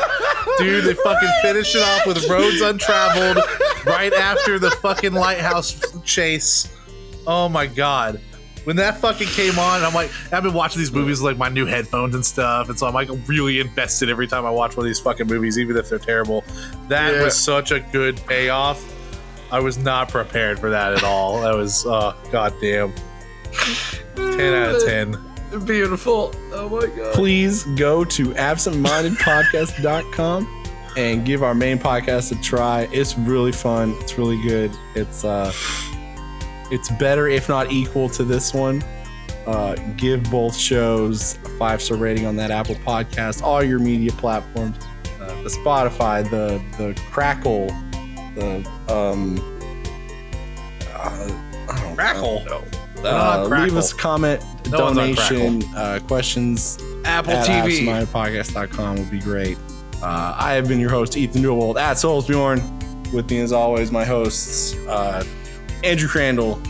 Dude, 0.58 0.84
they 0.84 0.94
fucking 0.94 1.28
finished 1.42 1.74
it 1.74 1.82
off 1.82 2.06
with 2.06 2.26
roads 2.28 2.60
untraveled 2.62 3.44
right 3.84 4.12
after 4.12 4.58
the 4.58 4.70
fucking 4.70 5.12
lighthouse 5.12 5.78
chase. 6.04 6.68
Oh 7.26 7.48
my 7.48 7.66
god. 7.66 8.20
When 8.64 8.76
that 8.76 8.98
fucking 8.98 9.28
came 9.28 9.58
on, 9.58 9.82
I'm 9.82 9.94
like, 9.94 10.10
I've 10.32 10.42
been 10.42 10.52
watching 10.52 10.80
these 10.80 10.92
movies 10.92 11.20
with 11.20 11.32
like 11.32 11.38
my 11.38 11.48
new 11.48 11.64
headphones 11.66 12.14
and 12.14 12.24
stuff, 12.24 12.68
and 12.68 12.78
so 12.78 12.86
I'm 12.86 12.92
like 12.94 13.08
really 13.26 13.58
invested 13.60 14.10
every 14.10 14.26
time 14.26 14.44
I 14.44 14.50
watch 14.50 14.76
one 14.76 14.84
of 14.86 14.90
these 14.90 15.00
fucking 15.00 15.26
movies, 15.26 15.58
even 15.58 15.76
if 15.76 15.88
they're 15.88 15.98
terrible. 15.98 16.44
That 16.88 17.14
Yeah. 17.14 17.24
was 17.24 17.36
such 17.38 17.70
a 17.72 17.80
good 17.80 18.20
payoff. 18.26 18.84
I 19.50 19.58
was 19.60 19.78
not 19.78 20.10
prepared 20.10 20.58
for 20.60 20.70
that 20.70 20.92
at 20.92 21.02
all. 21.02 21.40
That 21.40 21.54
was, 21.56 21.84
uh, 21.86 22.14
goddamn, 22.30 22.92
ten 24.14 24.54
out 24.54 24.74
of 24.76 24.84
ten. 24.84 25.16
beautiful. 25.64 26.32
Oh 26.52 26.68
my 26.68 26.86
god. 26.86 27.14
please 27.14 27.64
go 27.76 28.04
to 28.04 28.26
absentmindedpodcast.com 28.34 30.56
and 30.96 31.24
give 31.24 31.42
our 31.42 31.54
main 31.54 31.78
podcast 31.78 32.38
a 32.38 32.42
try. 32.42 32.86
It's 32.92 33.16
really 33.18 33.52
fun. 33.52 33.94
It's 34.00 34.18
really 34.18 34.40
good. 34.42 34.70
It's 34.94 35.24
uh 35.24 35.50
it's 36.70 36.90
better 36.92 37.28
if 37.28 37.48
not 37.48 37.70
equal 37.72 38.08
to 38.10 38.24
this 38.24 38.54
one. 38.54 38.82
Uh, 39.46 39.74
give 39.96 40.22
both 40.30 40.56
shows 40.56 41.38
a 41.44 41.48
five 41.58 41.80
star 41.82 41.96
rating 41.96 42.26
on 42.26 42.36
that 42.36 42.50
Apple 42.50 42.74
podcast, 42.76 43.42
all 43.42 43.62
your 43.62 43.78
media 43.78 44.12
platforms, 44.12 44.76
uh, 45.20 45.26
the 45.42 45.48
Spotify, 45.48 46.22
the 46.30 46.62
the 46.76 46.94
Crackle, 47.10 47.66
the 48.34 48.68
um, 48.88 49.38
uh, 50.94 51.30
I 51.68 51.80
don't 51.82 51.96
Crackle? 51.96 52.44
Uh, 53.02 53.46
leave 53.46 53.76
us 53.76 53.92
a 53.92 53.96
comment, 53.96 54.42
No 54.70 54.76
donation, 54.94 55.62
uh, 55.74 56.00
questions 56.06 56.78
Apple 57.04 57.32
TV. 57.32 57.48
at 57.48 57.64
TV. 57.64 57.86
absentmindedpodcast.com 57.86 58.96
would 58.96 59.10
be 59.10 59.20
great. 59.20 59.56
Uh, 60.02 60.34
I 60.38 60.52
have 60.52 60.68
been 60.68 60.78
your 60.80 60.90
host, 60.90 61.16
Ethan 61.16 61.42
Newbold, 61.42 61.78
at 61.78 61.98
Souls 61.98 62.26
Soulsbjorn. 62.26 63.12
With 63.12 63.30
me, 63.30 63.40
as 63.40 63.52
always, 63.52 63.90
my 63.90 64.04
hosts, 64.04 64.74
uh, 64.86 65.24
Andrew 65.82 66.08
Crandall, 66.08 66.60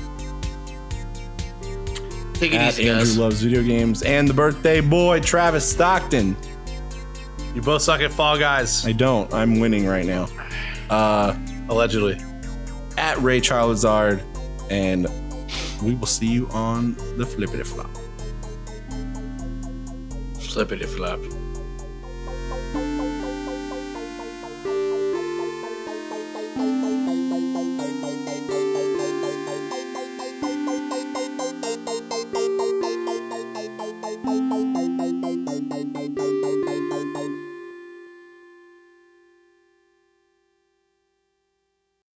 Take 2.35 2.53
it 2.53 2.57
at 2.61 2.73
easy, 2.73 2.89
Andrew 2.89 3.05
guys. 3.05 3.19
Loves 3.19 3.43
Video 3.43 3.63
Games, 3.63 4.03
and 4.03 4.27
the 4.29 4.35
birthday 4.35 4.81
boy, 4.81 5.21
Travis 5.21 5.69
Stockton. 5.71 6.37
You 7.55 7.61
both 7.61 7.83
suck 7.83 8.01
at 8.01 8.13
Fall 8.13 8.39
Guys, 8.39 8.87
I 8.87 8.93
don't. 8.93 9.33
I'm 9.35 9.59
winning 9.61 9.87
right 9.87 10.07
now. 10.07 10.29
Uh, 10.89 11.37
allegedly. 11.69 12.19
at 12.97 13.19
Ray 13.19 13.41
Charlazard, 13.41 14.23
and 14.71 15.09
we 15.83 15.95
will 15.95 16.07
see 16.07 16.27
you 16.29 16.47
on 16.49 16.95
the 17.17 17.25
Flippity 17.27 17.65
Flop. 17.67 17.91
Flippity 20.41 20.87
flop. 20.87 21.21